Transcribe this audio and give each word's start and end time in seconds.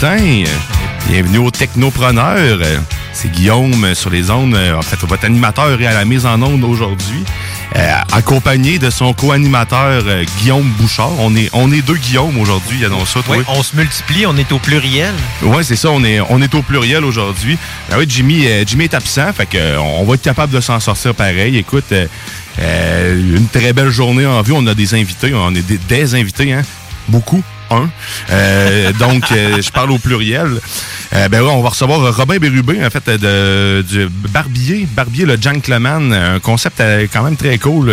Matin. 0.00 0.44
Bienvenue 1.08 1.38
aux 1.38 1.50
Technopreneurs. 1.50 2.58
c'est 3.12 3.30
Guillaume 3.30 3.94
sur 3.94 4.08
les 4.08 4.30
ondes, 4.30 4.54
en 4.54 4.82
fait, 4.82 4.96
votre 5.06 5.24
animateur 5.26 5.80
est 5.80 5.86
à 5.86 5.92
la 5.92 6.04
mise 6.04 6.24
en 6.24 6.40
onde 6.40 6.64
aujourd'hui, 6.64 7.22
accompagné 8.12 8.78
de 8.78 8.88
son 8.88 9.12
co-animateur 9.12 10.02
Guillaume 10.38 10.68
Bouchard. 10.78 11.12
On 11.18 11.36
est, 11.36 11.50
on 11.52 11.70
est 11.72 11.82
deux 11.82 11.96
Guillaume 11.96 12.38
aujourd'hui, 12.38 12.84
annonce 12.84 13.10
ça, 13.10 13.20
toi. 13.22 13.36
Oui, 13.36 13.44
on 13.48 13.62
se 13.62 13.76
multiplie, 13.76 14.24
on 14.26 14.36
est 14.38 14.50
au 14.52 14.58
pluriel. 14.58 15.12
Oui, 15.42 15.62
c'est 15.64 15.76
ça, 15.76 15.90
on 15.90 16.02
est, 16.02 16.20
on 16.30 16.40
est 16.40 16.54
au 16.54 16.62
pluriel 16.62 17.04
aujourd'hui. 17.04 17.58
Ben 17.90 17.98
oui, 17.98 18.06
Jimmy, 18.08 18.46
Jimmy 18.66 18.84
est 18.84 18.94
absent, 18.94 19.32
fait 19.34 19.46
que 19.46 19.78
on 19.78 20.04
va 20.04 20.14
être 20.14 20.22
capable 20.22 20.52
de 20.52 20.60
s'en 20.60 20.80
sortir 20.80 21.14
pareil. 21.14 21.58
Écoute, 21.58 21.92
une 22.58 23.48
très 23.52 23.74
belle 23.74 23.90
journée 23.90 24.24
en 24.24 24.40
vue. 24.40 24.52
On 24.52 24.66
a 24.66 24.74
des 24.74 24.94
invités, 24.94 25.34
on 25.34 25.54
est 25.54 25.66
des, 25.66 25.78
des 25.78 26.14
invités, 26.14 26.52
hein? 26.52 26.62
Beaucoup. 27.08 27.42
Euh, 28.30 28.92
donc, 28.92 29.30
euh, 29.32 29.60
je 29.60 29.70
parle 29.70 29.90
au 29.90 29.98
pluriel. 29.98 30.60
Euh, 31.12 31.28
ben 31.28 31.42
ouais, 31.42 31.50
on 31.50 31.62
va 31.62 31.70
recevoir 31.70 32.14
Robin 32.14 32.38
Bérubé, 32.38 32.84
en 32.84 32.90
fait, 32.90 33.08
de, 33.10 33.82
du 33.82 34.08
Barbier. 34.08 34.86
Barbier, 34.94 35.24
le 35.24 35.36
Gentleman. 35.40 36.12
Un 36.12 36.40
concept 36.40 36.82
quand 37.12 37.22
même 37.22 37.36
très 37.36 37.58
cool. 37.58 37.92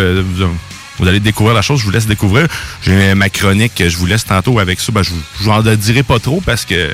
Vous 0.99 1.07
allez 1.07 1.19
découvrir 1.19 1.53
la 1.53 1.61
chose, 1.61 1.79
je 1.79 1.85
vous 1.85 1.91
laisse 1.91 2.07
découvrir. 2.07 2.47
J'ai 2.81 3.13
ma 3.13 3.29
chronique, 3.29 3.83
je 3.87 3.97
vous 3.97 4.07
laisse 4.07 4.25
tantôt 4.25 4.57
avec 4.59 4.79
ça. 4.79 4.91
Ben, 4.91 5.03
je 5.03 5.11
vous 5.39 5.49
en 5.49 5.61
dirai 5.61 6.01
pas 6.01 6.19
trop 6.19 6.41
parce 6.43 6.65
que 6.65 6.89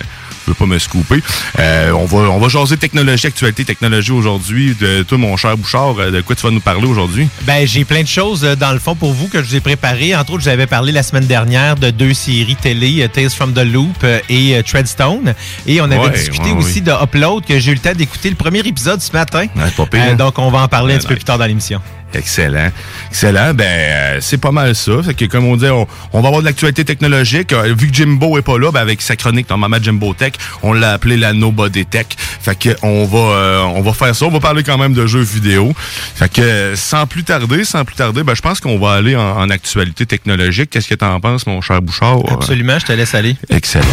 je 0.46 0.52
veux 0.52 0.56
pas 0.56 0.66
me 0.66 0.80
scooper. 0.80 1.22
Euh, 1.60 1.92
on 1.92 2.06
va 2.06 2.18
on 2.30 2.40
va 2.40 2.48
jaser 2.48 2.78
technologie, 2.78 3.28
actualité, 3.28 3.66
technologie 3.66 4.12
aujourd'hui. 4.12 4.76
De 4.80 5.04
toi, 5.04 5.18
mon 5.18 5.38
cher 5.38 5.58
Bouchard, 5.58 5.96
de 5.96 6.22
quoi 6.22 6.36
tu 6.36 6.44
vas 6.44 6.52
nous 6.52 6.60
parler 6.60 6.88
aujourd'hui? 6.88 7.28
Ben, 7.44 7.66
j'ai 7.66 7.86
plein 7.86 8.02
de 8.02 8.08
choses 8.08 8.44
euh, 8.44 8.56
dans 8.56 8.72
le 8.72 8.80
fond 8.80 8.96
pour 8.96 9.14
vous 9.14 9.28
que 9.28 9.42
je 9.42 9.48
vous 9.48 9.56
ai 9.56 9.62
préparées. 9.62 10.16
Entre 10.16 10.34
autres, 10.34 10.44
j'avais 10.44 10.68
parlé 10.68 10.92
la 10.92 11.04
semaine 11.04 11.26
dernière 11.26 11.76
de 11.76 11.90
deux 11.90 12.14
séries 12.14 12.56
télé, 12.56 13.04
euh, 13.04 13.08
Tales 13.08 13.30
from 13.30 13.54
the 13.54 13.66
Loop 13.66 14.06
et 14.30 14.62
Treadstone. 14.66 15.34
Et 15.66 15.82
on 15.82 15.86
avait 15.86 16.10
discuté 16.10 16.52
aussi 16.52 16.82
de 16.82 16.92
Upload, 16.92 17.46
que 17.46 17.60
j'ai 17.60 17.72
eu 17.72 17.76
le 17.76 17.80
temps 17.80 17.94
d'écouter 17.94 18.30
le 18.30 18.36
premier 18.36 18.60
épisode 18.60 19.02
ce 19.02 19.12
matin. 19.12 19.48
pas 19.78 19.86
pire. 19.86 20.16
donc, 20.18 20.38
on 20.40 20.50
va 20.50 20.60
en 20.60 20.68
parler 20.68 20.96
un 20.96 20.98
petit 20.98 21.08
peu 21.08 21.16
plus 21.16 21.24
tard 21.24 21.38
dans 21.38 21.46
l'émission. 21.46 21.82
Excellent. 22.14 22.72
Excellent. 23.10 23.54
Ben, 23.54 23.66
euh, 23.66 24.18
c'est 24.22 24.38
pas 24.38 24.52
mal 24.52 24.76
ça. 24.76 25.02
Fait 25.04 25.14
que, 25.14 25.26
comme 25.26 25.46
on 25.46 25.56
dit, 25.56 25.66
on, 25.68 25.88
va 26.14 26.28
avoir 26.28 26.42
de 26.42 26.46
l'actualité 26.46 26.86
technologique. 26.86 27.54
Euh, 27.54 27.74
vu 27.78 27.90
que 27.90 27.94
Jimbo 27.94 28.38
est 28.38 28.42
pas 28.42 28.58
là, 28.58 28.72
ben, 28.72 28.82
avec 28.82 29.02
sa 29.02 29.16
chronique 29.16 29.50
normalement 29.50 29.78
Jimbo 29.82 30.14
Tech, 30.14 30.34
on 30.62 30.74
l'a 30.74 30.94
appelé 30.94 31.18
la 31.18 31.34
Nobody 31.34 31.86
Tech. 31.86 32.08
Fait 32.18 32.58
que, 32.58 32.70
on 32.82 33.06
va, 33.06 33.18
euh, 33.18 33.62
on 33.62 33.82
va 33.82 33.94
faire 33.94 34.16
ça. 34.16 34.26
On 34.26 34.32
va 34.32 34.40
parler 34.40 34.64
quand 34.64 34.78
même 34.78 34.94
de 34.94 35.06
jeux 35.06 35.22
vidéo. 35.22 35.74
Fait 36.16 36.32
que, 36.32 36.74
sans 36.76 37.08
plus 37.08 37.24
tarder, 37.24 37.64
sans 37.64 37.84
plus 37.86 37.96
tarder, 37.96 38.24
ben, 38.24 38.36
je 38.36 38.42
pense 38.42 38.60
qu'on 38.60 38.78
va 38.78 38.94
aller 38.94 39.16
en, 39.16 39.50
actualité 39.50 40.06
technologique. 40.06 40.70
Qu'est-ce 40.70 40.88
que 40.88 40.96
t'en 40.96 41.20
penses, 41.20 41.46
mon 41.46 41.62
cher 41.62 41.82
Bouchard? 41.82 42.20
Absolument. 42.30 42.80
Je 42.80 42.86
te 42.86 42.94
laisse 42.94 43.14
aller. 43.14 43.36
Excellent. 43.50 43.86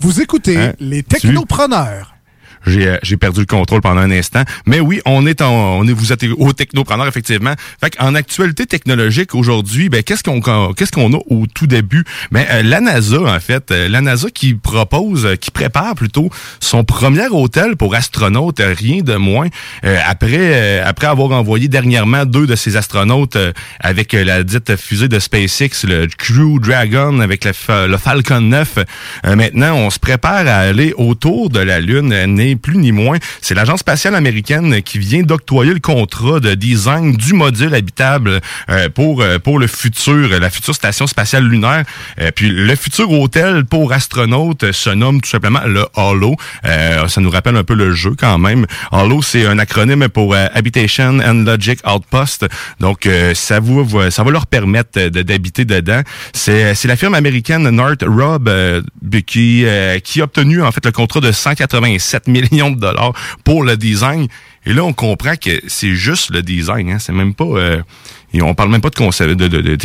Vous 0.00 0.20
écoutez 0.20 0.56
hein? 0.56 0.72
les 0.78 1.02
technopreneurs. 1.02 2.14
Euh, 2.68 2.98
j'ai 3.02 3.16
perdu 3.16 3.40
le 3.40 3.46
contrôle 3.46 3.80
pendant 3.80 4.00
un 4.00 4.10
instant. 4.10 4.42
Mais 4.66 4.80
oui, 4.80 5.00
on 5.04 5.26
est 5.26 5.40
en, 5.42 5.78
on 5.78 5.86
est, 5.86 5.92
vous 5.92 6.12
êtes 6.12 6.24
au 6.36 6.52
technopreneur, 6.52 7.06
effectivement. 7.06 7.54
Fait 7.80 7.94
en 7.98 8.14
actualité 8.14 8.66
technologique 8.66 9.34
aujourd'hui, 9.34 9.88
ben, 9.88 10.02
qu'est-ce 10.02 10.22
qu'on, 10.22 10.40
qu'est-ce 10.72 10.92
qu'on 10.92 11.12
a 11.12 11.18
au 11.28 11.46
tout 11.52 11.66
début? 11.66 12.04
Ben, 12.30 12.44
euh, 12.50 12.62
la 12.62 12.80
NASA, 12.80 13.20
en 13.20 13.40
fait, 13.40 13.70
euh, 13.70 13.88
la 13.88 14.00
NASA 14.00 14.28
qui 14.30 14.54
propose, 14.54 15.36
qui 15.40 15.50
prépare 15.50 15.94
plutôt 15.94 16.30
son 16.60 16.84
premier 16.84 17.28
hôtel 17.28 17.76
pour 17.76 17.94
astronautes, 17.94 18.60
rien 18.60 19.02
de 19.02 19.16
moins, 19.16 19.48
après, 20.06 20.80
après 20.80 21.06
avoir 21.06 21.32
envoyé 21.32 21.68
dernièrement 21.68 22.24
deux 22.24 22.46
de 22.46 22.56
ses 22.56 22.76
astronautes 22.76 23.36
avec 23.80 24.12
la 24.12 24.42
dite 24.42 24.76
fusée 24.76 25.08
de 25.08 25.18
SpaceX, 25.18 25.84
le 25.84 26.06
Crew 26.06 26.60
Dragon 26.60 27.20
avec 27.20 27.44
le, 27.44 27.86
le 27.86 27.96
Falcon 27.96 28.40
9. 28.40 28.78
maintenant, 29.36 29.74
on 29.76 29.90
se 29.90 29.98
prépare 29.98 30.46
à 30.46 30.58
aller 30.58 30.94
autour 30.96 31.50
de 31.50 31.60
la 31.60 31.80
Lune, 31.80 32.12
plus 32.56 32.78
ni 32.78 32.92
moins. 32.92 33.18
C'est 33.40 33.54
l'agence 33.54 33.80
spatiale 33.80 34.14
américaine 34.14 34.82
qui 34.82 34.98
vient 34.98 35.22
d'octroyer 35.22 35.74
le 35.74 35.80
contrat 35.80 36.40
de 36.40 36.54
design 36.54 37.16
du 37.16 37.34
module 37.34 37.74
habitable 37.74 38.40
euh, 38.70 38.88
pour 38.88 39.22
euh, 39.22 39.38
pour 39.38 39.58
le 39.58 39.66
futur, 39.66 40.28
la 40.28 40.50
future 40.50 40.74
station 40.74 41.06
spatiale 41.06 41.44
lunaire. 41.44 41.84
Euh, 42.20 42.30
puis 42.34 42.48
le 42.48 42.74
futur 42.76 43.10
hôtel 43.10 43.64
pour 43.64 43.92
astronautes 43.92 44.72
se 44.72 44.90
nomme 44.90 45.20
tout 45.20 45.30
simplement 45.30 45.60
le 45.66 45.84
HALO. 45.96 46.36
ça 46.64 47.20
nous 47.20 47.30
rappelle 47.30 47.56
un 47.56 47.64
peu 47.64 47.74
le 47.74 47.92
jeu 47.92 48.14
quand 48.18 48.38
même. 48.38 48.66
HALO, 48.90 49.22
c'est 49.22 49.46
un 49.46 49.58
acronyme 49.58 50.08
pour 50.08 50.34
Habitation 50.34 51.18
and 51.20 51.44
Logic 51.44 51.80
Outpost. 51.86 52.46
Donc 52.80 53.08
ça 53.34 53.60
vous 53.60 54.10
ça 54.10 54.22
va 54.22 54.30
leur 54.30 54.46
permettre 54.46 55.08
d'habiter 55.08 55.64
dedans. 55.64 56.02
C'est 56.32 56.84
la 56.84 56.96
firme 56.96 57.14
américaine 57.14 57.68
Northrop 57.70 58.48
qui 59.26 59.64
qui 60.04 60.20
a 60.20 60.24
obtenu 60.24 60.62
en 60.62 60.72
fait 60.72 60.84
le 60.84 60.92
contrat 60.92 61.20
de 61.20 61.32
187 61.32 62.24
000 62.26 62.41
millions 62.50 62.70
de 62.70 62.80
dollars 62.80 63.12
pour 63.44 63.62
le 63.62 63.76
design. 63.76 64.28
Et 64.64 64.72
là, 64.72 64.84
on 64.84 64.92
comprend 64.92 65.36
que 65.36 65.60
c'est 65.66 65.94
juste 65.94 66.30
le 66.30 66.42
design. 66.42 66.90
Hein. 66.90 66.98
C'est 66.98 67.12
même 67.12 67.34
pas... 67.34 67.44
Euh, 67.44 67.82
on 68.40 68.54
parle 68.54 68.70
même 68.70 68.80
pas 68.80 68.90
de 68.90 68.94
concept. 68.94 69.32
De, 69.32 69.48
de, 69.48 69.60
de, 69.60 69.76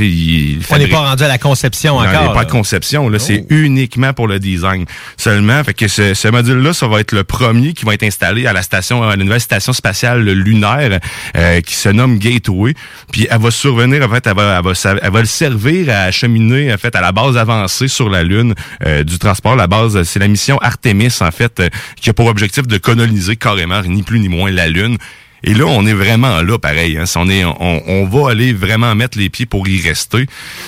on 0.70 0.78
n'est 0.78 0.88
pas 0.88 1.00
rendu 1.00 1.24
à 1.24 1.28
la 1.28 1.38
conception 1.38 1.98
encore. 1.98 2.28
Il 2.30 2.34
pas 2.34 2.46
de 2.46 2.52
conception. 2.52 3.10
Là, 3.10 3.20
c'est 3.20 3.46
uniquement 3.50 4.14
pour 4.14 4.28
le 4.28 4.40
design 4.40 4.86
seulement. 5.18 5.64
Fait 5.64 5.74
que 5.74 5.88
ce, 5.88 6.14
ce 6.14 6.28
module-là, 6.30 6.74
ça 6.74 6.88
va 6.88 7.02
être 7.02 7.12
le 7.12 7.24
premier 7.24 7.74
qui 7.74 7.84
va 7.84 7.94
être 7.94 8.04
installé 8.04 8.48
à 8.48 8.54
la 8.54 8.62
station, 8.62 9.04
à 9.04 9.16
la 9.16 9.24
nouvelle 9.24 9.42
station 9.42 9.74
spatiale 9.74 10.24
lunaire 10.24 11.00
euh, 11.36 11.62
qui 11.62 11.76
se 11.76 11.90
nomme 11.90 12.20
Gateway. 12.20 12.74
Puis 13.12 13.28
elle 13.30 13.40
va 13.40 13.52
survenir. 13.52 14.06
En 14.06 14.10
fait, 14.10 14.26
elle 14.28 14.36
va, 14.36 14.60
elle 14.60 14.64
va, 14.64 15.00
elle 15.02 15.12
va 15.12 15.20
le 15.20 15.26
servir 15.26 15.90
à 15.90 16.04
acheminer 16.04 16.74
en 16.74 16.78
fait 16.78 16.96
à 16.96 17.02
la 17.02 17.12
base 17.12 17.38
avancée 17.38 17.88
sur 17.88 18.10
la 18.10 18.24
Lune 18.24 18.54
euh, 18.86 19.04
du 19.04 19.20
transport. 19.20 19.56
La 19.56 19.68
base, 19.68 20.02
c'est 20.04 20.20
la 20.20 20.28
mission 20.28 20.58
Artemis 20.60 21.18
en 21.22 21.32
fait 21.32 21.60
euh, 21.60 21.70
qui 22.00 22.10
a 22.10 22.14
pour 22.14 22.28
objectif 22.28 22.68
de 22.68 22.78
coloniser 22.78 23.36
carrément 23.36 23.82
ni 23.82 24.04
plus 24.04 24.20
ni 24.20 24.30
moins 24.30 24.52
la 24.52 24.68
Lune. 24.68 24.98
Et 25.44 25.54
là, 25.54 25.66
on 25.66 25.86
est 25.86 25.94
vraiment 25.94 26.42
là, 26.42 26.58
pareil. 26.58 26.98
Hein. 26.98 27.04
On, 27.16 27.30
est, 27.30 27.44
on, 27.46 28.06
va 28.06 28.32
aller 28.32 28.54
vraiment 28.54 28.94
mettre 28.96 29.18
les 29.18 29.30
pieds 29.30 29.46
pour 29.46 29.68
y 29.68 29.82
rester. 29.82 30.26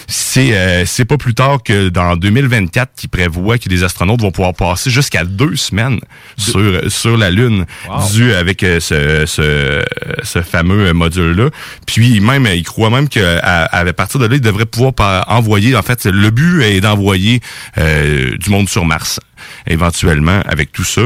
C'est 0.07 0.56
euh, 0.56 0.86
c'est 0.86 1.06
pas 1.06 1.18
plus 1.18 1.33
tard 1.33 1.63
que 1.63 1.89
dans 1.89 2.16
2024 2.16 2.92
qui 2.95 3.07
prévoit 3.07 3.57
que 3.57 3.69
les 3.69 3.83
astronautes 3.83 4.21
vont 4.21 4.31
pouvoir 4.31 4.54
passer 4.54 4.89
jusqu'à 4.89 5.24
deux 5.24 5.56
semaines 5.56 6.00
sur 6.38 6.62
sur 6.92 7.18
la 7.18 7.31
Lune, 7.31 7.66
dû 8.13 8.33
avec 8.33 8.63
euh, 8.63 8.80
ce, 8.80 9.25
ce, 9.25 9.83
ce 10.24 10.42
fameux 10.42 10.94
module-là. 10.94 11.50
Puis 11.86 12.19
même, 12.19 12.48
il 12.54 12.63
croit 12.63 12.89
même 12.89 13.10
qu'à 13.10 13.39
à, 13.39 13.94
partir 13.94 14.19
de 14.19 14.27
là, 14.27 14.36
il 14.36 14.42
devrait 14.42 14.66
pouvoir 14.66 14.94
envoyer. 15.27 15.75
En 15.75 15.83
fait, 15.83 16.06
le 16.06 16.30
but 16.30 16.62
est 16.62 16.81
d'envoyer 16.81 17.42
euh, 17.77 18.38
du 18.38 18.50
monde 18.50 18.69
sur 18.69 18.86
Mars 18.86 19.19
éventuellement 19.68 20.41
avec 20.45 20.71
tout 20.71 20.83
ça. 20.83 21.01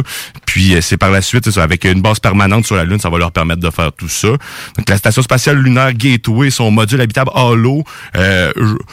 Puis 0.45 0.75
c'est 0.81 0.97
par 0.97 1.11
la 1.11 1.21
suite, 1.21 1.49
avec 1.57 1.85
une 1.85 2.01
base 2.01 2.19
permanente 2.19 2.65
sur 2.65 2.75
la 2.75 2.85
Lune, 2.85 2.99
ça 2.99 3.09
va 3.09 3.17
leur 3.17 3.31
permettre 3.31 3.61
de 3.61 3.69
faire 3.69 3.91
tout 3.91 4.09
ça. 4.09 4.27
Donc, 4.27 4.89
la 4.89 4.97
station 4.97 5.21
spatiale 5.21 5.57
lunaire 5.57 5.93
Gateway, 5.93 6.49
son 6.49 6.71
module 6.71 7.01
habitable 7.01 7.31
Halo, 7.33 7.83
euh, 8.15 8.51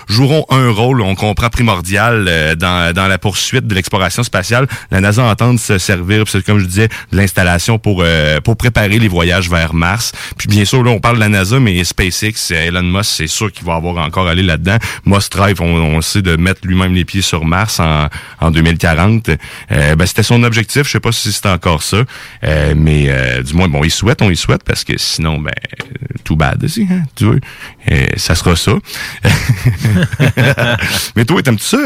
joueront 0.08 0.46
un 0.50 0.70
rôle, 0.70 1.00
on 1.00 1.14
comprend 1.14 1.48
primordial 1.48 2.26
euh, 2.28 2.54
dans, 2.54 2.94
dans 2.94 3.08
la 3.08 3.18
poursuite 3.18 3.66
de 3.66 3.74
l'exploration 3.74 4.22
spatiale. 4.22 4.66
La 4.90 5.00
NASA 5.00 5.22
entend 5.22 5.56
se 5.56 5.78
servir, 5.78 6.24
comme 6.46 6.58
je 6.58 6.66
disais, 6.66 6.88
de 7.12 7.16
l'installation 7.16 7.78
pour 7.78 8.02
euh, 8.04 8.40
pour 8.40 8.56
préparer 8.56 8.98
les 8.98 9.08
voyages 9.08 9.50
vers 9.50 9.74
Mars. 9.74 10.12
Puis 10.36 10.48
bien 10.48 10.64
sûr, 10.64 10.82
là, 10.82 10.90
on 10.90 11.00
parle 11.00 11.16
de 11.16 11.20
la 11.20 11.28
NASA, 11.28 11.60
mais 11.60 11.82
SpaceX, 11.84 12.50
Elon 12.50 12.82
Musk, 12.82 13.10
c'est 13.16 13.26
sûr 13.26 13.52
qu'il 13.52 13.66
va 13.66 13.74
avoir 13.74 13.96
encore 14.04 14.28
aller 14.28 14.42
là-dedans. 14.42 14.76
Musk 15.04 15.32
Drive, 15.32 15.60
on, 15.60 15.74
on, 15.76 16.00
sait 16.00 16.22
de 16.22 16.36
mettre 16.36 16.60
lui-même 16.64 16.94
les 16.94 17.04
pieds 17.04 17.22
sur 17.22 17.44
Mars 17.44 17.80
en, 17.80 18.08
en 18.40 18.50
2040. 18.50 19.29
Euh, 19.72 19.96
ben, 19.96 20.06
c'était 20.06 20.22
son 20.22 20.42
objectif. 20.42 20.84
Je 20.84 20.90
sais 20.90 21.00
pas 21.00 21.12
si 21.12 21.32
c'est 21.32 21.46
encore 21.46 21.82
ça, 21.82 22.04
mais 22.76 23.10
du 23.42 23.54
moins, 23.54 23.68
bon, 23.68 23.84
il 23.84 23.90
souhaite, 23.90 24.22
on 24.22 24.30
y 24.30 24.36
souhaite 24.36 24.64
parce 24.64 24.84
que 24.84 24.94
sinon, 24.96 25.38
ben, 25.38 25.52
tout 26.24 26.36
bad 26.36 26.62
aussi, 26.62 26.86
hein, 26.90 27.02
tu 27.16 27.24
veux. 27.24 27.40
Et 27.86 28.18
ça 28.18 28.34
sera 28.34 28.56
ça. 28.56 28.72
mais 31.16 31.24
toi, 31.24 31.42
t'aimes-tu 31.42 31.64
ça? 31.64 31.78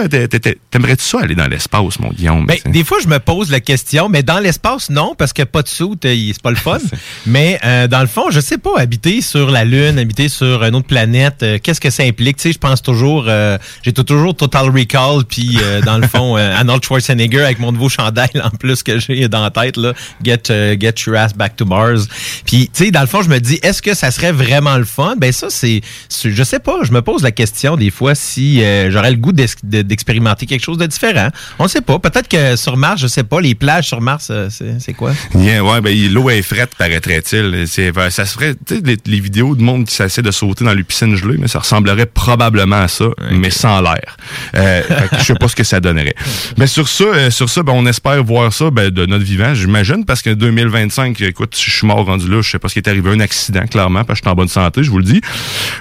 T'aimerais-tu 0.71 1.05
ça 1.05 1.21
aller 1.23 1.35
dans 1.35 1.47
l'espace, 1.47 1.99
mon 1.99 2.11
Guillaume? 2.11 2.47
Ben, 2.47 2.59
des 2.67 2.85
fois, 2.85 2.99
je 3.03 3.09
me 3.09 3.19
pose 3.19 3.51
la 3.51 3.61
question, 3.61 4.09
mais 4.09 4.23
dans 4.23 4.39
l'espace, 4.39 4.91
non, 4.91 5.15
parce 5.17 5.33
que 5.33 5.43
pas 5.43 5.63
de 5.63 5.69
sous, 5.69 5.97
c'est 6.03 6.43
pas 6.43 6.51
le 6.51 6.57
fun. 6.57 6.79
mais 7.27 7.59
euh, 7.65 7.87
dans 7.89 8.01
le 8.01 8.07
fond, 8.07 8.31
je 8.31 8.41
sais 8.41 8.59
pas, 8.59 8.79
habiter 8.79 9.21
sur 9.21 9.51
la 9.51 9.65
Lune, 9.65 9.99
habiter 9.99 10.29
sur 10.29 10.65
une 10.65 10.75
autre 10.75 10.87
planète, 10.87 11.43
euh, 11.43 11.59
qu'est-ce 11.63 11.81
que 11.81 11.91
ça 11.91 12.03
implique? 12.03 12.37
Tu 12.37 12.43
sais, 12.45 12.53
je 12.53 12.59
pense 12.59 12.83
toujours, 12.83 13.25
euh, 13.29 13.59
j'ai 13.83 13.93
toujours 13.93 14.37
Total 14.37 14.69
Recall, 14.69 15.25
puis 15.25 15.59
dans 15.85 15.99
le 15.99 16.07
fond, 16.07 16.37
Arnold 16.37 16.85
Schwarzenegger 16.85 17.34
Avec 17.43 17.59
mon 17.59 17.73
nouveau 17.73 17.89
chandail 17.89 18.31
en 18.43 18.51
plus 18.51 18.83
que 18.83 18.99
j'ai 18.99 19.29
dans 19.29 19.43
la 19.43 19.51
tête, 19.51 19.77
là. 19.77 19.93
Get, 20.23 20.51
euh, 20.51 20.77
get 20.79 20.95
your 21.07 21.17
ass 21.17 21.35
back 21.35 21.57
to 21.57 21.65
Mars. 21.65 22.09
Puis, 22.45 22.71
tu 22.73 22.85
sais, 22.85 22.91
dans 22.91 23.01
le 23.01 23.07
fond, 23.07 23.23
je 23.23 23.29
me 23.29 23.39
dis, 23.39 23.59
est-ce 23.63 23.83
que 23.83 23.95
ça 23.95 24.11
serait 24.11 24.33
vraiment 24.33 24.77
le 24.77 24.85
fun? 24.85 25.15
Ben 25.17 25.33
ça, 25.33 25.49
c'est, 25.51 25.81
je 26.25 26.43
sais 26.43 26.59
pas, 26.59 26.79
je 26.83 26.93
me 26.93 27.03
pose 27.03 27.23
la 27.23 27.31
question 27.31 27.77
des 27.77 27.91
fois 27.91 28.15
si 28.15 28.63
euh, 28.63 28.91
j'aurais 28.91 29.11
le 29.11 29.17
goût 29.17 29.33
d'expérimenter 29.33 30.47
quelque 30.47 30.65
chose 30.65 30.79
de 30.79 30.87
différent. 30.87 31.29
On 31.59 31.69
sait 31.69 31.81
pas. 31.81 31.99
Peut-être 31.99 32.29
que 32.29 32.57
sur 32.57 32.77
Mars, 32.77 33.01
je 33.01 33.07
sais 33.07 33.25
pas, 33.25 33.41
les 33.41 33.55
plages 33.55 33.89
sur 33.89 34.01
Mars, 34.01 34.29
euh, 34.31 34.49
c'est 34.51 34.93
quoi? 34.93 35.13
Yeah, 35.35 35.65
ouais, 35.65 35.81
ben 35.81 36.13
l'eau 36.13 36.31
est 36.31 36.43
frette, 36.43 36.75
paraîtrait-il. 36.77 37.67
Ben, 37.95 38.11
ça 38.11 38.27
se 38.27 38.35
ferait, 38.35 38.55
tu 38.67 38.77
sais, 38.77 38.97
les, 39.07 39.21
vidéos 39.21 39.55
de 39.55 39.63
monde 39.63 39.87
qui 39.87 39.95
s'essaie 39.95 40.23
de 40.23 40.31
sauter 40.31 40.65
dans 40.65 40.75
les 40.75 40.85
piscines 40.85 41.17
gelées, 41.17 41.39
mais 41.39 41.49
ça 41.49 41.61
ressemblerait 41.61 42.07
probablement 42.07 42.83
à 42.83 42.89
ça, 42.89 43.07
mais 43.31 43.51
sans 43.51 43.81
l'air. 43.81 44.17
Euh, 44.55 44.83
je 45.19 45.25
sais 45.25 45.35
pas 45.35 45.49
ce 45.49 45.57
que 45.57 45.65
ça 45.65 45.81
donnerait. 45.81 46.15
Mais 46.59 46.67
sur 46.67 46.89
ça, 46.89 47.05
euh, 47.25 47.31
sur 47.31 47.49
ça, 47.49 47.63
ben, 47.63 47.73
on 47.75 47.87
espère 47.87 48.23
voir 48.23 48.53
ça 48.53 48.71
ben, 48.71 48.91
de 48.91 49.07
notre 49.07 49.25
vivant, 49.25 49.55
j'imagine, 49.55 50.05
parce 50.05 50.23
que 50.23 50.31
2025, 50.31 51.21
écoute, 51.23 51.57
je 51.59 51.71
suis 51.71 51.87
mort 51.87 52.05
rendu 52.05 52.29
là, 52.29 52.43
je 52.43 52.51
sais 52.51 52.59
pas 52.59 52.69
ce 52.69 52.75
qui 52.75 52.81
est 52.81 52.89
arrivé, 52.89 53.11
un 53.11 53.21
accident, 53.21 53.67
clairement, 53.67 54.05
parce 54.05 54.21
que 54.21 54.25
je 54.25 54.29
suis 54.29 54.33
en 54.33 54.37
bonne 54.37 54.49
santé, 54.49 54.83
je 54.83 54.91
vous 54.91 54.99
le 54.99 55.05
dis. 55.05 55.21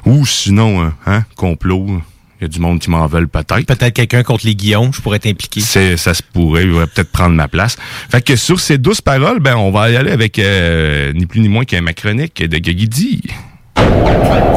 Ou 0.05 0.25
sinon, 0.25 0.85
euh, 0.85 0.89
hein, 1.05 1.23
complot. 1.35 2.01
Il 2.39 2.43
y 2.43 2.45
a 2.45 2.47
du 2.47 2.59
monde 2.59 2.79
qui 2.79 2.89
m'en 2.89 3.05
veulent 3.07 3.29
peut-être. 3.29 3.65
Peut-être 3.65 3.93
quelqu'un 3.93 4.23
contre 4.23 4.45
les 4.45 4.55
Guillons, 4.55 4.91
je 4.91 5.01
pourrais 5.01 5.19
t'impliquer. 5.19 5.61
C'est, 5.61 5.95
ça 5.97 6.13
se 6.13 6.21
pourrait, 6.21 6.63
il 6.63 6.71
va 6.71 6.87
peut-être 6.87 7.11
prendre 7.11 7.35
ma 7.35 7.47
place. 7.47 7.77
Fait 8.09 8.21
que 8.21 8.35
sur 8.35 8.59
ces 8.59 8.77
douze 8.77 9.01
paroles, 9.01 9.39
ben 9.39 9.55
on 9.55 9.71
va 9.71 9.89
y 9.89 9.95
aller 9.95 10.11
avec 10.11 10.39
euh, 10.39 11.13
ni 11.13 11.25
plus 11.25 11.39
ni 11.39 11.47
moins 11.47 11.63
qu'un 11.63 11.81
ma 11.81 11.93
chronique 11.93 12.43
de 12.43 12.57
Guigui. 12.57 13.21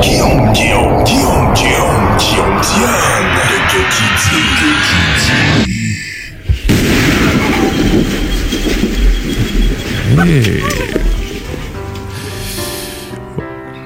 Guillaume, 0.00 0.52
Guillaume, 0.52 1.04
Guillaume, 1.04 1.54
Guillaume, 1.54 2.16
Guillaume 2.18 2.56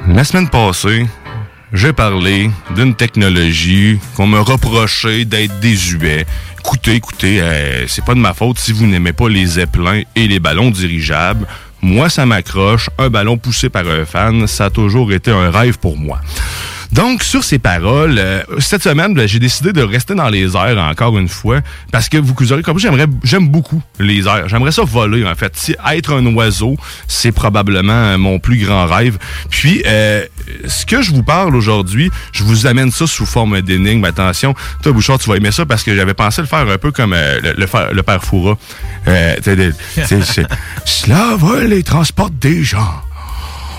La 0.08 0.24
semaine 0.24 0.48
passée, 0.50 1.06
j'ai 1.72 1.92
parlé 1.92 2.50
d'une 2.74 2.94
technologie 2.94 3.98
qu'on 4.16 4.26
me 4.26 4.40
reprochait 4.40 5.24
d'être 5.24 5.58
désuet. 5.60 6.26
Écoutez, 6.58 6.96
écoutez, 6.96 7.40
euh, 7.40 7.86
c'est 7.86 8.04
pas 8.04 8.14
de 8.14 8.18
ma 8.18 8.34
faute 8.34 8.58
si 8.58 8.72
vous 8.72 8.86
n'aimez 8.86 9.12
pas 9.12 9.28
les 9.28 9.46
zeppelins 9.46 10.02
et 10.14 10.28
les 10.28 10.40
ballons 10.40 10.70
dirigeables. 10.70 11.46
Moi, 11.80 12.10
ça 12.10 12.26
m'accroche. 12.26 12.90
Un 12.98 13.08
ballon 13.08 13.38
poussé 13.38 13.70
par 13.70 13.88
un 13.88 14.04
fan, 14.04 14.46
ça 14.46 14.66
a 14.66 14.70
toujours 14.70 15.12
été 15.12 15.30
un 15.30 15.50
rêve 15.50 15.78
pour 15.78 15.96
moi. 15.96 16.20
Donc, 16.92 17.22
sur 17.22 17.44
ces 17.44 17.58
paroles, 17.58 18.16
euh, 18.18 18.42
cette 18.58 18.82
semaine, 18.82 19.14
ben, 19.14 19.28
j'ai 19.28 19.38
décidé 19.38 19.72
de 19.72 19.82
rester 19.82 20.14
dans 20.14 20.28
les 20.28 20.56
airs 20.56 20.78
encore 20.78 21.18
une 21.18 21.28
fois, 21.28 21.60
parce 21.92 22.08
que 22.08 22.16
vous, 22.16 22.34
vous 22.36 22.52
aurez 22.52 22.62
compris, 22.62 22.82
j'aimerais, 22.82 23.06
j'aime 23.22 23.48
beaucoup 23.48 23.82
les 23.98 24.26
airs. 24.26 24.48
J'aimerais 24.48 24.72
ça 24.72 24.82
voler, 24.82 25.24
en 25.24 25.34
fait. 25.34 25.56
Si 25.56 25.76
être 25.92 26.14
un 26.14 26.26
oiseau, 26.34 26.76
c'est 27.06 27.32
probablement 27.32 28.18
mon 28.18 28.38
plus 28.38 28.58
grand 28.58 28.86
rêve. 28.86 29.18
Puis, 29.50 29.82
euh, 29.86 30.24
ce 30.66 30.86
que 30.86 31.02
je 31.02 31.12
vous 31.12 31.22
parle 31.22 31.54
aujourd'hui, 31.54 32.10
je 32.32 32.42
vous 32.42 32.66
amène 32.66 32.90
ça 32.90 33.06
sous 33.06 33.26
forme 33.26 33.60
d'énigme. 33.62 34.04
Attention, 34.04 34.54
toi, 34.82 34.92
Bouchard, 34.92 35.18
tu 35.18 35.28
vas 35.28 35.36
aimer 35.36 35.52
ça 35.52 35.66
parce 35.66 35.82
que 35.82 35.94
j'avais 35.94 36.14
pensé 36.14 36.40
le 36.40 36.48
faire 36.48 36.68
un 36.68 36.78
peu 36.78 36.90
comme 36.90 37.12
euh, 37.12 37.40
le, 37.42 37.66
le, 37.92 38.02
père 38.02 38.22
Foura. 38.24 38.56
Euh, 39.08 39.36
Cela 40.84 41.36
vole 41.36 41.72
et 41.72 41.82
transporte 41.82 42.34
des 42.38 42.64
gens. 42.64 43.02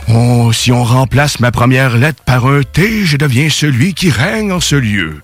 Oh, 0.10 0.52
si 0.52 0.72
on 0.72 0.84
remplace 0.84 1.40
ma 1.40 1.52
première 1.52 1.98
lettre 1.98 2.24
par 2.24 2.46
un 2.46 2.64
T, 2.64 3.06
je 3.06 3.18
deviens 3.18 3.50
celui 3.50 3.94
qui 3.94 4.10
règne 4.10 4.52
en 4.52 4.60
ce 4.60 4.76
lieu. 4.76 5.22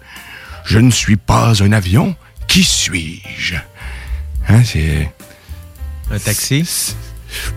Je 0.65 0.79
ne 0.79 0.91
suis 0.91 1.17
pas 1.17 1.62
un 1.62 1.72
avion. 1.72 2.15
Qui 2.48 2.63
suis-je? 2.63 3.55
Hein, 4.48 4.63
c'est... 4.63 5.12
Un 6.10 6.19
taxi? 6.19 6.96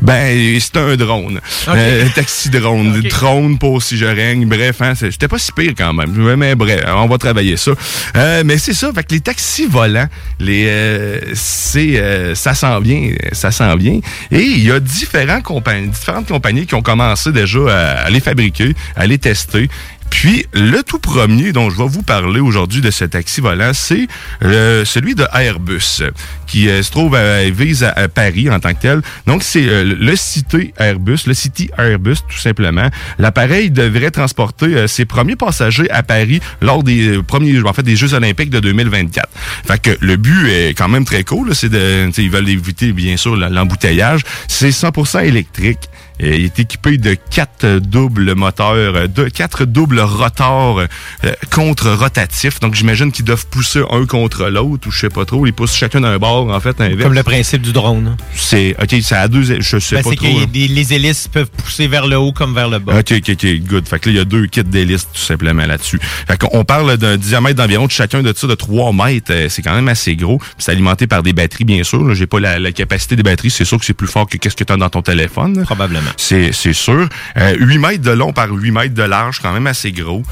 Ben, 0.02 0.58
c'est 0.60 0.76
un 0.76 0.96
drone. 0.96 1.40
Euh, 1.68 2.06
un 2.06 2.08
taxi 2.10 2.50
drone. 2.50 3.00
Drone 3.02 3.58
pour 3.58 3.82
si 3.82 3.96
je 3.96 4.06
règne. 4.06 4.46
Bref, 4.46 4.80
hein, 4.80 4.92
j'étais 5.00 5.28
pas 5.28 5.38
si 5.38 5.52
pire 5.52 5.72
quand 5.76 5.92
même. 5.92 6.10
Mais 6.37 6.54
bref, 6.54 6.82
on 6.88 7.06
va 7.06 7.18
travailler 7.18 7.56
ça. 7.56 7.72
Euh, 8.16 8.42
mais 8.44 8.58
c'est 8.58 8.75
ça. 8.75 8.92
Fait 8.92 9.04
que 9.04 9.14
les 9.14 9.20
taxis 9.20 9.66
volants, 9.66 10.08
les, 10.38 10.66
euh, 10.68 11.20
c'est, 11.34 12.34
ça 12.34 12.54
s'en 12.54 12.80
vient. 12.80 13.10
Ça 13.32 13.50
s'en 13.50 13.76
vient. 13.76 14.00
Et 14.30 14.42
il 14.42 14.64
y 14.64 14.70
a 14.70 14.80
différents 14.80 15.42
compagnies, 15.42 15.88
différentes 15.88 16.28
compagnies 16.28 16.66
qui 16.66 16.75
ont 16.75 16.82
commencé 16.82 17.32
déjà 17.32 18.04
à 18.04 18.10
les 18.10 18.20
fabriquer, 18.20 18.75
à 18.96 19.06
les 19.06 19.18
tester. 19.18 19.68
Puis, 20.11 20.45
le 20.52 20.83
tout 20.83 20.99
premier 20.99 21.52
dont 21.52 21.71
je 21.71 21.79
vais 21.79 21.88
vous 21.88 22.02
parler 22.02 22.40
aujourd'hui 22.40 22.81
de 22.81 22.90
ce 22.90 23.05
taxi 23.05 23.40
volant, 23.40 23.71
c'est 23.73 24.07
euh, 24.43 24.85
celui 24.85 25.14
de 25.14 25.25
Airbus, 25.33 26.02
qui 26.47 26.69
euh, 26.69 26.83
se 26.83 26.90
trouve 26.90 27.14
à, 27.14 27.49
vise 27.49 27.85
à, 27.85 28.09
Paris 28.09 28.50
en 28.50 28.61
tant 28.61 28.75
que 28.75 28.81
tel. 28.81 29.02
Donc, 29.26 29.43
c'est 29.43 29.67
euh, 29.67 29.83
le 29.99 30.17
City 30.17 30.75
Airbus, 30.79 31.21
le 31.26 31.35
City 31.35 31.71
Airbus, 31.79 32.17
tout 32.29 32.38
simplement. 32.38 32.88
L'appareil 33.19 33.71
devrait 33.71 34.11
transporter 34.11 34.87
ses 34.88 35.05
premiers 35.05 35.37
passagers 35.37 35.90
à 35.90 36.02
Paris 36.02 36.40
lors 36.61 36.83
des 36.83 37.23
premiers, 37.26 37.59
en 37.62 37.73
fait, 37.73 37.83
des 37.83 37.97
Jeux 37.97 38.12
olympiques 38.12 38.50
de 38.50 38.61
2024. 38.61 39.29
Fait 39.67 39.81
que 39.81 39.97
le 40.00 40.17
but 40.17 40.49
est 40.49 40.75
quand 40.75 40.88
même 40.88 41.05
très 41.05 41.25
cool. 41.25 41.55
C'est 41.55 41.71
de, 41.71 42.11
ils 42.19 42.31
veulent 42.31 42.49
éviter, 42.49 42.93
bien 42.93 43.17
sûr, 43.17 43.37
l'embouteillage. 43.37 44.23
C'est 44.49 44.71
100% 44.71 45.25
électrique. 45.25 45.88
Il 46.22 46.44
est 46.44 46.58
équipé 46.58 46.98
de 46.98 47.14
quatre 47.14 47.78
doubles 47.78 48.34
moteurs, 48.34 49.08
de 49.08 49.28
quatre 49.28 49.64
doubles 49.64 50.00
rotors 50.00 50.80
euh, 50.80 51.32
contre-rotatifs. 51.50 52.60
Donc, 52.60 52.74
j'imagine 52.74 53.10
qu'ils 53.10 53.24
doivent 53.24 53.46
pousser 53.46 53.80
un 53.90 54.04
contre 54.06 54.48
l'autre, 54.48 54.88
ou 54.88 54.90
je 54.90 55.00
sais 55.00 55.08
pas 55.08 55.24
trop. 55.24 55.46
Ils 55.46 55.52
poussent 55.52 55.74
chacun 55.74 56.00
d'un 56.00 56.18
bord, 56.18 56.50
en 56.50 56.60
fait, 56.60 56.80
inverse. 56.80 57.02
Comme 57.02 57.14
le 57.14 57.22
principe 57.22 57.62
du 57.62 57.72
drone. 57.72 58.16
C'est, 58.34 58.76
OK, 58.80 58.94
c'est 59.02 59.14
à 59.14 59.28
deux, 59.28 59.42
je 59.42 59.78
sais 59.78 59.96
ben, 59.96 60.02
pas 60.02 60.14
trop. 60.14 60.26
C'est 60.26 60.46
que 60.46 60.52
les 60.52 60.94
hélices 60.94 61.28
peuvent 61.28 61.50
pousser 61.50 61.86
vers 61.86 62.06
le 62.06 62.16
haut 62.18 62.32
comme 62.32 62.54
vers 62.54 62.68
le 62.68 62.78
bas. 62.78 62.98
OK, 62.98 63.12
OK, 63.16 63.30
OK, 63.30 63.46
good. 63.66 63.88
Fait 63.88 63.98
que 63.98 64.08
là, 64.08 64.14
il 64.14 64.18
y 64.18 64.20
a 64.20 64.24
deux 64.24 64.46
kits 64.46 64.62
d'hélices, 64.62 65.08
tout 65.12 65.20
simplement, 65.20 65.64
là-dessus. 65.64 65.98
Fait 66.26 66.38
qu'on 66.38 66.64
parle 66.64 66.96
d'un 66.96 67.16
diamètre 67.16 67.56
d'environ 67.56 67.86
de 67.86 67.92
chacun 67.92 68.22
de 68.22 68.32
ça 68.36 68.46
de 68.46 68.54
3 68.54 68.92
mètres. 68.92 69.32
Euh, 69.32 69.48
c'est 69.48 69.62
quand 69.62 69.74
même 69.74 69.88
assez 69.88 70.16
gros. 70.16 70.40
c'est 70.58 70.72
alimenté 70.72 71.06
par 71.06 71.22
des 71.22 71.32
batteries, 71.32 71.64
bien 71.64 71.82
sûr. 71.82 72.14
J'ai 72.14 72.26
pas 72.26 72.40
la, 72.40 72.72
capacité 72.72 73.16
des 73.16 73.22
batteries. 73.22 73.50
C'est 73.50 73.64
sûr 73.64 73.78
que 73.78 73.84
c'est 73.84 73.94
plus 73.94 74.06
fort 74.06 74.26
que 74.26 74.36
qu'est-ce 74.36 74.56
que 74.56 74.64
tu 74.64 74.72
as 74.72 74.76
dans 74.76 74.90
ton 74.90 75.02
téléphone. 75.02 75.62
Probablement. 75.64 76.10
C'est, 76.17 76.52
sûr. 76.73 77.09
8 77.37 77.40
euh, 77.40 77.79
mètres 77.79 78.02
de 78.02 78.11
long 78.11 78.33
par 78.33 78.50
8 78.50 78.71
mètres 78.71 78.95
de 78.95 79.02
large, 79.02 79.40
quand 79.40 79.52
même 79.52 79.67
assez 79.67 79.93
gros 79.93 80.23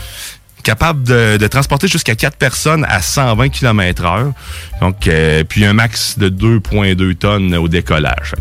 capable 0.68 1.02
de, 1.02 1.46
transporter 1.46 1.88
jusqu'à 1.88 2.14
4 2.14 2.36
personnes 2.36 2.84
à 2.90 3.00
120 3.00 3.48
km 3.48 4.04
heure. 4.04 4.32
Donc, 4.82 5.08
euh, 5.08 5.42
puis 5.42 5.64
un 5.64 5.72
max 5.72 6.18
de 6.18 6.28
2,2 6.28 7.14
tonnes 7.14 7.54
au 7.54 7.68
décollage. 7.68 8.34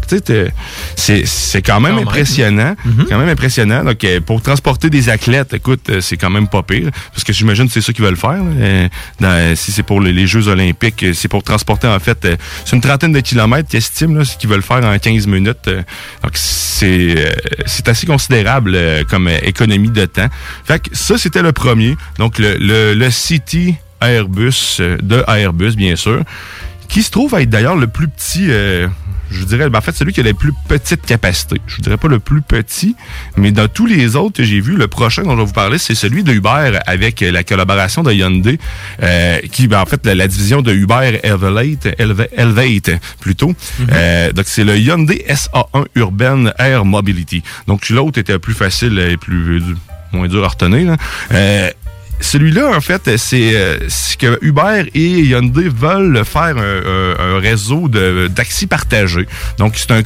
C'est 0.98 1.62
quand 1.62 1.80
même 1.80 1.98
impressionnant. 1.98 2.76
Mhm. 2.84 3.06
quand 3.08 3.18
même 3.18 3.30
impressionnant. 3.30 3.86
Donc, 3.86 4.04
euh, 4.04 4.20
pour 4.20 4.42
transporter 4.42 4.90
des 4.90 5.08
athlètes, 5.08 5.54
écoute, 5.54 5.90
euh, 5.90 6.02
c'est 6.02 6.18
quand 6.18 6.30
même 6.30 6.50
pas 6.50 6.64
pire. 6.64 6.90
Parce 7.14 7.24
que 7.24 7.32
j'imagine 7.32 7.68
que 7.68 7.74
c'est 7.74 7.82
ça 7.82 7.94
qu'ils 7.94 8.04
veulent 8.04 8.18
faire. 8.18 8.42
si 9.56 9.72
c'est 9.72 9.84
pour 9.84 10.02
les, 10.02 10.28
Jeux 10.28 10.50
olympiques, 10.50 11.06
c'est 11.14 11.30
pour 11.30 11.44
transporter, 11.44 11.88
en 11.88 12.00
fait, 12.00 12.28
c'est 12.66 12.76
une 12.76 12.82
trentaine 12.82 13.14
de 13.14 13.22
kilomètres 13.22 13.70
qu'ils 13.70 13.78
estiment 13.78 14.26
ce 14.26 14.36
qu'ils 14.36 14.50
veulent 14.50 14.62
faire 14.62 14.84
en 14.84 15.00
15 15.00 15.28
minutes. 15.28 15.70
donc, 16.24 16.32
c'est 16.34 17.88
assez 17.88 18.06
considérable 18.06 18.78
comme 19.10 19.30
économie 19.30 19.90
de 19.90 20.06
temps. 20.06 20.28
Fait 20.66 20.80
que 20.80 20.90
ça, 20.94 21.18
c'était 21.18 21.42
le 21.42 21.54
premier. 21.54 21.96
Donc, 22.18 22.40
le, 22.40 22.56
le, 22.60 22.94
le 22.94 23.12
City 23.12 23.76
Airbus 24.02 24.78
euh, 24.80 24.98
de 25.02 25.24
Airbus, 25.28 25.76
bien 25.76 25.96
sûr, 25.96 26.24
qui 26.88 27.04
se 27.04 27.12
trouve 27.12 27.34
être 27.36 27.50
d'ailleurs 27.50 27.76
le 27.76 27.88
plus 27.88 28.08
petit, 28.08 28.46
euh, 28.50 28.88
je 29.30 29.44
dirais, 29.44 29.70
ben, 29.70 29.80
en 29.80 29.82
fait, 29.82 29.92
celui 29.92 30.14
qui 30.14 30.22
a 30.22 30.24
la 30.24 30.34
plus 30.34 30.54
petite 30.70 31.06
capacité. 31.06 31.60
Je 31.68 31.82
dirais 31.82 31.98
pas 31.98 32.08
le 32.08 32.20
plus 32.20 32.42
petit, 32.42 32.96
mais 33.36 33.52
dans 33.52 33.68
tous 33.68 33.86
les 33.86 34.16
autres 34.16 34.38
que 34.38 34.44
j'ai 34.44 34.62
vus, 34.62 34.78
le 34.78 34.88
prochain 34.88 35.24
dont 35.24 35.32
je 35.32 35.38
vais 35.38 35.46
vous 35.46 35.52
parler, 35.52 35.78
c'est 35.78 35.96
celui 35.96 36.24
de 36.24 36.32
Uber 36.32 36.80
avec 36.86 37.20
la 37.20 37.44
collaboration 37.44 38.04
de 38.04 38.14
Hyundai, 38.14 38.58
euh, 39.04 39.40
qui, 39.52 39.68
ben, 39.68 39.82
en 39.82 39.86
fait, 39.86 40.06
la, 40.06 40.28
division 40.28 40.62
de 40.62 40.74
Uber 40.74 41.20
Elevate, 41.24 41.88
Elevate, 42.00 43.02
plutôt. 43.20 43.54
Mm-hmm. 43.82 44.34
donc, 44.34 44.46
c'est 44.48 44.64
le 44.64 44.78
Hyundai 44.78 45.26
SA1 45.28 45.86
Urban 45.96 46.46
Air 46.58 46.86
Mobility. 46.86 47.44
Donc, 47.68 47.90
l'autre 47.90 48.20
était 48.20 48.40
plus 48.40 48.54
facile 48.54 48.98
et 49.00 49.18
plus 49.18 49.62
moins 50.14 50.28
dur 50.28 50.44
à 50.44 50.48
retenir. 50.48 50.96
Euh, 51.34 51.70
celui-là, 52.20 52.76
en 52.76 52.82
fait, 52.82 53.18
c'est 53.18 53.52
euh, 53.56 53.78
que 54.18 54.40
Uber 54.42 54.90
et 54.96 55.20
Hyundai 55.22 55.70
veulent 55.70 56.24
faire 56.26 56.58
un, 56.58 57.40
réseau 57.40 57.88
de 57.88 58.28
taxis 58.34 58.66
partagés. 58.66 59.28
Donc, 59.60 59.76
c'est 59.76 59.92
un 59.92 59.98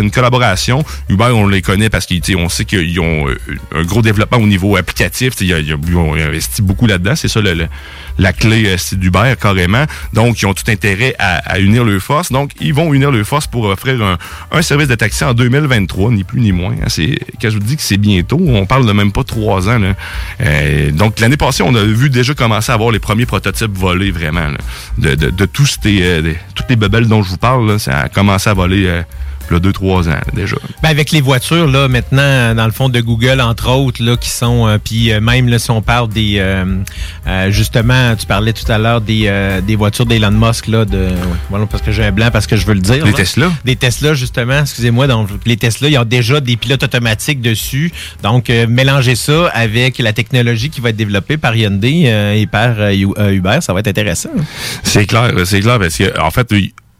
une 0.00 0.10
collaboration. 0.10 0.82
Uber, 1.08 1.30
on 1.34 1.46
les 1.46 1.60
connaît 1.60 1.90
parce 1.90 2.06
qu'on 2.06 2.48
sait 2.48 2.64
qu'ils 2.64 2.98
ont 3.00 3.28
euh, 3.28 3.36
un 3.74 3.82
gros 3.82 4.00
développement 4.00 4.38
au 4.38 4.46
niveau 4.46 4.76
applicatif. 4.76 5.34
Ils 5.40 5.74
ont 5.96 6.14
investi 6.14 6.62
beaucoup 6.62 6.86
là-dedans. 6.86 7.14
C'est 7.14 7.28
ça 7.28 7.40
la 8.18 8.32
clé 8.32 8.64
euh, 8.66 8.96
d'Uber 8.96 9.34
carrément. 9.40 9.84
Donc, 10.14 10.40
ils 10.40 10.46
ont 10.46 10.54
tout 10.54 10.68
intérêt 10.68 11.14
à, 11.18 11.58
unir 11.58 11.84
leurs 11.84 12.00
forces. 12.00 12.32
Donc, 12.32 12.52
ils 12.60 12.72
vont 12.72 12.94
unir 12.94 13.10
leurs 13.10 13.26
forces 13.26 13.46
pour 13.46 13.64
offrir 13.64 14.00
un, 14.50 14.62
service 14.62 14.88
de 14.88 14.94
taxi 14.94 15.24
en 15.24 15.34
2023, 15.34 16.12
ni 16.12 16.24
plus 16.24 16.40
ni 16.40 16.52
moins. 16.52 16.74
C'est 16.88 17.18
quand 17.40 17.50
je 17.50 17.58
vous 17.58 17.64
dis 17.64 17.76
que 17.76 17.82
c'est 17.82 17.98
bientôt, 17.98 18.40
on 18.40 18.64
parle 18.66 18.86
de 18.86 18.92
même 18.92 19.12
pas 19.12 19.24
trois 19.24 19.68
ans. 19.68 19.78
Là. 19.78 19.94
donc, 20.92 21.20
l'année 21.20 21.36
passée, 21.36 21.49
on 21.62 21.74
a 21.74 21.82
vu 21.82 22.10
déjà 22.10 22.34
commencer 22.34 22.70
à 22.70 22.74
avoir 22.74 22.90
les 22.90 22.98
premiers 22.98 23.26
prototypes 23.26 23.76
volés 23.76 24.10
vraiment. 24.10 24.50
de, 24.98 25.14
de, 25.14 25.30
de, 25.30 25.44
tous 25.46 25.66
ces, 25.82 26.36
toutes 26.54 26.68
les 26.68 26.76
bebelles 26.76 27.08
dont 27.08 27.22
je 27.22 27.30
vous 27.30 27.36
parle, 27.36 27.78
ça 27.80 28.00
a 28.00 28.08
commencé 28.08 28.48
à 28.48 28.54
voler 28.54 29.02
là, 29.50 29.58
deux, 29.60 29.72
trois 29.72 30.08
ans 30.08 30.20
déjà. 30.34 30.56
Ben 30.82 30.90
avec 30.90 31.10
les 31.12 31.20
voitures, 31.20 31.66
là, 31.66 31.88
maintenant, 31.88 32.54
dans 32.54 32.66
le 32.66 32.72
fond 32.72 32.88
de 32.88 33.00
Google, 33.00 33.40
entre 33.40 33.70
autres, 33.70 34.02
là, 34.02 34.16
qui 34.16 34.28
sont, 34.28 34.66
euh, 34.66 34.78
puis 34.82 35.12
euh, 35.12 35.20
même 35.20 35.48
là, 35.48 35.58
si 35.58 35.70
on 35.70 35.82
parle 35.82 36.08
des, 36.08 36.36
euh, 36.38 37.50
justement, 37.50 38.14
tu 38.16 38.26
parlais 38.26 38.52
tout 38.52 38.70
à 38.70 38.78
l'heure 38.78 39.00
des, 39.00 39.30
des 39.66 39.76
voitures 39.76 40.06
d'Elon 40.06 40.30
Musk, 40.30 40.66
là, 40.66 40.84
de, 40.84 41.08
voilà, 41.48 41.66
parce 41.66 41.82
que 41.82 41.92
j'ai 41.92 42.04
un 42.04 42.12
blanc, 42.12 42.30
parce 42.32 42.46
que 42.46 42.56
je 42.56 42.66
veux 42.66 42.74
le 42.74 42.80
dire. 42.80 43.04
Des 43.04 43.12
Tesla? 43.12 43.50
Des 43.64 43.76
Tesla, 43.76 44.14
justement, 44.14 44.60
excusez-moi. 44.60 45.06
Donc, 45.06 45.28
les 45.46 45.56
Tesla, 45.56 45.88
ils 45.88 45.98
ont 45.98 46.04
déjà 46.04 46.40
des 46.40 46.56
pilotes 46.56 46.82
automatiques 46.82 47.40
dessus. 47.40 47.92
Donc, 48.22 48.48
mélanger 48.48 49.14
ça 49.14 49.48
avec 49.48 49.98
la 49.98 50.12
technologie 50.12 50.70
qui 50.70 50.80
va 50.80 50.90
être 50.90 50.96
développée 50.96 51.36
par 51.36 51.54
Hyundai 51.56 52.06
et 52.36 52.46
par 52.46 52.90
Uber, 52.90 53.58
ça 53.60 53.72
va 53.72 53.80
être 53.80 53.88
intéressant. 53.88 54.30
C'est 54.82 55.06
clair, 55.06 55.32
c'est 55.44 55.60
clair, 55.60 55.78
parce 55.78 55.96
que, 55.96 56.20
en 56.20 56.30
fait, 56.30 56.52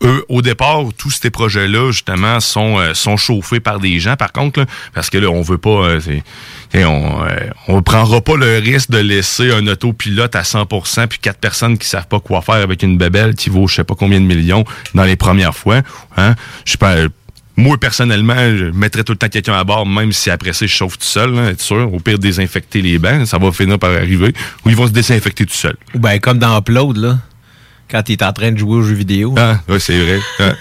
eux, 0.02 0.24
au 0.28 0.42
départ, 0.42 0.84
tous 0.96 1.10
ces 1.10 1.30
projets-là, 1.30 1.90
justement, 1.90 2.40
sont, 2.40 2.78
euh, 2.78 2.94
sont 2.94 3.16
chauffés 3.16 3.60
par 3.60 3.80
des 3.80 3.98
gens. 4.00 4.16
Par 4.16 4.32
contre, 4.32 4.64
parce 4.94 5.10
que 5.10 5.18
là, 5.18 5.28
on 5.28 5.42
veut 5.42 5.58
pas... 5.58 5.70
Euh, 5.70 6.00
on 6.74 7.24
euh, 7.24 7.50
on 7.68 7.82
prendra 7.82 8.20
pas 8.20 8.36
le 8.36 8.58
risque 8.58 8.90
de 8.90 8.98
laisser 8.98 9.50
un 9.50 9.66
autopilote 9.66 10.34
à 10.36 10.42
100% 10.42 11.06
puis 11.08 11.18
quatre 11.18 11.38
personnes 11.38 11.78
qui 11.78 11.88
savent 11.88 12.06
pas 12.06 12.20
quoi 12.20 12.40
faire 12.42 12.54
avec 12.54 12.82
une 12.82 12.96
bébelle 12.96 13.34
qui 13.34 13.50
vaut 13.50 13.66
je 13.66 13.76
sais 13.76 13.84
pas 13.84 13.94
combien 13.94 14.20
de 14.20 14.24
millions 14.24 14.64
dans 14.94 15.04
les 15.04 15.16
premières 15.16 15.54
fois. 15.54 15.82
Hein? 16.16 16.34
Je 16.64 16.76
pas... 16.76 16.96
Moi, 17.56 17.76
personnellement, 17.76 18.36
je 18.36 18.66
mettrais 18.66 19.04
tout 19.04 19.12
le 19.12 19.18
temps 19.18 19.28
quelqu'un 19.28 19.52
à 19.52 19.64
bord, 19.64 19.84
même 19.84 20.12
si 20.12 20.30
après 20.30 20.54
ça, 20.54 20.64
je 20.64 20.72
chauffe 20.72 20.96
tout 20.96 21.04
seul, 21.04 21.34
là, 21.34 21.50
être 21.50 21.60
sûr. 21.60 21.92
Au 21.92 21.98
pire, 21.98 22.18
désinfecter 22.18 22.80
les 22.80 22.98
bancs, 22.98 23.26
ça 23.26 23.36
va 23.36 23.52
finir 23.52 23.78
par 23.78 23.90
arriver. 23.90 24.32
Ou 24.64 24.70
ils 24.70 24.76
vont 24.76 24.86
se 24.86 24.92
désinfecter 24.92 25.44
tout 25.44 25.52
seuls. 25.52 25.76
Ben, 25.94 26.18
comme 26.20 26.38
dans 26.38 26.56
Upload, 26.56 26.96
là 26.96 27.18
quand 27.90 28.08
il 28.08 28.12
est 28.12 28.22
en 28.22 28.32
train 28.32 28.52
de 28.52 28.58
jouer 28.58 28.76
aux 28.76 28.82
jeux 28.82 28.94
vidéo. 28.94 29.34
Ah, 29.36 29.58
oui, 29.68 29.80
c'est 29.80 29.98
vrai. 29.98 30.20
Ah. 30.38 30.52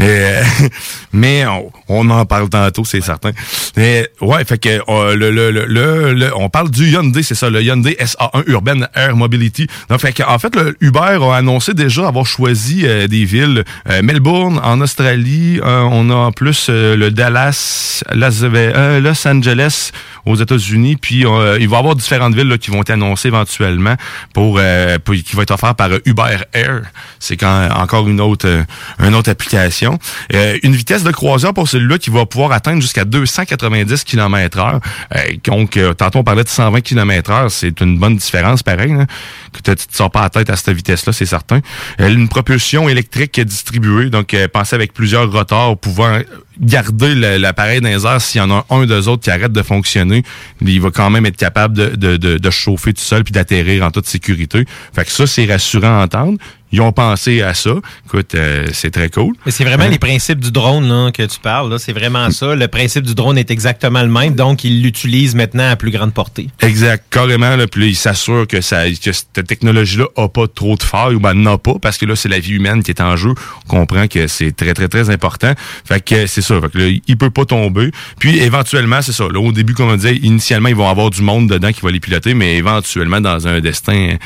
Euh, 0.00 0.42
mais 1.12 1.44
on, 1.88 2.10
en 2.10 2.26
parle 2.26 2.48
tantôt, 2.48 2.84
c'est 2.84 3.00
certain. 3.00 3.30
Mais, 3.76 4.08
ouais, 4.20 4.44
fait 4.44 4.58
que 4.58 4.80
euh, 4.88 5.16
le, 5.16 5.30
le, 5.30 5.50
le, 5.50 6.36
on 6.36 6.48
parle 6.48 6.70
du 6.70 6.90
Hyundai, 6.90 7.22
c'est 7.22 7.34
ça, 7.34 7.50
le 7.50 7.62
Hyundai 7.62 7.96
SA1 7.98 8.44
Urban 8.46 8.86
Air 8.94 9.16
Mobility. 9.16 9.66
Donc, 9.88 10.00
fait 10.00 10.22
en 10.24 10.38
fait, 10.38 10.54
le 10.56 10.76
Uber 10.80 11.18
a 11.22 11.36
annoncé 11.36 11.74
déjà 11.74 12.08
avoir 12.08 12.26
choisi 12.26 12.82
euh, 12.84 13.06
des 13.06 13.24
villes. 13.24 13.64
Melbourne, 14.02 14.60
en 14.62 14.80
Australie, 14.80 15.60
on 15.62 16.10
a 16.10 16.14
en 16.14 16.32
plus 16.32 16.68
le 16.68 17.10
Dallas, 17.10 18.02
Los 18.14 19.28
Angeles 19.28 19.92
aux 20.26 20.36
États-Unis, 20.36 20.96
puis 20.96 21.20
il 21.20 21.26
va 21.26 21.58
y 21.58 21.64
avoir 21.64 21.94
différentes 21.94 22.34
villes 22.34 22.48
là, 22.48 22.58
qui 22.58 22.70
vont 22.70 22.80
être 22.80 22.90
annoncées 22.90 23.28
éventuellement 23.28 23.94
pour, 24.32 24.60
pour 25.04 25.14
qui 25.14 25.36
va 25.36 25.42
être 25.42 25.50
offert 25.50 25.74
par 25.74 25.90
Uber 26.04 26.38
Air 26.52 26.82
c'est 27.24 27.36
quand 27.36 27.68
encore 27.74 28.08
une 28.08 28.20
autre, 28.20 28.46
euh, 28.46 28.62
une 29.00 29.14
autre 29.14 29.30
application. 29.30 29.98
Euh, 30.32 30.58
une 30.62 30.74
vitesse 30.74 31.02
de 31.02 31.10
croisière 31.10 31.54
pour 31.54 31.68
celui-là 31.68 31.98
qui 31.98 32.10
va 32.10 32.26
pouvoir 32.26 32.52
atteindre 32.52 32.80
jusqu'à 32.80 33.04
290 33.04 34.04
km 34.04 34.58
heure. 34.58 34.80
Euh, 35.14 35.20
donc, 35.44 35.78
tantôt 35.96 36.20
on 36.20 36.24
parlait 36.24 36.44
de 36.44 36.48
120 36.48 36.80
km 36.80 37.30
heure, 37.30 37.50
c'est 37.50 37.80
une 37.80 37.98
bonne 37.98 38.16
différence, 38.16 38.62
pareil. 38.62 38.92
Hein, 38.92 39.06
que 39.52 39.72
tu 39.72 39.86
te 39.86 39.96
sors 39.96 40.10
pas 40.10 40.22
la 40.22 40.30
tête 40.30 40.50
à 40.50 40.56
cette 40.56 40.74
vitesse-là, 40.74 41.12
c'est 41.12 41.26
certain. 41.26 41.60
une 41.98 42.28
propulsion 42.28 42.88
électrique 42.88 43.40
distribuée, 43.40 44.10
donc 44.10 44.36
pensez 44.52 44.74
avec 44.74 44.92
plusieurs 44.92 45.30
rotors 45.30 45.78
pouvant 45.78 46.18
garder 46.60 47.14
l'appareil 47.38 47.80
dans 47.80 47.88
les 47.88 48.06
airs 48.06 48.20
s'il 48.20 48.40
y 48.40 48.44
en 48.44 48.50
a 48.50 48.64
un 48.70 48.86
des 48.86 49.08
autres 49.08 49.22
qui 49.22 49.30
arrête 49.30 49.52
de 49.52 49.62
fonctionner, 49.62 50.13
il 50.60 50.80
va 50.80 50.90
quand 50.90 51.10
même 51.10 51.26
être 51.26 51.36
capable 51.36 51.74
de, 51.76 52.16
de, 52.16 52.16
de, 52.16 52.50
chauffer 52.50 52.92
tout 52.92 53.02
seul 53.02 53.24
puis 53.24 53.32
d'atterrir 53.32 53.84
en 53.84 53.90
toute 53.90 54.06
sécurité. 54.06 54.64
Fait 54.92 55.04
que 55.04 55.10
ça, 55.10 55.26
c'est 55.26 55.46
rassurant 55.46 56.00
à 56.00 56.04
entendre 56.04 56.38
ils 56.74 56.80
ont 56.80 56.90
pensé 56.90 57.40
à 57.40 57.54
ça. 57.54 57.70
Écoute, 58.04 58.34
euh, 58.34 58.66
c'est 58.72 58.90
très 58.90 59.08
cool. 59.08 59.34
Mais 59.46 59.52
c'est 59.52 59.62
vraiment 59.62 59.84
hein? 59.84 59.90
les 59.90 60.00
principes 60.00 60.40
du 60.40 60.50
drone 60.50 60.88
là, 60.88 61.12
que 61.12 61.22
tu 61.22 61.38
parles. 61.38 61.78
C'est 61.78 61.92
vraiment 61.92 62.32
ça. 62.32 62.56
Le 62.56 62.66
principe 62.66 63.04
du 63.04 63.14
drone 63.14 63.38
est 63.38 63.52
exactement 63.52 64.02
le 64.02 64.08
même. 64.08 64.34
Donc, 64.34 64.64
ils 64.64 64.82
l'utilisent 64.82 65.36
maintenant 65.36 65.70
à 65.70 65.76
plus 65.76 65.92
grande 65.92 66.12
portée. 66.12 66.48
Exact. 66.60 67.04
Carrément. 67.10 67.54
Là, 67.54 67.68
puis 67.68 67.90
ils 67.90 67.94
s'assurent 67.94 68.48
que, 68.48 68.60
ça, 68.60 68.90
que 68.90 69.12
cette 69.12 69.46
technologie-là 69.46 70.06
n'a 70.18 70.28
pas 70.28 70.48
trop 70.48 70.74
de 70.74 70.82
failles 70.82 71.14
ou 71.14 71.20
ben 71.20 71.34
n'a 71.34 71.58
pas 71.58 71.74
parce 71.80 71.96
que 71.96 72.06
là, 72.06 72.16
c'est 72.16 72.28
la 72.28 72.40
vie 72.40 72.54
humaine 72.54 72.82
qui 72.82 72.90
est 72.90 73.00
en 73.00 73.14
jeu. 73.14 73.34
On 73.66 73.68
comprend 73.68 74.08
que 74.08 74.26
c'est 74.26 74.50
très, 74.50 74.74
très, 74.74 74.88
très 74.88 75.10
important. 75.10 75.52
Fait 75.84 76.04
que 76.04 76.26
c'est 76.26 76.42
ça. 76.42 76.60
Fait 76.60 76.72
que 76.72 76.78
là, 76.78 76.98
il 77.06 77.16
peut 77.16 77.30
pas 77.30 77.44
tomber. 77.44 77.92
Puis, 78.18 78.40
éventuellement, 78.40 79.00
c'est 79.00 79.12
ça. 79.12 79.28
Là, 79.32 79.38
au 79.38 79.52
début, 79.52 79.74
comme 79.74 79.90
on 79.90 79.96
disait, 79.96 80.16
initialement, 80.16 80.70
ils 80.70 80.74
vont 80.74 80.88
avoir 80.88 81.10
du 81.10 81.22
monde 81.22 81.48
dedans 81.48 81.70
qui 81.70 81.82
va 81.82 81.92
les 81.92 82.00
piloter, 82.00 82.34
mais 82.34 82.56
éventuellement, 82.56 83.20
dans 83.20 83.46
un 83.46 83.60
destin 83.60 84.16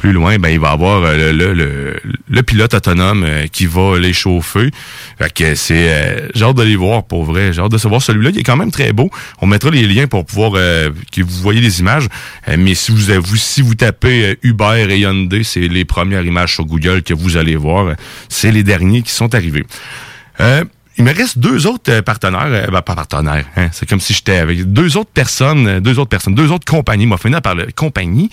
plus 0.00 0.12
loin, 0.12 0.38
ben 0.38 0.48
il 0.48 0.58
va 0.58 0.70
avoir 0.70 1.02
euh, 1.04 1.30
le, 1.30 1.52
le, 1.52 2.00
le, 2.26 2.42
pilote 2.42 2.72
autonome 2.72 3.22
euh, 3.22 3.46
qui 3.48 3.66
va 3.66 3.98
les 3.98 4.14
chauffer. 4.14 4.70
Fait 5.18 5.30
que 5.30 5.54
c'est 5.54 5.92
euh, 5.92 6.28
j'ai 6.34 6.44
hâte 6.46 6.56
de 6.56 6.62
les 6.62 6.74
voir 6.74 7.04
pour 7.04 7.24
vrai. 7.24 7.52
J'ai 7.52 7.60
de 7.68 7.76
savoir 7.76 8.00
celui-là 8.00 8.32
qui 8.32 8.38
est 8.38 8.42
quand 8.42 8.56
même 8.56 8.70
très 8.70 8.94
beau. 8.94 9.10
On 9.42 9.46
mettra 9.46 9.68
les 9.70 9.86
liens 9.86 10.06
pour 10.06 10.24
pouvoir 10.24 10.52
que 10.52 11.20
vous 11.20 11.42
voyez 11.42 11.60
les 11.60 11.80
images. 11.80 12.08
mais 12.56 12.74
si 12.74 12.92
vous, 12.92 13.12
vous 13.20 13.36
si 13.36 13.60
vous 13.60 13.74
tapez 13.74 14.38
Uber 14.42 14.86
et 14.88 15.00
Hyundai, 15.00 15.44
c'est 15.44 15.68
les 15.68 15.84
premières 15.84 16.24
images 16.24 16.54
sur 16.54 16.64
Google 16.64 17.02
que 17.02 17.12
vous 17.12 17.36
allez 17.36 17.56
voir. 17.56 17.94
C'est 18.30 18.52
les 18.52 18.62
derniers 18.62 19.02
qui 19.02 19.12
sont 19.12 19.34
arrivés. 19.34 19.66
Il 20.98 21.04
me 21.04 21.14
reste 21.14 21.38
deux 21.38 21.66
autres 21.66 22.00
partenaires, 22.00 22.70
ben, 22.70 22.82
pas 22.82 22.94
partenaires, 22.94 23.46
hein, 23.56 23.68
c'est 23.72 23.88
comme 23.88 24.00
si 24.00 24.12
j'étais 24.12 24.36
avec 24.36 24.70
deux 24.70 24.98
autres 24.98 25.10
personnes, 25.12 25.80
deux 25.80 25.98
autres 25.98 26.10
personnes, 26.10 26.34
deux 26.34 26.50
autres 26.52 26.70
compagnies, 26.70 27.08
fini 27.18 27.40
par 27.40 27.56
compagnie, 27.74 28.28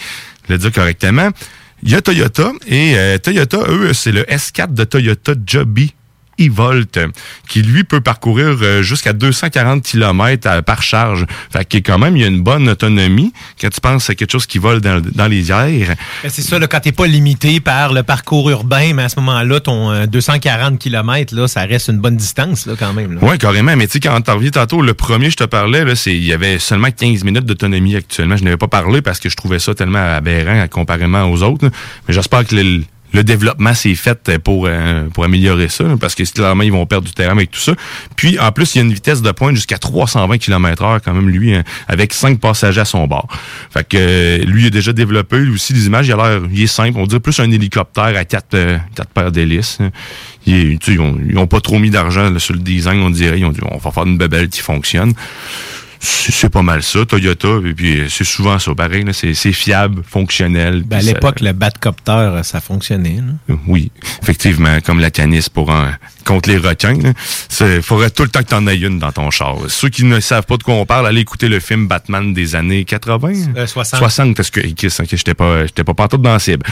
le 0.49 0.57
dire 0.57 0.71
correctement. 0.71 1.29
Il 1.83 1.91
y 1.91 1.95
a 1.95 2.01
Toyota 2.01 2.51
et 2.65 2.97
euh, 2.97 3.17
Toyota, 3.17 3.59
eux, 3.69 3.93
c'est 3.93 4.11
le 4.11 4.23
S4 4.23 4.73
de 4.73 4.83
Toyota 4.83 5.33
Joby 5.45 5.93
e-Volt, 6.39 6.99
qui 7.47 7.61
lui 7.61 7.83
peut 7.83 8.01
parcourir 8.01 8.57
euh, 8.61 8.81
jusqu'à 8.81 9.13
240 9.13 9.83
km 9.83 10.47
euh, 10.47 10.61
par 10.61 10.81
charge. 10.81 11.25
Fait 11.51 11.65
que 11.65 11.77
quand 11.77 11.97
même, 11.97 12.15
il 12.15 12.21
y 12.21 12.25
a 12.25 12.27
une 12.27 12.41
bonne 12.41 12.69
autonomie 12.69 13.33
quand 13.59 13.69
tu 13.69 13.81
penses 13.81 14.09
à 14.09 14.15
quelque 14.15 14.31
chose 14.31 14.45
qui 14.45 14.57
vole 14.57 14.81
dans, 14.81 15.01
dans 15.01 15.27
les 15.27 15.51
airs? 15.51 15.95
C'est 16.27 16.41
ça, 16.41 16.59
là, 16.59 16.67
quand 16.67 16.79
t'es 16.79 16.91
pas 16.91 17.07
limité 17.07 17.59
par 17.59 17.93
le 17.93 18.03
parcours 18.03 18.49
urbain, 18.49 18.93
mais 18.93 19.03
à 19.03 19.09
ce 19.09 19.19
moment-là, 19.19 19.59
ton 19.59 20.05
240 20.05 20.73
euh, 20.73 20.77
km, 20.77 21.35
là, 21.35 21.47
ça 21.47 21.61
reste 21.61 21.89
une 21.89 21.99
bonne 21.99 22.17
distance 22.17 22.65
là, 22.65 22.73
quand 22.77 22.93
même. 22.93 23.17
Oui, 23.21 23.37
carrément. 23.37 23.75
Mais 23.75 23.87
tu 23.87 23.93
sais, 23.93 23.99
quand 23.99 24.19
t'en 24.21 24.35
reviens 24.35 24.51
tantôt, 24.51 24.81
le 24.81 24.93
premier, 24.93 25.29
je 25.29 25.37
te 25.37 25.43
parlais, 25.43 25.85
là, 25.85 25.95
c'est 25.95 26.15
il 26.15 26.25
y 26.25 26.33
avait 26.33 26.59
seulement 26.59 26.89
15 26.91 27.23
minutes 27.23 27.45
d'autonomie 27.45 27.95
actuellement. 27.95 28.37
Je 28.37 28.43
n'avais 28.43 28.57
pas 28.57 28.67
parlé 28.67 29.01
parce 29.01 29.19
que 29.19 29.29
je 29.29 29.35
trouvais 29.35 29.59
ça 29.59 29.73
tellement 29.73 30.15
aberrant 30.15 30.67
comparément 30.67 31.23
aux 31.31 31.43
autres. 31.43 31.69
Mais 32.07 32.13
j'espère 32.13 32.45
que 32.45 32.55
le, 32.55 32.83
le 33.17 33.23
développement 33.23 33.73
s'est 33.73 33.95
fait 33.95 34.37
pour, 34.37 34.67
euh, 34.67 35.07
pour 35.09 35.23
améliorer 35.23 35.69
ça, 35.69 35.85
parce 35.99 36.13
que 36.13 36.23
clairement, 36.31 36.61
ils 36.61 36.71
vont 36.71 36.85
perdre 36.85 37.07
du 37.07 37.13
terrain 37.13 37.31
avec 37.31 37.49
tout 37.49 37.59
ça. 37.59 37.73
Puis, 38.15 38.39
en 38.39 38.51
plus, 38.51 38.75
il 38.75 38.77
y 38.77 38.81
a 38.81 38.83
une 38.83 38.93
vitesse 38.93 39.23
de 39.23 39.31
pointe 39.31 39.55
jusqu'à 39.55 39.79
320 39.79 40.37
km 40.37 40.83
heure 40.83 41.01
quand 41.03 41.13
même, 41.15 41.27
lui, 41.27 41.55
hein, 41.55 41.63
avec 41.87 42.13
cinq 42.13 42.39
passagers 42.39 42.81
à 42.81 42.85
son 42.85 43.07
bord. 43.07 43.27
Fait 43.71 43.87
que 43.87 43.97
euh, 43.99 44.37
lui, 44.45 44.63
il 44.63 44.67
a 44.67 44.69
déjà 44.69 44.93
développé, 44.93 45.39
lui 45.39 45.55
aussi, 45.55 45.73
les 45.73 45.87
images, 45.87 46.07
il 46.07 46.13
a 46.13 46.17
l'air, 46.17 46.41
il 46.53 46.61
est 46.61 46.67
simple. 46.67 46.99
On 46.99 47.07
dirait 47.07 47.19
plus 47.19 47.39
un 47.39 47.49
hélicoptère 47.49 48.15
à 48.15 48.23
quatre, 48.23 48.53
euh, 48.53 48.77
quatre 48.93 49.09
paires 49.09 49.31
d'hélices. 49.31 49.79
Hein. 49.81 49.89
Ils, 50.45 50.77
ils, 50.87 51.01
ont, 51.01 51.17
ils 51.27 51.37
ont 51.39 51.47
pas 51.47 51.59
trop 51.59 51.79
mis 51.79 51.89
d'argent 51.89 52.37
sur 52.37 52.53
le 52.53 52.59
design, 52.59 53.01
on 53.01 53.09
dirait. 53.09 53.39
Ils 53.39 53.45
ont 53.45 53.51
dit, 53.51 53.61
on 53.67 53.77
va 53.77 53.91
faire 53.91 54.05
une 54.05 54.19
bebelle 54.19 54.49
qui 54.49 54.61
fonctionne 54.61 55.13
c'est 55.99 56.49
pas 56.49 56.61
mal 56.61 56.83
ça, 56.83 57.05
Toyota. 57.05 57.47
Et 57.65 57.73
puis 57.73 58.03
c'est 58.09 58.23
souvent 58.23 58.59
ça, 58.59 58.73
pareil. 58.75 59.05
C'est 59.11 59.33
fiable, 59.51 60.03
fonctionnel. 60.07 60.83
Ben, 60.85 60.97
à 60.97 61.01
l'époque, 61.01 61.41
le 61.41 61.53
Batcopter, 61.53 62.41
ça 62.43 62.61
fonctionnait. 62.61 63.19
Oui, 63.67 63.91
effectivement, 64.21 64.79
comme 64.81 64.99
la 64.99 65.11
canis 65.11 65.47
pour 65.53 65.71
un, 65.71 65.93
contre 66.27 66.49
les 66.49 66.57
requins. 66.57 66.97
Il 67.61 67.81
faudrait 67.81 68.09
tout 68.09 68.23
le 68.23 68.29
temps 68.29 68.41
que 68.41 68.49
tu 68.49 68.55
en 68.55 68.67
aies 68.67 68.77
une 68.77 68.99
dans 68.99 69.11
ton 69.11 69.31
char. 69.31 69.57
Ceux 69.69 69.89
qui 69.89 70.03
ne 70.03 70.19
savent 70.19 70.45
pas 70.45 70.57
de 70.57 70.63
quoi 70.63 70.75
on 70.75 70.85
parle, 70.85 71.07
allez 71.07 71.21
écouter 71.21 71.47
le 71.47 71.59
film 71.59 71.87
Batman 71.87 72.33
des 72.33 72.55
années 72.55 72.83
80. 72.83 73.65
60. 73.65 73.99
60, 73.99 74.35
parce 74.35 74.49
que 74.49 74.61
j'étais 74.61 75.33
pas, 75.33 75.65
j'étais 75.65 75.83
pas 75.83 75.93
partout 75.93 76.17
dans 76.17 76.33
la 76.33 76.39
cible. 76.39 76.65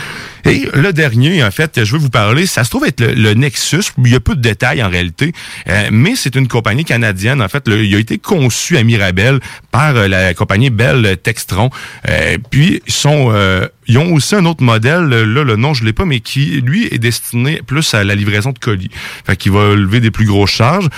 Et 0.44 0.68
le 0.74 0.92
dernier, 0.92 1.44
en 1.44 1.52
fait, 1.52 1.84
je 1.84 1.94
veux 1.94 2.00
vous 2.00 2.10
parler, 2.10 2.46
ça 2.46 2.64
se 2.64 2.70
trouve 2.70 2.86
être 2.86 3.02
le, 3.02 3.34
Nexus. 3.34 3.92
Il 3.98 4.12
y 4.12 4.16
a 4.16 4.20
peu 4.20 4.36
de 4.36 4.42
détails 4.42 4.84
en 4.84 4.90
réalité, 4.90 5.34
euh, 5.70 5.90
mais 5.92 6.16
c'est 6.16 6.36
une 6.36 6.48
compagnie 6.48 6.86
canadienne. 6.86 7.42
En 7.42 7.48
fait, 7.48 7.64
il 7.68 7.96
a 7.96 8.00
été 8.00 8.18
conçu 8.18 8.78
à 8.78 8.84
Mirabel 8.84 9.15
par 9.72 9.96
euh, 9.96 10.08
la 10.08 10.34
compagnie 10.34 10.70
Bell 10.70 11.18
Textron. 11.22 11.70
Euh, 12.10 12.38
puis, 12.50 12.82
ils 12.86 12.94
sont 12.94 13.34
ils 13.88 13.98
ont 13.98 14.14
aussi 14.14 14.36
un 14.36 14.46
autre 14.46 14.64
modèle, 14.64 15.08
là, 15.10 15.44
le 15.44 15.56
nom, 15.56 15.74
je 15.74 15.84
l'ai 15.86 15.94
pas, 15.94 16.06
mais 16.06 16.20
qui, 16.20 16.62
lui, 16.62 16.88
est 16.92 16.98
destiné 16.98 17.62
plus 17.66 17.94
à 17.94 18.04
la 18.04 18.16
livraison 18.16 18.52
de 18.52 18.60
colis. 18.60 18.90
Fait 19.26 19.48
va 19.48 19.76
lever 19.76 20.00
des 20.00 20.12
plus 20.12 20.26
grosses 20.26 20.52
charges. 20.52 20.90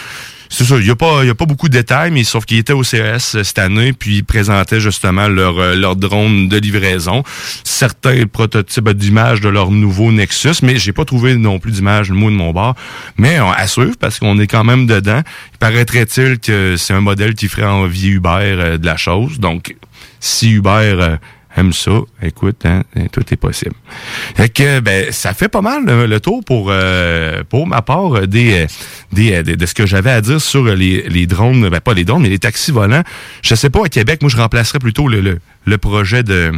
C'est 0.50 0.64
ça, 0.64 0.78
il 0.78 0.86
n'y 0.86 0.90
a, 0.90 0.96
pas, 0.96 1.24
y 1.24 1.30
a 1.30 1.36
pas 1.36 1.46
beaucoup 1.46 1.68
de 1.68 1.74
détails, 1.74 2.12
mais 2.12 2.24
sauf 2.24 2.46
qu'il 2.46 2.58
était 2.58 2.74
au 2.74 2.84
CES 2.84 3.36
euh, 3.36 3.44
cette 3.44 3.60
année, 3.60 3.94
puis 3.94 4.18
ils 4.18 4.24
présentaient 4.24 4.80
justement 4.80 5.28
leur, 5.28 5.60
euh, 5.60 5.76
leur 5.76 5.96
drone 5.96 6.48
de 6.48 6.58
livraison. 6.58 7.24
Certains 7.64 8.26
prototypes 8.26 8.90
d'images 8.90 9.42
de 9.42 9.50
leur 9.50 9.72
nouveau 9.72 10.12
Nexus, 10.12 10.56
mais 10.64 10.78
j'ai 10.78 10.94
pas 10.94 11.06
trouvé 11.06 11.36
non 11.36 11.60
plus 11.60 11.72
d'image, 11.72 12.10
le 12.10 12.16
mot 12.16 12.30
de 12.30 12.36
mon 12.36 12.52
bar. 12.52 12.76
Mais 13.18 13.40
on, 13.40 13.52
à 13.52 13.68
suivre, 13.68 13.96
parce 14.00 14.20
qu'on 14.20 14.40
est 14.40 14.48
quand 14.48 14.64
même 14.64 14.88
dedans. 14.88 15.22
Il 15.54 15.58
paraîtrait-il 15.58 16.40
que 16.40 16.76
c'est 16.78 16.94
un 16.94 17.02
modèle 17.02 17.36
qui 17.36 17.48
ferait 17.48 17.66
envie 17.66 18.10
Uber 18.10 18.30
euh, 18.42 18.78
de 18.78 18.86
la 18.86 18.98
chose. 18.98 19.40
Donc, 19.40 19.76
si 20.20 20.52
Uber 20.52 21.18
aime 21.58 21.74
ça, 21.74 22.00
écoute, 22.22 22.66
hein, 22.66 22.84
tout 23.12 23.24
est 23.32 23.38
possible. 23.38 23.76
Fait 24.36 24.50
que, 24.50 24.80
ben, 24.80 25.12
ça 25.12 25.34
fait 25.34 25.50
pas 25.50 25.62
mal 25.62 25.86
le 25.86 26.20
tour 26.20 26.44
pour 26.46 26.68
euh, 26.70 27.44
pour 27.50 27.68
ma 27.68 27.82
part 27.82 28.28
des, 28.28 28.68
des, 29.12 29.44
de 29.44 29.66
ce 29.66 29.74
que 29.74 29.86
j'avais 29.86 30.12
à 30.12 30.22
dire 30.22 30.42
sur 30.42 30.64
les, 30.64 31.04
les 31.10 31.28
drones, 31.28 31.70
ben 31.70 31.80
pas 31.80 31.94
les 31.94 32.06
drones, 32.06 32.22
mais 32.22 32.30
les 32.30 32.40
taxis 32.40 32.72
volants. 32.72 33.04
Je 33.42 33.56
sais 33.56 33.70
pas, 33.70 33.86
à 33.86 33.90
Québec, 33.90 34.22
moi, 34.22 34.30
je 34.30 34.38
remplacerais 34.38 34.80
plutôt 34.80 35.08
le, 35.08 35.40
le 35.66 35.78
projet 35.78 36.24
de 36.24 36.52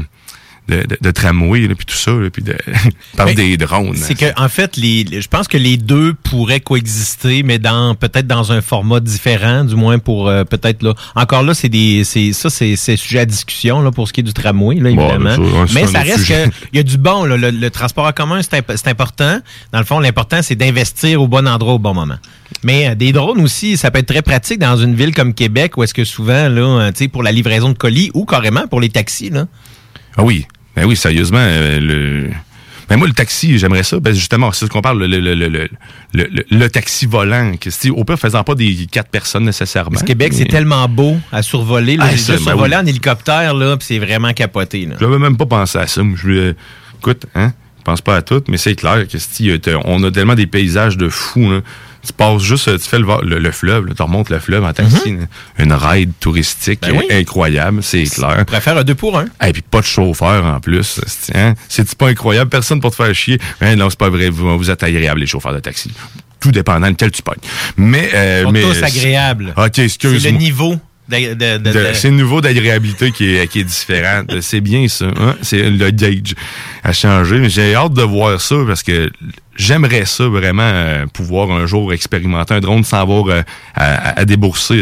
de, 0.70 0.98
de, 1.00 1.12
tramway, 1.12 1.68
puis 1.70 1.86
tout 1.86 1.96
ça, 1.96 2.12
puis 2.32 2.44
de 2.44 2.56
par 3.18 3.34
des 3.34 3.58
drones. 3.58 3.96
C'est 3.96 4.16
que 4.16 4.40
en 4.40 4.50
fait, 4.50 4.78
les, 4.78 5.22
je 5.22 5.28
pense 5.28 5.48
que 5.48 5.58
les 5.58 5.78
deux 5.78 6.14
pourraient 6.14 6.60
coexister, 6.60 7.44
mais 7.44 7.60
dans 7.60 7.96
peut-être 7.96 8.28
dans 8.28 8.52
un 8.52 8.62
format 8.62 9.00
différent, 9.00 9.64
du 9.64 9.76
moins 9.76 10.00
pour 10.00 10.28
euh, 10.28 10.44
peut-être 10.44 10.84
là. 10.84 10.94
Encore 11.16 11.44
là, 11.44 11.54
c'est 11.54 11.70
des, 11.70 12.04
c'est 12.04 12.34
ça, 12.34 12.50
c'est 12.50 12.76
sujet 12.76 13.20
à 13.20 13.26
discussion 13.26 13.82
là 13.82 13.92
pour 13.92 14.08
ce 14.08 14.14
qui 14.14 14.22
est 14.22 14.24
du 14.24 14.34
tramway, 14.34 14.76
là 14.76 14.90
évidemment. 14.90 15.36
mais 15.74 15.88
ça 15.88 16.02
reste 16.02 16.26
qu'il 16.26 16.52
y 16.74 16.80
a 16.80 16.84
du 16.84 16.98
bon. 16.98 17.26
Là, 17.26 17.38
le, 17.38 17.70
transport 17.70 18.06
en 18.06 18.12
commun, 18.12 18.42
c'est 18.42 18.88
important. 18.88 19.40
Dans 19.72 19.80
le 19.80 19.86
fond, 19.86 20.00
l'important 20.00 20.42
c'est 20.42 20.56
d'investir 20.56 21.22
au 21.22 21.28
bon 21.28 21.48
endroit 21.48 21.74
au 21.74 21.80
bon 21.80 21.94
moment. 21.94 22.18
Mais 22.64 22.90
euh, 22.90 22.96
des 22.96 23.12
drones 23.12 23.42
aussi, 23.42 23.78
ça 23.78 23.92
peut 23.92 24.00
être 24.00 24.08
très 24.08 24.22
pratique 24.22 24.60
dans 24.60 24.78
une 24.78 24.96
ville 24.96 25.14
comme 25.14 25.34
Québec, 25.34 25.78
où 25.78 25.84
est-ce 25.84 25.94
que 25.94 26.04
souvent 26.04 26.50
là, 26.50 26.62
euh, 26.62 26.92
tu 26.92 26.98
sais, 26.98 27.08
pour 27.08 27.24
la 27.24 27.32
livraison 27.32 27.70
de 27.70 27.78
colis 27.78 28.12
ou 28.14 28.26
carrément 28.26 28.68
pour 28.68 28.82
les 28.82 28.90
taxis 28.90 29.30
là. 29.30 29.46
Ah 30.18 30.24
oui, 30.24 30.46
ben 30.80 30.88
oui, 30.88 30.96
sérieusement, 30.96 31.40
euh, 31.42 31.80
le. 31.80 32.30
Ben 32.88 32.98
moi, 32.98 33.08
le 33.08 33.14
taxi, 33.14 33.60
j'aimerais 33.60 33.84
ça. 33.84 34.00
Ben 34.00 34.16
justement, 34.16 34.52
c'est 34.52 34.66
ce 34.66 34.72
qu'on 34.72 34.82
parle, 34.82 35.04
le, 35.04 35.20
le, 35.20 35.36
le, 35.36 35.70
le, 36.50 36.70
taxi 36.70 37.06
volant. 37.06 37.54
Que, 37.56 37.90
au 37.92 38.04
pire, 38.04 38.18
faisant 38.18 38.44
pas 38.44 38.56
des 38.56 38.88
quatre 38.92 39.10
personnes 39.10 39.44
nécessairement. 39.46 39.92
Parce 39.92 40.02
que 40.02 40.08
Québec, 40.08 40.34
c'est 40.34 40.46
tellement 40.46 40.88
beau 40.90 41.18
à 41.32 41.44
survoler. 41.44 41.98
Là, 41.98 42.06
ah, 42.08 42.12
ben 42.12 42.38
survolé 42.38 42.76
en 42.76 42.86
hélicoptère, 42.86 43.54
là, 43.54 43.78
puis 43.78 43.86
c'est 43.86 44.00
vraiment 44.00 44.34
capoté. 44.34 44.88
Là. 44.88 44.96
J'avais 45.00 45.20
même 45.20 45.38
pas 45.38 45.46
pensé 45.46 45.78
à 45.78 45.86
ça. 45.86 46.02
Je, 46.16 46.56
écoute, 46.98 47.28
hein, 47.36 47.54
je 47.78 47.84
pense 47.84 48.02
pas 48.02 48.16
à 48.16 48.22
tout, 48.24 48.44
mais 48.48 48.58
c'est 48.58 48.74
clair 48.74 49.06
que 49.08 49.72
on 49.86 50.04
a 50.04 50.10
tellement 50.10 50.36
des 50.36 50.48
paysages 50.48 50.98
de 50.98 51.10
fous. 51.10 51.62
Tu 52.06 52.14
passes 52.14 52.42
juste, 52.42 52.72
tu 52.82 52.90
fais 52.90 53.00
le, 53.00 53.52
fleuve, 53.52 53.94
tu 53.94 54.02
remontes 54.02 54.30
le 54.30 54.40
fleuve 54.40 54.64
en 54.64 54.74
taxi. 54.74 55.12
Mhm. 55.12 55.28
Une 55.60 55.74
ride 55.74 56.12
touristique 56.20 56.82
ben 56.82 57.02
incroyable, 57.12 57.84
c'est 57.84 58.04
clair. 58.04 58.38
Tu 58.40 58.46
préfères 58.46 58.78
un 58.78 58.84
deux 58.84 58.96
pour 58.96 59.18
un. 59.18 59.26
Et 59.46 59.52
puis 59.52 59.62
pas 59.62 59.82
de 59.82 59.86
chauffeur 59.86 60.46
en 60.46 60.60
plus. 60.60 61.02
Hein? 61.36 61.54
C'est 61.68 61.96
pas 61.96 62.08
incroyable, 62.08 62.50
personne 62.50 62.80
pour 62.80 62.92
te 62.92 62.96
faire 62.96 63.14
chier. 63.14 63.40
Mais 63.62 63.76
non, 63.76 63.90
c'est 63.90 64.00
pas 64.00 64.10
vrai, 64.10 64.30
vous, 64.30 64.58
vous 64.58 64.70
êtes 64.70 64.84
agréable 64.84 65.20
les 65.20 65.28
chauffeurs 65.28 65.54
de 65.54 65.60
taxi. 65.60 65.92
Tout 66.40 66.52
dépendant 66.52 66.90
de 66.90 66.96
quel 66.96 67.12
tu 67.12 67.22
pognes. 67.22 67.36
Mais, 67.76 68.10
euh, 68.14 68.44
Ils 68.48 68.54
mais 68.54 68.62
tous 68.62 68.82
agréables. 68.82 69.54
Ok, 69.58 69.80
excuse-moi. 69.80 70.20
C'est 70.22 70.32
le 70.32 70.38
niveau 70.38 70.80
c'est 71.10 72.10
le 72.10 72.16
niveau 72.16 72.42
d'agréabilité 72.42 73.12
qui 73.12 73.36
est, 73.36 73.48
qui 73.48 73.62
est 73.62 73.64
différent. 73.64 74.24
c'est 74.42 74.62
bien 74.62 74.88
ça. 74.88 75.06
Hein? 75.06 75.36
C'est 75.42 75.70
le 75.70 75.92
gauge 75.92 76.36
a 76.84 76.94
changé. 76.94 77.40
Mais 77.40 77.50
j'ai 77.50 77.76
hâte 77.76 77.94
de 77.94 78.04
voir 78.04 78.40
ça 78.40 78.56
parce 78.68 78.84
que 78.84 79.12
j'aimerais 79.56 80.06
ça 80.06 80.28
vraiment 80.28 80.64
euh, 80.64 81.06
pouvoir 81.08 81.52
un 81.52 81.66
jour 81.66 81.94
expérimenter 81.94 82.54
un 82.54 82.60
drone 82.60 82.84
sans 82.84 83.02
avoir 83.02 83.28
euh, 83.28 83.42
à, 83.76 84.26
débourser 84.26 84.82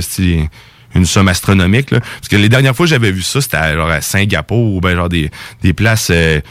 une 0.95 1.05
somme 1.05 1.27
astronomique. 1.27 1.89
Parce 1.89 2.27
que 2.29 2.35
les 2.35 2.49
dernières 2.49 2.75
fois 2.75 2.85
que 2.85 2.91
j'avais 2.91 3.11
vu 3.11 3.21
ça, 3.21 3.41
c'était 3.41 3.57
à 3.57 4.01
Singapour 4.01 4.75
ou 4.75 4.81
ben 4.81 4.95
genre 4.95 5.09
des, 5.09 5.31
des 5.61 5.73
places 5.73 6.09
euh, 6.11 6.41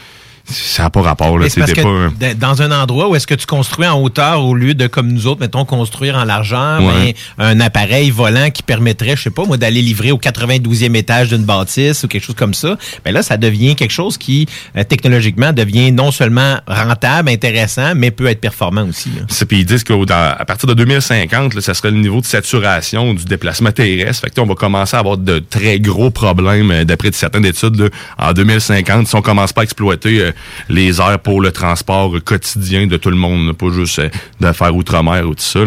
ça 0.49 0.83
n'a 0.83 0.89
pas 0.89 1.01
rapport. 1.01 1.37
Là, 1.37 1.47
parce 1.55 1.73
que 1.73 2.33
Dans 2.35 2.61
un 2.61 2.71
endroit 2.71 3.09
où 3.09 3.15
est-ce 3.15 3.27
que 3.27 3.35
tu 3.35 3.45
construis 3.45 3.87
en 3.87 4.01
hauteur 4.01 4.43
au 4.43 4.55
lieu 4.55 4.73
de, 4.73 4.87
comme 4.87 5.11
nous 5.11 5.27
autres, 5.27 5.41
mettons, 5.41 5.65
construire 5.65 6.15
en 6.15 6.23
largeur, 6.23 6.81
mais 6.81 7.15
un 7.37 7.59
appareil 7.59 8.09
volant 8.09 8.49
qui 8.49 8.63
permettrait, 8.63 9.15
je 9.15 9.23
sais 9.23 9.29
pas, 9.29 9.45
moi, 9.45 9.57
d'aller 9.57 9.81
livrer 9.81 10.11
au 10.11 10.17
92e 10.17 10.95
étage 10.95 11.29
d'une 11.29 11.43
bâtisse 11.43 12.03
ou 12.03 12.07
quelque 12.07 12.23
chose 12.23 12.35
comme 12.35 12.53
ça, 12.53 12.77
ben 13.03 13.13
là, 13.13 13.23
ça 13.23 13.37
devient 13.37 13.75
quelque 13.75 13.91
chose 13.91 14.17
qui, 14.17 14.47
euh, 14.75 14.83
technologiquement, 14.83 15.53
devient 15.53 15.91
non 15.91 16.11
seulement 16.11 16.57
rentable, 16.67 17.29
intéressant, 17.29 17.93
mais 17.95 18.11
peut 18.11 18.27
être 18.27 18.41
performant 18.41 18.85
aussi. 18.87 19.09
Puis 19.47 19.59
ils 19.59 19.65
disent 19.65 19.83
qu'à 19.83 20.45
partir 20.45 20.67
de 20.67 20.73
2050, 20.73 21.59
ça 21.61 21.73
serait 21.73 21.91
le 21.91 21.97
niveau 21.97 22.21
de 22.21 22.25
saturation 22.25 23.13
du 23.13 23.25
déplacement 23.25 23.71
terrestre. 23.71 24.21
Fait 24.21 24.29
que, 24.29 24.39
on 24.41 24.45
va 24.45 24.55
commencer 24.55 24.95
à 24.95 24.99
avoir 24.99 25.17
de 25.17 25.39
très 25.39 25.79
gros 25.79 26.09
problèmes, 26.09 26.71
euh, 26.71 26.83
d'après 26.85 27.11
certaines 27.11 27.45
études, 27.45 27.89
en 28.17 28.33
2050, 28.33 29.07
si 29.07 29.15
on 29.15 29.21
commence 29.21 29.53
pas 29.53 29.61
à 29.61 29.63
exploiter 29.63 30.21
euh, 30.21 30.31
les 30.69 30.99
airs 30.99 31.19
pour 31.19 31.41
le 31.41 31.51
transport 31.51 32.13
quotidien 32.23 32.87
de 32.87 32.97
tout 32.97 33.09
le 33.09 33.15
monde, 33.15 33.53
pas 33.53 33.71
juste 33.71 33.99
euh, 33.99 34.09
d'affaires 34.39 34.75
outre-mer 34.75 35.27
ou 35.27 35.35
tout 35.35 35.43
ça. 35.43 35.59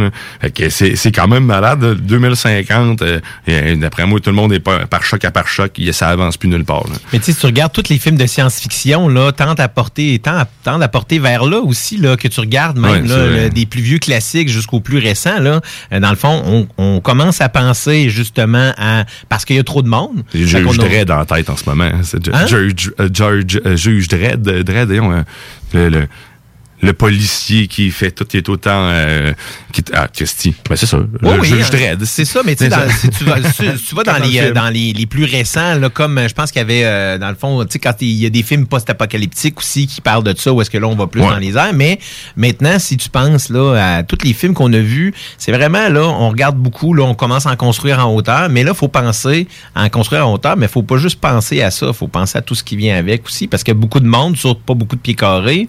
c'est, 0.71 1.13
quand 1.13 1.29
même 1.29 1.45
malade. 1.45 1.99
2050, 2.01 3.03
euh, 3.03 3.21
d'après 3.77 4.07
moi, 4.07 4.21
tout 4.21 4.31
le 4.31 4.37
monde 4.37 4.53
est 4.53 4.61
par, 4.61 5.03
choc 5.03 5.25
à 5.25 5.31
par 5.31 5.49
choc. 5.49 5.81
Ça 5.93 6.09
avance 6.09 6.37
plus 6.37 6.49
nulle 6.49 6.65
part. 6.65 6.85
Mais 7.13 7.19
tu 7.19 7.27
sais, 7.27 7.33
si 7.33 7.41
tu 7.41 7.47
regardes 7.47 7.73
tous 7.73 7.89
les 7.89 7.99
films 7.99 8.17
de 8.17 8.27
science-fiction, 8.27 9.09
là, 9.09 9.33
à 9.39 9.69
porter, 9.69 10.19
tant 10.21 10.81
à 10.81 10.89
porter 10.89 11.19
vers 11.19 11.45
là 11.45 11.59
aussi, 11.59 11.97
là, 11.97 12.17
que 12.17 12.29
tu 12.29 12.41
regardes 12.41 12.79
même 12.79 13.07
des 13.51 13.67
plus 13.67 13.83
vieux 13.83 13.99
classiques 13.99 14.49
jusqu'aux 14.49 14.81
plus 14.81 14.99
récents, 14.99 15.41
là, 15.41 15.61
euh, 15.93 16.01
dans 16.01 16.11
le 16.11 16.17
fond, 16.17 16.67
on, 16.79 17.01
commence 17.01 17.41
à 17.41 17.49
penser 17.49 18.11
justement 18.11 18.73
à 18.77 19.05
parce 19.29 19.45
qu'il 19.45 19.57
y 19.57 19.59
a 19.59 19.65
trop 19.65 19.83
de 19.83 19.89
monde. 19.89 20.23
Juge 20.35 20.77
Dredd 20.77 21.11
en 21.11 21.25
tête 21.25 21.49
en 21.49 21.57
ce 21.57 21.69
moment. 21.69 21.85
Hein? 21.85 22.03
Hein? 22.33 22.47
George, 22.47 22.93
George, 23.13 23.61
Juge 23.77 24.09
Dredd 24.09 24.60
Dredd, 24.63 24.91
hein, 24.93 25.25
le, 25.73 25.89
le, 25.89 26.09
le 26.83 26.93
policier 26.93 27.67
qui 27.67 27.91
fait 27.91 28.11
tout, 28.11 28.25
qui 28.25 28.37
est 28.37 28.49
autant 28.49 28.89
euh, 28.91 29.33
qui, 29.73 29.83
ah, 29.93 30.09
Christy. 30.09 30.55
Ben, 30.69 30.77
c'est 30.77 30.87
ça. 30.87 30.99
Oui, 30.99 31.37
le 31.39 31.45
juge 31.45 31.67
euh, 31.75 31.97
C'est 32.05 32.25
ça, 32.25 32.41
mais 32.45 32.57
tu 32.57 32.69
sais, 32.69 32.77
si 32.99 33.09
tu 33.11 33.25
vas, 33.25 33.37
tu 33.41 33.95
vas 33.95 34.03
dans 34.03 34.19
les 34.19 34.41
euh, 34.41 34.53
dans 34.53 34.69
les, 34.69 34.93
les 34.93 35.07
plus 35.07 35.25
récents, 35.25 35.75
là, 35.75 35.91
comme 35.91 36.21
je 36.27 36.35
pense 36.35 36.51
qu'il 36.51 36.61
y 36.61 36.63
avait 36.63 36.85
euh, 36.85 37.19
dans 37.19 37.29
le 37.29 37.35
fond, 37.35 37.63
tu 37.65 37.73
sais, 37.73 37.79
quand 37.79 37.95
il 38.01 38.13
y 38.13 38.27
a 38.27 38.31
des 38.31 38.43
films 38.43 38.67
post-apocalyptiques 38.67 39.59
aussi 39.59 39.87
qui 39.87 40.01
parlent 40.01 40.25
de 40.25 40.35
ça, 40.37 40.53
où 40.53 40.61
est-ce 40.61 40.71
que 40.71 40.79
là 40.79 40.89
on 40.89 40.97
va 40.97 41.07
plus 41.07 41.21
dans 41.21 41.37
les 41.37 41.57
airs. 41.57 41.73
Mais 41.75 41.99
maintenant, 42.37 42.79
si 42.79 42.97
tu 42.97 43.11
penses 43.11 43.51
là 43.51 43.97
à 43.99 44.03
tous 44.03 44.25
les 44.25 44.33
films 44.33 44.55
qu'on 44.55 44.73
a 44.73 44.79
vus, 44.79 45.13
c'est 45.39 45.53
vraiment 45.53 45.89
là, 45.89 46.03
on 46.03 46.31
regarde 46.31 46.57
beaucoup, 46.57 46.95
là, 46.95 47.05
on 47.05 47.15
commence 47.15 47.47
à 47.47 47.51
en 47.51 47.57
construire 47.57 47.99
en 47.99 48.15
hauteur, 48.15 48.49
mais 48.49 48.65
là, 48.65 48.75
faut 48.75 48.89
penser 48.89 49.47
à 49.75 49.85
en 49.85 49.89
construire 49.91 50.27
en 50.27 50.33
hauteur, 50.33 50.57
mais 50.57 50.69
faut 50.69 50.83
pas 50.83 50.97
juste 50.97 51.21
penser 51.21 51.63
à 51.63 51.71
ça, 51.71 51.93
faut 51.93 52.09
penser 52.09 52.39
à 52.39 52.43
tout 52.43 52.55
ce 52.55 52.65
qui 52.65 52.77
vient 52.77 52.97
avec 52.97 53.27
aussi, 53.27 53.47
parce 53.47 53.65
que 53.65 53.73
beaucoup 53.73 54.01
de 54.01 54.07
monde, 54.07 54.37
surtout 54.37 54.63
pas 54.63 54.75
beaucoup 54.75 54.97
de 54.97 55.01
pieds 55.01 55.15
carrés. 55.15 55.69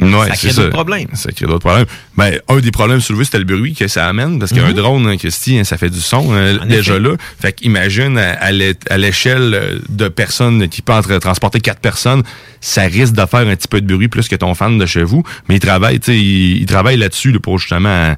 Ouais, 0.00 0.28
ça 0.28 0.36
crée 0.36 0.52
d'autres 0.52 0.70
problèmes. 0.70 1.08
Ça 1.14 1.32
crée 1.32 1.46
d'autres 1.46 1.60
problèmes. 1.60 1.86
Ben, 2.16 2.38
un 2.48 2.58
des 2.58 2.70
problèmes 2.70 3.00
soulevés, 3.00 3.24
c'était 3.24 3.38
le 3.38 3.44
bruit 3.44 3.74
que 3.74 3.88
ça 3.88 4.06
amène, 4.08 4.38
parce 4.38 4.52
qu'un 4.52 4.68
mhm. 4.68 4.74
drone, 4.74 5.06
hein, 5.06 5.16
Christy, 5.16 5.58
hein, 5.58 5.64
ça 5.64 5.78
fait 5.78 5.90
du 5.90 6.00
son 6.00 6.34
hein, 6.34 6.66
déjà 6.66 6.98
là. 6.98 7.16
Fait 7.40 7.52
qu'imagine 7.52 8.18
à, 8.18 8.52
l'échelle 8.98 9.80
de 9.88 10.08
personnes 10.08 10.68
qui 10.68 10.82
peuvent 10.82 11.20
transporter 11.20 11.60
quatre 11.60 11.80
personnes, 11.80 12.22
ça 12.60 12.82
risque 12.82 13.14
de 13.14 13.26
faire 13.26 13.40
un 13.40 13.56
petit 13.56 13.68
peu 13.68 13.80
de 13.80 13.94
bruit 13.94 14.08
plus 14.08 14.28
que 14.28 14.36
ton 14.36 14.54
fan 14.54 14.78
de 14.78 14.86
chez 14.86 15.04
vous. 15.04 15.22
Mais 15.48 15.56
il 15.56 15.60
travaille, 15.60 16.00
tu 16.00 16.12
sais, 16.12 16.18
il, 16.18 16.66
travaille 16.66 16.96
là-dessus 16.96 17.32
pour 17.40 17.58
justement 17.58 18.14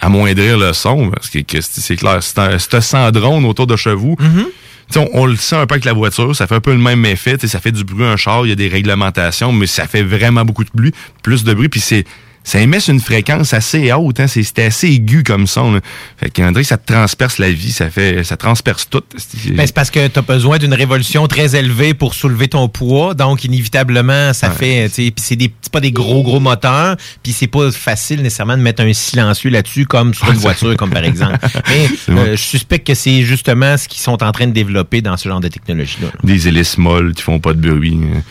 amoindrir 0.00 0.58
le 0.58 0.72
son, 0.72 1.10
parce 1.10 1.30
que, 1.30 1.40
c'est 1.60 1.96
clair, 1.96 2.22
c'est 2.22 2.38
un, 2.38 2.80
100 2.80 3.10
drones 3.12 3.44
autour 3.44 3.66
de 3.66 3.76
chez 3.76 3.94
vous. 3.94 4.16
Mhm 4.20 4.46
on, 4.96 5.26
le 5.26 5.36
sent 5.36 5.56
un 5.56 5.66
peu 5.66 5.74
avec 5.74 5.84
la 5.84 5.92
voiture, 5.92 6.34
ça 6.34 6.46
fait 6.46 6.54
un 6.54 6.60
peu 6.60 6.72
le 6.72 6.78
même 6.78 7.04
effet, 7.04 7.36
ça 7.38 7.60
fait 7.60 7.72
du 7.72 7.84
bruit 7.84 8.04
un 8.04 8.16
char, 8.16 8.46
il 8.46 8.48
y 8.48 8.52
a 8.52 8.56
des 8.56 8.68
réglementations, 8.68 9.52
mais 9.52 9.66
ça 9.66 9.86
fait 9.86 10.02
vraiment 10.02 10.44
beaucoup 10.44 10.64
de 10.64 10.70
bruit, 10.72 10.92
plus 11.22 11.44
de 11.44 11.52
bruit, 11.54 11.68
puis 11.68 11.80
c'est 11.80 12.04
ça 12.48 12.60
émet 12.60 12.78
une 12.78 12.98
fréquence 12.98 13.52
assez 13.52 13.92
haute, 13.92 14.20
hein, 14.20 14.26
c'est 14.26 14.58
assez 14.60 14.88
aigu 14.88 15.22
comme 15.22 15.46
son. 15.46 15.72
Là. 15.72 15.80
Fait 16.16 16.30
que 16.30 16.62
ça 16.62 16.78
te 16.78 16.90
transperce 16.90 17.36
la 17.36 17.50
vie, 17.50 17.72
ça 17.72 17.90
fait 17.90 18.24
ça 18.24 18.38
transperce 18.38 18.88
tout. 18.88 19.02
Ben, 19.50 19.66
c'est 19.66 19.74
parce 19.74 19.90
que 19.90 20.08
tu 20.08 20.18
as 20.18 20.22
besoin 20.22 20.56
d'une 20.56 20.72
révolution 20.72 21.26
très 21.28 21.56
élevée 21.56 21.92
pour 21.92 22.14
soulever 22.14 22.48
ton 22.48 22.70
poids, 22.70 23.12
donc 23.12 23.44
inévitablement 23.44 24.32
ça 24.32 24.50
fait 24.50 24.88
puis 24.88 25.12
c'est 25.18 25.36
des 25.36 25.52
pas 25.70 25.80
des 25.80 25.92
gros 25.92 26.22
gros 26.22 26.40
moteurs, 26.40 26.96
puis 27.22 27.32
c'est 27.32 27.48
pas 27.48 27.70
facile 27.70 28.22
nécessairement 28.22 28.56
de 28.56 28.62
mettre 28.62 28.82
un 28.82 28.94
silencieux 28.94 29.50
là-dessus 29.50 29.84
comme 29.84 30.14
sur 30.14 30.30
une 30.30 30.38
voiture 30.38 30.74
comme 30.78 30.90
par 30.90 31.04
exemple. 31.04 31.36
Mais 31.68 31.86
euh, 32.08 32.30
je 32.30 32.42
suspecte 32.42 32.86
que 32.86 32.94
c'est 32.94 33.24
justement 33.24 33.76
ce 33.76 33.88
qu'ils 33.88 34.00
sont 34.00 34.22
en 34.22 34.32
train 34.32 34.46
de 34.46 34.52
développer 34.52 35.02
dans 35.02 35.18
ce 35.18 35.28
genre 35.28 35.40
de 35.40 35.48
technologie 35.48 35.98
là. 36.00 36.08
Des 36.24 36.48
hélices 36.48 36.78
molles 36.78 37.12
qui 37.12 37.22
font 37.22 37.40
pas 37.40 37.52
de 37.52 37.60
bruit. 37.60 37.98
Hein. 38.02 38.22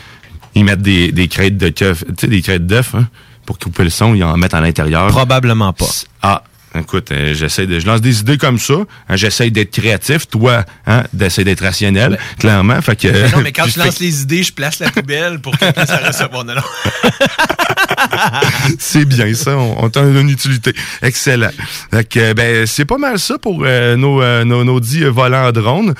Ils 0.56 0.64
mettent 0.64 0.82
des, 0.82 1.12
des 1.12 1.28
crêtes 1.28 1.56
de 1.56 1.68
keuf, 1.68 2.02
tu 2.04 2.14
sais 2.18 2.26
des 2.26 2.42
crêtes 2.42 2.66
d'œufs 2.66 2.96
hein? 2.96 3.06
Pour 3.48 3.58
couper 3.58 3.82
le 3.82 3.88
son, 3.88 4.14
ils 4.14 4.22
en 4.22 4.36
mettent 4.36 4.52
à 4.52 4.60
l'intérieur. 4.60 5.06
Probablement 5.06 5.72
pas. 5.72 5.86
Ah, 6.20 6.42
écoute, 6.78 7.10
euh, 7.12 7.32
j'essaie 7.32 7.66
de, 7.66 7.80
je 7.80 7.86
lance 7.86 8.02
des 8.02 8.20
idées 8.20 8.36
comme 8.36 8.58
ça. 8.58 8.74
Hein, 9.08 9.16
j'essaie 9.16 9.48
d'être 9.48 9.70
créatif, 9.70 10.28
toi, 10.28 10.66
hein, 10.86 11.04
d'essayer 11.14 11.46
d'être 11.46 11.62
rationnel, 11.62 12.18
clairement. 12.38 12.82
Fait 12.82 12.94
que, 12.94 13.32
non, 13.34 13.40
mais 13.42 13.52
quand 13.56 13.64
tu 13.64 13.78
lances 13.78 14.00
les 14.00 14.20
idées, 14.20 14.42
je 14.42 14.52
place 14.52 14.80
la 14.80 14.90
poubelle 14.90 15.40
pour 15.40 15.56
que 15.58 15.64
ça 15.64 15.96
reste 15.96 16.30
bon. 16.30 16.44
C'est 18.78 19.04
bien 19.04 19.34
ça, 19.34 19.56
on, 19.56 19.90
on 19.94 20.16
a 20.16 20.20
une 20.20 20.30
utilité. 20.30 20.72
Excellent. 21.02 21.50
Donc, 21.92 22.06
ben, 22.36 22.66
c'est 22.66 22.84
pas 22.84 22.98
mal 22.98 23.18
ça 23.18 23.38
pour 23.38 23.60
nos, 23.62 24.44
nos, 24.44 24.64
nos, 24.64 24.80
dix 24.80 25.04
volants 25.04 25.52
drones. 25.52 25.94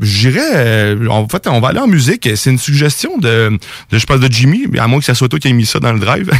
J'irais, 0.00 0.96
en 1.08 1.28
fait, 1.28 1.46
on 1.48 1.60
va 1.60 1.68
aller 1.68 1.80
en 1.80 1.86
musique. 1.86 2.28
C'est 2.36 2.50
une 2.50 2.58
suggestion 2.58 3.18
de, 3.18 3.58
je 3.92 4.04
pense, 4.04 4.20
de 4.20 4.32
Jimmy, 4.32 4.66
à 4.78 4.86
moins 4.86 4.98
que 4.98 5.04
ça 5.04 5.14
soit 5.14 5.28
toi 5.28 5.38
qui 5.38 5.48
ait 5.48 5.52
mis 5.52 5.66
ça 5.66 5.80
dans 5.80 5.92
le 5.92 6.00
drive. 6.00 6.30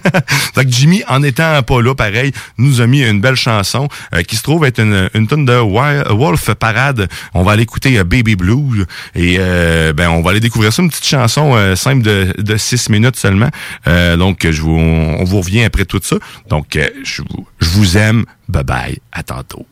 Donc, 0.56 0.66
Jimmy, 0.68 1.02
en 1.08 1.22
étant 1.22 1.62
pas 1.62 1.80
là, 1.80 1.94
pareil, 1.94 2.32
nous 2.58 2.80
a 2.80 2.86
mis 2.86 3.02
une 3.02 3.20
belle 3.20 3.36
chanson 3.36 3.88
qui 4.26 4.36
se 4.36 4.42
trouve 4.42 4.64
être 4.64 4.80
une, 4.80 5.26
tonne 5.26 5.44
de 5.44 5.54
Wolf 5.54 6.54
Parade. 6.54 7.08
On 7.34 7.42
va 7.42 7.52
aller 7.52 7.62
écouter 7.62 8.02
Baby 8.04 8.36
Blue 8.36 8.84
et 9.14 9.38
ben 9.94 10.08
on 10.08 10.22
va 10.22 10.30
aller 10.30 10.40
découvrir 10.40 10.72
ça, 10.72 10.82
une 10.82 10.90
petite 10.90 11.06
chanson 11.06 11.74
simple 11.76 12.02
de 12.02 12.56
six 12.56 12.88
minutes 12.88 13.16
seulement. 13.16 13.50
Donc, 14.16 14.46
je 14.48 14.62
vous, 14.62 14.76
on, 14.76 15.24
vous 15.24 15.40
revient 15.40 15.64
après 15.64 15.84
tout 15.84 16.00
ça. 16.02 16.16
Donc, 16.48 16.78
je 17.04 17.22
vous, 17.22 17.46
je 17.60 17.68
vous 17.68 17.96
aime. 17.96 18.24
Bye 18.48 18.64
bye. 18.64 18.98
À 19.12 19.22
tantôt. 19.22 19.66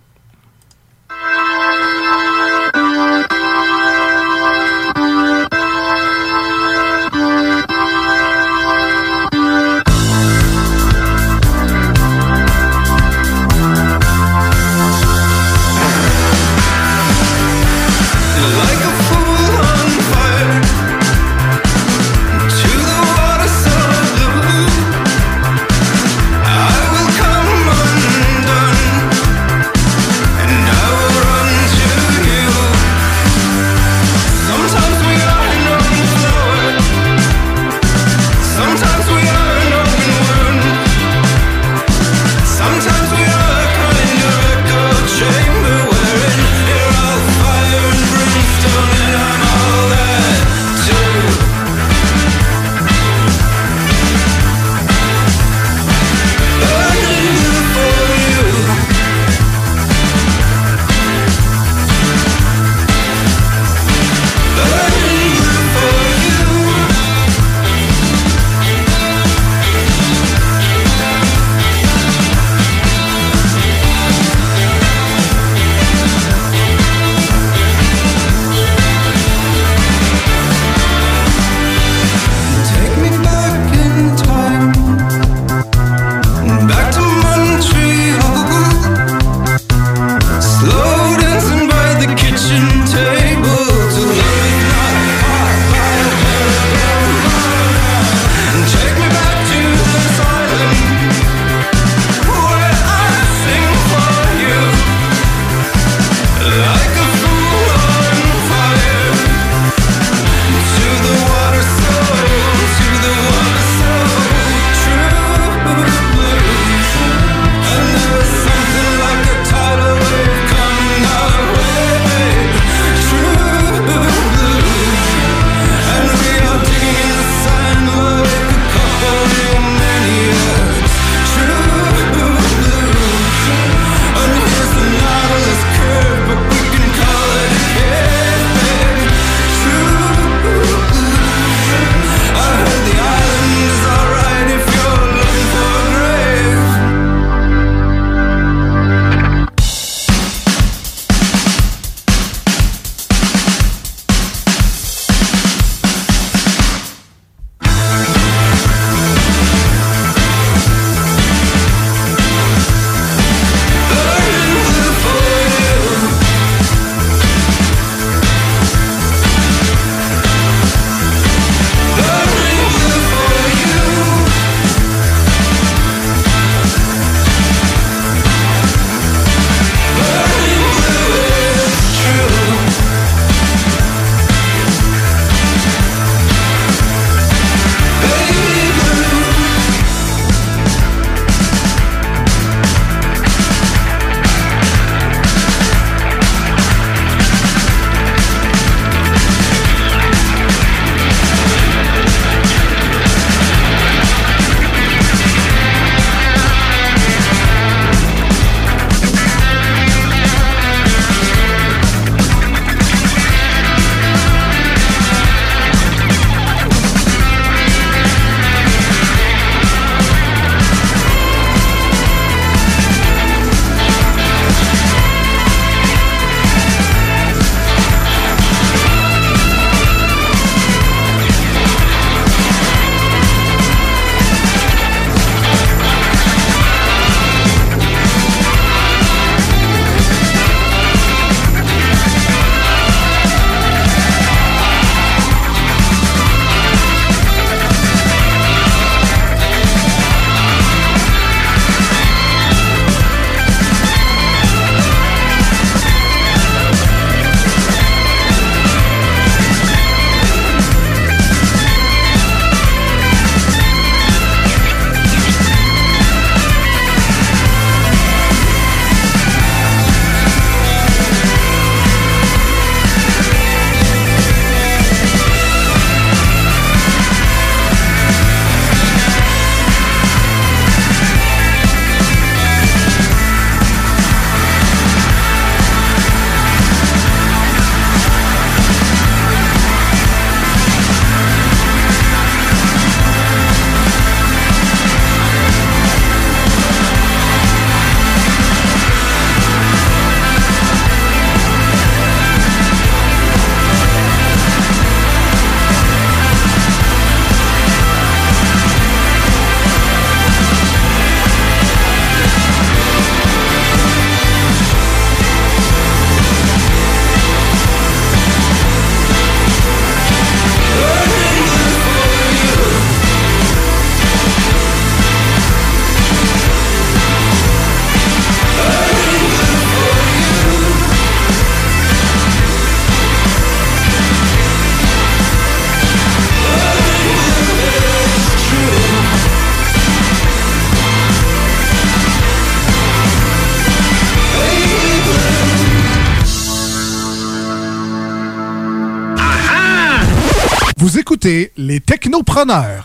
Technopreneurs. 352.44 352.83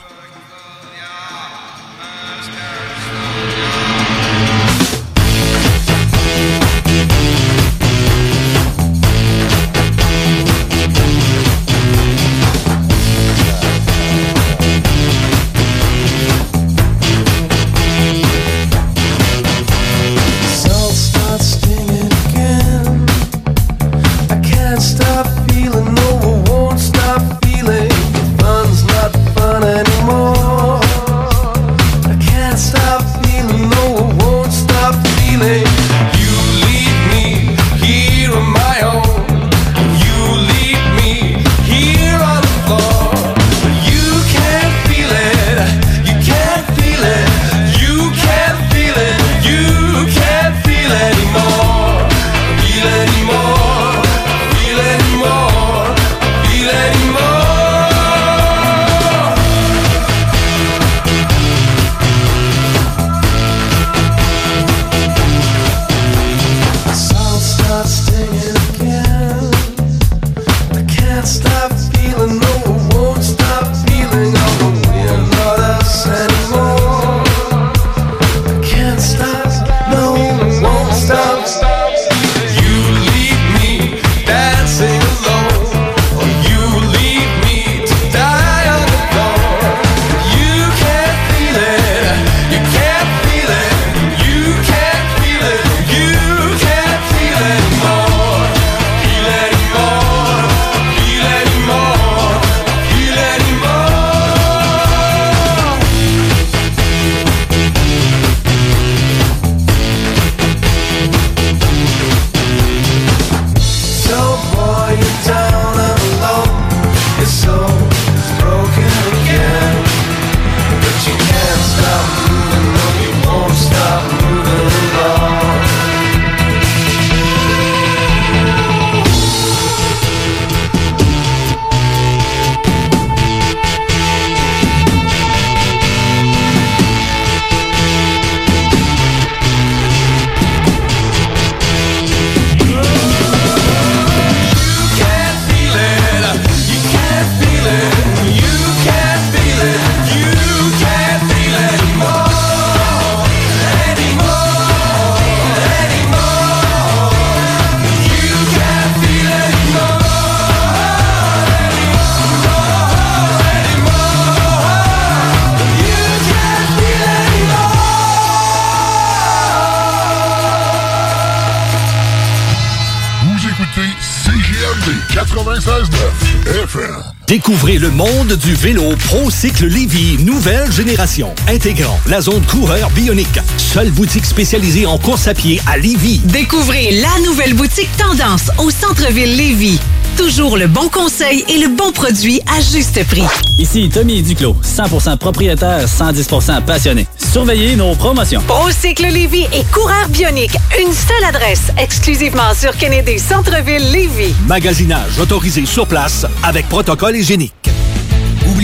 Du 178.50 178.56
vélo 178.56 178.96
ProCycle 179.06 179.68
Lévy, 179.68 180.18
nouvelle 180.24 180.72
génération, 180.72 181.36
intégrant 181.48 182.00
la 182.08 182.20
zone 182.20 182.42
coureur 182.48 182.90
bionique. 182.90 183.40
Seule 183.58 183.92
boutique 183.92 184.26
spécialisée 184.26 184.88
en 184.88 184.98
course 184.98 185.28
à 185.28 185.36
pied 185.36 185.62
à 185.68 185.78
Lévy. 185.78 186.20
Découvrez 186.26 187.00
la 187.00 187.28
nouvelle 187.28 187.54
boutique 187.54 187.90
Tendance 187.96 188.50
au 188.58 188.72
centre-ville 188.72 189.38
Lévis. 189.38 189.80
Toujours 190.18 190.58
le 190.58 190.66
bon 190.66 190.90
conseil 190.90 191.46
et 191.48 191.60
le 191.60 191.68
bon 191.68 191.92
produit 191.92 192.42
à 192.48 192.60
juste 192.60 193.06
prix. 193.08 193.22
Ici 193.60 193.88
Tommy 193.94 194.24
Duclos, 194.24 194.56
100% 194.64 195.18
propriétaire, 195.18 195.86
110% 195.86 196.64
passionné. 196.64 197.06
Surveillez 197.32 197.76
nos 197.76 197.94
promotions. 197.94 198.42
Procycle 198.48 199.06
Lévis 199.10 199.46
et 199.54 199.64
Coureur 199.72 200.10
Bionique. 200.10 200.58
Une 200.82 200.92
seule 200.92 201.24
adresse, 201.28 201.72
exclusivement 201.78 202.56
sur 202.60 202.76
Kennedy 202.76 203.20
Centre-ville 203.20 203.92
Lévis. 203.92 204.34
Magasinage 204.48 205.20
autorisé 205.20 205.68
sur 205.68 205.86
place 205.86 206.26
avec 206.42 206.68
protocole 206.68 207.16
hygiénique. 207.16 207.69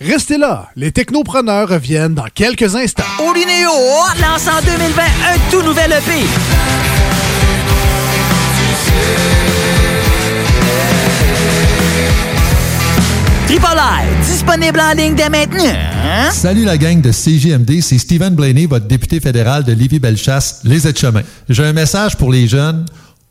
Restez 0.00 0.38
là, 0.38 0.68
les 0.76 0.92
technopreneurs 0.92 1.68
reviennent 1.68 2.14
dans 2.14 2.28
quelques 2.34 2.74
instants. 2.74 3.02
Olinéo 3.18 3.70
lance 4.20 4.46
en 4.46 4.60
2020 4.62 5.02
un 5.02 5.50
tout 5.50 5.62
nouvel 5.62 5.92
EP. 5.92 6.26
Triple 13.46 13.78
I, 13.78 14.26
disponible 14.26 14.80
en 14.80 14.92
ligne 14.92 15.14
dès 15.14 15.28
maintenant. 15.28 16.30
Salut 16.32 16.64
la 16.64 16.76
gang 16.76 17.00
de 17.00 17.12
CGMD, 17.12 17.80
c'est 17.80 17.98
Stephen 17.98 18.34
Blaney, 18.34 18.66
votre 18.66 18.86
député 18.86 19.20
fédéral 19.20 19.64
de 19.64 19.72
Lévis-Bellechasse, 19.72 20.62
les 20.64 20.86
aides-chemins. 20.88 21.22
J'ai 21.48 21.64
un 21.64 21.72
message 21.72 22.16
pour 22.16 22.32
les 22.32 22.48
jeunes. 22.48 22.84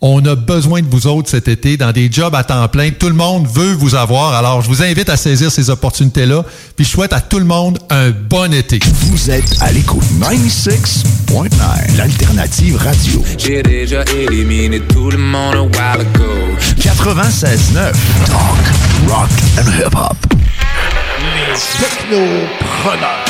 On 0.08 0.24
a 0.26 0.36
besoin 0.36 0.84
de 0.84 0.88
vous 0.88 1.08
autres 1.08 1.32
cet 1.32 1.48
été 1.48 1.78
dans 1.78 1.92
des 1.92 2.12
jobs 2.12 2.36
à 2.36 2.44
temps 2.44 2.68
plein. 2.68 2.92
Tout 2.92 3.08
le 3.08 3.16
monde 3.16 3.48
veut 3.52 3.74
vous 3.74 3.96
avoir. 3.96 4.36
Alors, 4.36 4.62
je 4.62 4.68
vous 4.68 4.84
invite 4.84 5.10
à 5.10 5.18
saisir 5.18 5.52
ces 5.52 5.72
opportunités-là. 5.72 6.46
Puis, 6.76 6.86
je 6.86 6.92
souhaite 6.92 7.12
à 7.12 7.22
tout 7.22 7.40
le 7.40 7.46
monde 7.46 7.80
un 7.90 8.12
bon 8.12 8.54
été. 8.54 8.78
Vous 9.08 9.32
êtes 9.32 9.58
à 9.62 9.72
l'écoute 9.72 10.04
96.9, 10.20 11.98
l'alternative 11.98 12.76
radio. 12.76 13.24
J'ai 13.40 13.64
déjà 13.64 14.04
éliminé 14.16 14.80
tout 14.80 15.10
le 15.10 15.18
monde 15.18 15.56
a 15.56 15.64
while 15.64 16.02
ago. 16.02 16.56
96.9, 16.78 17.94
talk, 18.28 19.10
rock 19.10 19.30
and 19.58 19.72
hip-hop. 19.72 20.18
Les 21.18 21.58
technopreneurs. 21.80 23.26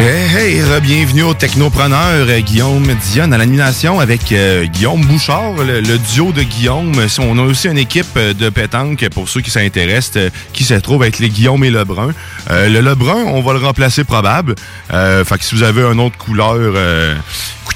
Hey, 0.00 0.60
hey, 0.60 0.80
bienvenue 0.80 1.24
au 1.24 1.34
Technopreneur, 1.34 2.28
euh, 2.28 2.38
Guillaume 2.38 2.86
Dionne 3.02 3.32
à 3.32 3.38
l'animation 3.38 3.98
avec 3.98 4.30
euh, 4.30 4.64
Guillaume 4.66 5.00
Bouchard, 5.00 5.54
le, 5.54 5.98
duo 6.14 6.30
de 6.30 6.44
Guillaume. 6.44 6.92
On 7.18 7.36
a 7.36 7.42
aussi 7.42 7.66
une 7.66 7.78
équipe 7.78 8.06
euh, 8.16 8.32
de 8.32 8.48
pétanque 8.48 9.08
pour 9.08 9.28
ceux 9.28 9.40
qui 9.40 9.50
s'intéressent, 9.50 10.30
qui 10.52 10.62
se 10.62 10.74
trouve 10.74 11.02
être 11.02 11.18
les 11.18 11.30
Guillaume 11.30 11.64
et 11.64 11.70
Lebrun. 11.70 12.12
Le 12.48 12.80
Lebrun, 12.80 13.24
on 13.26 13.42
va 13.42 13.54
le 13.54 13.58
remplacer 13.58 14.04
probable. 14.04 14.54
Euh, 14.92 15.24
fait 15.24 15.36
que 15.36 15.44
si 15.44 15.56
vous 15.56 15.64
avez 15.64 15.82
une 15.82 15.98
autre 15.98 16.16
couleur, 16.16 16.74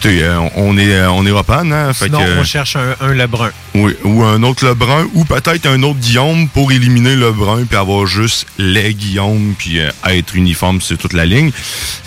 écoutez, 0.04 0.24
euh, 0.24 0.40
on 0.56 0.76
est 0.76 0.92
euh, 0.92 1.10
on 1.10 1.24
est 1.26 1.30
open, 1.30 1.72
hein? 1.72 1.92
Fait 1.92 2.06
Sinon, 2.06 2.18
que, 2.18 2.40
on 2.40 2.44
cherche 2.44 2.76
un, 2.76 2.94
un 3.00 3.14
Lebrun. 3.14 3.50
oui, 3.74 3.94
ou 4.04 4.22
un 4.24 4.42
autre 4.42 4.66
Lebrun, 4.66 5.06
ou 5.14 5.24
peut-être 5.24 5.66
un 5.66 5.82
autre 5.82 6.00
Guillaume 6.00 6.48
pour 6.48 6.72
éliminer 6.72 7.14
Lebrun, 7.14 7.64
puis 7.64 7.76
avoir 7.76 8.06
juste 8.06 8.46
les 8.58 8.94
Guillaume, 8.94 9.54
puis 9.56 9.80
euh, 9.80 9.90
être 10.08 10.34
uniforme 10.34 10.80
sur 10.80 10.98
toute 10.98 11.12
la 11.12 11.24
ligne. 11.24 11.52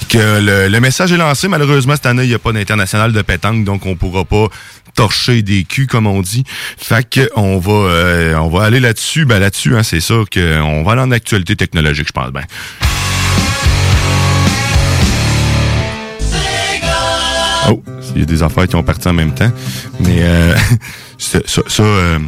Que 0.09 0.39
le, 0.39 0.67
le 0.67 0.79
message 0.79 1.11
est 1.13 1.17
lancé. 1.17 1.47
Malheureusement, 1.47 1.93
cette 1.95 2.05
année, 2.05 2.23
il 2.23 2.29
n'y 2.29 2.35
a 2.35 2.39
pas 2.39 2.51
d'international 2.51 3.11
de 3.11 3.21
pétanque, 3.21 3.63
donc 3.63 3.85
on 3.85 3.95
pourra 3.95 4.23
pas 4.25 4.47
torcher 4.93 5.41
des 5.41 5.63
culs, 5.63 5.87
comme 5.87 6.07
on 6.07 6.21
dit. 6.21 6.43
Fait 6.77 7.07
que 7.09 7.29
on 7.35 7.59
va 7.59 7.71
euh, 7.71 8.35
on 8.35 8.49
va 8.49 8.65
aller 8.65 8.79
là-dessus. 8.79 9.25
Ben 9.25 9.39
là-dessus, 9.39 9.75
hein, 9.75 9.83
c'est 9.83 10.01
ça 10.01 10.15
que 10.29 10.61
on 10.61 10.83
va 10.83 10.93
aller 10.93 11.01
en 11.01 11.11
actualité 11.11 11.55
technologique, 11.55 12.07
je 12.07 12.13
pense. 12.13 12.31
Ben. 12.31 12.43
Oh, 17.69 17.81
il 18.13 18.19
y 18.19 18.23
a 18.23 18.25
des 18.25 18.43
affaires 18.43 18.67
qui 18.67 18.75
ont 18.75 18.83
parti 18.83 19.07
en 19.07 19.13
même 19.13 19.33
temps. 19.33 19.51
Mais 19.99 20.19
euh, 20.21 20.55
ça, 21.17 21.39
ça, 21.45 21.61
ça, 21.67 21.83
euh, 21.83 22.19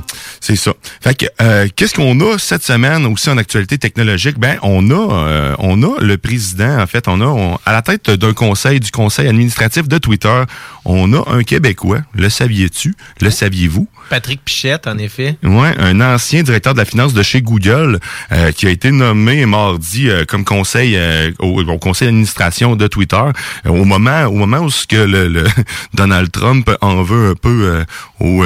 c'est 0.41 0.55
ça. 0.55 0.71
Fait 1.01 1.13
que 1.15 1.25
euh, 1.41 1.67
qu'est-ce 1.75 1.93
qu'on 1.93 2.19
a 2.21 2.37
cette 2.39 2.63
semaine 2.63 3.05
aussi 3.05 3.29
en 3.29 3.37
actualité 3.37 3.77
technologique? 3.77 4.39
Ben, 4.39 4.57
on 4.63 4.89
a 4.89 5.13
euh, 5.13 5.55
on 5.59 5.83
a 5.83 5.99
le 6.01 6.17
président 6.17 6.79
en 6.81 6.87
fait, 6.87 7.07
on 7.07 7.21
a 7.21 7.25
on- 7.25 7.59
à 7.65 7.71
la 7.71 7.81
tête 7.83 8.09
d'un 8.09 8.33
conseil 8.33 8.79
du 8.79 8.89
conseil 8.91 9.27
administratif 9.27 9.87
de 9.87 9.97
Twitter, 9.99 10.43
on 10.85 11.13
a 11.13 11.23
un 11.31 11.43
Québécois. 11.43 11.99
Le 12.15 12.29
saviez-tu? 12.29 12.95
Le 13.21 13.29
saviez-vous? 13.29 13.87
Patrick 14.09 14.41
Pichette, 14.43 14.87
en 14.87 14.97
effet. 14.97 15.37
Ouais, 15.43 15.73
un 15.77 16.01
ancien 16.01 16.43
directeur 16.43 16.73
de 16.73 16.79
la 16.79 16.85
finance 16.85 17.13
de 17.13 17.23
chez 17.23 17.41
Google 17.41 17.99
euh, 18.31 18.51
qui 18.51 18.67
a 18.67 18.69
été 18.69 18.91
nommé 18.91 19.45
mardi 19.45 20.09
euh, 20.09 20.25
comme 20.25 20.45
conseil 20.45 20.95
euh, 20.95 21.31
au, 21.39 21.63
conseil 21.77 22.07
d'administration 22.07 22.75
de 22.75 22.87
Twitter 22.87 23.21
au 23.65 23.85
moment 23.85 24.25
au 24.25 24.33
moment 24.33 24.59
où 24.59 24.69
ce 24.69 24.87
que 24.87 24.95
le, 24.95 25.45
Donald 25.93 26.31
Trump 26.31 26.69
en 26.81 27.03
veut 27.03 27.31
un 27.31 27.35
peu 27.35 27.83
au 28.19 28.43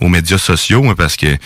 aux 0.00 0.08
médias 0.08 0.38
sociaux 0.38 0.84
hein, 0.88 0.94
parce 0.96 1.16
que 1.16 1.36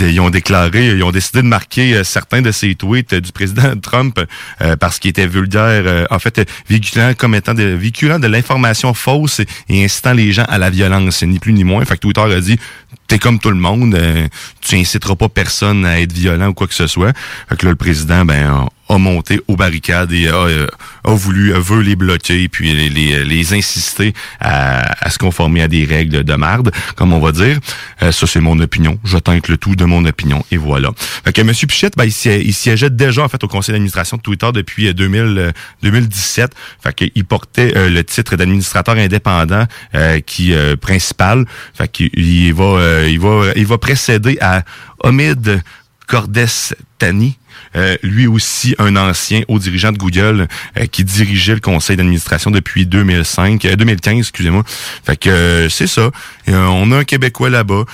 ils 0.00 0.20
ont 0.20 0.30
déclaré, 0.30 0.88
ils 0.88 1.02
ont 1.02 1.10
décidé 1.10 1.42
de 1.42 1.46
marquer 1.46 1.94
euh, 1.94 2.04
certains 2.04 2.42
de 2.42 2.50
ces 2.50 2.74
tweets 2.74 3.12
euh, 3.12 3.20
du 3.20 3.32
président 3.32 3.74
Trump 3.82 4.20
euh, 4.60 4.76
parce 4.76 4.98
qu'il 4.98 5.10
était 5.10 5.26
vulgaire, 5.26 6.06
en 6.10 6.18
fait, 6.18 6.48
véhiculant 6.68 7.12
comme 7.16 7.34
étant 7.34 7.54
de, 7.54 7.62
véhiculant 7.62 8.18
de 8.18 8.26
l'information 8.26 8.94
fausse 8.94 9.40
et 9.68 9.84
incitant 9.84 10.12
les 10.12 10.32
gens 10.32 10.44
à 10.48 10.58
la 10.58 10.70
violence, 10.70 11.22
ni 11.22 11.38
plus 11.38 11.52
ni 11.52 11.64
moins. 11.64 11.84
Fait 11.84 11.94
que 11.94 12.00
Twitter 12.00 12.20
a 12.20 12.40
dit, 12.40 12.58
t'es 13.06 13.18
comme 13.18 13.38
tout 13.38 13.50
le 13.50 13.56
monde, 13.56 13.94
euh, 13.94 14.26
tu 14.60 14.76
inciteras 14.76 15.14
pas 15.16 15.28
personne 15.28 15.84
à 15.84 16.00
être 16.00 16.12
violent 16.12 16.48
ou 16.48 16.54
quoi 16.54 16.66
que 16.66 16.74
ce 16.74 16.86
soit. 16.86 17.12
Fait 17.48 17.56
que 17.56 17.66
là, 17.66 17.70
le 17.70 17.76
président, 17.76 18.24
ben, 18.24 18.46
a- 18.46 18.68
monté 18.98 19.40
aux 19.48 19.56
barricades 19.56 20.12
et 20.12 20.28
a, 20.28 20.34
euh, 20.36 20.66
a 21.04 21.10
voulu, 21.14 21.52
veut 21.54 21.80
les 21.80 21.96
bloquer 21.96 22.48
puis 22.48 22.72
les, 22.72 22.88
les, 22.88 23.24
les 23.24 23.52
insister 23.54 24.14
à, 24.38 25.04
à 25.04 25.10
se 25.10 25.18
conformer 25.18 25.62
à 25.62 25.68
des 25.68 25.84
règles 25.84 26.22
de 26.22 26.34
marde, 26.34 26.70
comme 26.94 27.12
on 27.12 27.18
va 27.18 27.32
dire. 27.32 27.58
Euh, 28.02 28.12
ça, 28.12 28.28
c'est 28.28 28.38
mon 28.40 28.56
opinion. 28.60 28.96
Je 29.02 29.18
tente 29.18 29.48
le 29.48 29.56
tout 29.56 29.74
de 29.74 29.84
mon 29.84 30.04
opinion 30.04 30.44
et 30.52 30.56
voilà. 30.58 30.90
Fait 31.24 31.32
que 31.32 31.40
M. 31.40 31.50
Pichette, 31.50 31.96
ben, 31.96 32.04
il, 32.04 32.30
il 32.46 32.54
siégeait 32.54 32.88
déjà 32.90 33.24
en 33.24 33.28
fait 33.28 33.42
au 33.42 33.48
conseil 33.48 33.72
d'administration 33.72 34.16
de 34.16 34.22
Twitter 34.22 34.50
depuis 34.54 34.86
euh, 34.86 34.92
2000, 34.92 35.20
euh, 35.38 35.50
2017. 35.82 36.52
Fait 36.80 36.94
qu'il 36.94 37.24
portait 37.24 37.76
euh, 37.76 37.90
le 37.90 38.04
titre 38.04 38.36
d'administrateur 38.36 38.96
indépendant 38.96 39.64
euh, 39.96 40.20
qui 40.20 40.52
euh, 40.54 40.76
principal. 40.76 41.46
Fait 41.76 41.88
qu'il 41.90 42.10
il 42.14 42.54
va, 42.54 42.64
euh, 42.94 43.08
il 43.08 43.20
va, 43.20 43.52
il 43.56 43.66
va 43.66 43.78
précéder 43.78 44.38
à 44.40 44.62
Omid 45.00 45.62
Cordes-Tani. 46.06 47.38
Euh, 47.76 47.96
lui 48.02 48.26
aussi 48.28 48.74
un 48.78 48.94
ancien 48.94 49.42
haut 49.48 49.58
dirigeant 49.58 49.90
de 49.90 49.98
Google 49.98 50.46
euh, 50.78 50.86
qui 50.86 51.02
dirigeait 51.02 51.54
le 51.54 51.60
conseil 51.60 51.96
d'administration 51.96 52.52
depuis 52.52 52.86
2005, 52.86 53.64
euh, 53.64 53.76
2015, 53.76 54.18
excusez-moi. 54.18 54.62
Fait 55.04 55.16
que 55.16 55.28
euh, 55.28 55.68
c'est 55.68 55.88
ça. 55.88 56.10
On 56.46 56.92
a 56.92 56.98
un 56.98 57.04
Québécois 57.04 57.50
là-bas. 57.50 57.84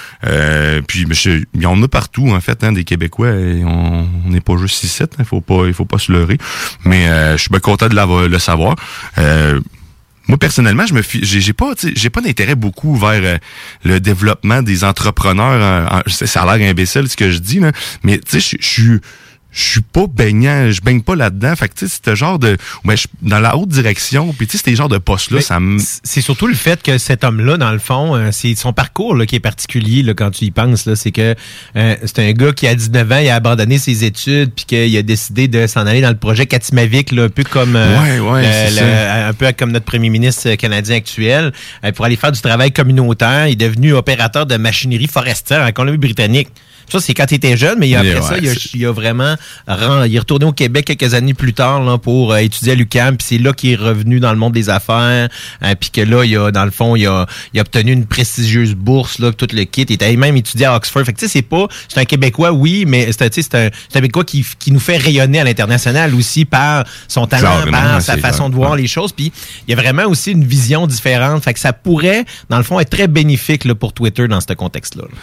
Puis 0.87 1.07
il 1.25 1.63
y 1.63 1.67
en 1.67 1.83
a 1.83 1.89
partout 1.89 2.31
en 2.31 2.41
fait, 2.41 2.63
hein, 2.63 2.73
des 2.73 2.85
Québécois. 2.85 3.29
On 3.29 4.07
n'est 4.27 4.41
pas 4.41 4.57
juste 4.59 4.83
ici, 4.85 5.03
il 5.19 5.25
faut 5.25 5.41
pas, 5.41 5.67
il 5.67 5.73
faut 5.73 5.85
pas 5.85 5.99
se 5.99 6.13
leurrer. 6.13 6.37
Mais 6.85 7.07
je 7.33 7.37
suis 7.37 7.51
bien 7.51 7.61
content 7.61 7.89
de 7.89 8.27
le 8.27 8.39
savoir. 8.39 8.77
Euh, 10.31 10.33
moi 10.33 10.39
personnellement, 10.39 10.87
je 10.87 10.95
me 10.95 11.03
j'ai 11.23 11.53
pas 11.53 11.73
j'ai 11.83 12.11
pas 12.11 12.21
d'intérêt 12.21 12.55
beaucoup 12.55 12.95
vers 12.97 13.21
euh, 13.23 13.39
le 13.85 13.99
développement 14.01 14.63
des 14.63 14.85
entrepreneurs. 14.85 15.91
en- 15.91 15.99
en- 15.99 16.03
ça 16.09 16.43
a 16.43 16.57
l'air 16.57 16.71
imbécile 16.71 17.09
ce 17.09 17.17
que 17.17 17.31
je 17.31 17.39
dis 17.39 17.59
là, 17.61 17.73
mais 18.03 18.19
tu 18.19 18.41
sais 18.41 18.57
je- 18.59 18.63
je 18.63 18.69
suis 18.69 19.01
je 19.53 19.63
suis 19.63 19.81
pas 19.81 20.07
baignant, 20.07 20.71
je 20.71 20.81
baigne 20.81 21.03
pas 21.03 21.17
là-dedans. 21.17 21.55
Fait 21.57 21.69
que 21.69 21.75
tu 21.75 21.87
sais, 21.89 21.95
c'est 22.05 22.11
ce 22.11 22.15
genre 22.15 22.39
de 22.39 22.57
ben, 22.85 22.97
je- 22.97 23.07
dans 23.23 23.41
la 23.41 23.57
haute 23.57 23.69
direction, 23.69 24.33
puis 24.33 24.47
tu 24.47 24.57
sais, 24.59 24.63
ces 24.65 24.77
genres 24.77 24.89
de 24.89 24.99
postes 24.99 25.31
là, 25.33 25.41
ça 25.41 25.59
me 25.61 25.79
C'est 26.05 26.21
surtout 26.21 26.47
le 26.47 26.55
fait 26.55 26.83
que 26.83 26.99
cet 26.99 27.25
homme-là, 27.25 27.57
dans 27.57 27.73
le 27.73 27.79
fond, 27.79 28.15
euh, 28.15 28.31
c'est 28.33 28.55
son 28.55 28.73
parcours 28.73 29.15
là, 29.17 29.27
qui 29.27 29.37
est 29.37 29.41
particulier 29.41 30.03
là, 30.03 30.15
quand 30.15 30.31
tu 30.31 30.45
y 30.45 30.51
penses. 30.51 30.87
là. 30.87 30.95
C'est 30.97 31.11
que 31.11 31.35
euh, 31.77 31.97
c'est 32.05 32.19
un 32.21 32.33
gars 32.33 32.53
qui, 32.53 32.67
à 32.67 32.75
19 32.75 33.11
ans, 33.13 33.19
il 33.19 33.29
a 33.29 33.35
abandonné 33.35 33.79
ses 33.79 34.05
études 34.05 34.53
puis 34.55 34.65
qu'il 34.67 34.97
a 34.97 35.03
décidé 35.03 35.49
de 35.49 35.67
s'en 35.67 35.87
aller 35.87 36.01
dans 36.01 36.11
le 36.11 36.17
projet 36.17 36.47
Katimavik, 36.47 37.11
là, 37.13 37.25
un 37.25 37.29
peu 37.29 37.45
comme 37.45 37.75
euh, 37.77 38.01
Ouais, 38.01 38.19
ouais, 38.21 38.71
le- 38.71 39.29
un 39.29 39.33
peu 39.35 39.51
comme 39.59 39.73
notre 39.73 39.85
premier 39.87 40.11
ministre 40.11 40.55
canadien 40.55 40.97
actuel, 40.97 41.53
pour 41.95 42.05
aller 42.05 42.17
faire 42.17 42.33
du 42.33 42.41
travail 42.41 42.73
communautaire. 42.73 43.49
Il 43.49 43.53
est 43.53 43.57
devenu 43.57 43.93
opérateur 43.95 44.47
de 44.47 44.57
machinerie 44.57 45.09
forestière 45.09 45.63
en 45.67 45.73
Colombie-Britannique. 45.73 46.49
Ça, 46.91 47.01
c'est 47.01 47.15
quand 47.15 47.31
il 47.31 47.37
était 47.37 47.57
jeune, 47.57 47.79
mais 47.79 47.95
après 47.95 48.15
Ouais, 48.15 48.21
ça, 48.23 48.39
il 48.39 48.49
a, 48.49 48.53
il 48.75 48.87
a 48.87 48.93
vraiment 48.93 49.37
il 50.07 50.15
est 50.15 50.19
retourné 50.19 50.45
au 50.45 50.53
Québec 50.53 50.85
quelques 50.87 51.15
années 51.15 51.35
plus 51.35 51.53
tard 51.55 51.83
là, 51.83 51.99
pour 51.99 52.33
euh, 52.33 52.39
étudier 52.39 52.73
à 52.73 52.75
l'UQAM, 52.75 53.17
puis 53.17 53.27
c'est 53.29 53.39
là 53.39 53.53
qu'il 53.53 53.71
est 53.71 53.77
revenu 53.77 54.21
dans 54.21 54.33
le 54.33 54.39
monde 54.39 54.53
des 54.53 54.69
affaires, 54.69 55.29
euh, 55.63 55.75
puis 55.79 55.91
que 55.91 56.01
là, 56.01 56.25
il 56.25 56.37
a, 56.37 56.51
dans 56.51 56.65
le 56.65 56.71
fond, 56.71 56.97
il 56.97 57.07
a, 57.07 57.27
il 57.55 57.59
a 57.59 57.63
obtenu 57.63 57.93
une 57.93 58.07
prestigieuse 58.07 58.75
bourse, 58.75 59.19
là, 59.19 59.33
tout 59.33 59.47
le 59.53 59.65
kit. 59.65 59.83
Il 59.89 59.93
était 59.93 60.15
même 60.17 60.37
étudié 60.37 60.67
à 60.67 60.77
Oxford. 60.77 61.05
Fait 61.05 61.13
que 61.13 61.19
tu 61.19 61.27
sais, 61.27 61.33
c'est 61.33 61.43
pas, 61.43 61.67
c'est 61.89 62.01
un 62.01 62.05
Québécois, 62.05 62.53
oui, 62.53 62.85
mais 62.87 63.13
c'est 63.13 63.23
un, 63.23 63.29
tu 63.29 63.43
sais, 63.43 63.49
c'est 63.51 63.67
un, 63.67 63.71
Québécois 63.93 64.25
qui, 64.25 64.45
qui 64.59 64.73
nous 64.73 64.81
fait 64.81 64.97
rayonner 64.97 65.41
à 65.41 65.45
l'international 65.45 66.15
aussi 66.15 66.45
par 66.45 66.85
son 67.09 67.27
talent, 67.27 67.71
par 67.71 68.03
sa 68.03 68.17
façon 68.17 68.49
de 68.49 68.55
voir 68.55 68.73
Ouais. 68.73 68.79
les 68.83 68.87
choses. 68.87 69.13
Puis 69.13 69.33
il 69.67 69.71
y 69.71 69.75
a 69.79 69.81
vraiment 69.81 70.05
aussi 70.07 70.33
une 70.33 70.45
vision 70.45 70.87
différente. 70.87 71.43
Fait 71.45 71.55
que 71.55 71.61
ça 71.61 71.73
pourrait, 71.73 72.25
dans 72.49 72.59
le 72.59 72.65
fond, 72.65 72.79
être 72.81 72.91
très 72.91 73.09
bénéfique 73.09 73.65
là, 73.65 73.75
pour 73.75 73.93
Twitter 73.93 74.29
dans 74.29 74.41
ce 74.41 74.53
contexte-là. 74.53 75.05
là. 75.05 75.19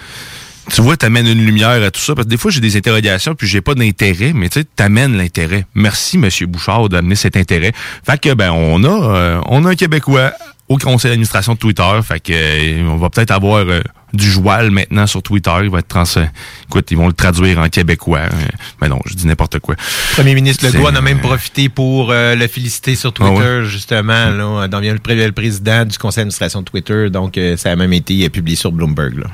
Tu 0.74 0.82
vois, 0.82 0.98
t'amènes 0.98 1.28
une 1.28 1.46
lumière 1.46 1.82
à 1.84 1.92
tout 1.92 2.02
ça. 2.02 2.14
Parce 2.16 2.26
que 2.26 2.30
des 2.30 2.38
fois, 2.38 2.52
j'ai 2.52 2.60
des 2.62 2.76
interrogations, 2.78 3.36
puis 3.36 3.48
j'ai 3.48 3.62
pas 3.62 3.74
d'intérêt, 3.76 4.34
mais 4.34 4.50
tu 4.50 4.60
sais, 4.62 4.66
t'amènes 4.76 5.18
l'intérêt. 5.18 5.66
Merci, 5.76 6.18
Monsieur 6.18 6.46
Bouchard, 6.48 6.90
d'amener 6.90 7.16
cet 7.16 7.38
intérêt. 7.38 7.72
Fait 8.06 8.20
que, 8.20 8.34
ben, 8.34 8.52
on 8.52 8.84
a, 8.84 8.88
euh, 9.16 9.42
on 9.48 9.66
a 9.66 9.70
un 9.72 9.76
Québécois 9.76 10.34
au 10.70 10.78
conseil 10.78 11.12
d'administration 11.12 11.54
de 11.54 11.60
Twitter. 11.60 12.00
Fait 12.04 12.20
que, 12.20 12.34
euh, 12.34 12.90
on 12.90 12.98
va 12.98 13.10
peut-être 13.10 13.32
avoir 13.32 13.66
euh, 13.66 13.80
du 14.14 14.30
joual 14.30 14.70
maintenant 14.70 15.08
sur 15.08 15.24
Twitter. 15.24 15.52
Il 15.64 15.70
va 15.70 15.80
être 15.80 15.88
trans... 15.88 16.04
Écoute, 16.66 16.92
ils 16.92 16.98
vont 16.98 17.08
le 17.08 17.14
traduire 17.14 17.60
en 17.60 17.70
québécois. 17.70 18.20
Euh, 18.24 18.30
Mais 18.82 18.90
non, 18.90 19.00
je 19.06 19.14
dis 19.14 19.26
n'importe 19.28 19.60
quoi. 19.60 19.76
Premier 20.14 20.36
ministre 20.36 20.66
Legault 20.68 20.88
en 20.88 20.96
a 20.96 21.00
même 21.02 21.22
profité 21.22 21.70
pour 21.70 22.12
euh, 22.12 22.36
le 22.36 22.48
féliciter 22.48 22.96
sur 22.96 23.14
Twitter, 23.14 23.60
Ah 23.62 23.64
justement. 23.64 24.30
Là, 24.30 24.68
dans 24.68 24.82
le, 24.82 25.00
pré- 25.00 25.16
le 25.26 25.32
président 25.32 25.86
du 25.86 25.98
conseil 25.98 26.24
d'administration 26.24 26.60
de 26.60 26.66
Twitter. 26.66 27.10
Donc, 27.10 27.38
euh, 27.38 27.56
ça 27.56 27.72
a 27.72 27.76
même 27.78 27.94
été 27.94 28.26
euh, 28.26 28.30
publié 28.30 28.58
sur 28.58 28.74
Bloomberg. 28.74 29.20
Là. 29.20 29.28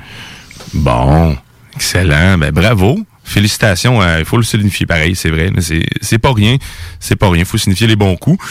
Bon, 0.73 1.35
excellent. 1.75 2.37
Ben 2.37 2.51
bravo. 2.51 2.99
Félicitations. 3.25 4.01
euh, 4.01 4.19
Il 4.19 4.25
faut 4.25 4.37
le 4.37 4.43
signifier 4.43 4.85
pareil, 4.85 5.15
c'est 5.15 5.29
vrai. 5.29 5.49
mais 5.53 5.61
C'est 6.01 6.19
pas 6.19 6.33
rien. 6.33 6.57
C'est 6.99 7.15
pas 7.15 7.29
rien. 7.29 7.39
Il 7.43 7.45
faut 7.45 7.57
signifier 7.57 7.87
les 7.87 7.95
bons 7.95 8.15
coups. 8.17 8.43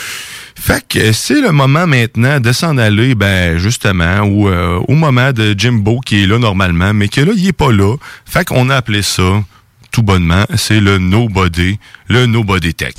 Fait 0.59 0.83
que 0.87 1.13
c'est 1.13 1.41
le 1.41 1.53
moment 1.53 1.87
maintenant 1.87 2.41
de 2.41 2.53
s'en 2.53 2.79
aller, 2.79 3.15
ben 3.15 3.59
justement, 3.59 4.21
au, 4.23 4.49
euh, 4.49 4.81
au 4.89 4.95
moment 4.95 5.33
de 5.33 5.55
Jimbo 5.57 6.01
qui 6.01 6.23
est 6.23 6.27
là 6.27 6.39
normalement, 6.39 6.95
mais 6.95 7.09
que 7.09 7.21
là, 7.21 7.33
il 7.37 7.47
est 7.49 7.53
pas 7.53 7.73
là. 7.73 7.97
Fait 8.25 8.45
qu'on 8.47 8.71
a 8.71 8.77
appelé 8.77 9.03
ça, 9.03 9.43
tout 9.91 10.03
bonnement, 10.03 10.45
c'est 10.57 10.81
le 10.81 10.99
Nobody, 10.99 11.79
le 12.09 12.27
Nobody 12.27 12.75
Tech. 12.75 12.95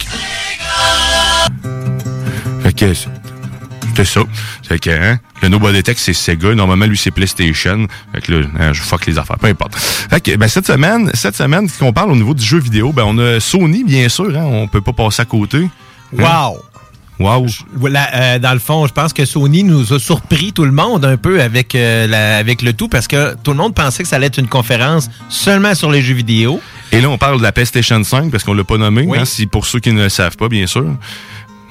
Fait 2.64 2.95
c'était 3.96 4.06
ça. 4.06 4.22
Fait 4.68 4.80
que, 4.80 4.89
hein, 4.89 5.20
le 5.41 5.50
Nobody 5.50 5.84
Tech, 5.84 5.98
c'est 6.00 6.14
Sega. 6.14 6.54
Normalement, 6.56 6.86
lui, 6.86 6.98
c'est 6.98 7.12
PlayStation. 7.12 7.88
Fait 8.14 8.22
que 8.22 8.32
là, 8.34 8.48
hein, 8.60 8.74
je 8.74 8.82
fuck 8.82 9.06
les 9.06 9.18
affaires. 9.18 9.38
Peu 9.39 9.48
importe. 9.48 9.76
Fait 9.76 10.22
que, 10.22 10.36
ben, 10.36 10.48
cette 10.48 10.68
semaine, 10.68 11.10
cette 11.14 11.36
semaine, 11.36 11.70
qu'on 11.80 11.94
parle 11.94 12.12
au 12.12 12.16
niveau 12.16 12.34
du 12.34 12.44
jeu 12.44 12.60
vidéo, 12.60 12.91
ben, 12.91 13.04
on 13.06 13.18
a 13.20 13.39
Sony, 13.39 13.84
bien 13.84 14.10
sûr, 14.10 14.30
hein. 14.38 14.44
On 14.44 14.68
peut 14.68 14.82
pas 14.82 14.94
passer 14.94 15.22
à 15.22 15.26
côté. 15.26 15.70
Hein? 16.20 16.24
Wow! 16.24 16.58
Wow! 17.20 17.46
Euh, 17.86 18.39
dans 18.39 18.54
le 18.54 18.60
fond, 18.60 18.88
je 18.88 18.91
pense 18.91 19.14
que 19.14 19.24
Sony 19.24 19.64
nous 19.64 19.94
a 19.94 20.00
surpris 20.00 20.52
tout 20.52 20.66
le 20.66 20.72
monde 20.72 21.06
un 21.06 21.16
peu 21.16 21.41
avec, 21.41 21.76
euh, 21.76 22.08
la- 22.08 22.38
avec 22.38 22.64
le 22.64 22.74
tout 22.74 22.88
parce 22.88 23.08
que 23.08 23.36
tout 23.44 23.52
le 23.52 23.58
monde 23.58 23.76
pensait 23.76 24.02
que 24.04 24.10
ça 24.10 24.16
allait 24.16 24.26
être 24.28 24.39
une 24.39 24.48
conférence 24.48 25.10
seulement 25.30 25.76
sur 25.76 25.91
les 25.91 26.02
jeux 26.02 26.16
vidéo. 26.16 26.60
Et 26.91 27.02
là, 27.02 27.10
on 27.10 27.18
parle 27.20 27.38
de 27.38 27.44
la 27.44 27.52
PlayStation 27.52 28.04
5 28.04 28.32
parce 28.32 28.44
qu'on 28.44 28.56
l'a 28.56 28.64
pas 28.64 28.78
nommé, 28.78 29.06
Oui. 29.08 29.18
hein, 29.20 29.26
si 29.26 29.46
pour 29.46 29.68
ceux 29.68 29.80
qui 29.80 29.91
ne 29.94 30.02
le 30.04 30.10
savent 30.10 30.38
pas, 30.38 30.50
bien 30.50 30.66
sûr. 30.66 30.86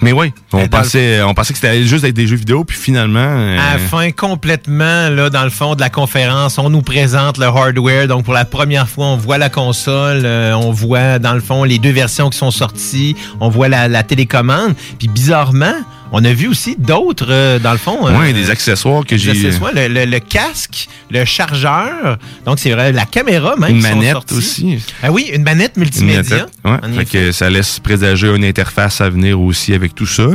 Mais 0.02 0.12
oui, 0.12 0.32
on 0.52 0.58
pensait, 0.68 1.22
on 1.22 1.32
pensait 1.32 1.52
que 1.52 1.58
c'était 1.60 1.84
juste 1.84 2.02
avec 2.04 2.14
des 2.16 2.26
jeux 2.26 2.36
vidéo, 2.36 2.64
puis 2.64 2.76
finalement. 2.76 3.20
euh, 3.20 3.56
À 3.56 3.74
la 3.74 3.78
fin, 3.78 4.10
complètement, 4.10 5.08
là, 5.08 5.30
dans 5.30 5.44
le 5.44 5.50
fond 5.50 5.74
de 5.76 5.80
la 5.80 5.90
conférence, 5.90 6.58
on 6.58 6.68
nous 6.70 6.82
présente 6.82 7.38
le 7.38 7.46
hardware. 7.46 8.08
Donc, 8.08 8.24
pour 8.24 8.34
la 8.34 8.44
première 8.44 8.88
fois, 8.88 9.06
on 9.06 9.16
voit 9.16 9.38
la 9.38 9.48
console, 9.48 10.22
euh, 10.24 10.52
on 10.54 10.72
voit, 10.72 11.18
dans 11.20 11.34
le 11.34 11.40
fond, 11.40 11.62
les 11.64 11.78
deux 11.78 11.92
versions 11.92 12.30
qui 12.30 12.38
sont 12.38 12.50
sorties, 12.50 13.14
on 13.40 13.48
voit 13.48 13.68
la, 13.68 13.86
la 13.88 14.02
télécommande. 14.02 14.74
Puis, 14.98 15.06
bizarrement, 15.08 15.74
on 16.12 16.22
a 16.24 16.32
vu 16.32 16.46
aussi 16.48 16.76
d'autres, 16.78 17.26
euh, 17.30 17.58
dans 17.58 17.72
le 17.72 17.78
fond. 17.78 18.06
euh, 18.06 18.18
ouais, 18.18 18.32
des 18.32 18.50
accessoires 18.50 19.04
que 19.04 19.16
j'ai. 19.16 19.30
accessoires, 19.30 19.72
le, 19.74 19.88
le- 19.88 20.04
le 20.04 20.18
casque, 20.20 20.88
le 21.10 21.24
chargeur. 21.24 22.18
Donc, 22.46 22.58
c'est 22.58 22.70
vrai, 22.70 22.92
la 22.92 23.06
caméra 23.06 23.56
même. 23.56 23.70
Une 23.70 23.82
qui 23.82 23.82
manette 23.82 24.32
aussi. 24.32 24.78
Ah 25.02 25.10
oui, 25.10 25.30
une 25.32 25.42
manette 25.42 25.72
Une 25.76 25.82
multimédia. 25.82 26.46
ouais. 26.64 26.78
Fait 26.98 27.04
que 27.06 27.32
ça 27.32 27.48
laisse 27.50 27.80
présager 27.80 28.28
une 28.34 28.44
interface 28.44 29.00
à 29.00 29.08
venir 29.10 29.40
aussi 29.40 29.72
avec 29.74 29.94
tout 29.94 30.06
ça. 30.06 30.26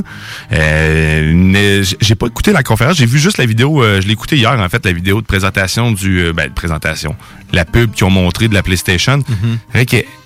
Euh, 0.61 1.83
j'ai 2.01 2.15
pas 2.15 2.27
écouté 2.27 2.51
la 2.51 2.63
conférence, 2.63 2.97
j'ai 2.97 3.05
vu 3.05 3.19
juste 3.19 3.37
la 3.37 3.45
vidéo, 3.45 3.83
euh, 3.83 4.01
je 4.01 4.07
l'ai 4.07 4.13
écouté 4.13 4.35
hier 4.37 4.51
en 4.51 4.69
fait, 4.69 4.83
la 4.85 4.91
vidéo 4.93 5.21
de 5.21 5.25
présentation 5.25 5.91
du 5.91 6.19
euh, 6.21 6.33
ben, 6.33 6.47
de 6.47 6.53
présentation, 6.53 7.15
la 7.53 7.65
pub 7.65 7.91
qu'ils 7.91 8.05
ont 8.05 8.09
montré 8.09 8.47
de 8.47 8.53
la 8.53 8.63
PlayStation. 8.63 9.17
Mhm. 9.17 9.57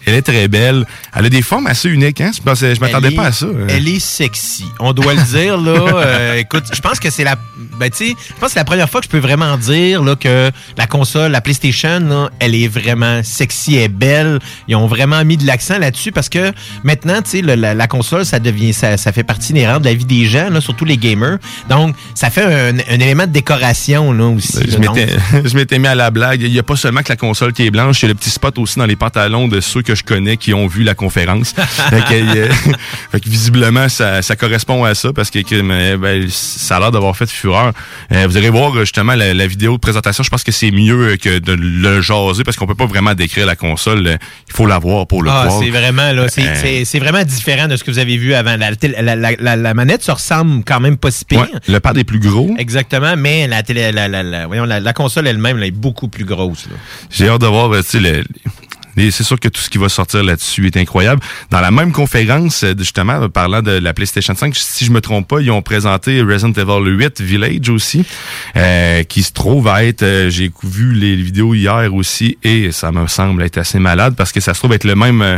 Elle 0.05 0.15
est 0.15 0.21
très 0.21 0.47
belle. 0.47 0.85
Elle 1.15 1.25
a 1.25 1.29
des 1.29 1.41
formes 1.41 1.67
assez 1.67 1.89
uniques, 1.89 2.21
hein? 2.21 2.31
Je 2.33 2.79
m'attendais 2.79 3.09
Elle 3.09 3.15
pas 3.15 3.23
est- 3.23 3.27
à 3.27 3.31
ça. 3.31 3.45
euh. 3.45 3.67
Elle 3.69 3.87
est 3.87 3.99
sexy. 3.99 4.65
On 4.79 4.93
doit 4.93 5.13
le 5.13 5.21
dire, 5.21 5.57
là. 5.59 5.71
Euh, 6.11 6.35
écoute, 6.37 6.63
je 6.73 6.79
pense 6.81 6.99
que 6.99 7.09
c'est 7.09 7.23
la. 7.23 7.35
Ben, 7.79 7.89
tu 7.89 7.97
sais, 8.09 8.15
je 8.27 8.33
pense 8.39 8.47
que 8.49 8.53
c'est 8.53 8.59
la 8.59 8.65
première 8.65 8.89
fois 8.89 9.01
que 9.01 9.05
je 9.05 9.11
peux 9.11 9.19
vraiment 9.19 9.55
dire 9.57 10.01
là, 10.03 10.15
que 10.15 10.49
la 10.77 10.87
console, 10.87 11.31
la 11.31 11.41
PlayStation, 11.41 11.99
là, 11.99 12.29
elle 12.39 12.55
est 12.55 12.67
vraiment 12.67 13.21
sexy 13.23 13.75
et 13.77 13.87
belle. 13.87 14.39
Ils 14.67 14.75
ont 14.75 14.87
vraiment 14.87 15.23
mis 15.23 15.37
de 15.37 15.45
l'accent 15.45 15.77
là-dessus 15.79 16.11
parce 16.11 16.29
que 16.29 16.51
maintenant, 16.83 17.21
tu 17.21 17.29
sais, 17.29 17.41
la, 17.41 17.73
la 17.73 17.87
console, 17.87 18.25
ça 18.25 18.39
devient, 18.39 18.73
ça, 18.73 18.97
ça 18.97 19.11
fait 19.11 19.23
partie 19.23 19.51
inhérente 19.51 19.81
de 19.83 19.85
la 19.89 19.93
vie 19.93 20.05
des 20.05 20.25
gens, 20.25 20.49
là, 20.49 20.59
surtout 20.61 20.85
les 20.85 20.97
gamers. 20.97 21.37
Donc, 21.69 21.95
ça 22.15 22.29
fait 22.29 22.43
un, 22.43 22.77
un 22.77 22.99
élément 22.99 23.27
de 23.27 23.31
décoration, 23.31 24.11
là, 24.11 24.25
aussi. 24.25 24.57
Ben, 24.57 24.65
Je 24.69 24.77
là. 24.77 24.91
m'étais, 24.91 25.15
Donc, 25.33 25.45
je 25.47 25.55
m'étais 25.55 25.79
mis 25.79 25.87
à 25.87 25.95
la 25.95 26.09
blague. 26.11 26.41
Il 26.41 26.51
n'y 26.51 26.59
a 26.59 26.63
pas 26.63 26.75
seulement 26.75 27.01
que 27.03 27.09
la 27.09 27.15
console 27.17 27.53
qui 27.53 27.65
est 27.65 27.71
blanche, 27.71 28.01
il 28.01 28.05
y 28.05 28.05
a 28.05 28.09
le 28.09 28.15
petit 28.15 28.29
spot 28.31 28.57
aussi 28.57 28.79
dans 28.79 28.85
les 28.85 28.95
pantalons 28.95 29.47
de 29.47 29.59
ceux 29.61 29.81
que 29.91 29.95
je 29.95 30.03
connais 30.03 30.37
qui 30.37 30.53
ont 30.53 30.67
vu 30.67 30.83
la 30.83 30.95
conférence. 30.95 31.53
fait, 31.57 32.01
que, 32.01 32.37
euh, 32.37 32.47
fait 33.11 33.19
que 33.19 33.29
visiblement, 33.29 33.89
ça, 33.89 34.21
ça 34.21 34.35
correspond 34.35 34.83
à 34.83 34.95
ça 34.95 35.11
parce 35.13 35.29
que 35.29 35.61
mais, 35.61 35.97
ben, 35.97 36.27
ça 36.29 36.77
a 36.77 36.79
l'air 36.79 36.91
d'avoir 36.91 37.15
fait 37.17 37.29
fureur. 37.29 37.73
Euh, 38.11 38.25
vous 38.27 38.37
allez 38.37 38.49
voir 38.49 38.73
justement 38.79 39.15
la, 39.15 39.33
la 39.33 39.47
vidéo 39.47 39.73
de 39.73 39.79
présentation. 39.79 40.23
Je 40.23 40.29
pense 40.29 40.43
que 40.43 40.51
c'est 40.51 40.71
mieux 40.71 41.17
que 41.17 41.39
de 41.39 41.53
le 41.53 42.01
jaser 42.01 42.43
parce 42.43 42.57
qu'on 42.57 42.67
peut 42.67 42.75
pas 42.75 42.85
vraiment 42.85 43.13
décrire 43.13 43.45
la 43.45 43.55
console. 43.55 44.17
Il 44.47 44.53
faut 44.53 44.65
la 44.65 44.79
voir 44.79 45.07
pour 45.07 45.23
le 45.23 45.29
Ah, 45.31 45.45
voir. 45.47 45.59
c'est 45.61 45.69
vraiment 45.69 46.11
là, 46.11 46.27
c'est, 46.29 46.41
Euh, 46.45 46.99
vraiment 46.99 47.23
différent 47.23 47.67
de 47.67 47.75
ce 47.75 47.83
que 47.83 47.91
vous 47.91 47.99
avez 47.99 48.17
vu 48.17 48.33
avant. 48.33 48.55
La, 48.57 49.73
manette 49.73 50.03
se 50.03 50.11
ressemble 50.11 50.63
quand 50.63 50.79
même 50.79 50.97
pas 50.97 51.11
si 51.11 51.25
pire. 51.25 51.41
ouais, 51.41 51.49
le 51.67 51.79
pad 51.79 51.97
est 51.97 52.03
plus 52.03 52.19
gros. 52.19 52.53
Exactement, 52.57 53.15
mais 53.17 53.47
la, 53.47 53.63
télé, 53.63 53.91
la, 53.91 54.47
voyons, 54.47 54.65
console 54.95 55.27
elle-même 55.27 55.57
elle 55.57 55.63
est 55.63 55.71
beaucoup 55.71 56.07
plus 56.07 56.25
grosse. 56.25 56.67
J'ai 57.09 57.27
hâte 57.27 57.41
de 57.41 57.47
voir, 57.47 57.71
euh, 57.73 57.81
tu 57.81 57.89
sais, 57.89 57.99
le- 57.99 58.23
les- 58.95 59.11
c'est 59.11 59.23
sûr 59.23 59.39
que 59.39 59.47
tout 59.47 59.61
ce 59.61 59.69
qui 59.69 59.77
va 59.77 59.89
sortir 59.89 60.23
là-dessus 60.23 60.65
est 60.67 60.77
incroyable. 60.77 61.21
Dans 61.49 61.61
la 61.61 61.71
même 61.71 61.91
conférence, 61.91 62.63
euh, 62.63 62.73
justement, 62.77 63.23
euh, 63.23 63.27
parlant 63.29 63.61
de 63.61 63.71
la 63.71 63.93
PlayStation 63.93 64.35
5, 64.35 64.55
si 64.55 64.85
je 64.85 64.91
me 64.91 65.01
trompe 65.01 65.27
pas, 65.27 65.39
ils 65.41 65.51
ont 65.51 65.61
présenté 65.61 66.21
Resident 66.21 66.51
Evil 66.53 66.89
8 66.97 67.21
Village 67.21 67.69
aussi, 67.69 68.05
euh, 68.55 69.03
qui 69.03 69.23
se 69.23 69.31
trouve 69.31 69.67
à 69.67 69.83
être, 69.85 70.03
euh, 70.03 70.29
j'ai 70.29 70.51
vu 70.63 70.93
les 70.93 71.15
vidéos 71.15 71.53
hier 71.53 71.93
aussi, 71.93 72.37
et 72.43 72.71
ça 72.71 72.91
me 72.91 73.07
semble 73.07 73.43
être 73.43 73.57
assez 73.57 73.79
malade 73.79 74.15
parce 74.17 74.31
que 74.31 74.39
ça 74.39 74.53
se 74.53 74.59
trouve 74.59 74.73
être 74.73 74.83
le 74.85 74.95
même... 74.95 75.21
euh, 75.21 75.37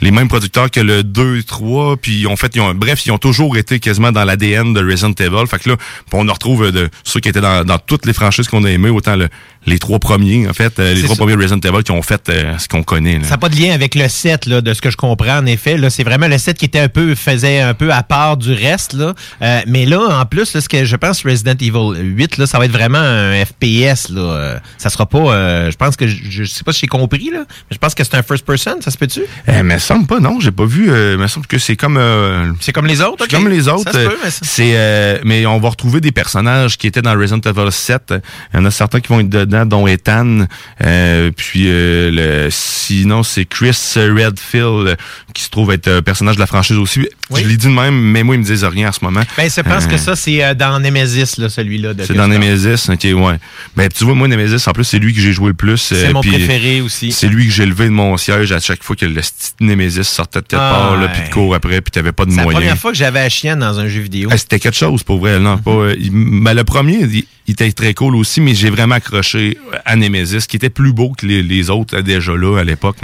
les 0.00 0.12
mêmes 0.12 0.28
producteurs 0.28 0.70
que 0.70 0.78
le 0.78 1.02
2 1.02 1.42
3 1.42 1.96
puis 1.96 2.24
fait 2.36 2.54
ils 2.54 2.60
ont 2.60 2.72
bref 2.72 3.04
ils 3.04 3.10
ont 3.10 3.18
toujours 3.18 3.56
été 3.56 3.80
quasiment 3.80 4.12
dans 4.12 4.22
l'ADN 4.22 4.72
de 4.72 4.80
Resident 4.80 5.10
Evil 5.18 5.48
fait 5.50 5.58
que 5.58 5.70
là 5.70 5.76
on 6.12 6.28
en 6.28 6.32
retrouve 6.32 6.70
de 6.70 6.88
ceux 7.02 7.18
qui 7.18 7.28
étaient 7.28 7.40
dans, 7.40 7.64
dans 7.64 7.80
toutes 7.80 8.06
les 8.06 8.12
franchises 8.12 8.46
qu'on 8.46 8.62
a 8.62 8.70
aimées 8.70 8.90
autant 8.90 9.16
le, 9.16 9.28
les 9.66 9.78
trois 9.78 9.98
premiers 9.98 10.48
en 10.48 10.52
fait 10.54 10.78
euh, 10.78 10.94
les 10.94 11.02
trois 11.02 11.16
ça. 11.16 11.22
premiers 11.24 11.34
Resident 11.42 11.60
Evil 11.60 11.82
qui 11.82 11.90
ont 11.92 12.02
fait 12.02 12.28
euh, 12.28 12.56
ce 12.58 12.68
qu'on 12.68 12.82
connaît 12.82 13.18
là. 13.18 13.24
Ça 13.24 13.30
n'a 13.30 13.38
pas 13.38 13.48
de 13.48 13.56
lien 13.56 13.72
avec 13.72 13.94
le 13.94 14.08
set 14.08 14.46
là, 14.46 14.60
de 14.60 14.72
ce 14.72 14.80
que 14.80 14.90
je 14.90 14.96
comprends 14.96 15.38
en 15.38 15.46
effet. 15.46 15.76
Là, 15.76 15.90
c'est 15.90 16.04
vraiment 16.04 16.28
le 16.28 16.38
set 16.38 16.56
qui 16.56 16.64
était 16.64 16.78
un 16.80 16.88
peu 16.88 17.14
faisait 17.14 17.60
un 17.60 17.74
peu 17.74 17.92
à 17.92 18.02
part 18.02 18.36
du 18.36 18.52
reste 18.52 18.92
là. 18.94 19.14
Euh, 19.42 19.60
mais 19.66 19.84
là 19.86 20.00
en 20.00 20.24
plus 20.26 20.54
là, 20.54 20.60
ce 20.60 20.68
que 20.68 20.84
je 20.84 20.96
pense 20.96 21.22
Resident 21.24 21.52
Evil 21.60 22.00
8 22.16 22.38
là, 22.38 22.46
ça 22.46 22.58
va 22.58 22.64
être 22.64 22.72
vraiment 22.72 22.98
un 22.98 23.44
FPS 23.44 24.08
là. 24.10 24.20
Euh, 24.20 24.58
ça 24.78 24.90
sera 24.90 25.06
pas. 25.06 25.18
euh, 25.18 25.70
je 25.70 25.76
pense 25.76 25.96
que 25.96 26.06
je, 26.06 26.16
je 26.30 26.44
sais 26.44 26.64
pas 26.64 26.72
si 26.72 26.80
j'ai 26.80 26.86
compris 26.86 27.30
là, 27.32 27.40
mais 27.48 27.72
je 27.72 27.78
pense 27.78 27.94
que 27.94 28.04
c'est 28.04 28.14
un 28.14 28.22
first 28.22 28.44
person. 28.46 28.76
Ça 28.80 28.90
se 28.90 28.96
peut-tu? 28.98 29.22
Euh, 29.48 29.62
me 29.62 29.78
semble 29.78 30.06
pas, 30.06 30.20
non, 30.20 30.40
j'ai 30.40 30.50
pas 30.52 30.64
vu. 30.64 30.86
Euh, 30.90 31.18
me 31.18 31.26
semble 31.26 31.46
que 31.46 31.58
c'est 31.58 31.76
comme. 31.76 31.96
euh, 31.98 32.50
C'est 32.60 32.72
comme 32.72 32.86
les 32.86 33.00
autres. 33.00 33.16
c'est 33.28 33.36
ok. 33.36 33.42
comme 33.42 33.50
les 33.52 33.68
autres. 33.68 33.90
Ça 33.92 33.92
se 33.92 34.06
peut, 34.08 34.16
mais 34.24 34.30
ça- 34.30 34.40
c'est, 34.42 34.72
euh, 34.76 35.18
mais 35.24 35.44
on 35.46 35.58
va 35.58 35.68
retrouver 35.70 36.00
des 36.00 36.12
personnages 36.12 36.76
qui 36.78 36.86
étaient 36.86 37.02
dans 37.02 37.14
Resident 37.18 37.40
Evil 37.44 37.70
7. 37.72 38.14
Il 38.54 38.56
y 38.58 38.62
en 38.62 38.64
a 38.64 38.70
certains 38.70 39.00
qui 39.00 39.08
vont 39.08 39.20
être 39.20 39.28
dedans, 39.48 39.66
dont 39.66 39.86
Ethan. 39.86 40.46
Euh, 40.84 41.30
puis 41.36 41.64
euh, 41.66 42.10
le, 42.44 42.48
sinon, 42.50 43.22
c'est 43.22 43.44
Chris 43.44 43.76
Redfield 43.96 44.88
euh, 44.88 44.94
qui 45.34 45.42
se 45.42 45.50
trouve 45.50 45.72
être 45.72 45.88
un 45.88 46.02
personnage 46.02 46.36
de 46.36 46.40
la 46.40 46.46
franchise 46.46 46.76
aussi. 46.76 47.00
Oui. 47.30 47.42
Je 47.42 47.48
l'ai 47.48 47.56
dit 47.56 47.66
de 47.66 47.72
même, 47.72 47.94
mais 47.94 48.22
moi, 48.22 48.34
il 48.36 48.38
me 48.38 48.44
disent 48.44 48.64
rien 48.64 48.88
en 48.88 48.92
ce 48.92 49.00
moment. 49.04 49.20
Ben, 49.36 49.50
je 49.50 49.60
pense 49.60 49.84
Euh, 49.84 49.88
que 49.88 49.96
ça, 49.98 50.16
c'est 50.16 50.42
euh, 50.42 50.54
dans 50.54 50.78
Nemesis, 50.80 51.36
là, 51.38 51.48
celui-là. 51.48 51.90
C'est 52.06 52.14
dans. 52.14 52.28
Nemesis, 52.28 52.88
ok, 52.88 53.04
ouais. 53.04 53.36
Ben, 53.76 53.88
tu 53.88 54.04
vois, 54.04 54.14
moi, 54.14 54.28
Nemesis, 54.28 54.66
en 54.68 54.72
plus, 54.72 54.84
c'est 54.84 54.98
lui 54.98 55.12
que 55.14 55.20
j'ai 55.20 55.32
joué 55.32 55.48
le 55.48 55.54
plus. 55.54 55.76
C'est 55.78 56.06
euh, 56.08 56.12
mon 56.12 56.20
préféré 56.22 56.80
aussi. 56.80 57.12
C'est 57.12 57.28
lui 57.28 57.46
que 57.46 57.52
j'ai 57.52 57.66
levé 57.66 57.84
de 57.86 57.90
mon 57.90 58.16
siège 58.16 58.52
à 58.52 58.60
chaque 58.60 58.82
fois 58.82 58.96
que 58.96 59.04
le 59.06 59.20
Nemesis 59.60 60.04
sortait 60.04 60.40
de 60.40 60.46
quelque 60.46 60.60
Ah, 60.62 60.70
part, 60.90 60.96
là, 61.00 61.08
puis 61.08 61.28
de 61.28 61.32
cours 61.32 61.54
après, 61.54 61.80
puis 61.80 61.90
t'avais 61.90 62.12
pas 62.12 62.24
de 62.24 62.30
C'est 62.30 62.36
la 62.38 62.42
moyens. 62.44 62.60
première 62.62 62.78
fois 62.78 62.92
que 62.92 62.96
j'avais 62.98 63.20
la 63.20 63.28
chienne 63.28 63.58
dans 63.60 63.78
un 63.78 63.88
jeu 63.88 64.00
vidéo. 64.00 64.28
Ah, 64.32 64.36
C'était 64.38 64.58
quelque 64.58 64.76
chose 64.76 65.02
pour 65.02 65.18
vrai, 65.18 65.38
non, 65.38 65.58
pas. 65.58 65.70
euh, 65.70 65.96
il- 65.98 66.10
ben, 66.12 66.54
le 66.54 66.64
premier, 66.64 67.06
il, 67.48 67.52
était 67.52 67.72
très 67.72 67.94
cool 67.94 68.14
aussi, 68.14 68.40
mais 68.40 68.54
j'ai 68.54 68.70
vraiment 68.70 68.94
accroché 68.94 69.58
à 69.84 69.96
Nemesis, 69.96 70.46
qui 70.46 70.56
était 70.56 70.70
plus 70.70 70.92
beau 70.92 71.12
que 71.16 71.26
les, 71.26 71.42
les 71.42 71.70
autres 71.70 72.00
déjà 72.00 72.36
là 72.36 72.58
à 72.58 72.64
l'époque, 72.64 72.98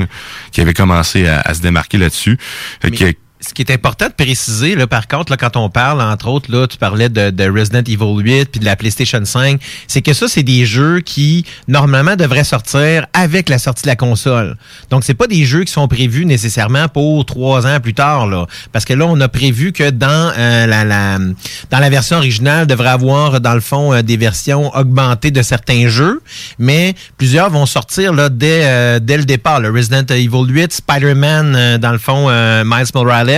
qui 0.53 0.61
avait 0.61 0.75
commencé 0.75 1.27
à, 1.27 1.41
à 1.41 1.55
se 1.55 1.61
démarquer 1.63 1.99
là-dessus. 1.99 2.39
Fait 2.81 2.91
Mais- 2.91 2.97
que- 2.97 3.19
Ce 3.47 3.53
qui 3.53 3.63
est 3.63 3.71
important 3.71 4.07
de 4.07 4.13
préciser, 4.13 4.75
là, 4.75 4.87
par 4.87 5.07
contre, 5.07 5.31
là, 5.31 5.37
quand 5.37 5.57
on 5.57 5.69
parle, 5.69 6.01
entre 6.01 6.29
autres, 6.29 6.51
là, 6.51 6.67
tu 6.67 6.79
parlais 6.79 7.09
de, 7.09 7.31
de 7.31 7.45
Resident 7.51 7.83
Evil 7.87 8.23
8 8.23 8.51
puis 8.51 8.61
de 8.61 8.65
la 8.65 8.77
PlayStation 8.77 9.23
5, 9.25 9.61
c'est 9.87 10.03
que 10.03 10.13
ça, 10.13 10.29
c'est 10.29 10.43
des 10.43 10.65
jeux 10.65 11.01
qui, 11.01 11.45
normalement, 11.69 12.17
devraient 12.17 12.45
sortir 12.45 13.07
avec 13.13 13.49
la 13.49 13.59
sortie 13.59 13.83
de 13.83 13.89
la 13.89 13.97
console. 13.97 14.57
Donc, 14.91 15.05
c'est 15.05 15.15
pas 15.15 15.27
des 15.27 15.45
jeux 15.45 15.65
qui 15.65 15.73
sont 15.73 15.89
prévus 15.89 16.25
nécessairement 16.25 16.89
pour 16.89 17.27
trois 17.27 17.67
ans 17.67 17.81
plus 17.81 17.95
tard, 17.95 18.27
là. 18.27 18.47
Parce 18.73 18.85
que 18.85 18.95
là, 18.95 19.05
on 19.07 19.21
a 19.21 19.29
prévu 19.29 19.73
que 19.73 19.91
dans, 19.91 20.33
euh, 20.39 20.67
la, 20.67 20.85
la, 20.85 21.19
dans 21.19 21.79
la 21.79 21.91
version 21.91 22.17
originale, 22.17 22.67
devrait 22.67 22.89
avoir, 22.89 23.41
dans 23.41 23.55
le 23.55 23.61
fond, 23.61 23.93
euh, 23.93 24.03
des 24.03 24.17
versions 24.17 24.75
augmentées 24.75 25.31
de 25.31 25.43
certains 25.43 25.89
jeux, 25.89 26.23
mais 26.59 26.95
plusieurs 27.19 27.51
vont 27.51 27.67
sortir, 27.67 28.13
là, 28.13 28.29
dès, 28.29 28.61
euh, 28.65 28.99
dès 29.01 29.17
le 29.17 29.25
départ. 29.25 29.61
Le 29.61 29.71
Resident 29.71 30.05
Evil 30.09 30.47
8, 30.49 30.73
Spider-Man, 30.73 31.55
euh, 31.57 31.79
dans 31.79 31.93
le 31.93 31.99
fond, 31.99 32.27
euh, 32.29 32.65
Miles 32.65 32.87
Morales, 32.95 33.34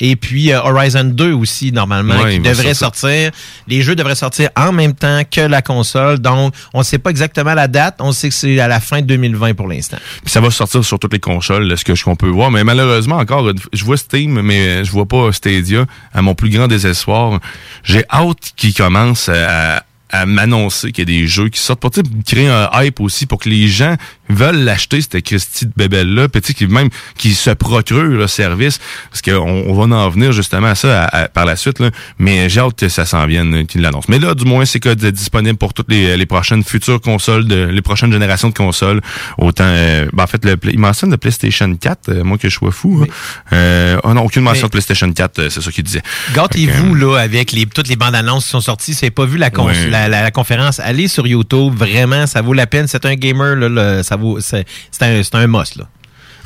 et 0.00 0.16
puis 0.16 0.52
euh, 0.52 0.60
Horizon 0.62 1.04
2 1.04 1.32
aussi, 1.32 1.72
normalement, 1.72 2.16
Ouais, 2.22 2.34
qui 2.34 2.40
devrait 2.40 2.74
sortir. 2.74 3.30
Les 3.66 3.82
jeux 3.82 3.94
devraient 3.94 4.14
sortir 4.14 4.50
en 4.56 4.72
même 4.72 4.94
temps 4.94 5.22
que 5.30 5.40
la 5.40 5.62
console. 5.62 6.18
Donc, 6.18 6.54
on 6.74 6.80
ne 6.80 6.84
sait 6.84 6.98
pas 6.98 7.10
exactement 7.10 7.54
la 7.54 7.68
date. 7.68 7.96
On 8.00 8.12
sait 8.12 8.28
que 8.28 8.34
c'est 8.34 8.58
à 8.60 8.68
la 8.68 8.80
fin 8.80 9.00
de 9.00 9.06
2020 9.06 9.54
pour 9.54 9.68
l'instant. 9.68 9.98
Ça 10.26 10.40
va 10.40 10.50
sortir 10.50 10.84
sur 10.84 10.98
toutes 10.98 11.12
les 11.12 11.20
consoles, 11.20 11.76
ce 11.76 11.84
que 11.84 11.92
qu'on 12.02 12.16
peut 12.16 12.28
voir. 12.28 12.50
Mais 12.50 12.64
malheureusement, 12.64 13.16
encore, 13.16 13.52
je 13.72 13.84
vois 13.84 13.96
Steam, 13.96 14.40
mais 14.40 14.84
je 14.84 14.90
vois 14.90 15.06
pas 15.06 15.32
Stadia. 15.32 15.86
À 16.14 16.22
mon 16.22 16.34
plus 16.34 16.50
grand 16.50 16.68
désespoir, 16.68 17.40
j'ai 17.82 18.04
hâte 18.10 18.52
qu'ils 18.56 18.74
commencent 18.74 19.28
à, 19.28 19.82
à 20.10 20.26
m'annoncer 20.26 20.92
qu'il 20.92 21.08
y 21.10 21.16
a 21.16 21.20
des 21.20 21.26
jeux 21.26 21.48
qui 21.48 21.60
sortent 21.60 21.80
pour 21.80 21.90
tu 21.90 22.00
sais, 22.00 22.06
créer 22.26 22.48
un 22.48 22.68
hype 22.82 23.00
aussi 23.00 23.26
pour 23.26 23.38
que 23.38 23.48
les 23.48 23.68
gens 23.68 23.96
veulent 24.30 24.58
l'acheter 24.64 25.00
cette 25.00 25.22
Christie 25.22 25.66
de 25.66 25.72
bébelle 25.76 26.14
là 26.14 26.26
sais, 26.42 26.54
qui 26.54 26.66
même 26.66 26.88
qui 27.16 27.34
se 27.34 27.50
procurent 27.50 28.02
le 28.04 28.26
service 28.26 28.78
parce 29.10 29.22
qu'on 29.22 29.32
on 29.66 29.72
va 29.74 29.96
en 29.96 30.08
venir 30.10 30.32
justement 30.32 30.68
à 30.68 30.74
ça 30.74 31.04
à- 31.04 31.22
à- 31.24 31.28
par 31.28 31.44
la 31.46 31.56
suite 31.56 31.78
là. 31.78 31.90
mais 32.18 32.48
j'ai 32.48 32.60
hâte 32.60 32.76
que 32.78 32.88
ça 32.88 33.04
s'en 33.06 33.26
vienne 33.26 33.54
euh, 33.54 33.64
qu'ils 33.64 33.80
l'annoncent 33.82 34.06
mais 34.08 34.18
là 34.18 34.34
du 34.34 34.44
moins 34.44 34.64
c'est 34.64 34.80
que 34.80 34.92
disponible 35.10 35.56
pour 35.58 35.72
toutes 35.74 35.90
les, 35.90 36.16
les 36.16 36.26
prochaines 36.26 36.62
futures 36.64 37.00
consoles 37.00 37.46
de 37.46 37.64
les 37.66 37.82
prochaines 37.82 38.12
générations 38.12 38.48
de 38.50 38.54
consoles 38.54 39.00
autant 39.38 39.64
euh, 39.66 40.06
ben, 40.12 40.24
en 40.24 40.26
fait 40.26 40.44
le, 40.44 40.56
il 40.64 40.78
mentionne 40.78 41.10
le 41.10 41.16
PlayStation 41.16 41.74
4 41.74 42.08
euh, 42.08 42.24
moi 42.24 42.38
que 42.38 42.48
je 42.48 42.54
sois 42.54 42.72
fou 42.72 43.00
hein. 43.02 43.06
euh, 43.52 43.98
oh 44.04 44.12
non 44.14 44.22
aucune 44.22 44.42
mention 44.42 44.62
Mais- 44.62 44.68
de 44.68 44.72
PlayStation 44.72 45.12
4 45.12 45.38
euh, 45.38 45.50
c'est 45.50 45.60
ça 45.62 45.70
qu'il 45.70 45.84
disait 45.84 46.02
Gâtez-vous 46.34 46.94
là 46.94 47.16
avec 47.18 47.52
les 47.52 47.66
toutes 47.66 47.88
les 47.88 47.96
bandes 47.96 48.14
annonces 48.14 48.44
qui 48.44 48.50
sont 48.50 48.60
sorties. 48.60 48.92
N'avez 48.92 49.10
pas 49.10 49.24
vu 49.26 49.38
la, 49.38 49.50
cons- 49.50 49.66
Ouais. 49.66 49.74
La, 50.00 50.08
la- 50.08 50.22
la 50.22 50.30
conférence, 50.30 50.80
allez 50.80 51.08
sur 51.08 51.26
YouTube. 51.26 51.74
Vraiment, 51.76 52.26
ça 52.26 52.42
vaut 52.42 52.52
la 52.54 52.66
peine. 52.66 52.86
C'est 52.88 53.04
un 53.06 53.14
gamer 53.14 53.56
là, 53.56 54.02
ça 54.02 54.16
vaut. 54.16 54.40
C'est 54.40 54.64
c'est 54.90 55.02
un, 55.04 55.22
c'est 55.22 55.34
un 55.34 55.46
must 55.46 55.76
là. 55.76 55.84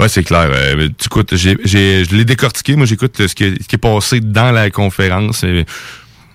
Ouais, 0.00 0.08
c'est 0.08 0.24
clair. 0.24 0.48
Euh, 0.50 0.88
écoutes, 1.04 1.36
j'ai, 1.36 1.56
j'ai, 1.64 2.04
je 2.04 2.16
l'ai 2.16 2.24
décortiqué. 2.24 2.74
Moi, 2.76 2.86
j'écoute 2.86 3.20
euh, 3.20 3.28
ce 3.28 3.34
qui, 3.34 3.44
est, 3.44 3.62
ce 3.62 3.68
qui 3.68 3.76
est 3.76 3.78
passé 3.78 4.20
dans 4.20 4.50
la 4.50 4.70
conférence. 4.70 5.44
Et, 5.44 5.64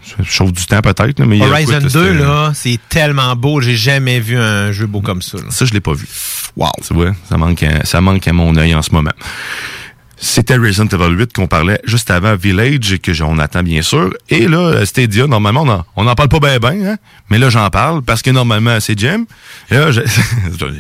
ça 0.04 0.24
chauffe 0.24 0.54
du 0.54 0.66
temps 0.66 0.80
peut-être, 0.80 1.20
mais 1.26 1.42
Horizon 1.42 1.80
écoute, 1.80 1.92
2 1.92 2.12
c'était- 2.14 2.14
là, 2.24 2.52
c'est 2.56 2.80
tellement 2.88 3.36
beau. 3.36 3.60
J'ai 3.60 3.76
jamais 3.76 4.22
vu 4.22 4.38
un 4.38 4.72
jeu 4.72 4.86
beau 4.86 5.02
comme 5.02 5.22
ça. 5.22 5.38
là. 5.38 5.44
Ça, 5.50 5.66
je 5.66 5.74
l'ai 5.74 5.82
pas 5.82 5.92
vu. 5.94 6.08
Wow. 6.56 6.70
Tu 6.88 6.94
vois, 6.94 7.12
ça 7.28 7.36
manque, 7.36 7.62
à, 7.64 7.84
ça 7.84 8.00
manque 8.00 8.26
à 8.26 8.32
mon 8.32 8.56
œil 8.56 8.74
en 8.74 8.82
ce 8.82 8.92
moment. 8.92 9.12
C'était 10.20 10.56
Resident 10.56 10.88
Evil 10.88 11.16
8 11.16 11.34
qu'on 11.34 11.48
parlait 11.48 11.80
juste 11.84 12.10
avant 12.10 12.36
Village 12.36 12.98
que 12.98 13.24
on 13.24 13.38
attend 13.40 13.64
bien 13.64 13.82
sûr. 13.82 14.14
Et 14.30 14.48
là, 14.48 14.86
Stadia, 14.86 15.28
normalement, 15.28 15.86
on 15.96 16.04
n'en 16.04 16.16
parle 16.16 16.30
pas 16.30 16.40
bien 16.40 16.60
bien, 16.60 16.92
hein? 16.92 16.98
mais 17.30 17.38
là 17.38 17.50
j'en 17.50 17.70
parle 17.70 18.02
parce 18.02 18.22
que 18.22 18.32
normalement 18.32 18.80
c'est 18.80 18.98
Jim. 18.98 19.26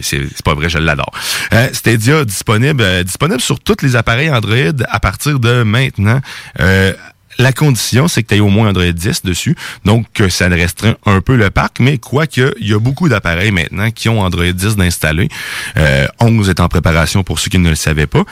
C'est 0.01 0.43
pas 0.43 0.53
vrai, 0.53 0.69
je 0.69 0.77
l'adore. 0.77 1.11
Euh, 1.53 1.69
Stadia 1.73 2.25
disponible, 2.25 2.81
euh, 2.81 3.03
disponible 3.03 3.41
sur 3.41 3.59
tous 3.59 3.77
les 3.81 3.95
appareils 3.95 4.29
Android 4.29 4.83
à 4.89 4.99
partir 4.99 5.39
de 5.39 5.63
maintenant. 5.63 6.19
Euh, 6.59 6.93
la 7.37 7.53
condition, 7.53 8.07
c'est 8.07 8.23
que 8.23 8.29
tu 8.29 8.35
aies 8.35 8.39
au 8.39 8.49
moins 8.49 8.69
Android 8.69 8.91
10 8.91 9.23
dessus. 9.23 9.55
Donc, 9.85 10.05
ça 10.29 10.47
restreint 10.47 10.95
un 11.05 11.21
peu 11.21 11.35
le 11.35 11.49
parc, 11.49 11.79
mais 11.79 11.97
quoique, 11.97 12.53
il 12.59 12.67
y 12.67 12.73
a 12.73 12.79
beaucoup 12.79 13.09
d'appareils 13.09 13.51
maintenant 13.51 13.91
qui 13.91 14.09
ont 14.09 14.21
Android 14.21 14.51
10 14.51 14.75
d'installer. 14.75 15.29
Euh, 15.77 16.07
11 16.19 16.49
est 16.49 16.59
en 16.59 16.67
préparation 16.67 17.23
pour 17.23 17.39
ceux 17.39 17.49
qui 17.49 17.59
ne 17.59 17.69
le 17.69 17.75
savaient 17.75 18.07
pas. 18.07 18.23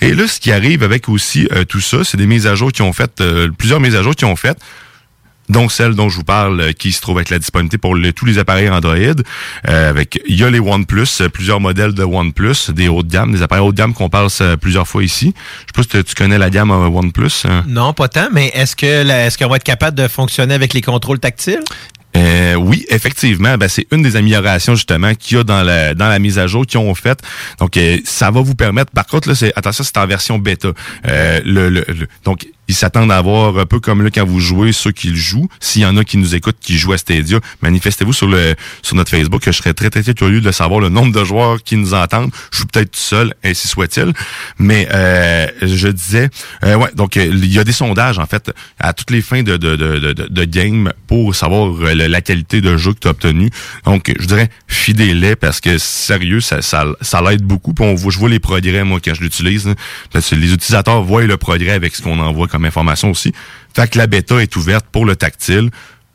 Et 0.00 0.14
là, 0.14 0.26
ce 0.26 0.40
qui 0.40 0.50
arrive 0.52 0.82
avec 0.82 1.08
aussi 1.08 1.46
euh, 1.52 1.64
tout 1.64 1.80
ça, 1.80 2.04
c'est 2.04 2.16
des 2.16 2.26
mises 2.26 2.46
à 2.46 2.54
jour 2.54 2.72
qui 2.72 2.82
ont 2.82 2.92
fait, 2.92 3.20
euh, 3.20 3.48
plusieurs 3.56 3.80
mises 3.80 3.96
à 3.96 4.02
jour 4.02 4.14
qui 4.14 4.24
ont 4.24 4.36
fait 4.36 4.58
dont 5.50 5.68
celle 5.68 5.94
dont 5.94 6.08
je 6.08 6.16
vous 6.16 6.24
parle, 6.24 6.60
euh, 6.60 6.72
qui 6.72 6.92
se 6.92 7.00
trouve 7.00 7.18
avec 7.18 7.30
la 7.30 7.38
disponibilité 7.38 7.78
pour 7.78 7.94
le- 7.94 8.12
tous 8.12 8.24
les 8.24 8.38
appareils 8.38 8.68
Android. 8.70 8.94
Euh, 8.96 9.90
avec, 9.90 10.20
il 10.26 10.36
y 10.38 10.44
a 10.44 10.50
les 10.50 10.60
OnePlus, 10.60 11.06
euh, 11.20 11.28
plusieurs 11.28 11.60
modèles 11.60 11.92
de 11.94 12.02
OnePlus, 12.04 12.70
des 12.72 12.88
haut 12.88 13.02
de 13.02 13.10
gamme, 13.10 13.32
des 13.32 13.42
appareils 13.42 13.64
haut 13.64 13.72
de 13.72 13.76
gamme 13.76 13.92
qu'on 13.94 14.08
parle 14.08 14.28
euh, 14.40 14.56
plusieurs 14.56 14.86
fois 14.88 15.02
ici. 15.04 15.34
Je 15.60 15.82
sais 15.82 15.88
pas 15.88 15.98
si 15.98 16.04
tu 16.04 16.14
connais 16.14 16.38
la 16.38 16.50
gamme 16.50 16.70
OnePlus. 16.70 17.44
hein? 17.48 17.64
Non, 17.68 17.92
pas 17.92 18.08
tant, 18.08 18.28
mais 18.32 18.48
est-ce 18.54 18.76
que 18.76 18.86
est-ce 18.86 19.36
qu'on 19.38 19.48
va 19.48 19.56
être 19.56 19.64
capable 19.64 19.96
de 19.96 20.08
fonctionner 20.08 20.54
avec 20.54 20.72
les 20.74 20.80
contrôles 20.82 21.18
tactiles? 21.18 21.60
Euh, 22.16 22.54
oui, 22.54 22.84
effectivement, 22.88 23.56
ben, 23.56 23.68
c'est 23.68 23.86
une 23.92 24.02
des 24.02 24.16
améliorations 24.16 24.74
justement 24.74 25.14
qu'il 25.14 25.36
y 25.36 25.40
a 25.40 25.44
dans 25.44 25.62
la 25.62 25.94
dans 25.94 26.08
la 26.08 26.18
mise 26.18 26.40
à 26.40 26.48
jour 26.48 26.66
qu'ils 26.66 26.78
ont 26.80 26.94
faite. 26.96 27.20
Donc 27.60 27.76
euh, 27.76 27.98
ça 28.04 28.32
va 28.32 28.40
vous 28.40 28.56
permettre. 28.56 28.90
Par 28.90 29.06
contre 29.06 29.28
là, 29.28 29.36
c'est 29.36 29.52
attention, 29.54 29.84
c'est 29.84 29.96
en 29.96 30.06
version 30.08 30.36
bêta. 30.38 30.70
Euh, 31.06 31.40
le, 31.44 31.68
le- 31.68 31.84
le- 31.86 32.08
donc 32.24 32.46
ils 32.70 32.74
s'attendent 32.74 33.10
à 33.12 33.16
avoir 33.18 33.58
un 33.58 33.66
peu 33.66 33.80
comme 33.80 34.02
là 34.02 34.10
quand 34.14 34.24
vous 34.24 34.40
jouez 34.40 34.72
ceux 34.72 34.92
qui 34.92 35.08
le 35.08 35.16
jouent. 35.16 35.48
S'il 35.60 35.82
y 35.82 35.86
en 35.86 35.96
a 35.96 36.04
qui 36.04 36.16
nous 36.18 36.34
écoutent 36.34 36.58
qui 36.60 36.78
jouent 36.78 36.92
à 36.92 36.98
Stadia, 36.98 37.38
manifestez-vous 37.62 38.12
sur 38.12 38.26
le 38.28 38.54
sur 38.82 38.94
notre 38.96 39.10
Facebook. 39.10 39.42
que 39.42 39.50
Je 39.52 39.56
serais 39.58 39.74
très 39.74 39.90
très, 39.90 40.02
très 40.02 40.14
curieux 40.14 40.40
de 40.40 40.50
savoir 40.52 40.80
le 40.80 40.88
nombre 40.88 41.12
de 41.12 41.24
joueurs 41.24 41.62
qui 41.62 41.76
nous 41.76 41.94
entendent. 41.94 42.30
Je 42.52 42.58
suis 42.58 42.66
peut-être 42.66 42.92
tout 42.92 42.98
seul, 43.00 43.34
ainsi 43.44 43.66
soit-il. 43.68 44.12
Mais 44.58 44.88
euh, 44.92 45.46
je 45.62 45.88
disais, 45.88 46.28
euh, 46.64 46.76
ouais, 46.76 46.90
donc 46.94 47.16
euh, 47.16 47.24
il 47.26 47.52
y 47.52 47.58
a 47.58 47.64
des 47.64 47.72
sondages 47.72 48.18
en 48.18 48.26
fait 48.26 48.50
à 48.78 48.92
toutes 48.92 49.10
les 49.10 49.20
fins 49.20 49.42
de 49.42 49.56
de 49.56 49.76
de 49.76 49.98
de, 49.98 50.12
de- 50.28 50.44
game 50.44 50.92
pour 51.06 51.34
savoir 51.34 51.72
euh, 51.82 51.94
la 51.94 52.20
qualité 52.20 52.60
de 52.60 52.76
jeu 52.76 52.92
que 52.94 53.00
tu 53.00 53.08
as 53.08 53.12
obtenu. 53.12 53.50
Donc 53.84 54.12
je 54.18 54.26
dirais 54.26 54.48
fidèle 54.68 55.36
parce 55.36 55.60
que 55.60 55.76
sérieux 55.78 56.40
ça 56.40 56.62
ça, 56.62 56.84
ça 57.00 57.20
l'aide 57.20 57.42
beaucoup. 57.42 57.74
Puis 57.74 57.84
on 57.84 57.96
je 58.10 58.18
vois 58.18 58.28
les 58.28 58.38
progrès 58.40 58.84
moi 58.84 59.00
quand 59.04 59.14
je 59.14 59.22
l'utilise. 59.22 59.74
Parce 60.12 60.28
que 60.30 60.34
les 60.36 60.52
utilisateurs 60.52 61.02
voient 61.02 61.24
le 61.24 61.36
progrès 61.36 61.72
avec 61.72 61.94
ce 61.96 62.02
qu'on 62.02 62.18
envoie 62.20 62.48
comme 62.48 62.59
information 62.68 63.10
aussi. 63.10 63.32
Fait 63.74 63.90
que 63.90 63.98
la 63.98 64.06
bêta 64.06 64.42
est 64.42 64.54
ouverte 64.56 64.86
pour 64.90 65.04
le 65.04 65.16
tactile. 65.16 65.70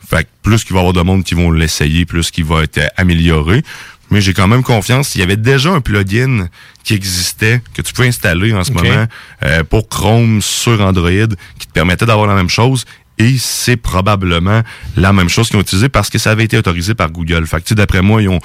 Fait 0.07 0.23
que 0.23 0.29
plus 0.43 0.63
qu'il 0.63 0.73
va 0.73 0.79
y 0.79 0.81
avoir 0.81 0.93
de 0.93 1.01
monde 1.01 1.23
qui 1.23 1.33
vont 1.33 1.51
l'essayer, 1.51 2.05
plus 2.05 2.31
qu'il 2.31 2.45
va 2.45 2.63
être 2.63 2.79
amélioré. 2.97 3.63
Mais 4.11 4.21
j'ai 4.21 4.33
quand 4.33 4.47
même 4.47 4.63
confiance. 4.63 5.15
Il 5.15 5.19
y 5.19 5.23
avait 5.23 5.37
déjà 5.37 5.71
un 5.71 5.81
plugin 5.81 6.47
qui 6.83 6.93
existait, 6.93 7.61
que 7.73 7.81
tu 7.81 7.93
peux 7.93 8.03
installer 8.03 8.53
en 8.53 8.63
ce 8.63 8.71
moment 8.71 9.07
euh, 9.43 9.63
pour 9.63 9.89
Chrome 9.89 10.41
sur 10.41 10.81
Android, 10.81 11.09
qui 11.57 11.67
te 11.67 11.73
permettait 11.73 12.05
d'avoir 12.05 12.27
la 12.27 12.35
même 12.35 12.49
chose. 12.49 12.85
Et 13.17 13.37
c'est 13.39 13.77
probablement 13.77 14.61
la 14.97 15.13
même 15.13 15.29
chose 15.29 15.47
qu'ils 15.47 15.57
ont 15.57 15.61
utilisé 15.61 15.87
parce 15.89 16.09
que 16.09 16.17
ça 16.17 16.31
avait 16.31 16.43
été 16.43 16.57
autorisé 16.57 16.93
par 16.93 17.09
Google. 17.11 17.47
Fait 17.47 17.63
que, 17.63 17.73
d'après 17.73 18.01
moi, 18.01 18.21
ils 18.21 18.29
ont, 18.29 18.39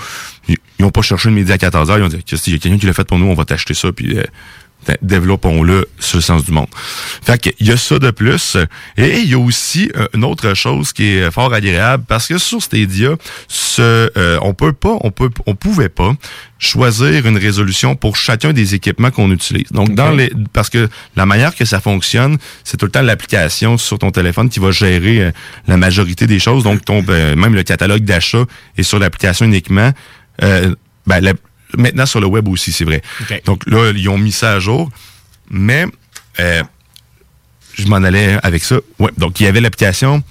ils, 0.48 0.57
ils 0.78 0.84
ont 0.84 0.90
pas 0.90 1.03
cherché 1.03 1.28
le 1.28 1.34
midi 1.34 1.53
à 1.53 1.59
14 1.59 1.90
heures. 1.90 1.98
Ils 1.98 2.05
ont 2.05 2.09
dit, 2.09 2.16
il 2.16 2.53
y 2.53 2.57
a 2.57 2.59
quelqu'un 2.59 2.78
qui 2.78 2.86
l'a 2.86 2.92
fait 2.92 3.05
pour 3.05 3.18
nous, 3.18 3.26
on 3.26 3.34
va 3.34 3.44
t'acheter 3.44 3.74
ça, 3.74 3.92
puis 3.92 4.16
euh, 4.16 4.22
développons-le 5.03 5.89
sur 5.99 6.18
le 6.18 6.22
sens 6.22 6.45
du 6.45 6.53
monde. 6.53 6.68
Fait 7.22 7.41
que, 7.41 7.51
il 7.59 7.66
y 7.66 7.72
a 7.72 7.76
ça 7.76 7.99
de 7.99 8.11
plus. 8.11 8.57
Et 8.97 9.20
il 9.20 9.31
y 9.31 9.35
a 9.35 9.39
aussi 9.39 9.91
euh, 9.97 10.07
une 10.14 10.24
autre 10.24 10.55
chose 10.55 10.93
qui 10.93 11.05
est 11.05 11.31
fort 11.31 11.53
agréable 11.53 12.05
parce 12.07 12.26
que 12.26 12.39
sur 12.39 12.62
Stadia, 12.62 13.16
ce, 13.49 14.11
euh, 14.16 14.39
on 14.43 14.55
peut 14.55 14.72
pas, 14.72 14.97
on 15.03 15.11
peut, 15.11 15.31
on 15.47 15.55
pouvait 15.55 15.89
pas 15.89 16.14
choisir 16.61 17.26
une 17.26 17.39
résolution 17.39 17.97
pour 17.97 18.16
chacun 18.16 18.53
des 18.53 18.74
équipements 18.74 19.11
qu'on 19.11 19.31
utilise. 19.31 19.72
Donc, 19.72 19.95
dans 19.95 20.11
les, 20.11 20.31
parce 20.53 20.68
que 20.68 20.89
la 21.16 21.24
manière 21.24 21.55
que 21.55 21.64
ça 21.64 21.81
fonctionne, 21.81 22.37
c'est 22.64 22.76
tout 22.76 22.85
le 22.85 22.93
temps 22.93 23.03
l'application 23.03 23.78
sur 23.78 23.99
ton 23.99 24.11
téléphone 24.11 24.51
qui 24.51 24.61
va 24.61 24.70
gérer 24.70 25.22
euh, 25.22 25.31
la 25.66 25.78
majorité 25.78 26.26
des 26.26 26.39
choses. 26.39 26.62
Donc, 26.62 26.85
ton, 26.85 27.03
euh, 27.09 27.35
même 27.35 27.55
le 27.55 27.62
catalogue 27.62 28.05
d'achat 28.05 28.45
est 28.76 28.83
sur 28.83 28.99
l'application 28.99 29.47
uniquement. 29.47 29.91
Euh, 30.43 30.74
ben, 31.07 31.33
maintenant 31.77 32.07
sur 32.07 32.21
le 32.21 32.27
web 32.27 32.49
aussi, 32.49 32.73
c'est 32.73 32.85
vrai. 32.85 33.03
Donc 33.45 33.66
là, 33.66 33.93
ils 33.95 34.09
ont 34.09 34.18
mis 34.18 34.33
ça 34.33 34.53
à 34.53 34.59
jour. 34.61 34.91
Mais 35.51 35.87
euh, 36.39 36.62
je 37.75 37.87
m'en 37.87 37.97
allais 37.97 38.39
avec 38.43 38.62
ça. 38.62 38.77
Ouais, 38.99 39.11
donc 39.18 39.41
il 39.41 39.45
y 39.45 39.47
avait 39.47 39.61
l'application, 39.61 40.23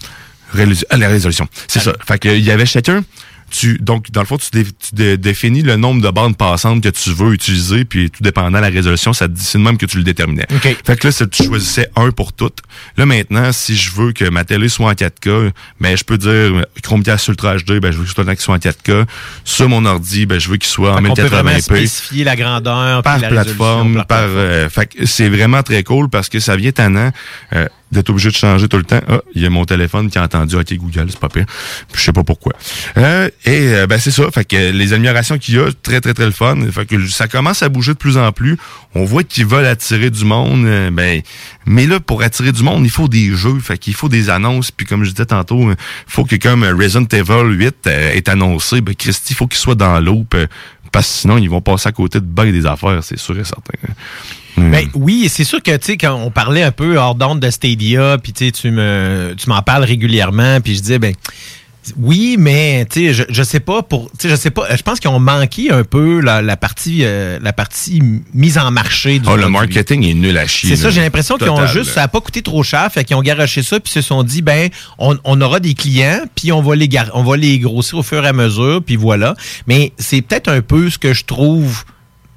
ah, 0.54 0.98
la 0.98 1.10
résolution. 1.10 1.48
C'est 1.68 1.80
ça. 1.80 1.94
Fait 2.06 2.20
que 2.20 2.30
il 2.30 2.44
y 2.44 2.52
avait 2.52 2.66
chacun. 2.66 3.04
Tu, 3.52 3.78
donc, 3.80 4.12
dans 4.12 4.22
le 4.22 4.28
fond, 4.28 4.38
tu, 4.38 4.50
dé- 4.52 4.64
tu 4.64 4.93
dé- 4.95 5.18
définis 5.18 5.62
le 5.62 5.76
nombre 5.76 6.02
de 6.02 6.10
bandes 6.10 6.38
passantes 6.38 6.82
que 6.84 6.89
tu 6.89 7.12
veux 7.12 7.34
utiliser, 7.34 7.86
puis 7.86 8.10
tout 8.10 8.24
dépendant 8.24 8.58
de 8.60 8.64
la 8.64 8.70
résolution, 8.70 9.14
ça 9.14 9.28
te 9.28 9.34
dit 9.34 9.43
c'est 9.43 9.58
de 9.58 9.64
même 9.64 9.78
que 9.78 9.86
tu 9.86 9.97
le 9.97 10.04
déterminais. 10.04 10.45
OK. 10.54 10.78
Fait 10.86 10.97
que 11.00 11.08
là, 11.08 11.14
tu 11.28 11.43
choisissais 11.43 11.89
un 11.95 12.12
pour 12.12 12.34
toutes. 12.34 12.60
Là, 12.97 13.06
maintenant, 13.06 13.52
si 13.52 13.76
je 13.76 13.91
veux 13.91 14.12
que 14.12 14.26
ma 14.30 14.43
télé 14.43 14.70
soit 14.70 14.89
en 14.89 14.93
4K, 14.93 15.52
ben, 15.80 15.97
je 15.97 16.04
peux 16.04 16.18
dire 16.18 16.66
Chromecast 16.84 17.28
Ultra 17.28 17.58
HD, 17.58 17.80
ben, 17.80 17.91
je 17.91 17.97
veux 17.97 18.04
que 18.04 18.10
ce 18.10 18.16
soit 18.16 18.26
qu'il 18.26 18.39
soit 18.39 18.56
en 18.56 18.58
4K. 18.58 19.06
Sur 19.43 19.70
mon 19.70 19.86
ordi, 19.86 20.26
ben, 20.26 20.39
je 20.39 20.50
veux 20.50 20.58
qu'il 20.58 20.70
soit 20.70 20.93
en 20.93 21.06
On 21.06 21.14
peut 21.14 21.24
vraiment 21.24 21.52
1080p 21.52 21.62
spécifier 21.62 22.24
la 22.24 22.36
grandeur, 22.36 23.04
par 23.04 23.20
la 23.20 23.30
plateforme, 23.30 23.88
résolution, 23.88 24.06
par, 24.08 24.24
euh, 24.24 24.70
fait 24.70 24.86
que 24.88 25.06
c'est 25.06 25.30
vraiment 25.30 25.64
très 25.64 25.84
cool 25.84 26.10
parce 26.10 26.30
que 26.30 26.39
ça 26.39 26.56
vient 26.56 26.72
tannant 26.72 27.12
euh, 27.54 27.68
d'être 27.92 28.10
obligé 28.10 28.30
de 28.30 28.36
changer 28.36 28.68
tout 28.68 28.78
le 28.78 28.84
temps. 28.84 29.02
Ah, 29.08 29.22
il 29.34 29.42
y 29.42 29.46
a 29.46 29.50
mon 29.50 29.66
téléphone 29.66 30.10
qui 30.10 30.18
a 30.18 30.24
entendu 30.24 30.56
OK 30.56 30.74
Google, 30.74 31.08
c'est 31.10 31.20
pas 31.20 31.30
pire. 31.30 31.46
Puis 31.92 32.00
je 32.00 32.02
sais 32.02 32.14
pas 32.14 32.24
pourquoi. 32.24 32.54
Euh, 32.98 33.30
et 33.46 33.74
euh, 33.74 33.88
ben 33.88 34.00
c'est 34.00 34.12
ça, 34.12 34.30
fait 34.32 34.46
que 34.46 34.72
les 34.72 34.94
améliorations 34.94 35.38
qu'il 35.38 35.56
y 35.56 35.60
a, 35.60 35.70
très 35.84 36.02
très 36.02 36.14
très 36.14 36.26
le 36.26 36.32
fun. 36.32 36.58
Fait 36.72 36.86
que 36.86 37.08
ça 37.08 37.28
commence 37.28 37.64
à 37.64 37.70
bouger 37.70 37.94
de 37.94 37.98
plus 37.98 38.18
en 38.18 38.32
plus. 38.32 38.58
On 38.96 39.06
voit 39.06 39.24
qu'ils 39.24 39.46
veulent 39.46 39.66
attirer 39.66 40.10
du 40.10 40.26
monde, 40.26 40.66
euh, 40.66 40.92
ben 40.92 41.22
mais 41.66 41.88
là 41.88 42.00
pour 42.00 42.22
attirer 42.22 42.52
du 42.52 42.64
monde, 42.64 42.84
il 42.84 42.92
faut 42.92 43.08
des 43.08 43.32
jeux, 43.36 43.60
fait 43.60 43.78
qu'il 43.78 43.94
faut 43.94 44.10
des 44.10 44.30
annonces 44.30 44.72
puis 44.72 44.86
comme 44.86 45.04
je 45.04 45.12
disais 45.12 45.26
tantôt, 45.26 45.72
il 45.72 45.76
faut 46.08 46.26
que 46.26 46.36
comme 46.36 46.64
Resident 46.64 47.08
Evil 47.12 47.56
8 47.56 47.76
euh, 47.88 48.12
est 48.14 48.30
annoncé, 48.30 48.82
ben 48.82 48.96
Christy, 48.96 49.34
il 49.34 49.36
faut 49.36 49.48
qu'il 49.48 49.60
soit 49.60 49.76
dans 49.76 50.00
l'eau 50.00 50.26
parce 50.92 51.08
que 51.08 51.14
sinon 51.14 51.38
ils 51.38 51.50
vont 51.50 51.62
passer 51.62 51.90
à 51.90 51.92
côté 51.92 52.20
de 52.20 52.26
bien 52.26 52.52
des 52.52 52.66
affaires, 52.66 53.04
c'est 53.04 53.20
sûr 53.20 53.38
et 53.38 53.44
certain. 53.44 53.74
Hmm. 54.58 54.72
Ben 54.72 54.90
oui, 54.94 55.28
c'est 55.30 55.44
sûr 55.44 55.62
que 55.62 55.76
tu 55.78 55.86
sais 55.86 55.98
quand 55.98 56.16
on 56.16 56.32
parlait 56.32 56.64
un 56.64 56.72
peu 56.72 56.98
hors 56.98 57.16
d'onde 57.16 57.40
de 57.40 57.50
Stadia, 57.50 58.18
puis 58.22 58.34
tu 58.34 58.46
sais, 58.46 58.52
tu 58.52 58.72
me 58.72 59.34
tu 59.38 59.50
m'en 59.50 59.62
parles 59.62 59.84
régulièrement, 59.84 60.60
puis 60.62 60.76
je 60.76 60.82
disais 60.82 61.00
ben 61.00 61.14
oui, 61.98 62.36
mais 62.38 62.86
tu 62.90 63.08
sais 63.08 63.14
je, 63.14 63.24
je 63.30 63.44
sais 63.44 63.60
pas 63.60 63.82
pour 63.84 64.10
tu 64.12 64.18
sais 64.22 64.30
je 64.30 64.36
sais 64.36 64.52
pas, 64.52 64.76
je 64.76 64.82
pense 64.82 65.00
qu'ils 65.00 65.10
ont 65.10 65.20
manqué 65.20 65.72
un 65.72 65.84
peu 65.84 66.20
la, 66.22 66.42
la 66.42 66.58
partie 66.58 67.00
euh, 67.04 67.40
la 67.42 67.54
partie 67.54 68.02
mise 68.34 68.58
en 68.58 68.72
marché 68.72 69.20
du 69.20 69.28
Oh, 69.30 69.36
le 69.36 69.50
marketing 69.50 70.04
est 70.06 70.14
nul 70.14 70.38
à 70.38 70.48
chier. 70.48 70.70
C'est 70.70 70.76
ça, 70.76 70.90
j'ai 70.90 71.02
l'impression 71.02 71.38
qu'ils 71.38 71.50
ont 71.50 71.66
juste, 71.68 71.92
ça 71.92 72.02
n'a 72.02 72.08
pas 72.08 72.22
coûté 72.22 72.42
trop 72.42 72.64
cher, 72.64 72.90
fait 72.92 73.04
qu'ils 73.04 73.16
ont 73.16 73.22
garoché 73.22 73.62
ça, 73.64 73.80
puis 73.80 73.92
se 73.92 74.02
sont 74.02 74.24
dit, 74.24 74.42
ben, 74.42 74.70
on, 74.98 75.18
on 75.24 75.40
aura 75.42 75.60
des 75.60 75.74
clients, 75.74 76.22
puis 76.36 76.52
on 76.52 76.62
va 76.62 76.76
les 76.76 76.88
gar- 76.88 77.12
on 77.14 77.24
va 77.24 77.38
les 77.38 77.60
grossir 77.60 77.98
au 78.00 78.04
fur 78.04 78.24
et 78.26 78.28
à 78.28 78.34
mesure, 78.34 78.82
puis 78.86 78.96
voilà. 78.96 79.36
Mais 79.68 79.94
c'est 79.98 80.22
peut-être 80.22 80.48
un 80.50 80.62
peu 80.62 80.90
ce 80.90 80.98
que 80.98 81.14
je 81.14 81.26
trouve 81.26 81.84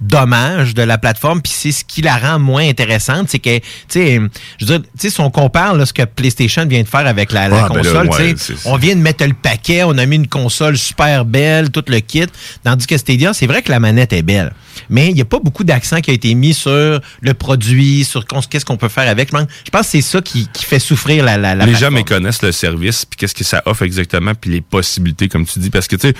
dommage 0.02 0.74
de 0.74 0.82
la 0.82 0.98
plateforme, 0.98 1.40
puis 1.40 1.52
c'est 1.54 1.72
ce 1.72 1.84
qui 1.84 2.02
la 2.02 2.16
rend 2.16 2.38
moins 2.38 2.68
intéressante, 2.68 3.28
c'est 3.28 3.38
que, 3.38 3.58
tu 3.58 3.64
sais, 3.88 4.20
je 4.58 4.66
veux 4.66 4.78
dire, 4.78 4.82
tu 4.82 4.88
sais, 4.98 5.10
si 5.10 5.20
on 5.20 5.30
compare 5.30 5.74
là, 5.74 5.86
ce 5.86 5.92
que 5.92 6.02
PlayStation 6.02 6.66
vient 6.66 6.82
de 6.82 6.88
faire 6.88 7.06
avec 7.06 7.32
la, 7.32 7.48
la 7.48 7.64
Ah, 7.64 7.68
ben 7.68 7.82
là, 7.82 8.04
console, 8.04 8.08
tu 8.10 8.52
ouais, 8.52 8.58
on 8.64 8.76
vient 8.76 8.96
de 8.96 9.00
mettre 9.00 9.24
le 9.24 9.34
paquet, 9.34 9.82
on 9.84 9.96
a 9.98 10.06
mis 10.06 10.16
une 10.16 10.28
console 10.28 10.76
super 10.76 11.24
belle, 11.24 11.70
tout 11.70 11.84
le 11.86 12.00
kit, 12.00 12.26
tandis 12.64 12.86
que 12.86 12.98
Stadia, 12.98 13.32
c'est 13.32 13.46
vrai 13.46 13.62
que 13.62 13.70
la 13.70 13.80
manette 13.80 14.12
est 14.12 14.22
belle, 14.22 14.52
mais 14.90 15.08
il 15.08 15.14
n'y 15.14 15.20
a 15.20 15.24
pas 15.24 15.38
beaucoup 15.38 15.64
d'accent 15.64 16.00
qui 16.00 16.10
a 16.10 16.14
été 16.14 16.34
mis 16.34 16.54
sur 16.54 17.00
le 17.20 17.34
produit, 17.34 18.04
sur 18.04 18.24
qu'est-ce 18.26 18.64
qu'on 18.64 18.76
peut 18.76 18.88
faire 18.88 19.08
avec. 19.08 19.30
Je 19.30 19.70
pense 19.70 19.82
que 19.82 19.86
c'est 19.90 20.00
ça 20.00 20.20
qui, 20.20 20.48
qui 20.52 20.64
fait 20.64 20.78
souffrir 20.78 21.24
la, 21.24 21.36
la, 21.36 21.54
la 21.54 21.66
les 21.66 21.74
gens 21.74 21.90
méconnaissent 21.90 22.42
le 22.42 22.52
service, 22.52 23.04
puis 23.04 23.16
qu'est-ce 23.16 23.34
que 23.34 23.44
ça 23.44 23.62
offre 23.66 23.82
exactement, 23.82 24.32
puis 24.34 24.50
les 24.50 24.60
possibilités, 24.60 25.28
comme 25.28 25.46
tu 25.46 25.58
dis. 25.58 25.70
Parce 25.70 25.88
que, 25.88 25.96
tu 25.96 26.08
sais, 26.08 26.14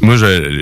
moi, 0.00 0.16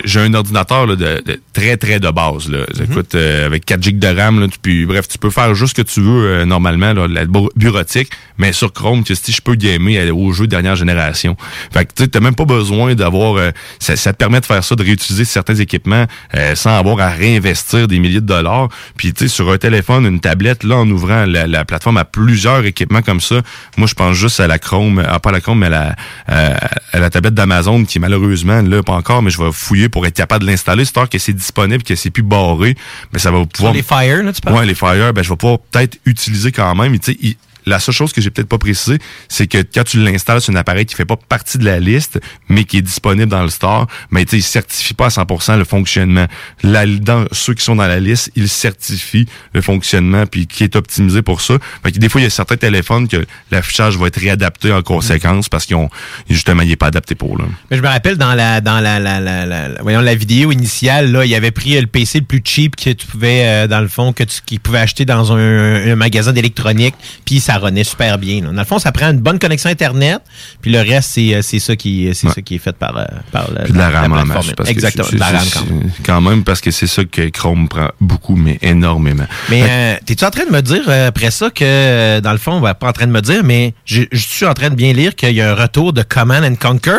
j'ai 0.05 0.21
un 0.21 0.35
ordinateur 0.35 0.87
là, 0.87 0.97
de, 0.97 1.23
de 1.25 1.41
très, 1.53 1.77
très 1.77 2.01
de 2.01 2.11
base. 2.11 2.49
Là. 2.49 2.59
Mhm. 2.79 2.85
Écoute, 2.91 3.15
euh, 3.15 3.47
avec 3.47 3.65
4 3.65 3.83
gigs 3.83 3.99
de 3.99 4.09
RAM, 4.09 4.41
là, 4.41 4.49
tu- 4.49 4.59
puis 4.61 4.87
bref, 4.87 5.09
tu 5.09 5.19
peux 5.19 5.31
faire 5.31 5.55
juste 5.55 5.77
ce 5.77 5.83
que 5.83 5.87
tu 5.89 6.01
veux 6.01 6.25
euh, 6.27 6.45
normalement, 6.45 6.93
là, 6.93 7.07
la 7.09 7.25
bu- 7.25 7.49
bureautique, 7.57 8.11
mais 8.39 8.53
sur 8.53 8.73
Chrome, 8.73 9.05
tu 9.05 9.15
sais, 9.15 9.33
je 9.33 9.41
peux 9.41 9.55
gamer 9.55 10.11
aux 10.11 10.33
jeux 10.33 10.47
dernière 10.47 10.77
génération. 10.77 11.37
Fait 11.73 11.85
que, 11.87 11.93
tu 11.95 12.03
sais, 12.05 12.09
t'as 12.09 12.21
même 12.21 12.35
pas 12.35 12.45
besoin 12.45 12.95
d'avoir... 12.95 13.37
euh, 13.37 13.51
ça, 13.79 13.97
ça 13.97 14.13
te 14.13 14.19
permet 14.19 14.41
de 14.41 14.47
faire 14.47 14.63
ça, 14.65 14.75
de 14.75 14.83
réutiliser 14.83 15.25
certains 15.25 15.55
équipements 15.57 16.07
sans 16.55 16.77
avoir 16.79 17.01
à 17.01 17.09
réinvestir 17.11 17.36
investir 17.37 17.89
des 17.89 17.99
milliers 17.99 18.21
de 18.21 18.27
dollars. 18.27 18.69
Puis, 18.97 19.13
tu 19.13 19.25
sais, 19.25 19.29
sur 19.29 19.51
un 19.51 19.59
téléphone, 19.59 20.07
une 20.07 20.21
tablette, 20.21 20.65
là, 20.65 20.77
en 20.77 20.89
ouvrant 20.91 21.25
la, 21.27 21.47
la 21.47 21.65
plateforme 21.65 21.97
à 21.99 22.05
plusieurs 22.05 22.65
équipements 22.65 23.03
comme 23.03 23.21
ça, 23.21 23.43
moi, 23.77 23.87
je 23.87 23.95
pense 23.95 24.15
juste 24.15 24.41
à 24.41 24.47
la 24.47 24.59
Chrome, 24.59 24.99
à, 24.99 25.19
pas 25.21 25.31
à 25.31 25.33
la 25.33 25.41
Chrome, 25.41 25.59
mais 25.61 25.67
à 25.67 25.71
la, 25.71 25.97
à, 26.27 26.69
à 26.93 26.99
la 26.99 27.11
tablette 27.11 27.35
d'Amazon 27.35 27.85
qui, 27.85 27.99
malheureusement, 27.99 28.63
là, 28.63 28.83
pas 28.83 28.95
encore, 28.95 29.23
mais 29.23 29.31
je 29.31 29.43
vais 29.43 29.53
fouiller 29.53 29.89
pour 29.89 30.07
être 30.07 30.17
capable 30.17 30.45
de 30.45 30.51
l'installer, 30.51 30.83
histoire 30.83 31.09
que 31.09 31.19
c'est 31.19 31.33
disponible, 31.33 31.83
que 31.83 31.95
c'est 31.95 32.11
plus 32.11 32.23
barré, 32.23 32.77
mais 33.13 33.19
ça 33.19 33.31
va 33.31 33.45
pouvoir... 33.47 33.73
les 33.73 33.83
Fire, 33.83 34.23
là, 34.23 34.33
tu 34.33 34.41
parles? 34.41 34.57
Ouais, 34.57 34.67
les 34.67 34.75
Fire, 34.75 35.13
ben, 35.13 35.23
je 35.23 35.31
vais 35.31 35.37
pouvoir 35.37 35.59
peut-être 35.59 35.99
utiliser 36.05 36.53
quand 36.53 36.75
même. 36.75 36.99
Tu 36.99 37.13
sais, 37.13 37.37
la 37.67 37.81
seule 37.81 37.95
chose 37.95 38.13
que 38.13 38.21
j'ai 38.21 38.31
peut-être 38.31 38.49
pas 38.49 38.59
précisé, 38.59 38.99
c'est 39.29 39.49
que 39.49 39.59
quand 39.59 39.83
tu 39.83 39.99
l'installes 39.99 40.41
sur 40.41 40.53
un 40.53 40.57
appareil 40.57 40.87
qui 40.87 40.95
fait 40.95 41.05
pas 41.05 41.17
partie 41.17 41.59
de 41.59 41.65
la 41.65 41.81
liste, 41.81 42.21
mais 42.49 42.65
qui 42.65 42.79
est 42.79 42.83
disponible 42.83 43.31
dans 43.31 43.43
le 43.43 43.49
store, 43.49 43.89
mais 44.11 44.25
sais, 44.25 44.39
il 44.39 44.43
certifie 44.43 44.95
pas 44.95 45.07
à 45.07 45.09
100% 45.09 45.59
le 45.59 45.65
fonctionnement. 45.65 46.27
Dans 46.63 47.27
ceux 47.33 47.55
qui 47.55 47.65
sont 47.65 47.75
dans 47.75 47.87
la 47.87 47.99
liste, 47.99 48.31
ils 48.37 48.49
certifient 48.49 49.27
le 49.53 49.61
fonctionnement 49.61 50.27
puis 50.27 50.47
qui 50.47 50.63
est 50.63 50.77
optimisé 50.77 51.23
pour 51.23 51.41
ça. 51.41 51.55
Fait 51.83 51.91
que 51.91 51.99
des 51.99 52.09
fois, 52.09 52.21
il 52.21 52.25
y 52.25 52.27
a 52.29 52.31
certains 52.31 52.57
téléphones 52.57 53.09
que 53.09 53.27
l'affichage 53.51 53.97
va 53.99 54.07
être 54.07 54.21
réadapté 54.21 54.73
en 54.73 54.83
conséquence 54.83 55.49
parce 55.49 55.67
qu'ils 55.67 55.77
ont 55.77 55.91
justement, 56.31 56.63
il 56.63 56.71
est 56.71 56.77
pas 56.77 56.87
adapté 56.87 57.17
pour 57.17 57.37
là. 57.37 57.47
Mais 57.71 57.77
je 57.77 57.83
me 57.83 57.89
rappelle 57.89 58.17
dans 58.17 58.35
la 58.35 58.61
dans 58.61 58.81
la, 58.81 59.83
voyons 59.83 60.01
la 60.01 60.15
vidéo 60.15 60.53
initiale 60.53 61.11
là, 61.11 61.25
il 61.25 61.35
avait 61.35 61.51
pris 61.51 61.81
le 61.81 61.87
PC 61.87 62.21
le 62.21 62.25
plus 62.27 62.43
cheap 62.45 62.77
que 62.77 62.91
tu 62.91 63.07
pouvais 63.07 63.45
euh, 63.45 63.67
dans 63.67 63.81
le 63.81 63.89
fond 63.89 64.13
que 64.13 64.23
tu 64.23 64.41
qu'il 64.47 64.61
pouvait 64.61 64.79
acheter 64.79 65.05
dans 65.05 65.33
un, 65.33 65.93
un 65.93 65.97
magasin 65.97 66.33
d'électronique, 66.33 66.95
puis 67.25 67.41
ça 67.41 67.56
renaît 67.59 67.85
super 67.85 68.19
bien. 68.19 68.41
là. 68.43 68.49
Dans 68.51 68.59
le 68.61 68.65
fond, 68.65 68.79
ça 68.79 68.93
prend 68.93 69.11
une 69.11 69.21
bonne 69.21 69.39
connexion 69.39 69.71
internet, 69.71 70.21
puis 70.61 70.71
le 70.73 70.81
reste 70.81 71.11
c'est 71.13 71.35
euh, 71.35 71.43
c'est 71.43 71.59
ça 71.59 71.77
qui 71.77 72.11
c'est 72.15 72.29
ça 72.29 72.43
qui 72.43 72.57
est 72.57 72.59
fait 72.59 72.77
par 72.77 72.97
euh, 72.97 73.05
par 73.33 73.51
la, 73.53 73.63
Puis 73.63 73.73
de 73.73 73.79
la 73.79 73.91
RAM 73.91 74.13
en 74.13 74.25
masse. 74.25 74.47
Exactement, 74.67 75.09
de 75.13 75.19
la 75.19 75.27
RAM 75.27 75.45
quand 75.53 75.65
même. 75.67 75.91
c'est- 75.97 76.03
quand 76.05 76.21
même, 76.21 76.45
parce 76.45 76.61
que 76.61 76.71
c'est 76.71 76.87
ça 76.87 77.05
que 77.05 77.29
Chrome 77.29 77.69
prend 77.69 77.91
beaucoup, 78.01 78.37
mais 78.37 78.59
énormément. 78.63 79.27
Mais 79.51 79.63
euh, 79.69 79.97
t'es-tu 80.05 80.25
en 80.25 80.31
train 80.31 80.45
de 80.47 80.51
me 80.53 80.61
dire 80.63 80.83
euh, 80.89 81.09
après 81.09 81.31
ça 81.31 81.51
que, 81.51 81.65
euh, 81.65 82.21
dans 82.21 82.33
le 82.33 82.39
fond, 82.39 82.61
ben, 82.61 82.75
pas 82.75 82.89
en 82.89 82.93
train 82.93 83.07
de 83.07 83.13
me 83.13 83.21
dire, 83.23 83.43
mais 83.45 83.75
je 83.85 84.03
je 84.13 84.27
suis 84.27 84.47
en 84.47 84.55
train 84.55 84.71
de 84.71 84.75
bien 84.75 84.93
lire 84.93 85.15
qu'il 85.15 85.33
y 85.33 85.41
a 85.41 85.51
un 85.51 85.55
retour 85.55 85.93
de 85.93 86.03
Command 86.03 86.45
and 86.45 86.57
Conquer? 86.57 86.93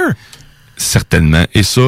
Certainement. 0.75 1.45
Et 1.53 1.63
ça, 1.63 1.81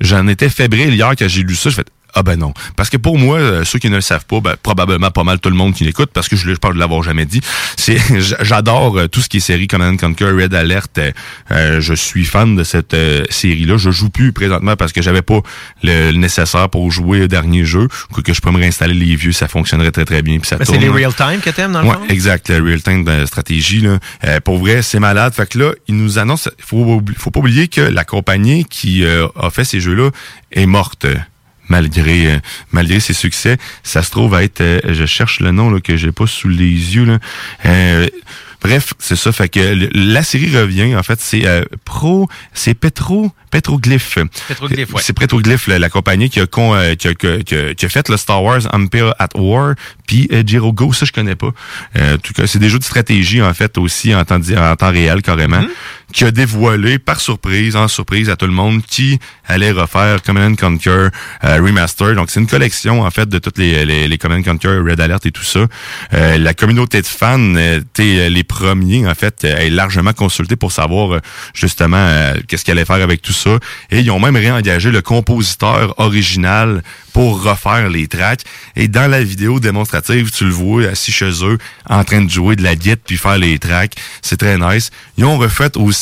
j'en 0.00 0.26
étais 0.28 0.48
fébrile 0.48 0.94
hier 0.94 1.12
quand 1.18 1.28
j'ai 1.28 1.42
lu 1.42 1.54
ça. 1.54 1.70
Je 1.70 1.76
fais 1.76 1.84
ah 2.14 2.22
ben 2.22 2.36
non. 2.36 2.52
Parce 2.76 2.90
que 2.90 2.96
pour 2.96 3.18
moi, 3.18 3.38
euh, 3.38 3.64
ceux 3.64 3.78
qui 3.78 3.90
ne 3.90 3.96
le 3.96 4.00
savent 4.00 4.24
pas, 4.26 4.40
ben, 4.40 4.54
probablement 4.62 5.10
pas 5.10 5.24
mal 5.24 5.38
tout 5.40 5.50
le 5.50 5.56
monde 5.56 5.74
qui 5.74 5.84
l'écoute, 5.84 6.10
parce 6.12 6.28
que 6.28 6.36
je, 6.36 6.48
je 6.50 6.56
parle 6.58 6.74
de 6.74 6.78
l'avoir 6.80 7.02
jamais 7.02 7.26
dit. 7.26 7.40
C'est 7.76 7.98
j'adore 8.44 8.98
euh, 8.98 9.06
tout 9.08 9.20
ce 9.20 9.28
qui 9.28 9.36
est 9.38 9.40
série 9.40 9.66
Command 9.66 9.94
and 9.94 9.96
Conquer, 9.98 10.30
Red 10.30 10.54
Alert. 10.54 10.98
euh, 10.98 11.12
euh, 11.50 11.80
je 11.80 11.94
suis 11.94 12.24
fan 12.24 12.56
de 12.56 12.64
cette 12.64 12.94
euh, 12.94 13.24
série-là. 13.30 13.76
Je 13.76 13.90
joue 13.90 14.10
plus 14.10 14.32
présentement 14.32 14.76
parce 14.76 14.92
que 14.92 15.02
j'avais 15.02 15.22
pas 15.22 15.40
le, 15.82 16.10
le 16.12 16.18
nécessaire 16.18 16.68
pour 16.68 16.90
jouer 16.90 17.22
au 17.22 17.26
dernier 17.28 17.64
jeu. 17.64 17.88
Que 18.24 18.32
je 18.34 18.40
peux 18.40 18.50
me 18.50 18.58
réinstaller 18.58 18.94
les 18.94 19.14
vieux, 19.16 19.32
ça 19.32 19.46
fonctionnerait 19.48 19.92
très 19.92 20.04
très 20.04 20.22
bien. 20.22 20.38
Puis 20.38 20.48
ça 20.48 20.56
Ben, 20.56 20.64
c'est 20.64 20.78
les 20.78 20.86
là. 20.88 20.92
real 20.92 21.14
time 21.14 21.40
que 21.42 21.50
t'aimes 21.50 21.72
dans 21.72 21.82
le 21.82 21.88
Ouais, 21.88 21.94
fond? 21.94 22.06
exact, 22.08 22.48
le 22.48 22.62
real 22.62 22.82
time 22.82 23.04
de 23.04 23.26
stratégie 23.26 23.80
là. 23.80 23.98
Euh, 24.24 24.40
pour 24.40 24.58
vrai, 24.58 24.82
c'est 24.82 24.98
malade. 25.00 25.32
Fait 25.34 25.48
que 25.48 25.58
là, 25.58 25.72
il 25.86 25.96
nous 25.96 26.18
annonce 26.18 26.48
faut 26.58 27.00
faut 27.16 27.30
pas 27.30 27.40
oublier 27.40 27.68
que 27.68 27.80
la 27.80 28.04
compagnie 28.04 28.64
qui 28.64 29.04
euh, 29.04 29.26
a 29.40 29.50
fait 29.50 29.64
ces 29.64 29.80
jeux-là 29.80 30.10
est 30.52 30.66
morte 30.66 31.06
malgré 31.68 32.32
euh, 32.34 32.38
malgré 32.72 33.00
ses 33.00 33.14
succès. 33.14 33.56
Ça 33.82 34.02
se 34.02 34.10
trouve 34.10 34.34
à 34.34 34.42
être 34.42 34.60
euh, 34.60 34.80
je 34.88 35.06
cherche 35.06 35.40
le 35.40 35.50
nom 35.52 35.70
là 35.70 35.80
que 35.80 35.96
j'ai 35.96 36.12
pas 36.12 36.26
sous 36.26 36.48
les 36.48 36.66
yeux 36.96 37.04
là. 37.04 37.18
Euh, 37.66 38.06
Bref, 38.60 38.92
c'est 38.98 39.14
ça. 39.14 39.30
Fait 39.30 39.48
que 39.48 39.88
la 39.94 40.24
série 40.24 40.50
revient. 40.56 40.96
En 40.96 41.04
fait, 41.04 41.20
c'est 41.20 41.46
euh, 41.46 41.62
Pro, 41.84 42.28
c'est 42.52 42.74
Petro, 42.74 43.30
Petroglyph. 43.52 44.18
Petroglyph, 44.48 44.92
ouais. 44.94 45.00
C'est 45.00 45.12
Petroglyph, 45.12 45.68
la, 45.68 45.78
la 45.78 45.88
compagnie 45.88 46.28
qui 46.28 46.40
a, 46.40 46.46
con- 46.46 46.74
euh, 46.74 46.96
qui, 46.96 47.06
a, 47.06 47.14
qui 47.14 47.26
a- 47.28 47.38
qui 47.44 47.54
a- 47.54 47.74
qui 47.74 47.86
a 47.86 47.88
fait 47.88 48.08
le 48.08 48.16
Star 48.16 48.42
Wars 48.42 48.62
Empire 48.74 49.14
at 49.20 49.28
War, 49.36 49.74
puis 50.08 50.28
euh, 50.32 50.42
Go, 50.72 50.92
ça 50.92 51.06
je 51.06 51.12
connais 51.12 51.36
pas. 51.36 51.52
Euh, 51.98 52.16
en 52.16 52.18
tout 52.18 52.32
cas, 52.32 52.48
c'est 52.48 52.58
des 52.58 52.68
jeux 52.68 52.80
de 52.80 52.84
stratégie 52.84 53.40
en 53.40 53.54
fait 53.54 53.78
aussi 53.78 54.12
en 54.12 54.24
temps, 54.24 54.40
en 54.40 54.74
temps 54.74 54.90
réel 54.90 55.22
carrément, 55.22 55.62
qui 56.12 56.24
a 56.24 56.30
dévoilé 56.30 56.98
par 56.98 57.20
surprise, 57.20 57.76
en 57.76 57.88
surprise 57.88 58.30
à 58.30 58.36
tout 58.36 58.46
le 58.46 58.52
monde, 58.52 58.82
qui 58.84 59.18
allait 59.46 59.72
refaire 59.72 60.22
Command 60.22 60.52
and 60.52 60.56
Conquer 60.56 61.08
euh, 61.44 61.60
Remaster. 61.62 62.14
Donc 62.14 62.30
c'est 62.30 62.40
une 62.40 62.46
collection 62.46 63.02
en 63.02 63.10
fait 63.10 63.28
de 63.28 63.38
toutes 63.38 63.58
les, 63.58 63.84
les, 63.84 64.08
les 64.08 64.18
Conquer, 64.18 64.68
Red 64.68 65.00
Alert 65.00 65.24
et 65.26 65.30
tout 65.30 65.44
ça. 65.44 65.66
Euh, 66.14 66.38
la 66.38 66.54
communauté 66.54 67.02
de 67.02 67.06
fans, 67.06 67.38
euh, 67.38 67.80
t'es, 67.92 68.18
euh, 68.20 68.28
les 68.28 68.44
premiers 68.44 69.06
en 69.06 69.14
fait, 69.14 69.44
euh, 69.44 69.58
est 69.58 69.70
largement 69.70 70.12
consultée 70.12 70.56
pour 70.56 70.72
savoir 70.72 71.14
euh, 71.14 71.20
justement 71.54 71.96
euh, 71.98 72.34
qu'est-ce 72.46 72.64
qu'elle 72.64 72.78
allait 72.78 72.86
faire 72.86 73.02
avec 73.02 73.22
tout 73.22 73.32
ça. 73.32 73.58
Et 73.90 74.00
ils 74.00 74.10
ont 74.10 74.20
même 74.20 74.36
réengagé 74.36 74.90
le 74.90 75.02
compositeur 75.02 75.94
original 75.98 76.82
pour 77.12 77.42
refaire 77.42 77.88
les 77.88 78.06
tracks. 78.06 78.42
Et 78.76 78.88
dans 78.88 79.10
la 79.10 79.22
vidéo 79.22 79.60
démonstrative, 79.60 80.30
tu 80.30 80.44
le 80.44 80.50
vois 80.50 80.84
assis 80.84 81.12
chez 81.12 81.44
eux, 81.44 81.58
en 81.88 82.04
train 82.04 82.22
de 82.22 82.30
jouer 82.30 82.56
de 82.56 82.62
la 82.62 82.74
guitare 82.74 82.88
puis 83.04 83.16
faire 83.18 83.38
les 83.38 83.58
tracks. 83.58 83.94
C'est 84.22 84.38
très 84.38 84.56
nice. 84.56 84.90
Ils 85.18 85.24
ont 85.24 85.36
refait 85.36 85.76
aussi 85.76 85.97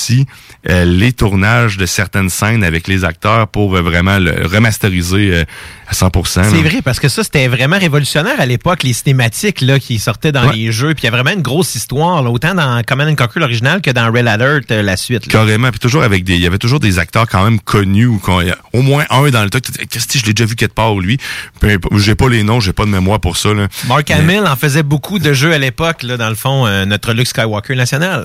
euh, 0.69 0.85
les 0.85 1.13
tournages 1.13 1.77
de 1.77 1.87
certaines 1.87 2.31
scènes 2.31 2.65
avec 2.65 2.89
les 2.89 3.05
acteurs 3.05 3.49
pour 3.49 3.71
vraiment 3.77 4.19
le 4.19 4.47
remasteriser 4.47 5.35
euh, 5.35 5.45
à 5.89 5.93
100%. 5.93 6.43
C'est 6.51 6.63
vrai, 6.63 6.83
parce 6.83 6.99
que 7.01 7.09
ça, 7.09 7.23
c'était 7.23 7.49
vraiment 7.49 7.79
révolutionnaire 7.79 8.41
à 8.41 8.47
l'époque, 8.47 8.83
les 8.83 8.93
cinématiques 8.93 9.61
là, 9.61 9.79
qui 9.79 9.99
sortaient 9.99 10.33
dans 10.33 10.49
Ouais. 10.49 10.55
les 10.57 10.73
jeux. 10.73 10.95
Puis 10.95 11.03
il 11.03 11.07
y 11.07 11.09
a 11.09 11.11
vraiment 11.13 11.31
une 11.31 11.43
grosse 11.43 11.75
histoire, 11.75 12.23
là, 12.23 12.31
autant 12.31 12.55
dans 12.55 12.83
Command 12.87 13.09
and 13.09 13.15
Conquer 13.15 13.41
l'original 13.41 13.81
que 13.81 13.91
dans 13.91 14.11
Red 14.13 14.27
Alert, 14.27 14.71
euh, 14.71 14.83
la 14.83 14.97
suite. 14.97 15.27
là. 15.27 15.33
Carrément, 15.33 15.71
puis 15.71 15.79
toujours 15.79 16.03
avec 16.03 16.25
des, 16.25 16.35
il 16.35 16.41
y 16.41 16.47
avait 16.47 16.59
toujours 16.59 16.81
des 16.81 16.99
acteurs 16.99 17.27
quand 17.29 17.45
même 17.45 17.61
connus 17.61 18.07
ou 18.07 18.19
qu'on- 18.19 18.43
au 18.73 18.83
moins 18.83 19.05
un 19.11 19.31
dans 19.31 19.43
le 19.45 19.51
tas. 19.51 19.61
Qu'est-ce 19.61 20.07
que 20.07 20.19
je 20.19 20.27
l'ai 20.27 20.35
déjà 20.35 20.47
vu 20.49 20.57
quelque 20.57 20.75
part 20.75 20.95
lui. 20.99 21.19
J'ai 21.97 22.15
pas 22.15 22.29
les 22.29 22.43
noms, 22.43 22.61
j'ai 22.61 22.73
pas 22.73 22.85
de 22.85 22.91
mémoire 22.91 23.21
pour 23.21 23.37
ça 23.37 23.53
là. 23.55 23.69
Mark 23.89 24.07
Mais- 24.09 24.15
Hamill 24.17 24.45
en 24.47 24.57
faisait 24.57 24.83
beaucoup 24.83 25.19
de 25.19 25.33
jeux 25.33 25.53
à 25.53 25.59
l'époque, 25.59 26.03
là, 26.03 26.17
dans 26.17 26.29
le 26.29 26.35
fond, 26.35 26.67
euh, 26.67 26.85
notre 26.85 27.13
Luke 27.13 27.27
Skywalker 27.29 27.75
national. 27.77 28.25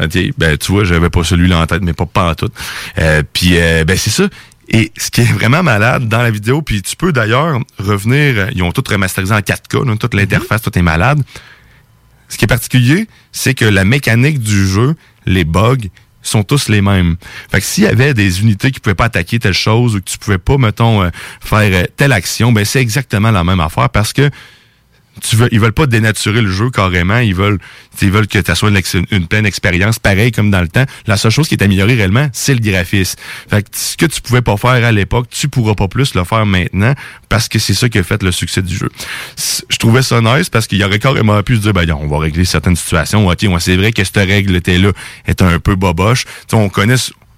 Ok, 0.00 0.18
Ben, 0.38 0.56
tu 0.56 0.72
vois, 0.72 0.84
j'avais 0.84 1.10
pas 1.10 1.24
celui-là 1.24 1.58
en 1.60 1.66
tête, 1.66 1.82
mais 1.82 1.92
pas, 1.92 2.06
pas 2.06 2.30
en 2.30 2.34
tout. 2.34 2.50
Euh, 2.98 3.22
puis, 3.32 3.54
ben, 3.86 3.96
c'est 3.96 4.10
ça. 4.10 4.24
Et 4.68 4.92
ce 4.96 5.10
qui 5.10 5.20
est 5.20 5.32
vraiment 5.32 5.62
malade 5.62 6.08
dans 6.08 6.22
la 6.22 6.30
vidéo, 6.30 6.60
puis 6.62 6.82
tu 6.82 6.96
peux 6.96 7.12
d'ailleurs 7.12 7.60
revenir, 7.78 8.50
ils 8.52 8.62
ont 8.62 8.72
tout 8.72 8.82
remasterisé 8.88 9.32
en 9.32 9.38
4K, 9.38 9.86
là, 9.86 9.96
toute 9.96 10.14
l'interface, 10.14 10.62
tout 10.62 10.76
est 10.76 10.82
malade. 10.82 11.22
Ce 12.28 12.36
qui 12.36 12.44
est 12.44 12.48
particulier, 12.48 13.06
c'est 13.30 13.54
que 13.54 13.64
la 13.64 13.84
mécanique 13.84 14.40
du 14.40 14.66
jeu, 14.66 14.96
les 15.24 15.44
bugs, 15.44 15.76
sont 16.22 16.42
tous 16.42 16.68
les 16.68 16.82
mêmes. 16.82 17.16
Fait 17.50 17.60
que 17.60 17.66
s'il 17.66 17.84
y 17.84 17.86
avait 17.86 18.14
des 18.14 18.40
unités 18.40 18.70
qui 18.70 18.80
pouvaient 18.80 18.94
pas 18.94 19.04
attaquer 19.04 19.38
telle 19.38 19.54
chose 19.54 19.94
ou 19.94 20.00
que 20.00 20.10
tu 20.10 20.18
pouvais 20.18 20.38
pas, 20.38 20.58
mettons, 20.58 21.02
euh, 21.02 21.10
faire 21.40 21.70
euh, 21.72 21.84
telle 21.96 22.12
action, 22.12 22.52
ben 22.52 22.64
c'est 22.64 22.80
exactement 22.80 23.30
la 23.30 23.44
même 23.44 23.60
affaire 23.60 23.90
parce 23.90 24.12
que 24.12 24.28
tu 25.22 25.36
veux, 25.36 25.48
ils 25.52 25.60
veulent 25.60 25.72
pas 25.72 25.86
dénaturer 25.86 26.42
le 26.42 26.50
jeu 26.50 26.70
carrément, 26.70 27.18
ils 27.18 27.34
veulent, 27.34 27.58
ils 28.02 28.10
veulent 28.10 28.26
que 28.26 28.38
tu 28.38 28.54
sois 28.54 28.70
une, 29.10 29.26
pleine 29.26 29.46
expérience, 29.46 29.98
pareil 29.98 30.32
comme 30.32 30.50
dans 30.50 30.60
le 30.60 30.68
temps. 30.68 30.84
La 31.06 31.16
seule 31.16 31.30
chose 31.30 31.48
qui 31.48 31.54
est 31.54 31.62
améliorée 31.62 31.94
réellement, 31.94 32.28
c'est 32.32 32.54
le 32.54 32.60
graphisme. 32.60 33.18
Fait 33.48 33.62
que 33.62 33.68
ce 33.72 33.96
que 33.96 34.06
tu 34.06 34.20
pouvais 34.20 34.42
pas 34.42 34.56
faire 34.56 34.84
à 34.84 34.92
l'époque, 34.92 35.28
tu 35.30 35.48
pourras 35.48 35.74
pas 35.74 35.88
plus 35.88 36.14
le 36.14 36.24
faire 36.24 36.46
maintenant 36.46 36.94
parce 37.28 37.48
que 37.48 37.58
c'est 37.58 37.74
ça 37.74 37.88
qui 37.88 37.98
a 37.98 38.02
fait 38.02 38.22
le 38.22 38.32
succès 38.32 38.62
du 38.62 38.76
jeu. 38.76 38.90
Je 39.68 39.76
trouvais 39.76 40.02
ça 40.02 40.20
nice 40.20 40.50
parce 40.50 40.66
qu'il 40.66 40.78
y 40.78 40.84
aurait 40.84 40.98
carrément 40.98 41.42
pu 41.42 41.56
se 41.56 41.60
dire, 41.60 41.72
ben, 41.72 41.90
on 41.92 42.06
va 42.06 42.18
régler 42.18 42.44
certaines 42.44 42.76
situations. 42.76 43.26
Ok, 43.26 43.46
c'est 43.60 43.76
vrai 43.76 43.92
que 43.92 44.04
cette 44.04 44.16
règle 44.16 44.56
était 44.56 44.78
là, 44.78 44.92
est 45.26 45.42
un 45.42 45.58
peu 45.58 45.74
boboche. 45.74 46.24
On 46.52 46.68
connaît 46.68 46.96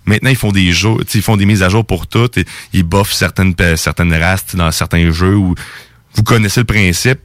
Maintenant, 0.09 0.31
ils 0.31 0.37
font 0.37 0.53
des 0.53 0.72
jeux, 0.72 0.97
ils 1.12 1.20
font 1.20 1.37
des 1.37 1.45
mises 1.45 1.62
à 1.62 1.68
jour 1.68 1.85
pour 1.85 2.07
tout. 2.07 2.31
Et 2.39 2.47
ils 2.72 2.83
boffent 2.83 3.12
certaines, 3.12 3.55
certaines 3.76 4.14
races 4.14 4.55
dans 4.57 4.70
certains 4.70 5.11
jeux 5.11 5.37
où 5.37 5.55
vous 6.14 6.22
connaissez 6.22 6.61
le 6.61 6.64
principe. 6.64 7.20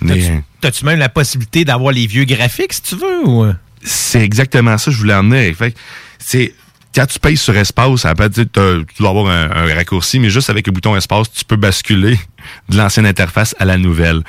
Mais 0.00 0.42
T'as-tu 0.60 0.84
même 0.84 0.98
la 0.98 1.08
possibilité 1.08 1.64
d'avoir 1.64 1.92
les 1.92 2.06
vieux 2.06 2.24
graphiques, 2.24 2.72
si 2.72 2.82
tu 2.82 2.96
veux? 2.96 3.24
Ou... 3.28 3.52
c'est 3.82 4.22
exactement 4.22 4.76
ça 4.78 4.86
que 4.86 4.90
je 4.92 4.98
voulais 4.98 5.14
emmener. 5.14 5.52
Fait 5.54 5.74
c'est 6.18 6.54
quand 6.94 7.06
tu 7.06 7.20
payes 7.20 7.36
sur 7.36 7.56
espace, 7.56 8.00
ça 8.00 8.14
peut 8.14 8.28
dire 8.28 8.46
t'as- 8.52 8.78
tu 8.78 9.02
dois 9.02 9.10
avoir 9.10 9.26
un, 9.28 9.50
un 9.52 9.72
raccourci, 9.74 10.18
mais 10.18 10.30
juste 10.30 10.50
avec 10.50 10.66
le 10.66 10.72
bouton 10.72 10.96
espace, 10.96 11.30
tu 11.30 11.44
peux 11.44 11.54
basculer 11.56 12.18
de 12.70 12.76
l'ancienne 12.76 13.06
interface 13.06 13.54
à 13.60 13.66
la 13.66 13.76
nouvelle. 13.76 14.22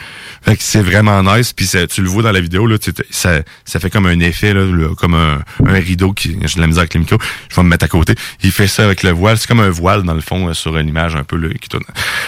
Fait 0.43 0.55
que 0.55 0.61
c'est 0.61 0.81
vraiment 0.81 1.23
nice. 1.23 1.51
Puis 1.53 1.67
tu 1.89 2.01
le 2.03 2.09
vois 2.09 2.21
dans 2.21 2.31
la 2.31 2.41
vidéo, 2.41 2.67
là, 2.67 2.75
ça, 3.09 3.41
ça 3.65 3.79
fait 3.79 3.89
comme 3.89 4.05
un 4.05 4.19
effet, 4.19 4.53
là, 4.53 4.65
là, 4.65 4.93
comme 4.95 5.15
un, 5.15 5.41
un 5.65 5.73
rideau 5.73 6.13
qui. 6.13 6.37
J'ai 6.43 6.55
de 6.55 6.61
la 6.61 6.67
misère 6.67 6.81
avec 6.81 6.93
les 6.93 6.99
micros. 6.99 7.17
Je 7.49 7.55
vais 7.55 7.63
me 7.63 7.69
mettre 7.69 7.85
à 7.85 7.87
côté. 7.87 8.13
Il 8.43 8.51
fait 8.51 8.67
ça 8.67 8.83
avec 8.83 9.01
le 9.01 9.11
voile. 9.11 9.37
C'est 9.39 9.47
comme 9.47 9.61
un 9.61 9.69
voile, 9.69 10.03
dans 10.03 10.13
le 10.13 10.21
fond, 10.21 10.47
euh, 10.49 10.53
sur 10.53 10.77
une 10.77 10.89
image 10.89 11.15
un 11.15 11.23
peu 11.23 11.37
là, 11.37 11.47
qui 11.59 11.69
tourne. 11.69 11.85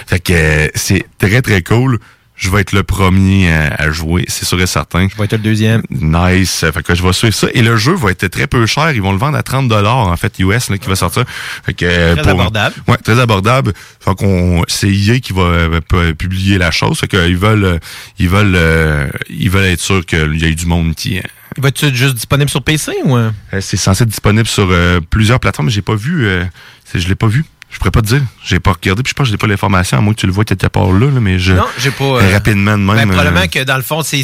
Fait 0.07 0.19
que 0.19 0.33
euh, 0.33 0.67
c'est 0.73 1.05
très 1.19 1.41
très 1.43 1.61
cool. 1.61 1.99
Je 2.41 2.49
vais 2.49 2.61
être 2.61 2.71
le 2.71 2.81
premier 2.81 3.51
à, 3.53 3.75
à 3.75 3.91
jouer, 3.91 4.25
c'est 4.27 4.45
sûr 4.45 4.59
et 4.59 4.65
certain. 4.65 5.07
Je 5.07 5.15
vais 5.15 5.25
être 5.25 5.33
le 5.33 5.37
deuxième. 5.37 5.83
Nice. 5.91 6.65
Fait 6.73 6.81
que 6.81 6.95
je 6.95 7.03
vais 7.03 7.13
suivre 7.13 7.35
ça. 7.35 7.47
Et 7.53 7.61
le 7.61 7.77
jeu 7.77 7.93
va 7.93 8.09
être 8.09 8.25
très 8.29 8.47
peu 8.47 8.65
cher. 8.65 8.89
Ils 8.91 9.01
vont 9.01 9.11
le 9.11 9.19
vendre 9.19 9.37
à 9.37 9.43
30 9.43 9.71
en 9.71 10.15
fait, 10.17 10.39
US, 10.39 10.69
là, 10.71 10.77
qui 10.79 10.87
va 10.89 10.95
sortir. 10.95 11.23
Fait 11.63 11.73
que, 11.75 11.85
euh, 11.85 12.15
Très 12.15 12.31
abordable. 12.31 12.75
Ouais, 12.87 12.97
très 12.97 13.19
abordable. 13.19 13.73
Fait 13.99 14.15
qu'on, 14.15 14.63
c'est 14.67 14.89
EA 14.91 15.19
qui 15.19 15.33
va 15.33 15.43
euh, 15.43 15.81
pu- 15.81 16.15
publier 16.15 16.57
la 16.57 16.71
chose. 16.71 16.97
Fait 16.99 17.07
qu'ils 17.07 17.37
veulent, 17.37 17.63
euh, 17.63 17.79
ils 18.17 18.27
veulent, 18.27 18.55
euh, 18.55 19.07
ils 19.29 19.51
veulent 19.51 19.65
être 19.65 19.79
sûrs 19.79 20.03
qu'il 20.03 20.35
y 20.41 20.45
ait 20.45 20.55
du 20.55 20.65
monde 20.65 20.95
qui, 20.95 21.19
euh, 21.19 21.21
Il 21.57 21.61
va-tu 21.63 21.85
être 21.85 21.93
juste 21.93 22.15
disponible 22.15 22.49
sur 22.49 22.63
PC 22.63 22.91
ou... 23.05 23.17
euh? 23.17 23.29
c'est 23.59 23.77
censé 23.77 24.01
être 24.03 24.09
disponible 24.09 24.47
sur 24.47 24.67
euh, 24.71 24.99
plusieurs 25.11 25.39
plateformes. 25.39 25.67
mais 25.67 25.71
J'ai 25.73 25.83
pas 25.83 25.95
vu, 25.95 26.25
euh, 26.25 26.43
je 26.95 27.07
l'ai 27.07 27.13
pas 27.15 27.27
vu. 27.27 27.45
Je 27.71 27.77
pourrais 27.77 27.91
pas 27.91 28.01
te 28.01 28.07
dire. 28.07 28.21
J'ai 28.43 28.59
pas 28.59 28.73
regardé, 28.73 29.01
puis 29.01 29.11
je 29.11 29.13
pense 29.15 29.27
que 29.27 29.31
j'ai 29.31 29.37
pas 29.37 29.47
l'information, 29.47 29.97
à 29.97 30.01
moins 30.01 30.13
que 30.13 30.19
tu 30.19 30.25
le 30.27 30.31
vois 30.33 30.43
quelque 30.45 30.67
part 30.67 30.91
là, 30.91 31.07
là 31.11 31.19
mais 31.21 31.39
je. 31.39 31.53
Non, 31.53 31.63
j'ai 31.79 31.91
pas. 31.91 32.03
euh, 32.03 32.33
rapidement 32.33 32.77
de 32.77 32.83
même. 32.83 32.95
ben, 32.95 33.07
probablement 33.07 33.41
euh, 33.41 33.47
que 33.47 33.63
dans 33.63 33.77
le 33.77 33.81
fond, 33.81 34.01
c'est 34.03 34.21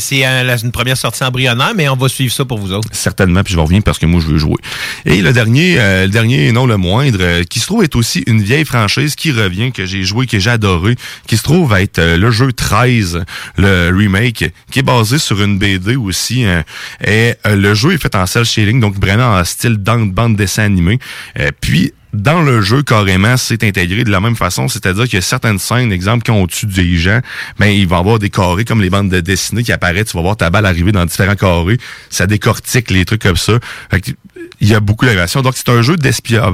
une 0.64 0.72
première 0.72 0.98
sortie 0.98 1.24
embryonnaire, 1.24 1.72
mais 1.76 1.88
on 1.90 1.96
va 1.96 2.10
suivre 2.10 2.34
ça 2.34 2.46
pour 2.46 2.58
vous 2.60 2.74
autres. 2.74 2.90
Certainement, 2.92 3.44
puis 3.44 3.54
je 3.54 3.58
vais 3.58 3.64
revenir 3.64 3.84
parce 3.84 4.00
que 4.00 4.06
moi, 4.06 4.20
je 4.22 4.28
veux 4.28 4.38
jouer. 4.38 4.58
Et 5.06 5.22
le 5.22 5.32
dernier, 5.34 5.80
euh, 5.80 6.04
le 6.04 6.10
dernier, 6.10 6.52
non 6.52 6.66
le 6.66 6.78
moindre, 6.78 7.20
euh, 7.22 7.44
qui 7.44 7.60
se 7.60 7.66
trouve 7.68 7.84
être 7.84 7.96
aussi 7.96 8.24
une 8.28 8.42
vieille 8.42 8.66
franchise 8.66 9.16
qui 9.16 9.32
revient, 9.32 9.72
que 9.72 9.86
j'ai 9.86 10.04
joué, 10.04 10.28
que 10.28 10.40
j'ai 10.40 10.50
adoré, 10.50 10.96
qui 11.28 11.38
se 11.38 11.44
trouve 11.44 11.74
être 11.76 12.00
euh, 12.00 12.18
le 12.18 12.32
jeu 12.32 12.52
13, 12.52 13.24
le 13.58 13.92
remake, 13.96 14.52
qui 14.72 14.80
est 14.80 14.84
basé 14.84 15.18
sur 15.20 15.42
une 15.42 15.58
BD 15.58 15.96
aussi. 15.96 16.46
euh, 16.46 16.62
et 17.06 17.34
euh, 17.46 17.56
le 17.56 17.74
jeu 17.74 17.94
est 17.94 18.02
fait 18.02 18.16
en 18.16 18.26
cel 18.26 18.46
shading, 18.46 18.80
donc 18.80 19.00
vraiment 19.00 19.36
en 19.36 19.44
style 19.46 19.78
bande, 19.78 20.12
bande 20.12 20.36
dessin 20.36 20.64
animé. 20.64 21.00
Euh, 21.40 21.50
puis, 21.62 21.94
dans 22.14 22.42
le 22.42 22.62
jeu, 22.62 22.84
carrément, 22.84 23.38
c'est 23.38 23.64
intégré 23.64 24.04
de 24.04 24.10
la 24.10 24.20
même 24.20 24.36
façon. 24.36 24.68
C'est-à-dire 24.68 25.04
qu'il 25.06 25.16
y 25.16 25.18
a 25.18 25.22
certaines 25.22 25.60
scènes, 25.60 25.92
exemple, 25.92 26.24
quand 26.26 26.36
on 26.36 26.48
tue 26.48 26.66
des 26.66 26.98
gens, 26.98 27.20
ben, 27.60 27.68
il 27.68 27.88
va 27.88 27.98
y 27.98 28.00
avoir 28.00 28.20
des 28.20 28.30
carrés 28.30 28.66
comme 28.66 28.82
les 28.82 28.90
bandes 28.90 29.10
de 29.10 29.20
dessinées 29.20 29.64
qui 29.64 29.72
apparaissent. 29.72 30.08
Tu 30.08 30.18
vas 30.18 30.24
voir 30.24 30.38
ta 30.38 30.50
balle 30.50 30.66
arriver 30.66 30.92
dans 30.92 31.06
différents 31.06 31.36
carrés. 31.36 31.78
Ça 32.10 32.26
décortique 32.26 32.92
les 32.92 33.06
trucs 33.06 33.22
comme 33.22 33.38
ça. 33.38 33.60
Il 34.60 34.68
y 34.68 34.74
a 34.74 34.80
beaucoup 34.80 35.06
d'agressions. 35.06 35.42
Donc, 35.42 35.56
c'est 35.58 35.70
un 35.70 35.82
jeu 35.82 35.98
d'espionnage. 35.98 36.54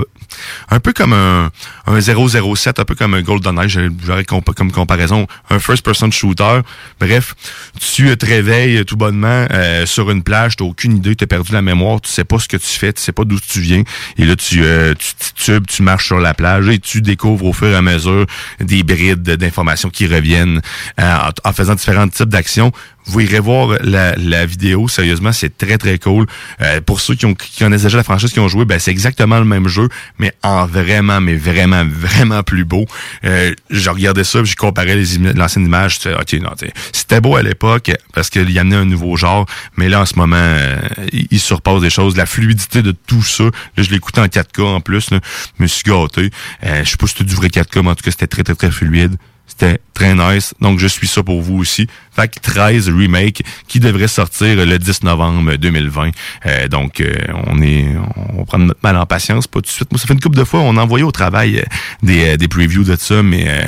Un 0.70 0.80
peu 0.80 0.94
comme 0.94 1.14
un, 1.14 1.50
un 1.88 2.00
007, 2.02 2.80
un 2.80 2.86
peu 2.86 2.96
comme 2.96 3.14
un 3.14 3.22
GoldenEye, 3.22 3.70
j'aurais 4.06 4.24
compa- 4.24 4.54
comme 4.54 4.72
comparaison. 4.72 5.28
Un 5.50 5.60
first-person 5.60 6.12
shooter. 6.12 6.62
Bref, 7.00 7.36
tu 7.80 8.16
te 8.18 8.26
réveilles 8.26 8.86
tout 8.86 8.98
bonnement 8.98 9.48
euh, 9.52 9.86
sur 9.86 10.10
une 10.12 10.24
plage, 10.24 10.56
t'as 10.56 10.66
aucune 10.66 10.98
idée, 10.98 11.16
t'as 11.16 11.26
perdu 11.28 11.52
la 11.54 11.62
mémoire, 11.62 12.02
tu 12.02 12.10
sais 12.10 12.24
pas 12.24 12.40
ce 12.40 12.48
que 12.48 12.58
tu 12.58 12.68
fais, 12.68 12.94
tu 12.94 13.02
sais 13.02 13.12
pas 13.12 13.24
d'où 13.24 13.40
tu 13.40 13.60
viens. 13.62 13.84
Et 14.18 14.26
là, 14.26 14.36
tu, 14.36 14.64
euh, 14.64 14.94
tu 14.96 15.14
titubes, 15.16 15.66
tu 15.68 15.84
marches 15.84 16.08
sur 16.08 16.20
la 16.20 16.34
plage 16.34 16.68
et 16.70 16.80
tu 16.80 17.02
découvres 17.02 17.46
au 17.46 17.54
fur 17.54 17.68
et 17.68 17.76
à 17.76 17.82
mesure 17.82 18.26
des 18.60 18.84
brides 18.84 19.22
d'informations 19.24 19.90
qui 19.90 20.08
reviennent 20.08 20.62
euh, 21.00 21.16
en, 21.44 21.50
en 21.50 21.54
faisant 21.54 21.76
différents 21.76 22.08
types 22.08 22.30
d'actions. 22.30 22.72
Vous 23.06 23.22
irez 23.22 23.40
voir 23.40 23.78
la, 23.82 24.46
vidéo, 24.46 24.88
sérieusement, 24.88 25.32
c'est 25.32 25.58
très 25.58 25.78
très 25.78 26.00
cool. 26.00 26.26
Euh, 26.62 26.82
pour 26.82 27.02
ceux 27.02 27.16
qui, 27.16 27.26
ont, 27.26 27.34
qui 27.34 27.60
connaissent 27.60 27.84
déjà 27.84 27.98
la 27.98 28.04
franchise, 28.04 28.32
qui 28.32 28.40
ont 28.40 28.48
joué, 28.48 28.66
ben 28.66 28.80
c'est 28.80 28.92
exactement 28.92 29.40
le 29.40 29.46
même 29.46 29.68
jeu, 29.68 29.90
mais 30.20 30.34
en 30.44 30.66
vraiment, 30.66 31.22
mais 31.22 31.36
vraiment, 31.36 31.84
vraiment 31.86 32.44
plus 32.44 32.66
beau. 32.66 32.86
Euh, 33.26 33.54
je 33.70 33.90
regardais 33.90 34.24
ça, 34.24 34.42
puis 34.42 34.52
je 34.52 34.56
comparais 34.56 34.96
les 34.96 35.18
l'ancienne 35.34 35.66
image, 35.66 36.00
ok, 36.06 36.34
non, 36.42 36.52
c'était 36.92 37.22
beau 37.22 37.36
à 37.36 37.44
l'époque 37.44 37.92
parce 38.14 38.30
qu'il 38.30 38.50
y 38.50 38.60
amenait 38.60 38.76
un 38.76 38.86
nouveau 38.86 39.16
genre, 39.16 39.46
mais 39.78 39.90
là 39.90 40.02
en 40.02 40.06
ce 40.06 40.16
moment, 40.16 40.36
euh, 40.38 40.78
il, 41.12 41.28
il 41.32 41.40
surpasse 41.40 41.82
des 41.82 41.90
choses. 41.90 42.16
La 42.18 42.26
fluidité 42.26 42.82
de 42.82 42.92
tout 42.92 43.24
ça, 43.24 43.44
là 43.44 43.84
je 43.84 43.90
l'écoutais 43.90 44.22
en 44.22 44.26
4K 44.28 44.62
en 44.62 44.82
plus, 44.82 45.10
je 45.12 45.18
me 45.60 45.68
suis 45.68 45.84
gâté. 45.84 46.30
Euh, 46.66 46.84
je 46.84 46.90
sais 46.90 46.98
pas 46.98 47.08
si 47.08 47.14
c'était 47.14 47.30
du 47.30 47.36
vrai 47.36 47.48
4K, 47.48 47.82
mais 47.84 47.90
en 47.90 47.96
tout 47.96 48.04
cas 48.04 48.12
c'était 48.12 48.28
très 48.28 48.44
très 48.44 48.56
très 48.56 48.72
fluide. 48.72 49.18
C'était 49.56 49.80
très 49.94 50.16
nice. 50.16 50.54
Donc, 50.62 50.80
je 50.80 50.88
suis 50.88 51.08
ça 51.08 51.22
pour 51.22 51.42
vous 51.42 51.58
aussi. 51.58 51.88
Fait 52.16 52.28
que 52.28 52.40
13 52.40 52.90
Remake 52.90 53.44
qui 53.68 53.80
devrait 53.80 54.08
sortir 54.08 54.56
le 54.66 54.80
10 54.80 55.04
novembre 55.04 55.56
2020. 55.56 56.10
Euh, 56.48 56.68
donc, 56.68 57.00
euh, 57.00 57.14
on 57.48 57.62
est, 57.62 57.86
on 58.34 58.40
va 58.40 58.46
prendre 58.46 58.66
notre 58.66 58.80
mal 58.82 58.98
en 58.98 59.06
patience, 59.06 59.46
pas 59.46 59.60
tout 59.60 59.68
de 59.68 59.68
suite. 59.68 59.92
Moi, 59.92 60.00
ça 60.00 60.08
fait 60.08 60.14
une 60.16 60.20
couple 60.20 60.38
de 60.38 60.44
fois, 60.44 60.62
on 60.62 60.76
a 60.78 60.82
envoyé 60.82 61.04
au 61.04 61.12
travail 61.12 61.60
euh, 61.60 61.64
des, 62.02 62.30
euh, 62.30 62.38
des 62.38 62.48
previews 62.48 62.84
de 62.84 62.96
ça, 62.96 63.22
mais 63.22 63.46
euh, 63.48 63.66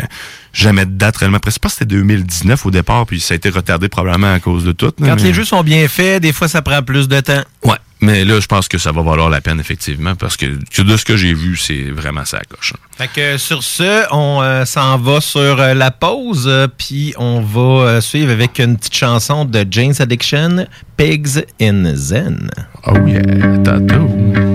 jamais 0.53 0.86
de 0.88 0.91
date 0.91 1.17
réellement. 1.17 1.38
Après, 1.38 1.51
je 1.51 1.59
pense 1.59 1.73
que 1.73 1.79
c'était 1.79 1.95
2019 1.95 2.65
au 2.65 2.71
départ, 2.71 3.05
puis 3.05 3.19
ça 3.19 3.36
a 3.36 3.38
été 3.38 3.49
retardé 3.49 3.88
probablement 3.88 4.33
à 4.33 4.39
cause 4.39 4.63
de 4.63 4.71
tout. 4.71 4.91
Quand 4.99 5.15
mais- 5.15 5.21
les 5.21 5.33
jeux 5.33 5.45
sont 5.45 5.61
bien 5.63 5.88
faits, 5.88 6.21
des 6.23 6.33
fois, 6.33 6.47
ça 6.47 6.63
prend 6.63 6.81
plus 6.81 7.07
de 7.07 7.19
temps. 7.19 7.43
Ouais. 7.63 7.77
Mais 8.05 8.23
là, 8.23 8.39
je 8.39 8.45
pense 8.45 8.67
que 8.67 8.77
ça 8.77 8.91
va 8.91 9.01
valoir 9.01 9.31
la 9.31 9.41
peine, 9.41 9.59
effectivement, 9.59 10.13
parce 10.15 10.37
que 10.37 10.45
de 10.45 10.97
ce 10.97 11.03
que 11.03 11.17
j'ai 11.17 11.33
vu, 11.33 11.57
c'est 11.57 11.89
vraiment 11.89 12.23
ça 12.23 12.39
coche. 12.47 12.73
Fait 12.95 13.09
que 13.11 13.37
sur 13.39 13.63
ce, 13.63 14.05
on 14.11 14.43
euh, 14.43 14.63
s'en 14.63 14.99
va 14.99 15.21
sur 15.21 15.59
euh, 15.59 15.73
la 15.73 15.89
pause, 15.89 16.45
euh, 16.47 16.67
puis 16.67 17.15
on 17.17 17.41
va 17.41 17.61
euh, 17.61 18.01
suivre 18.01 18.31
avec 18.31 18.59
une 18.59 18.77
petite 18.77 18.95
chanson 18.95 19.43
de 19.43 19.65
Jane's 19.71 20.01
Addiction, 20.01 20.67
Pigs 20.97 21.43
in 21.59 21.95
Zen. 21.95 22.51
Oh 22.85 22.95
yeah, 23.07 23.23
tatou. 23.63 24.54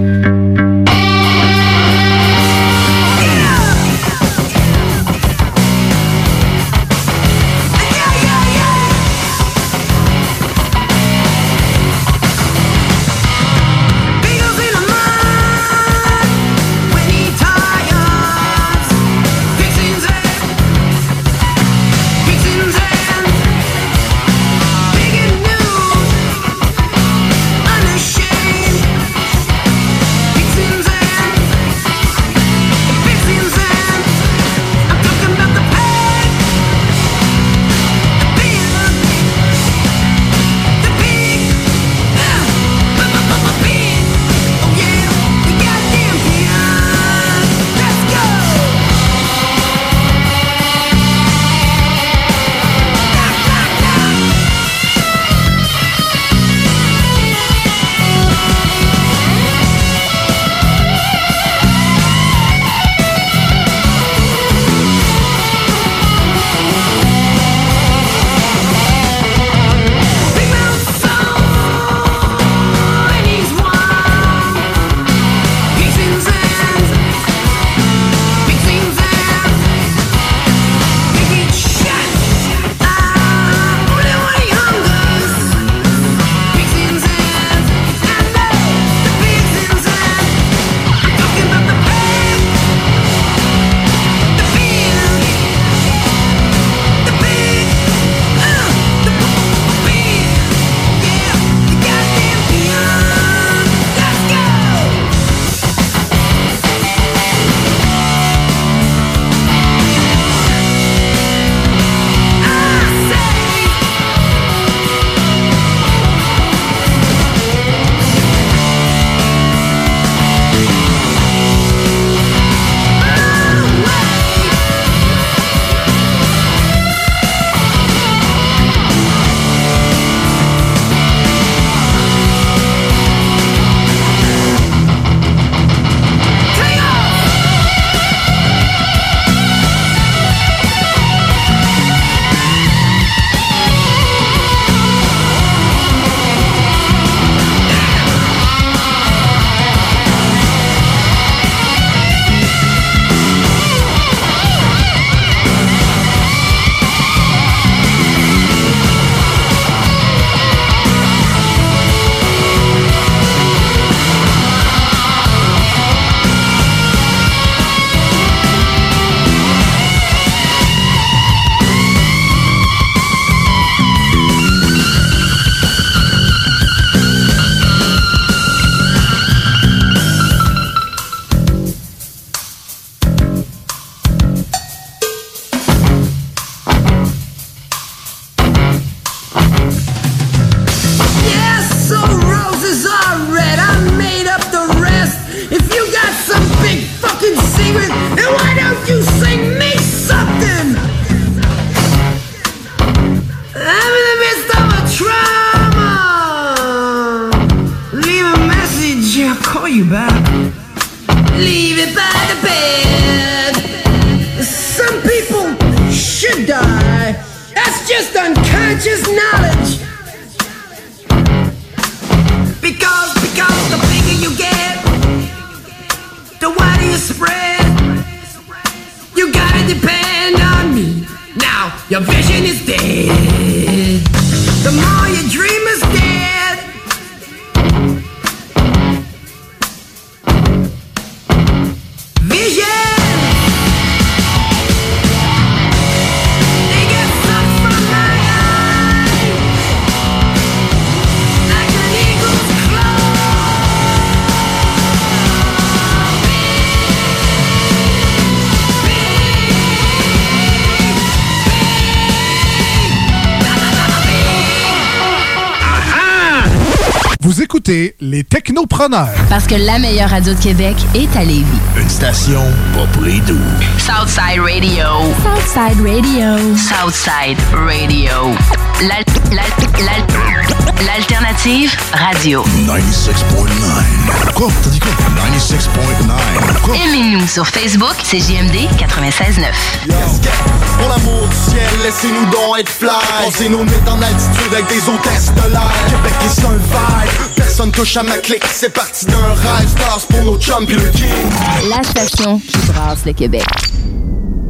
Parce 269.29 269.47
que 269.47 269.57
la 269.57 269.79
meilleure 269.79 270.09
radio 270.09 270.33
de 270.33 270.39
Québec 270.41 270.75
est 270.95 271.15
à 271.15 271.23
Lévis. 271.23 271.45
Une 271.77 271.89
station 271.91 272.41
pas 272.73 272.87
près 272.99 273.21
d'où. 273.27 273.37
Southside 273.77 274.41
Radio. 274.41 274.87
Southside 275.23 275.87
Radio. 275.87 276.57
Southside 276.57 277.39
Radio. 277.53 278.35
L'al- 278.81 279.05
l'al- 279.33 279.85
l'al- 279.85 280.87
L'alternative 280.87 281.77
radio. 281.93 282.43
96.9. 282.67 284.33
Quoi? 284.35 284.49
T'as 284.63 284.71
dit 284.71 284.81
quoi? 284.81 284.93
96.9. 285.15 286.61
Quoi? 286.63 286.75
Aimez-nous 286.77 287.27
sur 287.27 287.47
Facebook, 287.47 287.97
c'est 288.03 288.19
JMD 288.19 288.67
96.9. 288.79 290.60
Pour 290.81 290.89
l'amour 290.89 291.29
du 291.29 291.51
ciel, 291.51 291.69
laissez-nous 291.83 292.31
donc 292.31 292.59
être 292.59 292.69
fly. 292.71 292.91
Pensez-nous 293.25 293.65
mettre 293.65 293.93
en 293.93 294.01
altitude 294.01 294.53
avec 294.53 294.67
des 294.69 294.89
hôtesses 294.89 295.33
de 295.35 295.53
l'air. 295.53 295.73
Québec 295.89 296.13
est 296.25 296.45
un 296.45 296.57
vibe. 296.57 297.35
Personne 297.37 297.71
touche 297.71 297.97
à 297.99 298.03
ma 298.03 298.17
clique. 298.17 298.45
C'est 298.51 298.73
parti 298.73 299.05
d'un 299.07 299.35
rêve. 299.35 299.69
Stars 299.69 300.07
pour 300.09 300.23
nos 300.23 300.39
chums 300.39 300.67
pis 300.67 300.75
le 300.75 300.89
king. 300.91 301.69
La 301.69 301.83
station 301.83 302.39
qui 302.39 302.59
brasse 302.73 303.05
le 303.05 303.13
Québec. 303.13 303.45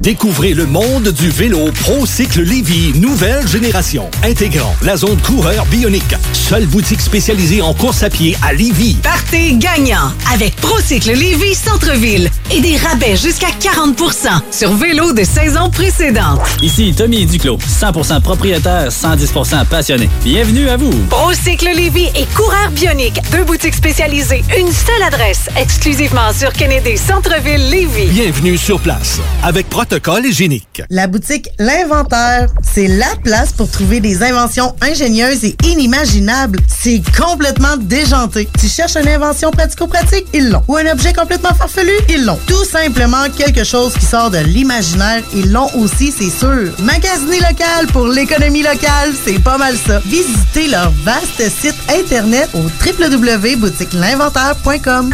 Découvrez 0.00 0.54
le 0.54 0.64
monde 0.64 1.08
du 1.08 1.28
vélo 1.28 1.70
ProCycle 1.82 2.40
Lévy, 2.40 2.98
nouvelle 2.98 3.46
génération, 3.46 4.08
intégrant 4.24 4.74
la 4.80 4.96
zone 4.96 5.20
coureur 5.20 5.66
bionique. 5.66 6.14
Seule 6.32 6.64
boutique 6.64 7.02
spécialisée 7.02 7.60
en 7.60 7.74
course 7.74 8.02
à 8.02 8.08
pied 8.08 8.34
à 8.42 8.54
Lévy. 8.54 8.94
Partez 9.02 9.56
gagnant 9.56 10.10
avec 10.32 10.56
Procycle 10.56 11.12
Lévis 11.12 11.54
Centre-Ville 11.54 12.30
et 12.50 12.60
des 12.60 12.76
rabais 12.76 13.16
jusqu'à 13.16 13.48
40% 13.48 14.28
sur 14.50 14.74
vélo 14.74 15.12
de 15.12 15.24
saison 15.24 15.70
précédente. 15.70 16.40
Ici 16.62 16.94
Tommy 16.96 17.26
Duclos, 17.26 17.58
100% 17.58 18.20
propriétaire, 18.20 18.88
110% 18.88 19.66
passionné. 19.66 20.08
Bienvenue 20.24 20.68
à 20.68 20.76
vous. 20.76 20.92
Procycle 21.08 21.68
Lévis 21.74 22.08
et 22.16 22.26
Coureur 22.34 22.70
Bionique, 22.72 23.20
deux 23.30 23.44
boutiques 23.44 23.74
spécialisées, 23.74 24.42
une 24.58 24.72
seule 24.72 25.02
adresse, 25.02 25.48
exclusivement 25.56 26.32
sur 26.32 26.52
Kennedy 26.52 26.96
Centre-Ville 26.96 27.70
Lévis. 27.70 28.06
Bienvenue 28.06 28.56
sur 28.58 28.80
place 28.80 29.18
avec 29.42 29.68
protocole 29.68 30.26
hygiénique. 30.26 30.82
La 30.90 31.06
boutique 31.06 31.48
L'Inventaire, 31.58 32.48
c'est 32.72 32.86
la 32.86 33.16
place 33.22 33.52
pour 33.52 33.70
trouver 33.70 34.00
des 34.00 34.22
inventions 34.22 34.74
ingénieuses 34.80 35.44
et 35.44 35.54
inimaginables. 35.64 36.58
C'est 36.68 37.02
complètement 37.18 37.76
déjanté. 37.76 38.48
Tu 38.60 38.68
cherches 38.68 38.94
une 38.96 39.08
invention 39.08 39.50
pratico-pratique? 39.50 40.26
Ils 40.32 40.48
l'ont. 40.50 40.62
Ou 40.68 40.76
un 40.76 40.86
objet 40.92 41.12
complètement 41.12 41.52
farfelu? 41.54 41.90
Ils 42.08 42.24
l'ont. 42.24 42.38
Tout 42.46 42.64
simplement 42.64 43.28
quelque 43.36 43.64
chose 43.64 43.94
qui 43.94 44.04
sort 44.04 44.30
de 44.30 44.38
l'imaginaire? 44.38 45.24
Ils 45.34 45.50
l'ont 45.52 45.68
aussi, 45.76 46.14
c'est 46.16 46.30
sûr. 46.30 46.70
Magasiner 46.80 47.40
local 47.40 47.88
pour 47.92 48.06
l'économie 48.06 48.62
locale, 48.62 49.12
c'est 49.24 49.42
pas 49.42 49.58
mal 49.58 49.76
ça. 49.76 49.98
Visitez 50.06 50.68
leur 50.68 50.92
vaste 51.04 51.42
site 51.50 51.74
internet 51.88 52.48
au 52.54 52.62
www.boutiquelinventaire.com. 52.84 55.12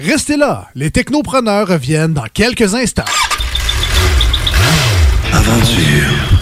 Restez 0.00 0.36
là, 0.36 0.68
les 0.74 0.90
Technopreneurs 0.90 1.68
reviennent 1.68 2.14
dans 2.14 2.26
quelques 2.32 2.74
instants. 2.74 3.04
Aventure. 5.32 6.41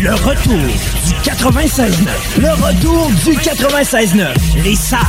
Le 0.00 0.14
retour 0.14 0.54
du 0.54 1.12
96.9. 1.28 1.90
Le 2.38 2.50
retour 2.50 3.10
du 3.24 3.32
96.9. 3.36 4.28
Les 4.62 4.76
salles 4.76 5.00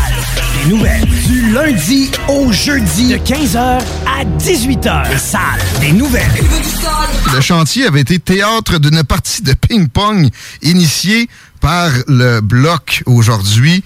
des 0.63 0.69
nouvelles. 0.71 1.05
Du 1.27 1.51
lundi 1.51 2.09
au 2.27 2.51
jeudi 2.51 3.09
de 3.09 3.17
15h 3.17 3.57
à 3.57 4.25
18h. 4.39 5.09
Les 5.11 5.17
salles 5.19 5.41
des 5.79 5.91
nouvelles. 5.91 6.25
Le 7.33 7.39
chantier 7.39 7.85
avait 7.85 8.01
été 8.01 8.17
théâtre 8.17 8.79
d'une 8.79 9.03
partie 9.03 9.43
de 9.43 9.53
ping-pong 9.53 10.27
initiée 10.63 11.29
par 11.61 11.91
le 12.07 12.41
bloc 12.41 13.03
aujourd'hui. 13.05 13.83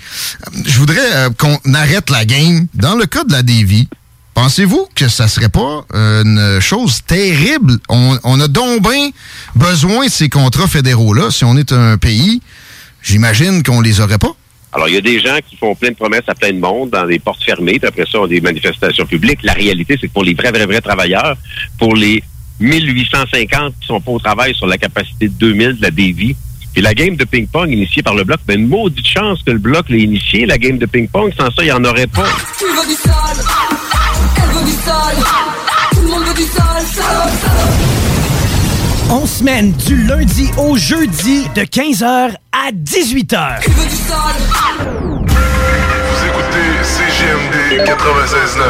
Je 0.66 0.80
voudrais 0.80 1.16
euh, 1.16 1.30
qu'on 1.38 1.58
arrête 1.74 2.10
la 2.10 2.24
game. 2.24 2.68
Dans 2.76 2.96
le 2.96 3.06
cas 3.08 3.26
de 3.26 3.34
la 3.34 3.44
Davy, 3.44 3.90
pensez-vous 4.34 4.88
que 4.96 5.08
ça 5.08 5.28
serait 5.28 5.50
pas 5.50 5.86
euh, 5.94 6.24
une 6.24 6.62
chose 6.62 7.02
terrible? 7.06 7.78
On, 7.90 8.18
on 8.24 8.40
a 8.40 8.48
donc 8.48 8.82
bien 8.82 9.10
besoin 9.56 10.06
de 10.06 10.12
ces 10.12 10.30
contrats 10.30 10.68
fédéraux-là. 10.68 11.32
Si 11.32 11.46
on 11.46 11.58
est 11.58 11.72
un 11.72 11.98
pays, 11.98 12.42
j'imagine 13.02 13.64
qu'on 13.64 13.82
les 13.82 14.00
aurait 14.02 14.18
pas. 14.18 14.36
Alors, 14.74 14.90
il 14.90 14.96
y 14.96 14.98
a 14.98 15.02
des 15.02 15.20
gens 15.20 15.38
qui 15.48 15.56
font 15.56 15.76
plein 15.76 15.92
de 15.92 15.96
promesses 15.96 16.24
à 16.28 16.34
plein 16.34 16.52
de 16.52 16.60
monde 16.60 16.90
dans 16.90 17.06
des 17.06 17.20
portes 17.20 17.44
fermées, 17.44 17.78
puis 17.78 17.88
après 17.88 18.06
ça, 18.12 18.20
on 18.20 18.26
a 18.26 18.28
des 18.28 18.42
manifestations 18.42 19.06
publiques. 19.06 19.44
La 19.44 19.54
réalité, 19.54 19.98
c'est 20.02 20.08
que 20.08 20.14
pour 20.14 20.24
les 20.24 20.34
vrais, 20.34 20.52
vrais, 20.52 20.66
vrais 20.66 20.82
travailleurs, 20.82 21.38
pour 21.78 21.96
les 21.96 22.24
1850 22.60 23.76
qui 23.80 23.88
sont 23.88 24.02
pas 24.02 24.12
au 24.12 24.20
travail 24.20 24.56
sur 24.56 24.66
la 24.66 24.78
capacité 24.78 25.28
de 25.28 25.34
2000 25.34 25.78
de 25.78 25.82
la 25.82 25.92
Davy, 25.92 26.36
puis 26.74 26.82
la 26.82 26.96
game 26.96 27.16
de 27.16 27.24
ping-pong 27.24 27.70
initiée 27.70 28.02
par 28.02 28.16
le 28.16 28.24
Bloc, 28.24 28.40
ben 28.48 28.60
une 28.60 28.68
maudite 28.68 29.06
chance 29.06 29.44
que 29.46 29.52
le 29.52 29.60
Bloc 29.60 29.90
l'ait 29.90 30.02
initiée, 30.02 30.48
la 30.48 30.58
game 30.58 30.80
de 30.80 30.88
ping-pong. 30.88 31.32
Sans 31.38 31.52
ça, 31.52 31.62
il 31.62 31.66
n'y 31.66 31.72
en 31.72 31.86
aurait 31.86 32.08
pas. 32.08 32.28
Veut 34.64 34.72
du 34.72 34.78
sol, 34.84 35.16
tout 35.92 36.02
le 36.02 36.08
monde 36.08 36.24
veut 36.26 36.34
du 36.34 36.44
sol, 36.44 36.64
On 39.10 39.26
semaine 39.26 39.72
du 39.74 40.04
lundi 40.04 40.50
au 40.58 40.78
jeudi 40.78 41.48
de 41.56 41.62
15h 41.62 42.36
à 42.52 42.72
18h. 42.72 43.60
Tu 43.64 43.70
veux 43.72 43.86
du 43.86 43.96
sol. 43.96 44.18
Vous 45.20 46.26
écoutez 46.26 46.84
CGMD 46.84 47.84
96.9. 47.86 48.64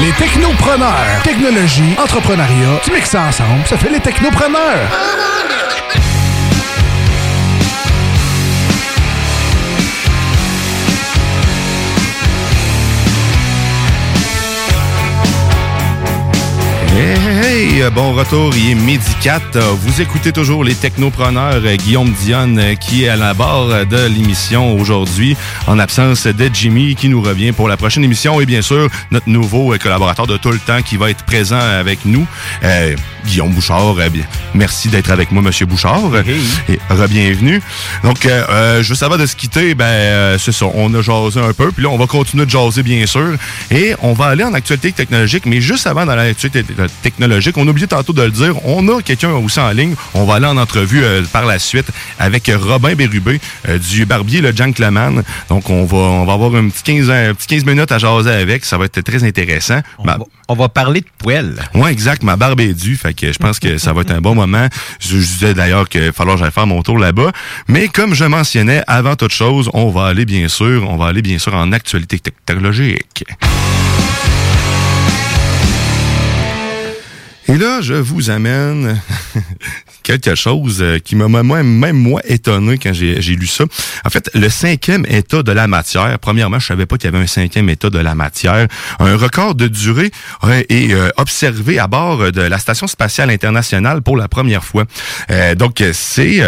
Les 0.00 0.12
Technopreneurs. 0.12 1.22
Technologie, 1.22 1.94
entrepreneuriat, 2.02 2.80
tu 2.82 2.92
mixes 2.92 3.10
ça 3.10 3.22
ensemble, 3.22 3.64
ça 3.66 3.78
fait 3.78 3.90
les 3.90 4.00
Technopreneurs. 4.00 4.88
Hey, 16.96 17.16
hey, 17.18 17.82
hey, 17.82 17.90
bon 17.90 18.12
retour, 18.12 18.54
il 18.56 18.70
est 18.70 18.74
midi 18.76 19.04
4. 19.20 19.58
Vous 19.80 20.00
écoutez 20.00 20.30
toujours 20.30 20.62
les 20.62 20.76
technopreneurs 20.76 21.60
euh, 21.64 21.74
Guillaume 21.74 22.12
Dionne 22.12 22.56
euh, 22.60 22.74
qui 22.76 23.02
est 23.02 23.08
à 23.08 23.16
la 23.16 23.34
barre 23.34 23.84
de 23.84 24.06
l'émission 24.06 24.78
aujourd'hui 24.78 25.36
en 25.66 25.80
absence 25.80 26.28
de 26.28 26.50
Jimmy 26.52 26.94
qui 26.94 27.08
nous 27.08 27.20
revient 27.20 27.50
pour 27.50 27.68
la 27.68 27.76
prochaine 27.76 28.04
émission 28.04 28.40
et 28.40 28.46
bien 28.46 28.62
sûr 28.62 28.88
notre 29.10 29.28
nouveau 29.28 29.74
euh, 29.74 29.78
collaborateur 29.78 30.28
de 30.28 30.36
tout 30.36 30.52
le 30.52 30.60
temps 30.60 30.82
qui 30.82 30.96
va 30.96 31.10
être 31.10 31.24
présent 31.24 31.58
avec 31.58 32.04
nous, 32.04 32.26
euh, 32.62 32.94
Guillaume 33.26 33.50
Bouchard. 33.52 33.98
Euh, 33.98 34.08
bien, 34.08 34.24
merci 34.54 34.88
d'être 34.88 35.10
avec 35.10 35.32
moi, 35.32 35.42
Monsieur 35.42 35.66
Bouchard. 35.66 36.00
Et 36.68 36.78
re-bienvenue. 36.90 37.60
Donc, 38.02 38.26
euh, 38.26 38.44
euh, 38.50 38.82
juste 38.82 39.02
avant 39.02 39.16
de 39.16 39.26
se 39.26 39.36
quitter, 39.36 39.74
ben, 39.74 39.84
euh, 39.84 40.38
c'est 40.38 40.52
ça, 40.52 40.66
on 40.74 40.92
a 40.94 41.02
jasé 41.02 41.40
un 41.40 41.52
peu, 41.52 41.70
puis 41.72 41.82
là, 41.82 41.90
on 41.90 41.96
va 41.98 42.06
continuer 42.06 42.46
de 42.46 42.50
jaser, 42.50 42.82
bien 42.82 43.06
sûr. 43.06 43.34
Et 43.70 43.94
on 44.02 44.12
va 44.12 44.26
aller 44.26 44.44
en 44.44 44.54
actualité 44.54 44.92
technologique, 44.92 45.46
mais 45.46 45.60
juste 45.60 45.86
avant 45.86 46.06
dans 46.06 46.14
l'actualité 46.14 46.62
technologique, 46.62 46.83
technologique. 47.02 47.56
On 47.56 47.66
a 47.66 47.70
oublié 47.70 47.86
tantôt 47.86 48.12
de 48.12 48.22
le 48.22 48.30
dire. 48.30 48.54
On 48.66 48.86
a 48.88 49.02
quelqu'un 49.02 49.32
aussi 49.32 49.60
en 49.60 49.70
ligne. 49.70 49.94
On 50.14 50.24
va 50.24 50.34
aller 50.36 50.46
en 50.46 50.56
entrevue 50.56 51.02
euh, 51.02 51.22
par 51.32 51.46
la 51.46 51.58
suite 51.58 51.86
avec 52.18 52.50
Robin 52.54 52.94
Bérubé 52.94 53.40
euh, 53.68 53.78
du 53.78 54.06
Barbier, 54.06 54.40
le 54.40 54.54
Gentleman. 54.54 55.22
Donc, 55.48 55.70
on 55.70 55.84
va, 55.84 55.96
on 55.96 56.24
va 56.24 56.32
avoir 56.32 56.54
un 56.54 56.68
petit 56.68 56.82
15, 56.82 57.10
un 57.10 57.34
petit 57.34 57.46
15 57.46 57.64
minutes 57.64 57.92
à 57.92 57.98
jaser 57.98 58.30
avec. 58.30 58.64
Ça 58.64 58.78
va 58.78 58.86
être 58.86 59.00
très 59.00 59.24
intéressant. 59.24 59.80
On, 59.98 60.04
va, 60.04 60.18
on 60.48 60.54
va 60.54 60.68
parler 60.68 61.00
de 61.00 61.06
poêle. 61.18 61.56
Oui, 61.74 61.90
exact. 61.90 62.22
Ma 62.22 62.36
barbe 62.36 62.60
est 62.60 62.74
due. 62.74 62.96
Fait 62.96 63.14
que 63.14 63.32
je 63.32 63.38
pense 63.38 63.58
que 63.58 63.78
ça 63.78 63.92
va 63.92 64.02
être 64.02 64.12
un 64.12 64.20
bon 64.20 64.34
moment. 64.34 64.68
Je, 65.00 65.18
je 65.18 65.26
disais 65.26 65.54
d'ailleurs 65.54 65.88
qu'il 65.88 66.02
va 66.02 66.12
falloir 66.12 66.36
que 66.36 66.42
j'aille 66.42 66.52
faire 66.52 66.66
mon 66.66 66.82
tour 66.82 66.98
là-bas. 66.98 67.32
Mais 67.68 67.88
comme 67.88 68.14
je 68.14 68.24
mentionnais, 68.24 68.82
avant 68.86 69.16
toute 69.16 69.32
chose, 69.32 69.70
on 69.74 69.90
va 69.90 70.06
aller 70.06 70.24
bien 70.24 70.48
sûr, 70.48 70.88
on 70.88 70.96
va 70.96 71.06
aller 71.06 71.22
bien 71.22 71.38
sûr 71.38 71.54
en 71.54 71.72
actualité 71.72 72.18
technologique. 72.18 73.24
Et 77.46 77.58
là, 77.58 77.82
je 77.82 77.92
vous 77.92 78.30
amène 78.30 78.98
quelque 80.02 80.34
chose 80.34 80.78
euh, 80.80 80.98
qui 80.98 81.14
m'a 81.14 81.28
même, 81.28 81.78
même 81.78 81.96
moi 81.96 82.22
étonné 82.24 82.78
quand 82.78 82.94
j'ai 82.94 83.18
lu 83.20 83.46
ça. 83.46 83.64
En 84.04 84.08
fait, 84.08 84.30
le 84.34 84.48
cinquième 84.48 85.04
état 85.08 85.42
de 85.42 85.52
la 85.52 85.66
matière. 85.66 86.18
Premièrement, 86.18 86.58
je 86.58 86.66
savais 86.66 86.86
pas 86.86 86.96
qu'il 86.96 87.10
y 87.10 87.14
avait 87.14 87.22
un 87.22 87.26
cinquième 87.26 87.68
état 87.68 87.90
de 87.90 87.98
la 87.98 88.14
matière. 88.14 88.66
Un 88.98 89.16
record 89.16 89.54
de 89.54 89.68
durée 89.68 90.10
est 90.70 90.92
euh, 90.92 91.10
observé 91.18 91.78
à 91.78 91.86
bord 91.86 92.32
de 92.32 92.40
la 92.40 92.58
station 92.58 92.86
spatiale 92.86 93.28
internationale 93.28 94.00
pour 94.00 94.16
la 94.16 94.28
première 94.28 94.64
fois. 94.64 94.84
Euh, 95.30 95.54
donc, 95.54 95.82
c'est 95.92 96.40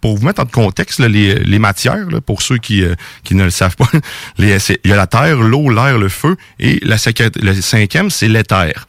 pour 0.00 0.18
vous 0.18 0.26
mettre 0.26 0.42
en 0.42 0.46
contexte 0.46 0.98
les, 0.98 1.58
matières, 1.60 2.06
pour 2.26 2.42
ceux 2.42 2.58
qui, 2.58 2.82
qui 3.22 3.36
ne 3.36 3.44
le 3.44 3.50
savent 3.50 3.76
pas. 3.76 3.88
Il 4.38 4.48
y 4.48 4.92
a 4.92 4.96
la 4.96 5.06
terre, 5.06 5.36
l'eau, 5.36 5.70
l'air, 5.70 5.98
le 5.98 6.08
feu, 6.08 6.36
et 6.58 6.80
la, 6.82 6.96
le 7.40 7.60
cinquième, 7.60 8.10
c'est 8.10 8.28
l'éther 8.28 8.86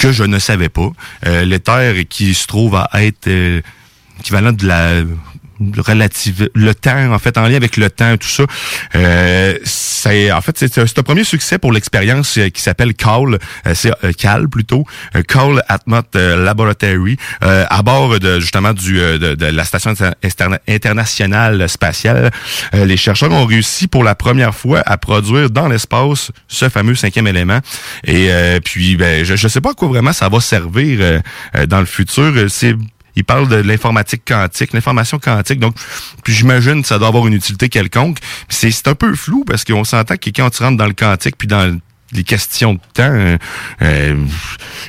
que 0.00 0.12
je 0.12 0.24
ne 0.24 0.38
savais 0.38 0.70
pas. 0.70 0.90
Euh, 1.26 1.44
l'éther 1.44 1.94
qui 2.08 2.32
se 2.32 2.46
trouve 2.46 2.74
à 2.74 2.88
être 3.04 3.26
euh, 3.28 3.60
équivalent 4.18 4.52
de 4.52 4.66
la 4.66 5.02
relative 5.86 6.50
le 6.54 6.74
temps 6.74 7.12
en 7.12 7.18
fait 7.18 7.36
en 7.38 7.46
lien 7.46 7.56
avec 7.56 7.76
le 7.76 7.90
temps 7.90 8.16
tout 8.16 8.28
ça. 8.28 8.44
Euh, 8.94 9.58
c'est 9.64 10.32
en 10.32 10.40
fait 10.40 10.56
c'est 10.58 10.98
un 10.98 11.02
premier 11.02 11.24
succès 11.24 11.58
pour 11.58 11.72
l'expérience 11.72 12.38
euh, 12.38 12.48
qui 12.48 12.62
s'appelle 12.62 12.94
Call 12.94 13.38
euh, 13.66 13.74
c'est 13.74 13.92
Cal 14.16 14.48
plutôt 14.48 14.84
Call 15.28 15.62
Atmos 15.68 16.02
Laboratory 16.14 17.16
à 17.40 17.82
bord 17.82 18.18
de 18.18 18.40
justement 18.40 18.72
du 18.72 18.94
de, 18.94 19.46
la 19.46 19.64
station 19.64 19.92
internationale 20.68 21.68
spatiale. 21.68 22.30
Les 22.72 22.96
chercheurs 22.96 23.32
ont 23.32 23.44
réussi 23.44 23.88
pour 23.88 24.04
la 24.04 24.14
première 24.14 24.54
fois 24.54 24.82
à 24.86 24.96
produire 24.96 25.50
dans 25.50 25.68
l'espace 25.68 26.30
ce 26.48 26.68
fameux 26.68 26.94
cinquième 26.94 27.26
élément. 27.26 27.60
Et 28.04 28.30
puis 28.64 28.96
ben 28.96 29.24
je, 29.24 29.36
je 29.36 29.48
sais 29.48 29.60
pas 29.60 29.70
à 29.70 29.74
quoi 29.74 29.88
vraiment 29.88 30.12
ça 30.12 30.28
va 30.28 30.40
servir 30.40 31.20
dans 31.68 31.80
le 31.80 31.86
futur. 31.86 32.32
C'est 32.48 32.76
il 33.16 33.24
parle 33.24 33.48
de 33.48 33.56
l'informatique 33.56 34.22
quantique, 34.26 34.72
l'information 34.72 35.18
quantique. 35.18 35.58
Donc, 35.58 35.74
puis 36.24 36.32
j'imagine 36.32 36.82
que 36.82 36.88
ça 36.88 36.98
doit 36.98 37.08
avoir 37.08 37.26
une 37.26 37.34
utilité 37.34 37.68
quelconque. 37.68 38.18
C'est 38.48 38.88
un 38.88 38.94
peu 38.94 39.14
flou 39.14 39.44
parce 39.44 39.64
qu'on 39.64 39.84
s'entend 39.84 40.16
que 40.16 40.30
quand 40.30 40.50
tu 40.50 40.62
rentres 40.62 40.76
dans 40.76 40.86
le 40.86 40.92
quantique 40.92 41.36
puis 41.36 41.48
dans 41.48 41.78
les 42.12 42.24
questions 42.24 42.74
de 42.74 42.80
temps, 42.94 43.02
euh, 43.02 43.36
euh 43.82 44.16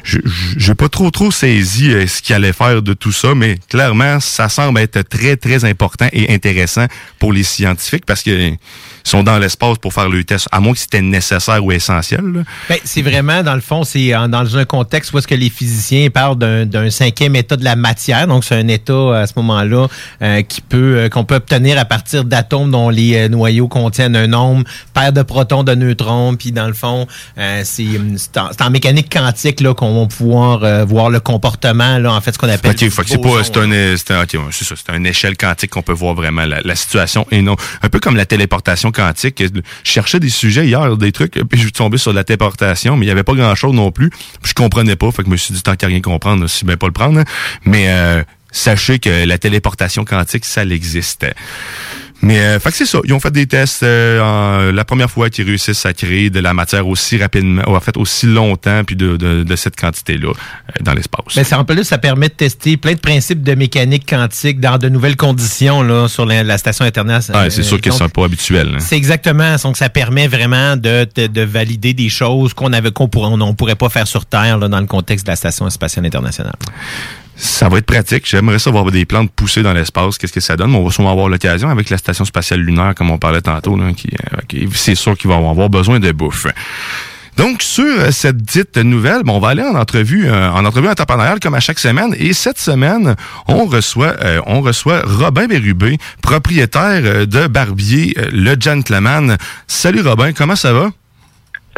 je 0.03 0.73
pas 0.73 0.89
trop 0.89 1.11
trop 1.11 1.31
saisi 1.31 1.91
euh, 1.91 2.07
ce 2.07 2.21
qu'il 2.21 2.35
allait 2.35 2.53
faire 2.53 2.81
de 2.81 2.93
tout 2.93 3.11
ça, 3.11 3.35
mais 3.35 3.57
clairement, 3.69 4.19
ça 4.19 4.49
semble 4.49 4.79
être 4.79 5.01
très 5.01 5.37
très 5.37 5.65
important 5.65 6.07
et 6.11 6.33
intéressant 6.33 6.85
pour 7.19 7.33
les 7.33 7.43
scientifiques 7.43 8.05
parce 8.05 8.23
que 8.23 8.53
sont 9.03 9.23
dans 9.23 9.39
l'espace 9.39 9.77
pour 9.79 9.93
faire 9.93 10.09
le 10.09 10.23
test, 10.23 10.47
à 10.51 10.59
moins 10.59 10.73
que 10.73 10.79
c'était 10.79 11.01
nécessaire 11.01 11.63
ou 11.63 11.71
essentiel. 11.71 12.45
Ben, 12.69 12.77
c'est 12.83 13.01
vraiment, 13.01 13.43
dans 13.43 13.55
le 13.55 13.61
fond, 13.61 13.83
c'est 13.83 14.11
dans 14.29 14.57
un 14.57 14.65
contexte 14.65 15.13
où 15.13 15.17
est-ce 15.17 15.27
que 15.27 15.35
les 15.35 15.49
physiciens 15.49 16.09
parlent 16.09 16.37
d'un 16.37 16.89
cinquième 16.89 17.35
état 17.35 17.55
de 17.55 17.63
la 17.63 17.75
matière. 17.75 18.27
Donc, 18.27 18.43
c'est 18.43 18.55
un 18.55 18.67
état 18.67 19.17
à 19.17 19.27
ce 19.27 19.33
moment-là 19.37 19.87
euh, 20.21 20.41
qui 20.43 20.61
peut 20.61 20.97
euh, 20.97 21.09
qu'on 21.09 21.23
peut 21.23 21.35
obtenir 21.35 21.77
à 21.79 21.85
partir 21.85 22.23
d'atomes 22.23 22.71
dont 22.71 22.89
les 22.89 23.15
euh, 23.15 23.27
noyaux 23.27 23.67
contiennent 23.67 24.15
un 24.15 24.27
nombre 24.27 24.63
paire 24.93 25.13
de 25.13 25.21
protons, 25.21 25.63
de 25.63 25.73
neutrons. 25.73 26.35
Puis, 26.35 26.51
dans 26.51 26.67
le 26.67 26.73
fond, 26.73 27.07
c'est 27.63 28.37
en, 28.37 28.49
en, 28.59 28.69
mécanique 28.69 29.11
quantique 29.11 29.61
là 29.61 29.73
qu'on 29.73 30.01
va 30.01 30.07
pouvoir 30.07 30.85
voir 30.85 31.09
le 31.09 31.19
comportement, 31.19 31.97
là, 31.97 32.13
en 32.13 32.21
fait, 32.21 32.33
ce 32.33 32.39
qu'on 32.39 32.49
appelle. 32.49 32.71
Ok, 32.71 32.79
c'est 32.79 33.21
pas, 33.21 33.43
c'est 33.43 33.57
un, 33.57 33.97
c'est 33.97 34.11
un, 34.11 34.25
ça, 34.51 34.75
c'est 34.75 34.95
une 34.95 35.05
échelle 35.05 35.37
quantique 35.37 35.71
qu'on 35.71 35.81
peut 35.81 35.93
voir 35.93 36.13
vraiment 36.13 36.45
la, 36.45 36.61
la 36.61 36.75
situation 36.75 37.25
et 37.31 37.41
non, 37.41 37.55
un 37.81 37.89
peu 37.89 37.99
comme 37.99 38.15
la 38.15 38.25
téléportation 38.25 38.91
quantique. 38.91 39.43
Je 39.43 39.61
cherchais 39.83 40.19
des 40.19 40.29
sujets 40.29 40.65
hier, 40.65 40.97
des 40.97 41.11
trucs, 41.11 41.33
puis 41.33 41.59
je 41.59 41.63
suis 41.63 41.71
tombé 41.71 41.97
sur 41.97 42.13
la 42.13 42.23
téléportation, 42.23 42.97
mais 42.97 43.05
il 43.05 43.07
n'y 43.07 43.11
avait 43.11 43.23
pas 43.23 43.33
grand-chose 43.33 43.73
non 43.73 43.91
plus. 43.91 44.11
Je 44.43 44.53
comprenais 44.53 44.95
pas, 44.95 45.11
fait 45.11 45.23
que 45.23 45.27
je 45.27 45.31
me 45.31 45.37
suis 45.37 45.53
dit, 45.53 45.61
tant 45.61 45.75
qu'à 45.75 45.87
rien 45.87 46.01
comprendre, 46.01 46.47
si 46.47 46.65
bien 46.65 46.77
pas 46.77 46.87
le 46.87 46.93
prendre. 46.93 47.23
Mais 47.65 47.85
euh, 47.89 48.23
sachez 48.51 48.99
que 48.99 49.25
la 49.25 49.37
téléportation 49.37 50.05
quantique, 50.05 50.45
ça 50.45 50.63
existe. 50.63 51.25
Mais 52.21 52.39
euh, 52.39 52.59
fait 52.59 52.69
que 52.71 52.77
c'est 52.77 52.85
ça. 52.85 52.99
Ils 53.03 53.13
ont 53.13 53.19
fait 53.19 53.31
des 53.31 53.47
tests 53.47 53.83
euh, 53.83 54.71
la 54.71 54.85
première 54.85 55.09
fois 55.09 55.29
qu'ils 55.29 55.45
réussissent 55.45 55.85
à 55.85 55.93
créer 55.93 56.29
de 56.29 56.39
la 56.39 56.53
matière 56.53 56.87
aussi 56.87 57.17
rapidement, 57.17 57.63
ou 57.67 57.75
en 57.75 57.79
fait 57.79 57.97
aussi 57.97 58.27
longtemps, 58.27 58.83
puis 58.83 58.95
de, 58.95 59.17
de, 59.17 59.43
de 59.43 59.55
cette 59.55 59.75
quantité-là 59.75 60.29
euh, 60.29 60.71
dans 60.81 60.93
l'espace. 60.93 61.35
Mais 61.35 61.43
ça, 61.43 61.59
en 61.59 61.65
plus, 61.65 61.83
ça 61.83 61.97
permet 61.97 62.29
de 62.29 62.33
tester 62.33 62.77
plein 62.77 62.93
de 62.93 62.99
principes 62.99 63.41
de 63.43 63.55
mécanique 63.55 64.07
quantique 64.07 64.59
dans 64.59 64.77
de 64.77 64.89
nouvelles 64.89 65.17
conditions 65.17 65.81
là, 65.81 66.07
sur 66.07 66.25
la, 66.25 66.43
la 66.43 66.57
station 66.57 66.85
internationale. 66.85 67.45
Ouais, 67.45 67.49
c'est 67.49 67.63
sûr 67.63 67.81
que 67.81 67.91
c'est 67.91 68.03
un 68.03 68.09
peu 68.09 68.23
habituel. 68.23 68.73
Hein. 68.75 68.79
C'est 68.79 68.97
exactement. 68.97 69.55
Donc, 69.63 69.77
ça 69.77 69.89
permet 69.89 70.27
vraiment 70.27 70.77
de, 70.77 71.07
de, 71.15 71.27
de 71.27 71.41
valider 71.41 71.93
des 71.93 72.09
choses 72.09 72.53
qu'on 72.53 72.73
avait 72.73 72.91
qu'on 72.91 73.07
pourrait, 73.07 73.31
on, 73.31 73.53
pourrait 73.55 73.75
pas 73.75 73.89
faire 73.89 74.07
sur 74.07 74.25
Terre 74.25 74.57
là, 74.57 74.67
dans 74.67 74.79
le 74.79 74.85
contexte 74.87 75.25
de 75.25 75.31
la 75.31 75.35
station 75.35 75.69
spatiale 75.69 76.05
internationale 76.05 76.55
ça 77.41 77.69
va 77.69 77.79
être 77.79 77.85
pratique. 77.85 78.27
J'aimerais 78.27 78.59
ça 78.59 78.69
voir 78.69 78.89
des 78.91 79.05
plantes 79.05 79.31
pousser 79.31 79.63
dans 79.63 79.73
l'espace. 79.73 80.17
Qu'est-ce 80.17 80.33
que 80.33 80.39
ça 80.39 80.55
donne? 80.55 80.75
On 80.75 80.83
va 80.83 80.91
sûrement 80.91 81.11
avoir 81.11 81.27
l'occasion 81.27 81.69
avec 81.69 81.89
la 81.89 81.97
station 81.97 82.23
spatiale 82.23 82.59
lunaire, 82.59 82.93
comme 82.95 83.09
on 83.09 83.17
parlait 83.17 83.41
tantôt, 83.41 83.75
là, 83.75 83.91
qui, 83.93 84.09
euh, 84.09 84.67
c'est 84.73 84.95
sûr 84.95 85.17
qu'ils 85.17 85.29
vont 85.29 85.49
avoir 85.49 85.69
besoin 85.69 85.99
de 85.99 86.11
bouffe. 86.11 86.45
Donc, 87.37 87.63
sur 87.63 87.83
euh, 87.83 88.11
cette 88.11 88.37
dite 88.37 88.77
nouvelle, 88.77 89.21
on 89.25 89.39
va 89.39 89.49
aller 89.49 89.63
en 89.63 89.73
entrevue, 89.73 90.27
euh, 90.27 90.51
en 90.51 90.65
entrevue 90.65 90.87
entrepreneuriale 90.87 91.39
comme 91.39 91.55
à 91.55 91.59
chaque 91.59 91.79
semaine. 91.79 92.13
Et 92.19 92.33
cette 92.33 92.59
semaine, 92.59 93.15
on 93.47 93.65
reçoit, 93.65 94.15
on 94.45 94.61
reçoit 94.61 95.01
Robin 95.03 95.47
Bérubé, 95.47 95.97
propriétaire 96.21 97.25
de 97.25 97.47
Barbier, 97.47 98.15
le 98.31 98.55
gentleman. 98.59 99.37
Salut 99.65 100.01
Robin, 100.01 100.31
comment 100.33 100.55
ça 100.55 100.73
va? 100.73 100.91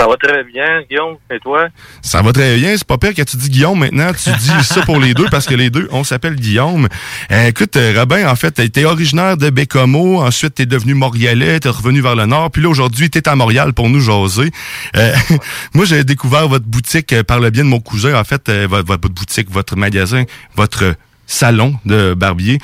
Ça 0.04 0.10
va 0.10 0.18
très 0.18 0.44
bien, 0.44 0.82
Guillaume. 0.90 1.16
Et 1.32 1.40
toi? 1.40 1.70
Ça 2.02 2.22
va 2.22 2.34
très 2.34 2.58
bien. 2.58 2.76
C'est 2.76 2.86
pas 2.86 2.98
pire 2.98 3.14
que 3.14 3.22
tu 3.22 3.38
dis 3.38 3.50
Guillaume 3.50 3.80
maintenant. 3.80 4.12
Tu 4.12 4.32
dis 4.38 4.64
ça 4.64 4.82
pour 4.82 5.00
les 5.00 5.14
deux 5.14 5.28
parce 5.32 5.46
que 5.46 5.56
les 5.56 5.70
deux, 5.70 5.88
on 5.94 6.04
s'appelle 6.04 6.36
Guillaume. 6.36 6.90
Euh, 7.32 7.48
écoute, 7.48 7.78
euh, 7.78 7.98
Robin, 7.98 8.28
en 8.28 8.36
fait, 8.36 8.52
t'es 8.70 8.84
originaire 8.84 9.38
de 9.38 9.50
Bécomo. 9.50 10.22
Ensuite, 10.22 10.56
t'es 10.56 10.66
devenu 10.66 10.94
Montréalais. 10.94 11.62
T'es 11.62 11.70
revenu 11.70 12.02
vers 12.02 12.18
le 12.18 12.26
nord. 12.26 12.52
Puis 12.52 12.62
là, 12.62 12.68
aujourd'hui, 12.68 13.10
t'es 13.10 13.30
à 13.30 13.38
Montréal 13.38 13.72
pour 13.72 13.88
nous 13.88 14.02
jaser. 14.02 14.52
Euh, 14.98 15.14
moi, 15.74 15.86
j'ai 15.86 16.04
découvert 16.04 16.50
votre 16.50 16.66
boutique 16.66 17.24
par 17.24 17.40
le 17.40 17.50
bien 17.50 17.64
de 17.64 17.70
mon 17.70 17.80
cousin. 17.80 18.20
En 18.20 18.26
fait, 18.26 18.52
votre, 18.52 18.86
votre, 18.86 19.08
boutique, 19.08 19.50
votre 19.50 19.78
magasin, 19.78 20.26
votre 20.58 20.96
salon 21.28 21.76
de 21.86 22.14
barbier 22.14 22.60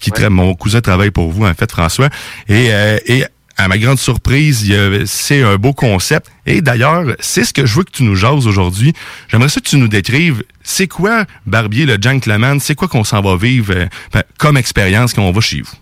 qui 0.00 0.10
mon 0.30 0.54
cousin 0.54 0.80
travaille 0.80 1.10
pour 1.10 1.30
vous 1.30 1.44
en 1.44 1.52
fait 1.52 1.70
François 1.70 2.08
et, 2.48 2.70
et 3.06 3.24
à 3.58 3.66
ma 3.66 3.76
grande 3.76 3.98
surprise, 3.98 4.72
c'est 5.06 5.42
un 5.42 5.56
beau 5.56 5.72
concept. 5.72 6.30
Et 6.46 6.62
d'ailleurs, 6.62 7.04
c'est 7.18 7.44
ce 7.44 7.52
que 7.52 7.66
je 7.66 7.76
veux 7.76 7.84
que 7.84 7.90
tu 7.90 8.04
nous 8.04 8.14
jases 8.14 8.46
aujourd'hui. 8.46 8.94
J'aimerais 9.28 9.48
ça 9.48 9.60
que 9.60 9.66
tu 9.66 9.76
nous 9.76 9.88
décrives, 9.88 10.44
c'est 10.62 10.86
quoi 10.86 11.24
Barbier, 11.44 11.84
le 11.84 11.98
gentleman, 12.00 12.60
c'est 12.60 12.76
quoi 12.76 12.86
qu'on 12.86 13.02
s'en 13.02 13.20
va 13.20 13.36
vivre 13.36 13.74
euh, 13.74 14.22
comme 14.38 14.56
expérience 14.56 15.12
quand 15.12 15.22
on 15.22 15.32
va 15.32 15.40
chez 15.40 15.60
vous? 15.60 15.76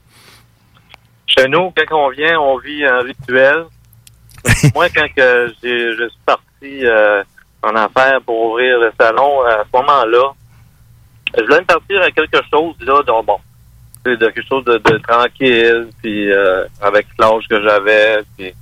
Chez 1.27 1.48
nous, 1.48 1.73
quand 1.77 2.07
on 2.07 2.11
vient, 2.11 2.40
on 2.40 2.59
vit 2.59 2.85
un 2.85 3.01
rituel. 3.01 3.65
Moi, 4.74 4.89
quand 4.89 5.07
que 5.15 5.53
je 5.62 6.09
suis 6.09 6.19
parti 6.24 6.86
euh, 6.86 7.23
en 7.62 7.74
affaires 7.74 8.20
pour 8.24 8.53
ouvrir 8.53 8.78
le 8.78 8.90
salon, 8.98 9.43
à 9.43 9.65
ce 9.65 9.77
moment-là, 9.77 10.32
je 11.36 11.43
voulais 11.43 11.61
me 11.61 11.66
partir 11.66 12.01
à 12.01 12.11
quelque 12.11 12.39
chose 12.51 12.77
là, 12.81 13.03
dont, 13.07 13.23
bon, 13.23 13.39
de 14.16 14.26
quelque 14.28 14.46
chose 14.48 14.64
de, 14.64 14.78
tranquille, 14.98 15.88
puis 16.02 16.30
euh, 16.30 16.64
avec 16.80 17.06
l'âge 17.18 17.44
que 17.48 17.60
j'avais, 17.62 18.18
puis 18.36 18.52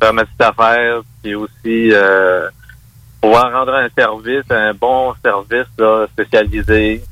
faire 0.00 0.12
ma 0.12 0.24
petite 0.24 0.40
affaire, 0.42 1.00
puis 1.22 1.34
aussi 1.34 1.90
euh, 1.92 2.48
pouvoir 3.20 3.52
rendre 3.52 3.74
un 3.74 3.88
service, 3.96 4.44
un 4.50 4.74
bon 4.74 5.14
service 5.24 5.68
là, 5.78 6.06
spécialisé, 6.12 7.02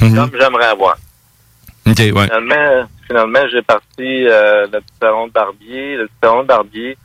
Mhm. 0.00 0.14
comme 0.16 0.30
j'aimerais 0.38 0.66
avoir. 0.66 0.96
Ouais. 1.86 1.94
Finalement, 1.94 2.88
finalement 3.06 3.48
j'ai 3.50 3.62
parti 3.62 4.26
euh, 4.28 4.66
le 4.72 4.80
petit 4.80 4.94
salon 5.00 5.26
de 5.26 5.32
barbier. 5.32 5.96
Le 5.96 6.06
petit 6.06 6.14
salon 6.22 6.42
de 6.42 6.48
barbier, 6.48 6.96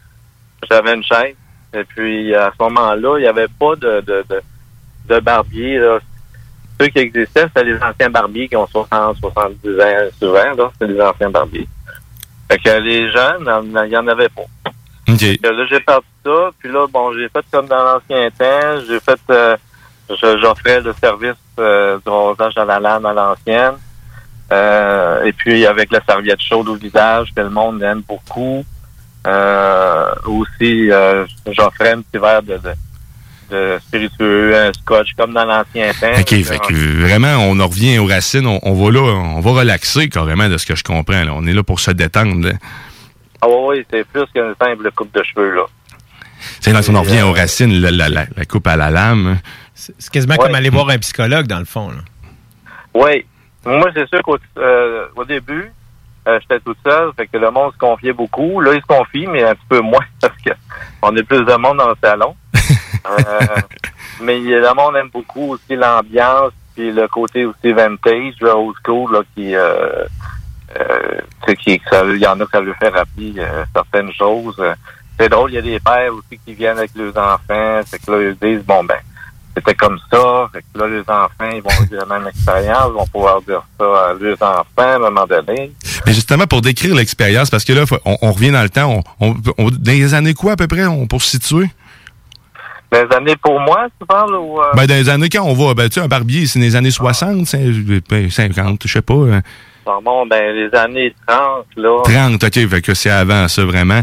j'avais 0.69 0.93
une 0.93 1.03
chaîne. 1.03 1.33
Et 1.73 1.83
puis, 1.83 2.33
à 2.33 2.51
ce 2.57 2.63
moment-là, 2.63 3.17
il 3.17 3.21
n'y 3.21 3.27
avait 3.27 3.47
pas 3.59 3.75
de, 3.75 4.01
de, 4.01 4.23
de, 4.29 4.41
de 5.09 5.19
barbier. 5.19 5.77
Là. 5.79 5.99
Ceux 6.79 6.87
qui 6.87 6.99
existaient, 6.99 7.47
c'était 7.47 7.63
les 7.63 7.81
anciens 7.81 8.09
barbiers 8.09 8.47
qui 8.47 8.55
ont 8.55 8.67
60, 8.67 9.17
70 9.17 9.79
ans 9.79 9.85
souvent. 10.19 10.53
là. 10.55 10.71
C'est 10.79 10.87
les 10.87 11.01
anciens 11.01 11.29
barbiers. 11.29 11.67
Fait 12.49 12.59
que 12.59 12.79
les 12.79 13.11
jeunes, 13.11 13.49
il 13.83 13.89
n'y 13.89 13.97
en 13.97 14.07
avait 14.07 14.29
pas. 14.29 14.43
OK. 15.09 15.19
Fait 15.19 15.37
que 15.37 15.47
là, 15.47 15.65
j'ai 15.69 15.79
parti 15.79 16.07
ça. 16.25 16.51
Puis 16.59 16.71
là, 16.71 16.87
bon, 16.87 17.13
j'ai 17.13 17.29
fait 17.29 17.45
comme 17.51 17.67
dans 17.67 17.83
l'ancien 17.83 18.29
temps. 18.31 18.79
J'ai 18.87 18.99
fait... 18.99 19.19
euh, 19.29 19.57
j'offrais 20.09 20.81
le 20.81 20.93
service 21.01 21.35
euh, 21.59 21.97
du 22.05 22.09
rasage 22.11 22.57
à 22.57 22.65
la 22.65 22.79
lame 22.79 23.05
à 23.05 23.13
l'ancienne. 23.13 23.75
Euh, 24.51 25.25
et 25.25 25.33
puis 25.33 25.65
avec 25.65 25.91
la 25.91 26.01
serviette 26.07 26.41
chaude 26.41 26.69
au 26.69 26.75
visage 26.75 27.33
que 27.35 27.41
le 27.41 27.49
monde 27.49 27.81
aime 27.83 28.01
beaucoup. 28.07 28.63
Euh, 29.25 30.13
aussi, 30.25 30.89
euh, 30.89 31.25
j'offrais 31.47 31.91
un 31.91 32.01
petit 32.01 32.17
verre 32.17 32.41
de, 32.43 32.55
de, 32.57 32.71
de 33.49 33.77
spiritueux, 33.81 34.55
un 34.55 34.73
scotch 34.73 35.09
comme 35.17 35.33
dans 35.33 35.45
l'ancien 35.45 35.91
temps. 35.93 36.19
OK, 36.19 36.29
fait 36.29 36.59
que 36.59 37.01
vraiment, 37.01 37.35
on 37.49 37.59
en 37.59 37.67
revient 37.67 37.97
aux 37.99 38.05
racines. 38.07 38.45
On, 38.47 38.59
on 38.63 38.73
va 38.73 38.91
là, 38.91 38.99
on 39.01 39.39
va 39.39 39.51
relaxer 39.51 40.09
carrément 40.09 40.49
de 40.49 40.57
ce 40.57 40.65
que 40.65 40.75
je 40.75 40.83
comprends. 40.83 41.23
là. 41.23 41.31
On 41.33 41.45
est 41.47 41.53
là 41.53 41.63
pour 41.63 41.79
se 41.79 41.91
détendre. 41.91 42.47
là. 42.47 42.53
Ah 43.41 43.47
oui, 43.47 43.55
oui, 43.77 43.85
c'est 43.91 44.05
plus 44.07 44.25
qu'une 44.33 44.53
simple 44.61 44.89
coupe 44.95 45.13
de 45.13 45.23
cheveux, 45.23 45.55
là. 45.55 45.63
C'est 46.59 46.71
là, 46.73 46.81
si 46.81 46.89
on 46.91 46.95
en 46.95 47.01
revient 47.01 47.21
aux 47.23 47.33
racines, 47.33 47.79
la, 47.81 47.91
la- 47.91 48.09
la- 48.09 48.25
la 48.35 48.45
coupe 48.45 48.67
à 48.67 48.75
la 48.75 48.89
lame. 48.89 49.37
C'est 49.73 50.09
quasiment 50.09 50.33
Ouais. 50.35 50.45
comme 50.47 50.55
aller 50.55 50.69
voir 50.69 50.89
un 50.89 50.97
psychologue, 50.97 51.45
dans 51.47 51.59
le 51.59 51.65
fond. 51.65 51.91
Oui. 52.93 53.25
Moi, 53.65 53.89
c'est 53.93 54.07
sûr 54.09 54.21
qu'au 54.23 54.37
euh, 54.57 55.05
au 55.15 55.23
début, 55.25 55.71
euh, 56.27 56.39
j'étais 56.41 56.59
tout 56.61 56.75
seul, 56.85 57.11
fait 57.17 57.27
que 57.27 57.37
le 57.37 57.51
monde 57.51 57.73
se 57.73 57.77
confiait 57.77 58.13
beaucoup. 58.13 58.59
Là, 58.61 58.73
il 58.73 58.81
se 58.81 58.85
confie, 58.87 59.27
mais 59.27 59.43
un 59.43 59.55
petit 59.55 59.65
peu 59.69 59.81
moins 59.81 60.03
parce 60.21 60.33
que 60.45 60.51
on 61.01 61.15
est 61.15 61.23
plus 61.23 61.43
de 61.43 61.53
monde 61.57 61.77
dans 61.77 61.89
le 61.89 61.95
salon. 62.01 62.35
Euh, 63.05 63.45
mais 64.21 64.39
le 64.39 64.73
monde 64.75 64.95
aime 64.95 65.09
beaucoup 65.13 65.51
aussi 65.53 65.75
l'ambiance, 65.75 66.51
puis 66.75 66.91
le 66.91 67.07
côté 67.07 67.45
aussi 67.45 67.71
vintage, 67.73 68.33
le 68.41 68.51
old 68.51 68.75
school, 68.85 69.13
là, 69.13 69.21
qui, 69.35 69.55
euh, 69.55 70.05
euh, 70.79 71.53
qui, 71.63 71.81
ça- 71.89 72.03
il 72.05 72.17
y 72.17 72.27
en 72.27 72.39
a 72.39 72.45
ça 72.51 72.59
lui 72.61 72.73
fait 72.79 72.89
rappeler 72.89 73.33
euh, 73.37 73.63
certaines 73.73 74.11
choses. 74.13 74.61
C'est 75.19 75.29
drôle, 75.29 75.51
il 75.51 75.55
y 75.55 75.57
a 75.57 75.61
des 75.61 75.79
pères 75.79 76.13
aussi 76.13 76.39
qui 76.45 76.53
viennent 76.53 76.77
avec 76.77 76.91
leurs 76.95 77.17
enfants, 77.17 77.81
c'est 77.85 78.03
que 78.03 78.11
là, 78.11 78.21
ils 78.21 78.35
disent, 78.49 78.65
bon, 78.65 78.83
ben, 78.83 78.97
c'était 79.55 79.73
comme 79.73 79.97
ça. 80.11 80.47
Fait 80.53 80.61
que 80.61 80.79
là, 80.79 80.87
les 80.87 80.99
enfants, 81.01 81.49
ils 81.51 81.61
vont 81.63 81.69
vivre 81.89 82.05
la 82.07 82.19
même 82.19 82.27
expérience, 82.27 82.89
ils 82.89 82.93
vont 82.93 83.07
pouvoir 83.07 83.41
dire 83.41 83.63
ça 83.79 84.09
à 84.09 84.13
leurs 84.13 84.39
enfants 84.43 84.65
à 84.77 84.95
un 84.95 84.99
moment 84.99 85.25
donné. 85.25 85.71
Mais 86.05 86.13
justement, 86.13 86.45
pour 86.45 86.61
décrire 86.61 86.93
l'expérience, 86.93 87.49
parce 87.49 87.63
que 87.65 87.73
là, 87.73 87.85
on, 88.05 88.17
on 88.21 88.31
revient 88.31 88.51
dans 88.51 88.61
le 88.61 88.69
temps. 88.69 89.03
On, 89.19 89.29
on- 89.31 89.35
on- 89.57 89.69
dans 89.71 89.91
les 89.91 90.13
années 90.13 90.35
quoi, 90.35 90.51
à 90.51 90.55
peu 90.55 90.67
près, 90.67 90.85
on, 90.85 91.07
pour 91.07 91.23
se 91.23 91.31
situer? 91.31 91.71
Les 92.91 93.05
années 93.15 93.35
pour 93.41 93.59
moi, 93.59 93.87
tu 93.99 94.05
parles, 94.07 94.35
ou... 94.35 94.59
euh, 94.61 94.65
Ben, 94.75 94.85
dans 94.85 94.93
les 94.95 95.09
années 95.09 95.29
quand 95.29 95.43
on 95.43 95.53
va, 95.53 95.73
ben, 95.73 95.89
tu 95.89 95.95
sais, 95.95 96.01
un 96.01 96.07
barbier, 96.07 96.45
c'est 96.47 96.59
dans 96.59 96.65
les 96.65 96.75
années 96.75 96.91
60, 96.91 97.45
cin- 97.45 98.01
ben, 98.09 98.29
50, 98.29 98.81
je 98.85 98.91
sais 98.93 99.01
pas. 99.01 99.13
hein. 99.13 99.41
bon, 99.85 100.25
ben, 100.25 100.55
les 100.55 100.77
années 100.77 101.13
30, 101.27 101.65
là. 101.75 102.01
30, 102.03 102.43
OK, 102.43 102.67
fait 102.69 102.81
que 102.81 102.93
c'est 102.93 103.09
avant 103.09 103.47
ça, 103.49 103.65
vraiment. 103.65 104.01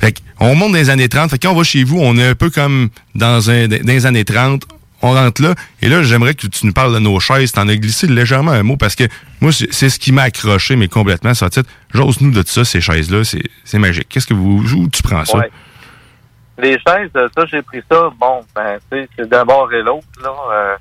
Fait 0.00 0.14
on 0.38 0.54
monte 0.54 0.72
dans 0.72 0.78
les 0.78 0.90
années 0.90 1.08
30, 1.08 1.30
fait 1.30 1.38
que 1.38 1.46
quand 1.46 1.52
on 1.52 1.56
va 1.56 1.64
chez 1.64 1.82
vous, 1.84 1.98
on 2.00 2.16
est 2.16 2.28
un 2.28 2.34
peu 2.34 2.50
comme 2.50 2.88
dans, 3.14 3.50
un, 3.50 3.66
dans 3.68 3.78
les 3.84 4.06
années 4.06 4.24
30, 4.24 4.62
on 5.02 5.12
rentre 5.12 5.42
là, 5.42 5.54
et 5.82 5.88
là, 5.88 6.02
j'aimerais 6.02 6.34
que 6.34 6.46
tu 6.46 6.66
nous 6.66 6.72
parles 6.72 6.92
de 6.94 6.98
nos 6.98 7.18
chaises, 7.20 7.52
t'en 7.52 7.66
as 7.68 7.76
glissé 7.76 8.06
légèrement 8.06 8.52
un 8.52 8.62
mot, 8.62 8.76
parce 8.76 8.94
que 8.94 9.04
moi, 9.40 9.50
c'est 9.52 9.88
ce 9.88 9.98
qui 9.98 10.12
m'a 10.12 10.22
accroché, 10.22 10.76
mais 10.76 10.88
complètement, 10.88 11.32
ça 11.34 11.48
titre. 11.50 11.68
J'ose-nous 11.94 12.30
de 12.30 12.42
ça, 12.46 12.64
ces 12.64 12.80
chaises-là, 12.82 13.24
c'est 13.24 13.42
c'est 13.64 13.78
magique. 13.78 14.06
Qu'est-ce 14.10 14.26
que 14.26 14.34
vous, 14.34 14.62
où 14.76 14.88
tu 14.88 15.02
prends 15.02 15.24
ça? 15.24 15.38
Ouais. 15.38 15.50
Les 16.60 16.78
chaises, 16.78 17.10
euh, 17.16 17.28
ça, 17.36 17.44
j'ai 17.46 17.62
pris 17.62 17.82
ça, 17.90 18.10
bon, 18.18 18.40
ben, 18.54 18.78
tu 18.90 18.98
sais, 18.98 19.08
c'est 19.16 19.28
d'un 19.28 19.44
bord 19.44 19.72
et 19.72 19.82
l'autre, 19.82 20.06
là, 20.22 20.30
euh, 20.52 20.76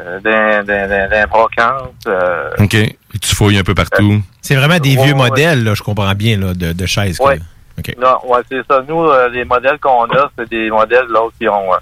euh, 0.00 0.20
d'un- 0.20 0.62
d'un 0.64 0.86
d'un- 0.88 1.08
d'un 1.08 1.26
brocante, 1.26 1.94
euh, 2.06 2.50
OK, 2.58 2.74
Et 2.74 2.96
tu 3.20 3.34
fouilles 3.34 3.58
un 3.58 3.64
peu 3.64 3.74
partout. 3.74 4.22
C'est 4.40 4.54
vraiment 4.54 4.78
des 4.78 4.96
Ouais, 4.96 5.04
vieux 5.04 5.12
ouais. 5.14 5.28
modèles, 5.28 5.64
là, 5.64 5.74
je 5.74 5.82
comprends 5.82 6.14
bien, 6.14 6.38
là, 6.38 6.54
de, 6.54 6.72
de 6.72 6.86
chaises. 6.86 7.18
que- 7.18 7.24
Ouais. 7.24 7.38
OK. 7.78 7.94
Non, 7.98 8.18
ouais, 8.26 8.40
c'est 8.50 8.60
ça. 8.68 8.82
Nous, 8.88 9.04
euh, 9.08 9.28
les 9.30 9.44
modèles 9.44 9.78
qu'on 9.78 10.04
a, 10.04 10.30
c'est 10.38 10.48
des 10.48 10.70
modèles 10.70 11.06
là, 11.08 11.28
qui 11.38 11.48
ont 11.48 11.72
euh, 11.74 11.78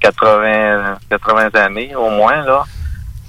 80, 0.00 0.98
80 1.08 1.48
années 1.54 1.94
au 1.96 2.10
moins. 2.10 2.42
là. 2.44 2.64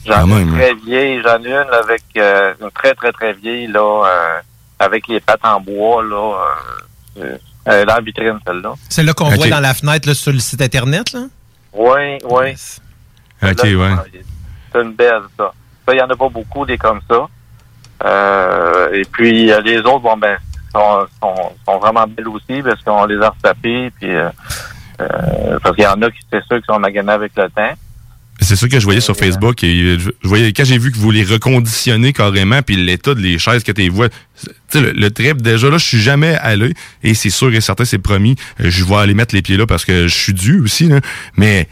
J'en 0.05 0.27
ai 0.29 0.41
une 0.41 0.53
très 0.57 0.73
vieille, 0.73 1.21
j'en 1.23 1.41
ai 1.43 1.51
une 1.51 1.69
avec 1.73 2.01
euh, 2.17 2.53
une 2.61 2.71
très, 2.71 2.93
très, 2.95 3.11
très 3.11 3.33
vieille, 3.33 3.67
là, 3.67 4.03
euh, 4.05 4.39
avec 4.79 5.07
les 5.07 5.19
pattes 5.19 5.43
en 5.45 5.59
bois, 5.59 6.01
là. 6.03 6.35
Euh, 7.67 7.85
dans 7.85 7.95
la 7.95 8.01
vitrine, 8.01 8.39
celle-là. 8.45 8.73
Celle-là 8.89 9.13
qu'on 9.13 9.29
voit 9.29 9.47
dans 9.47 9.59
la 9.59 9.73
fenêtre 9.73 10.07
là, 10.07 10.15
sur 10.15 10.31
le 10.31 10.39
site 10.39 10.61
Internet, 10.61 11.13
là? 11.13 11.25
Oui, 11.73 12.17
oui. 12.23 12.55
OK, 13.43 13.63
ouais. 13.63 14.21
C'est 14.73 14.81
une 14.81 14.93
belle, 14.93 15.21
ça. 15.37 15.53
Ça, 15.85 15.93
il 15.93 15.95
n'y 15.95 16.01
en 16.01 16.09
a 16.09 16.15
pas 16.15 16.29
beaucoup 16.29 16.65
des 16.65 16.77
comme 16.77 17.01
ça. 17.09 17.27
Euh, 18.03 18.93
et 18.93 19.03
puis, 19.05 19.51
euh, 19.51 19.61
les 19.61 19.79
autres, 19.79 19.99
bon, 19.99 20.17
ben, 20.17 20.37
sont, 20.73 21.05
sont, 21.21 21.53
sont 21.65 21.77
vraiment 21.79 22.05
belles 22.07 22.27
aussi 22.27 22.61
parce 22.63 22.81
qu'on 22.83 23.05
les 23.05 23.21
a 23.21 23.29
retapées. 23.29 23.91
Puis, 23.99 24.15
euh, 24.15 24.29
euh, 25.01 25.59
parce 25.61 25.75
qu'il 25.75 25.83
y 25.83 25.87
en 25.87 26.01
a 26.01 26.09
qui, 26.09 26.19
c'est 26.31 26.43
sûr, 26.45 26.59
qui 26.59 26.65
sont 26.67 26.79
maganés 26.79 27.11
avec 27.11 27.33
le 27.35 27.49
temps. 27.49 27.73
C'est 28.43 28.55
ça 28.55 28.67
que 28.67 28.79
je 28.79 28.83
voyais 28.85 29.01
sur 29.01 29.15
Facebook. 29.15 29.63
Et 29.63 29.99
je, 29.99 30.09
je 30.23 30.27
voyais, 30.27 30.51
quand 30.51 30.65
j'ai 30.65 30.77
vu 30.79 30.91
que 30.91 30.97
vous 30.97 31.11
les 31.11 31.23
reconditionnez 31.23 32.11
carrément, 32.11 32.61
puis 32.63 32.75
l'état 32.75 33.13
de 33.13 33.21
les 33.21 33.37
chaises 33.37 33.63
que 33.63 33.71
tu 33.71 33.87
vois, 33.89 34.09
tu 34.09 34.15
sais, 34.69 34.81
le, 34.81 34.91
le 34.93 35.11
trip, 35.11 35.41
déjà 35.41 35.69
là, 35.69 35.77
je 35.77 35.85
suis 35.85 36.01
jamais 36.01 36.35
allé, 36.35 36.73
et 37.03 37.13
c'est 37.13 37.29
sûr 37.29 37.53
et 37.53 37.61
certain, 37.61 37.85
c'est 37.85 37.99
promis, 37.99 38.35
euh, 38.59 38.65
je 38.69 38.83
vais 38.83 38.95
aller 38.95 39.13
mettre 39.13 39.35
les 39.35 39.41
pieds 39.43 39.57
là 39.57 39.67
parce 39.67 39.85
que 39.85 40.07
je 40.07 40.15
suis 40.15 40.33
dû 40.33 40.59
aussi, 40.59 40.87
là. 40.87 40.99
Mais 41.37 41.67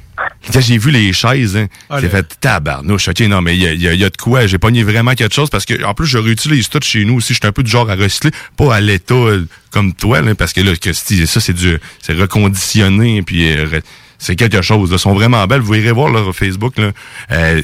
quand 0.53 0.59
j'ai 0.61 0.77
vu 0.77 0.91
les 0.91 1.11
chaises, 1.11 1.57
hein, 1.57 1.67
Ah, 1.89 1.99
j'ai 2.01 2.09
fait 2.09 2.27
tabarnouche. 2.39 3.07
OK, 3.07 3.19
non, 3.21 3.41
mais 3.41 3.55
il 3.57 3.63
y 3.63 3.67
a, 3.67 3.73
y 3.73 3.87
a- 3.87 3.93
y 3.95 4.03
a 4.03 4.09
de 4.09 4.17
quoi. 4.17 4.45
J'ai 4.45 4.57
pogné 4.59 4.83
vraiment 4.83 5.15
quelque 5.15 5.33
chose 5.33 5.49
parce 5.49 5.65
que, 5.65 5.83
en 5.83 5.93
plus, 5.95 6.05
je 6.05 6.17
réutilise 6.19 6.69
tout 6.69 6.79
chez 6.83 7.03
nous 7.05 7.15
aussi. 7.15 7.33
Je 7.33 7.39
suis 7.39 7.47
un 7.47 7.51
peu 7.51 7.63
du 7.63 7.71
genre 7.71 7.89
à 7.89 7.95
recycler, 7.95 8.31
pas 8.57 8.75
à 8.75 8.81
l'état 8.81 9.15
euh, 9.15 9.45
comme 9.71 9.93
toi, 9.93 10.21
là, 10.21 10.35
parce 10.35 10.53
que 10.53 10.61
là, 10.61 10.75
que 10.75 10.93
c'est- 10.93 11.25
ça, 11.25 11.39
c'est 11.39 11.53
du, 11.53 11.77
c'est 12.01 12.13
reconditionné, 12.13 13.23
puis 13.23 13.49
euh, 13.53 13.79
c'est 14.19 14.35
quelque 14.35 14.61
chose. 14.61 14.89
Là. 14.89 14.95
Elles 14.95 14.99
sont 14.99 15.13
vraiment 15.13 15.45
belles. 15.47 15.61
Vous 15.61 15.73
irez 15.75 15.91
voir 15.91 16.09
leur 16.09 16.35
Facebook. 16.35 16.77
Là. 16.77 16.91
Euh, 17.31 17.61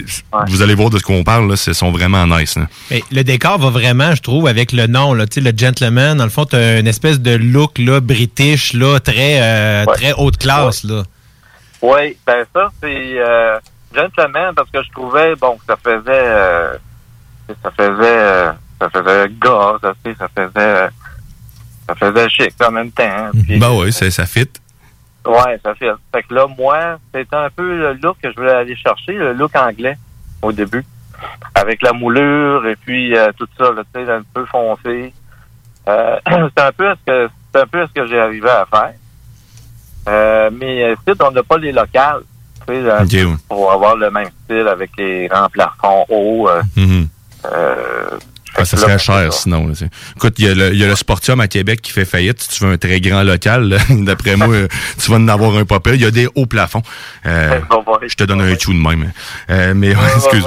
Vous 0.48 0.62
allez 0.62 0.74
voir 0.74 0.90
de 0.90 0.98
ce 0.98 1.04
qu'on 1.04 1.24
parle. 1.24 1.50
Là. 1.50 1.56
Elles 1.68 1.76
sont 1.76 1.92
vraiment 1.92 2.26
nice. 2.26 2.56
Là. 2.56 2.68
Mais 2.90 3.04
le 3.12 3.24
décor 3.24 3.60
va 3.60 3.70
vraiment, 3.70 4.16
je 4.16 4.22
trouve, 4.22 4.48
avec 4.48 4.72
le 4.72 4.88
nom, 4.88 5.14
là, 5.14 5.28
tu 5.28 5.42
sais, 5.44 5.52
le 5.52 5.56
gentleman. 5.56 6.18
Dans 6.18 6.24
le 6.24 6.30
fond, 6.30 6.46
tu 6.46 6.56
as 6.56 6.80
une 6.80 6.88
espèce 6.88 7.20
de 7.20 7.36
look 7.36 7.78
là, 7.78 8.00
british, 8.00 8.74
là, 8.74 9.00
très, 9.00 9.42
euh, 9.42 9.86
très 9.86 10.14
haute 10.14 10.38
classe. 10.38 10.84
Là. 10.86 11.04
Oui, 11.82 12.18
ben 12.26 12.46
ça, 12.54 12.72
c'est 12.82 13.20
euh, 13.20 13.60
gentleman 13.94 14.54
parce 14.56 14.70
que 14.72 14.82
je 14.82 14.90
trouvais, 14.92 15.36
bon, 15.36 15.56
que 15.58 15.64
ça 15.68 15.78
faisait, 15.84 16.02
euh, 16.08 16.74
ça 17.64 17.72
faisait, 17.78 17.92
euh, 18.02 18.52
ça 18.82 18.90
faisait 18.90 19.30
gars, 19.42 19.76
ça, 19.82 19.94
ça 20.18 20.28
faisait, 20.36 20.52
euh, 20.58 20.88
ça 21.88 21.96
faisait 21.96 22.30
chic 22.30 22.54
en 22.66 22.72
même 22.72 22.92
temps. 22.92 23.04
hein. 23.04 23.32
Ben 23.60 23.72
ouais, 23.74 23.92
ça, 23.92 24.10
ça 24.10 24.26
fit. 24.26 24.48
Ouais, 25.26 25.60
ça 25.64 25.74
fait. 25.76 25.92
Fait 26.14 26.24
que 26.24 26.34
là, 26.34 26.46
moi, 26.58 26.98
c'était 27.14 27.36
un 27.36 27.50
peu 27.50 27.78
le 27.78 27.94
look 27.94 28.18
que 28.22 28.30
je 28.32 28.36
voulais 28.36 28.52
aller 28.54 28.76
chercher, 28.76 29.14
le 29.14 29.34
look 29.34 29.56
anglais 29.56 29.98
au 30.42 30.52
début. 30.52 30.86
Avec 31.56 31.82
la 31.82 31.94
moulure 31.94 32.66
et 32.68 32.76
puis 32.76 33.16
euh, 33.18 33.32
tout 33.38 33.48
ça, 33.58 33.70
tu 33.94 34.06
sais, 34.06 34.12
un 34.12 34.22
peu 34.34 34.46
foncé. 34.46 35.14
Euh, 35.88 36.20
c'est 36.58 36.64
un 36.64 36.72
peu 36.72 36.94
ce 36.94 37.12
que 37.12 37.30
c'est 37.54 37.62
un 37.62 37.68
peu 37.68 37.88
ce 37.88 37.94
que 37.94 38.06
j'ai 38.08 38.20
arrivé 38.20 38.50
à 38.50 38.66
faire. 38.66 38.94
Euh, 40.08 40.50
mais 40.54 40.84
euh, 40.84 40.94
ici, 41.08 41.18
on 41.22 41.32
n'a 41.32 41.42
pas 41.44 41.58
les 41.58 41.72
locales. 41.72 42.22
Tu 42.68 42.74
sais, 42.74 42.92
un 42.92 43.04
Ok, 43.04 43.10
peu 43.12 43.24
ouais. 43.26 43.36
pour 43.48 43.72
avoir 43.72 43.96
le 43.96 44.12
même 44.12 44.30
style 44.44 44.68
avec 44.68 44.92
les 44.98 45.28
grands 45.28 45.50
plafonds 45.50 46.06
hauts. 46.10 46.50
euh, 46.50 46.62
Mhm. 46.76 47.08
Ah, 48.58 48.66
ça 48.66 48.78
serait 48.78 48.98
cher 49.00 49.34
sinon. 49.34 49.68
là. 49.68 49.74
Écoute, 50.16 50.36
il 50.38 50.46
y, 50.46 50.50
a 50.50 50.54
le- 50.56 50.74
il 50.74 50.80
y 50.80 50.84
a 50.84 50.88
le 50.88 50.96
Sportium 50.96 51.40
à 51.42 51.48
Québec 51.48 51.82
qui 51.82 51.92
fait 51.92 52.06
faillite. 52.06 52.42
Si 52.42 52.50
tu 52.50 52.64
veux 52.66 52.72
un 52.72 52.78
très 52.78 53.02
grand 53.02 53.24
local, 53.24 53.68
là, 53.70 53.78
d'après 53.90 54.36
moi, 54.38 54.48
euh, 54.48 54.68
tu 55.02 55.12
vas 55.12 55.18
en 55.18 55.28
avoir 55.28 55.56
un 55.58 55.66
pas 55.66 55.80
pire. 55.80 55.96
Il 55.96 56.02
y 56.02 56.06
a 56.06 56.12
des 56.12 56.28
hauts 56.36 56.46
plafonds. 56.46 56.82
Euh, 57.26 57.60
je 58.08 58.16
te 58.16 58.24
donne 58.24 58.42
un 58.42 58.58
chou 58.58 58.74
de 58.74 58.80
même. 58.80 59.12
Euh, 59.50 59.74
mais 59.76 59.90
ouais, 59.96 60.02
excuse. 60.16 60.46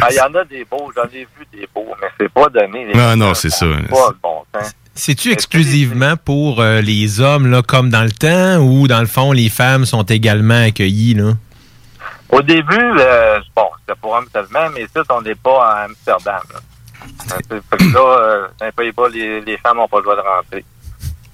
Ah, 0.00 0.06
Il 0.10 0.16
y 0.16 0.20
en 0.20 0.34
a 0.34 0.44
des 0.44 0.64
beaux, 0.70 0.90
j'en 0.96 1.04
ai 1.04 1.26
vu 1.38 1.46
des 1.52 1.68
beaux, 1.74 1.94
mais 2.00 2.08
c'est 2.18 2.32
pas 2.32 2.48
donné. 2.48 2.86
les- 2.86 2.94
Non, 2.94 3.16
non, 3.16 3.34
c'est 3.34 3.50
ça. 3.50 3.66
pas 3.66 4.08
le 4.10 4.16
bon 4.22 4.44
sens. 4.54 4.72
C'est-tu 4.96 5.32
exclusivement 5.32 6.16
pour 6.16 6.60
euh, 6.60 6.80
les 6.80 7.20
hommes, 7.20 7.48
là, 7.50 7.62
comme 7.62 7.90
dans 7.90 8.04
le 8.04 8.12
temps, 8.12 8.58
ou 8.58 8.86
dans 8.86 9.00
le 9.00 9.08
fond, 9.08 9.32
les 9.32 9.48
femmes 9.48 9.84
sont 9.86 10.04
également 10.04 10.62
accueillies, 10.62 11.14
là? 11.14 11.32
Au 12.30 12.40
début, 12.42 12.78
euh, 12.80 13.38
bon, 13.56 13.66
c'était 13.80 13.98
pour 14.00 14.12
hommes 14.12 14.26
seulement, 14.32 14.70
mais 14.74 14.86
ça, 14.94 15.02
on 15.10 15.20
n'est 15.22 15.34
pas 15.34 15.66
à 15.66 15.84
Amsterdam. 15.84 16.40
Là. 16.52 16.60
C'est- 17.48 17.92
là, 17.92 18.00
euh, 18.00 18.46
dans 18.58 18.66
les 18.66 18.72
Pays-Bas, 18.72 19.08
les, 19.12 19.40
les 19.40 19.56
femmes 19.58 19.76
n'ont 19.78 19.88
pas 19.88 19.98
le 19.98 20.02
droit 20.04 20.16
de 20.16 20.20
rentrer. 20.20 20.64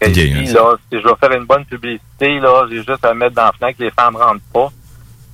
Et 0.02 0.10
ici, 0.10 0.56
hein. 0.56 0.62
là, 0.62 0.76
si 0.90 0.98
je 1.00 1.06
veux 1.06 1.14
faire 1.20 1.32
une 1.32 1.44
bonne 1.44 1.64
publicité, 1.66 2.38
là, 2.40 2.66
j'ai 2.70 2.78
juste 2.78 3.04
à 3.04 3.12
mettre 3.14 3.34
dans 3.36 3.44
la 3.46 3.52
fenêtre 3.52 3.78
que 3.78 3.84
les 3.84 3.90
femmes 3.90 4.16
rentrent 4.16 4.40
pas. 4.52 4.68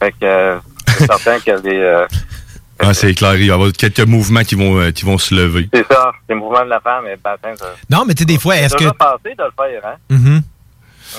Fait 0.01 0.13
que 0.13 0.17
euh, 0.25 0.59
c'est 0.89 1.07
certain 1.19 1.39
que 1.39 1.63
les... 1.63 1.79
euh, 1.79 2.07
Ah, 2.81 2.93
c'est 2.93 3.15
clair. 3.15 3.35
Il 3.37 3.41
va 3.41 3.45
y 3.45 3.51
avoir 3.53 3.73
quelques 3.73 4.01
mouvements 4.01 4.43
qui 4.43 4.57
vont, 4.57 4.79
euh, 4.81 4.91
qui 4.91 5.05
vont 5.05 5.19
se 5.19 5.35
lever. 5.35 5.69
c'est 5.73 5.87
ça, 5.87 6.11
les 6.29 6.35
mouvements 6.35 6.65
de 6.65 6.71
la 6.71 6.81
femme, 6.81 7.05
mais 7.05 7.17
ben, 7.23 7.37
ça... 7.57 7.67
Non, 7.89 8.05
mais 8.07 8.15
tu 8.15 8.21
sais, 8.21 8.25
des 8.27 8.39
fois, 8.39 8.57
est-ce 8.57 8.71
C'est 8.71 8.77
que. 8.77 8.83
déjà 8.83 8.95
passé 8.95 9.35
de 9.39 9.45
le 9.45 9.51
faire, 9.57 9.87
hein? 9.87 9.97
Mhm. 10.11 10.43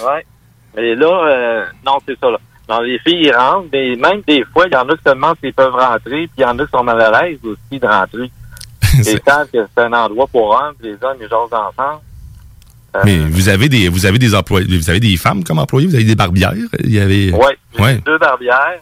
Ouais. 0.05 0.25
Mais 0.75 0.93
là, 0.95 1.07
euh, 1.27 1.65
non, 1.85 1.97
c'est 2.07 2.19
ça, 2.19 2.29
là. 2.29 2.38
Non, 2.69 2.81
les 2.81 2.99
filles, 2.99 3.27
ils 3.27 3.34
rentrent, 3.34 3.69
mais 3.71 3.95
même 3.95 4.21
des 4.27 4.43
fois, 4.51 4.65
il 4.67 4.73
y 4.73 4.75
en 4.75 4.88
a 4.89 4.95
qui 4.97 5.03
se 5.03 5.09
demandent 5.09 5.38
s'ils 5.41 5.53
peuvent 5.53 5.73
rentrer, 5.73 6.27
puis 6.27 6.31
il 6.38 6.41
y 6.41 6.45
en 6.45 6.59
a 6.59 6.65
qui 6.65 6.71
sont 6.71 6.84
mal 6.84 6.99
à 7.01 7.23
l'aise 7.23 7.39
aussi 7.45 7.79
de 7.79 7.88
rentrer. 7.88 8.29
Ils 8.93 9.19
savent 9.25 9.47
que 9.51 9.57
c'est 9.75 9.83
un 9.83 9.93
endroit 9.93 10.27
pour 10.27 10.49
hommes, 10.49 10.73
puis 10.79 10.89
les 10.89 10.97
hommes, 11.03 11.17
ils 11.19 11.27
jasent 11.27 11.51
ensemble. 11.53 12.01
Euh, 12.95 13.01
Mais 13.03 13.17
vous 13.19 13.49
avez 13.49 13.69
des, 13.69 13.89
vous 13.89 14.05
avez 14.05 14.17
des 14.17 14.33
employés, 14.33 14.77
vous 14.77 14.89
avez 14.89 14.99
des 14.99 15.17
femmes 15.17 15.43
comme 15.43 15.59
employés, 15.59 15.87
vous 15.87 15.95
avez 15.95 16.03
des 16.05 16.15
barbières. 16.15 16.53
Il 16.83 16.93
y 16.93 16.99
avait. 16.99 17.27
J'ai 17.75 17.81
Ouais. 17.81 17.97
deux 18.05 18.17
barbières. 18.17 18.79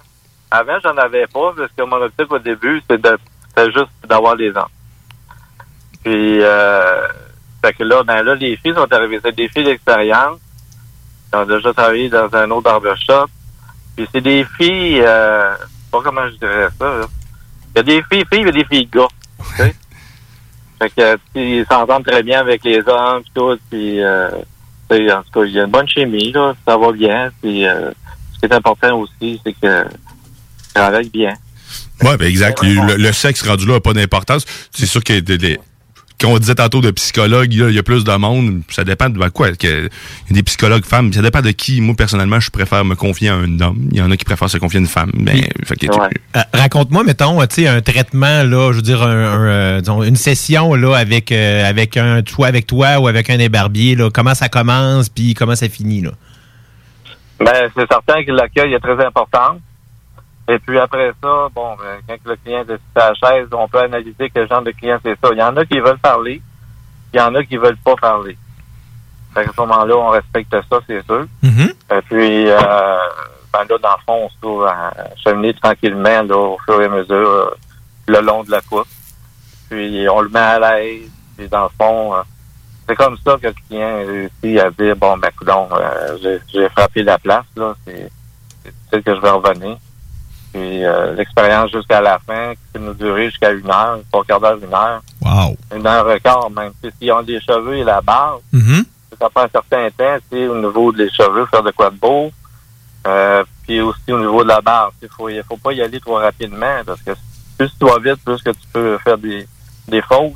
avant, 0.52 0.78
j'en 0.84 0.96
avais 0.98 1.26
pas, 1.28 1.54
parce 1.58 1.72
que 1.76 1.84
mon 1.84 1.98
objectif 1.98 2.28
au 2.32 2.40
début, 2.40 2.80
c'était 2.82 3.02
de- 3.10 3.18
c'était 3.50 3.72
juste 3.72 3.90
d'avoir 4.08 4.36
les 4.36 4.52
ans. 4.56 4.68
Puis, 6.04 6.40
euh, 6.42 7.08
fait 7.64 7.74
que 7.74 7.84
là, 7.84 8.04
ben 8.04 8.22
là, 8.24 8.36
les 8.36 8.56
filles 8.58 8.74
sont 8.76 8.92
arrivées. 8.94 9.20
C'est 9.24 9.36
des 9.36 9.50
filles 9.50 9.66
d'expérience. 9.66 10.38
Qui 11.32 11.38
ont 11.40 11.46
déjà 11.46 11.74
travaillé 11.74 12.08
dans 12.10 12.30
un 12.34 12.50
autre 12.52 12.62
barbershop. 12.64 13.26
Puis 13.98 14.08
c'est 14.14 14.22
des 14.22 14.46
filles, 14.58 15.02
euh, 15.04 15.56
pas 15.92 16.00
comment 16.04 16.28
je 16.30 16.36
dirais 16.36 16.70
ça. 16.80 17.02
Il 17.76 17.78
y 17.78 17.80
a 17.80 17.84
des 17.84 18.04
filles, 18.10 18.24
filles, 18.32 18.42
il 18.42 18.46
y 18.46 18.50
a 18.50 18.52
des 18.52 18.66
filles 18.66 18.88
gars. 18.94 19.08
Fait 20.80 20.90
que, 20.90 21.18
ils 21.36 21.66
s'entendent 21.70 22.06
très 22.06 22.24
bien 22.24 22.40
avec 22.40 22.64
les 22.64 22.80
hommes, 22.88 23.22
puis 23.24 23.32
tout, 23.34 23.58
puis, 23.70 24.04
euh, 24.04 24.30
en 24.30 25.24
tout 25.24 25.40
cas, 25.40 25.46
il 25.46 25.52
y 25.54 25.60
a 25.60 25.64
une 25.64 25.72
bonne 25.72 25.88
chimie, 25.88 26.32
là, 26.32 26.54
ça 26.68 26.78
va 26.78 26.92
bien, 26.92 27.32
puis, 27.42 27.66
euh, 27.66 27.92
ce 28.34 28.40
qui 28.40 28.46
est 28.46 28.54
important 28.54 29.00
aussi, 29.00 29.40
c'est 29.46 29.54
que 29.54 29.86
travaille 30.74 31.10
bien. 31.10 31.34
Ouais, 32.04 32.18
ben 32.18 32.28
exact. 32.28 32.62
Le, 32.62 33.12
sexe 33.14 33.42
rendu 33.48 33.66
là 33.66 33.76
n'a 33.76 33.80
pas 33.80 33.94
d'importance. 33.94 34.46
C'est 34.72 34.86
sûr 34.86 35.04
que 35.04 35.20
des- 35.20 35.60
des- 36.20 36.26
quand 36.26 36.32
on 36.34 36.38
disait 36.40 36.56
tantôt 36.56 36.82
de 36.82 36.92
psychologues, 36.92 37.54
il 37.54 37.72
y 37.72 37.80
a 37.80 37.84
plus 37.84 38.04
de 38.04 38.12
monde. 38.16 38.62
Ça 38.70 38.84
dépend 38.84 39.10
de 39.10 39.18
ben, 39.18 39.30
quoi. 39.30 39.52
que- 39.54 39.66
Il 39.68 40.30
y 40.30 40.34
a 40.34 40.34
des 40.34 40.44
psychologues 40.44 40.86
femmes. 40.86 41.12
Ça 41.14 41.22
dépend 41.22 41.42
de 41.42 41.52
qui. 41.52 41.82
Moi, 41.82 41.96
personnellement, 41.96 42.40
je 42.40 42.50
préfère 42.50 42.84
me 42.86 42.96
confier 42.96 43.30
à 43.30 43.36
un 43.36 43.60
homme. 43.60 43.90
Il 43.92 43.98
y 43.98 44.02
en 44.02 44.10
a 44.12 44.18
qui 44.18 44.26
préfèrent 44.26 44.50
se 44.50 44.58
confier 44.58 44.78
à 44.78 44.82
une 44.82 44.88
femme. 44.88 45.12
Ben, 45.14 45.42
fait 45.66 45.76
que- 45.76 45.88
Euh, 45.88 46.40
Raconte-moi, 46.54 47.04
mettons, 47.04 47.40
tu 47.48 47.56
sais, 47.64 47.68
un 47.68 47.82
traitement, 47.82 48.44
là, 48.44 48.72
je 48.72 48.78
veux 48.78 48.82
dire, 48.82 49.02
un, 49.04 49.10
un, 49.10 49.46
euh, 49.48 49.80
disons, 49.82 50.04
une 50.04 50.16
session, 50.16 50.74
là, 50.76 50.96
avec, 50.96 51.32
euh, 51.32 51.68
avec 51.70 51.98
un, 51.98 52.22
soit 52.28 52.48
avec 52.48 52.68
toi 52.68 53.00
ou 53.00 53.08
avec 53.08 53.30
un 53.30 53.38
des 53.38 53.50
barbiers, 53.50 53.96
là. 53.96 54.10
Comment 54.14 54.34
ça 54.36 54.50
commence, 54.50 55.10
puis 55.10 55.34
comment 55.34 55.56
ça 55.56 55.68
finit, 55.70 56.02
là? 56.02 56.12
Ben, 57.40 57.70
c'est 57.76 57.86
certain 57.92 58.24
que 58.24 58.32
l'accueil 58.32 58.74
est 58.74 58.80
très 58.80 59.06
important. 59.06 59.60
Et 60.48 60.60
puis 60.60 60.78
après 60.80 61.12
ça, 61.24 61.48
bon, 61.54 61.76
ben, 61.76 62.00
quand 62.08 62.30
le 62.30 62.36
client 62.36 62.64
est 62.70 63.00
à 63.02 63.10
la 63.10 63.14
chaise, 63.16 63.48
on 63.52 63.68
peut 63.68 63.80
analyser 63.80 64.30
quel 64.34 64.48
genre 64.48 64.62
de 64.62 64.72
client 64.72 65.00
c'est 65.04 65.18
ça. 65.20 65.30
Il 65.32 65.40
y 65.40 65.44
en 65.44 65.56
a 65.58 65.66
qui 65.66 65.80
veulent 65.80 65.98
parler, 65.98 66.42
il 67.14 67.18
y 67.18 67.22
en 67.22 67.34
a 67.34 67.44
qui 67.44 67.58
veulent 67.58 67.78
pas 67.78 67.96
parler. 67.96 68.38
Fait 69.34 69.44
qu'à 69.46 69.52
ce 69.52 69.62
moment-là, 69.62 69.98
on 69.98 70.10
respecte 70.10 70.52
ça, 70.70 70.80
c'est 70.88 71.04
sûr. 71.06 71.26
Et 71.92 72.02
puis, 72.04 72.50
euh, 72.50 72.58
ben 73.52 73.60
là, 73.70 73.78
dans 73.82 73.92
le 73.92 74.04
fond, 74.06 74.26
on 74.26 74.30
se 74.30 74.36
trouve 74.42 74.66
à 74.66 74.94
cheminer 75.24 75.54
tranquillement, 75.56 76.22
là, 76.24 76.38
au 76.38 76.58
fur 76.64 76.82
et 76.82 76.86
à 76.86 76.90
mesure, 76.90 77.14
euh, 77.16 77.50
le 78.08 78.22
long 78.22 78.44
de 78.44 78.52
la 78.52 78.62
course. 78.62 78.88
Puis, 79.70 80.08
on 80.10 80.22
le 80.22 80.30
met 80.30 80.40
à 80.40 80.60
l'aise. 80.60 81.10
Puis, 81.38 81.48
dans 81.50 81.64
le 81.64 81.70
fond, 81.78 82.16
euh, 82.16 82.22
c'est 82.88 82.96
comme 82.96 83.18
ça 83.26 83.36
que 83.42 83.48
le 83.48 83.54
client 83.68 83.98
réussit 84.06 84.60
à 84.60 84.70
dire, 84.70 84.96
bon, 84.96 85.18
ben, 85.18 85.32
coudonc, 85.38 85.70
euh, 85.72 86.18
j'ai- 86.22 86.40
j'ai 86.54 86.70
frappé 86.70 87.02
la 87.04 87.18
place, 87.18 87.46
là, 87.56 87.74
c'est 87.84 89.04
que 89.04 89.16
je 89.16 89.20
vais 89.22 89.30
revenir. 89.32 89.78
Puis, 90.56 90.86
euh, 90.86 91.14
l'expérience 91.16 91.70
jusqu'à 91.70 92.00
la 92.00 92.18
fin, 92.26 92.52
qui 92.54 92.60
peut 92.72 92.80
nous 92.80 92.94
durer 92.94 93.26
jusqu'à 93.30 93.52
une 93.52 93.70
heure, 93.70 94.00
trois 94.10 94.24
quarts 94.24 94.40
d'heure, 94.40 94.58
une 94.64 94.74
heure, 94.74 95.02
Wow. 95.22 95.58
une 95.76 95.86
heure 95.86 96.08
quart, 96.24 96.50
même. 96.50 96.72
Puis, 96.82 96.92
s'ils 96.98 97.12
ont 97.12 97.22
des 97.24 97.42
cheveux 97.42 97.76
et 97.76 97.84
la 97.84 98.00
barbe, 98.00 98.40
ça 99.20 99.30
prend 99.30 99.44
un 99.44 99.50
certain 99.50 99.90
temps, 99.90 100.16
tu 100.32 100.48
au 100.48 100.56
niveau 100.56 100.94
des 100.94 101.10
cheveux, 101.10 101.46
faire 101.48 101.62
de 101.64 101.72
quoi 101.72 101.90
de 101.90 101.98
beau. 101.98 102.32
Euh, 103.06 103.44
puis 103.64 103.82
aussi 103.82 104.12
au 104.14 104.20
niveau 104.20 104.44
de 104.44 104.48
la 104.48 104.62
barbe, 104.62 104.94
il 105.02 105.10
faut, 105.10 105.30
faut 105.48 105.58
pas 105.58 105.74
y 105.74 105.82
aller 105.82 106.00
trop 106.00 106.16
rapidement 106.16 106.82
parce 106.86 107.02
que 107.02 107.12
plus 107.58 107.70
tu 107.80 107.86
vas 107.86 108.00
vite, 108.00 108.24
plus 108.24 108.42
que 108.42 108.50
tu 108.52 108.68
peux 108.74 108.98
faire 109.00 109.18
des, 109.18 109.46
des 109.88 110.02
fautes. 110.02 110.34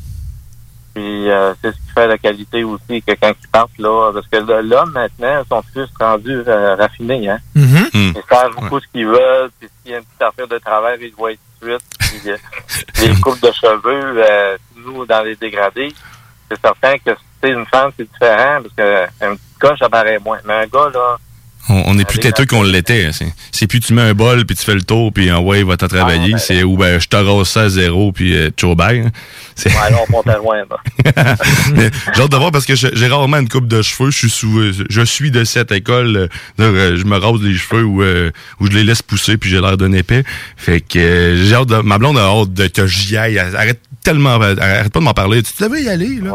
Puis 0.94 1.30
euh, 1.30 1.54
c'est 1.62 1.72
ce 1.72 1.76
qui 1.78 1.92
fait 1.94 2.08
la 2.08 2.18
qualité 2.18 2.64
aussi 2.64 3.02
que 3.02 3.14
quand 3.20 3.32
ils 3.42 3.48
partent 3.50 3.78
là, 3.80 4.12
parce 4.14 4.28
que 4.28 4.38
l'homme 4.62 4.92
maintenant 4.92 5.42
sont 5.50 5.64
plus 5.74 5.88
rendus 6.00 6.44
euh, 6.48 6.76
raffinés, 6.76 7.30
hein. 7.30 7.40
Ils 7.94 8.24
savent 8.30 8.56
beaucoup 8.56 8.80
ce 8.80 8.88
qu'ils 8.88 9.08
veulent, 9.08 9.50
puis 9.60 9.70
s'il 9.82 9.92
y 9.92 9.96
a 9.96 9.98
une 9.98 10.04
petite 10.06 10.22
affaire 10.22 10.48
de 10.48 10.58
travail, 10.58 10.98
ils 11.02 11.14
voient 11.14 11.32
tout 11.32 11.68
de 11.68 11.78
suite. 11.78 11.98
Puis, 12.00 12.32
euh, 12.32 12.38
les 13.08 13.22
coupes 13.22 13.42
de 13.42 13.52
cheveux, 13.52 14.24
euh, 14.24 14.58
nous, 14.76 15.06
dans 15.06 15.24
les 15.24 15.36
dégradés, 15.36 15.94
c'est 16.50 16.60
certain 16.60 16.98
que 16.98 17.12
c'est 17.42 17.50
une 17.50 17.66
femme, 17.66 17.92
c'est 17.98 18.12
différent, 18.12 18.62
parce 18.62 18.74
que 18.76 19.04
un 19.26 19.36
petit 19.36 19.60
gars, 19.62 19.76
ça 19.78 19.90
paraît 19.90 20.20
moins. 20.20 20.40
Mais 20.46 20.54
un 20.54 20.68
gars, 20.68 20.90
là, 20.94 21.18
On, 21.70 21.84
on 21.86 22.00
est 22.00 22.06
plus 22.06 22.20
têteux 22.20 22.46
qu'on 22.46 22.64
l'était. 22.64 23.06
hein. 23.06 23.12
C'est- 23.14 23.32
C'est 23.52 23.68
plus 23.68 23.80
tu 23.80 23.94
mets 23.94 24.02
un 24.02 24.14
bol, 24.14 24.46
puis 24.46 24.56
tu 24.56 24.64
fais 24.64 24.74
le 24.76 24.82
tour, 24.82 25.12
puis 25.14 25.32
en 25.32 25.42
ouais, 25.44 25.64
va 25.64 25.78
t'en 25.78 25.88
travailler. 25.88 26.34
c'est 26.38 26.64
ou 26.64 26.78
ben, 26.78 27.00
je 27.00 27.08
te 27.08 27.16
rase 27.16 27.48
ça 27.48 27.62
à 27.64 27.70
zéro, 27.70 28.12
puis 28.12 28.36
euh, 28.36 28.50
hein. 28.50 29.10
C'est- 29.56 29.70
ouais, 29.70 29.92
là, 29.92 29.98
on 30.08 30.12
monte 30.12 30.28
à 30.28 30.38
loin, 30.38 30.58
là. 30.70 31.36
J'ai 32.16 32.22
hâte 32.22 32.32
de 32.32 32.38
voir 32.38 32.52
parce 32.52 32.66
que 32.66 32.76
j'ai 32.76 33.08
rarement 33.08 33.38
une 33.38 33.50
coupe 33.50 33.68
de 33.68 33.82
cheveux. 33.82 34.12
Je 34.12 34.18
suis 34.18 34.30
sous, 34.30 34.62
je 34.90 35.02
suis 35.02 35.32
de 35.32 35.44
cette 35.44 35.72
école. 35.72 36.16
euh, 36.18 36.28
euh, 36.60 36.98
je 36.98 37.04
me 37.06 37.18
rase 37.18 37.42
les 37.42 37.56
cheveux 37.56 37.84
ou, 37.84 38.02
euh, 38.02 38.32
ou 38.60 38.68
je 38.68 38.72
les 38.72 38.84
laisse 38.84 39.02
pousser 39.02 39.38
puis 39.38 39.50
j'ai 39.50 39.60
l'air 39.62 39.78
d'un 39.78 39.92
épais. 39.94 40.24
Fait 40.58 40.82
que 40.82 40.98
euh, 41.00 41.46
j'ai 41.46 41.56
hâte 41.56 41.68
de, 41.68 41.76
ma 41.78 41.98
blonde 41.98 42.18
a 42.18 42.24
hâte 42.26 42.54
de 42.54 42.68
que 42.68 42.88
j'y 42.88 43.18
aille. 43.18 43.38
Arrête 43.40 43.80
tellement, 44.10 44.36
arrête 44.42 44.92
pas 44.92 45.00
de 45.00 45.04
m'en 45.04 45.14
parler. 45.14 45.44
Tu 45.44 45.54
devais 45.62 45.84
y 45.84 45.90
aller 45.90 46.20
là. 46.20 46.34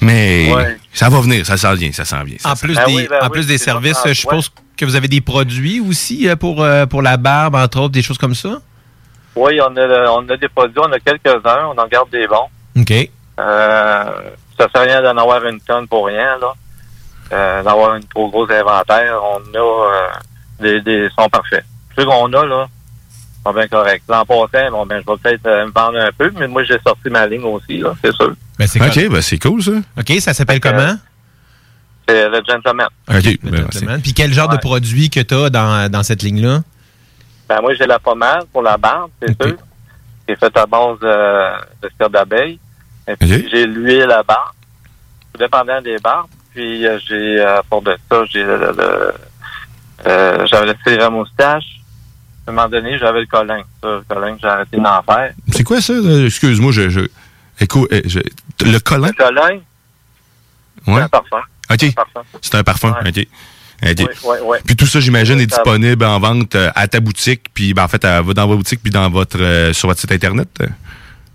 Mais 0.00 0.52
Ouais. 0.52 0.76
ça 0.92 1.08
va 1.08 1.20
venir, 1.20 1.46
ça 1.46 1.56
s'en 1.56 1.74
vient, 1.74 1.92
ça 1.92 2.04
s'en 2.04 2.24
vient. 2.24 2.36
ça 2.40 2.50
En 2.52 2.56
plus 2.56 2.76
des, 2.86 3.08
en 3.22 3.30
plus 3.30 3.46
des 3.46 3.58
services, 3.58 4.00
je 4.04 4.12
suppose 4.14 4.50
que 4.76 4.84
vous 4.84 4.96
avez 4.96 5.06
des 5.08 5.20
produits 5.20 5.80
aussi 5.80 6.28
euh, 6.28 6.34
pour, 6.34 6.62
euh, 6.62 6.86
pour 6.86 7.02
la 7.02 7.16
barbe, 7.16 7.54
entre 7.54 7.78
autres, 7.80 7.92
des 7.92 8.02
choses 8.02 8.18
comme 8.18 8.34
ça? 8.34 8.60
Oui, 9.36 9.60
on 9.60 9.76
a, 9.76 10.10
on 10.10 10.28
a 10.28 10.36
des 10.36 10.48
produits, 10.48 10.78
on 10.80 10.90
a 10.92 10.98
quelques-uns, 10.98 11.66
on 11.74 11.78
en 11.80 11.86
garde 11.86 12.10
des 12.10 12.26
bons. 12.26 12.48
OK. 12.80 12.92
Euh, 12.92 14.04
ça 14.58 14.68
fait 14.68 14.78
rien 14.80 15.02
d'en 15.02 15.16
avoir 15.16 15.44
une 15.46 15.60
tonne 15.60 15.86
pour 15.86 16.06
rien, 16.06 16.36
là. 16.40 16.52
Euh, 17.32 17.62
d'avoir 17.62 17.94
une 17.94 18.04
trop 18.04 18.28
gros 18.30 18.50
inventaire. 18.50 19.18
On 19.22 19.40
a 19.54 19.58
euh, 19.58 20.08
des, 20.60 20.80
des 20.82 21.08
sont 21.18 21.28
parfaits. 21.28 21.64
Ceux 21.96 22.04
qu'on 22.04 22.32
a, 22.32 22.44
là, 22.46 22.66
sont 23.44 23.52
bien 23.52 23.68
corrects. 23.68 24.02
L'an 24.08 24.24
passé, 24.24 24.68
bon, 24.70 24.86
ben, 24.86 25.02
je 25.06 25.10
vais 25.12 25.18
peut-être 25.18 25.46
euh, 25.46 25.66
me 25.66 25.70
vendre 25.72 25.98
un 25.98 26.10
peu, 26.16 26.30
mais 26.38 26.48
moi, 26.48 26.62
j'ai 26.64 26.78
sorti 26.86 27.10
ma 27.10 27.26
ligne 27.26 27.44
aussi, 27.44 27.78
là, 27.78 27.94
c'est 28.02 28.12
sûr. 28.14 28.32
Ben, 28.58 28.66
c'est 28.66 28.80
ok, 28.80 29.10
ben 29.12 29.20
c'est 29.22 29.38
cool 29.38 29.62
ça. 29.62 29.72
OK, 29.98 30.12
ça 30.20 30.32
s'appelle 30.34 30.60
comment? 30.60 30.96
C'est 32.08 32.28
le 32.28 32.42
gentleman. 32.46 32.88
Ok, 33.08 33.38
ben, 33.42 33.66
c'est- 33.70 34.02
Puis 34.02 34.12
quel 34.14 34.32
genre 34.32 34.48
de 34.48 34.56
produit 34.58 35.10
que 35.10 35.20
tu 35.20 35.34
as 35.34 35.50
dans, 35.50 35.90
dans 35.90 36.02
cette 36.02 36.22
ligne-là? 36.22 36.62
Ben, 37.48 37.60
moi, 37.60 37.74
j'ai 37.74 37.86
la 37.86 37.98
pommade 37.98 38.46
pour 38.52 38.62
la 38.62 38.76
barbe, 38.76 39.10
c'est 39.20 39.34
sûr. 39.42 39.56
qui 40.26 40.32
est 40.32 40.36
faite 40.40 40.56
à 40.56 40.64
base 40.66 40.96
euh, 41.02 41.50
de 41.82 41.90
cire 41.98 42.08
d'abeille. 42.10 42.58
Et 43.06 43.16
puis, 43.16 43.28
j'ai 43.50 43.66
l'huile 43.66 44.10
à 44.10 44.22
barbe, 44.22 44.52
tout 45.32 45.38
dépendant 45.38 45.80
des 45.82 45.98
barbes. 45.98 46.28
Puis, 46.54 46.86
euh, 46.86 46.98
j'ai, 47.06 47.40
euh, 47.40 47.60
pour 47.68 47.82
de 47.82 47.94
ça, 48.10 48.22
j'ai 48.30 48.42
le, 48.42 48.56
le- 48.56 49.12
euh, 50.06 50.46
j'avais 50.46 50.66
le 50.66 50.74
cire 50.86 51.04
à 51.04 51.10
moustache. 51.10 51.64
À 52.46 52.50
un 52.50 52.52
moment 52.52 52.68
donné, 52.68 52.98
j'avais 52.98 53.20
le 53.20 53.26
colin. 53.26 53.62
Ça, 53.82 53.88
le 53.88 54.02
colin, 54.08 54.36
j'ai 54.40 54.46
arrêté 54.48 54.76
d'en 54.76 55.02
faire. 55.02 55.32
C'est 55.52 55.64
quoi 55.64 55.80
ça? 55.80 55.92
euh, 55.94 56.26
Excuse-moi, 56.26 56.72
je, 56.72 56.88
je, 56.90 57.00
écoute, 57.60 57.88
euh, 57.92 58.02
je- 58.04 58.20
le 58.64 58.78
collant? 58.78 59.08
Le 59.08 59.12
colin, 59.14 59.60
Ouais. 60.86 60.94
c'est 60.96 61.02
un 61.02 61.08
parfum. 61.08 61.40
Ok. 61.70 61.94
parfum. 61.94 62.22
C'est 62.42 62.54
un 62.56 62.62
parfum. 62.62 62.94
Ouais. 63.02 63.08
Ok. 63.08 63.26
Ok. 63.82 63.98
Oui, 63.98 64.06
oui, 64.24 64.36
oui. 64.44 64.58
Puis 64.66 64.76
tout 64.76 64.86
ça, 64.86 65.00
j'imagine, 65.00 65.40
est 65.40 65.50
Ça- 65.50 65.56
disponible 65.62 66.04
en 66.04 66.20
vente 66.20 66.54
euh, 66.54 66.70
à 66.74 66.86
ta 66.86 67.00
boutique, 67.00 67.46
puis 67.54 67.72
ben, 67.74 67.84
en 67.84 67.88
fait, 67.88 68.04
à- 68.04 68.22
dans 68.22 68.46
votre 68.46 68.58
boutique, 68.58 68.80
puis 68.82 68.92
dans 68.92 69.08
votre 69.10 69.40
euh, 69.40 69.72
sur 69.72 69.88
votre 69.88 70.00
site 70.00 70.12
internet? 70.12 70.48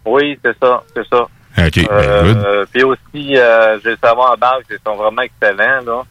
Oui, 0.06 0.38
c'est 0.44 0.58
ça, 0.62 0.84
c'est 0.96 1.08
ça. 1.08 1.22
Ok, 1.58 1.76
ben. 1.76 1.90
Euh, 1.92 2.66
puis 2.72 2.84
aussi, 2.84 3.36
euh, 3.38 3.80
j'ai 3.84 3.92
le 3.92 3.98
savon 4.02 4.24
à 4.26 4.36
barbe 4.38 4.62
qui 4.70 4.76
sont 4.86 4.96
vraiment 4.96 5.22
excellents, 5.24 5.82
là. 5.86 6.04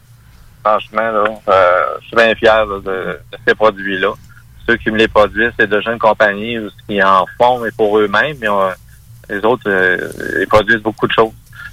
Franchement, 0.63 1.11
là, 1.11 1.23
euh, 1.47 1.83
je 2.01 2.07
suis 2.07 2.15
bien 2.17 2.35
fier 2.35 2.65
là, 2.65 2.75
de, 2.79 3.19
de 3.31 3.37
ces 3.47 3.55
produits-là. 3.55 4.09
Ceux 4.69 4.77
qui 4.77 4.91
me 4.91 4.97
les 4.97 5.07
produisent, 5.07 5.51
c'est 5.59 5.67
de 5.67 5.81
jeunes 5.81 5.97
compagnies 5.97 6.59
ou 6.59 6.69
qui 6.87 7.01
en 7.01 7.25
font, 7.39 7.57
mais 7.59 7.71
pour 7.71 7.97
eux-mêmes. 7.97 8.37
mais, 8.39 8.47
euh, 8.47 8.69
les 9.27 9.39
autres, 9.43 9.63
euh, 9.67 10.11
ils 10.39 10.47
produisent 10.47 10.83
beaucoup 10.83 11.07
de 11.07 11.11
choses. 11.11 11.31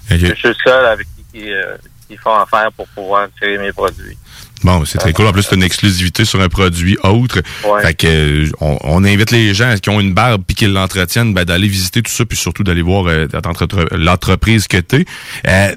Je 0.09 0.35
suis 0.35 0.49
le 0.49 0.55
seul 0.55 0.87
avec 0.87 1.07
qui, 1.15 1.25
qui, 1.31 1.53
euh, 1.53 1.77
qui 2.09 2.17
font 2.17 2.35
affaire 2.35 2.73
pour 2.73 2.89
pouvoir 2.89 3.29
créer 3.39 3.59
mes 3.59 3.71
produits. 3.71 4.17
Bon, 4.65 4.85
c'est 4.85 4.99
très 4.99 5.13
cool. 5.13 5.27
En 5.27 5.33
plus, 5.33 5.43
c'est 5.43 5.55
une 5.55 5.63
exclusivité 5.63 6.25
sur 6.25 6.41
un 6.41 6.49
produit 6.49 6.97
autre. 7.05 7.41
Ouais. 7.65 7.83
Fait 7.83 7.95
que 7.95 8.07
euh, 8.07 8.51
on, 8.61 8.79
on 8.83 9.05
invite 9.05 9.31
les 9.31 9.53
gens 9.55 9.75
qui 9.81 9.91
ont 9.91 10.01
une 10.01 10.15
barbe 10.15 10.43
puis 10.47 10.57
qui 10.57 10.67
l'entretiennent 10.67 11.35
ben, 11.35 11.45
d'aller 11.45 11.69
visiter 11.69 12.03
tout 12.03 12.11
ça, 12.11 12.25
puis 12.25 12.37
surtout 12.39 12.65
d'aller 12.65 12.83
voir 12.83 13.07
euh, 13.07 13.27
l'entre- 13.33 13.87
l'entreprise 13.95 14.67
que 14.67 14.79
t'es. 14.79 15.05
Euh, 15.47 15.75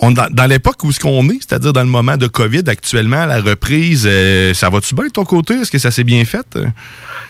on, 0.00 0.10
dans, 0.10 0.26
dans 0.30 0.46
l'époque 0.46 0.82
où 0.82 0.92
ce 0.92 1.00
qu'on 1.00 1.28
est, 1.30 1.38
c'est-à-dire 1.40 1.72
dans 1.72 1.82
le 1.82 1.88
moment 1.88 2.16
de 2.16 2.26
COVID 2.26 2.64
actuellement, 2.68 3.24
la 3.26 3.40
reprise, 3.40 4.06
euh, 4.10 4.52
ça 4.54 4.70
va-tu 4.70 4.94
bien 4.94 5.06
de 5.06 5.10
ton 5.12 5.24
côté? 5.24 5.54
Est-ce 5.54 5.70
que 5.70 5.78
ça 5.78 5.90
s'est 5.90 6.04
bien 6.04 6.24
fait? 6.24 6.58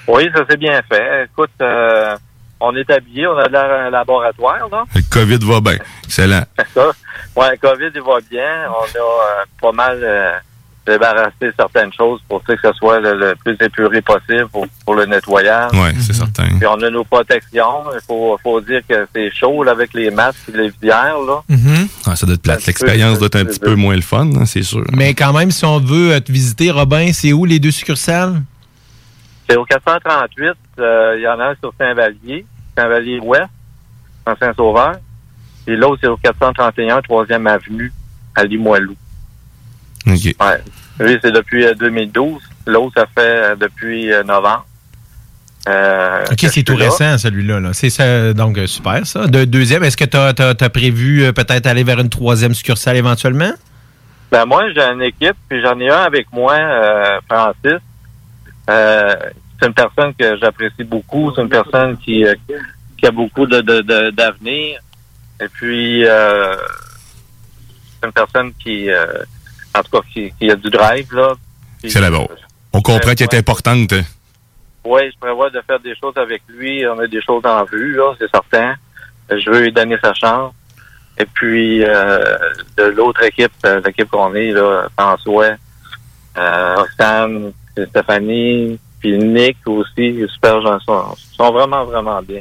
Oui, 0.09 0.29
ça 0.35 0.45
c'est 0.49 0.57
bien 0.59 0.81
fait. 0.91 1.25
Écoute, 1.25 1.51
euh, 1.61 2.17
on 2.59 2.75
est 2.75 2.89
habillé, 2.91 3.27
on 3.27 3.37
a 3.37 3.49
l'air 3.49 3.71
un 3.87 3.91
laboratoire, 3.91 4.67
là. 4.73 4.85
Le 4.95 5.03
COVID 5.11 5.39
va 5.43 5.61
bien. 5.61 5.79
Excellent. 6.05 6.43
Ça, 6.75 6.87
ouais, 7.37 7.51
le 7.51 7.57
COVID, 7.59 7.91
il 7.95 8.01
va 8.01 8.19
bien. 8.31 8.71
On 8.71 8.99
a 8.99 9.03
euh, 9.03 9.45
pas 9.61 9.73
mal 9.73 9.99
débarrassé 10.87 11.51
certaines 11.59 11.93
choses 11.93 12.21
pour 12.29 12.43
que 12.45 12.53
ce 12.63 12.73
soit 12.75 13.01
le, 13.01 13.15
le 13.15 13.35
plus 13.45 13.57
épuré 13.61 14.01
possible 14.01 14.49
pour, 14.53 14.67
pour 14.85 14.95
le 14.95 15.07
nettoyage. 15.07 15.71
Oui, 15.75 15.91
c'est 16.01 16.13
certain. 16.13 16.47
Puis 16.59 16.67
on 16.67 16.81
a 16.81 16.91
nos 16.91 17.05
protections. 17.05 17.85
Il 17.93 18.01
faut, 18.07 18.39
faut 18.43 18.61
dire 18.61 18.81
que 18.89 19.07
c'est 19.15 19.31
chaud 19.33 19.65
là, 19.65 19.73
avec 19.73 19.93
les 19.95 20.11
masques 20.11 20.49
et 20.53 20.57
les 20.57 20.69
visières. 20.71 21.19
Là. 21.27 21.43
Ah, 22.07 22.17
ça 22.17 22.27
doit 22.27 22.35
être 22.35 22.43
plate. 22.43 22.67
L'expérience 22.67 23.19
doit 23.19 23.27
être 23.27 23.37
un 23.37 23.45
petit 23.45 23.59
peu 23.59 23.75
moins 23.75 23.97
le 23.97 24.03
fun, 24.03 24.31
hein, 24.37 24.47
c'est 24.47 24.63
sûr. 24.63 24.85
Mais 24.93 25.15
quand 25.15 25.33
même, 25.33 25.51
si 25.51 25.65
on 25.65 25.81
veut 25.81 26.13
euh, 26.13 26.21
te 26.21 26.31
visiter, 26.31 26.71
Robin, 26.71 27.13
c'est 27.13 27.33
où 27.33 27.45
les 27.45 27.59
deux 27.59 27.71
succursales? 27.71 28.43
C'est 29.49 29.57
au 29.57 29.65
438, 29.65 30.53
euh, 30.79 31.15
il 31.17 31.23
y 31.23 31.29
en 31.29 31.39
a 31.39 31.51
un 31.51 31.55
sur 31.57 31.73
Saint-Vallier, 31.79 32.45
Saint-Vallier-Ouest, 32.77 33.49
en 34.27 34.37
Saint-Sauveur. 34.37 34.97
Et 35.69 35.77
l'autre, 35.77 35.99
c'est 36.01 36.09
au 36.09 36.17
431, 36.17 37.01
3e 37.01 37.49
Avenue, 37.49 37.93
à 38.35 38.45
Limoilou. 38.45 38.95
Ouais. 40.07 40.63
Lui, 41.01 41.19
c'est 41.23 41.33
depuis 41.33 41.65
euh, 41.67 41.75
2012. 41.75 42.41
L'autre, 42.67 42.93
ça 42.97 43.07
fait 43.07 43.21
euh, 43.21 43.57
depuis 43.57 44.13
euh, 44.13 44.23
novembre. 44.23 44.67
Euh, 45.69 46.25
OK, 46.31 46.39
c'est 46.49 46.63
tout 46.63 46.77
là. 46.77 46.85
récent, 46.85 47.19
celui-là. 47.19 47.59
là. 47.59 47.73
C'est 47.73 47.91
ça, 47.91 48.33
donc 48.33 48.57
euh, 48.57 48.67
super, 48.67 49.05
ça. 49.07 49.27
De, 49.27 49.45
deuxième, 49.45 49.83
est-ce 49.83 49.97
que 49.97 50.05
tu 50.05 50.17
as, 50.17 50.69
prévu 50.71 51.25
euh, 51.25 51.33
peut-être 51.33 51.67
aller 51.67 51.83
vers 51.83 51.99
une 51.99 52.09
troisième 52.09 52.55
succursale 52.55 52.97
éventuellement? 52.97 53.51
Ben 54.31 54.45
moi, 54.47 54.65
j'ai 54.75 54.81
une 54.83 55.03
équipe, 55.03 55.37
puis 55.49 55.61
j'en 55.63 55.79
ai 55.81 55.89
un 55.91 56.03
avec 56.03 56.29
moi, 56.33 56.55
euh, 56.55 57.19
Francis. 57.29 57.81
Euh, 58.71 59.15
c'est 59.61 59.67
une 59.67 59.75
personne 59.75 60.15
que 60.15 60.37
j'apprécie 60.39 60.85
beaucoup. 60.85 61.33
C'est 61.35 61.43
une 61.43 61.49
personne 61.49 61.97
qui, 61.99 62.25
euh, 62.25 62.35
qui 62.97 63.07
a 63.07 63.11
beaucoup 63.11 63.47
de, 63.47 63.61
de, 63.61 63.81
de- 63.81 64.11
d'avenir. 64.11 64.79
Et 65.41 65.49
puis, 65.49 66.05
euh, 66.07 66.55
c'est 68.01 68.07
une 68.07 68.13
personne 68.13 68.53
qui, 68.63 68.89
euh, 68.91 69.07
en 69.77 69.83
tout 69.83 69.91
cas, 69.91 70.07
qui, 70.13 70.33
qui 70.39 70.51
a 70.51 70.57
du 70.57 70.71
drive, 70.71 71.13
là. 71.15 71.35
C'est 71.87 72.01
là-bas. 72.01 72.27
On 72.73 72.81
comprend 72.83 73.15
qu'elle 73.15 73.29
est 73.33 73.39
importante. 73.39 73.93
hein. 73.93 74.03
Oui, 74.85 75.01
je 75.13 75.19
prévois 75.19 75.51
de 75.51 75.61
faire 75.67 75.81
des 75.81 75.95
choses 75.97 76.17
avec 76.17 76.43
lui. 76.49 76.87
On 76.87 76.99
a 76.99 77.07
des 77.07 77.21
choses 77.23 77.45
en 77.45 77.65
vue, 77.65 77.95
là, 77.97 78.15
c'est 78.19 78.31
certain. 78.31 78.75
Je 79.31 79.51
veux 79.51 79.63
lui 79.63 79.73
donner 79.73 79.97
sa 80.03 80.15
chance. 80.15 80.53
Et 81.19 81.25
puis, 81.27 81.83
euh, 81.83 82.37
de 82.77 82.85
l'autre 82.85 83.23
équipe, 83.25 83.51
euh, 83.65 83.81
l'équipe 83.85 84.09
qu'on 84.11 84.35
est, 84.35 84.53
là, 84.53 84.87
François, 84.99 85.55
euh, 86.37 86.85
Stéphanie, 87.89 88.79
puis 89.01 89.19
Nick 89.19 89.57
aussi, 89.67 90.25
super 90.33 90.61
gens 90.63 90.79
sont, 90.81 91.15
sont 91.37 91.53
vraiment, 91.53 91.85
vraiment 91.85 92.21
bien. 92.23 92.41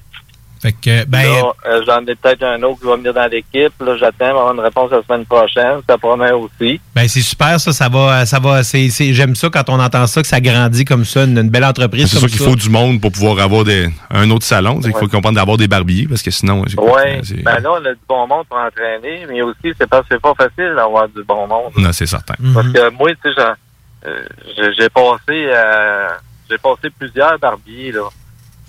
Fait 0.65 0.71
que, 0.73 1.05
ben, 1.05 1.21
Là, 1.23 1.51
euh, 1.67 1.81
j'en 1.85 2.01
ai 2.07 2.15
peut-être 2.15 2.41
un 2.43 2.61
autre 2.63 2.79
qui 2.79 2.87
va 2.87 2.95
venir 2.95 3.13
dans 3.13 3.29
l'équipe. 3.29 3.73
Là, 3.81 3.95
j'attends 3.97 4.25
avoir 4.29 4.51
une 4.53 4.59
réponse 4.61 4.89
la 4.89 5.03
semaine 5.03 5.25
prochaine. 5.25 5.79
Ça 5.87 5.97
promet 5.97 6.31
aussi. 6.31 6.81
ben 6.95 7.07
c'est 7.07 7.21
super, 7.21 7.59
ça. 7.59 7.71
Ça 7.71 7.87
va, 7.87 8.25
ça 8.25 8.39
va. 8.39 8.63
C'est, 8.63 8.89
c'est- 8.89 9.13
j'aime 9.13 9.35
ça 9.35 9.49
quand 9.49 9.69
on 9.69 9.79
entend 9.79 10.07
ça, 10.07 10.21
que 10.21 10.27
ça 10.27 10.41
grandit 10.41 10.85
comme 10.85 11.05
ça, 11.05 11.23
une, 11.25 11.37
une 11.37 11.49
belle 11.49 11.65
entreprise. 11.65 12.07
C'est 12.09 12.19
comme 12.19 12.27
sûr 12.29 12.37
qu'il 12.37 12.47
faut 12.47 12.55
du 12.55 12.69
monde 12.69 12.99
pour 12.99 13.11
pouvoir 13.11 13.39
avoir 13.39 13.63
des, 13.63 13.87
un 14.09 14.29
autre 14.31 14.45
salon. 14.45 14.79
Il 14.83 14.91
faut 14.93 15.07
comprendre 15.07 15.35
d'avoir 15.35 15.57
des 15.57 15.67
barbiers 15.67 16.07
parce 16.07 16.23
que 16.23 16.31
sinon. 16.31 16.63
c'est- 16.67 16.79
Oui, 16.79 16.91
c'est- 17.23 17.43
ben 17.43 17.59
là, 17.59 17.71
on 17.73 17.85
a 17.85 17.93
du 17.93 17.99
bon 18.09 18.25
monde 18.27 18.45
pour 18.49 18.57
entraîner, 18.57 19.25
mais 19.29 19.41
aussi, 19.43 19.73
c'est 19.79 19.87
pas, 19.89 20.01
c'est 20.09 20.19
pas 20.21 20.33
facile 20.35 20.73
d'avoir 20.75 21.07
du 21.09 21.23
bon 21.23 21.45
monde. 21.47 21.71
Non, 21.77 21.91
c'est 21.91 22.07
certain. 22.07 22.33
Parce 22.53 22.67
que 22.69 22.89
moi, 22.91 23.09
tu 23.11 23.17
sais, 23.31 23.35
j'en- 23.37 24.09
euh, 24.09 24.23
j'ai 24.57 24.73
j'ai 24.79 24.89
passé, 24.89 25.19
euh, 25.29 26.07
j'ai 26.49 26.57
passé 26.57 26.89
plusieurs 26.97 27.37
barbiers, 27.39 27.91
là. 27.91 28.01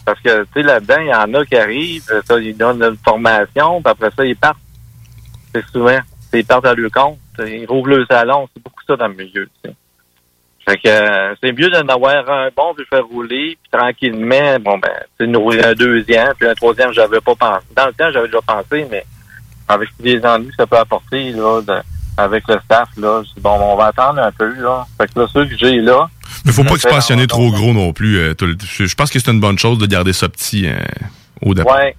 Parce 0.06 0.20
que, 0.20 0.44
tu 0.44 0.48
sais, 0.54 0.62
là-dedans, 0.62 1.00
il 1.00 1.08
y 1.08 1.14
en 1.14 1.34
a 1.34 1.44
qui 1.44 1.56
arrivent, 1.56 2.22
ça, 2.24 2.38
ils 2.38 2.56
donnent 2.56 2.82
une 2.82 2.96
formation, 3.04 3.82
puis 3.82 3.90
après 3.90 4.10
ça, 4.16 4.24
ils 4.24 4.36
partent. 4.36 4.56
C'est 5.54 5.66
souvent. 5.66 5.98
Ils 6.32 6.44
partent 6.44 6.66
à 6.66 6.74
leur 6.74 6.90
compte. 6.90 7.18
Ils 7.40 7.66
rouvrent 7.66 7.88
le 7.88 8.06
salon. 8.06 8.48
C'est 8.54 8.62
beaucoup 8.62 8.82
ça 8.86 8.96
dans 8.96 9.08
le 9.08 9.14
milieu, 9.14 9.46
tu 9.62 9.70
sais. 9.70 9.74
Fait 10.68 10.76
que 10.78 10.88
euh, 10.88 11.34
c'est 11.40 11.52
mieux 11.52 11.70
d'en 11.70 11.86
avoir 11.88 12.28
un 12.28 12.48
bon, 12.56 12.74
puis 12.74 12.84
faire 12.90 13.06
rouler, 13.06 13.56
puis 13.62 13.70
tranquillement, 13.70 14.58
bon, 14.60 14.78
ben, 14.78 14.90
c'est 15.18 15.26
nous 15.26 15.40
rouler 15.40 15.62
un 15.64 15.74
deuxième, 15.74 16.34
puis 16.38 16.48
un 16.48 16.54
troisième, 16.54 16.92
j'avais 16.92 17.20
pas 17.20 17.34
pensé. 17.36 17.66
Dans 17.76 17.86
le 17.86 17.92
temps, 17.92 18.10
j'avais 18.12 18.26
déjà 18.26 18.40
pensé, 18.42 18.86
mais 18.90 19.04
avec 19.68 19.88
les 20.00 20.24
ennuis 20.26 20.48
que 20.50 20.56
ça 20.56 20.66
peut 20.66 20.76
apporter, 20.76 21.30
là, 21.30 21.60
de- 21.62 21.82
avec 22.16 22.44
le 22.48 22.58
staff, 22.64 22.88
là, 22.96 23.22
je 23.22 23.34
dis, 23.34 23.40
bon, 23.40 23.58
on 23.60 23.76
va 23.76 23.86
attendre 23.86 24.20
un 24.22 24.32
peu, 24.32 24.52
là. 24.54 24.86
Fait 24.98 25.12
que 25.12 25.20
là, 25.20 25.26
ceux 25.32 25.44
que 25.46 25.56
j'ai 25.56 25.76
là. 25.80 26.08
Mais 26.44 26.52
faut 26.52 26.64
pas 26.64 26.74
expansionner 26.74 27.26
trop 27.26 27.50
gros 27.50 27.72
non 27.72 27.92
plus. 27.92 28.18
euh, 28.18 28.34
Je 28.40 28.94
pense 28.94 29.10
que 29.10 29.18
c'est 29.18 29.30
une 29.30 29.40
bonne 29.40 29.58
chose 29.58 29.78
de 29.78 29.86
garder 29.86 30.12
ça 30.12 30.28
petit 30.28 30.66
euh, 30.68 30.76
au 31.42 31.54
départ. 31.54 31.76
Ouais. 31.76 31.96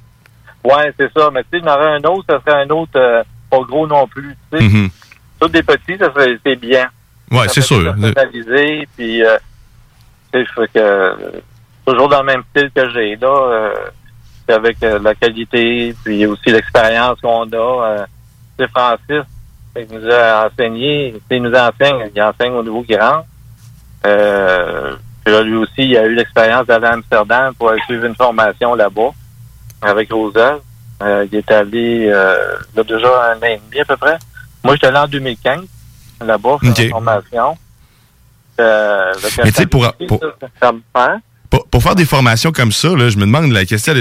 Ouais, 0.64 0.91
c'est 0.99 1.11
ça. 1.14 1.30
Mais 1.34 1.44
tu 1.44 1.49
sais, 1.53 1.57
il 1.60 1.65
y 1.65 1.69
en 1.69 1.76
aurait 1.76 1.91
un 1.95 2.03
autre, 2.10 2.26
ça 2.30 2.39
serait 2.45 2.64
un 2.64 2.69
autre 2.69 2.91
euh, 2.95 3.23
pas 3.49 3.60
gros 3.60 3.85
non 3.88 4.07
plus. 4.07 4.35
Tu 4.52 4.57
sais, 4.57 4.64
Mhm. 4.64 4.89
tous 5.39 5.48
des 5.49 5.64
petits, 5.64 5.98
ça 5.99 6.11
serait 6.14 6.38
c'est 6.45 6.56
bien. 6.56 6.88
Ouais, 7.31 7.48
c'est 7.48 7.61
sûr. 7.61 7.84
Personnalisé, 7.95 8.88
puis 8.98 9.22
tu 10.34 10.39
sais, 10.45 10.68
que 10.73 11.41
toujours 11.85 12.10
dans 12.10 12.19
le 12.19 12.26
même 12.26 12.44
style 12.52 12.69
que 12.76 12.89
j'ai 12.91 13.15
là, 13.18 13.72
avec 14.49 14.77
la 14.81 15.14
qualité, 15.15 15.94
puis 16.03 16.26
aussi 16.26 16.49
l'expérience 16.52 17.19
qu'on 17.22 17.44
a. 17.52 18.06
C'est 18.60 18.69
Francis, 18.72 19.26
il 19.79 19.87
nous 19.91 20.09
a 20.11 20.47
enseigné, 20.47 21.15
il 21.31 21.41
nous 21.41 21.53
enseigne, 21.53 22.09
il 22.15 22.21
enseigne 22.21 22.53
au 22.53 22.63
niveau 22.63 22.83
qui 22.83 22.95
rentre. 22.95 23.25
Euh, 24.05 24.95
puis 25.25 25.43
lui 25.43 25.57
aussi, 25.57 25.73
il 25.83 25.97
a 25.97 26.05
eu 26.05 26.15
l'expérience 26.15 26.65
d'aller 26.67 26.85
à 26.87 26.93
Amsterdam 26.93 27.53
pour 27.55 27.69
aller 27.69 27.81
suivre 27.85 28.05
une 28.05 28.15
formation 28.15 28.75
là-bas 28.75 29.09
avec 29.81 30.11
Rosel. 30.11 30.57
Euh, 31.03 31.27
il 31.31 31.37
est 31.37 31.51
allé 31.51 32.07
euh, 32.09 32.55
là 32.75 32.83
déjà 32.83 33.31
un 33.33 33.37
an 33.37 33.43
et 33.43 33.61
demi 33.69 33.81
à 33.81 33.85
peu 33.85 33.97
près. 33.97 34.17
Moi, 34.63 34.75
j'étais 34.75 34.87
allé 34.87 34.97
en 34.97 35.07
2015 35.07 35.61
là-bas 36.25 36.57
faire 36.61 36.73
une 36.85 36.89
formation. 36.89 37.57
Euh, 38.59 39.13
Mais 39.43 39.51
tu 39.51 39.57
sais, 39.99 40.07
pour- 40.07 40.19
ça, 40.61 40.71
ça. 40.95 41.17
Pour, 41.49 41.65
pour 41.67 41.81
faire 41.81 41.95
des 41.95 42.05
formations 42.05 42.51
comme 42.51 42.73
ça, 42.73 42.89
là, 42.89 43.09
je 43.09 43.17
me 43.17 43.21
demande 43.21 43.51
la 43.51 43.65
question, 43.65 43.93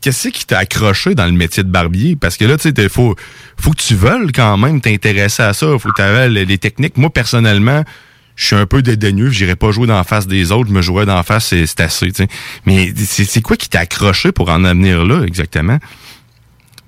qu'est-ce 0.00 0.28
qui 0.28 0.46
t'a 0.46 0.58
accroché 0.58 1.14
dans 1.14 1.26
le 1.26 1.32
métier 1.32 1.62
de 1.62 1.68
barbier? 1.68 2.16
Parce 2.16 2.36
que 2.38 2.46
là, 2.46 2.56
tu 2.56 2.70
sais, 2.70 2.74
il 2.76 2.88
faut, 2.88 3.14
faut 3.58 3.70
que 3.72 3.82
tu 3.82 3.94
veuilles 3.94 4.32
quand 4.32 4.56
même 4.56 4.80
t'intéresser 4.80 5.42
à 5.42 5.52
ça. 5.52 5.66
faut 5.78 5.90
que 5.90 5.96
tu 5.96 6.02
aies 6.02 6.28
les, 6.28 6.58
techniques. 6.58 6.96
Moi, 6.96 7.10
personnellement, 7.10 7.84
je 8.34 8.46
suis 8.46 8.56
un 8.56 8.64
peu 8.64 8.80
dédaigneux. 8.80 9.28
J'irais 9.28 9.56
pas 9.56 9.72
jouer 9.72 9.86
la 9.86 10.04
face 10.04 10.26
des 10.26 10.52
autres. 10.52 10.70
Je 10.70 10.74
me 10.74 10.80
jouerais 10.80 11.04
dans 11.04 11.16
la 11.16 11.22
face, 11.22 11.54
c'est 11.54 11.80
assez. 11.80 12.06
tu 12.12 12.24
sais. 12.24 12.28
Mais 12.64 12.92
c'est 12.96 13.42
quoi 13.42 13.56
qui 13.56 13.68
t'a 13.68 13.80
accroché 13.80 14.32
pour 14.32 14.48
en 14.48 14.60
venir 14.60 15.04
là, 15.04 15.22
exactement? 15.24 15.78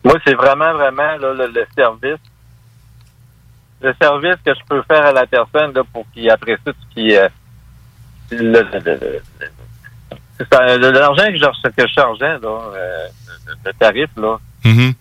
Moi, 0.05 0.15
c'est 0.27 0.35
vraiment, 0.35 0.73
vraiment 0.73 1.17
là, 1.19 1.35
le, 1.35 1.67
service. 1.77 2.19
Le 3.83 3.93
service 4.01 4.37
que 4.45 4.53
je 4.55 4.61
peux 4.69 4.83
faire 4.89 5.05
à 5.05 5.13
la 5.13 5.27
personne 5.27 5.73
là, 5.75 5.83
pour 5.93 6.07
qu'il 6.13 6.31
apprécie 6.31 6.63
ce 6.67 6.95
qui... 6.95 7.15
euh, 7.15 7.29
le- 8.31 8.63
le- 8.63 8.67
c'est 8.73 8.85
ça, 8.85 8.95
le- 8.95 9.21
l'argent 10.51 11.25
que 11.27 11.37
je, 11.39 11.69
que 11.71 11.89
je 11.89 11.93
chargeais, 11.95 12.39
là, 12.43 12.61
euh, 12.77 13.07
le, 13.49 13.55
le 13.67 13.73
tarif, 13.79 14.09
là, 14.17 14.39
Mhm. 14.65 14.93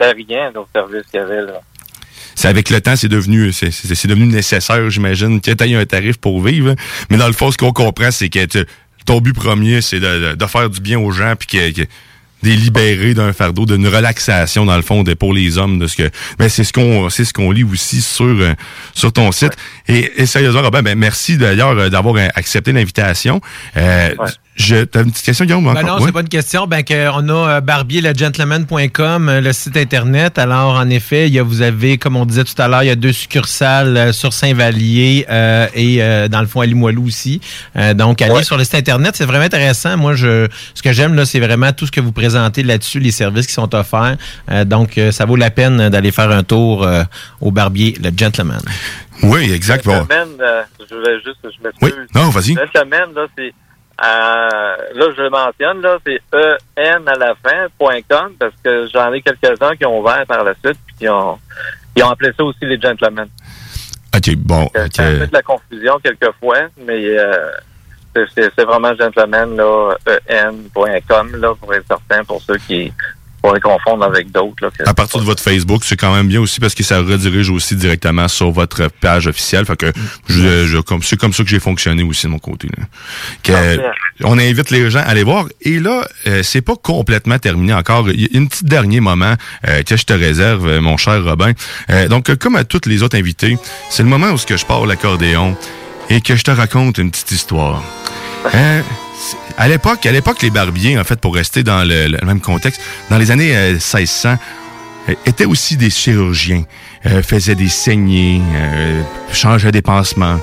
c'était 0.00 0.12
rien 0.12 0.50
là, 0.52 0.60
au 0.60 0.68
service 0.74 1.02
qu'il 1.10 1.20
y 1.20 1.22
avait. 1.22 1.42
Là. 1.42 1.60
C'est 2.34 2.48
avec 2.48 2.70
le 2.70 2.80
temps, 2.80 2.94
c'est 2.94 3.08
devenu, 3.08 3.52
c'est, 3.52 4.06
devenu 4.06 4.26
nécessaire, 4.26 4.88
j'imagine, 4.90 5.40
que 5.40 5.50
tu 5.50 5.64
aies 5.64 5.74
un 5.74 5.86
tarif 5.86 6.18
pour 6.18 6.40
vivre. 6.42 6.74
Mais 7.10 7.16
dans 7.16 7.26
le 7.26 7.32
fond, 7.32 7.50
ce 7.50 7.56
qu'on 7.58 7.72
comprend, 7.72 8.10
c'est 8.10 8.28
que 8.28 8.46
ton 9.06 9.20
but 9.20 9.32
premier, 9.34 9.80
c'est 9.80 9.98
de, 10.00 10.34
de- 10.34 10.46
faire 10.46 10.68
du 10.70 10.80
bien 10.80 10.98
aux 11.00 11.10
gens, 11.10 11.34
puis 11.36 11.48
que, 11.48 11.82
que 11.82 11.88
des 12.44 12.54
libérer 12.54 13.14
d'un 13.14 13.32
fardeau, 13.32 13.66
d'une 13.66 13.88
relaxation 13.88 14.64
dans 14.64 14.76
le 14.76 14.82
fond 14.82 15.02
de, 15.02 15.14
pour 15.14 15.34
les 15.34 15.58
hommes 15.58 15.80
de 15.80 15.88
ce 15.88 15.96
que 15.96 16.08
ben 16.38 16.48
c'est 16.48 16.62
ce 16.62 16.72
qu'on 16.72 17.10
c'est 17.10 17.24
ce 17.24 17.32
qu'on 17.32 17.50
lit 17.50 17.64
aussi 17.64 18.00
sur 18.00 18.26
euh, 18.26 18.54
sur 18.94 19.12
ton 19.12 19.32
site 19.32 19.54
et, 19.88 20.22
et 20.22 20.24
sérieusement 20.26 20.62
Robin 20.62 20.82
ben 20.82 20.96
merci 20.96 21.36
d'ailleurs 21.36 21.70
euh, 21.76 21.88
d'avoir 21.88 22.14
euh, 22.14 22.28
accepté 22.36 22.70
l'invitation 22.70 23.40
euh, 23.76 24.14
je 24.58 24.84
t'as 24.84 25.02
une 25.04 25.10
petite 25.12 25.24
question 25.24 25.44
Guillaume 25.44 25.72
Ben 25.72 25.82
non, 25.82 25.94
Ouais? 25.98 26.02
c'est 26.06 26.12
pas 26.12 26.20
une 26.20 26.28
question. 26.28 26.66
Ben 26.66 26.82
que 26.82 27.08
on 27.10 27.28
a 27.28 27.48
euh, 27.48 27.60
barbierlegentleman.com, 27.60 29.28
euh, 29.28 29.40
le 29.40 29.52
site 29.52 29.76
internet. 29.76 30.38
Alors 30.38 30.74
en 30.74 30.88
effet, 30.90 31.28
il 31.28 31.34
y 31.34 31.38
a, 31.38 31.42
vous 31.42 31.62
avez, 31.62 31.96
comme 31.96 32.16
on 32.16 32.26
disait 32.26 32.44
tout 32.44 32.60
à 32.60 32.68
l'heure, 32.68 32.82
il 32.82 32.86
y 32.88 32.90
a 32.90 32.96
deux 32.96 33.12
succursales 33.12 33.96
euh, 33.96 34.12
sur 34.12 34.32
Saint-Vallier 34.32 35.26
euh, 35.30 35.66
et 35.74 36.02
euh, 36.02 36.28
dans 36.28 36.40
le 36.40 36.46
fond 36.46 36.60
à 36.60 36.66
Limoilou 36.66 37.06
aussi. 37.06 37.40
Euh, 37.76 37.94
donc 37.94 38.20
allez 38.20 38.42
sur 38.42 38.56
le 38.58 38.64
site 38.64 38.74
internet, 38.74 39.14
c'est 39.16 39.24
vraiment 39.26 39.44
intéressant. 39.44 39.96
Moi, 39.96 40.14
je, 40.14 40.48
ce 40.74 40.82
que 40.82 40.92
j'aime 40.92 41.14
là, 41.14 41.24
c'est 41.24 41.40
vraiment 41.40 41.72
tout 41.72 41.86
ce 41.86 41.92
que 41.92 42.00
vous 42.00 42.12
présentez 42.12 42.62
là-dessus, 42.62 42.98
les 42.98 43.12
services 43.12 43.46
qui 43.46 43.52
sont 43.54 43.72
offerts. 43.74 44.16
Euh, 44.50 44.64
donc 44.64 44.98
euh, 44.98 45.12
ça 45.12 45.24
vaut 45.24 45.36
la 45.36 45.50
peine 45.50 45.88
d'aller 45.88 46.10
faire 46.10 46.30
un 46.30 46.42
tour 46.42 46.82
euh, 46.84 47.04
au 47.40 47.50
barbier, 47.52 47.94
le 48.02 48.10
gentleman. 48.16 48.60
Oui, 49.22 49.52
exact. 49.52 49.84
Cette 49.84 50.02
semaine, 50.04 50.28
euh, 50.40 50.62
je 50.88 50.94
voulais 50.94 51.16
juste, 51.24 51.38
je 51.44 51.62
m'excuse. 51.64 51.80
Oui, 51.82 51.92
non, 52.14 52.30
vas-y. 52.30 52.54
Cette 52.54 52.76
semaine, 52.82 53.14
là, 53.14 53.26
c'est, 53.36 53.52
euh, 54.04 54.76
là, 54.94 55.06
je 55.16 55.22
le 55.22 55.30
mentionne, 55.30 55.80
là, 55.82 55.98
c'est 56.06 56.20
en 56.32 57.06
à 57.06 57.14
la 57.16 57.34
fin, 57.42 57.66
point 57.78 58.00
.com, 58.08 58.32
parce 58.38 58.54
que 58.62 58.86
j'en 58.92 59.12
ai 59.12 59.20
quelques-uns 59.22 59.74
qui 59.76 59.84
ont 59.86 59.98
ouvert 60.00 60.24
par 60.26 60.44
la 60.44 60.54
suite, 60.54 60.78
puis 60.86 60.96
qui 61.00 61.08
ont, 61.08 61.38
qui 61.94 62.02
ont 62.02 62.10
appelé 62.10 62.30
ça 62.36 62.44
aussi 62.44 62.58
les 62.62 62.80
gentlemen. 62.80 63.26
ok 64.14 64.36
bon 64.36 64.68
Ça 64.74 64.84
ok. 64.84 64.98
a 65.00 65.02
fait 65.18 65.26
de 65.26 65.32
la 65.32 65.42
confusion 65.42 65.98
quelquefois, 66.02 66.68
mais 66.76 67.18
euh, 67.18 67.50
c'est- 68.14 68.26
c'est 68.34 68.52
c'est 68.56 68.64
vraiment 68.64 68.94
gentleman, 68.94 69.56
là, 69.56 69.96
en.com, 70.30 71.36
là, 71.36 71.54
pour 71.60 71.74
être 71.74 71.86
certain, 71.88 72.24
pour 72.24 72.40
ceux 72.42 72.56
qui 72.58 72.92
confondre 73.60 74.04
avec 74.04 74.30
d'autres, 74.30 74.70
À 74.86 74.94
partir 74.94 75.20
de 75.20 75.24
votre 75.24 75.42
Facebook, 75.42 75.82
c'est 75.84 75.96
quand 75.96 76.14
même 76.14 76.28
bien 76.28 76.40
aussi 76.40 76.60
parce 76.60 76.74
que 76.74 76.82
ça 76.82 76.98
redirige 77.00 77.50
aussi 77.50 77.74
directement 77.76 78.28
sur 78.28 78.50
votre 78.50 78.88
page 79.00 79.26
officielle. 79.26 79.64
Fait 79.66 79.76
que 79.76 79.92
je, 80.28 80.66
je- 80.66 80.78
comme, 80.78 81.02
c'est 81.02 81.16
comme 81.18 81.32
ça 81.32 81.42
que 81.42 81.48
j'ai 81.48 81.60
fonctionné 81.60 82.02
aussi 82.02 82.26
de 82.26 82.32
mon 82.32 82.38
côté. 82.38 82.68
là. 82.76 82.84
Que, 83.42 83.80
on 84.24 84.38
invite 84.38 84.70
les 84.70 84.90
gens 84.90 85.00
à 85.00 85.02
aller 85.02 85.22
voir. 85.24 85.46
Et 85.62 85.78
là, 85.78 86.06
euh, 86.26 86.42
c'est 86.42 86.60
pas 86.60 86.76
complètement 86.76 87.38
terminé 87.38 87.72
encore. 87.74 88.10
Il 88.10 88.20
y 88.20 88.24
a 88.24 88.28
une 88.38 88.48
petite 88.48 88.66
dernier 88.66 89.00
moment 89.00 89.34
euh, 89.66 89.82
que 89.82 89.96
je 89.96 90.04
te 90.04 90.12
réserve, 90.12 90.66
euh, 90.68 90.80
mon 90.80 90.96
cher 90.96 91.22
Robin. 91.24 91.52
Euh, 91.90 92.08
donc, 92.08 92.34
comme 92.36 92.56
à 92.56 92.64
tous 92.64 92.82
les 92.86 93.02
autres 93.02 93.16
invités, 93.16 93.56
c'est 93.90 94.02
le 94.02 94.08
moment 94.08 94.30
où 94.30 94.38
ce 94.38 94.46
que 94.46 94.56
je 94.56 94.66
pars 94.66 94.84
l'accordéon 94.86 95.56
et 96.10 96.20
que 96.20 96.36
je 96.36 96.42
te 96.42 96.50
raconte 96.50 96.98
une 96.98 97.10
petite 97.10 97.32
histoire. 97.32 97.82
Euh, 98.54 98.80
À 99.56 99.68
l'époque, 99.68 100.06
à 100.06 100.12
l'époque, 100.12 100.42
les 100.42 100.50
barbiers, 100.50 100.98
en 100.98 101.04
fait, 101.04 101.18
pour 101.20 101.34
rester 101.34 101.62
dans 101.62 101.82
le, 101.84 102.06
le 102.08 102.18
même 102.26 102.40
contexte, 102.40 102.80
dans 103.10 103.18
les 103.18 103.30
années 103.30 103.56
euh, 103.56 103.72
1600, 103.72 104.36
euh, 105.08 105.14
étaient 105.26 105.44
aussi 105.44 105.76
des 105.76 105.90
chirurgiens, 105.90 106.64
euh, 107.06 107.22
faisaient 107.22 107.54
des 107.56 107.68
saignées, 107.68 108.40
euh, 108.54 109.02
changeaient 109.32 109.72
des 109.72 109.82
pansements. 109.82 110.38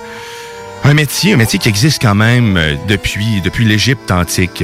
Un 0.84 0.94
métier, 0.94 1.34
un 1.34 1.38
métier 1.38 1.58
qui 1.60 1.70
existe 1.70 2.02
quand 2.02 2.16
même 2.16 2.58
euh, 2.58 2.76
depuis, 2.88 3.42
depuis 3.42 3.66
l'Égypte 3.66 4.12
antique. 4.12 4.64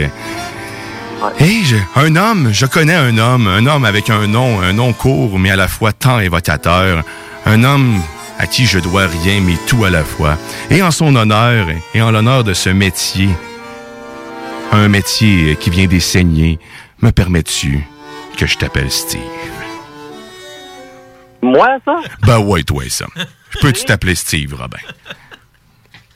Et 1.40 1.64
je- 1.64 1.76
un 1.96 2.16
homme, 2.16 2.50
je 2.52 2.66
connais 2.66 2.96
un 2.96 3.18
homme, 3.18 3.48
un 3.48 3.66
homme 3.68 3.86
avec 3.86 4.10
un 4.10 4.28
nom, 4.28 4.60
un 4.62 4.74
nom 4.74 4.92
court, 4.92 5.38
mais 5.40 5.52
à 5.52 5.56
la 5.56 5.68
fois 5.68 5.94
tant 5.94 6.20
évocateur. 6.20 7.04
Un 7.46 7.64
homme 7.64 8.02
à 8.40 8.48
qui 8.48 8.66
je 8.66 8.80
dois 8.80 9.06
rien, 9.08 9.40
mais 9.42 9.56
tout 9.68 9.86
à 9.86 9.90
la 9.92 10.04
fois. 10.04 10.38
Et 10.70 10.82
en 10.82 10.90
son 10.92 11.16
honneur, 11.16 11.68
et 11.94 12.02
en 12.02 12.12
l'honneur 12.12 12.44
de 12.44 12.54
ce 12.54 12.70
métier, 12.70 13.30
un 14.72 14.88
métier 14.88 15.56
qui 15.58 15.70
vient 15.70 15.88
des 15.88 16.00
saignées, 16.00 16.60
me 17.02 17.12
permets-tu 17.12 17.86
que 18.38 18.46
je 18.46 18.58
t'appelle 18.58 18.92
Steve? 18.92 19.20
Moi, 21.42 21.68
ça? 21.86 21.96
Ben 22.26 22.40
ouais, 22.40 22.64
toi, 22.64 22.84
ça. 22.90 23.06
Je 23.50 23.60
peux-tu 23.60 23.84
t'appeler 23.86 24.16
Steve, 24.16 24.54
Robin? 24.54 24.78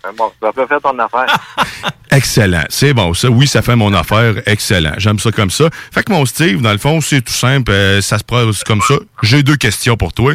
Euh, 0.05 0.11
Bon, 0.15 0.29
tu 0.29 0.35
vas 0.45 0.53
pas 0.53 0.67
faire 0.67 0.79
ton 0.81 0.97
affaire. 0.99 1.25
Excellent. 2.11 2.63
C'est 2.69 2.93
bon, 2.93 3.13
ça. 3.15 3.27
Oui, 3.29 3.47
ça 3.47 3.63
fait 3.63 3.75
mon 3.75 3.91
affaire. 3.93 4.35
Excellent. 4.45 4.93
J'aime 4.97 5.17
ça 5.17 5.31
comme 5.31 5.49
ça. 5.49 5.67
Fait 5.91 6.03
que 6.03 6.11
mon 6.11 6.25
Steve, 6.27 6.61
dans 6.61 6.71
le 6.71 6.77
fond, 6.77 7.01
c'est 7.01 7.21
tout 7.21 7.33
simple. 7.33 7.71
euh, 7.71 8.01
ça 8.01 8.19
se 8.19 8.23
passe 8.23 8.63
comme 8.63 8.81
ça. 8.81 8.93
J'ai 9.23 9.41
deux 9.41 9.55
questions 9.57 9.97
pour 9.97 10.13
toi. 10.13 10.33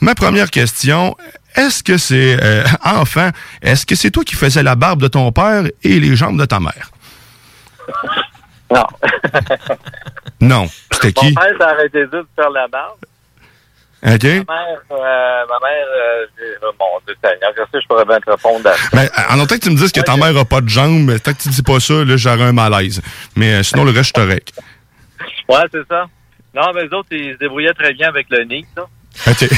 Ma 0.00 0.16
première 0.16 0.50
question, 0.50 1.16
est-ce 1.54 1.84
que 1.84 1.98
c'est, 1.98 2.36
euh, 2.42 2.64
enfant, 2.84 3.30
est-ce 3.62 3.86
que 3.86 3.94
c'est 3.94 4.10
toi 4.10 4.24
qui 4.24 4.34
faisais 4.34 4.64
la 4.64 4.74
barbe 4.74 5.00
de 5.00 5.08
ton 5.08 5.30
père 5.30 5.62
et 5.84 6.00
les 6.00 6.16
jambes 6.16 6.38
de 6.38 6.44
ta 6.44 6.58
mère? 6.58 6.90
Non. 8.70 8.86
Non. 10.40 10.66
C'était 10.90 11.12
Mon 11.22 11.28
qui? 11.28 11.34
père 11.34 11.44
s'est 11.56 11.62
arrêté 11.62 12.04
de 12.06 12.26
faire 12.34 12.50
la 12.50 12.66
barbe. 12.66 12.98
OK? 14.04 14.24
Ma 14.24 14.54
mère, 14.56 14.80
euh, 14.90 15.44
ma 15.48 15.68
mère, 15.68 15.86
euh, 15.94 16.26
bon, 16.76 16.86
Dieu 17.06 17.14
Seigneur, 17.22 17.54
qu'est-ce 17.54 17.70
que 17.70 17.80
je 17.80 17.86
pourrais 17.86 18.04
bien 18.04 18.18
te 18.18 18.28
répondre 18.28 18.68
à 18.68 18.72
ça? 18.74 18.88
Ben, 18.92 19.08
en 19.30 19.38
autant 19.38 19.54
que 19.54 19.60
tu 19.60 19.70
me 19.70 19.76
dises 19.76 19.92
que 19.92 20.00
ta 20.00 20.16
mère 20.16 20.36
a 20.36 20.44
pas 20.44 20.60
de 20.60 20.68
jambes, 20.68 21.16
tant 21.22 21.32
que 21.32 21.38
tu 21.38 21.48
dis 21.50 21.62
pas 21.62 21.78
ça, 21.78 22.02
là, 22.04 22.16
j'aurais 22.16 22.42
un 22.42 22.52
malaise. 22.52 23.00
Mais 23.36 23.54
euh, 23.54 23.62
sinon, 23.62 23.84
le 23.84 23.92
reste, 23.92 24.08
je 24.16 24.20
correct. 24.20 24.52
Ouais, 25.48 25.62
c'est 25.70 25.86
ça. 25.88 26.06
Non, 26.52 26.72
mais 26.74 26.82
les 26.86 26.92
autres, 26.92 27.08
ils 27.12 27.34
se 27.34 27.38
débrouillaient 27.38 27.74
très 27.74 27.92
bien 27.92 28.08
avec 28.08 28.26
le 28.30 28.42
nez, 28.44 28.66
ça. 28.76 28.86
OK. 29.26 29.48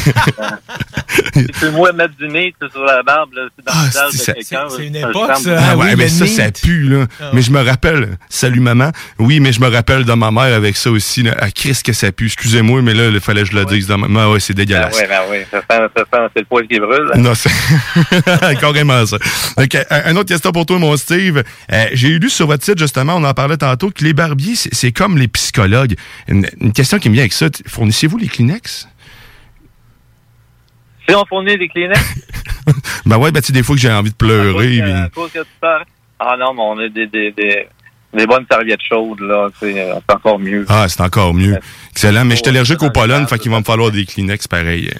Si 1.34 1.46
tu 1.60 1.70
moi 1.70 1.92
mettre 1.92 2.16
du 2.16 2.28
nez 2.28 2.54
sur 2.72 2.84
la 2.84 3.02
barbe, 3.02 3.32
là, 3.34 3.42
c'est 3.56 3.64
dans 3.64 3.80
le 3.80 3.86
visage 3.86 3.92
de 3.94 3.98
Ah, 4.00 4.08
c'est- 4.12 4.34
quelqu'un. 4.34 4.66
c'est 4.76 4.86
une 4.86 4.96
époque, 4.96 5.30
ça. 5.42 5.56
Ah, 5.58 5.68
Ah 5.70 5.76
ouais, 5.76 5.86
oui, 5.90 5.94
mais 5.96 6.08
ça, 6.08 6.26
ça 6.26 6.50
pue, 6.50 6.88
là. 6.88 7.06
Ah 7.20 7.30
Mais 7.32 7.42
je 7.42 7.50
me 7.50 7.62
rappelle, 7.62 8.16
salut 8.28 8.60
maman. 8.60 8.90
Oui, 9.18 9.40
mais 9.40 9.52
je 9.52 9.60
me 9.60 9.68
rappelle 9.68 10.04
de 10.04 10.12
ma 10.12 10.30
mère 10.30 10.54
avec 10.54 10.76
ça 10.76 10.90
aussi. 10.90 11.22
Là. 11.22 11.34
Ah, 11.38 11.50
Christ, 11.50 11.84
que 11.84 11.92
ça 11.92 12.10
pue. 12.12 12.26
Excusez-moi, 12.26 12.82
mais 12.82 12.94
là, 12.94 13.08
il 13.08 13.20
fallait 13.20 13.42
que 13.42 13.50
je 13.50 13.54
le 13.56 13.64
dise. 13.64 13.88
ma- 13.88 14.22
Ah 14.22 14.30
ouais, 14.30 14.40
c'est 14.40 14.54
Ben 14.54 14.64
dégueulasse. 14.64 14.96
oui, 14.98 15.04
ben 15.08 15.20
oui, 15.30 15.38
ça 15.50 15.58
sent, 15.60 15.82
ça 15.96 16.02
sent, 16.12 16.28
c'est 16.34 16.40
le 16.40 16.46
poil 16.46 16.66
qui 16.66 16.78
brûle. 16.78 17.10
Non, 17.16 17.34
c'est 17.34 17.50
carrément 18.60 19.04
ça. 19.06 19.16
OK, 19.56 19.76
un 19.90 20.02
un 20.06 20.16
autre 20.16 20.28
question 20.28 20.52
pour 20.52 20.66
toi, 20.66 20.78
mon 20.78 20.96
Steve. 20.96 21.42
Euh, 21.72 21.84
J'ai 21.92 22.18
lu 22.18 22.28
sur 22.30 22.46
votre 22.46 22.64
site, 22.64 22.78
justement, 22.78 23.16
on 23.16 23.24
en 23.24 23.34
parlait 23.34 23.56
tantôt, 23.56 23.90
que 23.90 24.04
les 24.04 24.12
barbiers, 24.12 24.54
c'est 24.56 24.74
c'est 24.74 24.92
comme 24.92 25.16
les 25.18 25.28
psychologues. 25.28 25.94
Une, 26.28 26.46
une 26.60 26.72
question 26.72 26.98
qui 26.98 27.08
me 27.08 27.14
vient 27.14 27.22
avec 27.22 27.32
ça. 27.32 27.46
Fournissez-vous 27.66 28.18
les 28.18 28.28
Kleenex? 28.28 28.88
Si 31.08 31.14
on 31.14 31.24
fournit 31.26 31.56
des 31.58 31.68
Kleenex, 31.68 32.00
Ben 33.06 33.18
ouais, 33.18 33.30
ben 33.30 33.40
tu 33.40 33.48
sais, 33.48 33.52
des 33.52 33.62
fois 33.62 33.76
que 33.76 33.82
j'ai 33.82 33.90
envie 33.92 34.10
de 34.10 34.16
pleurer. 34.16 34.80
puis- 34.80 34.80
à 34.92 35.08
cause 35.14 35.30
que 35.32 35.40
tu 35.40 35.46
sors- 35.62 35.84
Ah 36.18 36.36
non, 36.38 36.54
mais 36.54 36.62
on 36.62 36.78
a 36.78 36.88
des, 36.88 37.06
des, 37.06 37.30
des, 37.32 37.66
des 38.14 38.26
bonnes 38.26 38.46
serviettes 38.50 38.80
chaudes, 38.88 39.20
là. 39.20 39.48
C'est 39.60 39.78
euh, 39.78 39.94
c'est 40.08 40.14
encore 40.14 40.38
mieux. 40.38 40.64
Ah, 40.68 40.88
c'est 40.88 41.02
encore 41.02 41.34
mieux. 41.34 41.58
Excellent. 41.90 42.24
Mais 42.24 42.36
je 42.36 42.40
suis 42.42 42.48
allergique 42.48 42.82
au 42.82 42.90
pollen, 42.90 43.26
fait 43.26 43.38
qu'il 43.38 43.50
va 43.50 43.58
me 43.58 43.64
falloir 43.64 43.90
des 43.90 44.06
Kleenex 44.06 44.48
pareil. 44.48 44.90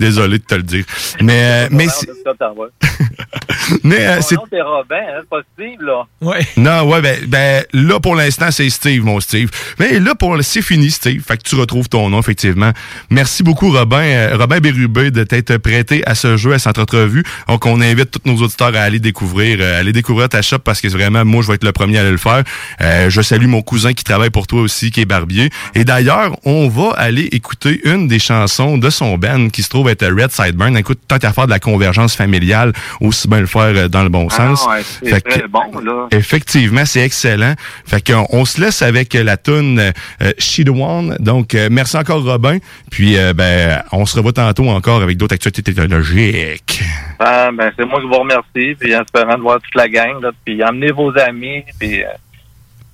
Désolé 0.00 0.38
de 0.38 0.44
te 0.44 0.54
le 0.54 0.62
dire. 0.62 0.84
Mais, 1.20 1.42
euh, 1.44 1.68
mais, 1.70 1.86
c'est- 1.88 2.08
mais 3.84 4.06
euh, 4.06 4.20
c'est 4.22 4.34
Non, 4.36 4.42
c'est 4.50 4.62
Robin, 4.62 4.96
hein, 4.96 5.20
c'est 5.20 5.28
pas 5.28 5.40
Steve, 5.54 5.82
là. 5.82 6.02
Ouais. 6.22 6.46
Non, 6.56 6.82
ouais, 6.88 7.00
ben, 7.02 7.18
ben, 7.28 7.62
là, 7.74 8.00
pour 8.00 8.14
l'instant, 8.16 8.50
c'est 8.50 8.68
Steve, 8.70 9.04
mon 9.04 9.20
Steve. 9.20 9.50
Mais 9.78 9.98
là, 10.00 10.14
pour 10.14 10.36
c'est 10.42 10.62
fini, 10.62 10.90
Steve. 10.90 11.22
Fait 11.26 11.36
que 11.36 11.42
tu 11.42 11.54
retrouves 11.54 11.88
ton 11.88 12.08
nom, 12.08 12.18
effectivement. 12.20 12.70
Merci 13.10 13.42
beaucoup, 13.42 13.70
Robin, 13.70 14.00
euh, 14.02 14.36
Robin 14.38 14.58
Bérubé, 14.60 15.10
de 15.10 15.22
t'être 15.24 15.58
prêté 15.58 16.02
à 16.06 16.14
ce 16.14 16.36
jeu, 16.38 16.54
à 16.54 16.58
cette 16.58 16.78
entrevue. 16.78 17.22
Donc, 17.48 17.66
on 17.66 17.80
invite 17.82 18.10
tous 18.10 18.20
nos 18.24 18.36
auditeurs 18.42 18.74
à 18.74 18.80
aller 18.80 19.00
découvrir, 19.00 19.58
euh, 19.60 19.80
aller 19.80 19.92
découvrir 19.92 20.28
ta 20.30 20.40
shop 20.40 20.60
parce 20.60 20.80
que 20.80 20.88
vraiment, 20.88 21.24
moi, 21.26 21.42
je 21.42 21.48
vais 21.48 21.54
être 21.56 21.64
le 21.64 21.72
premier 21.72 21.98
à 21.98 22.00
aller 22.00 22.10
le 22.10 22.16
faire. 22.16 22.42
Euh, 22.80 23.10
je 23.10 23.20
salue 23.20 23.46
mon 23.46 23.60
cousin 23.62 23.92
qui 23.92 24.04
travaille 24.04 24.30
pour 24.30 24.46
toi 24.46 24.62
aussi, 24.62 24.90
qui 24.90 25.02
est 25.02 25.04
barbier. 25.04 25.50
Et 25.74 25.84
d'ailleurs, 25.84 26.36
on 26.46 26.68
va 26.68 26.92
aller 26.96 27.24
écouter 27.32 27.80
une 27.84 28.08
des 28.08 28.18
chansons 28.18 28.78
de 28.78 28.88
son 28.88 29.18
band 29.18 29.48
qui 29.50 29.62
se 29.62 29.68
trouve 29.68 29.88
être 29.90 30.06
Red 30.06 30.30
Sideburn. 30.30 30.76
Écoute, 30.76 31.00
tant 31.08 31.18
qu'à 31.18 31.32
faire 31.32 31.46
de 31.46 31.50
la 31.50 31.58
convergence 31.58 32.14
familiale, 32.16 32.72
aussi 33.00 33.28
bien 33.28 33.40
le 33.40 33.46
faire 33.46 33.62
euh, 33.76 33.88
dans 33.88 34.02
le 34.02 34.08
bon 34.08 34.28
Ah, 34.30 34.34
sens. 34.36 34.66
ouais, 34.66 34.82
c'est 35.02 35.22
que- 35.22 35.30
très 35.30 35.48
bon, 35.48 35.78
là. 35.84 36.08
Effectivement, 36.12 36.84
c'est 36.84 37.00
excellent. 37.00 37.54
Fait 37.86 38.04
qu'on 38.06 38.26
on 38.30 38.44
se 38.44 38.60
laisse 38.60 38.82
avec 38.82 39.14
la 39.14 39.36
tune 39.36 39.78
euh, 39.80 40.32
She 40.38 40.64
the 40.64 40.68
One. 40.70 41.16
Donc, 41.20 41.54
euh, 41.54 41.68
merci 41.70 41.96
encore, 41.96 42.22
Robin. 42.24 42.58
Puis, 42.90 43.16
euh, 43.16 43.32
ben, 43.32 43.82
on 43.92 44.06
se 44.06 44.16
revoit 44.16 44.32
tantôt 44.32 44.68
encore 44.68 45.02
avec 45.02 45.16
d'autres 45.16 45.34
actualités 45.34 45.62
technologiques. 45.62 46.82
Ah, 47.18 47.50
ben, 47.52 47.70
c'est 47.76 47.84
moi 47.84 48.00
qui 48.00 48.06
vous 48.06 48.14
remercie, 48.18 48.74
puis 48.78 48.94
en 48.96 49.02
espérant 49.02 49.36
de 49.36 49.42
voir 49.42 49.60
toute 49.60 49.74
la 49.74 49.88
gang, 49.88 50.20
là, 50.22 50.30
puis 50.44 50.62
emmenez 50.64 50.90
vos 50.92 51.16
amis, 51.18 51.62
puis 51.78 52.02
euh, 52.02 52.06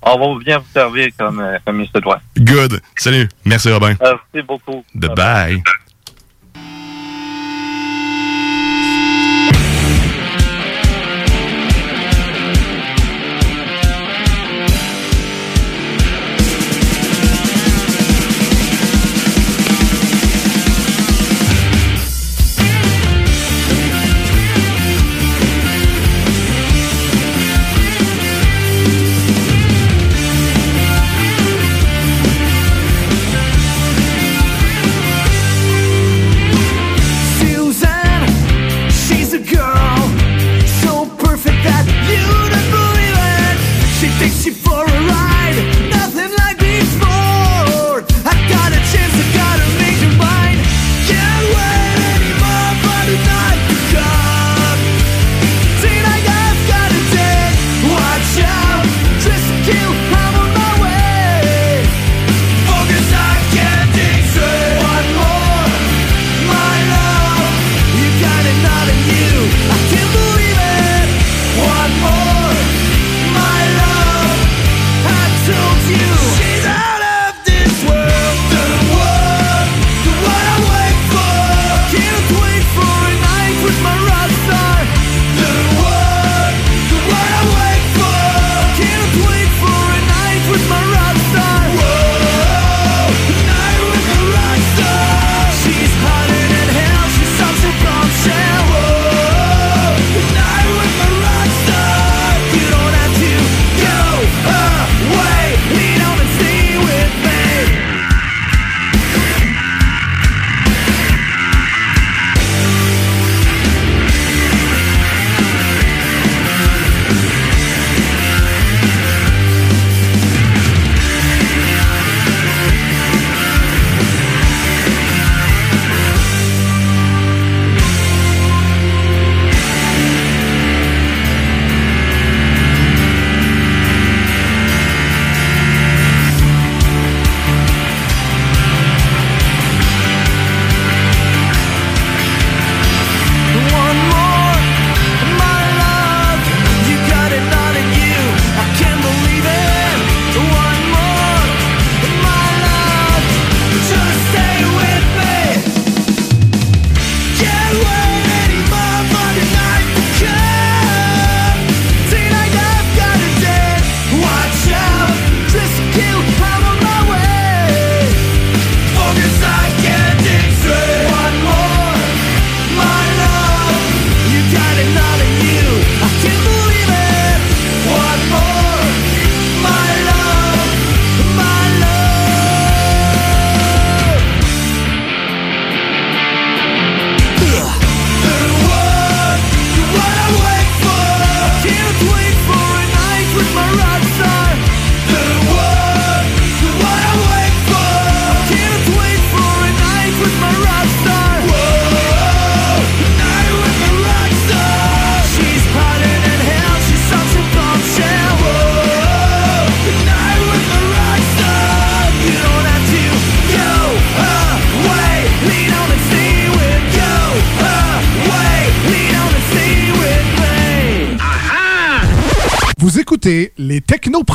on 0.01 0.17
va 0.35 0.43
bien 0.43 0.57
vous 0.59 0.65
servir 0.73 1.07
comme, 1.17 1.39
euh, 1.39 1.57
comme 1.65 1.81
il 1.81 1.87
se 1.87 1.97
doit. 1.99 2.19
Good. 2.37 2.81
Salut. 2.95 3.27
Merci, 3.45 3.71
Robin. 3.71 3.95
Merci 4.01 4.45
beaucoup. 4.47 4.83
Bye 4.93 5.09
bye. 5.15 5.63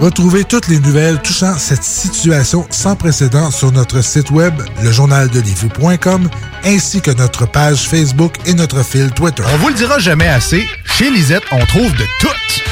Retrouvez 0.00 0.44
toutes 0.44 0.68
les 0.68 0.80
nouvelles 0.80 1.20
touchant 1.20 1.58
cette 1.58 1.84
situation 1.84 2.66
sans 2.70 2.96
précédent 2.96 3.50
sur 3.50 3.70
notre 3.70 4.02
site 4.02 4.30
web, 4.30 4.54
lejournaldelivy.com, 4.82 6.30
ainsi 6.64 7.02
que 7.02 7.10
notre 7.10 7.44
page 7.46 7.86
Facebook 7.86 8.36
et 8.46 8.54
notre 8.54 8.82
fil 8.82 9.10
Twitter. 9.10 9.42
On 9.52 9.56
vous 9.58 9.68
le 9.68 9.74
dira 9.74 9.98
jamais 9.98 10.26
assez, 10.26 10.66
chez 10.86 11.10
Lisette, 11.10 11.42
on 11.52 11.66
trouve 11.66 11.92
de 11.92 12.04
tout. 12.18 12.28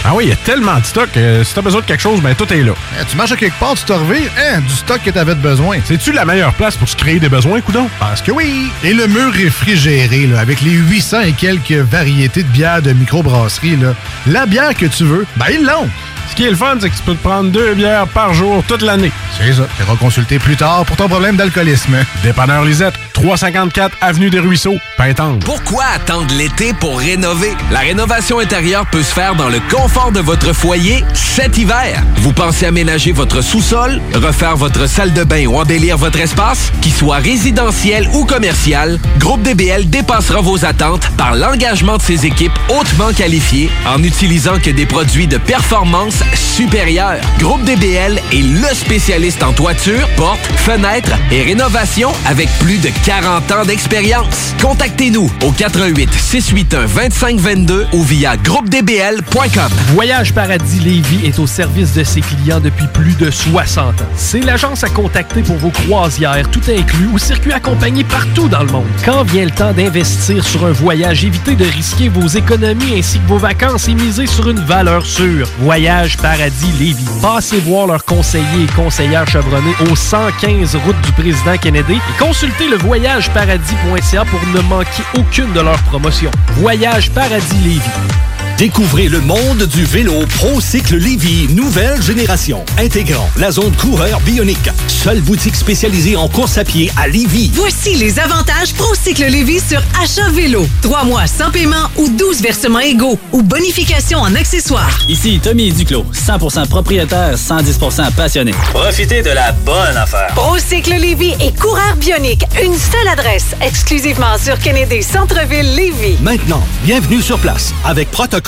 Ah 0.07 0.15
oui, 0.15 0.25
il 0.25 0.31
y 0.31 0.33
a 0.33 0.37
tellement 0.37 0.79
de 0.79 0.85
stock 0.85 1.11
que 1.13 1.45
si 1.45 1.53
t'as 1.55 1.61
besoin 1.61 1.83
de 1.83 1.87
quelque 1.87 2.01
chose, 2.01 2.23
ben 2.23 2.35
tout 2.35 2.51
est 2.51 2.63
là. 2.63 2.73
Eh, 2.99 3.05
tu 3.05 3.15
marches 3.19 3.33
à 3.33 3.37
quelque 3.37 3.59
part, 3.61 3.75
tu 3.75 3.85
te 3.85 3.93
revires, 3.93 4.31
hein, 4.39 4.61
du 4.61 4.75
stock 4.75 5.03
que 5.05 5.11
t'avais 5.11 5.35
de 5.35 5.41
besoin. 5.41 5.81
C'est-tu 5.85 6.13
la 6.13 6.25
meilleure 6.25 6.55
place 6.55 6.79
pour 6.79 6.89
se 6.89 6.97
créer 6.97 7.21
des 7.21 7.29
besoins, 7.29 7.61
coudon? 7.61 7.91
Parce 8.01 8.23
que 8.23 8.33
oui! 8.33 8.71
Et 8.83 8.95
le 8.95 9.07
mur 9.07 9.31
réfrigéré, 9.35 10.27
là, 10.29 10.41
avec 10.41 10.63
les 10.63 10.71
800 10.71 11.21
et 11.21 11.33
quelques 11.33 11.73
variétés 11.73 12.43
de 12.43 12.49
bières 12.49 12.81
de 12.81 12.95
microbrasserie, 12.95 13.77
là, 13.77 13.95
la 14.27 14.47
bière 14.47 14.75
que 14.75 14.87
tu 14.87 15.05
veux, 15.05 15.27
ben 15.37 15.47
ils 15.53 15.67
l'ont! 15.67 15.91
Ce 16.39 16.43
qui 16.45 16.47
est 16.47 16.53
le 16.53 16.57
fun, 16.57 16.77
c'est 16.81 16.89
que 16.89 16.95
tu 16.95 17.03
peux 17.03 17.17
te 17.17 17.25
prendre 17.25 17.51
deux 17.51 17.75
bières 17.75 18.07
par 18.07 18.33
jour 18.33 18.63
toute 18.69 18.83
l'année. 18.83 19.11
C'est 19.37 19.53
ça. 19.53 19.67
Tu 19.77 19.97
consulter 19.97 20.39
plus 20.39 20.55
tard 20.55 20.85
pour 20.85 20.95
ton 20.95 21.09
problème 21.09 21.35
d'alcoolisme. 21.35 21.97
Dépanneur 22.23 22.65
Lisette, 22.65 22.95
354 23.13 23.97
Avenue 24.01 24.31
des 24.31 24.39
Ruisseaux, 24.39 24.77
Pintante. 24.97 25.45
Pourquoi 25.45 25.83
attendre 25.97 26.33
l'été 26.37 26.73
pour 26.75 27.01
rénover? 27.01 27.57
La 27.73 27.81
rénovation 27.81 28.39
intérieure 28.39 28.87
peut 28.87 29.03
se 29.03 29.13
faire 29.13 29.35
dans 29.35 29.49
le 29.49 29.59
confort 29.69 30.13
de 30.13 30.21
votre 30.21 30.53
foyer 30.53 31.03
cet 31.13 31.59
hiver. 31.59 32.05
Vous 32.19 32.33
pensez 32.33 32.67
aménager 32.67 33.11
votre 33.11 33.41
sous-sol, 33.41 34.01
refaire 34.15 34.57
votre 34.57 34.89
salle 34.89 35.13
de 35.13 35.25
bain 35.25 35.47
ou 35.47 35.59
embellir 35.59 35.97
votre 35.97 36.21
espace? 36.21 36.71
Qu'il 36.81 36.93
soit 36.93 37.17
résidentiel 37.17 38.09
ou 38.13 38.25
commercial, 38.25 39.01
Groupe 39.19 39.43
DBL 39.43 39.91
dépassera 39.91 40.41
vos 40.41 40.65
attentes 40.65 41.11
par 41.17 41.35
l'engagement 41.35 41.97
de 41.97 42.03
ses 42.03 42.27
équipes 42.27 42.57
hautement 42.69 43.13
qualifiées 43.13 43.71
en 43.89 44.01
utilisant 44.05 44.61
que 44.61 44.71
des 44.71 44.87
produits 44.87 45.27
de 45.27 45.39
performance 45.39 46.23
supérieure. 46.35 47.21
Groupe 47.39 47.63
DBL 47.65 48.21
est 48.33 48.43
le 48.43 48.75
spécialiste 48.75 49.43
en 49.43 49.53
toiture, 49.53 50.09
portes, 50.17 50.47
fenêtres 50.57 51.17
et 51.31 51.43
rénovation 51.43 52.11
avec 52.27 52.49
plus 52.59 52.79
de 52.79 52.91
40 53.05 53.53
ans 53.53 53.65
d'expérience. 53.65 54.55
Contactez-nous 54.61 55.31
au 55.45 55.53
88 55.53 56.13
681 56.13 56.87
2522 56.87 57.87
ou 57.93 58.03
via 58.03 58.37
groupedbl.com. 58.37 59.71
Voyage 59.93 60.33
Paradis 60.33 60.81
Lévis 60.81 61.27
est 61.27 61.39
au 61.39 61.47
service 61.47 61.95
de 61.95 62.05
ses 62.05 62.21
clients 62.21 62.61
depuis 62.61 62.87
plus 62.93 63.15
de 63.17 63.31
60 63.31 64.03
ans. 64.03 64.07
C'est 64.17 64.41
l'agence 64.41 64.85
à 64.85 64.89
contacter 64.89 65.43
pour 65.43 65.57
vos 65.57 65.71
croisières, 65.71 66.51
tout 66.51 66.63
inclus 66.69 67.09
ou 67.13 67.19
circuits 67.19 67.53
accompagnés 67.53 68.05
partout 68.05 68.49
dans 68.49 68.63
le 68.63 68.73
monde. 68.73 68.87
Quand 69.05 69.23
vient 69.25 69.45
le 69.45 69.51
temps 69.51 69.73
d'investir 69.73 70.45
sur 70.45 70.65
un 70.65 70.73
voyage, 70.73 71.25
évitez 71.25 71.55
de 71.55 71.65
risquer 71.65 72.09
vos 72.09 72.27
économies 72.27 72.99
ainsi 72.99 73.19
que 73.21 73.29
vos 73.29 73.39
vacances 73.39 73.89
et 73.89 73.95
misez 73.95 74.27
sur 74.27 74.49
une 74.49 74.61
valeur 74.61 75.05
sûre. 75.05 75.49
Voyage 75.61 76.08
Paradis 76.17 76.73
Lévis. 76.79 77.05
Passez 77.21 77.61
voir 77.61 77.87
leurs 77.87 78.05
conseillers 78.05 78.65
et 78.65 78.73
conseillères 78.75 79.29
chevronnés 79.29 79.75
au 79.91 79.97
115 79.97 80.77
route 80.77 81.01
du 81.03 81.13
président 81.13 81.57
Kennedy 81.57 81.95
et 81.95 82.19
consultez 82.19 82.69
le 82.69 82.77
voyageparadis.ca 82.77 84.25
pour 84.25 84.41
ne 84.55 84.61
manquer 84.63 85.03
aucune 85.19 85.53
de 85.53 85.61
leurs 85.61 85.83
promotions. 85.85 86.31
Voyage 86.57 87.11
Paradis 87.11 87.59
Lévis. 87.63 88.28
Découvrez 88.59 89.07
le 89.07 89.21
monde 89.21 89.63
du 89.67 89.85
vélo 89.85 90.27
ProCycle 90.37 90.97
Lévy, 90.97 91.47
nouvelle 91.55 92.03
génération, 92.03 92.65
intégrant 92.77 93.31
la 93.37 93.53
zone 93.53 93.71
coureur 93.77 94.19
bionique. 94.23 94.69
Seule 94.89 95.21
boutique 95.21 95.55
spécialisée 95.55 96.17
en 96.17 96.27
course 96.27 96.59
à 96.59 96.65
pied 96.65 96.91
à 96.97 97.07
Lévy. 97.07 97.53
Voici 97.55 97.95
les 97.95 98.19
avantages 98.19 98.75
ProCycle 98.75 99.27
Lévis 99.27 99.61
sur 99.61 99.81
achat 100.03 100.29
vélo. 100.31 100.67
Trois 100.83 101.05
mois 101.05 101.29
sans 101.29 101.53
paiement 101.53 101.89
ou 101.97 102.09
12 102.09 102.43
versements 102.43 102.81
égaux 102.81 103.17
ou 103.31 103.43
bonification 103.43 104.19
en 104.19 104.35
accessoires. 104.35 104.99
Ici 105.09 105.39
Tommy 105.41 105.71
Duclos, 105.71 106.07
100% 106.13 106.67
propriétaire, 106.67 107.37
110% 107.37 108.11
passionné. 108.15 108.51
Profitez 108.73 109.23
de 109.23 109.31
la 109.31 109.53
bonne 109.53 109.97
affaire. 109.97 110.33
ProCycle 110.35 110.95
Lévis 110.95 111.35
et 111.41 111.53
coureur 111.53 111.95
bionique. 111.95 112.43
Une 112.61 112.77
seule 112.77 113.07
adresse, 113.07 113.55
exclusivement 113.61 114.37
sur 114.37 114.59
Kennedy 114.59 115.05
Centre-ville 115.05 115.77
Lévis. 115.77 116.17
Maintenant, 116.21 116.65
bienvenue 116.83 117.23
sur 117.23 117.39
place 117.39 117.73
avec 117.85 118.11
protocole 118.11 118.48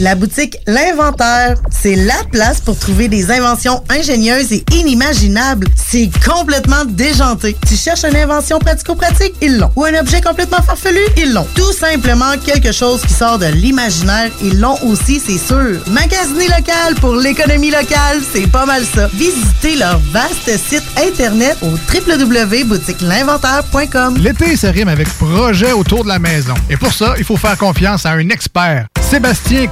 La 0.00 0.14
boutique 0.14 0.56
L'Inventaire, 0.66 1.56
c'est 1.70 1.94
la 1.94 2.24
place 2.32 2.62
pour 2.62 2.78
trouver 2.78 3.08
des 3.08 3.30
inventions 3.30 3.84
ingénieuses 3.90 4.50
et 4.50 4.64
inimaginables. 4.72 5.66
C'est 5.76 6.08
complètement 6.26 6.86
déjanté. 6.86 7.54
Tu 7.68 7.76
cherches 7.76 8.04
une 8.04 8.16
invention 8.16 8.58
pratico-pratique? 8.58 9.34
Ils 9.42 9.58
l'ont. 9.58 9.70
Ou 9.76 9.84
un 9.84 10.00
objet 10.00 10.22
complètement 10.22 10.62
farfelu? 10.62 11.02
Ils 11.18 11.34
l'ont. 11.34 11.46
Tout 11.54 11.74
simplement 11.74 12.32
quelque 12.42 12.72
chose 12.72 13.02
qui 13.02 13.12
sort 13.12 13.38
de 13.38 13.48
l'imaginaire? 13.48 14.30
Ils 14.42 14.58
l'ont 14.58 14.78
aussi, 14.84 15.20
c'est 15.20 15.36
sûr. 15.36 15.82
Magasiner 15.88 16.48
local 16.48 16.94
pour 16.98 17.16
l'économie 17.16 17.70
locale, 17.70 18.22
c'est 18.32 18.50
pas 18.50 18.64
mal 18.64 18.86
ça. 18.86 19.06
Visitez 19.12 19.76
leur 19.76 19.98
vaste 20.12 20.48
site 20.66 20.84
internet 20.96 21.58
au 21.60 21.72
www.boutiquelinventaire.com. 21.92 24.16
L'été 24.16 24.56
se 24.56 24.66
rime 24.66 24.88
avec 24.88 25.10
projet 25.18 25.72
autour 25.72 26.04
de 26.04 26.08
la 26.08 26.18
maison. 26.18 26.54
Et 26.70 26.78
pour 26.78 26.94
ça, 26.94 27.16
il 27.18 27.24
faut 27.24 27.36
faire 27.36 27.58
confiance 27.58 28.06
à 28.06 28.12
un 28.12 28.30
expert. 28.30 28.86
Sébastien 29.10 29.66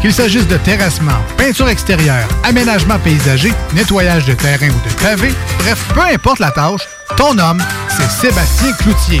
Qu'il 0.00 0.12
s'agisse 0.12 0.46
de 0.46 0.56
terrassement, 0.58 1.12
peinture 1.36 1.68
extérieure, 1.68 2.28
aménagement 2.44 2.98
paysager, 2.98 3.52
nettoyage 3.74 4.26
de 4.26 4.34
terrain 4.34 4.68
ou 4.68 4.88
de 4.88 4.94
pavé, 5.02 5.32
bref, 5.58 5.86
peu 5.94 6.02
importe 6.02 6.38
la 6.38 6.50
tâche, 6.50 6.82
ton 7.16 7.38
homme, 7.38 7.62
c'est 7.88 8.10
Sébastien 8.10 8.72
Cloutier. 8.72 9.20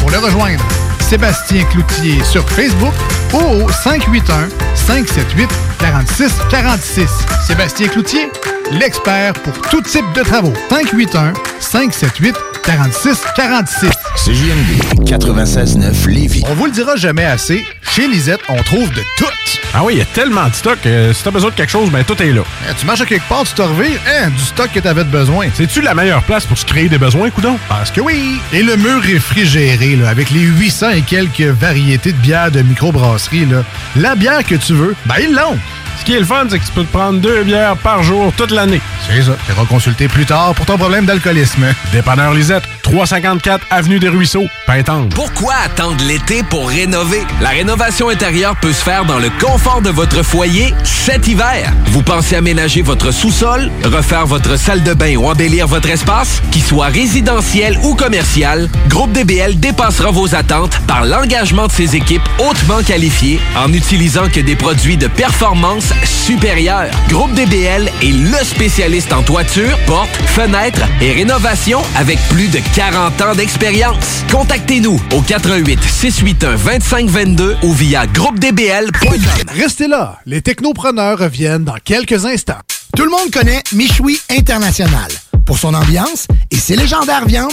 Pour 0.00 0.10
le 0.10 0.18
rejoindre, 0.18 0.64
Sébastien 1.00 1.64
Cloutier 1.64 2.22
sur 2.24 2.48
Facebook 2.50 2.94
au 3.34 3.68
581 3.70 4.48
578 4.74 5.48
46 5.78 6.32
46. 6.50 7.10
Sébastien 7.46 7.88
Cloutier, 7.88 8.30
l'expert 8.70 9.32
pour 9.34 9.52
tout 9.68 9.80
type 9.82 10.04
de 10.14 10.22
travaux. 10.22 10.52
581 10.70 11.32
578 11.60 12.36
46 12.62 13.24
46. 13.36 13.90
CJMD 14.16 15.04
96.9 15.04 16.08
Lévis. 16.08 16.44
On 16.48 16.54
vous 16.54 16.66
le 16.66 16.72
dira 16.72 16.96
jamais 16.96 17.24
assez, 17.24 17.64
chez 17.82 18.06
Lisette, 18.06 18.40
on 18.48 18.62
trouve 18.62 18.88
de 18.90 19.02
tout. 19.18 19.26
Ah 19.76 19.82
oui, 19.82 19.94
il 19.94 19.98
y 19.98 20.02
a 20.02 20.04
tellement 20.04 20.48
de 20.48 20.54
stock 20.54 20.78
que 20.80 21.12
si 21.12 21.24
t'as 21.24 21.32
besoin 21.32 21.50
de 21.50 21.56
quelque 21.56 21.70
chose, 21.70 21.90
ben 21.90 22.04
tout 22.04 22.22
est 22.22 22.30
là. 22.30 22.42
Eh, 22.70 22.74
tu 22.78 22.86
marches 22.86 23.00
à 23.00 23.06
quelque 23.06 23.28
part, 23.28 23.42
tu 23.42 23.54
te 23.54 23.62
revires, 23.62 23.98
hein, 24.06 24.30
du 24.30 24.42
stock 24.44 24.70
que 24.72 24.78
t'avais 24.78 25.02
de 25.02 25.10
besoin. 25.10 25.48
C'est-tu 25.52 25.80
la 25.80 25.94
meilleure 25.94 26.22
place 26.22 26.46
pour 26.46 26.56
se 26.56 26.64
créer 26.64 26.88
des 26.88 26.96
besoins, 26.96 27.28
coudon? 27.30 27.58
Parce 27.68 27.90
que 27.90 28.00
oui! 28.00 28.38
Et 28.52 28.62
le 28.62 28.76
mur 28.76 29.02
réfrigéré, 29.02 29.96
là, 29.96 30.10
avec 30.10 30.30
les 30.30 30.42
800 30.42 30.90
et 30.90 31.02
quelques 31.02 31.40
variétés 31.40 32.12
de 32.12 32.18
bières 32.18 32.52
de 32.52 32.62
microbrasserie, 32.62 33.23
la 33.96 34.14
bière 34.14 34.44
que 34.44 34.54
tu 34.54 34.74
veux, 34.74 34.94
ben 35.06 35.16
ils 35.20 35.34
l'ont! 35.34 35.58
Ce 35.98 36.04
qui 36.04 36.14
est 36.14 36.18
le 36.18 36.24
fun, 36.24 36.46
c'est 36.50 36.58
que 36.58 36.64
tu 36.64 36.72
peux 36.72 36.84
te 36.84 36.92
prendre 36.92 37.20
deux 37.20 37.44
bières 37.44 37.76
par 37.76 38.02
jour 38.02 38.32
toute 38.36 38.50
l'année. 38.50 38.80
C'est 39.06 39.22
ça. 39.22 39.36
Tu 39.46 39.52
consulter 39.66 40.08
plus 40.08 40.26
tard 40.26 40.54
pour 40.54 40.66
ton 40.66 40.76
problème 40.76 41.06
d'alcoolisme. 41.06 41.66
Dépanneur 41.92 42.34
Lisette, 42.34 42.64
354 42.82 43.66
Avenue 43.70 43.98
des 43.98 44.08
Ruisseaux, 44.08 44.46
Pintante. 44.66 45.14
Pourquoi 45.14 45.54
attendre 45.64 46.04
l'été 46.04 46.42
pour 46.42 46.68
rénover? 46.68 47.22
La 47.40 47.50
rénovation 47.50 48.08
intérieure 48.08 48.56
peut 48.56 48.72
se 48.72 48.82
faire 48.82 49.04
dans 49.04 49.18
le 49.18 49.30
confort 49.40 49.80
de 49.80 49.90
votre 49.90 50.22
foyer 50.22 50.74
cet 50.84 51.28
hiver. 51.28 51.72
Vous 51.86 52.02
pensez 52.02 52.36
aménager 52.36 52.82
votre 52.82 53.10
sous-sol, 53.10 53.70
refaire 53.84 54.26
votre 54.26 54.56
salle 54.58 54.82
de 54.82 54.94
bain 54.94 55.16
ou 55.16 55.26
embellir 55.28 55.66
votre 55.66 55.88
espace? 55.88 56.42
Qu'il 56.50 56.62
soit 56.62 56.86
résidentiel 56.86 57.78
ou 57.82 57.94
commercial, 57.94 58.68
Groupe 58.88 59.12
DBL 59.12 59.58
dépassera 59.58 60.10
vos 60.10 60.34
attentes 60.34 60.78
par 60.86 61.04
l'engagement 61.04 61.66
de 61.66 61.72
ses 61.72 61.96
équipes 61.96 62.22
hautement 62.38 62.82
qualifiées 62.82 63.40
en 63.56 63.72
utilisant 63.72 64.28
que 64.28 64.40
des 64.40 64.56
produits 64.56 64.96
de 64.96 65.06
performance 65.06 65.83
performance 65.84 66.08
supérieure. 66.08 66.90
Groupe 67.08 67.32
DBL 67.34 67.90
est 68.02 68.12
le 68.12 68.44
spécialiste 68.44 69.12
en 69.12 69.22
toiture, 69.22 69.78
portes, 69.86 70.16
fenêtres 70.26 70.82
et 71.00 71.12
rénovation 71.12 71.82
avec 71.96 72.18
plus 72.30 72.48
de 72.48 72.58
40 72.74 73.20
ans 73.20 73.34
d'expérience. 73.34 74.24
Contactez-nous 74.30 75.00
au 75.14 75.20
88 75.20 75.82
681 75.82 76.78
2522 76.78 77.56
ou 77.62 77.72
via 77.72 78.06
groupedbl.com. 78.06 79.20
Restez 79.54 79.88
là, 79.88 80.18
les 80.26 80.42
technopreneurs 80.42 81.18
reviennent 81.18 81.64
dans 81.64 81.78
quelques 81.82 82.24
instants. 82.24 82.60
Tout 82.96 83.04
le 83.04 83.10
monde 83.10 83.30
connaît 83.30 83.62
Michoui 83.72 84.20
International 84.30 85.10
pour 85.44 85.58
son 85.58 85.74
ambiance 85.74 86.26
et 86.50 86.56
ses 86.56 86.76
légendaires 86.76 87.26
viandes 87.26 87.52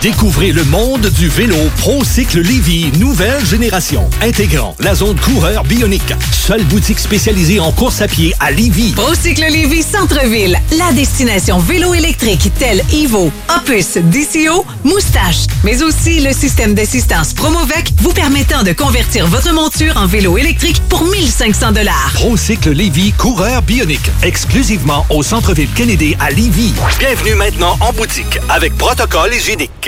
Découvrez 0.00 0.52
le 0.52 0.62
monde 0.62 1.06
du 1.10 1.28
vélo 1.28 1.56
ProCycle 1.78 2.40
Lévy, 2.40 2.92
nouvelle 3.00 3.44
génération, 3.44 4.08
intégrant 4.22 4.76
la 4.78 4.94
zone 4.94 5.18
coureur 5.18 5.64
bionique. 5.64 6.14
Seule 6.30 6.62
boutique 6.66 7.00
spécialisée 7.00 7.58
en 7.58 7.72
course 7.72 8.00
à 8.00 8.06
pied 8.06 8.32
à 8.38 8.52
Lévy. 8.52 8.92
Procycle 8.92 9.44
Lévis 9.50 9.82
Centre-Ville, 9.82 10.56
la 10.78 10.92
destination 10.92 11.58
vélo 11.58 11.94
électrique 11.94 12.52
telle 12.60 12.84
Evo, 12.92 13.32
Opus, 13.56 13.94
DCO, 13.96 14.64
Moustache, 14.84 15.46
mais 15.64 15.82
aussi 15.82 16.20
le 16.20 16.32
système 16.32 16.74
d'assistance 16.74 17.34
Promovec 17.34 17.90
vous 18.00 18.12
permettant 18.12 18.62
de 18.62 18.72
convertir 18.72 19.26
votre 19.26 19.52
monture 19.52 19.96
en 19.96 20.06
vélo 20.06 20.38
électrique 20.38 20.80
pour 20.88 21.04
1500 21.06 21.72
dollars. 21.72 22.12
ProCycle 22.14 22.70
Lévy, 22.70 23.12
coureur 23.14 23.62
bionique, 23.62 24.10
exclusivement 24.22 25.04
au 25.10 25.24
centre-ville 25.24 25.70
Kennedy 25.74 26.14
à 26.20 26.30
Lévy. 26.30 26.72
Bienvenue 27.00 27.34
maintenant 27.34 27.76
en 27.80 27.92
boutique 27.92 28.38
avec 28.48 28.78
protocole 28.78 29.34
hygiénique. 29.34 29.87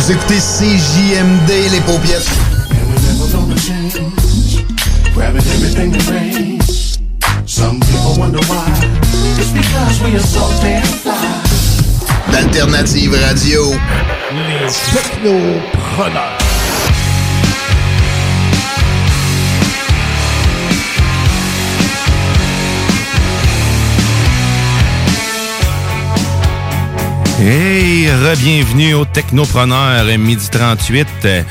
Vous 0.00 0.12
écoutez 0.12 0.38
CJMD, 0.38 1.70
les 1.72 1.80
paupiètes. 1.80 2.26
Grabbing 5.14 5.42
everything 5.42 5.92
that 5.92 6.10
rains. 6.10 6.98
Some 7.44 7.80
people 7.80 8.14
wonder 8.18 8.40
why. 8.48 8.64
It's 9.38 9.52
because 9.52 10.02
we 10.02 10.16
are 10.16 10.20
so 10.20 10.48
damn 10.62 10.82
fly. 10.84 11.12
D'Alternative 12.32 13.12
Radio. 13.12 13.74
Les 14.32 14.72
technopreneurs. 14.90 16.49
Hey, 27.40 28.06
re-bienvenue 28.10 28.94
au 28.94 29.04
Technopreneur 29.06 30.04
midi 30.18 30.48
38. 30.50 31.06
Euh, 31.24 31.42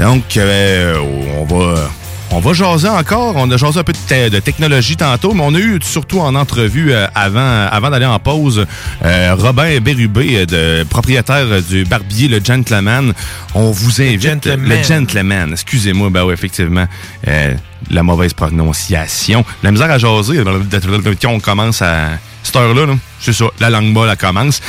Donc, 0.00 0.36
euh, 0.36 0.96
on 1.38 1.44
va... 1.44 1.88
On 2.32 2.40
va 2.40 2.52
jaser 2.54 2.88
encore. 2.88 3.34
On 3.36 3.48
a 3.52 3.56
jasé 3.56 3.78
un 3.78 3.84
peu 3.84 3.92
de, 3.92 3.98
te- 3.98 4.28
de 4.30 4.40
technologie 4.40 4.96
tantôt, 4.96 5.32
mais 5.32 5.42
on 5.44 5.54
a 5.54 5.58
eu 5.60 5.78
surtout 5.80 6.18
en 6.18 6.34
entrevue 6.34 6.92
euh, 6.92 7.06
avant, 7.14 7.68
avant 7.70 7.88
d'aller 7.88 8.04
en 8.04 8.18
pause 8.18 8.66
euh, 9.04 9.34
Robin 9.38 9.78
Bérubé, 9.78 10.38
euh, 10.38 10.44
de, 10.80 10.84
propriétaire 10.88 11.46
du 11.62 11.84
barbier 11.84 12.26
Le 12.26 12.40
Gentleman. 12.44 13.12
On 13.54 13.70
vous 13.70 14.02
invite. 14.02 14.20
Gentleman. 14.22 14.68
Le 14.68 14.82
Gentleman. 14.82 15.52
Excusez-moi, 15.52 16.10
ben 16.10 16.24
oui, 16.24 16.34
effectivement. 16.34 16.86
Euh, 17.28 17.54
la 17.92 18.02
mauvaise 18.02 18.32
prononciation. 18.34 19.44
La 19.62 19.70
misère 19.70 19.90
à 19.92 19.98
jaser. 19.98 20.42
On 21.28 21.38
commence 21.40 21.80
à 21.80 22.08
cette 22.46 22.56
heure-là, 22.56 22.86
là, 22.86 22.94
c'est 23.20 23.32
ça, 23.32 23.46
la 23.60 23.70
langue 23.70 23.92
molle, 23.92 24.08
elle 24.10 24.16
commence. 24.16 24.60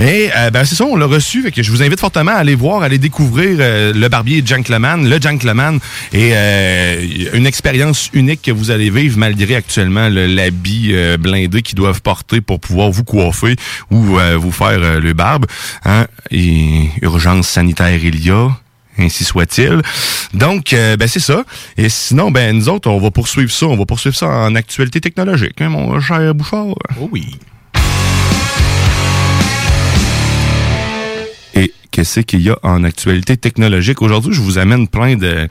Et 0.00 0.30
euh, 0.36 0.50
ben, 0.50 0.64
c'est 0.64 0.74
ça, 0.74 0.84
on 0.84 0.96
l'a 0.96 1.06
reçu, 1.06 1.42
fait 1.42 1.50
que 1.52 1.62
je 1.62 1.70
vous 1.70 1.82
invite 1.82 2.00
fortement 2.00 2.32
à 2.32 2.36
aller 2.36 2.54
voir, 2.54 2.82
à 2.82 2.86
aller 2.86 2.98
découvrir 2.98 3.58
euh, 3.60 3.92
le 3.92 4.08
barbier 4.08 4.42
Gentleman, 4.44 5.08
le 5.08 5.20
Gentleman, 5.20 5.78
et 6.12 6.30
euh, 6.34 7.06
une 7.34 7.46
expérience 7.46 8.10
unique 8.12 8.42
que 8.42 8.50
vous 8.50 8.70
allez 8.70 8.90
vivre 8.90 9.18
malgré 9.18 9.54
actuellement 9.56 10.08
le- 10.08 10.26
l'habit 10.26 10.90
euh, 10.92 11.16
blindé 11.16 11.62
qu'ils 11.62 11.76
doivent 11.76 12.02
porter 12.02 12.40
pour 12.40 12.58
pouvoir 12.60 12.90
vous 12.90 13.04
coiffer 13.04 13.56
ou 13.90 14.18
euh, 14.18 14.36
vous 14.36 14.52
faire 14.52 14.78
le 14.78 15.12
barbe. 15.12 15.46
Hein? 15.84 16.06
Et 16.30 16.88
urgence 17.02 17.48
sanitaire 17.48 17.98
il 18.02 18.24
y 18.24 18.30
a. 18.30 18.48
Ainsi 18.98 19.24
soit-il. 19.24 19.82
Donc, 20.32 20.72
euh, 20.72 20.96
ben 20.96 21.08
c'est 21.08 21.20
ça. 21.20 21.44
Et 21.76 21.88
sinon, 21.88 22.30
ben 22.30 22.56
nous 22.56 22.68
autres, 22.68 22.90
on 22.90 22.98
va 22.98 23.10
poursuivre 23.10 23.50
ça. 23.50 23.66
On 23.66 23.76
va 23.76 23.84
poursuivre 23.84 24.16
ça 24.16 24.26
en 24.26 24.54
actualité 24.54 25.00
technologique, 25.00 25.60
hein, 25.60 25.68
mon 25.68 26.00
cher 26.00 26.34
Bouchard. 26.34 26.66
Oh 27.00 27.08
oui. 27.12 27.38
Et 31.54 31.72
qu'est-ce 31.90 32.20
qu'il 32.20 32.42
y 32.42 32.50
a 32.50 32.58
en 32.62 32.84
actualité 32.84 33.36
technologique? 33.36 34.02
Aujourd'hui, 34.02 34.34
je 34.34 34.40
vous 34.40 34.58
amène 34.58 34.88
plein 34.88 35.16
de 35.16 35.48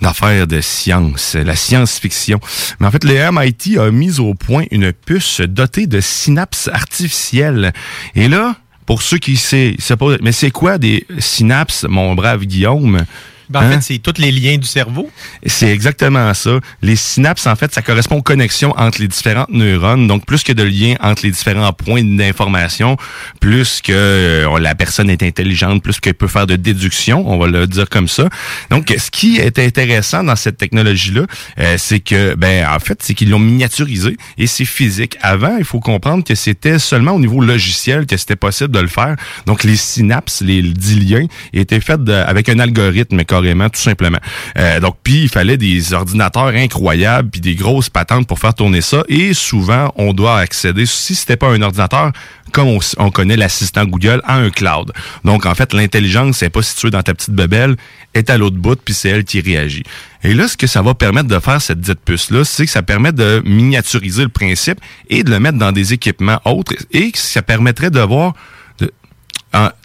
d'affaires 0.00 0.46
de 0.46 0.60
science, 0.60 1.34
la 1.34 1.54
science-fiction. 1.54 2.40
Mais 2.80 2.86
en 2.86 2.90
fait, 2.90 3.04
le 3.04 3.30
MIT 3.30 3.78
a 3.78 3.90
mis 3.90 4.18
au 4.18 4.34
point 4.34 4.64
une 4.70 4.92
puce 4.92 5.40
dotée 5.40 5.86
de 5.86 6.00
synapses 6.00 6.68
artificielles. 6.72 7.72
Et 8.14 8.28
là, 8.28 8.56
pour 8.86 9.02
ceux 9.02 9.18
qui 9.18 9.36
sait, 9.36 9.76
se 9.78 9.94
posent, 9.94 10.18
mais 10.22 10.32
c'est 10.32 10.50
quoi 10.50 10.78
des 10.78 11.06
synapses, 11.18 11.84
mon 11.88 12.14
brave 12.14 12.44
Guillaume? 12.44 13.04
Ben, 13.48 13.60
en 13.60 13.62
Hein? 13.64 13.70
fait, 13.72 13.80
c'est 13.94 13.98
tous 13.98 14.20
les 14.20 14.32
liens 14.32 14.56
du 14.58 14.66
cerveau. 14.66 15.10
C'est 15.46 15.68
exactement 15.70 16.32
ça. 16.34 16.58
Les 16.82 16.96
synapses, 16.96 17.46
en 17.46 17.56
fait, 17.56 17.72
ça 17.74 17.82
correspond 17.82 18.16
aux 18.16 18.22
connexions 18.22 18.74
entre 18.78 19.00
les 19.00 19.08
différentes 19.08 19.50
neurones. 19.50 20.06
Donc, 20.06 20.24
plus 20.26 20.42
que 20.42 20.52
de 20.52 20.62
liens 20.62 20.94
entre 21.00 21.22
les 21.24 21.30
différents 21.30 21.72
points 21.72 22.02
d'information, 22.02 22.96
plus 23.40 23.80
que 23.82 23.92
euh, 23.92 24.58
la 24.58 24.74
personne 24.74 25.10
est 25.10 25.22
intelligente, 25.22 25.82
plus 25.82 26.00
qu'elle 26.00 26.14
peut 26.14 26.28
faire 26.28 26.46
de 26.46 26.56
déduction, 26.56 27.28
on 27.30 27.38
va 27.38 27.46
le 27.46 27.66
dire 27.66 27.88
comme 27.88 28.08
ça. 28.08 28.28
Donc, 28.70 28.94
ce 28.96 29.10
qui 29.10 29.36
est 29.38 29.58
intéressant 29.58 30.24
dans 30.24 30.36
cette 30.36 30.56
technologie-là, 30.56 31.22
euh, 31.58 31.76
c'est 31.78 32.00
que, 32.00 32.34
ben, 32.34 32.66
en 32.66 32.78
fait, 32.78 32.98
c'est 33.02 33.14
qu'ils 33.14 33.30
l'ont 33.30 33.38
miniaturisé 33.38 34.16
et 34.38 34.46
c'est 34.46 34.64
physique. 34.64 35.16
Avant, 35.22 35.56
il 35.58 35.64
faut 35.64 35.80
comprendre 35.80 36.24
que 36.24 36.34
c'était 36.34 36.78
seulement 36.78 37.12
au 37.12 37.20
niveau 37.20 37.40
logiciel 37.40 38.06
que 38.06 38.16
c'était 38.16 38.36
possible 38.36 38.70
de 38.70 38.80
le 38.80 38.88
faire. 38.88 39.16
Donc, 39.46 39.64
les 39.64 39.76
synapses, 39.76 40.40
les 40.40 40.62
dix 40.62 40.98
liens, 40.98 41.26
étaient 41.52 41.80
faits 41.80 42.02
de- 42.04 42.12
avec 42.12 42.48
un 42.48 42.58
algorithme 42.58 43.24
tout 43.42 43.80
simplement. 43.80 44.18
Euh, 44.58 44.80
donc, 44.80 44.96
puis 45.02 45.22
il 45.22 45.28
fallait 45.28 45.56
des 45.56 45.92
ordinateurs 45.92 46.48
incroyables, 46.48 47.30
puis 47.30 47.40
des 47.40 47.54
grosses 47.54 47.90
patentes 47.90 48.26
pour 48.26 48.38
faire 48.38 48.54
tourner 48.54 48.80
ça. 48.80 49.02
Et 49.08 49.34
souvent, 49.34 49.92
on 49.96 50.12
doit 50.12 50.38
accéder, 50.38 50.86
si 50.86 51.14
c'était 51.14 51.36
pas 51.36 51.48
un 51.48 51.62
ordinateur, 51.62 52.12
comme 52.52 52.78
on, 52.98 53.10
connaît 53.10 53.36
l'assistant 53.36 53.84
Google, 53.84 54.20
à 54.24 54.36
un 54.36 54.50
cloud. 54.50 54.92
Donc, 55.24 55.46
en 55.46 55.54
fait, 55.54 55.72
l'intelligence 55.72 56.42
n'est 56.42 56.50
pas 56.50 56.62
située 56.62 56.90
dans 56.90 57.02
ta 57.02 57.14
petite 57.14 57.34
bebelle, 57.34 57.76
est 58.14 58.30
à 58.30 58.38
l'autre 58.38 58.56
bout, 58.56 58.78
puis 58.82 58.94
c'est 58.94 59.08
elle 59.08 59.24
qui 59.24 59.40
réagit. 59.40 59.82
Et 60.22 60.34
là, 60.34 60.46
ce 60.46 60.56
que 60.56 60.66
ça 60.66 60.80
va 60.80 60.94
permettre 60.94 61.28
de 61.28 61.38
faire, 61.40 61.60
cette 61.60 61.80
dite 61.80 62.00
puce-là, 62.04 62.44
c'est 62.44 62.66
que 62.66 62.70
ça 62.70 62.82
permet 62.82 63.12
de 63.12 63.42
miniaturiser 63.44 64.22
le 64.22 64.28
principe 64.28 64.78
et 65.10 65.24
de 65.24 65.30
le 65.30 65.40
mettre 65.40 65.58
dans 65.58 65.72
des 65.72 65.92
équipements 65.92 66.40
autres, 66.44 66.74
et 66.92 67.10
que 67.10 67.18
ça 67.18 67.42
permettrait 67.42 67.90
de 67.90 68.00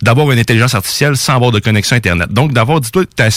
d'avoir 0.02 0.32
une 0.32 0.40
intelligence 0.40 0.76
artificielle 0.76 1.16
sans 1.18 1.36
avoir 1.36 1.52
de 1.52 1.60
connexion 1.60 1.96
Internet. 1.96 2.32
Donc, 2.32 2.54
d'avoir, 2.54 2.80
dis-toi, 2.82 3.04
t'as 3.16 3.30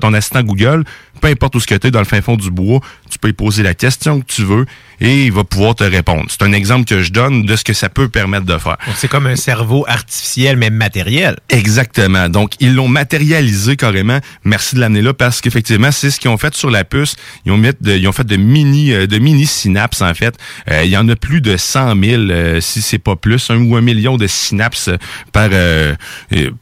ton 0.00 0.12
assistant 0.14 0.42
Google, 0.42 0.84
peu 1.18 1.28
importe 1.28 1.56
où 1.56 1.60
ce 1.60 1.66
que 1.66 1.74
tu 1.74 1.88
es 1.88 1.90
dans 1.90 1.98
le 1.98 2.04
fin 2.04 2.20
fond 2.20 2.36
du 2.36 2.50
bois, 2.50 2.80
tu 3.10 3.18
peux 3.18 3.28
y 3.28 3.32
poser 3.32 3.62
la 3.62 3.74
question 3.74 4.20
que 4.20 4.26
tu 4.26 4.44
veux 4.44 4.66
et 5.00 5.26
il 5.26 5.32
va 5.32 5.44
pouvoir 5.44 5.74
te 5.74 5.84
répondre. 5.84 6.24
C'est 6.28 6.42
un 6.42 6.52
exemple 6.52 6.84
que 6.84 7.02
je 7.02 7.12
donne 7.12 7.44
de 7.44 7.56
ce 7.56 7.64
que 7.64 7.72
ça 7.72 7.88
peut 7.88 8.08
permettre 8.08 8.46
de 8.46 8.58
faire. 8.58 8.76
C'est 8.96 9.08
comme 9.08 9.26
un 9.26 9.36
cerveau 9.36 9.84
artificiel, 9.86 10.56
mais 10.56 10.70
matériel. 10.70 11.36
Exactement. 11.50 12.28
Donc, 12.28 12.54
ils 12.60 12.74
l'ont 12.74 12.88
matérialisé 12.88 13.76
carrément. 13.76 14.18
Merci 14.44 14.74
de 14.74 14.80
l'amener 14.80 15.02
là 15.02 15.14
parce 15.14 15.40
qu'effectivement, 15.40 15.92
c'est 15.92 16.10
ce 16.10 16.18
qu'ils 16.18 16.30
ont 16.30 16.36
fait 16.36 16.54
sur 16.54 16.70
la 16.70 16.84
puce. 16.84 17.14
Ils 17.46 17.52
ont, 17.52 17.58
mis 17.58 17.70
de, 17.80 17.96
ils 17.96 18.08
ont 18.08 18.12
fait 18.12 18.26
de 18.26 18.36
mini, 18.36 18.92
euh, 18.92 19.06
de 19.06 19.18
mini 19.18 19.46
synapses, 19.46 20.02
en 20.02 20.14
fait. 20.14 20.36
Euh, 20.70 20.82
il 20.84 20.90
y 20.90 20.96
en 20.96 21.08
a 21.08 21.16
plus 21.16 21.40
de 21.40 21.56
100 21.56 22.02
000, 22.02 22.22
euh, 22.22 22.60
si 22.60 22.82
c'est 22.82 22.98
pas 22.98 23.16
plus, 23.16 23.50
un 23.50 23.58
ou 23.62 23.76
un 23.76 23.80
million 23.80 24.16
de 24.16 24.26
synapses 24.26 24.90
par, 25.32 25.48
euh, 25.52 25.94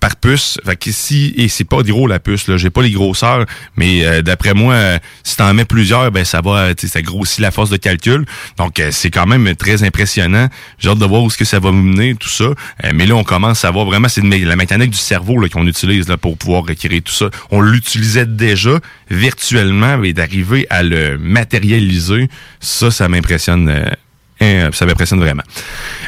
par 0.00 0.16
puce. 0.16 0.58
Fait 0.64 0.76
que 0.76 0.90
si, 0.92 1.32
et 1.36 1.48
c'est 1.48 1.64
pas 1.64 1.82
gros 1.82 2.06
la 2.06 2.18
puce, 2.18 2.48
là. 2.48 2.56
J'ai 2.56 2.70
pas 2.70 2.82
les 2.82 2.90
grosseurs, 2.90 3.46
mais 3.76 4.04
euh, 4.04 4.22
d'après 4.46 4.60
moi, 4.60 4.74
euh, 4.74 4.98
si 5.24 5.36
t'en 5.36 5.52
mets 5.54 5.64
plusieurs, 5.64 6.10
ben, 6.12 6.24
ça 6.24 6.40
va, 6.40 6.70
sais, 6.76 6.88
ça 6.88 7.02
grossit 7.02 7.40
la 7.40 7.50
force 7.50 7.70
de 7.70 7.76
calcul. 7.76 8.24
Donc, 8.58 8.78
euh, 8.78 8.90
c'est 8.92 9.10
quand 9.10 9.26
même 9.26 9.56
très 9.56 9.82
impressionnant. 9.82 10.48
J'ai 10.78 10.88
hâte 10.88 10.98
de 10.98 11.04
voir 11.04 11.22
où 11.22 11.30
ce 11.30 11.36
que 11.36 11.44
ça 11.44 11.58
va 11.58 11.72
mener, 11.72 12.14
tout 12.14 12.28
ça. 12.28 12.44
Euh, 12.44 12.54
mais 12.94 13.06
là, 13.06 13.14
on 13.14 13.24
commence 13.24 13.64
à 13.64 13.70
voir 13.70 13.86
vraiment, 13.86 14.08
c'est 14.08 14.22
la 14.22 14.56
mécanique 14.56 14.90
du 14.90 14.98
cerveau 14.98 15.36
qu'on 15.52 15.66
utilise 15.66 16.08
là, 16.08 16.16
pour 16.16 16.36
pouvoir 16.36 16.64
créer 16.64 17.00
tout 17.00 17.12
ça. 17.12 17.30
On 17.50 17.60
l'utilisait 17.60 18.26
déjà 18.26 18.78
virtuellement, 19.10 19.98
mais 19.98 20.12
d'arriver 20.12 20.66
à 20.70 20.82
le 20.82 21.18
matérialiser, 21.18 22.28
ça, 22.60 22.90
ça 22.90 23.08
m'impressionne. 23.08 23.96
Hein, 24.40 24.70
ça 24.72 24.86
m'impressionne 24.86 25.20
vraiment. 25.20 25.42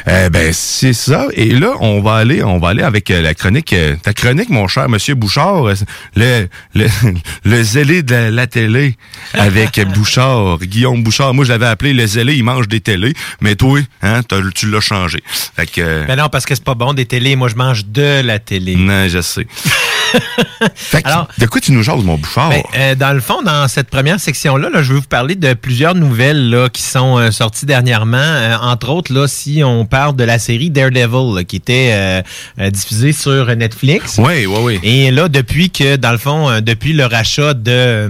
Euh, 0.07 0.29
ben 0.29 0.51
c'est 0.53 0.93
ça. 0.93 1.27
Et 1.33 1.51
là, 1.51 1.73
on 1.79 2.01
va 2.01 2.15
aller, 2.15 2.43
on 2.43 2.59
va 2.59 2.69
aller 2.69 2.83
avec 2.83 3.11
euh, 3.11 3.21
la 3.21 3.33
chronique, 3.33 3.73
euh, 3.73 3.95
ta 4.01 4.13
chronique, 4.13 4.49
mon 4.49 4.67
cher 4.67 4.89
Monsieur 4.89 5.15
Bouchard, 5.15 5.67
euh, 5.67 5.75
le 6.15 6.47
le, 6.75 6.87
le 7.45 7.63
zélé 7.63 8.03
de 8.03 8.13
la, 8.13 8.31
la 8.31 8.47
télé 8.47 8.95
avec 9.33 9.79
Bouchard, 9.93 10.59
Guillaume 10.59 11.03
Bouchard. 11.03 11.33
Moi, 11.33 11.45
je 11.45 11.51
l'avais 11.51 11.67
appelé 11.67 11.93
le 11.93 12.05
zélé, 12.05 12.35
il 12.35 12.43
mange 12.43 12.67
des 12.67 12.81
télés, 12.81 13.13
mais 13.41 13.55
toi, 13.55 13.79
hein, 14.01 14.21
tu 14.55 14.69
l'as 14.69 14.81
changé. 14.81 15.19
Fait 15.55 15.69
que. 15.69 16.05
Ben 16.07 16.15
non, 16.15 16.29
parce 16.29 16.45
que 16.45 16.55
c'est 16.55 16.63
pas 16.63 16.75
bon 16.75 16.93
des 16.93 17.05
télés. 17.05 17.35
Moi, 17.35 17.49
je 17.49 17.55
mange 17.55 17.85
de 17.85 18.21
la 18.21 18.39
télé. 18.39 18.75
non, 18.75 19.07
je 19.07 19.21
sais. 19.21 19.47
fait 20.75 21.01
que, 21.01 21.07
Alors- 21.07 21.27
de 21.37 21.45
quoi 21.45 21.61
tu 21.61 21.71
nous 21.71 21.83
jases, 21.83 22.03
mon 22.03 22.17
Bouchard? 22.17 22.49
Ben, 22.49 22.63
euh, 22.77 22.95
dans 22.95 23.13
le 23.13 23.19
fond, 23.21 23.41
dans 23.41 23.67
cette 23.67 23.89
première 23.89 24.19
section-là, 24.19 24.69
là, 24.69 24.81
je 24.81 24.93
vais 24.93 24.99
vous 24.99 25.05
parler 25.07 25.35
de 25.35 25.53
plusieurs 25.53 25.95
nouvelles 25.95 26.49
là, 26.49 26.69
qui 26.69 26.81
sont 26.81 27.17
euh, 27.17 27.31
sorties 27.31 27.65
dernièrement. 27.65 28.17
Euh, 28.17 28.55
entre 28.61 28.89
autres, 28.89 29.13
là, 29.13 29.27
si 29.27 29.61
on 29.63 29.85
parle 29.85 30.15
de 30.15 30.23
la 30.23 30.39
série 30.39 30.69
Daredevil, 30.69 31.35
là, 31.35 31.43
qui 31.43 31.55
était 31.55 32.23
euh, 32.59 32.69
diffusée 32.69 33.11
sur 33.13 33.45
Netflix. 33.55 34.17
Oui, 34.17 34.45
oui, 34.45 34.57
oui. 34.61 34.79
Et 34.83 35.11
là, 35.11 35.29
depuis 35.29 35.69
que, 35.69 35.95
dans 35.95 36.11
le 36.11 36.17
fond, 36.17 36.59
depuis 36.61 36.93
le 36.93 37.05
rachat 37.05 37.53
de... 37.53 38.09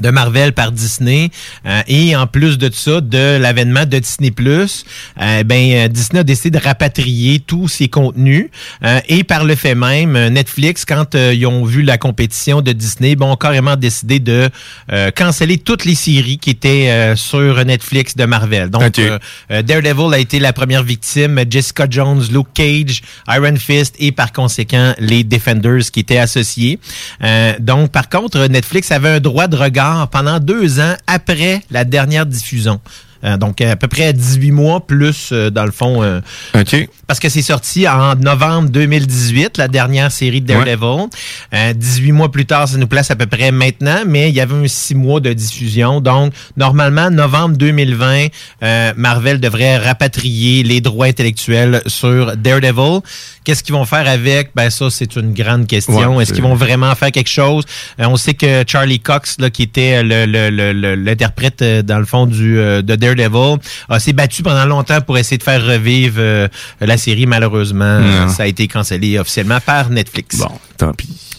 euh, 0.00 0.10
de 0.10 0.10
Marvel 0.10 0.52
par 0.52 0.72
Disney 0.72 1.30
euh, 1.66 1.82
et 1.86 2.16
en 2.16 2.26
plus 2.26 2.58
de 2.58 2.70
ça 2.72 3.00
de 3.00 3.38
l'avènement 3.38 3.84
de 3.86 3.98
Disney 3.98 4.30
Plus 4.30 4.84
ben 5.16 5.72
euh, 5.72 5.88
Disney 5.88 6.20
a 6.20 6.24
décidé 6.24 6.58
de 6.58 6.64
rapatrier 6.64 7.40
tous 7.40 7.68
ses 7.68 7.88
contenus 7.88 8.48
euh, 8.84 9.00
et 9.08 9.24
par 9.24 9.44
le 9.44 9.54
fait 9.54 9.74
même 9.74 10.16
euh, 10.16 10.30
Netflix 10.30 10.84
quand 10.84 11.14
euh, 11.14 11.34
ils 11.34 11.46
ont 11.46 11.64
vu 11.64 11.82
la 11.82 11.98
compétition 11.98 12.60
de 12.62 12.72
Disney 12.72 13.16
ben, 13.16 13.26
ont 13.26 13.36
carrément 13.36 13.76
décidé 13.76 14.18
de 14.18 14.48
euh, 14.92 15.10
canceller 15.10 15.58
toutes 15.58 15.84
les 15.84 15.94
séries 15.94 16.38
qui 16.38 16.50
étaient 16.50 16.88
euh, 16.90 17.16
sur 17.16 17.64
Netflix 17.64 18.16
de 18.16 18.24
Marvel 18.24 18.70
donc 18.70 18.82
Ok. 18.84 18.98
euh, 18.98 19.18
euh, 19.50 19.62
Daredevil 19.62 20.14
a 20.14 20.18
été 20.18 20.38
la 20.38 20.52
première 20.52 20.82
victime 20.82 21.40
Jessica 21.48 21.86
Jones 21.88 22.22
Luke 22.32 22.48
Cage 22.54 23.02
Iron 23.28 23.56
Fist 23.56 23.94
et 23.98 24.12
par 24.12 24.32
conséquent 24.32 24.94
les 24.98 25.24
Defenders 25.24 25.90
qui 25.92 26.00
étaient 26.00 26.18
associés 26.18 26.78
Euh, 27.22 27.52
donc 27.60 27.90
par 27.92 28.08
contre 28.08 28.46
Netflix 28.46 28.90
avait 28.90 29.08
un 29.08 29.20
droit 29.20 29.46
de 29.46 29.56
regard 29.56 29.89
pendant 30.10 30.38
deux 30.40 30.80
ans 30.80 30.94
après 31.06 31.62
la 31.70 31.84
dernière 31.84 32.26
diffusion 32.26 32.80
Euh, 33.22 33.36
donc 33.36 33.60
à 33.60 33.76
peu 33.76 33.86
près 33.86 34.12
18 34.12 34.50
mois 34.50 34.86
plus 34.86 35.28
euh, 35.32 35.50
dans 35.50 35.64
le 35.66 35.70
fond 35.72 36.02
euh, 36.02 36.20
OK. 36.58 36.88
parce 37.06 37.20
que 37.20 37.28
c'est 37.28 37.42
sorti 37.42 37.86
en 37.86 38.14
novembre 38.14 38.70
2018, 38.70 39.58
la 39.58 39.68
dernière 39.68 40.10
série 40.10 40.40
de 40.40 40.46
Daredevil. 40.46 41.08
Euh, 41.52 41.72
18 41.74 42.12
mois 42.12 42.30
plus 42.30 42.46
tard, 42.46 42.66
ça 42.66 42.78
nous 42.78 42.86
place 42.86 43.10
à 43.10 43.16
peu 43.16 43.26
près 43.26 43.50
maintenant, 43.52 44.04
mais 44.06 44.30
il 44.30 44.34
y 44.34 44.40
avait 44.40 44.54
un 44.54 44.66
6 44.66 44.94
mois 44.94 45.20
de 45.20 45.32
diffusion. 45.34 46.00
Donc, 46.00 46.32
normalement, 46.56 47.10
novembre 47.10 47.56
2020, 47.58 48.26
euh, 48.62 48.92
Marvel 48.96 49.38
devrait 49.38 49.76
rapatrier 49.76 50.62
les 50.62 50.80
droits 50.80 51.06
intellectuels 51.06 51.82
sur 51.86 52.36
Daredevil. 52.36 53.00
Qu'est-ce 53.44 53.62
qu'ils 53.62 53.74
vont 53.74 53.84
faire 53.84 54.08
avec? 54.08 54.50
Ben 54.54 54.70
ça, 54.70 54.88
c'est 54.90 55.16
une 55.16 55.34
grande 55.34 55.66
question. 55.66 56.16
Ouais, 56.16 56.22
Est-ce 56.22 56.32
qu'ils 56.32 56.42
vont 56.42 56.54
vraiment 56.54 56.94
faire 56.94 57.10
quelque 57.10 57.28
chose? 57.30 57.64
On 57.98 58.16
sait 58.16 58.34
que 58.34 58.64
Charlie 58.66 59.00
Cox, 59.00 59.36
là, 59.38 59.50
qui 59.50 59.62
était 59.62 60.02
le- 60.02 60.24
le- 60.26 60.50
le- 60.50 60.72
le- 60.72 60.94
l'interprète, 60.94 61.62
dans 61.62 61.98
le 61.98 62.04
fond, 62.04 62.26
du, 62.26 62.54
de 62.56 62.80
Daredevil, 62.82 63.09
a 63.88 63.98
s'est 63.98 64.12
battu 64.12 64.42
pendant 64.42 64.64
longtemps 64.66 65.00
pour 65.00 65.18
essayer 65.18 65.38
de 65.38 65.42
faire 65.42 65.64
revivre 65.64 66.16
euh, 66.18 66.48
la 66.80 66.96
série. 66.96 67.26
Malheureusement, 67.26 68.00
ça 68.28 68.44
a 68.44 68.46
été 68.46 68.68
cancellé 68.68 69.18
officiellement 69.18 69.60
par 69.60 69.90
Netflix. 69.90 70.38
Bon, 70.38 70.50
tant 70.76 70.92
pis. 70.92 71.29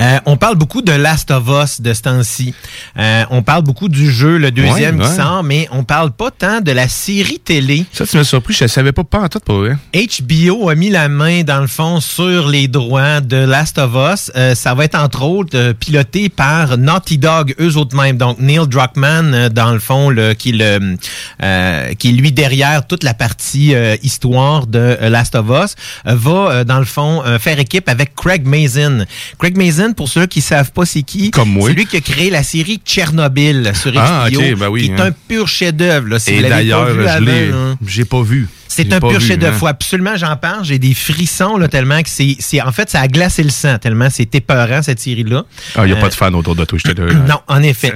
Euh, 0.00 0.18
on 0.26 0.36
parle 0.36 0.56
beaucoup 0.56 0.82
de 0.82 0.92
Last 0.92 1.30
of 1.30 1.44
Us 1.48 1.80
de 1.80 1.92
ce 1.92 2.02
temps-ci. 2.02 2.54
Euh, 2.98 3.24
on 3.30 3.42
parle 3.42 3.62
beaucoup 3.62 3.88
du 3.88 4.10
jeu, 4.10 4.36
le 4.38 4.50
deuxième 4.50 5.00
Ouais, 5.00 5.06
qui 5.06 5.14
sort, 5.14 5.42
mais 5.42 5.68
on 5.72 5.84
parle 5.84 6.12
pas 6.12 6.30
tant 6.30 6.60
de 6.60 6.72
la 6.72 6.88
série 6.88 7.38
télé. 7.38 7.84
Ça, 7.92 8.06
tu 8.06 8.16
m'as 8.16 8.24
surpris, 8.24 8.54
je 8.54 8.66
savais 8.66 8.92
pas 8.92 9.04
pas 9.04 9.20
en 9.20 9.28
tout 9.28 9.40
pour 9.40 9.58
vrai. 9.58 9.76
HBO 9.94 10.68
a 10.68 10.74
mis 10.74 10.90
la 10.90 11.08
main, 11.08 11.42
dans 11.42 11.60
le 11.60 11.66
fond, 11.66 12.00
sur 12.00 12.48
les 12.48 12.68
droits 12.68 13.20
de 13.20 13.36
Last 13.36 13.78
of 13.78 13.92
Us. 13.94 14.30
Euh, 14.36 14.54
ça 14.54 14.74
va 14.74 14.84
être, 14.84 14.94
entre 14.96 15.22
autres, 15.22 15.56
euh, 15.56 15.72
piloté 15.72 16.28
par 16.28 16.76
Naughty 16.78 17.18
Dog, 17.18 17.54
eux 17.60 17.76
autres 17.76 17.96
mêmes. 17.96 18.16
Donc, 18.16 18.38
Neil 18.38 18.66
Druckmann, 18.68 19.34
euh, 19.34 19.48
dans 19.48 19.72
le 19.72 19.78
fond, 19.78 20.10
le, 20.10 20.34
qui, 20.34 20.52
le, 20.52 20.96
euh, 21.42 21.94
qui 21.94 22.08
est 22.10 22.12
lui 22.12 22.32
derrière 22.32 22.86
toute 22.86 23.02
la 23.02 23.14
partie 23.14 23.74
euh, 23.74 23.96
histoire 24.02 24.66
de 24.66 24.96
Last 25.02 25.34
of 25.34 25.46
Us, 25.50 25.74
va, 26.04 26.30
euh, 26.30 26.64
dans 26.64 26.78
le 26.78 26.84
fond, 26.84 27.22
faire 27.38 27.58
équipe 27.58 27.88
avec 27.88 28.14
Craig 28.14 28.46
Mazin. 28.46 29.04
Craig 29.38 29.45
Mazin, 29.54 29.92
pour 29.92 30.08
ceux 30.08 30.26
qui 30.26 30.40
savent 30.40 30.72
pas 30.72 30.84
c'est 30.86 31.02
qui, 31.02 31.30
Comme 31.30 31.50
moi. 31.50 31.68
c'est 31.68 31.74
lui 31.74 31.86
qui 31.86 31.96
a 31.96 32.00
créé 32.00 32.30
la 32.30 32.42
série 32.42 32.80
Tchernobyl 32.84 33.72
sur 33.74 33.92
HBO, 33.92 34.00
Ah, 34.02 34.26
ok, 34.32 34.54
ben 34.56 34.68
oui, 34.68 34.84
qui 34.86 34.90
est 34.90 35.00
hein. 35.00 35.06
un 35.06 35.12
pur 35.12 35.46
chef-d'œuvre. 35.46 36.18
Si 36.18 36.30
Et 36.32 36.42
d'ailleurs, 36.42 36.88
je 36.88 37.22
l'ai, 37.22 37.50
hein. 37.52 37.76
j'ai 37.86 38.04
pas 38.04 38.22
vu. 38.22 38.48
C'est 38.68 38.92
un 38.92 39.00
pur 39.00 39.20
chef-d'œuvre. 39.20 39.54
hein. 39.54 39.58
Faut 39.58 39.66
absolument, 39.68 40.16
j'en 40.16 40.36
parle. 40.36 40.64
J'ai 40.64 40.78
des 40.78 40.92
frissons 40.94 41.56
là, 41.56 41.68
tellement 41.68 42.02
que 42.02 42.08
c'est, 42.10 42.36
c'est, 42.40 42.60
en 42.60 42.72
fait, 42.72 42.90
ça 42.90 43.00
a 43.00 43.08
glacé 43.08 43.42
le 43.42 43.50
sang 43.50 43.78
tellement 43.78 44.08
c'est 44.10 44.34
épeurant 44.34 44.82
cette 44.82 45.00
série-là. 45.00 45.44
Ah, 45.76 45.82
il 45.84 45.86
n'y 45.86 45.92
a 45.92 45.96
Euh, 45.96 46.00
pas 46.00 46.08
de 46.08 46.14
fan 46.14 46.34
autour 46.34 46.56
de 46.56 46.64
toi, 46.64 46.78
je 46.84 46.90
te 46.92 47.00
le 47.00 47.12
non, 47.28 47.38
en 47.46 47.62
effet. 47.62 47.94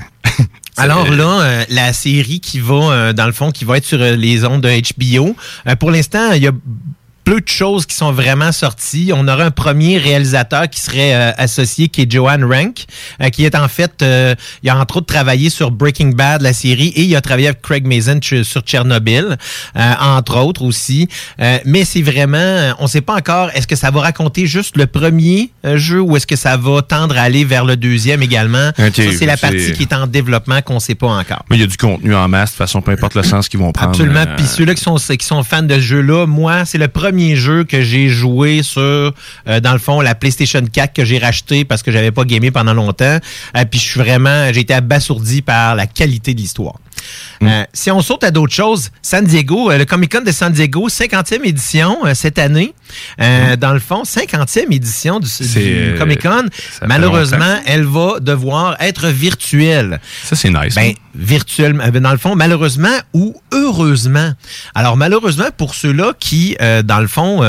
Alors 0.77 1.11
là, 1.11 1.41
euh, 1.43 1.65
la 1.69 1.93
série 1.93 2.41
qui 2.41 2.59
va, 2.61 2.75
euh, 2.75 3.13
dans 3.13 3.27
le 3.27 3.33
fond, 3.33 3.51
qui 3.51 3.65
va 3.65 3.77
être 3.77 3.85
sur 3.85 3.99
les 3.99 4.45
ondes 4.45 4.63
de 4.63 4.71
HBO, 5.19 5.37
pour 5.79 5.91
l'instant, 5.91 6.33
il 6.33 6.43
y 6.43 6.47
a 6.47 6.53
peu 7.25 7.41
de 7.41 7.49
choses 7.49 7.87
qui 7.87 7.95
sont 7.95 8.13
vraiment 8.13 8.51
sorties. 8.53 9.13
On 9.15 9.29
aura 9.29 9.45
un 9.45 9.51
premier 9.51 9.99
réalisateur 9.99 10.69
qui 10.69 10.81
serait 10.81 11.15
euh, 11.15 11.33
associé, 11.37 11.89
qui 11.89 12.03
est 12.03 12.11
Joanne 12.11 12.45
Rank, 12.45 12.85
euh, 13.23 13.29
qui 13.29 13.45
est 13.45 13.55
en 13.55 13.69
fait, 13.69 14.03
euh, 14.03 14.35
il 14.63 14.71
a 14.71 14.77
entre 14.79 14.97
autres 14.99 15.07
travaillé 15.07 15.51
sur 15.51 15.71
Breaking 15.71 16.11
Bad, 16.11 16.43
la 16.43 16.53
série, 16.53 16.89
et 16.89 17.03
il 17.03 17.15
a 17.15 17.21
travaillé 17.21 17.49
avec 17.49 17.63
Craig 17.63 17.87
Mazin 17.87 18.21
ch- 18.23 18.43
sur 18.43 18.63
Tchernobyl, 18.63 19.37
euh, 19.77 19.93
entre 20.01 20.39
autres 20.39 20.63
aussi. 20.63 21.09
Euh, 21.41 21.59
mais 21.65 21.85
c'est 21.85 22.03
vraiment, 22.03 22.73
on 22.79 22.85
ne 22.85 22.89
sait 22.89 23.01
pas 23.01 23.15
encore, 23.15 23.51
est-ce 23.55 23.67
que 23.67 23.77
ça 23.77 23.91
va 23.91 24.01
raconter 24.01 24.47
juste 24.47 24.77
le 24.77 24.87
premier 24.87 25.51
euh, 25.67 25.77
jeu 25.77 26.01
ou 26.01 26.17
est-ce 26.17 26.27
que 26.27 26.37
ça 26.37 26.57
va 26.57 26.83
tendre 26.83 27.17
à 27.19 27.23
aller 27.23 27.45
vers 27.45 27.65
le 27.65 27.77
deuxième 27.77 28.23
également? 28.23 28.71
Ok, 28.79 28.95
Ça, 28.97 29.03
c'est 29.19 29.27
la 29.27 29.37
partie 29.37 29.73
qui 29.73 29.83
est 29.83 29.93
en 29.93 30.07
développement 30.07 30.63
qu'on 30.63 30.75
ne 30.75 30.81
sait 30.81 30.95
pas 30.95 31.09
encore. 31.09 31.45
Mais 31.51 31.57
il 31.57 31.61
y 31.61 31.65
a 31.65 31.67
du 31.67 31.77
contenu 31.77 32.15
en 32.15 32.27
masse, 32.29 32.51
de 32.51 32.55
toute 32.55 32.59
façon, 32.59 32.81
peu 32.83 32.93
importe 32.93 33.15
le 33.15 33.23
sens 33.23 33.49
qu'ils 33.49 33.61
vont 33.61 33.73
prendre. 33.73 33.91
Absolument. 33.91 34.25
Puis 34.37 34.47
ceux-là 34.47 34.75
qui 34.75 34.83
sont, 34.83 34.97
qui 34.97 35.27
sont 35.27 35.43
fans 35.45 35.63
de 35.63 35.75
ce 35.75 35.81
jeu-là, 35.81 36.27
moi, 36.27 36.65
c'est 36.65 36.79
le 36.79 36.89
premier 36.89 37.10
jeu 37.37 37.65
que 37.65 37.83
j'ai 37.83 38.09
joué 38.09 38.63
sur, 38.63 38.81
euh, 38.81 39.13
dans 39.63 39.73
le 39.73 39.79
fond, 39.79 40.01
la 40.01 40.15
PlayStation 40.15 40.63
4 40.65 40.93
que 40.93 41.05
j'ai 41.05 41.19
racheté 41.19 41.65
parce 41.65 41.83
que 41.83 41.91
j'avais 41.91 42.11
pas 42.11 42.25
gamé 42.25 42.51
pendant 42.51 42.75
longtemps. 42.75 43.19
Euh, 43.57 43.65
puis 43.71 43.81
je 43.81 43.85
suis 43.85 44.01
vraiment, 44.01 44.53
j'ai 44.53 44.61
été 44.61 44.75
abasourdi 44.75 45.43
par 45.43 45.75
la 45.75 45.87
qualité 45.87 46.35
de 46.35 46.41
l'histoire. 46.41 46.75
Mm. 47.41 47.47
Euh, 47.47 47.65
si 47.73 47.91
on 47.91 48.01
saute 48.01 48.25
à 48.25 48.31
d'autres 48.31 48.55
choses, 48.55 48.91
San 49.03 49.25
Diego, 49.25 49.71
euh, 49.71 49.79
le 49.79 49.85
Comic 49.85 50.13
Con 50.13 50.23
de 50.23 50.33
San 50.33 50.53
Diego, 50.53 50.89
50e 50.89 51.45
édition 51.45 52.05
euh, 52.05 52.15
cette 52.15 52.39
année. 52.39 52.75
Euh, 53.21 53.57
Dans 53.57 53.73
le 53.73 53.79
fond, 53.79 54.03
50e 54.03 54.73
édition 54.73 55.21
du, 55.21 55.29
Comic 55.99 56.23
Con. 56.23 56.47
Malheureusement, 56.87 57.61
elle 57.67 57.85
va 57.85 58.21
devoir 58.21 58.77
être 58.81 59.09
virtuelle. 59.09 60.01
Ça, 60.25 60.37
c'est 60.37 60.51
nice. 60.51 60.75
Ben, 60.75 60.91
hein? 60.91 60.93
virtuellement, 61.15 61.89
dans 61.89 62.13
le 62.13 62.19
fond, 62.19 62.35
malheureusement 62.37 62.97
ou 63.15 63.35
heureusement. 63.53 64.33
Alors, 64.75 64.97
malheureusement 64.97 65.49
pour 65.57 65.75
ceux-là 65.75 66.13
qui, 66.19 66.57
dans 66.85 67.01
le 67.01 67.09
fond, 67.09 67.43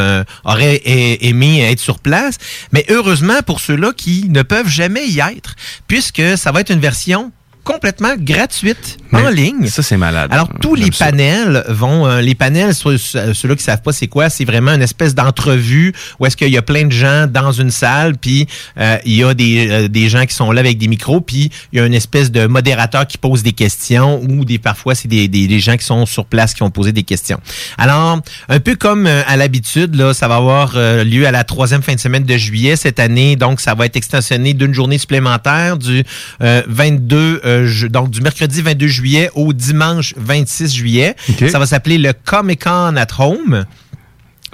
auraient 0.43 0.81
aimé 0.83 1.61
être 1.61 1.79
sur 1.79 1.99
place, 1.99 2.37
mais 2.71 2.85
heureusement 2.89 3.41
pour 3.45 3.59
ceux-là 3.59 3.91
qui 3.95 4.29
ne 4.29 4.41
peuvent 4.41 4.67
jamais 4.69 5.07
y 5.07 5.19
être, 5.19 5.55
puisque 5.87 6.37
ça 6.37 6.51
va 6.51 6.61
être 6.61 6.71
une 6.71 6.79
version 6.79 7.31
complètement 7.63 8.13
gratuite 8.17 8.97
en 9.13 9.29
ligne. 9.29 9.67
Ça, 9.67 9.83
c'est 9.83 9.97
malade. 9.97 10.29
Alors, 10.33 10.49
tous 10.61 10.75
les 10.75 10.83
J'aime 10.83 10.93
ça. 10.93 11.05
panels 11.05 11.63
vont... 11.69 12.07
euh, 12.07 12.21
les 12.21 12.35
panels, 12.35 12.73
ceux-là 12.73 13.55
qui 13.55 13.63
savent 13.63 13.81
pas 13.81 13.91
c'est 13.91 14.07
quoi, 14.07 14.29
c'est 14.29 14.45
vraiment 14.45 14.71
une 14.71 14.81
espèce 14.81 15.15
d'entrevue 15.15 15.93
où 16.19 16.25
est-ce 16.25 16.37
qu'il 16.37 16.49
y 16.49 16.57
a 16.57 16.61
plein 16.61 16.85
de 16.85 16.91
gens 16.91 17.27
dans 17.27 17.51
une 17.51 17.71
salle, 17.71 18.17
puis 18.17 18.47
euh, 18.79 18.97
il 19.05 19.15
y 19.15 19.23
a 19.23 19.33
des, 19.33 19.67
euh, 19.69 19.87
des 19.87 20.09
gens 20.09 20.25
qui 20.25 20.33
sont 20.33 20.51
là 20.51 20.59
avec 20.61 20.77
des 20.77 20.87
micros, 20.87 21.21
puis 21.21 21.51
il 21.73 21.79
y 21.79 21.81
a 21.81 21.85
une 21.85 21.93
espèce 21.93 22.31
de 22.31 22.47
modérateur 22.47 23.05
qui 23.07 23.17
pose 23.17 23.43
des 23.43 23.51
questions 23.53 24.21
ou 24.21 24.45
des 24.45 24.59
parfois, 24.59 24.95
c'est 24.95 25.07
des, 25.07 25.27
des, 25.27 25.47
des 25.47 25.59
gens 25.59 25.77
qui 25.77 25.85
sont 25.85 26.05
sur 26.05 26.25
place 26.25 26.53
qui 26.53 26.61
vont 26.61 26.71
poser 26.71 26.91
des 26.91 27.03
questions. 27.03 27.39
Alors, 27.77 28.19
un 28.49 28.59
peu 28.59 28.75
comme 28.75 29.07
euh, 29.07 29.21
à 29.27 29.35
l'habitude, 29.37 29.95
là, 29.95 30.13
ça 30.13 30.27
va 30.27 30.35
avoir 30.35 30.73
euh, 30.75 31.03
lieu 31.03 31.27
à 31.27 31.31
la 31.31 31.43
troisième 31.43 31.81
fin 31.81 31.93
de 31.95 31.99
semaine 31.99 32.23
de 32.23 32.37
juillet 32.37 32.75
cette 32.75 32.99
année, 32.99 33.35
donc 33.35 33.59
ça 33.61 33.73
va 33.75 33.85
être 33.85 33.95
extensionné 33.97 34.53
d'une 34.53 34.73
journée 34.73 34.97
supplémentaire 34.97 35.77
du 35.77 36.03
euh, 36.41 36.61
22, 36.67 37.41
euh, 37.51 37.89
donc 37.89 38.09
du 38.09 38.21
mercredi 38.21 38.61
22 38.61 38.87
juillet 38.87 39.29
au 39.35 39.53
dimanche 39.53 40.13
26 40.17 40.73
juillet. 40.73 41.15
Ça 41.49 41.59
va 41.59 41.65
s'appeler 41.65 41.97
le 41.97 42.13
Comic 42.13 42.63
Con 42.63 42.95
at 42.95 43.07
Home. 43.19 43.65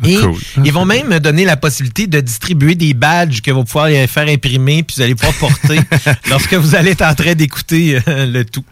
Et 0.05 0.17
Cool. 0.17 0.35
ils 0.63 0.71
vont 0.71 0.85
même 0.85 1.17
donner 1.19 1.43
la 1.43 1.57
possibilité 1.57 2.05
de 2.05 2.21
distribuer 2.21 2.75
des 2.75 2.93
badges 2.93 3.41
que 3.41 3.49
vous 3.49 3.63
pouvez 3.63 4.05
faire 4.05 4.27
imprimer 4.27 4.83
puis 4.83 4.97
vous 4.97 5.01
allez 5.01 5.15
pouvoir 5.15 5.33
porter 5.35 5.79
lorsque 6.29 6.53
vous 6.53 6.75
allez 6.75 6.91
être 6.91 7.01
en 7.01 7.15
train 7.15 7.33
d'écouter 7.33 7.99
euh, 8.07 8.27
le 8.27 8.45
tout. 8.45 8.63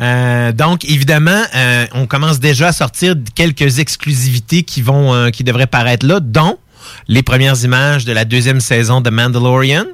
Euh, 0.00 0.50
donc 0.50 0.84
évidemment, 0.84 1.42
euh, 1.54 1.86
on 1.92 2.06
commence 2.06 2.40
déjà 2.40 2.68
à 2.68 2.72
sortir 2.72 3.14
quelques 3.36 3.78
exclusivités 3.78 4.64
qui 4.64 4.82
vont 4.82 5.30
qui 5.30 5.44
devraient 5.44 5.68
paraître 5.68 6.04
là, 6.06 6.18
dont 6.18 6.58
les 7.06 7.22
premières 7.22 7.62
images 7.62 8.04
de 8.04 8.12
la 8.12 8.24
deuxième 8.24 8.60
saison 8.60 9.00
de 9.00 9.10
Mandalorian. 9.10 9.84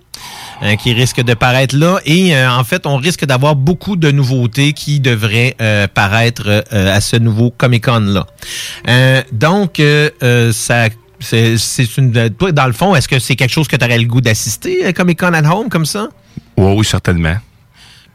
Euh, 0.63 0.77
qui 0.77 0.93
risque 0.93 1.23
de 1.23 1.35
paraître 1.35 1.77
là. 1.77 1.99
Et 2.05 2.35
euh, 2.35 2.51
en 2.51 2.65
fait, 2.65 2.87
on 2.87 2.97
risque 2.97 3.25
d'avoir 3.25 3.57
beaucoup 3.57 3.97
de 3.97 4.11
nouveautés 4.11 4.73
qui 4.73 5.01
devraient 5.01 5.57
euh, 5.61 5.87
paraître 5.87 6.45
euh, 6.47 6.97
à 6.97 7.01
ce 7.01 7.17
nouveau 7.17 7.51
Comic-Con-là. 7.51 8.27
Euh, 8.89 9.23
donc, 9.33 9.81
euh, 9.81 10.11
euh, 10.23 10.53
ça... 10.53 10.89
C'est 11.23 11.59
une. 11.99 12.31
Toi, 12.31 12.51
dans 12.53 12.67
le 12.67 12.73
fond, 12.73 12.95
est-ce 12.95 13.07
que 13.07 13.19
c'est 13.19 13.37
quelque 13.37 13.53
chose 13.53 13.69
que 13.69 13.77
tu 13.77 13.85
aurais 13.85 13.99
le 13.99 14.07
goût 14.07 14.23
d'assister, 14.23 14.91
Comic 14.95 15.21
Con 15.21 15.35
at 15.35 15.53
Home, 15.53 15.69
comme 15.69 15.85
ça? 15.85 16.09
Ouais, 16.57 16.75
oui, 16.75 16.83
certainement. 16.83 17.37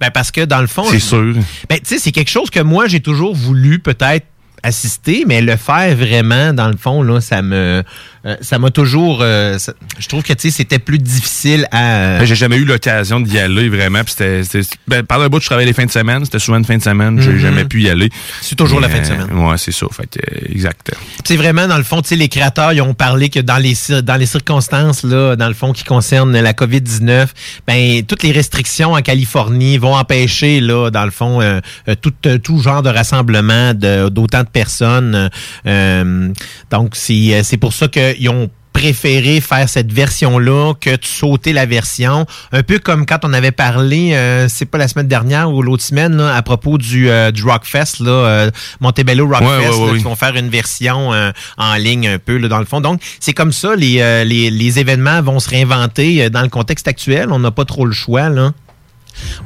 Ben 0.01 0.09
parce 0.11 0.31
que 0.31 0.41
dans 0.41 0.59
le 0.59 0.65
fond. 0.65 0.85
C'est 0.89 0.99
sûr. 0.99 1.35
Ben, 1.69 1.77
tu 1.77 1.85
sais, 1.85 1.99
c'est 1.99 2.11
quelque 2.11 2.31
chose 2.31 2.49
que 2.49 2.61
moi, 2.61 2.87
j'ai 2.87 3.01
toujours 3.01 3.35
voulu 3.35 3.77
peut-être 3.77 4.25
assister, 4.63 5.23
mais 5.27 5.41
le 5.41 5.55
faire 5.55 5.95
vraiment, 5.95 6.51
dans 6.51 6.67
le 6.67 6.77
fond, 6.77 7.03
là, 7.03 7.21
ça 7.21 7.43
me. 7.43 7.83
Euh, 8.25 8.35
ça 8.41 8.57
m'a 8.59 8.71
toujours. 8.71 9.19
euh, 9.21 9.57
ça- 9.59 9.73
je 9.99 10.07
trouve 10.07 10.23
que, 10.23 10.33
tu 10.33 10.49
sais, 10.49 10.57
c'était 10.57 10.79
plus 10.79 10.97
difficile 10.99 11.67
à. 11.71 12.19
Ben, 12.19 12.25
J'ai 12.25 12.35
jamais 12.35 12.55
eu 12.57 12.65
l'occasion 12.65 13.19
d'y 13.19 13.37
aller 13.37 13.69
vraiment. 13.69 14.01
C'était, 14.07 14.41
ben, 14.87 15.03
par 15.03 15.19
le 15.19 15.29
bout, 15.29 15.39
je 15.41 15.45
travaillais 15.45 15.67
les 15.67 15.73
fins 15.73 15.85
de 15.85 15.91
semaine. 15.91 16.25
C'était 16.25 16.39
souvent 16.39 16.57
une 16.57 16.65
fin 16.65 16.77
de 16.77 16.83
semaine. 16.83 17.21
J'ai 17.21 17.31
Mhm. 17.31 17.37
jamais 17.39 17.65
pu 17.65 17.81
y 17.83 17.89
aller. 17.89 18.09
C'est 18.41 18.55
toujours 18.55 18.79
la 18.79 18.89
fin 18.89 18.99
de 18.99 19.05
semaine. 19.05 19.31
ouais, 19.33 19.57
c'est 19.57 19.71
ça. 19.71 19.85
Fait 19.91 20.07
que, 20.07 20.19
euh, 20.19 20.51
exact. 20.51 20.91
C'est 21.23 21.35
vraiment, 21.37 21.67
dans 21.67 21.77
le 21.77 21.83
fond, 21.83 22.01
tu 22.01 22.09
sais, 22.09 22.15
les 22.15 22.27
créateurs, 22.29 22.73
ils 22.73 22.81
ont 22.81 22.93
parlé 22.93 23.29
que 23.29 23.39
dans 23.39 23.57
les, 23.57 23.75
dans 24.01 24.15
les 24.15 24.25
circonstances, 24.25 25.03
là, 25.03 25.35
dans 25.35 25.47
le 25.47 25.53
fond, 25.53 25.71
qui 25.73 25.83
concernent 25.83 26.37
la 26.39 26.53
COVID-19, 26.53 27.27
ben, 27.67 28.03
toutes 28.03 28.23
les 28.23 28.31
restrictions 28.31 28.93
en 28.93 29.01
Californie 29.01 29.77
vont 29.77 29.95
empêcher, 29.95 30.61
là, 30.61 30.89
dans 30.89 31.05
le 31.05 31.11
fond, 31.11 31.41
euh, 31.41 31.59
tout, 32.01 32.13
tout 32.43 32.59
genre 32.59 32.81
de 32.81 32.89
rassemblement 32.89 33.73
de- 33.73 34.09
d'autant 34.09 34.41
de 34.43 34.47
personnes. 34.49 35.29
Euh, 35.65 36.29
donc, 36.71 36.95
c'est 36.95 37.41
c'est 37.43 37.57
pour 37.57 37.73
ça 37.73 37.87
qu'ils 38.15 38.29
ont 38.29 38.49
préféré 38.75 39.39
faire 39.39 39.69
cette 39.69 39.91
version-là 39.91 40.73
que 40.81 40.89
de 40.89 41.05
sauter 41.05 41.53
la 41.53 41.65
version. 41.65 42.25
Un 42.51 42.61
peu 42.61 42.77
comme 42.77 43.05
quand 43.05 43.19
on 43.23 43.31
avait 43.31 43.53
parlé, 43.53 44.13
euh, 44.13 44.47
c'est 44.49 44.65
pas 44.65 44.77
la 44.77 44.89
semaine 44.89 45.07
dernière 45.07 45.49
ou 45.49 45.61
l'autre 45.61 45.81
semaine, 45.81 46.17
là, 46.17 46.35
à 46.35 46.41
propos 46.41 46.77
du, 46.77 47.09
euh, 47.09 47.31
du 47.31 47.43
Rockfest, 47.43 48.01
là, 48.01 48.11
euh, 48.11 48.51
Montebello 48.81 49.27
Rockfest, 49.27 49.45
Ouais, 49.47 49.91
ouais, 49.91 49.97
qui 49.97 50.03
vont 50.03 50.17
faire 50.17 50.35
une 50.35 50.49
version 50.49 51.13
euh, 51.13 51.31
en 51.57 51.75
ligne 51.75 52.09
un 52.09 52.19
peu 52.19 52.35
là, 52.35 52.49
dans 52.49 52.59
le 52.59 52.65
fond. 52.65 52.81
Donc, 52.81 53.01
c'est 53.21 53.31
comme 53.31 53.53
ça, 53.53 53.77
les, 53.77 54.25
les, 54.25 54.51
les 54.51 54.79
événements 54.79 55.21
vont 55.21 55.39
se 55.39 55.49
réinventer 55.49 56.29
dans 56.29 56.41
le 56.41 56.49
contexte 56.49 56.89
actuel. 56.89 57.29
On 57.31 57.39
n'a 57.39 57.51
pas 57.51 57.63
trop 57.63 57.85
le 57.85 57.93
choix, 57.93 58.27
là. 58.27 58.51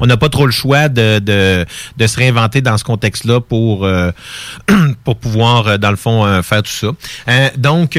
On 0.00 0.06
n'a 0.06 0.16
pas 0.16 0.28
trop 0.28 0.46
le 0.46 0.52
choix 0.52 0.88
de, 0.88 1.20
de, 1.20 1.64
de 1.96 2.06
se 2.08 2.16
réinventer 2.16 2.62
dans 2.62 2.76
ce 2.76 2.82
contexte-là 2.82 3.40
pour, 3.40 3.88
pour 5.04 5.16
pouvoir, 5.16 5.78
dans 5.78 5.90
le 5.90 5.96
fond, 5.96 6.42
faire 6.42 6.64
tout 6.64 6.72
ça. 6.72 6.88
Donc, 7.56 7.96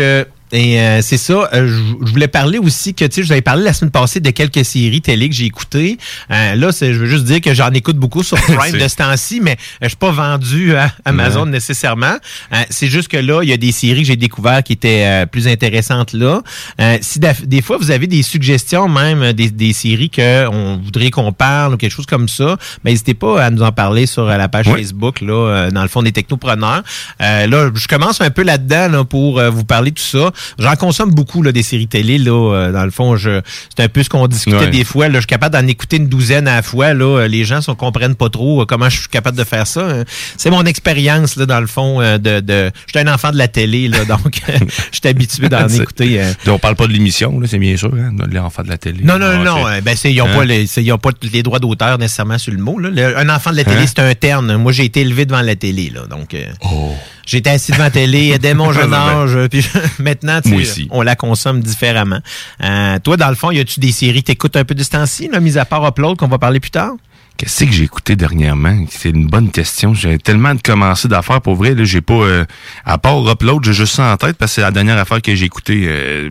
et 0.51 0.79
euh, 0.79 1.01
c'est 1.01 1.17
ça, 1.17 1.49
euh, 1.53 1.67
je 2.05 2.11
voulais 2.11 2.27
parler 2.27 2.57
aussi 2.57 2.93
que, 2.93 3.05
tu 3.05 3.15
sais, 3.15 3.21
je 3.21 3.27
vous 3.27 3.31
avais 3.31 3.41
parlé 3.41 3.63
la 3.63 3.73
semaine 3.73 3.91
passée 3.91 4.19
de 4.19 4.29
quelques 4.31 4.65
séries 4.65 5.01
télé 5.01 5.29
que 5.29 5.35
j'ai 5.35 5.45
écoutées. 5.45 5.97
Euh, 6.29 6.55
là, 6.55 6.69
je 6.79 6.85
veux 6.93 7.05
juste 7.07 7.23
dire 7.25 7.41
que 7.41 7.53
j'en 7.53 7.71
écoute 7.71 7.97
beaucoup 7.97 8.23
sur 8.23 8.37
Prime 8.41 8.77
de 8.77 8.87
ce 8.87 8.95
temps-ci, 8.97 9.39
mais 9.41 9.51
euh, 9.51 9.55
je 9.83 9.87
suis 9.89 9.97
pas 9.97 10.11
vendu 10.11 10.75
à 10.75 10.91
Amazon 11.05 11.43
Ouais. 11.45 11.51
nécessairement. 11.51 12.15
Euh, 12.53 12.57
c'est 12.69 12.87
juste 12.87 13.07
que 13.07 13.17
là, 13.17 13.41
il 13.43 13.49
y 13.49 13.53
a 13.53 13.57
des 13.57 13.71
séries 13.71 14.01
que 14.01 14.07
j'ai 14.07 14.15
découvertes 14.15 14.65
qui 14.67 14.73
étaient 14.73 15.05
euh, 15.05 15.25
plus 15.25 15.47
intéressantes 15.47 16.13
là. 16.13 16.41
Euh, 16.79 16.97
si 17.01 17.19
des 17.19 17.61
fois 17.61 17.77
vous 17.77 17.91
avez 17.91 18.07
des 18.07 18.21
suggestions, 18.23 18.87
même 18.89 19.33
des, 19.33 19.49
des 19.49 19.73
séries 19.73 20.09
que 20.09 20.47
on 20.47 20.77
voudrait 20.77 21.09
qu'on 21.11 21.31
parle 21.31 21.73
ou 21.73 21.77
quelque 21.77 21.91
chose 21.91 22.05
comme 22.05 22.27
ça, 22.27 22.57
ben, 22.83 22.91
n'hésitez 22.91 23.13
pas 23.13 23.43
à 23.43 23.49
nous 23.49 23.61
en 23.63 23.71
parler 23.71 24.05
sur 24.05 24.25
la 24.25 24.49
page. 24.49 24.65
Facebook 24.65 25.21
là, 25.21 25.33
euh, 25.33 25.71
dans 25.71 25.81
le 25.83 25.87
fond 25.87 26.01
des 26.03 26.11
technopreneurs. 26.11 26.83
Euh, 27.21 27.47
là, 27.47 27.69
je 27.73 27.87
commence 27.87 28.21
un 28.21 28.29
peu 28.29 28.43
là-dedans 28.43 28.87
là, 28.89 29.03
pour 29.03 29.41
vous 29.41 29.63
parler 29.63 29.91
de 29.91 29.95
tout 29.95 30.03
ça. 30.03 30.31
J'en 30.59 30.75
consomme 30.75 31.11
beaucoup 31.11 31.41
là, 31.43 31.51
des 31.51 31.63
séries 31.63 31.87
télé 31.87 32.17
là. 32.17 32.31
euh, 32.53 32.71
dans 32.71 32.83
le 32.85 32.91
fond, 32.91 33.15
je 33.15 33.41
c'est 33.75 33.83
un 33.83 33.89
peu 33.89 34.03
ce 34.03 34.09
qu'on 34.09 34.27
discutait 34.27 34.57
Ouais. 34.57 34.69
des 34.69 34.83
fois. 34.83 35.07
Là, 35.07 35.15
je 35.15 35.19
suis 35.21 35.27
capable 35.27 35.53
d'en 35.59 35.67
écouter 35.67 35.97
une 35.97 36.07
douzaine 36.07 36.47
à 36.47 36.55
la 36.57 36.61
fois. 36.61 36.93
Là, 36.93 37.19
Euh, 37.21 37.27
les 37.27 37.43
gens 37.45 37.59
ne 37.67 37.73
comprennent 37.73 38.15
pas 38.15 38.29
trop 38.29 38.61
euh, 38.61 38.65
comment 38.65 38.89
je 38.89 38.99
suis 39.01 39.09
capable 39.09 39.37
de 39.37 39.43
faire 39.43 39.67
ça. 39.67 39.81
hein. 39.89 40.03
C'est 40.37 40.49
mon 40.49 40.63
expérience 40.65 41.35
là, 41.35 41.45
dans 41.45 41.59
le 41.59 41.67
fond 41.67 41.99
de. 42.01 42.39
de 42.39 42.71
je 42.87 42.99
suis 42.99 43.07
un 43.07 43.13
enfant 43.13 43.31
de 43.31 43.37
la 43.37 43.47
télé, 43.47 43.87
là, 43.87 44.05
donc 44.07 44.41
je 44.47 44.97
suis 44.99 45.07
habitué 45.07 45.49
d'en 45.49 45.67
écouter. 45.67 46.21
euh, 46.21 46.33
On 46.47 46.59
parle 46.59 46.75
pas 46.75 46.87
de 46.87 46.93
l'émission, 46.93 47.39
là, 47.39 47.47
c'est 47.47 47.59
bien 47.59 47.77
sûr, 47.77 47.91
hein, 47.93 48.11
de 48.13 48.33
l'enfant 48.35 48.63
de 48.63 48.69
la 48.69 48.77
télé. 48.77 49.03
non, 49.03 49.17
non, 49.19 49.27
Ah, 49.31 49.43
non. 49.43 49.67
euh, 49.67 49.81
Ben, 49.81 49.95
c'est, 49.95 50.11
ils 50.11 50.17
n'ont 50.17 50.25
Hein? 50.27 50.35
pas, 50.35 50.45
les, 50.45 50.67
c'est- 50.67 50.83
ils 50.83 50.91
ont 50.91 50.97
pas 50.97 51.11
les 51.31 51.43
droits 51.43 51.59
d'auteur 51.59 51.97
nécessairement 51.97 52.37
sur 52.37 52.53
le 52.53 52.59
mot. 52.59 52.79
Là. 52.79 52.89
Le- 52.89 53.17
un 53.17 53.29
enfant 53.29 53.51
de 53.51 53.57
la 53.57 53.63
télé, 53.63 53.81
Hein? 53.81 53.85
c'est 53.87 53.99
un 53.99 54.13
terme. 54.13 54.55
Moi, 54.57 54.71
j'ai 54.71 54.85
été 54.85 55.01
élevé 55.01 55.25
devant 55.25 55.41
la 55.41 55.55
télé. 55.55 55.91
Là, 55.93 56.01
donc, 56.09 56.33
euh, 56.33 56.45
Oh. 56.63 56.93
J'étais 57.31 57.49
assis 57.49 57.71
devant 57.71 57.83
la 57.85 57.91
télé 57.91 58.37
dès 58.39 58.53
mon 58.61 58.71
jeune 58.71 58.93
âge. 58.93 59.37
Puis 59.49 59.65
maintenant, 59.99 60.41
tu 60.41 60.65
sais, 60.65 60.87
on 60.91 61.01
la 61.01 61.15
consomme 61.15 61.61
différemment. 61.61 62.19
Euh, 62.63 62.99
toi, 62.99 63.17
dans 63.17 63.29
le 63.29 63.35
fond, 63.35 63.51
y 63.51 63.59
a-tu 63.59 63.79
des 63.79 63.91
séries 63.91 64.23
t'écoutes 64.23 64.55
un 64.55 64.65
peu 64.65 64.75
de 64.75 64.83
ce 64.83 64.89
temps-ci, 64.89 65.29
mis 65.41 65.57
à 65.57 65.65
part 65.65 65.87
Upload, 65.87 66.17
qu'on 66.17 66.27
va 66.27 66.37
parler 66.37 66.59
plus 66.59 66.71
tard? 66.71 66.93
Qu'est-ce 67.37 67.65
que 67.65 67.71
j'ai 67.71 67.85
écouté 67.85 68.15
dernièrement? 68.15 68.85
C'est 68.89 69.09
une 69.09 69.25
bonne 69.25 69.49
question. 69.49 69.93
J'ai 69.95 70.19
tellement 70.19 70.53
de 70.53 70.61
commencer 70.61 71.07
d'affaires. 71.07 71.41
Pour 71.41 71.55
vrai, 71.55 71.73
là, 71.73 71.83
j'ai 71.83 72.01
pas... 72.01 72.13
euh, 72.13 72.45
à 72.85 72.99
part 72.99 73.27
Upload, 73.27 73.63
j'ai 73.63 73.73
juste 73.73 73.95
ça 73.95 74.13
en 74.13 74.17
tête 74.17 74.37
parce 74.37 74.51
que 74.51 74.55
c'est 74.55 74.61
la 74.61 74.71
dernière 74.71 74.97
affaire 74.99 75.21
que 75.21 75.33
j'ai 75.33 75.45
écoutée. 75.45 75.85
euh, 75.87 76.29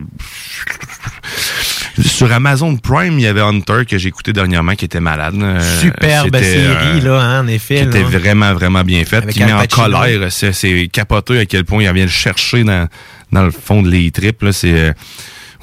sur 1.99 2.31
Amazon 2.31 2.77
Prime, 2.77 3.19
il 3.19 3.23
y 3.23 3.27
avait 3.27 3.41
Hunter 3.41 3.83
que 3.87 3.97
j'ai 3.97 4.07
écouté 4.07 4.31
dernièrement 4.31 4.75
qui 4.75 4.85
était 4.85 4.99
malade. 4.99 5.35
Euh, 5.41 5.81
Superbe 5.81 6.27
c'était, 6.27 6.43
série, 6.43 6.99
euh, 6.99 7.01
là, 7.01 7.21
hein, 7.21 7.43
en 7.43 7.47
effet. 7.47 7.81
qui 7.81 7.81
était 7.83 8.03
vraiment, 8.03 8.53
vraiment 8.53 8.83
bien 8.83 9.03
faite, 9.03 9.27
qui 9.27 9.43
met 9.43 9.53
en 9.53 9.65
colère. 9.65 10.31
C'est, 10.31 10.89
capoté 10.91 11.39
à 11.39 11.45
quel 11.45 11.65
point 11.65 11.83
il 11.83 11.93
vient 11.93 12.05
le 12.05 12.09
chercher 12.09 12.63
dans, 12.63 12.87
dans 13.31 13.43
le 13.43 13.51
fond 13.51 13.81
de 13.81 13.89
les 13.89 14.11
tripes. 14.11 14.43
Là, 14.43 14.53
c'est, 14.53 14.73
euh, 14.73 14.93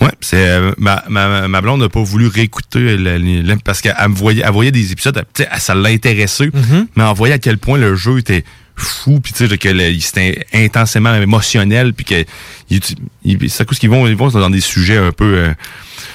ouais, 0.01 0.13
c'est, 0.21 0.37
euh, 0.49 0.73
ma, 0.79 1.03
ma, 1.09 1.49
ma 1.49 1.61
blonde 1.61 1.81
n'a 1.81 1.89
pas 1.89 2.03
voulu 2.03 2.27
réécouter 2.29 2.97
le- 2.97 3.19
le- 3.19 3.57
parce 3.65 3.81
qu'elle 3.81 3.95
me 4.09 4.15
voyait, 4.15 4.43
elle 4.45 4.53
voyait 4.53 4.71
des 4.73 4.93
épisodes, 4.93 5.23
ça 5.59 5.75
l'intéressait, 5.75 6.47
Mm-hmm. 6.49 6.87
mais 6.97 7.05
elle 7.05 7.17
voyait 7.17 7.35
à 7.35 7.39
quel 7.39 7.59
point 7.59 7.79
le 7.79 7.95
jeu 7.97 8.19
était 8.19 8.45
fou 8.79 9.21
puis 9.21 9.33
tu 9.33 9.47
sais 9.49 9.59
que 9.59 9.99
c'était 10.01 10.47
intensément 10.55 11.15
émotionnel 11.15 11.93
puis 11.95 12.05
que 12.05 12.25
il, 12.71 12.81
il, 13.25 13.39
cause 13.39 13.79
qu'ils 13.79 13.91
vont 13.91 14.07
ils 14.07 14.17
vont 14.17 14.29
dans 14.29 14.51
des 14.51 14.61
sujets 14.61 14.97
un 14.99 15.13
peu 15.13 15.25
euh, 15.39 15.55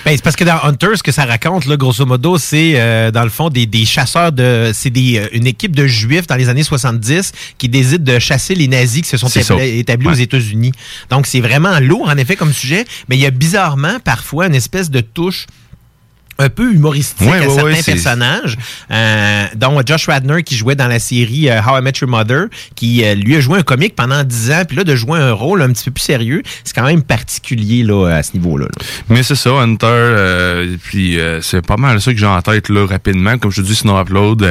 Ben, 0.06 0.16
c'est 0.16 0.24
parce 0.24 0.36
que 0.36 0.44
dans 0.44 0.62
Hunter, 0.64 0.90
ce 0.96 1.04
que 1.04 1.12
ça 1.12 1.26
raconte, 1.26 1.66
là, 1.66 1.78
grosso 1.78 2.06
modo, 2.06 2.38
c'est 2.38 2.74
euh, 2.76 3.12
dans 3.12 3.24
le 3.24 3.30
fond 3.30 3.50
des, 3.50 3.66
des 3.66 3.86
chasseurs 3.86 4.32
de. 4.32 4.72
C'est 4.74 4.90
des 4.90 5.18
euh, 5.18 5.28
une 5.34 5.48
équipe 5.48 5.76
de 5.76 5.88
juifs 5.88 6.28
dans 6.28 6.36
les 6.36 6.50
années 6.50 6.64
70 6.64 7.32
qui 7.58 7.70
décide 7.70 8.04
de 8.04 8.20
chasser 8.20 8.56
les 8.56 8.68
nazis 8.68 9.02
qui 9.02 9.10
se 9.10 9.18
sont 9.18 9.28
ça. 9.28 9.40
établis, 9.42 9.80
établis 9.80 10.08
Ouais. 10.08 10.14
aux 10.14 10.18
États-Unis. 10.18 10.72
Donc 11.10 11.26
c'est 11.28 11.42
vraiment 11.42 11.80
lourd 11.80 12.08
en 12.10 12.18
effet 12.18 12.36
comme 12.36 12.54
sujet, 12.54 12.86
mais 13.10 13.16
il 13.18 13.22
y 13.22 13.26
a 13.26 13.32
bizarrement 13.32 14.00
parfois 14.04 14.48
une 14.48 14.56
espèce 14.56 14.90
de 14.90 15.02
touche 15.02 15.48
un 16.40 16.50
peu 16.50 16.74
humoristique 16.74 17.22
Ouais, 17.30 17.38
à 17.38 17.48
ouais, 17.48 17.56
certains 17.56 17.64
ouais, 17.72 17.84
personnages, 17.84 18.58
euh, 18.92 19.46
dont 19.56 19.80
Josh 19.86 20.08
Radner 20.08 20.44
qui 20.44 20.56
jouait 20.56 20.76
dans 20.76 20.88
la 20.88 21.00
série 21.00 21.50
euh, 21.50 21.62
How 21.62 21.80
I 21.80 21.82
Met 21.82 21.94
Your 22.02 22.10
Mother, 22.10 22.46
qui 22.76 23.04
euh, 23.04 23.16
lui 23.16 23.36
a 23.36 23.40
joué 23.40 23.60
un 23.60 23.64
comique 23.64 23.96
pendant 23.96 24.24
10 24.24 24.52
ans, 24.52 24.64
puis 24.68 24.78
là 24.78 24.84
de 24.84 24.96
jouer 24.96 25.20
un 25.20 25.32
rôle 25.34 25.62
un 25.62 25.70
petit 25.72 25.86
peu 25.86 25.92
plus 25.92 26.04
sérieux, 26.04 26.42
c'est 26.64 26.74
quand 26.76 26.86
même 26.86 27.04
particulier 27.04 27.84
là, 27.84 28.08
à 28.08 28.24
ce 28.24 28.32
niveau-là. 28.34 28.66
là. 28.66 28.86
Mais 29.10 29.24
c'est 29.24 29.36
ça, 29.36 29.52
Hunter, 29.52 29.86
euh, 29.88 30.76
puis 30.84 31.18
c'est 31.42 31.66
pas 31.66 31.78
mal 31.78 32.02
ça 32.02 32.12
que 32.12 32.20
j'ai 32.20 32.26
en 32.26 32.42
tête 32.42 32.70
là 32.70 32.86
rapidement. 32.88 33.38
Comme 33.38 33.52
je 33.52 33.62
te 33.62 33.66
dis, 33.68 33.76
sinon 33.76 34.00
Upload, 34.02 34.46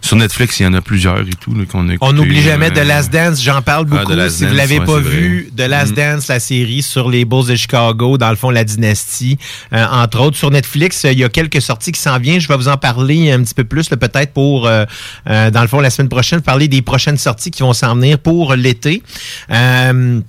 sur 0.00 0.16
Netflix, 0.16 0.60
il 0.60 0.64
y 0.64 0.66
en 0.66 0.74
a 0.74 0.80
plusieurs 0.80 1.20
et 1.20 1.30
tout 1.40 1.52
qu'on 1.70 1.86
On 2.00 2.12
n'oublie 2.12 2.42
jamais 2.42 2.70
The 2.70 2.84
Last 2.84 3.12
Dance, 3.12 3.42
j'en 3.42 3.62
parle 3.62 3.86
Ah, 3.90 3.96
beaucoup. 4.04 4.12
Si 4.28 4.44
vous 4.44 4.50
Dance, 4.50 4.56
l'avez 4.56 4.78
ouais, 4.78 4.86
pas 4.86 4.98
vu, 5.00 5.50
The 5.56 5.62
Last 5.62 5.92
Mm. 5.92 5.94
Dance, 5.94 6.28
la 6.28 6.40
série 6.40 6.82
sur 6.82 7.08
les 7.10 7.24
Bulls 7.24 7.46
de 7.46 7.56
Chicago, 7.56 8.18
dans 8.18 8.30
le 8.30 8.36
fond, 8.36 8.50
la 8.50 8.64
dynastie, 8.64 9.38
entre 9.72 10.20
autres. 10.20 10.36
Sur 10.36 10.50
Netflix, 10.50 11.04
il 11.12 11.18
y 11.18 11.24
a 11.24 11.28
quelques 11.28 11.60
sorties 11.60 11.92
qui 11.92 12.00
s'en 12.00 12.18
viennent. 12.18 12.40
Je 12.40 12.48
vais 12.48 12.56
vous 12.56 12.68
en 12.68 12.76
parler 12.76 13.32
un 13.32 13.42
petit 13.42 13.54
peu 13.54 13.64
plus, 13.64 13.88
peut-être 13.88 14.32
pour, 14.32 14.66
euh, 14.66 14.84
euh, 15.28 15.50
dans 15.50 15.62
le 15.62 15.68
fond, 15.68 15.80
la 15.80 15.90
semaine 15.90 16.08
prochaine, 16.08 16.40
parler 16.40 16.68
des 16.68 16.82
prochaines 16.82 17.18
sorties 17.18 17.50
qui 17.50 17.62
vont 17.62 17.72
s'en 17.72 17.94
venir 17.94 18.18
pour 18.18 18.54
l'été. 18.54 19.02
Euh, 19.50 20.20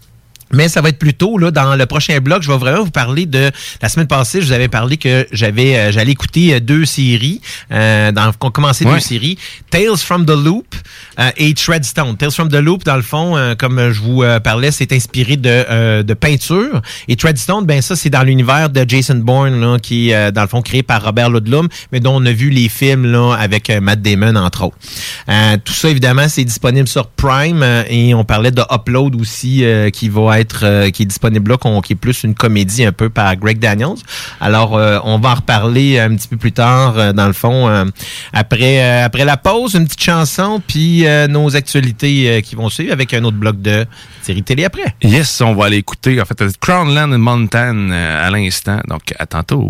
mais 0.52 0.68
ça 0.68 0.82
va 0.82 0.90
être 0.90 1.00
plus 1.00 1.14
tôt, 1.14 1.38
là, 1.38 1.52
dans 1.52 1.76
le 1.76 1.86
prochain 1.86 2.20
blog, 2.20 2.42
je 2.42 2.52
vais 2.52 2.58
vraiment 2.58 2.84
vous 2.84 2.92
parler 2.92 3.26
de... 3.26 3.52
La 3.82 3.90
semaine 3.90 4.08
passée, 4.08 4.42
je 4.42 4.48
vous 4.48 4.52
avais 4.54 4.68
parlé 4.68 4.98
que 4.98 5.28
j'avais 5.32 5.78
euh, 5.78 5.92
j'allais 5.92 6.12
écouter 6.12 6.54
euh, 6.56 6.60
deux 6.60 6.86
séries, 6.86 7.42
euh, 7.72 8.12
dans, 8.12 8.32
qu'on 8.34 8.52
commençait 8.52 8.86
Ouais. 8.86 8.94
deux 8.96 9.00
séries, 9.00 9.38
Tales 9.70 9.98
from 9.98 10.26
the 10.26 10.32
Loop 10.32 10.74
euh, 11.20 11.30
et 11.38 11.54
Treadstone. 11.54 12.16
Tales 12.18 12.32
from 12.32 12.50
the 12.50 12.56
Loop, 12.56 12.84
dans 12.86 12.96
le 12.96 13.02
fond, 13.02 13.36
euh, 13.38 13.54
comme 13.56 13.92
je 13.92 14.00
vous 14.00 14.24
euh, 14.24 14.40
parlais, 14.40 14.72
c'est 14.72 14.92
inspiré 14.94 15.36
de, 15.38 15.50
euh, 15.50 16.02
de 16.04 16.14
peinture. 16.14 16.82
Et 17.08 17.16
Treadstone, 17.16 17.66
ben 17.66 17.82
ça, 17.82 17.96
c'est 17.96 18.10
dans 18.10 18.24
l'univers 18.24 18.70
de 18.70 18.86
Jason 18.88 19.16
Bourne, 19.16 19.60
là, 19.60 19.78
qui 19.80 20.10
est, 20.10 20.16
euh, 20.16 20.32
dans 20.32 20.42
le 20.42 20.48
fond, 20.48 20.62
créé 20.62 20.82
par 20.82 21.04
Robert 21.04 21.30
Ludlum, 21.30 21.68
mais 21.92 22.00
dont 22.00 22.16
on 22.22 22.26
a 22.26 22.32
vu 22.32 22.50
les 22.50 22.70
films 22.70 23.06
là, 23.06 23.34
avec 23.34 23.70
Matt 23.70 24.02
Damon, 24.02 24.36
entre 24.36 24.64
autres. 24.66 24.78
Euh, 25.30 25.58
tout 25.64 25.74
ça, 25.74 25.90
évidemment, 25.90 26.28
c'est 26.30 26.46
disponible 26.46 26.88
sur 26.88 27.08
Prime 27.08 27.62
euh, 27.62 27.84
et 27.90 28.14
on 28.14 28.24
parlait 28.24 28.52
de 28.52 28.64
Upload 28.72 29.16
aussi, 29.20 29.64
euh, 29.64 29.90
qui 29.90 30.10
va 30.10 30.39
être, 30.39 30.39
euh, 30.64 30.90
qui 30.90 31.04
est 31.04 31.06
disponible 31.06 31.52
là, 31.52 31.82
qui 31.82 31.94
est 31.94 31.96
plus 31.96 32.24
une 32.24 32.36
comédie 32.36 32.86
un 32.86 32.92
peu 32.92 33.10
par 33.10 33.36
Greg 33.36 33.60
Daniels. 33.60 33.98
Alors, 34.40 34.78
euh, 34.78 35.00
on 35.04 35.20
va 35.20 35.32
en 35.32 35.36
reparler 35.36 36.00
un 36.00 36.16
petit 36.16 36.28
peu 36.28 36.38
plus 36.38 36.52
tard, 36.52 36.98
euh, 36.98 37.14
dans 37.14 37.28
le 37.28 37.34
fond, 37.34 37.90
après, 38.34 39.02
après 39.02 39.26
la 39.26 39.38
pause, 39.38 39.74
une 39.76 39.86
petite 39.86 40.02
chanson, 40.04 40.62
puis 40.66 41.06
nos 41.30 41.56
actualités 41.56 42.42
qui 42.44 42.56
vont 42.56 42.70
suivre 42.70 42.94
avec 42.94 43.14
un 43.14 43.24
autre 43.24 43.38
bloc 43.38 43.62
de 43.62 43.86
série 44.22 44.44
télé 44.44 44.66
après. 44.66 44.96
Yes, 45.04 45.42
on 45.42 45.54
va 45.54 45.66
aller 45.66 45.78
écouter, 45.78 46.22
en 46.22 46.26
fait, 46.26 46.58
Crownland 46.60 47.18
Mountain 47.18 47.92
à 47.92 48.30
l'instant. 48.30 48.80
Donc, 48.88 49.14
à 49.18 49.26
tantôt. 49.26 49.70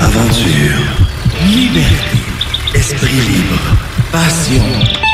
Aventure, 0.00 1.06
liberté, 1.46 2.18
esprit 2.74 3.20
libre, 3.20 3.76
passion. 4.10 5.13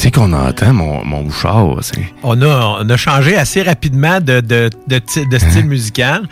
Qu'est-ce 0.00 0.08
qu'on 0.08 0.32
entend, 0.32 0.72
mon, 0.72 1.04
mon 1.04 1.22
bouchard? 1.24 1.76
c'est- 1.82 1.92
On 2.22 2.40
a, 2.42 2.78
on 2.80 2.88
a 2.88 2.96
changé 2.96 3.36
assez 3.36 3.62
rapidement 3.62 4.20
de, 4.20 4.40
de, 4.40 4.70
de, 4.88 5.00
de 5.30 5.38
style 5.38 5.66
musical. 5.66 6.22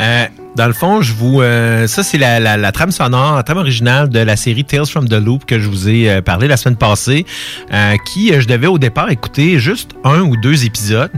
Euh, 0.00 0.26
dans 0.54 0.66
le 0.66 0.72
fond, 0.72 1.02
je 1.02 1.12
vous, 1.12 1.40
euh, 1.42 1.86
ça 1.86 2.02
c'est 2.02 2.16
la, 2.18 2.40
la, 2.40 2.56
la 2.56 2.72
trame 2.72 2.90
sonore, 2.90 3.36
la 3.36 3.42
trame 3.42 3.58
originale 3.58 4.08
de 4.08 4.18
la 4.20 4.36
série 4.36 4.64
Tales 4.64 4.86
from 4.86 5.06
the 5.08 5.12
Loop 5.14 5.44
que 5.44 5.58
je 5.58 5.68
vous 5.68 5.88
ai 5.88 6.08
euh, 6.10 6.22
parlé 6.22 6.48
la 6.48 6.56
semaine 6.56 6.76
passée, 6.76 7.26
euh, 7.72 7.94
qui 8.12 8.32
euh, 8.32 8.40
je 8.40 8.48
devais 8.48 8.66
au 8.66 8.78
départ 8.78 9.10
écouter 9.10 9.58
juste 9.58 9.90
un 10.04 10.20
ou 10.20 10.36
deux 10.36 10.64
épisodes 10.64 11.10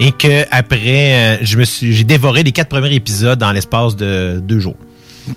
et 0.00 0.12
que 0.12 0.44
après, 0.52 1.14
euh, 1.14 1.36
je 1.42 1.56
me 1.56 1.64
suis, 1.64 1.92
j'ai 1.92 2.04
dévoré 2.04 2.42
les 2.44 2.52
quatre 2.52 2.68
premiers 2.68 2.94
épisodes 2.94 3.38
dans 3.38 3.50
l'espace 3.52 3.96
de 3.96 4.40
deux 4.40 4.60
jours. 4.60 4.76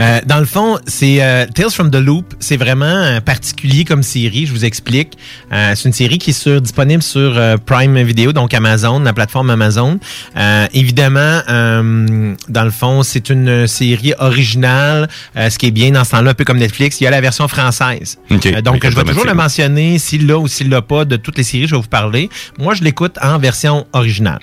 Euh, 0.00 0.20
dans 0.26 0.38
le 0.38 0.44
fond, 0.44 0.78
c'est 0.86 1.22
euh, 1.22 1.46
Tales 1.52 1.70
from 1.70 1.90
the 1.90 1.96
Loop. 1.96 2.34
C'est 2.38 2.56
vraiment 2.56 2.84
euh, 2.84 3.20
particulier 3.20 3.84
comme 3.84 4.02
série. 4.02 4.46
Je 4.46 4.52
vous 4.52 4.64
explique. 4.64 5.14
Euh, 5.52 5.72
c'est 5.74 5.88
une 5.88 5.92
série 5.92 6.18
qui 6.18 6.30
est 6.30 6.32
sur, 6.32 6.60
disponible 6.60 7.02
sur 7.02 7.36
euh, 7.36 7.56
Prime 7.56 8.00
Video, 8.02 8.32
donc 8.32 8.54
Amazon, 8.54 9.00
la 9.00 9.12
plateforme 9.12 9.50
Amazon. 9.50 9.98
Euh, 10.36 10.66
évidemment, 10.72 11.40
euh, 11.48 12.34
dans 12.48 12.64
le 12.64 12.70
fond, 12.70 13.02
c'est 13.02 13.30
une 13.30 13.66
série 13.66 14.14
originale. 14.18 15.08
Euh, 15.36 15.50
ce 15.50 15.58
qui 15.58 15.66
est 15.66 15.72
bien 15.72 15.90
dans 15.90 16.04
ce 16.04 16.12
temps-là, 16.12 16.30
un 16.30 16.34
peu 16.34 16.44
comme 16.44 16.58
Netflix, 16.58 17.00
il 17.00 17.04
y 17.04 17.06
a 17.06 17.10
la 17.10 17.20
version 17.20 17.48
française. 17.48 18.18
Euh, 18.30 18.60
donc, 18.62 18.88
je 18.88 18.94
vais 18.94 19.04
toujours 19.04 19.26
le 19.26 19.34
mentionner 19.34 19.98
s'il 19.98 20.26
l'a 20.26 20.38
ou 20.38 20.46
s'il 20.46 20.68
l'a 20.68 20.82
pas 20.82 21.04
de 21.04 21.16
toutes 21.16 21.38
les 21.38 21.44
séries. 21.44 21.66
Je 21.66 21.74
vais 21.74 21.80
vous 21.80 21.88
parler. 21.88 22.30
Moi, 22.58 22.74
je 22.74 22.84
l'écoute 22.84 23.16
en 23.20 23.38
version 23.38 23.86
originale 23.92 24.40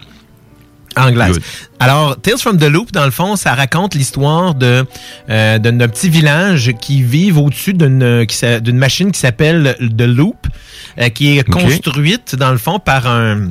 anglaise. 0.97 1.34
Good. 1.34 1.43
Alors, 1.80 2.19
Tales 2.22 2.38
from 2.38 2.57
the 2.57 2.63
Loop, 2.63 2.91
dans 2.91 3.05
le 3.05 3.11
fond, 3.11 3.35
ça 3.35 3.53
raconte 3.53 3.95
l'histoire 3.95 4.55
de 4.55 4.85
euh, 5.30 5.59
d'un 5.59 5.88
petit 5.88 6.09
village 6.09 6.73
qui 6.81 7.03
vit 7.03 7.31
au-dessus 7.31 7.73
d'une 7.73 8.26
d'une 8.61 8.77
machine 8.77 9.11
qui 9.11 9.19
s'appelle 9.19 9.76
The 9.80 10.01
Loop, 10.01 10.47
euh, 10.99 11.09
qui 11.09 11.38
est 11.38 11.43
construite, 11.43 12.35
dans 12.35 12.51
le 12.51 12.57
fond, 12.57 12.80
par 12.80 13.07
un 13.07 13.49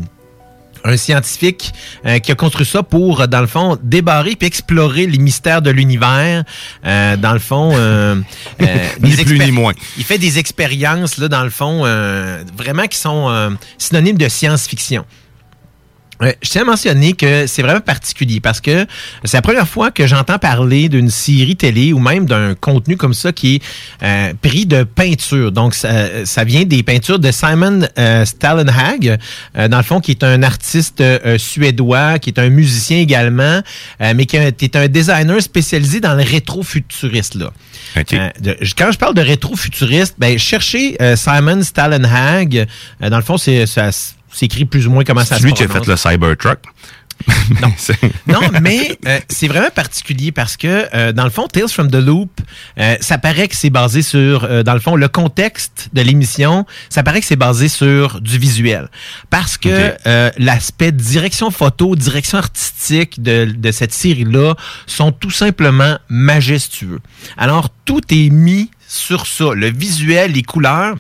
un 0.85 0.97
scientifique 0.97 1.73
euh, 2.07 2.19
qui 2.19 2.31
a 2.31 2.35
construit 2.35 2.67
ça 2.67 2.83
pour, 2.83 3.23
euh, 3.23 3.27
dans 3.27 3.41
le 3.41 3.47
fond, 3.47 3.79
débarrer 3.83 4.37
puis 4.37 4.47
explorer 4.47 5.07
les 5.07 5.19
mystères 5.19 5.63
de 5.63 5.71
l'univers. 5.71 6.45
Euh, 6.85 7.17
dans 7.17 7.33
le 7.33 7.39
fond, 7.39 7.73
euh, 7.75 8.17
euh, 8.63 8.67
Ni 9.01 9.17
plus 9.17 9.39
ni 9.39 9.51
moins. 9.51 9.73
Il 9.97 10.05
fait 10.05 10.19
des 10.19 10.39
expériences, 10.39 11.19
là, 11.19 11.29
dans 11.29 11.43
le 11.43 11.51
fond, 11.51 11.83
euh, 11.85 12.45
vraiment 12.57 12.87
qui 12.87 12.99
sont 12.99 13.29
euh, 13.31 13.51
synonymes 13.79 14.19
de 14.19 14.29
science-fiction. 14.29 15.05
Euh, 16.23 16.33
je 16.43 16.49
tiens 16.51 16.63
à 16.63 16.65
mentionner 16.65 17.13
que 17.13 17.47
c'est 17.47 17.63
vraiment 17.63 17.81
particulier 17.81 18.41
parce 18.41 18.61
que 18.61 18.87
c'est 19.25 19.37
la 19.37 19.43
première 19.43 19.67
fois 19.69 19.91
que 19.91 20.07
j'entends 20.07 20.39
parler 20.39 20.89
d'une 20.89 21.11
série 21.11 21.57
télé 21.57 21.93
ou 21.93 21.99
même 21.99 22.27
d'un 22.27 22.55
contenu 22.55 22.97
comme 22.97 23.15
ça 23.15 23.33
qui 23.33 23.57
est 23.57 23.63
euh, 24.03 24.33
pris 24.41 24.67
de 24.67 24.85
peinture. 24.85 25.51
Donc, 25.53 25.75
ça, 25.75 26.25
ça 26.25 26.45
vient 26.45 26.65
des 26.65 26.83
peintures 26.83 27.19
de 27.19 27.31
Simon 27.33 27.81
euh, 27.99 28.25
Stallenhag, 28.25 29.19
euh, 29.57 29.69
dans 29.69 29.79
le 29.79 29.83
fond, 29.83 30.01
qui 30.01 30.13
est 30.13 30.23
un 30.23 30.43
artiste 30.43 31.01
euh, 31.01 31.37
suédois, 31.39 32.19
qui 32.19 32.31
est 32.31 32.39
un 32.39 32.49
musicien 32.49 32.99
également, 32.99 33.61
euh, 34.01 34.13
mais 34.15 34.27
qui 34.27 34.37
est, 34.37 34.77
un 34.77 34.89
designer 34.89 35.41
spécialisé 35.43 36.01
dans 36.01 36.15
le 36.15 36.23
rétro-futuriste. 36.23 37.35
Là. 37.35 37.53
De- 38.41 38.57
quand 38.77 38.91
je 38.93 38.99
parle 38.99 39.15
de 39.15 39.21
rétro-futuriste, 39.23 40.15
ben, 40.19 40.39
cherchez 40.39 40.97
Simon 41.17 41.63
Stallenhag. 41.63 42.67
Euh, 43.03 43.11
dans 43.11 43.17
le 43.17 43.23
fond, 43.23 43.37
c'est 43.37 43.67
ça 43.67 43.91
s'écrit 44.37 44.65
plus 44.65 44.87
ou 44.87 44.91
moins 44.91 45.05
comment 45.05 45.25
ça 45.25 45.37
C'est 45.37 45.43
se 45.43 45.47
lui 45.47 45.53
qui 45.55 45.63
a 45.63 45.69
fait 45.69 45.87
le 45.87 45.97
Cybertruck. 45.97 46.61
Non. 47.63 47.73
non, 48.27 48.41
mais 48.61 48.99
euh, 49.07 49.19
c'est 49.29 49.49
vraiment 49.49 49.71
particulier 49.75 50.33
parce 50.33 50.57
que, 50.57 50.89
euh, 50.95 51.13
dans 51.13 51.25
le 51.25 51.31
fond, 51.31 51.47
Tales 51.47 51.69
from 51.69 51.91
the 51.91 51.97
Loop, 51.97 52.31
euh, 52.79 52.97
ça 53.01 53.19
paraît 53.19 53.49
que 53.49 53.57
c'est 53.57 53.71
basé 53.71 54.03
sur, 54.03 54.65
dans 54.65 54.75
le 54.75 54.81
fond, 54.81 54.97
le 54.97 55.09
contexte 55.09 55.89
de 55.93 56.03
l'émission, 56.03 56.67
ça 56.89 57.03
paraît 57.03 57.21
que 57.21 57.27
c'est 57.27 57.37
basé 57.37 57.69
sur 57.69 58.21
du 58.21 58.39
visuel. 58.39 58.89
Parce 59.31 59.57
que 59.57 59.95
l'aspect 60.39 60.93
direction 60.93 61.51
photo, 61.51 61.97
direction 61.97 62.39
artistique 62.39 63.23
de, 63.23 63.45
de 63.45 63.71
cette 63.71 63.93
série-là 63.93 64.55
sont 64.87 65.13
tout 65.13 65.31
simplement 65.31 65.99
majestueux. 66.09 67.01
Alors, 67.37 67.71
tout 67.85 68.03
est 68.11 68.31
mis 68.31 68.71
sur 68.87 69.27
ça, 69.27 69.55
le 69.55 69.71
visuel, 69.71 70.33
les 70.33 70.43
couleurs. 70.43 70.97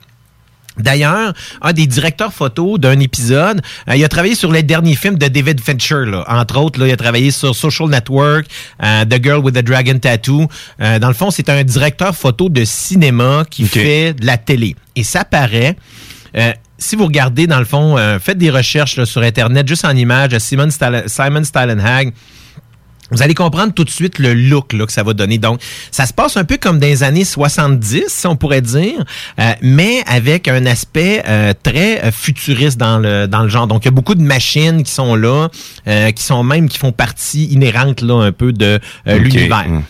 D'ailleurs, 0.79 1.33
un 1.63 1.73
des 1.73 1.87
directeurs 1.87 2.33
photo 2.33 2.79
d'un 2.79 2.99
épisode, 2.99 3.63
euh, 3.89 3.97
il 3.97 4.05
a 4.05 4.09
travaillé 4.09 4.35
sur 4.35 4.51
les 4.51 4.63
derniers 4.63 4.97
films 4.97 5.19
de 5.19 5.29
David 5.29 5.61
Fincher. 5.61 6.05
Là. 6.07 6.25
Entre 6.29 6.59
autres, 6.59 6.81
là, 6.81 6.89
il 6.89 6.93
a 6.93 6.97
travaillé 6.97 7.31
sur 7.31 7.55
Social 7.55 7.89
Network, 7.89 8.47
euh, 8.83 9.05
The 9.05 9.23
Girl 9.23 9.39
with 9.39 9.55
the 9.55 9.63
Dragon 9.63 9.99
Tattoo. 9.99 10.49
Euh, 10.81 10.99
dans 10.99 11.09
le 11.09 11.15
fond, 11.15 11.31
c'est 11.31 11.49
un 11.49 11.63
directeur 11.63 12.15
photo 12.15 12.49
de 12.49 12.65
cinéma 12.65 13.45
qui 13.49 13.67
fait 13.67 14.15
de 14.15 14.27
la 14.27 14.37
télé. 14.37 14.75
Et 14.97 15.05
ça 15.05 15.25
paraît... 15.25 15.77
si 16.77 16.97
vous 16.97 17.05
regardez, 17.07 17.47
dans 17.47 17.61
le 17.61 17.65
fond, 17.65 17.97
euh, 17.97 18.19
faites 18.19 18.37
des 18.37 18.51
recherches 18.51 18.97
là, 18.97 19.07
sur 19.07 19.23
Internet, 19.23 19.67
juste 19.69 19.85
en 19.85 19.97
images, 19.97 20.37
Simon, 20.39 20.67
Stal- 20.67 21.09
Simon 21.09 21.43
vous 23.11 23.23
allez 23.23 23.35
comprendre 23.35 23.73
tout 23.75 23.85
de 23.85 23.91
suite 23.91 24.19
le 24.19 24.35
look 24.35 24.73
là, 24.73 24.87
que 24.87 24.93
ça 24.93 25.03
va 25.03 25.13
donner. 25.13 25.39
Donc, 25.39 25.61
ça 25.91 26.07
se 26.07 26.13
passe 26.13 26.37
un 26.37 26.45
peu 26.45 26.57
comme 26.57 26.79
dans 26.79 26.87
les 26.87 27.03
années 27.03 27.25
70, 27.25 28.05
si 28.09 28.27
on 28.27 28.37
pourrait 28.37 28.63
dire, 28.63 29.05
euh, 29.41 29.53
mais 29.61 30.03
avec 30.07 30.49
un 30.49 30.65
aspect 30.67 31.23
euh, 31.29 31.53
très 31.63 32.03
euh, 32.05 32.11
futuriste 32.11 32.79
dans 32.79 32.99
le, 32.99 33.27
dans 33.27 33.43
le 33.43 33.49
genre. 33.49 33.67
Donc, 33.67 33.85
il 33.85 33.87
y 33.87 33.89
a 33.89 33.93
beaucoup 33.93 34.15
de 34.15 34.23
machines 34.23 34.83
qui 34.83 34.91
sont 34.91 35.17
là, 35.17 35.49
euh, 35.87 36.11
qui 36.13 36.23
sont 36.23 36.43
même, 36.43 36.69
qui 36.69 36.79
font 36.79 36.93
partie 36.93 37.45
inhérente 37.47 38.01
là, 38.01 38.23
un 38.23 38.33
peu 38.33 38.53
de 38.53 38.81
l'univers. 39.07 39.69
Mm. 39.69 39.83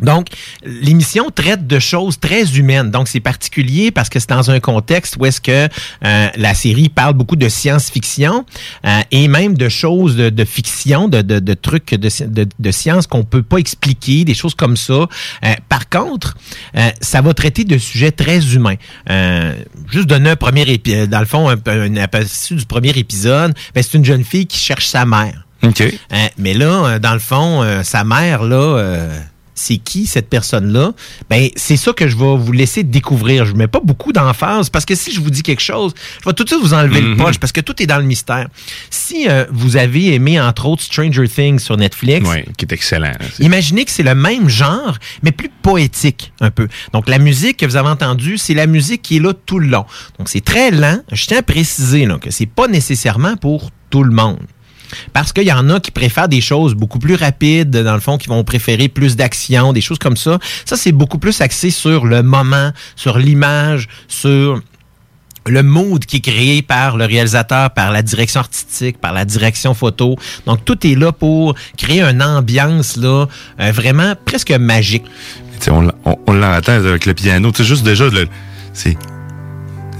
Donc, 0.00 0.28
l'émission 0.64 1.30
traite 1.30 1.66
de 1.66 1.78
choses 1.78 2.18
très 2.18 2.56
humaines. 2.56 2.90
Donc, 2.90 3.08
c'est 3.08 3.20
particulier 3.20 3.90
parce 3.90 4.08
que 4.08 4.18
c'est 4.18 4.30
dans 4.30 4.50
un 4.50 4.60
contexte 4.60 5.16
où 5.18 5.26
est-ce 5.26 5.40
que 5.40 5.68
euh, 6.04 6.28
la 6.36 6.54
série 6.54 6.88
parle 6.88 7.14
beaucoup 7.14 7.36
de 7.36 7.48
science-fiction 7.48 8.44
euh, 8.86 9.00
et 9.10 9.28
même 9.28 9.56
de 9.56 9.68
choses 9.68 10.16
de, 10.16 10.30
de 10.30 10.44
fiction, 10.44 11.08
de, 11.08 11.22
de, 11.22 11.38
de 11.38 11.54
trucs 11.54 11.94
de, 11.94 12.08
de, 12.26 12.46
de 12.58 12.70
science 12.70 13.06
qu'on 13.06 13.24
peut 13.24 13.42
pas 13.42 13.58
expliquer, 13.58 14.24
des 14.24 14.34
choses 14.34 14.54
comme 14.54 14.76
ça. 14.76 14.92
Euh, 14.92 15.54
par 15.68 15.88
contre, 15.88 16.36
euh, 16.76 16.90
ça 17.00 17.20
va 17.20 17.34
traiter 17.34 17.64
de 17.64 17.78
sujets 17.78 18.12
très 18.12 18.54
humains. 18.54 18.76
Euh, 19.08 19.54
juste 19.90 20.06
donner 20.06 20.30
un 20.30 20.36
premier 20.36 20.62
épisode, 20.62 21.10
dans 21.10 21.20
le 21.20 21.26
fond, 21.26 21.48
un, 21.48 21.56
un 21.66 21.96
aperçu 21.96 22.54
du 22.54 22.66
premier 22.66 22.90
épisode, 22.90 23.54
ben, 23.74 23.82
c'est 23.82 23.96
une 23.96 24.04
jeune 24.04 24.24
fille 24.24 24.46
qui 24.46 24.58
cherche 24.58 24.86
sa 24.86 25.04
mère. 25.04 25.46
OK. 25.62 25.80
Euh, 25.82 26.16
mais 26.38 26.54
là, 26.54 26.84
euh, 26.86 26.98
dans 26.98 27.12
le 27.12 27.18
fond, 27.18 27.62
euh, 27.62 27.82
sa 27.82 28.04
mère, 28.04 28.42
là, 28.44 28.56
euh, 28.56 29.20
c'est 29.60 29.76
qui 29.76 30.06
cette 30.06 30.28
personne-là? 30.28 30.92
Ben, 31.28 31.48
c'est 31.56 31.76
ça 31.76 31.92
que 31.92 32.08
je 32.08 32.16
vais 32.16 32.36
vous 32.36 32.52
laisser 32.52 32.82
découvrir. 32.82 33.44
Je 33.44 33.54
mets 33.54 33.66
pas 33.68 33.80
beaucoup 33.84 34.12
d'emphase 34.12 34.70
parce 34.70 34.84
que 34.84 34.94
si 34.94 35.12
je 35.12 35.20
vous 35.20 35.30
dis 35.30 35.42
quelque 35.42 35.60
chose, 35.62 35.92
je 36.22 36.28
vais 36.28 36.32
tout 36.34 36.44
de 36.44 36.48
suite 36.48 36.60
vous 36.62 36.74
enlever 36.74 37.00
le 37.00 37.08
Mhm. 37.10 37.16
punch 37.18 37.38
parce 37.38 37.52
que 37.52 37.60
tout 37.60 37.82
est 37.82 37.86
dans 37.86 37.98
le 37.98 38.04
mystère. 38.04 38.48
Si 38.90 39.28
euh, 39.28 39.44
vous 39.50 39.76
avez 39.76 40.14
aimé, 40.14 40.40
entre 40.40 40.66
autres, 40.66 40.82
Stranger 40.82 41.28
Things 41.28 41.58
sur 41.58 41.76
Netflix, 41.76 42.28
Oui, 42.28 42.44
qui 42.56 42.64
est 42.64 42.72
excellent. 42.72 43.12
Imaginez 43.38 43.84
que 43.84 43.90
c'est 43.90 44.02
le 44.02 44.14
même 44.14 44.48
genre, 44.48 44.96
mais 45.22 45.32
plus 45.32 45.50
poétique 45.62 46.32
un 46.40 46.50
peu. 46.50 46.68
Donc 46.92 47.08
la 47.08 47.18
musique 47.18 47.58
que 47.58 47.66
vous 47.66 47.76
avez 47.76 47.88
entendue, 47.88 48.38
c'est 48.38 48.54
la 48.54 48.66
musique 48.66 49.02
qui 49.02 49.16
est 49.16 49.20
là 49.20 49.32
tout 49.46 49.58
le 49.58 49.68
long. 49.68 49.84
Donc 50.18 50.28
c'est 50.28 50.44
très 50.44 50.70
lent. 50.70 50.98
Je 51.12 51.26
tiens 51.26 51.38
à 51.38 51.42
préciser 51.42 52.06
là, 52.06 52.18
que 52.18 52.30
c'est 52.30 52.46
pas 52.46 52.66
nécessairement 52.68 53.36
pour 53.36 53.70
tout 53.90 54.02
le 54.04 54.12
monde. 54.12 54.38
Parce 55.12 55.32
qu'il 55.32 55.44
y 55.44 55.52
en 55.52 55.68
a 55.70 55.80
qui 55.80 55.90
préfèrent 55.90 56.28
des 56.28 56.40
choses 56.40 56.74
beaucoup 56.74 56.98
plus 56.98 57.14
rapides, 57.14 57.70
dans 57.70 57.94
le 57.94 58.00
fond, 58.00 58.18
qui 58.18 58.28
vont 58.28 58.44
préférer 58.44 58.88
plus 58.88 59.16
d'action, 59.16 59.72
des 59.72 59.80
choses 59.80 59.98
comme 59.98 60.16
ça. 60.16 60.38
Ça, 60.64 60.76
c'est 60.76 60.92
beaucoup 60.92 61.18
plus 61.18 61.40
axé 61.40 61.70
sur 61.70 62.06
le 62.06 62.22
moment, 62.22 62.72
sur 62.96 63.18
l'image, 63.18 63.88
sur 64.08 64.60
le 65.46 65.62
mood 65.62 66.04
qui 66.04 66.16
est 66.16 66.20
créé 66.20 66.62
par 66.62 66.96
le 66.96 67.04
réalisateur, 67.06 67.70
par 67.70 67.92
la 67.92 68.02
direction 68.02 68.40
artistique, 68.40 69.00
par 69.00 69.12
la 69.12 69.24
direction 69.24 69.74
photo. 69.74 70.16
Donc, 70.46 70.64
tout 70.64 70.86
est 70.86 70.94
là 70.94 71.12
pour 71.12 71.54
créer 71.76 72.02
une 72.02 72.22
ambiance 72.22 72.96
là, 72.96 73.26
euh, 73.60 73.72
vraiment 73.72 74.14
presque 74.24 74.50
magique. 74.52 75.04
On, 75.68 75.88
on, 76.26 76.32
l'entend 76.32 76.72
avec 76.72 77.06
le 77.06 77.14
piano. 77.14 77.50
C'est 77.54 77.64
juste 77.64 77.84
déjà, 77.84 78.06
c'est 78.72 78.96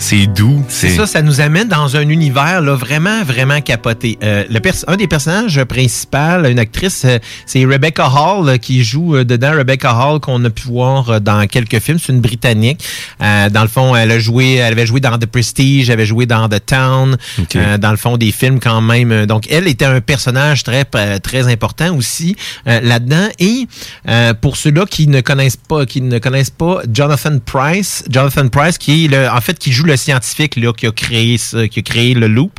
c'est 0.01 0.27
doux. 0.27 0.65
C'est 0.69 0.89
ça, 0.89 1.07
ça 1.07 1.21
nous 1.21 1.41
amène 1.43 1.69
dans 1.69 1.95
un 1.97 2.09
univers 2.09 2.63
là, 2.63 2.75
vraiment, 2.75 3.23
vraiment 3.23 3.61
capoté. 3.61 4.19
Euh, 4.23 4.45
le 4.51 4.59
pers- 4.61 4.85
un 4.89 4.97
des 4.97 5.07
personnages 5.07 5.63
principaux, 5.65 6.47
une 6.49 6.59
actrice, 6.59 7.03
euh, 7.05 7.19
c'est 7.45 7.65
Rebecca 7.67 8.09
Hall 8.09 8.49
euh, 8.49 8.57
qui 8.57 8.83
joue 8.83 9.17
euh, 9.17 9.25
dedans. 9.25 9.53
Rebecca 9.53 9.93
Hall 9.95 10.19
qu'on 10.21 10.43
a 10.45 10.51
pu 10.51 10.69
voir 10.69 11.21
dans 11.21 11.47
quelques 11.47 11.81
films. 11.81 11.99
C'est 12.05 12.13
une 12.13 12.21
Britannique. 12.21 12.83
Euh, 13.23 13.51
dans 13.51 13.61
le 13.63 13.69
fond, 13.69 13.95
elle 13.95 14.11
a 14.11 14.19
joué, 14.19 14.55
elle 14.55 14.73
avait 14.73 14.87
joué 14.87 15.01
dans 15.01 15.19
The 15.19 15.27
Prestige, 15.27 15.91
elle 15.91 15.95
avait 15.95 16.07
joué 16.07 16.25
dans 16.25 16.49
The 16.49 16.65
Town. 16.65 17.19
Euh, 17.57 17.77
dans 17.79 17.91
le 17.91 17.97
fond, 17.99 18.17
des 18.17 18.33
films 18.33 18.59
quand 18.59 18.81
même. 18.81 19.27
Donc, 19.27 19.45
elle 19.51 19.69
était 19.69 19.85
un 19.85 20.01
personnage 20.01 20.65
très, 20.65 20.87
très 21.21 21.47
important 21.49 21.95
aussi 21.95 22.37
euh, 22.67 22.81
là-dedans. 22.83 23.29
Et 23.39 23.67
euh, 24.09 24.33
pour 24.33 24.57
ceux-là 24.57 24.87
qui 24.87 25.09
ne 25.09 25.21
connaissent 25.21 25.57
pas, 25.59 25.85
qui 25.85 26.01
ne 26.01 26.19
connaissent 26.19 26.49
pas 26.51 26.79
Jonathan 26.91 27.39
Price, 27.45 28.05
Jonathan 28.09 28.49
Price 28.49 28.79
qui 28.79 29.05
est 29.05 29.09
le, 29.09 29.29
en 29.29 29.41
fait 29.43 29.59
qui 29.59 29.73
joue 29.73 29.85
le 29.85 29.90
scientifique 29.97 30.57
là 30.57 30.73
qui 30.73 30.87
a 30.87 30.93
créé 30.93 31.37
qui 31.71 31.79
a 31.79 31.83
créé 31.83 32.15
le 32.15 32.29
loop. 32.29 32.53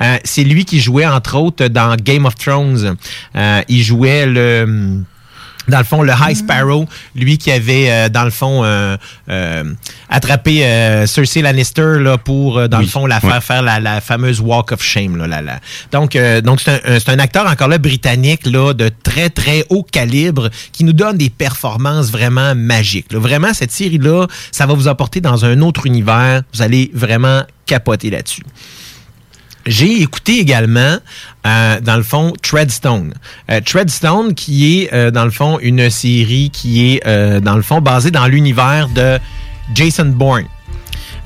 Euh, 0.00 0.16
c'est 0.24 0.44
lui 0.44 0.64
qui 0.64 0.80
jouait 0.80 1.06
entre 1.06 1.36
autres 1.36 1.68
dans 1.68 1.96
Game 1.96 2.26
of 2.26 2.34
Thrones. 2.36 2.96
Euh, 3.36 3.62
il 3.68 3.82
jouait 3.82 4.26
le 4.26 5.02
dans 5.68 5.78
le 5.78 5.84
fond, 5.84 6.02
le 6.02 6.12
High 6.12 6.36
Sparrow, 6.36 6.86
lui 7.14 7.38
qui 7.38 7.50
avait, 7.50 7.90
euh, 7.90 8.08
dans 8.08 8.24
le 8.24 8.30
fond, 8.30 8.62
euh, 8.64 8.96
euh, 9.28 9.64
attrapé 10.08 10.64
euh, 10.64 11.06
Cersei 11.06 11.42
Lannister 11.42 11.98
là, 12.00 12.18
pour, 12.18 12.58
euh, 12.58 12.68
dans 12.68 12.78
le 12.80 12.86
fond, 12.86 13.06
la 13.06 13.20
faire 13.20 13.42
faire 13.42 13.62
la, 13.62 13.80
la 13.80 14.00
fameuse 14.00 14.40
Walk 14.40 14.72
of 14.72 14.82
Shame. 14.82 15.16
Là, 15.16 15.26
là, 15.26 15.42
là. 15.42 15.60
Donc, 15.92 16.16
euh, 16.16 16.40
donc 16.40 16.60
c'est 16.60 16.80
un, 16.86 17.14
un 17.14 17.18
acteur 17.18 17.46
encore 17.46 17.68
là 17.68 17.78
britannique 17.78 18.46
là, 18.46 18.72
de 18.72 18.90
très, 19.02 19.30
très 19.30 19.64
haut 19.70 19.82
calibre 19.82 20.50
qui 20.72 20.84
nous 20.84 20.92
donne 20.92 21.16
des 21.16 21.30
performances 21.30 22.10
vraiment 22.10 22.54
magiques. 22.54 23.12
là. 23.12 23.18
Vraiment, 23.18 23.52
cette 23.54 23.72
série-là, 23.72 24.26
ça 24.52 24.66
va 24.66 24.74
vous 24.74 24.88
apporter 24.88 25.20
dans 25.20 25.44
un 25.44 25.60
autre 25.60 25.86
univers. 25.86 26.42
Vous 26.54 26.62
allez 26.62 26.90
vraiment 26.94 27.42
capoter 27.66 28.10
là-dessus. 28.10 28.42
J'ai 29.66 30.00
écouté 30.00 30.38
également, 30.38 30.98
euh, 31.44 31.80
dans 31.80 31.96
le 31.96 32.04
fond, 32.04 32.32
Treadstone. 32.40 33.14
Euh, 33.50 33.60
Treadstone, 33.60 34.34
qui 34.34 34.82
est, 34.82 34.94
euh, 34.94 35.10
dans 35.10 35.24
le 35.24 35.32
fond, 35.32 35.58
une 35.60 35.90
série 35.90 36.50
qui 36.50 36.94
est, 36.94 37.06
euh, 37.06 37.40
dans 37.40 37.56
le 37.56 37.62
fond, 37.62 37.80
basée 37.80 38.12
dans 38.12 38.26
l'univers 38.28 38.88
de 38.88 39.18
Jason 39.74 40.06
Bourne. 40.06 40.44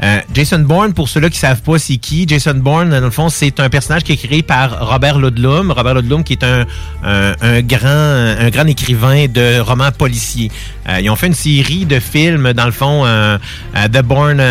Euh, 0.03 0.21
Jason 0.33 0.61
Bourne, 0.61 0.93
pour 0.95 1.09
ceux-là 1.09 1.29
qui 1.29 1.39
savent 1.39 1.63
pas 1.63 1.79
c'est 1.79 1.97
qui, 1.97 2.27
Jason 2.27 2.55
Bourne, 2.55 2.91
dans 2.91 3.01
le 3.01 3.11
fond, 3.11 3.29
c'est 3.29 3.61
un 3.61 3.69
personnage 3.69 4.05
qui 4.05 4.13
est 4.13 4.17
créé 4.17 4.43
par 4.43 4.89
Robert 4.89 5.19
Ludlum. 5.19 5.71
Robert 5.71 5.95
Ludlum, 5.95 6.25
qui 6.25 6.35
est 6.35 6.45
un, 6.45 6.65
un, 7.05 7.35
un 7.41 7.61
grand, 7.61 7.89
un 7.89 8.51
grand 8.51 8.67
écrivain 8.67 9.27
de 9.27 9.61
romans 9.61 9.93
policiers. 9.93 10.51
Euh, 10.89 11.01
ils 11.01 11.11
ont 11.11 11.17
fait 11.17 11.27
une 11.27 11.35
série 11.35 11.85
de 11.85 12.01
films, 12.01 12.53
dans 12.53 12.67
le 12.67 12.73
fond, 12.73 13.05
euh, 13.05 13.39
The 13.75 14.03
Bourne, 14.03 14.43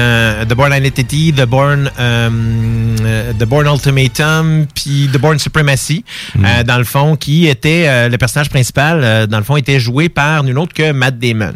The 0.47 0.53
Bourne 0.53 0.73
Identity, 0.73 1.33
The 1.33 1.45
Bourne, 1.45 1.89
The 1.97 3.43
Bourne 3.45 3.67
Ultimatum, 3.67 4.65
puis 4.73 5.09
The 5.11 5.17
Bourne 5.17 5.39
Supremacy, 5.39 6.03
euh, 6.37 6.63
dans 6.63 6.77
le 6.77 6.83
fond, 6.83 7.15
qui 7.15 7.47
était 7.47 8.09
le 8.09 8.17
personnage 8.17 8.49
principal, 8.49 9.27
dans 9.27 9.37
le 9.37 9.43
fond, 9.43 9.57
était 9.57 9.79
joué 9.79 10.09
par 10.09 10.43
nul 10.43 10.57
autre 10.57 10.73
que 10.73 10.91
Matt 10.91 11.17
Damon. 11.19 11.53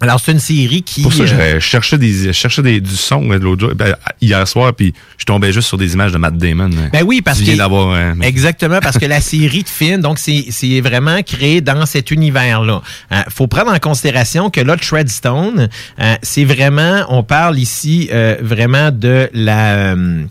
Alors, 0.00 0.20
c'est 0.20 0.32
une 0.32 0.38
série 0.38 0.82
qui... 0.82 1.02
Pour 1.02 1.12
ça, 1.12 1.22
euh, 1.22 1.54
je 1.54 1.60
cherchais, 1.60 1.98
des, 1.98 2.26
je 2.26 2.32
cherchais 2.32 2.62
des, 2.62 2.80
du 2.80 2.96
son 2.96 3.30
euh, 3.30 3.38
de 3.38 3.44
l'autre 3.44 3.60
jour, 3.60 3.74
ben, 3.74 3.94
hier 4.20 4.46
soir, 4.46 4.74
puis 4.74 4.92
je 5.16 5.24
tombais 5.24 5.52
juste 5.52 5.68
sur 5.68 5.78
des 5.78 5.94
images 5.94 6.12
de 6.12 6.18
Matt 6.18 6.36
Damon. 6.36 6.70
Ben 6.92 7.02
oui, 7.04 7.22
parce 7.22 7.40
que 7.40 7.50
euh, 7.50 8.14
exactement 8.20 8.78
parce 8.80 8.98
que 8.98 9.06
la 9.06 9.20
série 9.22 9.62
de 9.62 9.68
films, 9.68 10.00
donc 10.00 10.18
c'est 10.18 10.46
c'est 10.50 10.80
vraiment 10.80 11.22
créé 11.22 11.60
dans 11.60 11.86
cet 11.86 12.10
univers-là. 12.10 12.82
Euh, 13.12 13.22
faut 13.30 13.46
prendre 13.46 13.72
en 13.72 13.78
considération 13.78 14.50
que 14.50 14.60
là, 14.60 14.76
Treadstone, 14.76 15.68
euh, 16.00 16.14
c'est 16.22 16.44
vraiment, 16.44 17.04
on 17.08 17.22
parle 17.22 17.58
ici 17.58 18.08
euh, 18.12 18.36
vraiment 18.40 18.90
de 18.90 19.30
la, 19.32 19.94
euh, 19.94 20.24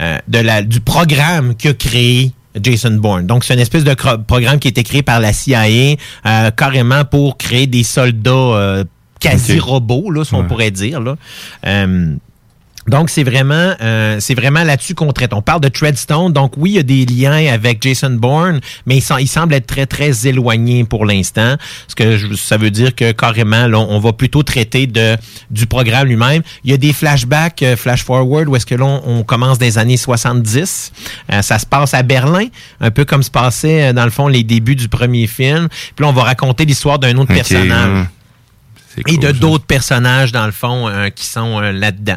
euh, 0.00 0.18
de 0.28 0.38
la 0.38 0.62
du 0.62 0.80
programme 0.80 1.54
qu'a 1.54 1.74
créé 1.74 2.32
Jason 2.60 2.92
Bourne. 2.92 3.26
Donc, 3.26 3.44
c'est 3.44 3.54
une 3.54 3.60
espèce 3.60 3.84
de 3.84 3.94
programme 3.94 4.58
qui 4.58 4.68
a 4.68 4.70
été 4.70 4.82
créé 4.82 5.02
par 5.02 5.20
la 5.20 5.32
CIA 5.32 5.64
euh, 6.26 6.50
carrément 6.50 7.04
pour 7.04 7.36
créer 7.36 7.66
des 7.66 7.84
soldats 7.84 8.30
euh, 8.30 8.84
quasi-robots, 9.20 10.10
là, 10.10 10.24
si 10.24 10.34
on 10.34 10.40
Ouais. 10.40 10.46
pourrait 10.46 10.70
dire. 10.70 11.00
Là. 11.00 11.16
Euh, 11.66 12.14
donc, 12.88 13.10
c'est 13.10 13.22
vraiment, 13.24 13.74
euh, 13.82 14.16
c'est 14.20 14.34
vraiment 14.34 14.64
là-dessus 14.64 14.94
qu'on 14.94 15.12
traite. 15.12 15.34
On 15.34 15.42
parle 15.42 15.60
de 15.60 15.68
Treadstone. 15.68 16.32
Donc, 16.32 16.54
oui, 16.56 16.70
il 16.70 16.76
y 16.76 16.78
a 16.78 16.82
des 16.82 17.04
liens 17.04 17.52
avec 17.52 17.80
Jason 17.82 18.10
Bourne, 18.10 18.58
mais 18.86 18.96
il, 18.96 19.00
sem- 19.02 19.20
il 19.20 19.28
semble 19.28 19.52
être 19.52 19.66
très, 19.66 19.84
très 19.84 20.26
éloigné 20.26 20.82
pour 20.84 21.04
l'instant. 21.04 21.56
Ce 21.88 21.94
que 21.94 22.16
je- 22.16 22.34
ça 22.34 22.56
veut 22.56 22.70
dire 22.70 22.94
que 22.96 23.12
carrément, 23.12 23.66
là, 23.66 23.78
on 23.78 24.00
va 24.00 24.14
plutôt 24.14 24.42
traiter 24.42 24.86
de, 24.86 25.16
du 25.50 25.66
programme 25.66 26.08
lui-même. 26.08 26.42
Il 26.64 26.70
y 26.70 26.74
a 26.74 26.78
des 26.78 26.94
flashbacks, 26.94 27.62
euh, 27.62 27.76
flash-forward, 27.76 28.48
où 28.48 28.56
est-ce 28.56 28.66
que 28.66 28.74
l'on 28.74 29.02
on 29.06 29.22
commence 29.24 29.58
des 29.58 29.76
années 29.76 29.98
70. 29.98 30.90
Euh, 31.32 31.42
ça 31.42 31.58
se 31.58 31.66
passe 31.66 31.92
à 31.92 32.02
Berlin, 32.02 32.46
un 32.80 32.90
peu 32.90 33.04
comme 33.04 33.22
se 33.22 33.30
passait, 33.30 33.90
euh, 33.90 33.92
dans 33.92 34.04
le 34.04 34.10
fond, 34.10 34.26
les 34.26 34.42
débuts 34.42 34.74
du 34.74 34.88
premier 34.88 35.26
film. 35.26 35.68
Puis 35.94 36.02
là, 36.02 36.08
on 36.08 36.14
va 36.14 36.22
raconter 36.22 36.64
l'histoire 36.64 36.98
d'un 36.98 37.16
autre 37.18 37.32
personnage 37.34 38.06
et 39.06 39.16
de 39.16 39.32
d'autres 39.32 39.64
personnages, 39.64 40.32
dans 40.32 40.46
le 40.46 40.52
fond, 40.52 40.88
euh, 40.88 41.10
qui 41.10 41.26
sont 41.26 41.60
euh, 41.60 41.72
là-dedans. 41.72 42.16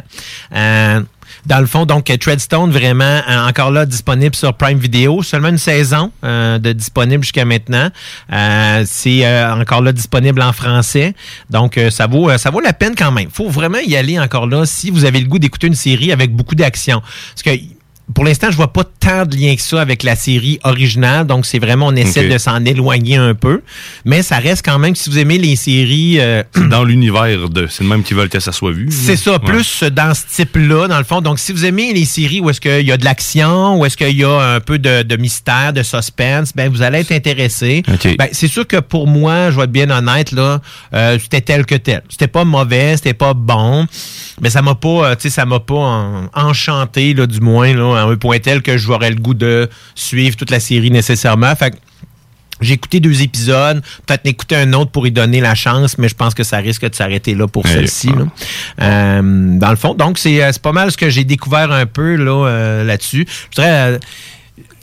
Euh, 0.54 1.00
dans 1.46 1.60
le 1.60 1.66
fond, 1.66 1.84
donc, 1.84 2.04
Treadstone, 2.04 2.70
vraiment, 2.70 3.04
euh, 3.28 3.48
encore 3.48 3.70
là, 3.70 3.84
disponible 3.84 4.34
sur 4.34 4.54
Prime 4.54 4.78
Video. 4.78 5.22
Seulement 5.22 5.48
une 5.48 5.58
saison 5.58 6.10
euh, 6.24 6.58
de 6.58 6.72
disponible 6.72 7.22
jusqu'à 7.22 7.44
maintenant. 7.44 7.90
Euh, 8.32 8.84
c'est 8.86 9.44
encore 9.50 9.82
là 9.82 9.92
disponible 9.92 10.40
en 10.40 10.52
français. 10.52 11.14
Donc, 11.50 11.76
euh, 11.76 11.90
ça 11.90 12.06
vaut 12.06 12.36
ça 12.38 12.50
vaut 12.50 12.60
la 12.60 12.72
peine 12.72 12.94
quand 12.96 13.12
même. 13.12 13.28
faut 13.30 13.48
vraiment 13.50 13.78
y 13.78 13.96
aller 13.96 14.18
encore 14.18 14.46
là 14.46 14.64
si 14.64 14.90
vous 14.90 15.04
avez 15.04 15.20
le 15.20 15.26
goût 15.26 15.38
d'écouter 15.38 15.66
une 15.66 15.74
série 15.74 16.12
avec 16.12 16.34
beaucoup 16.34 16.54
d'action. 16.54 17.00
Parce 17.00 17.42
que 17.42 17.62
pour 18.12 18.24
l'instant, 18.24 18.50
je 18.50 18.56
vois 18.56 18.72
pas 18.72 18.84
tant 18.84 19.24
de 19.24 19.36
liens 19.36 19.54
que 19.56 19.62
ça 19.62 19.80
avec 19.80 20.02
la 20.02 20.14
série 20.16 20.58
originale. 20.64 21.26
Donc, 21.26 21.46
c'est 21.46 21.58
vraiment, 21.58 21.86
on 21.86 21.96
essaie 21.96 22.28
de 22.28 22.36
s'en 22.38 22.64
éloigner 22.64 23.16
un 23.16 23.34
peu. 23.34 23.62
Mais 24.04 24.22
ça 24.22 24.36
reste 24.38 24.64
quand 24.64 24.78
même, 24.78 24.94
si 24.94 25.08
vous 25.10 25.18
aimez 25.18 25.38
les 25.38 25.56
séries... 25.56 26.18
euh, 26.20 26.42
dans 26.70 26.84
l'univers 26.84 27.48
de. 27.48 27.66
C'est 27.66 27.82
le 27.82 27.88
même 27.90 28.02
qui 28.02 28.14
veulent 28.14 28.28
que 28.28 28.40
ça 28.40 28.52
soit 28.52 28.72
vu. 28.72 28.88
c'est 28.90 29.16
ça, 29.16 29.32
Ouais. 29.32 29.38
plus 29.38 29.82
dans 29.84 30.12
ce 30.14 30.22
type-là, 30.36 30.86
dans 30.88 30.98
le 30.98 31.04
fond. 31.04 31.20
Donc, 31.20 31.38
si 31.38 31.52
vous 31.52 31.64
aimez 31.64 31.92
les 31.92 32.04
séries 32.04 32.40
où 32.40 32.50
est-ce 32.50 32.60
qu'il 32.60 32.86
y 32.86 32.92
a 32.92 32.96
de 32.96 33.04
l'action, 33.04 33.78
où 33.80 33.86
est-ce 33.86 33.96
qu'il 33.96 34.16
y 34.16 34.24
a 34.24 34.38
un 34.54 34.60
peu 34.60 34.78
de, 34.78 35.02
de 35.02 35.16
mystère, 35.16 35.72
de 35.72 35.82
suspense, 35.82 36.52
ben 36.54 36.70
vous 36.70 36.82
allez 36.82 36.98
être 37.00 37.12
intéressé. 37.12 37.82
OK. 37.92 38.16
Ben, 38.18 38.28
c'est 38.32 38.48
sûr 38.48 38.66
que 38.66 38.76
pour 38.80 39.06
moi, 39.06 39.50
je 39.50 39.56
vais 39.56 39.64
être 39.64 39.72
bien 39.72 39.90
honnête, 39.90 40.32
là, 40.32 40.60
euh, 40.94 41.18
c'était 41.20 41.40
tel 41.40 41.64
que 41.66 41.74
tel. 41.74 42.02
C'était 42.08 42.28
pas 42.28 42.44
mauvais, 42.44 42.96
c'était 42.96 43.14
pas 43.14 43.34
bon, 43.34 43.86
mais 44.40 44.50
ça 44.50 44.62
m'a 44.62 44.74
pas, 44.74 44.88
euh, 44.88 45.14
tu 45.14 45.22
sais, 45.22 45.30
ça 45.30 45.44
m'a 45.46 45.60
pas 45.60 45.74
en- 45.74 46.28
enchanté, 46.34 47.14
là, 47.14 47.26
du 47.26 47.40
moins, 47.40 47.72
là, 47.74 47.93
à 47.94 48.02
un 48.02 48.16
point 48.16 48.38
tel 48.38 48.62
que 48.62 48.76
j'aurais 48.78 49.10
le 49.10 49.16
goût 49.16 49.34
de 49.34 49.68
suivre 49.94 50.36
toute 50.36 50.50
la 50.50 50.60
série 50.60 50.90
nécessairement. 50.90 51.54
Fait 51.56 51.72
que 51.72 51.76
j'ai 52.60 52.74
écouté 52.74 53.00
deux 53.00 53.20
épisodes, 53.20 53.82
peut-être 54.06 54.24
écouter 54.26 54.56
un 54.56 54.72
autre 54.74 54.90
pour 54.92 55.06
y 55.06 55.10
donner 55.10 55.40
la 55.40 55.54
chance, 55.56 55.98
mais 55.98 56.08
je 56.08 56.14
pense 56.14 56.34
que 56.34 56.44
ça 56.44 56.58
risque 56.58 56.88
de 56.88 56.94
s'arrêter 56.94 57.34
là 57.34 57.48
pour 57.48 57.66
celle-ci. 57.66 58.08
là. 58.08 58.26
Euh, 58.80 59.58
dans 59.58 59.70
le 59.70 59.76
fond, 59.76 59.94
donc 59.94 60.18
c'est 60.18 60.42
euh, 60.42 60.50
c'est 60.52 60.62
pas 60.62 60.72
mal 60.72 60.90
ce 60.92 60.96
que 60.96 61.10
j'ai 61.10 61.24
découvert 61.24 61.72
un 61.72 61.86
peu 61.86 62.14
là 62.14 62.46
euh, 62.46 62.84
là-dessus. 62.84 63.26
Je 63.28 63.56
voudrais 63.56 63.70
euh, 63.94 63.98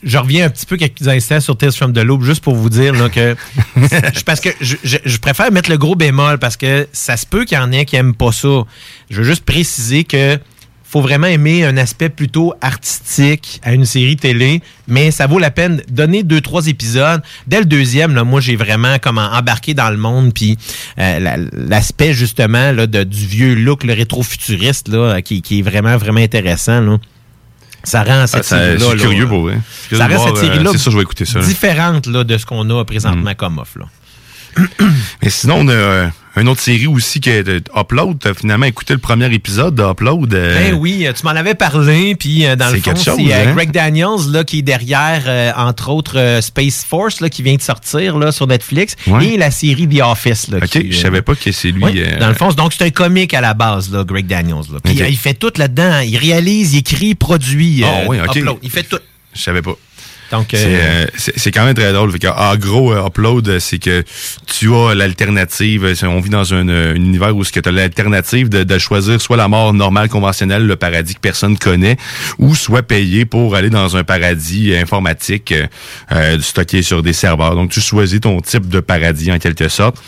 je 0.04 0.18
reviens 0.18 0.46
un 0.46 0.50
petit 0.50 0.66
peu 0.66 0.78
quelques 0.78 1.08
instants 1.08 1.40
sur 1.40 1.56
Tales 1.58 1.72
from 1.72 1.94
the 1.94 2.00
Loop 2.00 2.24
juste 2.24 2.44
pour 2.44 2.56
vous 2.56 2.70
dire 2.70 2.94
là, 2.94 3.08
que 3.08 3.36
je- 3.78 4.24
parce 4.26 4.42
que 4.42 4.50
je, 4.60 4.76
je- 4.84 4.98
je 5.06 5.18
préfère 5.18 5.52
mettre 5.52 5.70
le 5.70 5.78
gros 5.78 5.96
bémol 5.96 6.40
parce 6.40 6.58
que 6.58 6.88
ça 6.92 7.16
se 7.18 7.26
peut 7.26 7.46
qu'il 7.46 7.58
y 7.58 7.62
en 7.62 7.72
ait 7.72 7.86
qui 7.86 7.96
aiment 7.96 8.16
pas 8.16 8.32
ça. 8.32 8.64
Je 9.10 9.18
veux 9.18 9.24
juste 9.24 9.46
préciser 9.46 10.04
que 10.04 10.38
faut 10.91 11.01
vraiment 11.01 11.27
aimer 11.27 11.63
un 11.63 11.77
aspect 11.77 12.09
plutôt 12.09 12.53
artistique 12.59 13.61
à 13.63 13.73
une 13.73 13.85
série 13.85 14.18
télé, 14.18 14.61
mais 14.89 15.09
ça 15.11 15.26
vaut 15.26 15.39
la 15.39 15.49
peine 15.49 15.77
de 15.77 15.84
donner 15.93 16.23
deux 16.23 16.41
trois 16.41 16.68
épisodes. 16.68 17.22
Dès 17.47 17.59
le 17.59 17.65
deuxième, 17.65 18.13
là, 18.13 18.26
moi 18.26 18.41
j'ai 18.41 18.57
vraiment 18.57 18.97
comme 18.99 19.18
embarqué 19.18 19.73
dans 19.73 19.89
le 19.89 19.95
monde, 19.97 20.34
puis 20.34 20.57
euh, 20.99 21.19
la- 21.19 21.38
l'aspect 21.53 22.13
justement 22.13 22.73
là, 22.73 22.88
de, 22.88 23.03
du 23.05 23.26
vieux 23.26 23.55
look, 23.55 23.85
le 23.85 23.93
rétro-futuriste 23.93 24.89
là, 24.89 25.22
qui, 25.22 25.41
qui 25.41 25.59
est 25.59 25.61
vraiment 25.61 25.95
vraiment 25.95 26.19
intéressant. 26.19 26.81
Là. 26.81 26.97
Ça 27.84 28.03
rend 28.03 28.27
cette 28.27 28.41
Ah, 28.41 28.43
ça- 28.43 28.57
série-là. 28.57 28.80
suis 28.89 28.97
là, 28.97 29.01
curieux 29.03 29.27
pour 29.27 29.41
vrai. 29.43 29.57
Ça 29.91 30.07
rend 30.07 30.26
cette 30.27 30.38
euh, 30.38 30.41
série-là 30.41 30.72
c'est 31.41 31.47
différente 31.47 32.05
là, 32.07 32.23
de 32.26 32.38
ce 32.38 32.45
qu'on 32.45 32.69
a 32.69 32.84
présentement 32.85 33.34
comme 33.35 33.57
offre. 33.59 33.80
Mais 35.22 35.30
sinon, 35.30 35.57
on 35.60 35.68
a 35.68 35.72
euh, 35.73 36.07
une 36.38 36.48
autre 36.48 36.61
série 36.61 36.88
aussi 36.88 37.19
qui 37.19 37.30
est 37.30 37.48
euh, 37.48 37.60
Upload. 37.76 38.19
T'as 38.19 38.34
finalement 38.34 38.65
écouté 38.65 38.94
le 38.94 38.99
premier 38.99 39.32
épisode 39.34 39.76
d'Upload. 39.76 40.34
euh, 40.34 40.57
Ben 40.72 40.78
oui, 40.80 41.06
tu 41.15 41.23
m'en 41.26 41.32
avais 41.32 41.56
parlé, 41.56 42.15
puis 42.15 42.45
dans 42.57 42.69
le 42.72 42.80
fond, 42.82 42.95
c'est 42.95 43.10
hein? 43.34 43.53
Greg 43.53 43.72
Daniels 43.72 44.30
là, 44.32 44.44
qui 44.44 44.60
est 44.60 44.61
derrière, 44.64 45.53
entre 45.57 45.90
autres, 45.90 46.40
Space 46.41 46.86
Force 46.88 47.22
là, 47.22 47.30
qui 47.30 47.44
vient 47.44 47.56
de 47.56 47.61
sortir 47.61 48.18
là, 48.18 48.32
sur 48.32 48.48
Netflix, 48.48 48.95
Ouais. 49.07 49.26
et 49.28 49.38
la 49.38 49.52
série 49.52 49.88
The 49.88 50.02
Office. 50.02 50.48
Là, 50.49 50.57
Ok, 50.57 50.69
qui, 50.69 50.91
je 50.91 50.98
savais 50.98 51.22
pas 51.22 51.36
que 51.36 51.52
c'est 51.52 51.72
lui. 51.72 51.84
euh, 52.02 52.19
dans 52.19 52.28
le 52.30 52.34
fond, 52.36 52.49
c'est- 52.49 52.56
donc 52.57 52.73
c'est 52.78 52.84
un 52.86 52.90
comique 52.91 53.34
à 53.34 53.41
la 53.41 53.53
base, 53.53 53.91
là, 53.91 54.03
Greg 54.03 54.28
Daniels. 54.28 54.56
Là. 54.72 54.80
Puis 54.84 54.94
il 54.95 55.18
fait 55.18 55.34
tout 55.34 55.52
là-dedans. 55.57 55.99
Il 55.99 56.18
réalise, 56.18 56.73
il 56.73 56.80
écrit, 56.80 57.15
produit, 57.15 57.84
Ah 57.86 57.88
euh, 58.02 58.06
oui, 58.07 58.18
upload. 58.18 58.57
Il 58.64 58.69
fait 58.69 58.84
tout. 58.84 58.99
Je 59.34 59.41
savais 59.41 59.61
pas. 59.61 59.76
Euh, 60.58 61.06
c'est 61.18 61.38
c'est 61.38 61.52
quand 61.52 61.66
même 61.66 61.74
très 61.74 61.91
drôle. 61.94 62.12
Fait 62.12 62.20
que, 62.20 62.28
en 62.28 62.56
gros, 62.56 62.94
euh, 62.94 63.06
Upload, 63.08 63.48
euh, 63.49 63.60
c'est 63.60 63.80
que 63.80 64.03
tu 64.48 64.74
as 64.74 64.95
l'alternative. 64.95 65.86
euh, 65.86 65.95
On 66.08 66.20
vit 66.20 66.30
dans 66.30 66.53
un, 66.53 66.68
euh, 66.70 66.94
un 66.94 66.95
univers 66.95 67.36
où 67.36 67.44
tu 67.44 67.60
as 67.64 67.72
l'alternative 67.72 68.49
de, 68.49 68.64
de 68.64 68.78
choisir 68.78 69.20
soit 69.20 69.38
la 69.38 69.48
mort 69.48 69.74
normale, 69.74 70.10
conventionnelle, 70.10 70.66
le 70.66 70.76
paradis 70.76 71.16
que 71.16 71.20
personne 71.20 71.58
connaît, 71.58 71.98
ou 72.40 72.56
soit 72.56 72.84
payer 72.84 73.26
pour 73.26 73.56
aller 73.56 73.70
dans 73.70 73.98
un 73.98 74.03
paradis 74.03 74.76
informatique 74.76 75.52
euh, 75.52 75.68
euh, 76.12 76.40
stocké 76.40 76.82
sur 76.82 77.03
des 77.03 77.14
serveurs. 77.14 77.56
Donc, 77.56 77.72
tu 77.72 77.82
choisis 77.82 78.20
ton 78.22 78.40
type 78.41 78.68
de 78.70 78.80
paradis 78.80 79.32
en 79.32 79.40
quelque 79.40 79.68
sorte. 79.68 80.02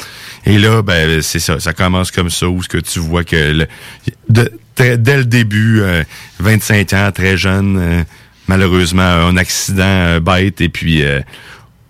Et 0.45 0.58
là, 0.58 0.82
ben, 0.82 1.22
c'est 1.22 1.40
ça. 1.40 1.60
Ça 1.60 1.74
commence 1.74 2.12
comme 2.12 2.30
ça, 2.30 2.48
où 2.48 2.62
ce 2.64 2.68
que 2.70 2.78
tu 2.78 3.00
vois 3.00 3.24
que 3.24 3.36
le- 3.54 3.68
de- 4.30 4.52
dès 4.78 5.18
le 5.18 5.26
début, 5.26 5.82
euh, 5.82 6.04
25 6.40 6.94
ans, 6.94 7.12
très 7.14 7.38
jeune, 7.38 7.78
euh, 7.80 8.04
malheureusement, 8.48 9.02
un 9.03 9.38
accident 9.38 9.84
euh, 9.84 10.20
bête, 10.20 10.61
et 10.61 10.70
puis 10.70 11.03
euh, 11.03 11.22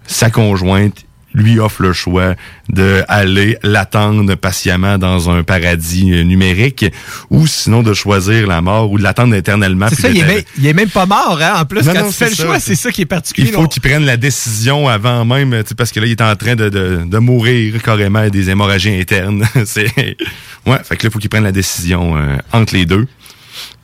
sa 0.05 0.29
conjointe 0.29 1.05
lui 1.35 1.59
offre 1.59 1.81
le 1.81 1.93
choix 1.93 2.35
de 2.69 3.01
aller 3.07 3.57
l'attendre 3.63 4.35
patiemment 4.35 4.99
dans 4.99 5.31
un 5.31 5.41
paradis 5.41 6.13
euh, 6.13 6.21
numérique, 6.23 6.85
ou 7.31 7.47
sinon 7.47 7.81
de 7.81 7.91
choisir 7.95 8.45
la 8.45 8.61
mort, 8.61 8.91
ou 8.91 8.99
de 8.99 9.03
l'attendre 9.03 9.33
éternellement. 9.33 9.87
c'est 9.89 9.99
ça, 10.01 10.09
il 10.09 10.19
est, 10.19 10.25
même, 10.25 10.43
il 10.59 10.67
est 10.67 10.73
même 10.73 10.89
pas 10.91 11.07
mort, 11.07 11.39
hein? 11.41 11.53
En 11.61 11.65
plus, 11.65 11.83
Non, 11.87 11.93
quand 11.93 12.01
non, 12.03 12.07
tu 12.09 12.13
fais 12.13 12.29
le 12.29 12.35
ça. 12.35 12.43
choix, 12.45 12.59
c'est 12.59 12.75
ça 12.75 12.91
qui 12.91 13.01
est 13.01 13.05
particulier. 13.07 13.47
Il 13.47 13.53
faut 13.53 13.67
qu'il 13.67 13.81
prenne 13.81 14.05
la 14.05 14.15
décision 14.15 14.87
avant 14.87 15.25
même, 15.25 15.63
parce 15.75 15.91
que 15.91 15.99
là, 15.99 16.05
il 16.05 16.11
est 16.11 16.21
en 16.21 16.35
train 16.35 16.55
de, 16.55 16.69
de, 16.69 16.99
de 17.03 17.17
mourir 17.17 17.81
carrément 17.81 18.29
des 18.29 18.51
hémorragies 18.51 18.93
internes. 18.99 19.43
c'est 19.65 19.87
ouais, 20.67 20.77
fait 20.83 20.97
que 20.97 21.03
là, 21.03 21.09
il 21.09 21.11
faut 21.11 21.17
qu'il 21.19 21.31
prenne 21.31 21.45
la 21.45 21.51
décision 21.51 22.15
euh, 22.15 22.35
entre 22.51 22.75
les 22.75 22.85
deux. 22.85 23.07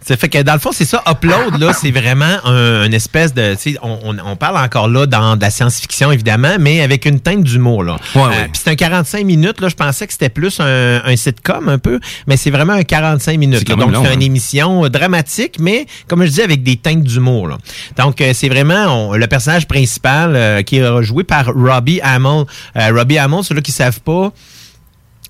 Ça 0.01 0.15
fait 0.17 0.29
que 0.29 0.41
dans 0.41 0.53
le 0.53 0.59
fond, 0.59 0.71
c'est 0.71 0.85
ça, 0.85 1.03
Upload, 1.07 1.59
là, 1.59 1.73
c'est 1.73 1.91
vraiment 1.91 2.37
un, 2.45 2.85
une 2.85 2.93
espèce 2.93 3.33
de. 3.33 3.53
tu 3.55 3.73
sais, 3.73 3.77
On, 3.81 3.99
on, 4.05 4.17
on 4.25 4.35
parle 4.35 4.57
encore 4.57 4.87
là 4.87 5.05
dans 5.05 5.35
de 5.35 5.41
la 5.41 5.49
science-fiction, 5.51 6.11
évidemment, 6.11 6.55
mais 6.59 6.81
avec 6.81 7.05
une 7.05 7.19
teinte 7.19 7.43
d'humour. 7.43 7.83
là. 7.83 7.97
Ouais, 8.15 8.21
Euh. 8.23 8.43
Puis 8.51 8.61
c'est 8.63 8.69
un 8.71 8.75
45 8.75 9.25
minutes, 9.25 9.59
là. 9.61 9.67
Je 9.67 9.75
pensais 9.75 10.07
que 10.07 10.13
c'était 10.13 10.29
plus 10.29 10.59
un, 10.61 11.01
un 11.05 11.15
sitcom 11.15 11.67
un 11.69 11.77
peu, 11.77 11.99
mais 12.27 12.37
c'est 12.37 12.49
vraiment 12.49 12.73
un 12.73 12.83
45 12.83 13.37
minutes. 13.37 13.59
C'est 13.67 13.69
là. 13.69 13.75
Donc, 13.75 13.91
c'est 14.05 14.13
une 14.13 14.19
hein. 14.21 14.25
émission 14.25 14.85
euh, 14.85 14.89
dramatique, 14.89 15.57
mais 15.59 15.85
comme 16.07 16.23
je 16.25 16.31
dis, 16.31 16.41
avec 16.41 16.63
des 16.63 16.77
teintes 16.77 17.03
d'humour. 17.03 17.47
là. 17.49 17.57
Donc, 17.97 18.21
euh, 18.21 18.31
c'est 18.33 18.49
vraiment 18.49 19.09
on- 19.09 19.13
le 19.15 19.27
personnage 19.27 19.67
principal 19.67 20.35
euh, 20.35 20.61
qui 20.63 20.77
est 20.77 21.03
joué 21.03 21.23
par 21.23 21.47
Robbie 21.53 21.99
Hamill. 22.01 22.45
Euh, 22.77 22.91
Robbie 22.95 23.17
Hamill, 23.17 23.43
ceux-là 23.43 23.61
qui 23.61 23.71
savent 23.73 23.99
pas, 24.01 24.31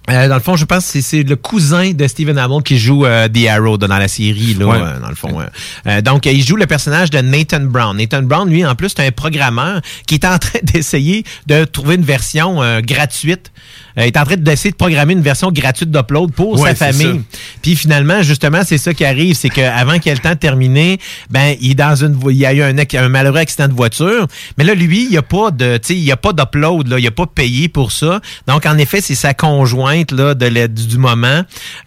euh, 0.09 0.27
dans 0.27 0.35
le 0.35 0.41
fond, 0.41 0.55
je 0.55 0.65
pense 0.65 0.91
que 0.91 1.01
c'est- 1.01 1.23
le 1.23 1.35
cousin 1.35 1.91
de 1.91 2.07
Stephen 2.07 2.37
Hamill 2.39 2.63
qui 2.63 2.79
joue 2.79 3.05
euh, 3.05 3.27
The 3.27 3.47
Arrow 3.47 3.77
dans 3.77 3.87
la 3.87 4.07
série, 4.07 4.55
là, 4.55 4.65
Ouais. 4.65 4.77
euh, 4.81 4.99
dans 4.99 5.09
le 5.09 5.15
fond. 5.15 5.37
euh. 5.85 6.01
Donc, 6.01 6.25
il 6.25 6.43
joue 6.43 6.55
le 6.55 6.65
personnage 6.65 7.11
de 7.11 7.19
Nathan 7.19 7.59
Brown. 7.61 7.95
Nathan 7.95 8.23
Brown, 8.23 8.49
lui, 8.49 8.65
en 8.65 8.73
plus, 8.75 8.89
c'est 8.95 9.05
un 9.05 9.11
programmeur 9.11 9.81
qui 10.07 10.15
est 10.15 10.25
en 10.25 10.39
train 10.39 10.59
d'essayer 10.63 11.23
de 11.45 11.63
trouver 11.65 11.95
une 11.95 12.03
version 12.03 12.63
euh, 12.63 12.81
gratuite. 12.81 13.51
Euh, 13.97 14.03
il 14.03 14.07
est 14.07 14.17
en 14.17 14.23
train 14.23 14.35
d'essayer 14.37 14.71
de 14.71 14.75
programmer 14.75 15.13
une 15.13 15.21
version 15.21 15.51
gratuite 15.51 15.91
d'upload 15.91 16.31
pour 16.31 16.59
Ouais, 16.59 16.75
sa 16.75 16.91
famille. 16.93 17.21
Puis 17.61 17.75
finalement, 17.75 18.21
justement, 18.21 18.61
c'est 18.65 18.77
ça 18.77 18.93
qui 18.93 19.03
arrive, 19.05 19.35
c'est 19.35 19.49
qu'avant 19.49 19.97
qu'il 19.99 20.11
ait 20.11 20.15
le 20.15 20.21
temps 20.21 20.29
de 20.29 20.35
terminer, 20.35 20.99
ben 21.29 21.55
il 21.59 21.71
est 21.71 21.75
dans 21.75 21.95
une, 21.95 22.17
il 22.29 22.35
y 22.37 22.45
a 22.45 22.53
eu 22.53 22.61
un, 22.61 23.09
malheureux 23.09 23.37
accident 23.39 23.67
de 23.67 23.73
voiture. 23.73 24.27
Mais 24.57 24.63
là, 24.63 24.73
lui, 24.75 25.05
il 25.05 25.11
y 25.11 25.17
a 25.17 25.21
pas 25.21 25.51
de, 25.51 25.79
il 25.89 25.99
y 25.99 26.11
a 26.11 26.17
pas 26.17 26.33
d'upload, 26.33 26.87
là, 26.87 26.99
il 26.99 27.07
a 27.07 27.11
pas 27.11 27.25
payé 27.25 27.67
pour 27.69 27.91
ça. 27.91 28.19
Donc 28.47 28.65
en 28.65 28.77
effet, 28.77 29.01
c'est 29.01 29.15
sa 29.15 29.33
conjointe 29.33 30.11
là 30.11 30.33
de 30.35 30.45
la- 30.45 30.67
du, 30.67 30.85
du 30.87 30.97
moment. 30.97 31.27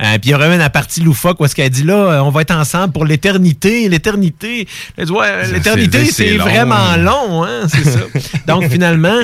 Euh, 0.02 0.18
puis 0.18 0.20
il 0.24 0.30
y 0.30 0.34
aura 0.34 0.48
même 0.48 0.58
la 0.58 0.70
partie 0.70 1.00
loufoque 1.00 1.40
où 1.40 1.44
est-ce 1.44 1.54
qu'elle 1.54 1.70
dit 1.70 1.84
là, 1.84 1.94
euh, 1.94 2.20
on 2.20 2.30
va 2.30 2.42
être 2.42 2.54
ensemble 2.54 2.92
pour 2.92 3.04
l'éternité, 3.04 3.88
l'éternité. 3.88 4.66
Ouais, 4.98 5.46
l'éternité, 5.52 6.04
c'est- 6.06 6.36
vraiment 6.36 6.96
long, 6.96 7.44
hein, 7.44 7.66
c'est 7.68 7.84
ça. 7.84 8.00
Donc 8.46 8.68
finalement. 8.68 9.20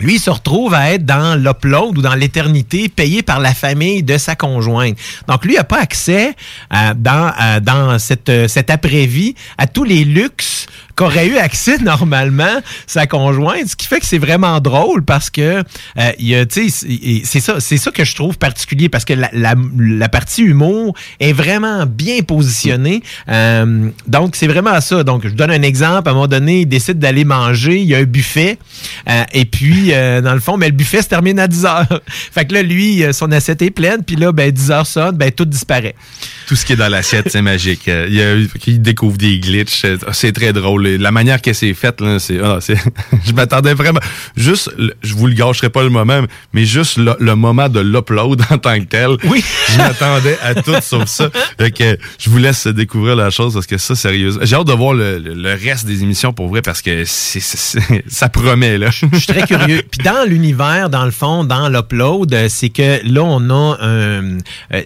Lui, 0.00 0.14
il 0.16 0.20
se 0.20 0.30
retrouve 0.30 0.74
à 0.74 0.90
être 0.92 1.06
dans 1.06 1.40
l'upload 1.40 1.98
ou 1.98 2.02
dans 2.02 2.14
l'éternité, 2.14 2.88
payé 2.88 3.22
par 3.22 3.38
la 3.38 3.54
famille 3.54 4.02
de 4.02 4.18
sa 4.18 4.34
conjointe. 4.34 4.96
Donc, 5.28 5.44
lui, 5.44 5.54
n'a 5.54 5.64
pas 5.64 5.80
accès 5.80 6.34
à- 6.68 6.94
dans, 6.94 7.32
à- 7.36 7.60
dans 7.60 7.98
cette, 7.98 8.28
euh, 8.28 8.48
cette 8.48 8.70
après-vie 8.70 9.34
à 9.56 9.66
tous 9.68 9.84
les 9.84 10.04
luxes 10.04 10.66
qu'aurait 10.96 11.26
eu 11.28 11.36
accès 11.36 11.78
normalement 11.82 12.60
sa 12.86 13.06
conjointe, 13.06 13.66
ce 13.68 13.76
qui 13.76 13.86
fait 13.86 14.00
que 14.00 14.06
c'est 14.06 14.18
vraiment 14.18 14.60
drôle 14.60 15.04
parce 15.04 15.30
que 15.30 15.62
euh, 15.98 16.12
y 16.18 16.34
a, 16.34 16.44
c'est- 16.48 17.24
ça, 17.40 17.60
c'est 17.60 17.76
ça 17.76 17.90
que 17.90 18.04
je 18.04 18.14
trouve 18.14 18.38
particulier 18.38 18.88
parce 18.88 19.04
que 19.04 19.12
la, 19.14 19.28
la, 19.32 19.54
la 19.78 20.08
partie 20.08 20.42
humour 20.42 20.94
est 21.20 21.32
vraiment 21.32 21.84
bien 21.86 22.20
positionnée. 22.22 23.02
Euh, 23.28 23.88
donc 24.06 24.36
c'est 24.36 24.46
vraiment 24.46 24.80
ça. 24.80 25.02
Donc 25.04 25.26
je 25.26 25.34
donne 25.34 25.50
un 25.50 25.62
exemple. 25.62 26.08
À 26.08 26.12
un 26.12 26.14
moment 26.14 26.28
donné, 26.28 26.60
il 26.60 26.66
décide 26.66 26.98
d'aller 26.98 27.24
manger. 27.24 27.78
Il 27.78 27.86
y 27.86 27.94
a 27.94 27.98
un 27.98 28.04
buffet 28.04 28.58
euh, 29.08 29.24
et 29.32 29.44
puis 29.44 29.92
euh, 29.92 30.20
dans 30.20 30.34
le 30.34 30.40
fond, 30.40 30.56
mais 30.56 30.66
le 30.66 30.72
buffet 30.74 31.02
se 31.02 31.08
termine 31.08 31.38
à 31.38 31.48
10 31.48 31.64
heures. 31.64 32.00
fait 32.32 32.44
que 32.46 32.54
là, 32.54 32.62
lui, 32.62 33.02
euh, 33.04 33.12
son 33.12 33.30
assiette 33.32 33.62
est 33.62 33.70
pleine. 33.70 34.02
Puis 34.04 34.16
là, 34.16 34.32
ben 34.32 34.50
10 34.50 34.70
heures 34.70 34.86
sonne, 34.86 35.16
ben 35.16 35.30
tout 35.30 35.44
disparaît. 35.44 35.94
Tout 36.46 36.56
ce 36.56 36.64
qui 36.64 36.72
est 36.74 36.76
dans 36.76 36.88
l'assiette, 36.88 37.28
c'est 37.30 37.42
magique. 37.42 37.88
Euh, 37.88 38.06
Il, 38.08 38.14
y 38.14 38.22
a, 38.22 38.34
il 38.66 38.82
découvre 38.82 39.16
des 39.16 39.38
glitches. 39.38 39.84
euh, 39.84 39.96
C'est 40.12 40.32
très 40.32 40.52
drôle. 40.52 40.86
Et 40.86 40.98
La 40.98 41.10
manière 41.10 41.40
que 41.40 41.52
c'est 41.52 41.74
fait, 41.74 42.00
là, 42.00 42.18
c'est, 42.18 42.38
ah, 42.42 42.58
c'est- 42.60 42.76
je 43.26 43.32
m'attendais 43.32 43.74
vraiment. 43.74 44.00
Juste, 44.36 44.70
je 45.02 45.14
vous 45.14 45.26
le 45.26 45.34
gâcherai 45.34 45.70
pas 45.70 45.82
le 45.82 45.90
moment, 45.90 46.20
mais 46.52 46.64
juste 46.64 46.96
le, 46.98 47.14
le 47.18 47.34
moment 47.36 47.68
de 47.68 47.80
l'upload 47.80 48.42
en 48.50 48.58
tant 48.58 48.78
que 48.78 48.84
tel. 48.84 49.10
Oui. 49.24 49.44
je 49.72 49.78
m'attendais 49.78 50.36
à 50.42 50.54
tout 50.54 50.74
sauf 50.82 51.06
ça. 51.06 51.30
Fait 51.58 51.70
que 51.70 51.96
je 52.18 52.30
vous 52.30 52.38
laisse 52.38 52.66
découvrir 52.66 53.16
la 53.16 53.30
chose 53.30 53.54
parce 53.54 53.66
que 53.66 53.78
ça, 53.78 53.94
sérieuse. 53.94 54.38
J'ai 54.42 54.56
hâte 54.56 54.66
de 54.66 54.72
voir 54.72 54.94
le, 54.94 55.54
reste 55.64 55.86
des 55.86 56.02
émissions 56.02 56.32
pour 56.32 56.48
vrai 56.48 56.62
parce 56.62 56.82
que 56.82 57.04
c'est, 57.04 57.40
c'est- 57.40 57.78
ça 58.08 58.28
promet, 58.28 58.78
là. 58.78 58.90
Je 58.90 59.16
suis 59.18 59.26
très 59.26 59.46
curieux. 59.46 59.82
Puis 59.90 60.02
dans 60.04 60.28
l'univers, 60.28 60.90
dans 60.90 61.04
le 61.04 61.10
fond, 61.10 61.44
dans 61.44 61.68
l'upload, 61.68 62.32
euh, 62.34 62.46
c'est 62.48 62.68
que 62.70 63.00
là, 63.04 63.22
on 63.22 63.50
a 63.50 63.78
un, 63.80 64.38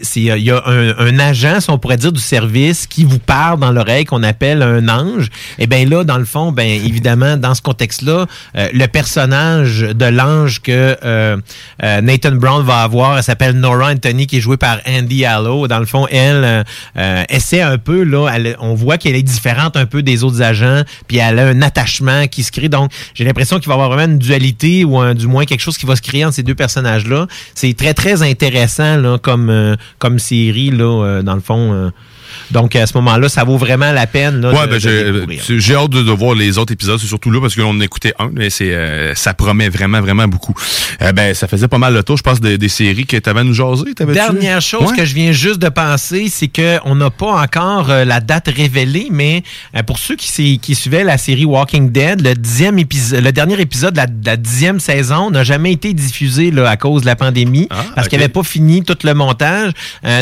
c'est, 0.03 0.21
il 0.21 0.43
y 0.45 0.51
a 0.51 0.63
un, 0.67 0.97
un 0.99 1.19
agent, 1.19 1.48
on 1.69 1.79
pourrait 1.79 1.97
dire, 1.97 2.12
du 2.12 2.20
service 2.20 2.87
qui 2.87 3.05
vous 3.05 3.19
parle 3.19 3.61
dans 3.61 3.73
l'oreille, 3.73 4.05
qu'on 4.05 4.23
appelle 4.23 4.62
un 4.62 4.89
ange. 4.89 5.29
Et 5.59 5.66
bien 5.66 5.85
là, 5.87 6.05
dans 6.05 6.19
le 6.19 6.25
fond, 6.25 6.53
ben 6.53 6.66
évidemment, 6.66 7.37
dans 7.37 7.55
ce 7.55 7.62
contexte-là, 7.62 8.27
euh, 8.57 8.69
le 8.73 8.87
personnage 8.87 9.81
de 9.81 10.05
l'ange 10.07 10.61
que 10.61 10.97
euh, 11.05 11.37
euh, 11.83 12.01
Nathan 12.01 12.33
Brown 12.33 12.65
va 12.65 12.83
avoir, 12.83 13.16
elle 13.16 13.23
s'appelle 13.23 13.55
Nora 13.55 13.91
Anthony, 13.91 14.27
qui 14.27 14.39
est 14.39 14.41
jouée 14.41 14.57
par 14.57 14.79
Andy 14.87 15.25
Allo. 15.25 15.66
Dans 15.69 15.79
le 15.79 15.87
fond, 15.87 16.07
elle 16.11 16.65
essaie 17.29 17.61
un 17.62 17.79
peu, 17.79 18.03
là, 18.03 18.29
on 18.61 18.75
voit 18.75 18.99
qu'elle 18.99 19.16
est 19.16 19.23
différente 19.23 19.77
un 19.77 19.87
peu 19.87 20.03
des 20.03 20.25
autres 20.25 20.43
agents, 20.43 20.83
puis 21.07 21.19
elle 21.19 21.39
a 21.39 21.47
un 21.47 21.62
attachement 21.62 22.27
qui 22.27 22.43
se 22.43 22.53
crée. 22.53 22.69
Donc, 22.69 22.91
j'ai 23.15 23.25
l'impression 23.25 23.59
qu'il 23.59 23.69
va 23.69 23.75
y 23.75 23.77
avoir 23.77 23.91
vraiment 23.91 24.12
une 24.12 24.19
dualité 24.19 24.85
ou 24.85 24.99
un- 24.99 25.15
du 25.15 25.27
moins 25.27 25.45
quelque 25.45 25.61
chose 25.61 25.79
qui 25.79 25.87
va 25.87 25.97
se 25.97 26.03
créer 26.03 26.25
entre 26.25 26.35
ces 26.35 26.43
deux 26.43 26.55
personnages-là. 26.55 27.27
C'est 27.55 27.77
très, 27.77 27.95
très 27.95 28.23
intéressant 28.23 28.97
là, 28.97 29.19
comme, 29.19 29.77
comme 29.99 30.19
série, 30.19 30.70
là, 30.70 31.23
dans 31.23 31.35
le 31.35 31.38
fond. 31.40 31.93
Donc, 32.51 32.75
à 32.77 32.87
ce 32.87 32.97
moment-là, 32.99 33.29
ça 33.29 33.45
vaut 33.45 33.57
vraiment 33.59 33.93
la 33.93 34.07
peine. 34.07 34.41
Là, 34.41 34.51
Ouais, 34.53 34.66
de- 34.66 35.27
ben 35.27 35.37
de 35.39 35.59
j'ai 35.59 35.75
hâte 35.75 35.91
de, 35.91 36.03
de 36.03 36.11
voir 36.12 36.35
les 36.35 36.59
autres 36.59 36.73
épisodes, 36.73 36.99
c'est 37.01 37.07
surtout 37.07 37.31
là 37.31 37.41
parce 37.41 37.55
que 37.55 37.61
l'on 37.61 37.70
en 37.70 37.81
écoutait 37.81 38.15
un, 38.19 38.31
mais 38.33 38.51
c'est 38.51 38.73
euh, 38.73 39.15
ça 39.15 39.35
promet 39.35 39.69
vraiment 39.69 40.01
vraiment 40.01 40.27
beaucoup. 40.29 40.55
Euh, 41.03 41.12
ben 41.12 41.35
ça 41.35 41.47
faisait 41.49 41.69
pas 41.69 41.79
mal 41.79 41.95
le 41.95 42.03
tour, 42.03 42.16
je 42.16 42.23
pense, 42.23 42.41
des, 42.41 42.59
des 42.59 42.69
séries 42.69 43.07
que 43.07 43.16
t'avais 43.16 43.41
à 43.41 43.45
nous 43.45 43.55
jaser. 43.55 43.95
Dernière 43.95 44.61
chose 44.61 44.91
Ouais. 44.91 44.97
que 44.97 45.05
je 45.05 45.15
viens 45.15 45.33
juste 45.33 45.59
de 45.59 45.69
penser, 45.69 46.29
c'est 46.31 46.49
que 46.49 46.79
on 46.85 46.95
n'a 46.95 47.11
pas 47.11 47.43
encore 47.43 47.91
euh, 47.91 48.05
la 48.05 48.20
date 48.20 48.49
révélée, 48.55 49.09
mais 49.11 49.43
euh, 49.77 49.83
pour 49.83 49.99
ceux 49.99 50.16
qui, 50.16 50.61
suivaient 50.75 51.05
la 51.05 51.19
série 51.19 51.45
Walking 51.45 51.91
Dead, 51.91 52.20
le 52.20 52.35
dixième 52.35 52.79
épisode, 52.79 53.23
le 53.25 53.33
dernier 53.33 53.61
épisode 53.61 53.93
de 53.93 53.99
la, 53.99 54.07
de 54.07 54.25
la 54.27 54.37
dixième 54.37 54.81
saison 54.81 55.31
n'a 55.31 55.45
jamais 55.45 55.73
été 55.73 55.93
diffusé 55.93 56.51
là, 56.51 56.69
à 56.69 56.77
cause 56.77 57.03
de 57.03 57.07
la 57.07 57.16
pandémie, 57.16 57.66
parce 57.69 57.85
Ah, 57.97 58.01
ok. 58.03 58.09
qu'il 58.09 58.19
n'avait 58.19 58.29
pas 58.33 58.43
fini 58.43 58.83
tout 58.85 58.97
le 59.05 59.15
montage. 59.15 59.73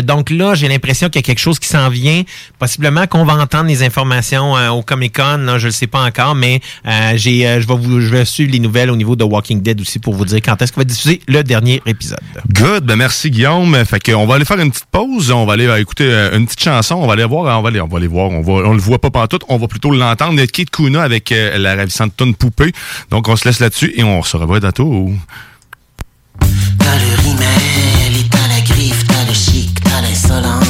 Donc 0.05 0.31
là, 0.31 0.55
j'ai 0.55 0.69
l'impression 0.69 1.09
qu'il 1.09 1.17
y 1.21 1.25
a 1.25 1.27
quelque 1.27 1.39
chose 1.41 1.59
qui 1.59 1.69
s'en 1.69 1.89
vient. 1.89 2.16
Possiblement 2.59 3.07
qu'on 3.07 3.25
va 3.25 3.35
entendre 3.35 3.67
les 3.67 3.83
informations 3.83 4.57
euh, 4.57 4.71
au 4.71 4.83
Comic 4.83 5.17
Con, 5.17 5.39
je 5.47 5.53
ne 5.53 5.65
le 5.65 5.71
sais 5.71 5.87
pas 5.87 6.01
encore, 6.01 6.35
mais 6.35 6.61
euh, 6.87 7.13
j'ai, 7.17 7.47
euh, 7.47 7.61
je, 7.61 8.11
vais 8.11 8.25
suivre 8.25 8.53
les 8.53 8.59
nouvelles 8.59 8.91
au 8.91 8.97
niveau 8.97 9.17
de 9.17 9.25
Walking 9.25 9.63
Dead 9.63 9.81
aussi 9.81 9.99
pour 9.99 10.15
vous 10.15 10.25
dire 10.25 10.41
quand 10.45 10.61
est-ce 10.63 10.73
qu'on 10.73 10.81
va 10.81 10.85
diffuser 10.85 11.21
le 11.27 11.43
dernier 11.43 11.83
épisode. 11.87 12.21
Good, 12.53 12.85
ben 12.85 12.97
merci 12.97 13.31
Guillaume. 13.31 13.85
Fait 13.85 14.01
que 14.01 14.13
on 14.13 14.27
va 14.27 14.37
aller 14.37 14.45
faire 14.45 14.61
une 14.61 14.71
petite 14.71 14.87
pause, 14.91 15.31
on 15.31 15.45
va 15.45 15.55
aller 15.55 15.69
écouter 15.81 16.11
une 16.33 16.47
petite 16.47 16.63
chanson, 16.63 16.97
on 16.97 17.07
va 17.07 17.15
aller 17.15 17.25
voir, 17.25 17.59
on 17.59 17.63
va 17.63 17.69
aller, 17.69 17.81
on 17.81 17.89
va 17.89 17.99
aller 17.99 18.07
voir, 18.07 18.31
on 18.31 18.43
va, 18.43 18.73
le 18.73 18.79
voit 18.79 18.99
pas 18.99 19.11
partout, 19.11 19.39
on 19.49 19.59
va 19.59 19.69
plutôt 19.69 19.91
l'entendre. 19.91 20.43
Kate 20.47 20.71
Kuna 20.71 21.03
avec 21.03 21.35
la 21.57 21.75
ravissante 21.75 22.17
tonne 22.17 22.35
poupée. 22.35 22.73
Donc 23.11 23.29
on 23.29 23.37
se 23.37 23.47
laisse 23.47 23.61
là-dessus 23.61 23.93
et 23.97 24.05
on 24.05 24.23
se 24.23 24.37
revoit 24.37 24.61
tantôt. 24.61 25.11
T'as 26.41 26.97
le 26.99 27.23
rimel 27.23 28.21
et 28.21 28.29
t'as 28.31 28.49
la 28.49 28.61
griffe, 28.61 29.05
t'as 29.07 29.25
le 29.27 29.35
chic, 29.35 29.81
t'as 29.83 30.01
l'insolence. 30.03 30.66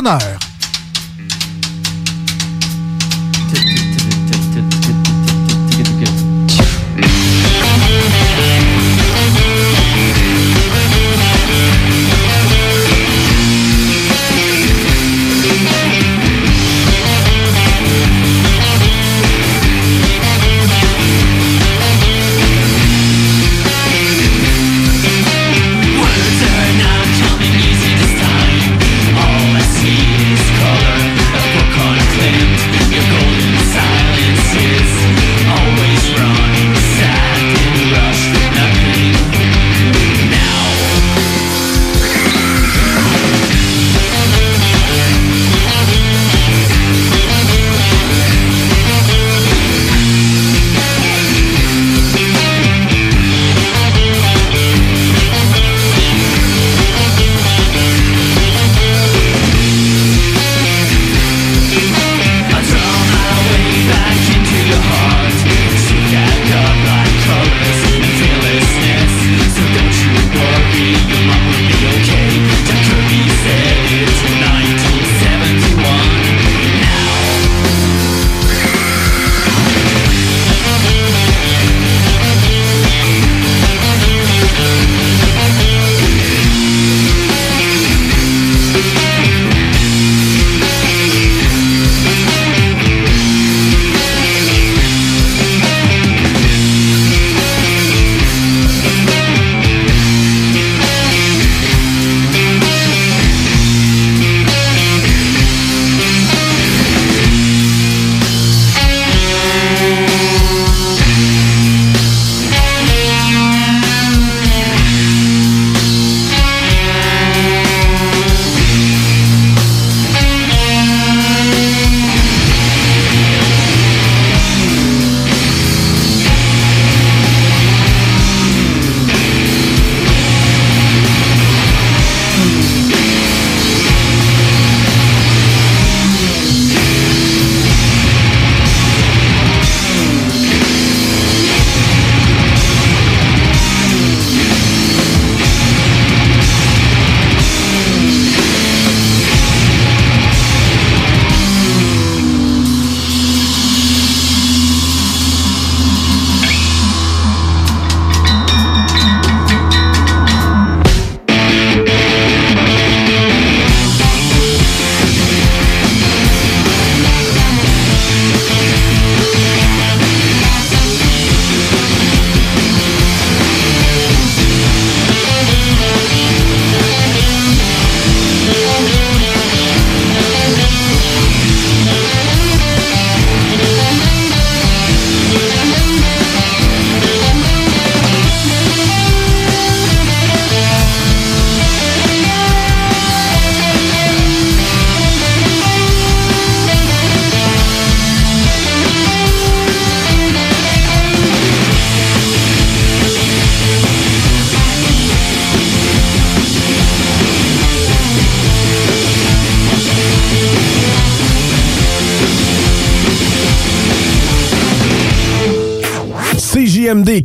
bonheur. 0.00 0.39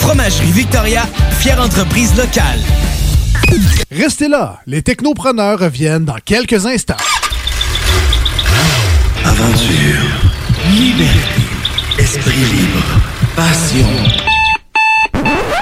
Fromagerie 0.00 0.50
Victoria, 0.52 1.02
fière 1.38 1.60
entreprise 1.60 2.14
locale. 2.16 2.58
Restez 3.90 4.28
là, 4.28 4.60
les 4.66 4.82
technopreneurs 4.82 5.58
reviennent 5.58 6.04
dans 6.04 6.18
quelques 6.24 6.66
instants. 6.66 6.96
Aventure, 9.24 10.02
liberté, 10.70 11.42
esprit 11.98 12.32
libre, 12.32 12.82
passion. 13.36 14.29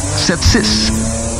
681 0.00 1.39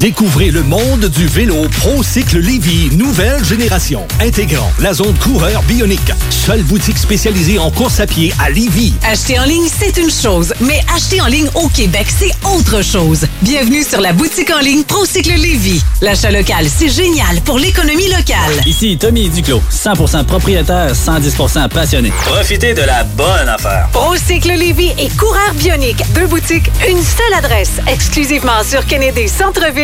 Découvrez 0.00 0.50
le 0.50 0.62
monde 0.62 1.06
du 1.06 1.26
vélo 1.26 1.66
ProCycle 1.80 2.38
Lévy, 2.38 2.90
nouvelle 2.96 3.42
génération, 3.44 4.06
intégrant 4.20 4.70
la 4.80 4.92
zone 4.92 5.14
coureur 5.14 5.62
bionique. 5.62 6.12
Seule 6.28 6.62
boutique 6.62 6.98
spécialisée 6.98 7.58
en 7.58 7.70
course 7.70 8.00
à 8.00 8.06
pied 8.06 8.32
à 8.38 8.50
Lévy. 8.50 8.92
Acheter 9.06 9.38
en 9.38 9.44
ligne, 9.44 9.66
c'est 9.66 9.96
une 9.96 10.10
chose, 10.10 10.52
mais 10.60 10.80
acheter 10.94 11.20
en 11.20 11.26
ligne 11.26 11.48
au 11.54 11.68
Québec, 11.68 12.06
c'est 12.08 12.32
autre 12.46 12.82
chose. 12.82 13.26
Bienvenue 13.40 13.82
sur 13.82 14.00
la 14.00 14.12
boutique 14.12 14.50
en 14.50 14.60
ligne 14.60 14.82
Procycle 14.84 15.32
Lévis. 15.34 15.82
L'achat 16.02 16.30
local, 16.30 16.66
c'est 16.68 16.90
génial 16.90 17.40
pour 17.44 17.58
l'économie 17.58 18.08
locale. 18.08 18.60
Ici 18.66 18.98
Tommy 18.98 19.30
Duclos, 19.30 19.62
100% 19.72 20.24
propriétaire, 20.24 20.92
110% 20.92 21.68
passionné. 21.68 22.12
Profitez 22.24 22.74
de 22.74 22.82
la 22.82 23.04
bonne 23.04 23.48
affaire. 23.48 23.88
Procycle 23.92 24.52
Lévis 24.52 24.92
et 24.98 25.08
Coureur 25.16 25.54
Bionique. 25.54 26.02
Deux 26.14 26.26
boutiques, 26.26 26.70
une 26.88 27.02
seule 27.02 27.38
adresse, 27.38 27.72
exclusivement 27.86 28.62
sur 28.68 28.84
Kennedy 28.86 29.28
Centre-Ville 29.28 29.83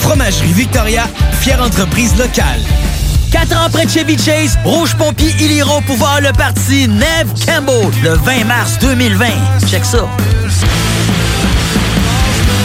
Fromagerie 0.00 0.52
Victoria, 0.52 1.04
fière 1.40 1.62
entreprise 1.62 2.16
locale. 2.16 2.60
Quatre 3.30 3.56
ans 3.56 3.70
près 3.70 3.86
de 3.86 3.90
Chevy 3.90 4.18
Chase, 4.18 4.58
Rouge 4.64 4.94
Pompier, 4.96 5.32
ils 5.38 5.52
iront 5.52 5.82
pour 5.82 5.96
voir 5.96 6.20
le 6.20 6.32
parti 6.32 6.88
Neve 6.88 7.32
Campbell 7.46 7.90
le 8.02 8.14
20 8.14 8.44
mars 8.44 8.78
2020. 8.80 9.26
Check 9.68 9.84
ça. 9.84 10.08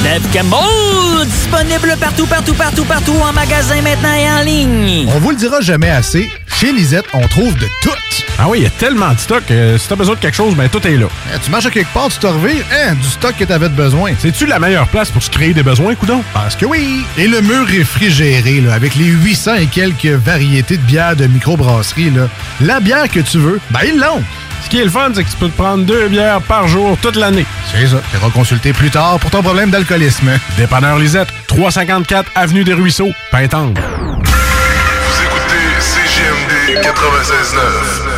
Neve 0.03 0.23
Campbell, 0.33 1.27
disponible 1.27 1.95
partout, 1.99 2.25
partout, 2.25 2.53
partout, 2.53 2.85
partout, 2.85 3.15
en 3.23 3.33
magasin 3.33 3.81
maintenant 3.81 4.13
et 4.13 4.29
en 4.29 4.43
ligne. 4.43 5.07
On 5.15 5.19
vous 5.19 5.31
le 5.31 5.37
dira 5.37 5.61
jamais 5.61 5.89
assez, 5.89 6.29
chez 6.59 6.71
Lisette, 6.71 7.05
on 7.13 7.27
trouve 7.27 7.53
de 7.57 7.67
tout. 7.81 8.04
Ah 8.37 8.47
oui, 8.49 8.59
il 8.59 8.63
y 8.63 8.67
a 8.67 8.69
tellement 8.69 9.13
de 9.13 9.19
stock. 9.19 9.43
euh, 9.51 9.77
si 9.77 9.87
t'as 9.87 9.95
besoin 9.95 10.15
de 10.15 10.19
quelque 10.19 10.35
chose, 10.35 10.55
ben 10.55 10.67
tout 10.69 10.85
est 10.85 10.97
là. 10.97 11.07
tu 11.43 11.49
marches 11.51 11.67
à 11.67 11.69
quelque 11.71 11.93
part, 11.93 12.09
tu 12.09 12.19
te 12.19 12.27
revires, 12.27 12.65
hein, 12.71 12.93
du 12.95 13.07
stock 13.07 13.33
que 13.37 13.45
t'avais 13.45 13.69
de 13.69 13.73
besoin. 13.75 14.11
C'est-tu 14.19 14.45
la 14.45 14.59
meilleure 14.59 14.87
place 14.87 15.09
pour 15.09 15.23
se 15.23 15.29
créer 15.29 15.53
des 15.53 15.63
besoins, 15.63 15.95
coudon? 15.95 16.21
Parce 16.33 16.55
que 16.55 16.65
oui! 16.65 17.05
Et 17.17 17.27
le 17.27 17.41
mur 17.41 17.65
réfrigéré, 17.65 18.59
là, 18.61 18.73
avec 18.73 18.95
les 18.95 19.05
800 19.05 19.55
et 19.55 19.65
quelques 19.67 20.05
variétés 20.07 20.77
de 20.77 20.81
bières 20.83 21.15
de 21.15 21.27
microbrasserie, 21.27 22.11
là, 22.11 22.27
la 22.61 22.79
bière 22.81 23.09
que 23.09 23.21
tu 23.21 23.37
veux, 23.37 23.59
ben 23.71 23.79
ils 23.85 23.97
l'ont. 23.97 24.21
Ce 24.63 24.69
qui 24.69 24.79
est 24.79 24.83
le 24.83 24.89
fun, 24.89 25.11
c'est 25.13 25.23
que 25.23 25.29
tu 25.29 25.37
peux 25.37 25.47
te 25.49 25.55
prendre 25.55 25.85
deux 25.85 26.07
bières 26.07 26.41
par 26.41 26.67
jour 26.67 26.97
toute 27.01 27.15
l'année. 27.15 27.45
C'est 27.71 27.87
ça. 27.87 28.01
Tu 28.11 28.31
consulter 28.31 28.73
plus 28.73 28.89
tard 28.89 29.19
pour 29.19 29.29
ton 29.29 29.43
problème 29.43 29.69
d'alcoolisme. 29.69 30.31
Dépanneur 30.57 30.97
Lisette, 30.97 31.29
354 31.47 32.31
Avenue 32.35 32.63
des 32.63 32.73
Ruisseaux, 32.73 33.11
Pintendre. 33.31 33.79
Vous 34.19 35.23
écoutez 35.23 35.55
CGMD 35.79 36.81
96.9. 36.83 38.14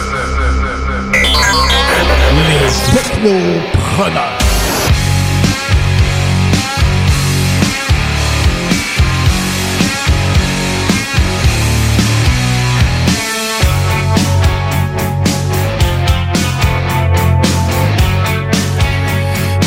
Les 2.48 2.94
technopreneurs. 2.94 4.47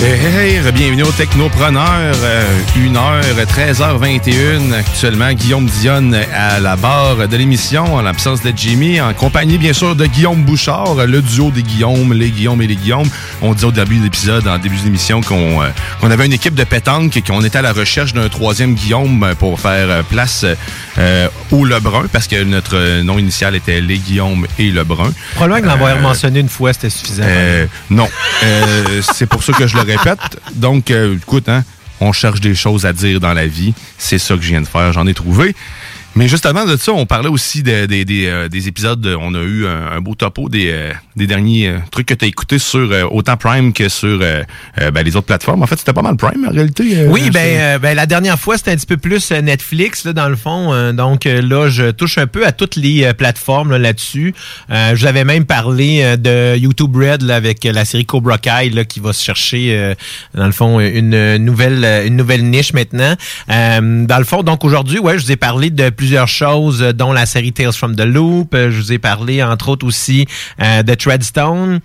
Hey, 0.02 0.12
hey, 0.18 0.56
hey, 0.56 0.72
bienvenue 0.72 1.02
au 1.02 1.12
Technopreneur, 1.12 2.14
euh, 2.22 2.58
1h, 2.74 3.44
13h21. 3.44 4.72
Actuellement, 4.72 5.30
Guillaume 5.34 5.66
Dionne 5.66 6.14
à 6.34 6.58
la 6.58 6.76
barre 6.76 7.28
de 7.28 7.36
l'émission, 7.36 7.96
en 7.96 8.00
l'absence 8.00 8.40
de 8.40 8.50
Jimmy, 8.56 8.98
en 8.98 9.12
compagnie 9.12 9.58
bien 9.58 9.74
sûr 9.74 9.94
de 9.94 10.06
Guillaume 10.06 10.42
Bouchard, 10.42 10.94
le 11.06 11.20
duo 11.20 11.50
des 11.50 11.62
Guillaume, 11.62 12.14
les 12.14 12.30
Guillaume 12.30 12.62
et 12.62 12.66
les 12.66 12.76
Guillaume. 12.76 13.08
On 13.42 13.52
dit 13.52 13.66
au 13.66 13.72
début 13.72 13.98
de 13.98 14.04
l'épisode, 14.04 14.48
en 14.48 14.56
début 14.56 14.78
de 14.78 14.84
l'émission, 14.84 15.20
qu'on 15.20 15.60
euh, 15.62 15.68
qu'on 16.00 16.10
avait 16.10 16.24
une 16.24 16.32
équipe 16.32 16.54
de 16.54 16.64
pétanque 16.64 17.14
et 17.18 17.22
qu'on 17.22 17.44
était 17.44 17.58
à 17.58 17.62
la 17.62 17.74
recherche 17.74 18.14
d'un 18.14 18.30
troisième 18.30 18.74
Guillaume 18.74 19.34
pour 19.38 19.60
faire 19.60 19.90
euh, 19.90 20.02
place 20.02 20.46
euh, 20.96 21.28
au 21.50 21.66
Lebrun, 21.66 22.06
parce 22.10 22.26
que 22.26 22.42
notre 22.42 23.02
nom 23.02 23.18
initial 23.18 23.54
était 23.54 23.82
les 23.82 23.98
Guillaume 23.98 24.46
et 24.58 24.70
Lebrun. 24.70 25.12
Probablement 25.34 25.60
que 25.60 25.66
l'avoir 25.66 25.96
Euh, 25.96 26.00
mentionné 26.00 26.40
une 26.40 26.48
fois, 26.48 26.72
c'était 26.72 26.88
suffisant. 26.88 27.22
euh, 27.26 27.66
non. 27.90 28.08
Euh, 28.44 29.02
c'est 29.12 29.26
pour 29.26 29.42
ça 29.42 29.52
que 29.52 29.66
je 29.66 29.76
le 29.76 29.89
répète. 29.96 30.40
Donc, 30.54 30.90
euh, 30.90 31.16
écoute, 31.16 31.48
hein, 31.48 31.64
on 32.00 32.12
cherche 32.12 32.40
des 32.40 32.54
choses 32.54 32.86
à 32.86 32.92
dire 32.92 33.20
dans 33.20 33.32
la 33.32 33.46
vie. 33.46 33.74
C'est 33.98 34.18
ça 34.18 34.34
que 34.36 34.42
je 34.42 34.48
viens 34.48 34.62
de 34.62 34.66
faire. 34.66 34.92
J'en 34.92 35.06
ai 35.06 35.14
trouvé. 35.14 35.54
Mais 36.20 36.28
juste 36.28 36.44
avant 36.44 36.66
de 36.66 36.76
ça, 36.76 36.92
on 36.92 37.06
parlait 37.06 37.30
aussi 37.30 37.62
de- 37.62 37.86
des- 37.86 38.04
des, 38.04 38.26
euh, 38.26 38.46
des 38.50 38.68
épisodes. 38.68 39.00
de- 39.00 39.14
on 39.18 39.34
a 39.34 39.38
eu 39.40 39.66
un, 39.66 39.92
un 39.92 40.00
beau 40.02 40.14
topo 40.14 40.50
des, 40.50 40.70
euh, 40.70 40.92
des 41.16 41.26
derniers 41.26 41.68
euh, 41.68 41.78
trucs 41.90 42.04
que 42.08 42.12
tu 42.12 42.26
as 42.26 42.28
écoutés 42.28 42.58
sur 42.58 42.92
euh, 42.92 43.04
autant 43.10 43.38
Prime 43.38 43.72
que 43.72 43.88
sur 43.88 44.18
euh, 44.20 44.42
ben, 44.92 45.02
les 45.02 45.16
autres 45.16 45.28
plateformes. 45.28 45.62
En 45.62 45.66
fait, 45.66 45.76
c'était 45.78 45.94
pas 45.94 46.02
mal 46.02 46.16
Prime 46.18 46.44
en 46.46 46.50
réalité. 46.52 47.06
Oui, 47.08 47.30
ben, 47.30 47.78
ben, 47.78 47.96
la 47.96 48.04
dernière 48.04 48.38
fois, 48.38 48.58
c'était 48.58 48.70
un 48.72 48.76
petit 48.76 48.84
peu 48.84 48.98
plus 48.98 49.30
Netflix, 49.32 50.04
là, 50.04 50.12
dans 50.12 50.28
le 50.28 50.36
fond. 50.36 50.92
Donc 50.92 51.24
là, 51.24 51.70
je 51.70 51.90
touche 51.90 52.18
un 52.18 52.26
peu 52.26 52.46
à 52.46 52.52
toutes 52.52 52.76
les 52.76 53.14
plateformes 53.14 53.70
là, 53.70 53.78
là-dessus. 53.78 54.34
Je 54.68 54.94
vous 55.00 55.06
avais 55.06 55.24
même 55.24 55.46
parlé 55.46 56.18
de 56.18 56.54
YouTube 56.54 56.94
Red 56.96 57.22
là, 57.22 57.36
avec 57.36 57.64
la 57.64 57.86
série 57.86 58.04
Cobra 58.04 58.36
Kai 58.36 58.68
là, 58.68 58.84
qui 58.84 59.00
va 59.00 59.14
se 59.14 59.24
chercher, 59.24 59.94
dans 60.34 60.44
le 60.46 60.52
fond, 60.52 60.80
une 60.80 61.38
nouvelle, 61.38 62.04
une 62.06 62.16
nouvelle 62.16 62.44
niche 62.44 62.74
maintenant. 62.74 63.14
Dans 63.48 64.18
le 64.18 64.24
fond, 64.24 64.42
donc 64.42 64.66
aujourd'hui, 64.66 64.98
ouais, 64.98 65.18
je 65.18 65.24
vous 65.24 65.32
ai 65.32 65.36
parlé 65.36 65.70
de 65.70 65.88
plusieurs 65.88 66.09
choses, 66.28 66.82
euh, 66.82 66.92
dont 66.92 67.12
la 67.12 67.26
série 67.26 67.52
Tales 67.52 67.72
from 67.72 67.94
the 67.96 68.00
Loop. 68.02 68.54
Euh, 68.54 68.70
je 68.70 68.76
vous 68.80 68.92
ai 68.92 68.98
parlé, 68.98 69.42
entre 69.42 69.68
autres, 69.70 69.86
aussi 69.86 70.26
euh, 70.62 70.82
de 70.82 70.94
Treadstone. 70.94 71.80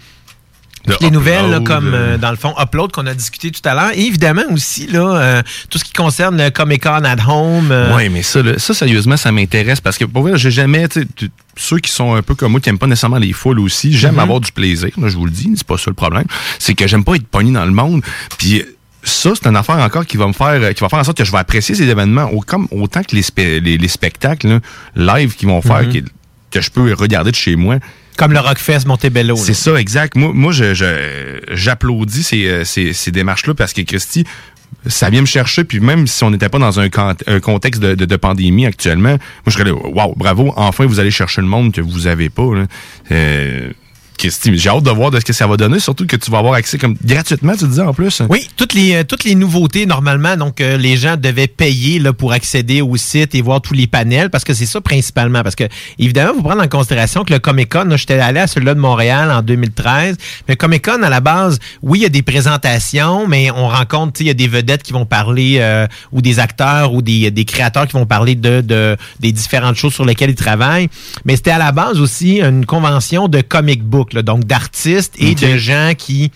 Toutes 0.88 1.02
les 1.02 1.10
nouvelles, 1.10 1.50
là, 1.50 1.60
comme 1.62 1.96
euh, 1.96 2.16
dans 2.20 2.30
le 2.30 2.36
fond 2.38 2.54
Upload 2.62 2.92
qu'on 2.92 3.08
a 3.08 3.16
discuté 3.16 3.50
tout 3.50 3.68
à 3.68 3.74
l'heure. 3.74 3.90
Et 3.96 4.02
évidemment 4.06 4.44
aussi 4.52 4.86
là, 4.86 5.16
euh, 5.18 5.42
tout 5.72 5.80
ce 5.80 5.84
qui 5.84 5.94
concerne 5.94 6.38
le 6.40 6.52
Comic 6.52 6.84
Con 6.84 7.04
at 7.04 7.16
Home. 7.28 7.70
euh, 7.72 7.96
Oui, 7.96 8.08
mais 8.10 8.22
ça, 8.22 8.44
là, 8.44 8.60
ça, 8.60 8.76
sérieusement, 8.76 9.18
ça 9.18 9.32
m'intéresse 9.32 9.82
parce 9.82 9.98
que 9.98 10.06
pour 10.06 10.22
vrai, 10.22 10.38
j'ai 10.38 10.52
jamais, 10.52 10.86
ceux 11.58 11.80
qui 11.80 11.90
sont 11.90 12.14
un 12.14 12.22
peu 12.22 12.36
comme 12.36 12.52
moi, 12.52 12.62
qui 12.62 12.70
n'aiment 12.70 12.78
pas 12.78 12.86
nécessairement 12.86 13.18
les 13.18 13.34
foules 13.34 13.60
aussi, 13.62 13.94
j'aime 13.98 14.14
Mhm. 14.14 14.20
avoir 14.20 14.40
du 14.42 14.52
plaisir, 14.52 14.90
là, 15.02 15.08
je 15.10 15.16
vous 15.18 15.26
le 15.26 15.32
dis, 15.32 15.50
c'est 15.56 15.66
pas 15.66 15.80
ça 15.80 15.86
le 15.90 15.96
problème. 15.96 16.26
C'est 16.60 16.76
que 16.76 16.86
j'aime 16.86 17.04
pas 17.04 17.16
être 17.16 17.26
pogné 17.28 17.52
dans 17.52 17.66
le 17.66 17.72
monde. 17.72 18.04
Puis 18.38 18.64
ça, 19.06 19.32
c'est 19.36 19.48
une 19.48 19.56
affaire 19.56 19.78
encore 19.78 20.06
qui 20.06 20.18
va 20.18 20.28
me 20.28 20.34
faire, 20.34 20.48
euh, 20.62 20.74
qui 20.74 20.82
va 20.82 20.90
faire 20.90 21.00
en 21.00 21.04
sorte 21.04 21.18
que 21.18 21.24
je 21.26 21.32
vais 21.32 21.38
apprécier 21.38 21.76
ces 21.76 21.88
événements 21.88 22.26
au- 22.32 22.42
comme, 22.42 22.68
autant 22.72 23.04
que 23.04 23.16
les, 23.16 23.22
spe- 23.22 23.62
les, 23.62 23.78
les 23.78 23.88
spectacles 23.88 24.60
là, 24.96 25.18
live 25.18 25.36
qu'ils 25.36 25.48
vont 25.48 25.62
faire, 25.62 25.84
Mhm. 25.84 26.04
que 26.52 26.62
je 26.62 26.70
peux 26.72 26.94
regarder 26.94 27.32
de 27.32 27.36
chez 27.36 27.56
moi. 27.56 27.78
Comme 28.18 28.32
le 28.34 28.40
Rockfest 28.40 28.86
Montebello. 28.86 29.36
C'est 29.36 29.54
ça, 29.54 29.76
exact. 29.76 30.16
Moi, 30.16 30.32
moi 30.34 30.52
je, 30.52 30.74
je- 30.74 31.40
j'applaudis 31.52 32.24
ces, 32.24 32.48
euh, 32.48 32.64
ces, 32.64 32.94
ces 32.94 33.12
démarches-là 33.12 33.54
parce 33.54 33.74
que 33.74 33.82
Christy, 33.82 34.24
ça 34.88 35.10
vient 35.10 35.22
me 35.22 35.26
chercher. 35.26 35.66
Puis 35.66 35.80
même 35.82 36.08
si 36.08 36.24
on 36.24 36.32
n'était 36.32 36.48
pas 36.50 36.60
dans 36.60 36.80
un, 36.80 36.90
con- 36.90 37.14
un 37.28 37.40
contexte 37.42 37.82
de, 37.82 37.94
de- 37.94 38.06
de 38.06 38.16
pandémie 38.16 38.66
actuellement, 38.66 39.10
moi, 39.10 39.20
je 39.48 39.52
serais 39.52 39.66
là, 39.66 39.74
wow, 39.74 40.14
bravo, 40.16 40.54
enfin, 40.56 40.86
vous 40.86 41.00
allez 41.00 41.12
chercher 41.12 41.42
le 41.42 41.48
monde 41.48 41.74
que 41.74 41.82
vous 41.82 42.08
avez 42.08 42.30
pas. 42.30 42.56
Là. 42.56 42.66
Euh, 43.12 43.72
J'ai 44.30 44.70
hâte 44.70 44.84
de 44.84 44.92
voir 44.92 45.12
de 45.12 45.20
ce 45.20 45.26
que 45.26 45.34
ça 45.34 45.48
va 45.48 45.58
donner, 45.58 45.80
surtout 45.80 46.06
que 46.06 46.16
tu 46.16 46.32
vas 46.32 46.40
avoir 46.40 46.54
accès 46.54 46.78
comme 46.78 46.96
gratuitement, 47.04 47.54
tu 47.56 47.68
disais 47.68 47.82
en 47.82 47.94
plus. 47.94 48.22
Oui, 48.30 48.48
toutes 48.58 48.74
les, 48.74 48.96
euh, 48.96 49.04
toutes 49.04 49.24
les 49.24 49.36
nouveautés, 49.36 49.86
normalement, 49.86 50.36
donc 50.38 50.62
euh, 50.62 50.78
les 50.78 50.98
gens 50.98 51.18
devaient 51.18 51.48
payer 51.48 52.00
là, 52.00 52.14
pour 52.14 52.32
accéder 52.32 52.82
au 52.82 52.96
site 52.98 53.36
et 53.36 53.42
voir 53.42 53.62
tous 53.62 53.74
les 53.74 53.88
panels, 53.88 54.30
parce 54.30 54.44
que 54.44 54.54
c'est 54.54 54.66
ça 54.66 54.82
principalement. 54.82 55.44
Parce 55.44 55.56
que, 55.56 55.66
évidemment, 56.00 56.34
vous 56.34 56.44
prendre 56.44 56.64
en 56.64 56.68
considération 56.68 57.24
que 57.24 57.34
le 57.34 57.40
Comic-Con, 57.40 57.86
là, 57.86 57.98
j'étais 57.98 58.20
allé 58.20 58.40
à 58.40 58.48
celui-là 58.48 58.74
de 58.74 58.80
Montréal 58.80 59.32
en 59.32 59.42
2013. 59.42 60.18
Mais 60.48 60.54
le 60.54 60.56
Comic-Con, 60.56 61.04
à 61.04 61.10
la 61.10 61.20
base, 61.20 61.60
oui, 61.82 62.00
il 62.00 62.04
y 62.04 62.06
a 62.06 62.10
des 62.10 62.22
présentations, 62.22 63.28
mais 63.28 63.52
on 63.52 63.68
rencontre, 63.68 64.22
il 64.22 64.28
y 64.28 64.30
a 64.30 64.34
des 64.34 64.48
vedettes 64.48 64.84
qui 64.84 64.94
vont 64.94 65.06
parler, 65.06 65.58
euh, 65.60 65.88
ou 66.12 66.22
des 66.22 66.40
acteurs, 66.40 66.94
ou 66.94 67.02
des, 67.02 67.32
des 67.32 67.46
créateurs 67.46 67.88
qui 67.88 67.94
vont 67.94 68.06
parler 68.06 68.36
de, 68.36 68.62
de 68.62 68.98
des 69.20 69.32
différentes 69.32 69.76
choses 69.76 69.94
sur 69.94 70.06
lesquelles 70.06 70.32
ils 70.32 70.36
travaillent. 70.36 70.90
Mais 71.26 71.36
c'était 71.36 71.52
à 71.52 71.58
la 71.58 71.72
base 71.72 72.00
aussi 72.00 72.42
une 72.42 72.66
convention 72.66 73.28
de 73.28 73.42
comic 73.42 73.84
book, 73.84 74.14
là, 74.16 74.22
donc 74.22 74.46
d'artistes 74.46 75.14
et 75.20 75.36
de 75.36 75.58
gens 75.58 75.94
qui 75.98 76.32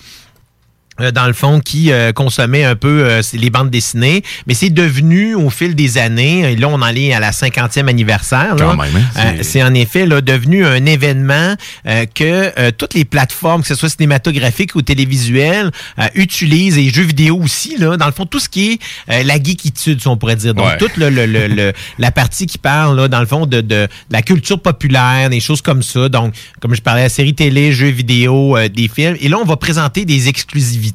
dans 1.13 1.27
le 1.27 1.33
fond, 1.33 1.59
qui 1.59 1.91
euh, 1.91 2.11
consommait 2.11 2.63
un 2.63 2.75
peu 2.75 3.03
euh, 3.05 3.21
les 3.33 3.49
bandes 3.49 3.69
dessinées. 3.69 4.23
Mais 4.47 4.53
c'est 4.53 4.69
devenu, 4.69 5.35
au 5.35 5.49
fil 5.49 5.75
des 5.75 5.97
années, 5.97 6.51
et 6.51 6.55
là, 6.55 6.67
on 6.69 6.81
en 6.81 6.95
est 6.95 7.13
à 7.13 7.19
la 7.19 7.31
50e 7.31 7.87
anniversaire. 7.87 8.55
là, 8.55 8.65
Quand 8.75 8.75
même, 8.77 8.95
hein, 8.95 9.19
euh, 9.37 9.43
c'est- 9.43 9.63
en 9.63 9.73
effet 9.73 10.05
là, 10.05 10.21
devenu 10.21 10.65
un 10.65 10.85
événement 10.85 11.55
euh, 11.87 12.05
que 12.13 12.51
euh, 12.59 12.71
toutes 12.77 12.93
les 12.93 13.05
plateformes, 13.05 13.61
que 13.61 13.67
ce 13.67 13.75
soit 13.75 13.89
cinématographique 13.89 14.75
ou 14.75 14.81
télévisuel, 14.81 15.71
euh, 15.99 16.07
utilisent, 16.15 16.77
et 16.77 16.89
jeux 16.89 17.03
vidéo 17.03 17.37
aussi, 17.41 17.77
là, 17.77 17.97
dans 17.97 18.05
le 18.05 18.11
fond, 18.11 18.25
tout 18.25 18.39
ce 18.39 18.49
qui 18.49 18.71
est 18.73 18.79
euh, 19.11 19.23
la 19.23 19.35
geekitude, 19.35 20.01
si 20.01 20.07
on 20.07 20.17
pourrait 20.17 20.35
dire. 20.35 20.53
Donc, 20.53 20.65
Ouais. 20.67 20.77
toute 20.77 20.97
le, 20.97 21.09
le- 21.09 21.25
le- 21.25 21.47
le- 21.47 21.73
la 21.99 22.11
partie 22.11 22.45
qui 22.45 22.57
parle, 22.57 22.97
là, 22.97 23.07
dans 23.07 23.19
le 23.19 23.25
fond, 23.25 23.45
de, 23.45 23.61
de 23.61 23.87
la 24.09 24.21
culture 24.21 24.61
populaire, 24.61 25.29
des 25.29 25.39
choses 25.39 25.61
comme 25.61 25.83
ça. 25.83 26.09
Donc, 26.09 26.33
comme 26.59 26.75
je 26.75 26.81
parlais, 26.81 27.03
la 27.03 27.09
série 27.09 27.33
télé, 27.35 27.71
jeux 27.71 27.87
vidéo, 27.89 28.57
euh, 28.57 28.67
des 28.69 28.87
films. 28.87 29.15
Et 29.21 29.29
là, 29.29 29.37
on 29.41 29.45
va 29.45 29.55
présenter 29.57 30.05
des 30.05 30.27
exclusivités, 30.29 30.88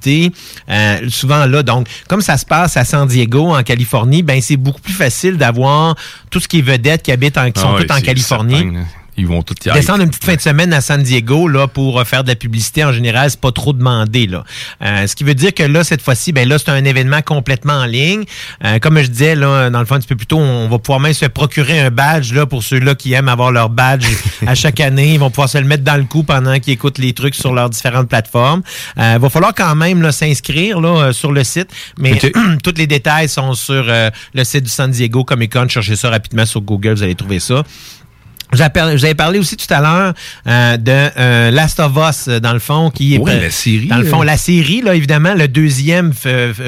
euh, 0.70 0.98
souvent 1.08 1.46
là. 1.46 1.62
Donc, 1.62 1.88
comme 2.08 2.20
ça 2.20 2.36
se 2.36 2.46
passe 2.46 2.76
à 2.76 2.84
San 2.84 3.06
Diego, 3.06 3.54
en 3.54 3.62
Californie, 3.62 4.22
ben 4.22 4.40
c'est 4.40 4.56
beaucoup 4.56 4.80
plus 4.80 4.92
facile 4.92 5.36
d'avoir 5.36 5.94
tout 6.30 6.40
ce 6.40 6.48
qui 6.48 6.58
est 6.58 6.62
vedettes 6.62 7.02
qui 7.02 7.12
habitent 7.12 7.38
en, 7.38 7.50
qui 7.50 7.60
sont 7.60 7.74
Ah 7.74 7.80
toutes 7.80 7.90
en 7.90 8.00
Californie. 8.00 8.54
certain. 8.54 8.86
Ils 9.16 9.26
vont 9.26 9.42
tout 9.42 9.54
y 9.64 9.70
aller. 9.70 9.80
Descendre 9.80 10.02
une 10.02 10.10
petite 10.10 10.24
fin 10.24 10.34
de 10.34 10.40
semaine 10.40 10.72
à 10.72 10.80
San 10.80 11.02
Diego 11.02 11.48
là 11.48 11.66
pour 11.66 12.00
euh, 12.00 12.04
faire 12.04 12.24
de 12.24 12.28
la 12.28 12.36
publicité 12.36 12.84
en 12.84 12.92
général, 12.92 13.30
c'est 13.30 13.40
pas 13.40 13.52
trop 13.52 13.72
demandé 13.72 14.26
là. 14.26 14.44
Euh, 14.82 15.06
ce 15.06 15.14
qui 15.14 15.24
veut 15.24 15.34
dire 15.34 15.54
que 15.54 15.62
là 15.62 15.84
cette 15.84 16.02
fois-ci, 16.02 16.32
ben 16.32 16.48
là 16.48 16.58
c'est 16.58 16.70
un 16.70 16.84
événement 16.84 17.22
complètement 17.22 17.74
en 17.74 17.86
ligne. 17.86 18.24
Euh, 18.64 18.78
comme 18.78 18.98
je 19.00 19.06
disais 19.06 19.34
là 19.34 19.70
dans 19.70 19.80
le 19.80 19.86
fond 19.86 19.94
un 19.94 19.98
petit 19.98 20.08
peu 20.08 20.16
plus 20.16 20.26
tôt, 20.26 20.38
on 20.38 20.68
va 20.68 20.78
pouvoir 20.78 21.00
même 21.00 21.12
se 21.12 21.26
procurer 21.26 21.80
un 21.80 21.90
badge 21.90 22.32
là 22.32 22.46
pour 22.46 22.62
ceux-là 22.62 22.94
qui 22.94 23.12
aiment 23.12 23.28
avoir 23.28 23.52
leur 23.52 23.70
badge 23.70 24.04
à 24.46 24.54
chaque 24.54 24.80
année, 24.80 25.14
ils 25.14 25.20
vont 25.20 25.30
pouvoir 25.30 25.48
se 25.48 25.58
le 25.58 25.64
mettre 25.64 25.84
dans 25.84 25.96
le 25.96 26.04
cou 26.04 26.22
pendant 26.22 26.58
qu'ils 26.58 26.74
écoutent 26.74 26.98
les 26.98 27.12
trucs 27.12 27.34
sur 27.34 27.52
leurs 27.52 27.70
différentes 27.70 28.08
plateformes. 28.08 28.62
Euh, 28.98 29.18
va 29.20 29.30
falloir 29.30 29.54
quand 29.54 29.74
même 29.74 30.02
là 30.02 30.12
s'inscrire 30.12 30.80
là 30.80 30.88
euh, 30.88 31.12
sur 31.12 31.32
le 31.32 31.44
site, 31.44 31.68
mais 31.98 32.18
tous 32.62 32.74
les 32.76 32.86
détails 32.86 33.28
sont 33.28 33.54
sur 33.54 33.84
euh, 33.88 34.10
le 34.34 34.44
site 34.44 34.64
du 34.64 34.70
San 34.70 34.90
Diego 34.90 35.24
Comic 35.24 35.52
Con. 35.52 35.68
Cherchez 35.68 35.96
ça 35.96 36.10
rapidement 36.10 36.46
sur 36.46 36.60
Google, 36.60 36.94
vous 36.94 37.02
allez 37.02 37.14
trouver 37.14 37.40
ça. 37.40 37.62
Avez 38.60 39.14
parlé- 39.14 39.38
aussi 39.38 39.56
tout 39.56 39.72
à 39.72 39.80
l'heure 39.80 40.14
euh, 40.46 40.76
de 40.76 41.08
euh, 41.18 41.50
Last 41.50 41.80
of 41.80 41.92
Us, 41.96 42.28
euh, 42.28 42.40
dans 42.40 42.52
le 42.52 42.58
fond, 42.58 42.90
qui 42.90 43.14
est... 43.14 43.18
Oui, 43.18 43.32
la 43.40 43.50
série, 43.50 43.86
Dans 43.88 43.96
le 43.98 44.04
fond, 44.04 44.22
euh. 44.22 44.24
la 44.24 44.36
série, 44.36 44.80
là, 44.82 44.94
évidemment, 44.94 45.34
le 45.34 45.48
deuxième 45.48 46.12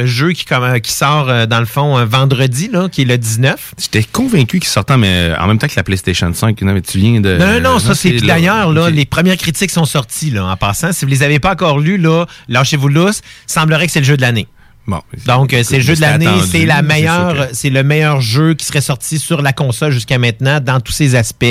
jeu 0.05 0.33
qui, 0.33 0.45
comme, 0.45 0.81
qui 0.81 0.93
sort, 0.93 1.47
dans 1.47 1.61
le 1.61 1.67
fond, 1.67 2.05
vendredi, 2.07 2.69
là, 2.73 2.89
qui 2.89 3.03
est 3.03 3.07
le 3.07 3.19
19. 3.19 3.75
J'étais 3.79 4.03
convaincu 4.03 4.59
qu'il 4.59 4.69
sortait 4.69 4.97
mais 4.97 5.33
en 5.39 5.47
même 5.47 5.59
temps 5.59 5.67
que 5.69 5.73
la 5.77 5.83
PlayStation 5.83 6.33
5. 6.33 6.61
Non, 6.63 6.73
mais 6.73 6.81
tu 6.81 6.99
viens 6.99 7.21
de. 7.21 7.37
Non, 7.37 7.47
non, 7.55 7.61
non, 7.73 7.79
ça 7.79 7.95
c'est 7.95 8.13
d'ailleurs 8.21 8.73
là, 8.73 8.89
les 8.91 9.05
premières 9.05 9.37
critiques 9.37 9.71
sont 9.71 9.85
sorties 9.85 10.31
là 10.31 10.45
en 10.47 10.57
passant. 10.57 10.93
Si 10.93 11.05
vous 11.05 11.11
les 11.11 11.23
avez 11.23 11.39
pas 11.39 11.53
encore 11.53 11.79
lues 11.79 11.99
là, 11.99 12.27
lâchez-vous 12.49 12.89
lousse. 12.89 13.21
Semblerait 13.47 13.87
que 13.87 13.93
c'est 13.93 14.01
le 14.01 14.07
jeu 14.07 14.17
de 14.17 14.23
l'année. 14.23 14.47
Bon, 14.87 15.01
Donc 15.27 15.51
c'est 15.65 15.77
le 15.79 15.83
jeu 15.83 15.95
de 15.97 16.01
l'année, 16.01 16.27
c'est 16.47 16.65
la 16.67 16.83
meilleure, 16.83 17.49
c'est 17.53 17.71
le 17.71 17.83
meilleur 17.83 18.21
jeu 18.21 18.55
qui 18.55 18.65
serait 18.65 18.81
sorti 18.81 19.19
sur 19.19 19.43
la 19.43 19.53
console 19.53 19.91
jusqu'à 19.93 20.19
maintenant 20.19 20.61
dans 20.61 20.81
tous 20.81 20.93
ses 20.93 21.15
aspects. 21.15 21.45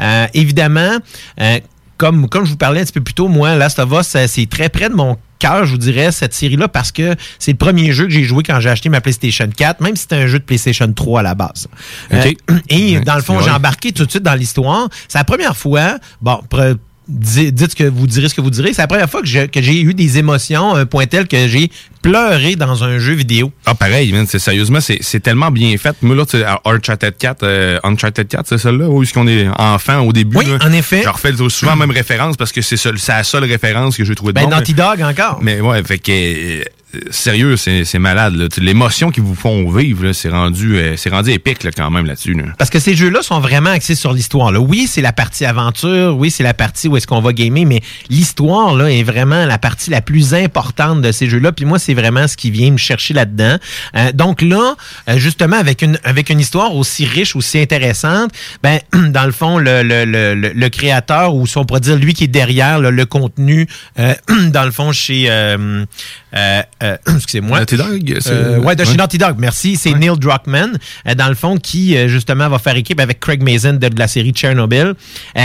Euh, 0.00 0.26
évidemment, 0.34 0.96
euh, 1.40 1.60
comme 1.98 2.28
comme 2.28 2.44
je 2.46 2.50
vous 2.52 2.56
parlais 2.56 2.80
un 2.80 2.84
petit 2.84 2.92
peu 2.94 3.02
plus 3.02 3.14
tôt, 3.14 3.28
moi 3.28 3.54
Last 3.54 3.78
of 3.78 3.90
Us 3.92 4.14
euh, 4.16 4.24
c'est 4.26 4.48
très 4.48 4.68
près 4.70 4.88
de 4.88 4.94
mon 4.94 5.18
cœur, 5.38 5.64
je 5.64 5.70
vous 5.72 5.78
dirais, 5.78 6.12
cette 6.12 6.34
série-là, 6.34 6.68
parce 6.68 6.92
que 6.92 7.14
c'est 7.38 7.52
le 7.52 7.56
premier 7.56 7.92
jeu 7.92 8.04
que 8.04 8.10
j'ai 8.12 8.24
joué 8.24 8.42
quand 8.42 8.60
j'ai 8.60 8.68
acheté 8.68 8.90
ma 8.90 9.00
PlayStation 9.00 9.48
4, 9.54 9.80
même 9.80 9.96
si 9.96 10.02
c'était 10.02 10.16
un 10.16 10.26
jeu 10.26 10.38
de 10.38 10.44
PlayStation 10.44 10.90
3 10.92 11.20
à 11.20 11.22
la 11.22 11.34
base. 11.34 11.66
Euh, 12.12 12.22
et 12.68 12.98
Ouais, 12.98 13.04
dans 13.04 13.14
le 13.14 13.22
fond, 13.22 13.40
j'ai 13.40 13.50
embarqué 13.50 13.92
tout 13.92 14.04
de 14.04 14.10
suite 14.10 14.22
dans 14.22 14.34
l'histoire. 14.34 14.88
C'est 15.08 15.16
la 15.16 15.24
première 15.24 15.56
fois, 15.56 15.96
bon, 16.20 16.40
pre- 16.50 16.76
dites 17.10 17.70
ce 17.70 17.76
que 17.76 17.84
vous 17.84 18.06
direz 18.06 18.28
ce 18.28 18.34
que 18.34 18.40
vous 18.40 18.50
direz, 18.50 18.72
c'est 18.72 18.82
la 18.82 18.88
première 18.88 19.10
fois 19.10 19.22
que 19.22 19.26
j'ai 19.62 19.80
eu 19.80 19.94
des 19.94 20.18
émotions, 20.18 20.74
un 20.74 20.86
point 20.86 21.06
tel 21.06 21.26
que 21.26 21.48
j'ai 21.48 21.70
pleuré 22.02 22.56
dans 22.56 22.84
un 22.84 22.98
jeu 22.98 23.12
vidéo. 23.12 23.52
Ah, 23.66 23.74
pareil, 23.74 24.12
man, 24.12 24.26
c'est 24.26 24.38
sérieusement, 24.38 24.80
c'est 24.80 24.98
c'est 25.00 25.20
tellement 25.20 25.50
bien 25.50 25.76
fait. 25.76 25.94
Moi, 26.02 26.16
là, 26.16 26.24
tu 26.24 26.38
Uncharted 26.64 27.16
4, 27.16 27.42
euh, 27.42 27.78
Uncharted 27.82 28.26
4, 28.26 28.46
c'est 28.48 28.58
celle-là, 28.58 28.88
où 28.88 29.02
est-ce 29.02 29.12
qu'on 29.12 29.26
est 29.26 29.48
enfant 29.58 30.00
au 30.00 30.12
début? 30.12 30.36
Oui, 30.38 30.46
là? 30.46 30.58
en 30.64 30.72
effet. 30.72 31.02
Je 31.04 31.08
refais 31.08 31.32
souvent 31.48 31.72
la 31.72 31.76
même 31.76 31.90
référence 31.90 32.36
parce 32.36 32.52
que 32.52 32.62
c'est 32.62 32.82
la 33.08 33.24
seule 33.24 33.44
référence 33.44 33.96
que 33.96 34.04
j'ai 34.04 34.14
trouvé 34.14 34.32
de 34.32 34.40
Ben, 34.40 34.44
bon. 34.44 34.50
Naughty 34.50 34.74
Dog 34.74 35.02
encore. 35.02 35.38
Mais 35.42 35.60
ouais, 35.60 35.82
fait 35.82 35.98
que 35.98 36.10
euh, 36.12 36.64
sérieux, 37.10 37.56
c'est 37.56 37.98
malade. 37.98 38.48
L'émotion 38.58 39.10
qu'ils 39.10 39.22
vous 39.22 39.34
font 39.34 39.70
vivre, 39.70 40.12
c'est 40.12 40.28
rendu, 40.28 40.76
euh, 40.76 40.96
c'est 40.96 41.10
rendu 41.10 41.30
épique 41.30 41.62
là, 41.62 41.70
quand 41.70 41.90
même 41.90 42.06
là-dessus. 42.06 42.34
Là. 42.34 42.44
Parce 42.58 42.70
que 42.70 42.78
ces 42.78 42.94
jeux-là 42.94 43.22
sont 43.22 43.40
vraiment 43.40 43.70
axés 43.70 43.94
sur 43.94 44.12
l'histoire. 44.12 44.52
Oui, 44.60 44.88
c'est 44.88 45.00
la 45.00 45.12
partie 45.12 45.44
aventure, 45.44 46.16
oui, 46.16 46.30
c'est 46.30 46.42
la 46.42 46.54
partie 46.54 46.88
où 46.88 46.96
est-ce 46.96 47.06
qu'on 47.06 47.20
va 47.20 47.32
gamer, 47.32 47.64
mais 47.64 47.80
l'histoire 48.08 48.74
là 48.74 48.90
est 48.90 49.02
vraiment 49.02 49.46
la 49.46 49.58
partie 49.58 49.90
la 49.90 50.00
plus 50.00 50.34
importante 50.34 51.00
de 51.00 51.12
ces 51.12 51.28
jeux-là. 51.28 51.52
Puis 51.52 51.64
moi, 51.64 51.78
c'est 51.78 51.94
vraiment 51.94 52.26
ce 52.26 52.36
qui 52.36 52.50
vient 52.50 52.70
me 52.70 52.78
chercher 52.78 53.14
là-dedans. 53.14 53.56
Euh, 53.96 54.12
donc 54.12 54.42
là, 54.42 54.74
euh, 55.08 55.18
justement, 55.18 55.56
avec 55.56 55.82
une 55.82 55.98
avec 56.04 56.30
une 56.30 56.40
histoire 56.40 56.74
aussi 56.74 57.04
riche, 57.04 57.36
aussi 57.36 57.58
intéressante, 57.58 58.32
ben 58.62 58.80
dans 58.92 59.26
le 59.26 59.32
fond, 59.32 59.58
le, 59.58 59.82
le, 59.82 60.04
le, 60.34 60.68
créateur 60.68 61.34
ou 61.34 61.46
si 61.46 61.58
on 61.58 61.64
pourrait 61.64 61.80
dire 61.80 61.96
lui 61.96 62.14
qui 62.14 62.24
est 62.24 62.28
derrière 62.28 62.80
le 62.80 63.06
contenu, 63.06 63.68
dans 63.96 64.64
le 64.64 64.70
fond 64.70 64.92
chez 64.92 65.28
euh, 66.82 66.96
excusez-moi. 67.14 67.58
Naughty 67.60 67.76
Dog, 67.76 68.18
Euh, 68.26 68.58
ouais, 68.60 68.76
de 68.76 68.84
chez. 68.84 68.96
Naughty 68.96 69.18
Dog, 69.18 69.36
merci. 69.38 69.76
C'est 69.76 69.92
Neil 69.94 70.18
Druckmann, 70.18 70.78
euh, 71.06 71.14
dans 71.14 71.28
le 71.28 71.34
fond, 71.34 71.56
qui 71.56 71.96
euh, 71.96 72.08
justement 72.08 72.48
va 72.48 72.58
faire 72.58 72.76
équipe 72.76 73.00
avec 73.00 73.20
Craig 73.20 73.42
Mazin 73.42 73.74
de, 73.74 73.88
de 73.88 73.98
la 73.98 74.08
série 74.08 74.32
Chernobyl, 74.34 74.94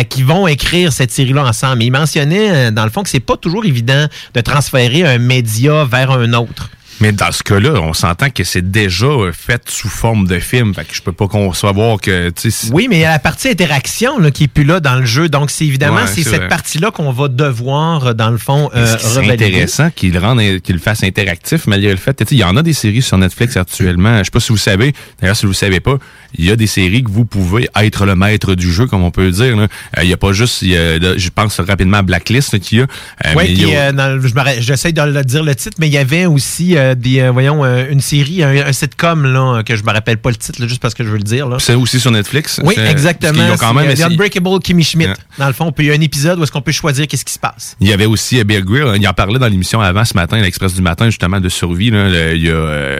qui 0.09 0.23
vont 0.23 0.47
écrire 0.47 0.91
cette 0.93 1.11
série-là 1.11 1.45
ensemble. 1.45 1.83
Il 1.83 1.91
mentionnait, 1.91 2.71
dans 2.71 2.83
le 2.83 2.89
fond, 2.89 3.03
que 3.03 3.09
c'est 3.09 3.19
pas 3.19 3.37
toujours 3.37 3.65
évident 3.65 4.07
de 4.33 4.41
transférer 4.41 5.03
un 5.05 5.17
média 5.17 5.85
vers 5.85 6.11
un 6.11 6.33
autre. 6.33 6.69
Mais 7.01 7.11
dans 7.11 7.31
ce 7.31 7.43
cas-là, 7.43 7.73
on 7.81 7.93
s'entend 7.93 8.29
que 8.29 8.43
c'est 8.43 8.71
déjà 8.71 9.05
euh, 9.07 9.31
fait 9.33 9.61
sous 9.69 9.89
forme 9.89 10.27
de 10.27 10.39
film. 10.39 10.73
Fait 10.73 10.85
que 10.85 10.95
je 10.95 11.01
peux 11.01 11.11
pas 11.11 11.27
concevoir 11.27 11.99
que. 11.99 12.31
Oui, 12.71 12.87
mais 12.89 12.97
il 12.97 13.01
y 13.01 13.05
a 13.05 13.11
la 13.11 13.19
partie 13.19 13.49
interaction 13.49 14.17
là, 14.19 14.31
qui 14.31 14.45
est 14.45 14.47
plus 14.47 14.63
là 14.63 14.79
dans 14.79 14.95
le 14.95 15.05
jeu. 15.05 15.27
Donc, 15.27 15.49
c'est 15.51 15.65
évidemment 15.65 15.95
Ouais, 15.97 16.07
c'est 16.07 16.23
cette 16.23 16.47
partie-là 16.47 16.91
qu'on 16.91 17.11
va 17.11 17.27
devoir, 17.27 18.07
euh, 18.07 18.13
dans 18.13 18.29
le 18.29 18.37
fond, 18.37 18.69
euh, 18.75 18.95
c'est 18.99 19.29
intéressant 19.29 19.89
qu'il 19.89 20.13
le 20.13 20.19
rende, 20.19 20.39
qu'il 20.61 20.75
le 20.75 20.81
fasse 20.81 21.03
interactif, 21.03 21.67
malgré 21.67 21.91
le 21.91 21.97
fait, 21.97 22.23
il 22.31 22.37
y 22.37 22.43
en 22.43 22.55
a 22.55 22.63
des 22.63 22.73
séries 22.73 23.01
sur 23.01 23.17
Netflix 23.17 23.57
actuellement. 23.57 24.19
Je 24.19 24.23
sais 24.25 24.31
pas 24.31 24.39
si 24.39 24.49
vous 24.51 24.57
savez. 24.57 24.93
D'ailleurs, 25.19 25.35
si 25.35 25.45
vous 25.45 25.53
savez 25.53 25.79
pas, 25.79 25.97
il 26.37 26.45
y 26.45 26.51
a 26.51 26.55
des 26.55 26.67
séries 26.67 27.03
que 27.03 27.09
vous 27.11 27.25
pouvez 27.25 27.67
être 27.75 28.05
le 28.05 28.15
maître 28.15 28.55
du 28.55 28.71
jeu, 28.71 28.87
comme 28.87 29.03
on 29.03 29.11
peut 29.11 29.31
dire. 29.31 29.57
Euh, 29.57 29.67
Il 30.01 30.09
y 30.09 30.13
a 30.13 30.17
pas 30.17 30.31
juste, 30.33 30.61
il 30.61 30.69
y 30.69 30.77
a- 30.77 30.97
là, 30.99 31.13
je 31.17 31.29
pense 31.29 31.59
rapidement 31.59 31.97
à 31.97 32.01
Blacklist 32.03 32.59
qu'il 32.59 32.79
y 32.79 32.81
a. 32.81 32.85
Euh, 33.25 33.33
Oui, 33.35 33.65
euh, 33.75 34.19
j'essaie 34.59 34.91
de 34.91 35.01
le 35.01 35.23
dire 35.23 35.43
le 35.43 35.55
titre, 35.55 35.75
mais 35.79 35.87
il 35.87 35.93
y 35.93 35.97
avait 35.97 36.25
aussi 36.25 36.75
euh, 36.91 36.95
des, 36.95 37.19
euh, 37.21 37.31
voyons, 37.31 37.63
euh, 37.65 37.85
une 37.89 38.01
série, 38.01 38.43
un, 38.43 38.67
un 38.67 38.73
sitcom 38.73 39.25
là, 39.25 39.63
que 39.63 39.75
je 39.75 39.83
me 39.83 39.91
rappelle 39.91 40.17
pas 40.17 40.29
le 40.29 40.35
titre, 40.35 40.61
là, 40.61 40.67
juste 40.67 40.81
parce 40.81 40.93
que 40.93 41.03
je 41.03 41.09
veux 41.09 41.17
le 41.17 41.23
dire. 41.23 41.47
C'est 41.59 41.75
aussi 41.75 41.99
sur 41.99 42.11
Netflix. 42.11 42.59
Oui, 42.63 42.75
exactement. 42.89 43.33
qu'ils 43.43 43.51
ont 43.53 43.57
quand 43.57 43.73
même 43.73 43.89
Unbreakable 44.01 44.59
Kimmy 44.59 44.83
Schmidt. 44.83 45.13
Dans 45.37 45.47
le 45.47 45.53
fond, 45.53 45.73
il 45.79 45.85
y 45.85 45.91
a 45.91 45.93
un 45.93 46.01
épisode 46.01 46.39
où 46.39 46.43
est-ce 46.43 46.51
qu'on 46.51 46.61
peut 46.61 46.71
choisir 46.71 47.07
qu'est-ce 47.07 47.25
qui 47.25 47.33
se 47.33 47.39
passe. 47.39 47.75
Il 47.79 47.87
y 47.87 47.93
avait 47.93 48.05
aussi 48.05 48.43
Bill 48.43 48.63
Greer, 48.63 48.87
hein, 48.89 48.95
il 48.99 49.07
en 49.07 49.13
parlait 49.13 49.39
dans 49.39 49.47
l'émission 49.47 49.81
avant 49.81 50.05
ce 50.05 50.13
matin, 50.13 50.37
l'Express 50.41 50.73
du 50.73 50.81
matin, 50.81 51.05
justement, 51.05 51.39
de 51.39 51.49
survie. 51.49 51.91
Là, 51.91 52.09
Le- 52.09 52.35
il, 52.35 52.43
y 52.43 52.49
a, 52.51 52.99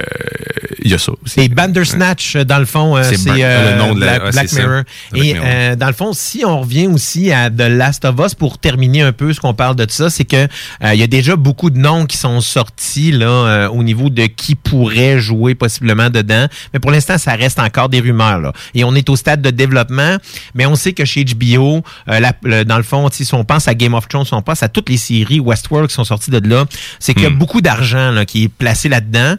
il 0.84 0.92
y 0.92 0.94
a 0.94 0.98
ça 0.98 1.12
aussi. 1.24 1.40
Et 1.42 1.50
Bandersnatch, 1.50 2.38
dans 2.38 2.60
le 2.60 2.66
fond, 2.66 3.02
C'est 3.04 3.18
le 3.26 3.78
nom 3.78 3.94
de 3.96 4.02
la- 4.02 4.20
Black, 4.32 4.50
ça. 4.50 4.60
Mirror. 4.62 4.84
Et 5.14 5.34
Mirror. 5.34 5.76
dans 5.78 5.88
le 5.88 5.94
fond, 5.94 6.14
si 6.14 6.44
on 6.46 6.62
revient 6.62 6.88
aussi 6.88 7.32
à 7.32 7.50
The 7.50 7.62
Last 7.70 8.06
of 8.06 8.16
Us 8.26 8.36
pour 8.36 8.58
terminer 8.58 9.02
un 9.02 9.12
peu 9.12 9.34
ce 9.34 9.40
qu'on 9.40 9.54
parle 9.54 9.76
de 9.76 9.86
ça, 9.90 10.10
c'est 10.10 10.26
que 10.26 10.48
il 10.84 11.00
y 11.00 11.04
a 11.04 11.08
déjà 11.08 11.36
beaucoup 11.36 11.70
de 11.70 11.78
noms 11.78 12.06
qui 12.06 12.18
sont 12.18 12.42
sortis 12.42 13.12
là 13.12 13.70
au 13.76 13.84
niveau 13.84 14.10
de 14.10 14.26
qui 14.26 14.56
pourrait 14.56 15.20
jouer 15.20 15.56
possiblement 15.56 16.10
dedans. 16.10 16.48
Mais 16.74 16.80
pour 16.80 16.92
l'instant, 16.92 17.18
ça 17.18 17.34
reste 17.36 17.60
encore 17.60 17.90
des 17.90 18.00
rumeurs 18.00 18.40
là. 18.40 18.54
Et 18.74 18.84
on 18.84 18.96
est 18.96 19.10
au 19.10 19.16
stade 19.16 19.42
de 19.42 19.50
développement, 19.52 20.18
mais 20.54 20.66
on 20.66 20.76
sait 20.76 20.94
que 20.94 21.06
chez 21.06 21.24
HBO, 21.26 21.84
euh, 22.10 22.20
la- 22.20 22.34
le- 22.44 22.64
dans 22.66 22.78
le 22.78 22.84
fond, 22.84 23.08
si 23.12 23.28
on 23.34 23.44
pense 23.44 23.68
à 23.68 23.74
Game 23.76 23.94
of 23.94 24.08
Thrones, 24.08 24.26
si 24.26 24.34
on 24.34 24.42
pense 24.42 24.64
à 24.64 24.70
toutes 24.70 24.90
les 24.90 24.98
séries 24.98 25.40
Westworld 25.40 25.90
qui 25.90 25.96
sont 25.96 26.04
sorties 26.04 26.32
de 26.32 26.48
là, 26.48 26.66
c'est 27.00 27.14
qu'il 27.14 27.24
y 27.24 27.28
a 27.28 27.30
Hmm. 27.30 27.38
beaucoup 27.38 27.62
d'argent 27.62 28.24
qui 28.26 28.44
est 28.44 28.48
placé 28.50 28.90
là-dedans. 28.90 29.36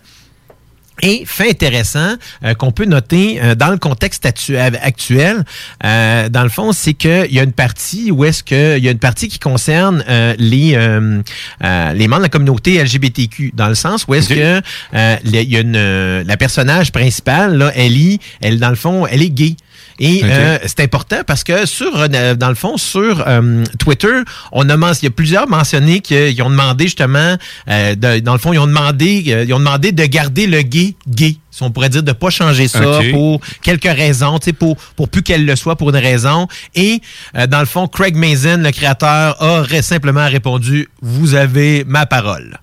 Et 1.03 1.25
fait 1.27 1.51
intéressant 1.51 2.15
euh, 2.45 2.55
qu'on 2.55 2.73
peut 2.73 2.87
noter 2.87 3.39
euh, 3.43 3.55
dans 3.55 3.69
le 3.71 3.77
contexte 3.77 4.25
actu- 4.25 4.57
actuel, 4.57 5.45
euh, 5.85 6.29
dans 6.31 6.43
le 6.43 6.49
fond, 6.49 6.73
c'est 6.73 6.95
qu'il 6.95 7.29
y 7.31 7.39
a 7.39 7.43
une 7.43 7.53
partie 7.53 8.11
où 8.11 8.25
est-ce 8.25 8.43
que 8.43 8.79
il 8.79 8.85
y 8.85 8.89
a 8.89 8.93
une 8.93 8.99
partie 8.99 9.29
qui 9.29 9.39
concerne 9.39 10.03
euh, 10.09 10.35
les 10.39 10.75
euh, 10.75 11.21
euh, 11.63 11.93
les 11.93 12.09
membres 12.09 12.21
de 12.21 12.27
la 12.27 12.29
communauté 12.31 12.83
LGBTQ, 12.83 13.53
dans 13.55 13.69
le 13.69 13.75
sens 13.75 14.07
où 14.09 14.15
est-ce 14.15 14.31
que 14.31 14.63
euh, 14.95 15.17
il 15.25 15.35
y 15.51 15.57
a 15.57 15.61
une 15.61 15.77
euh, 15.77 16.25
la 16.27 16.37
personnage 16.37 16.93
principale 16.93 17.57
là, 17.59 17.73
Ellie, 17.75 18.19
elle 18.41 18.59
dans 18.59 18.71
le 18.71 18.77
fond, 18.77 19.07
elle 19.07 19.23
est 19.23 19.31
gay. 19.31 19.55
Et 19.99 20.21
euh, 20.25 20.59
c'est 20.67 20.81
important 20.81 21.23
parce 21.27 21.43
que 21.43 21.65
sur 21.67 21.91
euh, 21.97 22.35
dans 22.35 22.49
le 22.51 22.55
fond 22.55 22.77
sur 22.77 23.25
euh, 23.27 23.65
Twitter, 23.79 24.13
on 24.53 24.69
a 24.69 24.77
il 24.77 25.05
y 25.05 25.07
a 25.07 25.11
plusieurs 25.11 25.49
mentionnés 25.49 26.01
qu'ils 26.01 26.41
ont 26.43 26.51
demandé 26.51 26.85
justement 26.85 27.37
euh, 27.69 27.95
de- 27.95 28.21
dans 28.21 28.33
le 28.35 28.39
fond 28.39 28.53
ils 28.53 28.59
ont 28.59 28.67
demandé 28.67 29.25
euh, 29.29 29.45
ils 29.45 29.55
ont 29.55 29.59
demandé 29.59 29.93
de 29.93 30.05
garder 30.05 30.47
le 30.47 30.61
gay 30.63 30.95
gay. 31.09 31.37
Si 31.51 31.63
on 31.63 31.71
pourrait 31.71 31.89
dire 31.89 32.03
de 32.03 32.13
pas 32.13 32.29
changer 32.29 32.69
ça 32.69 32.81
pour 33.13 33.41
quelques 33.63 33.85
raisons, 33.85 34.39
tu 34.39 34.47
sais 34.47 34.53
pour 34.53 34.77
pour 34.97 35.09
plus 35.09 35.23
qu'elle 35.23 35.47
le 35.47 35.57
soit 35.57 35.77
pour 35.77 35.89
une 35.89 35.97
raison 35.97 36.47
et 36.75 37.01
euh, 37.37 37.47
dans 37.47 37.61
le 37.61 37.67
fond 37.67 37.89
Craig 37.89 38.15
Mazin 38.17 38.59
le 38.59 38.71
créateur 38.73 39.43
a 39.43 39.65
simplement 39.83 40.27
répondu 40.29 40.89
vous 41.01 41.35
avez 41.35 41.85
ma 41.87 42.05
parole. 42.05 42.59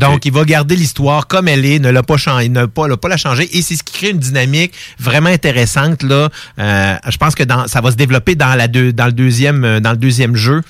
Donc, 0.00 0.26
il 0.26 0.32
va 0.32 0.44
garder 0.44 0.76
l'histoire 0.76 1.26
comme 1.26 1.48
elle 1.48 1.64
est, 1.64 1.78
ne 1.78 1.90
l'a 1.90 2.02
pas 2.02 2.16
changé, 2.16 2.48
ne 2.48 2.60
l'a 2.60 2.96
pas 2.96 3.08
la 3.08 3.16
changer. 3.16 3.48
Et 3.56 3.62
c'est 3.62 3.76
ce 3.76 3.82
qui 3.82 3.94
crée 3.94 4.10
une 4.10 4.18
dynamique 4.18 4.72
vraiment 4.98 5.30
intéressante. 5.30 6.02
Là, 6.02 6.28
Euh, 6.58 6.96
je 7.08 7.16
pense 7.16 7.34
que 7.34 7.44
ça 7.66 7.80
va 7.80 7.90
se 7.90 7.96
développer 7.96 8.34
dans, 8.34 8.54
le 8.54 9.12
deuxième, 9.12 9.64
euh, 9.64 9.80
dans 9.80 9.92
le 9.92 9.96
deuxième 9.96 10.36
jeu. 10.36 10.62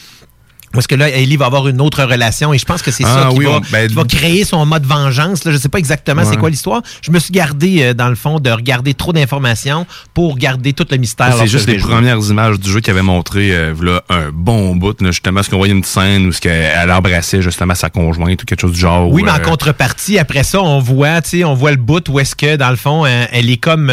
Parce 0.72 0.86
que 0.86 0.94
là, 0.94 1.08
Ellie 1.08 1.36
va 1.36 1.46
avoir 1.46 1.66
une 1.66 1.80
autre 1.80 2.04
relation 2.04 2.54
et 2.54 2.58
je 2.58 2.64
pense 2.64 2.80
que 2.80 2.92
c'est 2.92 3.02
Ah 3.04 3.22
ça 3.24 3.28
qui, 3.30 3.38
oui, 3.38 3.44
va, 3.46 3.50
on- 3.56 3.60
ben, 3.72 3.88
qui 3.88 3.94
va 3.94 4.04
créer 4.04 4.44
son 4.44 4.64
mode 4.66 4.84
vengeance. 4.86 5.44
Là, 5.44 5.50
je 5.50 5.56
sais 5.56 5.68
pas 5.68 5.78
exactement 5.78 6.22
c'est 6.24 6.30
Ouais. 6.30 6.36
quoi 6.36 6.48
l'histoire. 6.50 6.80
Je 7.02 7.10
me 7.10 7.18
suis 7.18 7.32
gardé, 7.32 7.82
euh, 7.82 7.94
dans 7.94 8.08
le 8.08 8.14
fond, 8.14 8.38
de 8.38 8.50
regarder 8.50 8.94
trop 8.94 9.12
d'informations 9.12 9.84
pour 10.14 10.36
garder 10.38 10.72
tout 10.72 10.86
le 10.88 10.96
mystère. 10.96 11.34
C'est 11.36 11.48
juste 11.48 11.66
les 11.66 11.78
premières 11.78 12.18
images 12.18 12.60
du 12.60 12.70
jeu 12.70 12.78
qui 12.80 12.90
avaient 12.90 13.02
montré 13.02 13.50
euh, 13.52 13.74
là, 13.82 14.02
un 14.10 14.30
bon 14.32 14.76
bout, 14.76 15.00
là, 15.02 15.10
justement, 15.10 15.42
ce 15.42 15.50
qu'on 15.50 15.56
voyait 15.58 15.72
une 15.74 15.82
scène 15.82 16.26
où 16.26 16.32
ce 16.32 16.40
qu'elle 16.40 16.70
elle 16.76 16.92
embrassait 16.92 17.42
justement 17.42 17.74
sa 17.74 17.90
conjointe 17.90 18.42
ou 18.42 18.46
quelque 18.46 18.60
chose 18.60 18.72
du 18.72 18.80
genre. 18.80 19.10
Oui, 19.10 19.22
ou, 19.22 19.24
mais 19.24 19.32
en 19.32 19.36
euh, 19.36 19.38
contrepartie, 19.40 20.18
après 20.20 20.44
ça, 20.44 20.60
on 20.62 20.78
voit, 20.78 21.20
tu 21.22 21.30
sais, 21.30 21.44
on 21.44 21.54
voit 21.54 21.72
le 21.72 21.78
bout 21.78 22.08
où 22.08 22.20
est-ce 22.20 22.36
que, 22.36 22.54
dans 22.56 22.70
le 22.70 22.76
fond, 22.76 23.04
euh, 23.06 23.24
elle 23.32 23.50
est 23.50 23.56
comme 23.56 23.92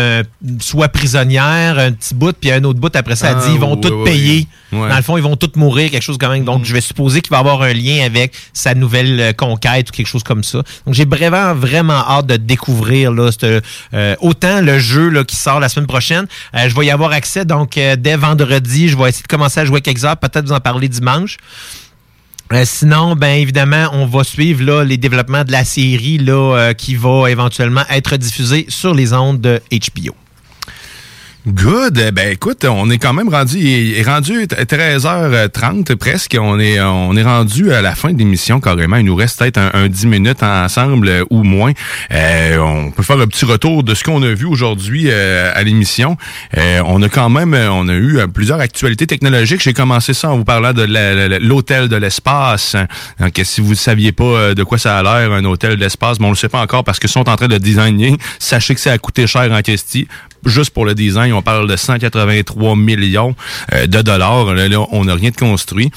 soit 0.60 0.90
prisonnière, 0.90 1.80
un 1.80 1.92
petit 1.92 2.14
bout, 2.14 2.36
puis 2.40 2.52
un 2.52 2.64
autre 2.66 2.80
bout, 2.80 2.96
après 2.96 3.16
ça, 3.16 3.32
elle 3.32 3.38
Ah, 3.40 3.46
dit, 3.48 3.54
ils 3.54 3.60
vont 3.60 3.74
oui, 3.74 3.82
tous 3.82 3.94
oui, 3.94 4.04
payer. 4.06 4.48
Dans 4.72 4.96
le 4.96 5.02
fond, 5.02 5.18
ils 5.18 5.24
vont 5.24 5.36
tous 5.36 5.52
mourir, 5.56 5.90
quelque 5.90 6.04
chose 6.04 6.18
comme 6.18 6.34
ça. 6.38 6.40
Donc, 6.44 6.67
je 6.68 6.74
vais 6.74 6.82
supposer 6.82 7.22
qu'il 7.22 7.32
va 7.32 7.40
avoir 7.40 7.62
un 7.62 7.74
lien 7.74 8.04
avec 8.06 8.34
sa 8.54 8.76
nouvelle 8.76 9.20
euh, 9.20 9.34
conquête 9.34 9.90
ou 9.90 9.92
quelque 9.92 10.08
chose 10.08 10.24
comme 10.24 10.44
ça. 10.44 10.60
Donc, 10.86 10.94
j'ai 10.94 11.06
vraiment, 11.06 11.54
vraiment 11.54 11.94
hâte 12.08 12.28
de 12.28 12.38
découvrir, 12.38 13.12
là, 13.12 13.30
euh, 13.44 14.16
autant 14.20 14.62
le 14.62 14.80
jeu, 14.80 15.24
qui 15.24 15.36
sort 15.36 15.60
la 15.60 15.70
semaine 15.70 15.88
prochaine. 15.88 16.28
Euh, 16.54 16.70
je 16.70 16.76
vais 16.76 16.86
y 16.86 16.92
avoir 16.92 17.12
accès, 17.12 17.46
donc, 17.46 17.80
dès 17.98 18.16
vendredi, 18.16 18.90
je 18.90 18.98
vais 18.98 19.10
essayer 19.10 19.24
de 19.24 19.28
commencer 19.28 19.60
à 19.60 19.66
jouer 19.66 19.82
quelques 19.82 20.04
heures, 20.06 20.18
peut-être 20.18 20.46
vous 20.46 20.54
en 20.54 20.60
parler 20.60 20.90
dimanche. 20.90 21.38
Sinon, 22.64 23.16
ben 23.18 23.40
évidemment, 23.40 23.90
on 23.92 24.06
va 24.06 24.24
suivre 24.24 24.84
les 24.84 24.98
développements 24.98 25.44
de 25.44 25.52
la 25.52 25.66
série 25.66 26.22
qui 26.78 26.96
va 26.96 27.30
éventuellement 27.30 27.84
être 27.90 28.16
diffusée 28.16 28.66
sur 28.70 28.94
les 28.94 29.12
ondes 29.12 29.42
de 29.42 29.62
HBO. 29.70 30.16
Good. 31.48 32.04
Eh 32.06 32.12
Ben 32.12 32.30
écoute, 32.30 32.66
on 32.66 32.90
est 32.90 32.98
quand 32.98 33.14
même 33.14 33.30
rendu, 33.30 33.58
il 33.58 33.98
est 33.98 34.04
rendu 34.04 34.48
13h30 34.48 35.96
presque. 35.96 36.36
On 36.38 36.60
est, 36.60 36.82
on 36.82 37.16
est 37.16 37.24
rendu 37.24 37.72
à 37.72 37.82
la 37.82 37.96
fin 37.96 38.12
de 38.12 38.18
l'émission 38.18 38.60
carrément. 38.60 38.98
Il 38.98 39.06
nous 39.06 39.16
reste 39.16 39.40
peut-être 39.40 39.58
un, 39.58 39.72
un 39.74 39.88
10 39.88 40.08
minutes 40.08 40.44
ensemble 40.44 41.24
ou 41.30 41.44
moins. 41.44 41.72
Euh, 42.12 42.58
on 42.58 42.92
peut 42.92 43.02
faire 43.02 43.20
un 43.22 43.28
petit 43.28 43.46
retour 43.46 43.84
de 43.84 43.96
ce 43.96 44.04
qu'on 44.04 44.22
a 44.24 44.34
vu 44.34 44.46
aujourd'hui 44.46 45.06
euh, 45.08 45.50
à 45.56 45.64
l'émission. 45.64 46.18
Euh, 46.58 46.82
on 46.86 47.02
a 47.02 47.08
quand 47.08 47.30
même, 47.30 47.54
on 47.54 47.88
a 47.88 47.94
eu 47.94 48.18
euh, 48.20 48.28
plusieurs 48.28 48.60
actualités 48.60 49.08
technologiques. 49.08 49.62
J'ai 49.62 49.74
commencé 49.74 50.14
ça 50.14 50.30
en 50.30 50.38
vous 50.38 50.44
parlant 50.44 50.74
de 50.74 50.84
l'hôtel 51.40 51.88
de 51.88 51.96
l'espace. 51.96 52.76
Donc 53.22 53.40
si 53.44 53.62
vous 53.62 53.70
ne 53.70 53.76
saviez 53.76 54.12
pas 54.12 54.54
de 54.54 54.64
quoi 54.64 54.78
ça 54.78 54.98
a 54.98 55.04
l'air 55.04 55.32
un 55.32 55.46
hôtel 55.46 55.78
de 55.78 55.80
l'espace, 55.80 56.18
bon 56.18 56.28
on 56.28 56.32
le 56.32 56.36
sait 56.36 56.50
pas 56.50 56.62
encore 56.62 56.84
parce 56.84 57.00
qu'ils 57.00 57.10
sont 57.10 57.30
en 57.30 57.38
train 57.38 57.48
de 57.48 57.58
designer. 57.58 58.18
Sachez 58.38 58.76
que 58.76 58.82
ça 58.82 58.92
a 58.92 58.98
coûté 58.98 59.28
cher 59.28 59.50
en 59.50 59.62
question. 59.62 60.04
Juste 60.48 60.72
pour 60.72 60.86
le 60.86 60.96
design, 60.96 61.34
on 61.34 61.42
parle 61.42 61.68
de 61.70 61.76
183 61.76 62.76
millions 62.76 63.36
euh, 63.74 63.86
de 63.88 64.02
dollars. 64.02 64.54
Là, 64.56 64.68
là, 64.68 64.80
on 64.92 65.06
n'a 65.06 65.14
rien 65.16 65.30
de 65.30 65.36
construit. 65.36 65.92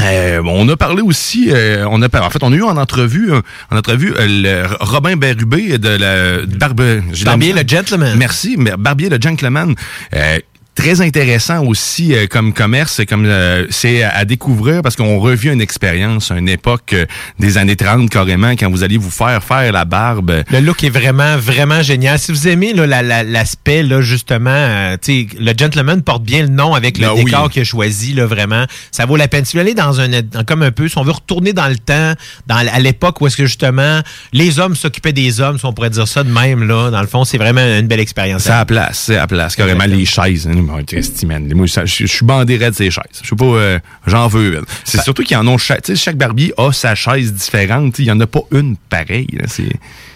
Euh, 0.00 0.42
on 0.44 0.68
a 0.68 0.76
parlé 0.76 1.00
aussi, 1.00 1.50
euh, 1.52 1.86
on 1.88 2.02
a 2.02 2.08
par- 2.08 2.24
en 2.24 2.30
fait, 2.30 2.42
on 2.42 2.52
a 2.52 2.56
eu 2.56 2.62
en 2.62 2.76
entrevue, 2.76 3.32
euh, 3.32 3.40
en 3.70 3.76
entrevue 3.76 4.12
euh, 4.18 4.26
le 4.26 4.66
Robin 4.80 5.14
Berubé 5.16 5.78
de 5.78 5.88
la 5.90 6.38
de 6.44 6.56
Barbe, 6.56 6.82
Barbier 7.24 7.52
le 7.52 7.62
gentleman. 7.68 8.16
Merci, 8.18 8.56
mais 8.58 8.72
Barbier 8.76 9.10
le 9.10 9.18
gentleman. 9.20 9.74
Très 10.74 11.02
intéressant 11.02 11.66
aussi 11.66 12.14
euh, 12.14 12.26
comme 12.26 12.54
commerce, 12.54 13.02
comme 13.06 13.26
euh, 13.26 13.66
c'est 13.68 14.02
à, 14.02 14.16
à 14.16 14.24
découvrir 14.24 14.80
parce 14.80 14.96
qu'on 14.96 15.18
revient 15.18 15.50
une 15.50 15.60
expérience, 15.60 16.30
une 16.30 16.48
époque 16.48 16.94
euh, 16.94 17.04
des 17.38 17.58
années 17.58 17.76
30 17.76 18.08
carrément, 18.08 18.52
quand 18.52 18.70
vous 18.70 18.82
alliez 18.82 18.96
vous 18.96 19.10
faire 19.10 19.44
faire 19.44 19.70
la 19.70 19.84
barbe. 19.84 20.42
Le 20.50 20.60
look 20.60 20.82
est 20.82 20.88
vraiment, 20.88 21.36
vraiment 21.36 21.82
génial. 21.82 22.18
Si 22.18 22.32
vous 22.32 22.48
aimez 22.48 22.72
là, 22.72 22.86
la- 22.86 23.02
la- 23.02 23.22
l'aspect, 23.22 23.82
là, 23.82 24.00
justement, 24.00 24.48
euh, 24.50 24.96
le 25.08 25.52
gentleman 25.56 26.00
porte 26.02 26.22
bien 26.22 26.40
le 26.42 26.48
nom 26.48 26.72
avec 26.74 26.96
le 26.96 27.06
Ah 27.08 27.14
oui. 27.16 27.24
décor 27.24 27.50
qu'il 27.50 27.60
a 27.60 27.64
choisi, 27.66 28.14
là, 28.14 28.24
vraiment. 28.24 28.64
Ça 28.92 29.04
vaut 29.04 29.16
la 29.16 29.28
peine. 29.28 29.44
Si 29.44 29.56
vous 29.58 29.60
allez 29.60 29.74
dans 29.74 30.00
un, 30.00 30.08
dans- 30.08 30.44
comme 30.46 30.62
un 30.62 30.70
peu, 30.72 30.88
si 30.88 30.96
on 30.96 31.02
veut 31.04 31.12
retourner 31.12 31.52
dans 31.52 31.68
le 31.68 31.76
temps, 31.76 32.14
dans, 32.46 32.56
à 32.56 32.78
l'époque 32.78 33.20
où 33.20 33.26
est-ce 33.26 33.36
que, 33.36 33.44
justement, 33.44 34.00
les 34.32 34.58
hommes 34.58 34.74
s'occupaient 34.74 35.12
des 35.12 35.42
hommes, 35.42 35.58
si 35.58 35.66
on 35.66 35.74
pourrait 35.74 35.90
dire 35.90 36.08
ça 36.08 36.24
de 36.24 36.30
même, 36.32 36.66
là, 36.66 36.90
dans 36.90 37.02
le 37.02 37.06
fond, 37.06 37.24
c'est 37.24 37.38
vraiment 37.38 37.60
une 37.60 37.86
belle 37.88 38.00
expérience. 38.00 38.44
C'est 38.44 38.50
à 38.52 38.58
la 38.60 38.64
place, 38.64 39.02
c'est 39.04 39.16
à 39.16 39.20
la 39.20 39.26
place. 39.26 39.54
Carrément, 39.54 39.84
les 39.84 40.06
chaises. 40.06 40.48
hein, 40.50 40.62
man. 41.26 41.52
Moi, 41.54 41.68
ça, 41.68 41.84
je 41.84 42.06
je 42.06 42.06
suis 42.06 42.24
bandé 42.24 42.56
raide 42.56 42.70
de 42.72 42.76
ces 42.76 42.90
chaises. 42.90 43.02
Je 43.22 43.28
sais 43.28 43.36
pas, 43.36 43.44
euh, 43.44 43.78
j'en 44.06 44.28
veux. 44.28 44.62
C'est 44.84 45.00
surtout 45.02 45.22
qu'il 45.22 45.34
y 45.36 45.40
en 45.40 45.46
a 45.46 45.58
chaque, 45.58 45.94
chaque 45.94 46.16
barbier 46.16 46.52
a 46.56 46.72
sa 46.72 46.94
chaise 46.94 47.32
différente. 47.32 47.98
Il 47.98 48.06
y 48.06 48.10
en 48.10 48.20
a 48.20 48.26
pas 48.26 48.40
une 48.52 48.76
pareille. 48.76 49.28
là, 49.32 49.46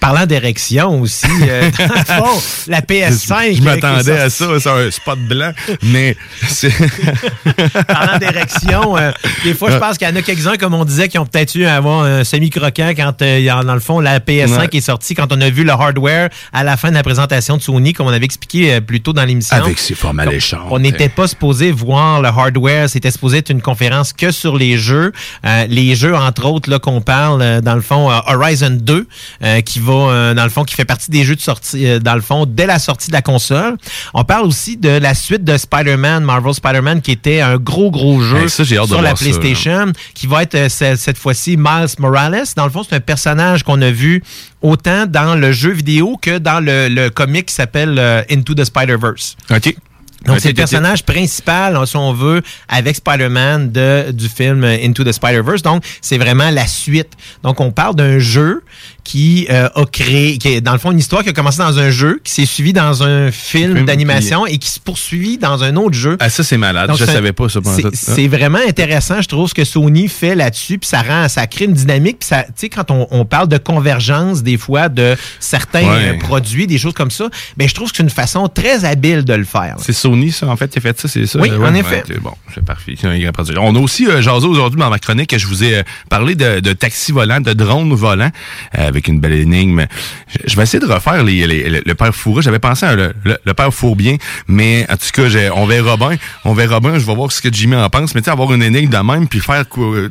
Parlant 0.01 0.27
d'érection 0.27 1.01
aussi, 1.01 1.27
euh, 1.43 1.71
dans 1.79 1.95
le 1.95 2.05
fond, 2.25 2.43
la 2.69 2.81
PS5. 2.81 3.57
Je 3.57 3.63
m'attendais 3.63 4.19
à 4.19 4.31
ça, 4.31 4.47
c'est 4.61 4.69
un 4.69 4.91
spot 4.91 5.19
blanc, 5.29 5.53
mais 5.83 6.17
c'est. 6.49 6.73
Parlant 7.89 8.19
d'érection, 8.19 8.97
euh, 8.97 9.11
des 9.45 9.55
fois, 9.55 9.71
je 9.71 9.79
pense 9.79 9.99
qu'il 9.99 10.09
y 10.09 10.11
en 10.11 10.17
a 10.17 10.23
quelques-uns, 10.23 10.57
comme 10.57 10.75
on 10.75 10.85
disait, 10.85 11.09
qui 11.09 11.19
ont 11.19 11.27
peut-être 11.27 11.55
eu 11.55 11.65
à 11.65 11.77
avoir 11.77 12.05
un 12.05 12.25
semi-croquant 12.25 12.93
quand, 12.97 13.23
dans 13.23 13.75
le 13.75 13.81
fond, 13.81 14.01
la 14.01 14.21
PS5 14.21 14.57
Ouais. 14.57 14.69
est 14.73 14.81
sortie, 14.81 15.15
quand 15.15 15.33
on 15.33 15.41
a 15.41 15.51
vu 15.51 15.65
le 15.65 15.73
hardware 15.73 16.29
à 16.53 16.65
la 16.65 16.77
fin 16.77 16.91
de 16.91 16.95
la 16.95 17.03
présentation 17.03 17.57
de 17.57 17.63
Sony, 17.63 17.93
comme 17.93 18.07
on 18.07 18.11
avait 18.13 18.25
expliqué 18.25 18.81
plus 18.81 19.01
tôt 19.01 19.13
dans 19.13 19.25
l'émission. 19.25 19.57
Avec 19.57 19.79
ses 19.79 19.95
formats 19.95 20.25
On 20.71 20.79
n'était 20.79 21.09
pas 21.09 21.27
supposé 21.29 21.71
voir 21.73 22.21
le 22.21 22.29
hardware. 22.29 22.89
C'était 22.89 23.11
supposé 23.11 23.39
être 23.39 23.51
une 23.51 23.63
conférence 23.63 24.13
que 24.13 24.31
sur 24.31 24.57
les 24.57 24.77
jeux. 24.79 25.13
Euh, 25.45 25.67
les 25.69 25.95
jeux, 25.95 26.15
entre 26.15 26.47
autres, 26.47 26.71
là 26.71 26.79
qu'on 26.79 27.01
parle, 27.01 27.43
euh, 27.43 27.61
dans 27.61 27.75
le 27.75 27.81
fond, 27.81 28.11
euh, 28.11 28.19
Horizon 28.27 28.79
2, 28.81 29.07
euh, 29.43 29.61
qui 29.63 29.79
va, 29.81 30.35
dans 30.35 30.45
le 30.45 30.51
fond, 30.51 30.65
qui 30.65 30.75
fait 30.75 30.85
partie 30.85 31.11
des 31.11 31.25
jeux 31.25 31.37
de 31.37 31.41
sortie, 31.41 32.01
dans 32.01 32.15
le 32.15 32.21
fond, 32.21 32.47
dès 32.47 32.67
la 32.67 32.79
sortie 32.79 33.09
de 33.09 33.13
la 33.15 33.23
console. 33.23 33.77
On 34.15 34.25
parle 34.25 34.47
aussi 34.47 34.77
de 34.77 34.89
la 34.89 35.15
suite 35.15 35.45
de 35.45 35.57
Spider-Man, 35.57 36.25
Marvel 36.25 36.55
Spider-Man, 36.55 37.01
qui 37.03 37.13
était 37.13 37.41
un 37.41 37.57
gros, 37.57 37.91
gros 37.91 38.21
jeu 38.21 38.43
Hey, 38.43 38.49
ça, 38.51 38.65
sur 38.65 39.03
la 39.03 39.11
ça. 39.11 39.17
PlayStation, 39.17 39.93
qui 40.15 40.27
va 40.27 40.43
être 40.43 40.71
ce- 40.71 40.97
cette 40.97 41.19
fois-ci 41.19 41.57
Miles 41.57 41.87
Morales. 41.99 42.45
Dans 42.57 42.65
le 42.65 42.71
fond, 42.71 42.83
c'est 42.89 42.95
un 42.97 43.01
personnage 43.01 43.63
qu'on 43.63 43.81
a 43.83 43.91
vu 43.91 44.23
autant 44.63 45.07
dans 45.07 45.35
le 45.35 45.53
jeu 45.53 45.71
vidéo 45.73 46.17
que 46.21 46.39
dans 46.39 46.61
le, 46.61 46.89
le 46.89 47.11
comic 47.11 47.47
qui 47.47 47.55
s'appelle 47.55 47.99
Into 48.31 48.55
the 48.55 48.65
Spider-Verse. 48.65 49.37
OK. 49.51 49.77
Donc, 50.25 50.37
Ok, 50.37 50.43
c'est 50.43 50.49
le 50.49 50.55
personnage 50.55 51.05
principal, 51.05 51.87
si 51.87 51.97
on 51.97 52.13
veut, 52.13 52.43
avec 52.69 52.97
Spider-Man 52.97 53.71
de, 53.71 54.11
du 54.11 54.29
film 54.29 54.65
euh, 54.65 54.77
Into 54.83 55.05
the 55.05 55.13
Spider-Verse. 55.13 55.63
Donc, 55.63 55.85
c'est 56.01 56.19
vraiment 56.19 56.51
la 56.51 56.67
suite. 56.67 57.13
Donc, 57.43 57.61
on 57.61 57.71
parle 57.71 57.95
d'un 57.95 58.19
jeu 58.19 58.63
qui 59.07 59.47
euh, 59.51 59.69
a 59.75 59.85
créé, 59.87 60.37
qui 60.39 60.49
est 60.49 60.61
dans 60.61 60.73
le 60.73 60.79
fond 60.79 60.91
une 60.91 60.99
histoire 60.99 61.23
qui 61.23 61.29
a 61.29 61.33
commencé 61.33 61.59
dans 61.59 61.79
un 61.79 61.91
jeu, 61.91 62.21
qui 62.25 62.33
s'est 62.33 62.45
suivi 62.45 62.73
dans 62.73 63.03
un 63.05 63.31
film 63.31 63.75
Film, 63.77 63.87
d'animation 63.87 64.47
et 64.47 64.59
qui 64.59 64.69
se 64.69 64.81
poursuit 64.81 65.39
dans 65.39 65.63
un 65.63 65.77
autre 65.77 65.95
jeu. 65.95 66.17
Ah, 66.21 66.29
ça, 66.29 66.43
c'est 66.43 66.57
malade. 66.59 66.89
Donc, 66.89 66.99
je 66.99 67.05
savais 67.05 67.33
pas 67.33 67.49
ça 67.49 67.61
c'est-. 67.65 67.95
C'est 67.95 68.27
vraiment 68.29 68.59
intéressant, 68.69 69.23
je 69.23 69.29
trouve, 69.29 69.49
ce 69.49 69.55
que 69.55 69.65
Sony 69.65 70.09
fait 70.09 70.35
là-dessus, 70.35 70.79
puis 70.79 70.89
ça 70.89 71.03
rend, 71.03 71.29
ça 71.29 71.47
crée 71.47 71.67
une 71.67 71.73
dynamique, 71.75 72.19
puis 72.21 72.27
ça, 72.29 72.43
tu 72.43 72.53
sais, 72.57 72.69
quand 72.69 72.91
on, 72.91 73.07
on 73.11 73.25
parle 73.25 73.49
de 73.49 73.59
convergence 73.59 74.43
des 74.43 74.57
fois 74.59 74.89
de 74.89 75.17
certains 75.41 75.77
Ouais. 75.87 76.15
euh, 76.17 76.19
produits, 76.19 76.67
des 76.67 76.79
choses 76.79 76.95
comme 76.95 77.11
ça, 77.13 77.29
ben 77.57 77.69
je 77.69 77.75
trouve 77.75 77.91
que 77.91 77.97
c'est 77.99 78.03
une 78.03 78.11
façon 78.11 78.49
très 78.49 78.85
habile 78.85 79.25
de 79.25 79.35
le 79.35 79.45
faire. 79.45 79.77
C'est 79.79 79.93
Sony, 79.93 80.33
ça, 80.33 80.49
en 80.49 80.57
fait, 80.57 80.69
qui 80.69 80.79
a 80.79 80.81
fait 80.83 80.99
ça, 81.01 81.07
c'est 81.07 81.27
ça? 81.27 81.39
Oui, 81.39 81.51
Euh, 81.51 81.59
en 81.59 81.73
ouais, 81.73 81.81
effet. 81.81 82.03
bon, 82.21 82.33
c'est 82.55 82.65
parfait. 82.65 82.95
C'est 83.01 83.07
un 83.07 83.19
grand 83.19 83.31
produit. 83.33 83.55
On 83.59 83.75
a 83.75 83.79
aussi 83.79 84.07
euh, 84.09 84.21
jasé 84.21 84.47
aujourd'hui 84.47 84.81
dans 84.81 84.91
ma 84.91 84.99
chronique 84.99 85.31
que 85.31 85.39
je 85.39 85.47
vous 85.47 85.63
ai 85.63 85.77
euh, 85.79 85.83
parlé 86.11 86.35
de, 86.35 86.61
de 86.61 86.73
taxi 86.73 87.13
volant, 87.13 87.41
de 87.41 87.53
drone 87.53 87.93
volant, 87.95 88.31
euh, 88.79 88.91
avec 88.97 89.09
une 89.09 89.21
belle 89.21 89.35
énigme. 89.35 89.87
Je, 90.29 90.39
je 90.51 90.57
vais 90.57 90.63
essayer 90.63 90.81
de 90.81 90.91
refaire 90.91 91.23
les, 91.23 91.47
les- 91.47 91.69
le, 91.69 91.83
le 91.85 91.95
père 91.95 92.15
Fourré. 92.15 92.43
J'avais 92.43 92.59
pensé 92.59 92.87
à 92.87 92.95
le, 92.97 93.13
le, 93.25 93.37
le 93.45 93.55
père 93.55 93.73
Fourbien, 93.73 94.17
mais 94.49 94.87
en 94.91 94.97
tout 94.97 95.07
cas, 95.13 95.29
on 95.55 95.67
verra 95.67 95.97
bien. 95.97 96.17
On 96.45 96.55
verra 96.55 96.81
bien. 96.81 96.99
Je 96.99 97.07
vais 97.07 97.15
voir 97.15 97.31
ce 97.31 97.41
que 97.41 97.53
Jimmy 97.53 97.77
en 97.77 97.89
pense. 97.91 98.15
Mais 98.15 98.21
tu 98.23 98.27
sais, 98.27 98.31
avoir 98.31 98.53
une 98.53 98.63
énigme 98.63 98.91
de 98.91 98.97
même, 98.99 99.29
puis 99.29 99.41
faire 99.41 99.65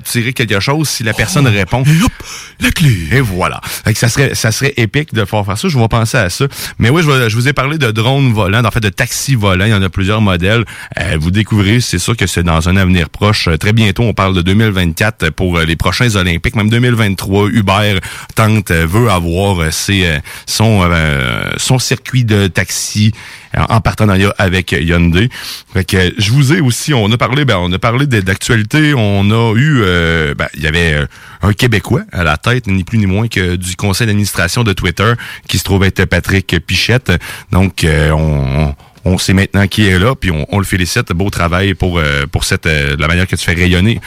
tirer 0.03 0.33
quelque 0.33 0.59
chose 0.59 0.87
si 0.89 1.03
la 1.03 1.13
personne 1.13 1.47
répond. 1.47 1.83
Et 1.83 2.03
hop, 2.03 2.11
la 2.59 2.71
clé. 2.71 2.95
Et 3.11 3.21
voilà. 3.21 3.59
Fait 3.63 3.93
que 3.93 3.99
ça 3.99 4.07
serait, 4.09 4.35
ça 4.35 4.51
serait 4.51 4.73
épique 4.77 5.13
de 5.13 5.23
pouvoir 5.23 5.45
faire 5.45 5.57
ça. 5.57 5.67
Je 5.67 5.77
vais 5.77 5.87
penser 5.87 6.17
à 6.17 6.29
ça. 6.29 6.45
Mais 6.79 6.89
oui, 6.89 7.01
je, 7.03 7.09
vais- 7.09 7.29
je 7.29 7.35
vous 7.35 7.47
ai 7.47 7.53
parlé 7.53 7.77
de 7.77 7.91
drones 7.91 8.31
volants, 8.33 8.63
en 8.63 8.71
fait 8.71 8.79
de 8.79 8.89
taxis 8.89 9.35
volants. 9.35 9.65
Il 9.65 9.71
y 9.71 9.73
en 9.73 9.81
a 9.81 9.89
plusieurs 9.89 10.21
modèles. 10.21 10.63
Euh, 10.99 11.17
vous 11.19 11.31
découvrez, 11.31 11.79
c'est 11.81 11.99
sûr 11.99 12.15
que 12.15 12.27
c'est 12.27 12.43
dans 12.43 12.69
un 12.69 12.77
avenir 12.77 13.09
proche. 13.09 13.49
Très 13.59 13.73
bientôt, 13.73 14.03
on 14.03 14.13
parle 14.13 14.35
de 14.35 14.41
2024 14.41 15.29
pour 15.31 15.59
les 15.59 15.75
prochains 15.75 16.15
Olympiques, 16.15 16.55
même 16.55 16.69
2023. 16.69 17.47
Uber 17.49 17.99
tente, 18.35 18.71
veut 18.83 19.09
avoir 19.09 19.61
euh, 19.61 19.71
ses, 19.71 20.05
euh, 20.05 20.17
son, 20.45 20.81
euh, 20.83 21.51
son 21.57 21.79
circuit 21.79 22.25
de 22.25 22.47
taxi 22.47 23.13
euh, 23.55 23.61
en 23.69 23.79
partenariat 23.79 24.33
avec 24.37 24.73
Hyundai. 24.73 25.29
Fait 25.73 25.85
que 25.85 25.97
euh, 25.97 26.09
je 26.17 26.31
vous 26.31 26.53
ai 26.53 26.59
aussi, 26.59 26.93
on 26.93 27.11
a 27.11 27.17
parlé, 27.17 27.45
ben, 27.45 27.57
on 27.59 27.71
a 27.71 27.79
parlé 27.79 28.07
d'actualité. 28.07 28.93
On 28.93 29.29
a 29.31 29.53
eu, 29.55 29.81
euh, 29.83 30.33
ben, 30.35 30.47
il 30.55 30.63
y 30.63 30.67
avait 30.67 30.93
euh, 30.95 31.05
un 31.41 31.53
Québécois 31.53 32.01
à 32.11 32.23
la 32.23 32.37
tête, 32.37 32.67
ni 32.67 32.83
plus 32.83 32.97
ni 32.97 33.05
moins 33.05 33.27
que 33.27 33.55
du 33.55 33.75
conseil 33.75 34.07
d'administration 34.07 34.63
de 34.63 34.73
Twitter, 34.73 35.13
qui 35.47 35.57
se 35.57 35.63
trouve 35.63 35.83
être 35.85 36.03
Patrick 36.05 36.55
Pichette. 36.65 37.11
Donc, 37.51 37.83
euh, 37.83 38.11
on, 38.11 38.67
on- 38.69 38.75
on 39.07 39.19
sait 39.19 39.33
maintenant 39.33 39.67
qui 39.67 39.85
est 39.85 39.99
là, 39.99 40.15
puis 40.15 40.31
on, 40.31 40.47
on 40.49 40.57
le 40.57 40.63
félicite. 40.65 41.13
Beau 41.13 41.29
travail 41.29 41.75
pour 41.75 41.99
euh, 41.99 42.25
pour 42.25 42.43
cette 42.43 42.65
euh, 42.65 42.95
la 42.97 43.07
manière 43.07 43.27
que 43.27 43.35
tu 43.35 43.45
fais 43.45 43.53
rayonner 43.53 44.01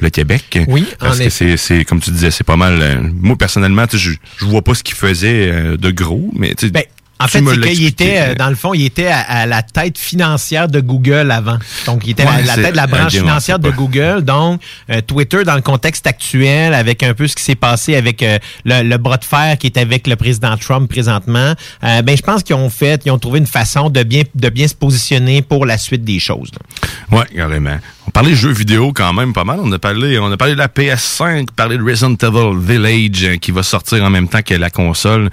le 0.00 0.10
Québec. 0.10 0.58
Oui, 0.68 0.86
parce 0.98 1.20
en 1.20 1.24
que 1.24 1.30
c'est 1.30 1.56
c'est 1.56 1.84
comme 1.84 2.00
tu 2.00 2.10
disais, 2.10 2.30
c'est 2.30 2.44
pas 2.44 2.56
mal. 2.56 2.80
euh, 2.80 2.96
moi 3.20 3.36
personnellement, 3.36 3.84
je 3.92 4.12
je 4.38 4.44
vois 4.44 4.62
pas 4.62 4.74
ce 4.74 4.82
qu'il 4.82 4.94
faisait 4.96 5.50
euh, 5.50 5.76
de 5.76 5.90
gros, 5.90 6.30
mais 6.36 6.54
tu 6.54 6.66
sais, 6.66 6.72
Ben, 6.72 6.84
En 7.20 7.28
fait, 7.28 7.42
c'est 7.44 7.60
qu'il 7.60 7.84
était, 7.86 8.16
euh, 8.18 8.34
dans 8.34 8.48
le 8.48 8.54
fond, 8.56 8.72
il 8.74 8.84
était 8.84 9.06
à, 9.08 9.20
à 9.20 9.46
la 9.46 9.62
tête 9.62 9.98
financière 9.98 10.68
de 10.68 10.80
Google 10.80 11.30
avant. 11.30 11.58
Donc, 11.86 12.02
il 12.06 12.10
était 12.10 12.24
Ouais, 12.24 12.28
à 12.30 12.42
la 12.42 12.54
tête 12.56 12.72
de 12.72 12.76
la 12.76 12.86
branche 12.86 13.12
financière 13.12 13.58
de 13.58 13.70
Google. 13.70 14.22
Donc, 14.22 14.60
euh, 14.90 15.00
Twitter, 15.00 15.44
dans 15.44 15.54
le 15.54 15.60
contexte 15.60 16.06
actuel, 16.06 16.74
avec 16.74 17.02
un 17.02 17.14
peu 17.14 17.26
ce 17.26 17.34
qui 17.36 17.42
s'est 17.42 17.54
passé 17.54 17.94
avec 17.96 18.22
euh, 18.22 18.38
le, 18.64 18.82
le 18.82 18.96
bras 18.98 19.16
de 19.16 19.24
fer 19.24 19.56
qui 19.58 19.66
est 19.66 19.76
avec 19.76 20.06
le 20.06 20.16
président 20.16 20.56
Trump 20.56 20.90
présentement, 20.90 21.54
euh, 21.84 22.02
ben, 22.02 22.16
je 22.16 22.22
pense 22.22 22.42
qu'ils 22.42 22.56
ont 22.56 22.70
fait, 22.70 23.02
ils 23.04 23.10
ont 23.10 23.18
trouvé 23.18 23.38
une 23.38 23.46
façon 23.46 23.90
de 23.90 24.02
bien, 24.02 24.22
de 24.34 24.48
bien 24.48 24.66
se 24.68 24.74
positionner 24.74 25.42
pour 25.42 25.66
la 25.66 25.78
suite 25.78 26.04
des 26.04 26.18
choses. 26.20 26.50
Ouais, 27.10 27.26
carrément. 27.34 27.78
On 28.06 28.10
parlait 28.10 28.30
de 28.30 28.36
jeux 28.36 28.52
vidéo 28.52 28.92
quand 28.92 29.12
même 29.12 29.32
pas 29.32 29.44
mal. 29.44 29.60
On 29.62 29.70
a 29.72 29.78
parlé, 29.78 30.18
on 30.18 30.32
a 30.32 30.36
parlé 30.36 30.54
de 30.54 30.58
la 30.58 30.68
PS5, 30.68 31.48
parlé 31.54 31.78
de 31.78 31.82
Resident 31.82 32.14
Evil 32.14 32.58
Village 32.58 33.38
qui 33.38 33.52
va 33.52 33.62
sortir 33.62 34.02
en 34.02 34.10
même 34.10 34.26
temps 34.26 34.42
que 34.42 34.54
la 34.54 34.68
console, 34.70 35.30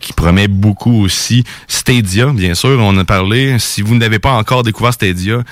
qui 0.00 0.12
promet 0.12 0.46
beaucoup 0.46 1.04
aussi. 1.04 1.21
Stadia, 1.68 2.26
bien 2.26 2.54
sûr, 2.54 2.78
on 2.80 2.96
a 2.98 3.04
parlé. 3.04 3.58
Si 3.58 3.82
vous 3.82 3.96
n'avez 3.96 4.18
pas 4.18 4.32
encore 4.32 4.62
découvert 4.62 4.92
Stadia, 4.92 5.42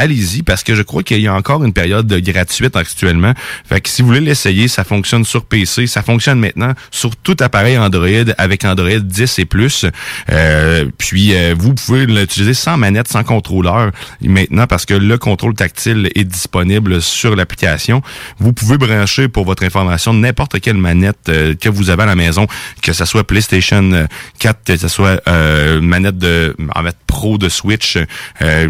allez-y 0.00 0.42
parce 0.42 0.64
que 0.64 0.74
je 0.74 0.82
crois 0.82 1.02
qu'il 1.02 1.20
y 1.20 1.28
a 1.28 1.34
encore 1.34 1.62
une 1.62 1.74
période 1.74 2.06
de 2.06 2.18
gratuite 2.20 2.74
actuellement. 2.74 3.34
Fait 3.68 3.82
que 3.82 3.88
si 3.88 4.00
vous 4.00 4.08
voulez 4.08 4.20
l'essayer, 4.20 4.66
ça 4.66 4.82
fonctionne 4.82 5.24
sur 5.24 5.44
PC, 5.44 5.86
ça 5.86 6.02
fonctionne 6.02 6.38
maintenant 6.40 6.72
sur 6.90 7.14
tout 7.16 7.36
appareil 7.40 7.76
Android 7.76 8.32
avec 8.38 8.64
Android 8.64 8.98
10 8.98 9.38
et 9.38 9.44
plus. 9.44 9.84
Euh, 10.30 10.86
puis 10.96 11.34
euh, 11.34 11.54
vous 11.56 11.74
pouvez 11.74 12.06
l'utiliser 12.06 12.54
sans 12.54 12.78
manette, 12.78 13.08
sans 13.08 13.24
contrôleur 13.24 13.90
maintenant 14.22 14.66
parce 14.66 14.86
que 14.86 14.94
le 14.94 15.18
contrôle 15.18 15.54
tactile 15.54 16.10
est 16.14 16.24
disponible 16.24 17.02
sur 17.02 17.36
l'application. 17.36 18.00
Vous 18.38 18.54
pouvez 18.54 18.78
brancher 18.78 19.28
pour 19.28 19.44
votre 19.44 19.64
information 19.64 20.14
n'importe 20.14 20.60
quelle 20.60 20.78
manette 20.78 21.28
euh, 21.28 21.54
que 21.54 21.68
vous 21.68 21.90
avez 21.90 22.04
à 22.04 22.06
la 22.06 22.16
maison, 22.16 22.46
que 22.80 22.94
ce 22.94 23.04
soit 23.04 23.24
PlayStation 23.24 23.92
euh, 23.92 24.06
4, 24.38 24.64
que 24.64 24.76
ce 24.78 24.88
soit 24.88 25.20
manette 25.80 26.16
de 26.16 26.56
en 26.74 26.82
pro 27.06 27.36
de 27.36 27.48
Switch, 27.48 27.98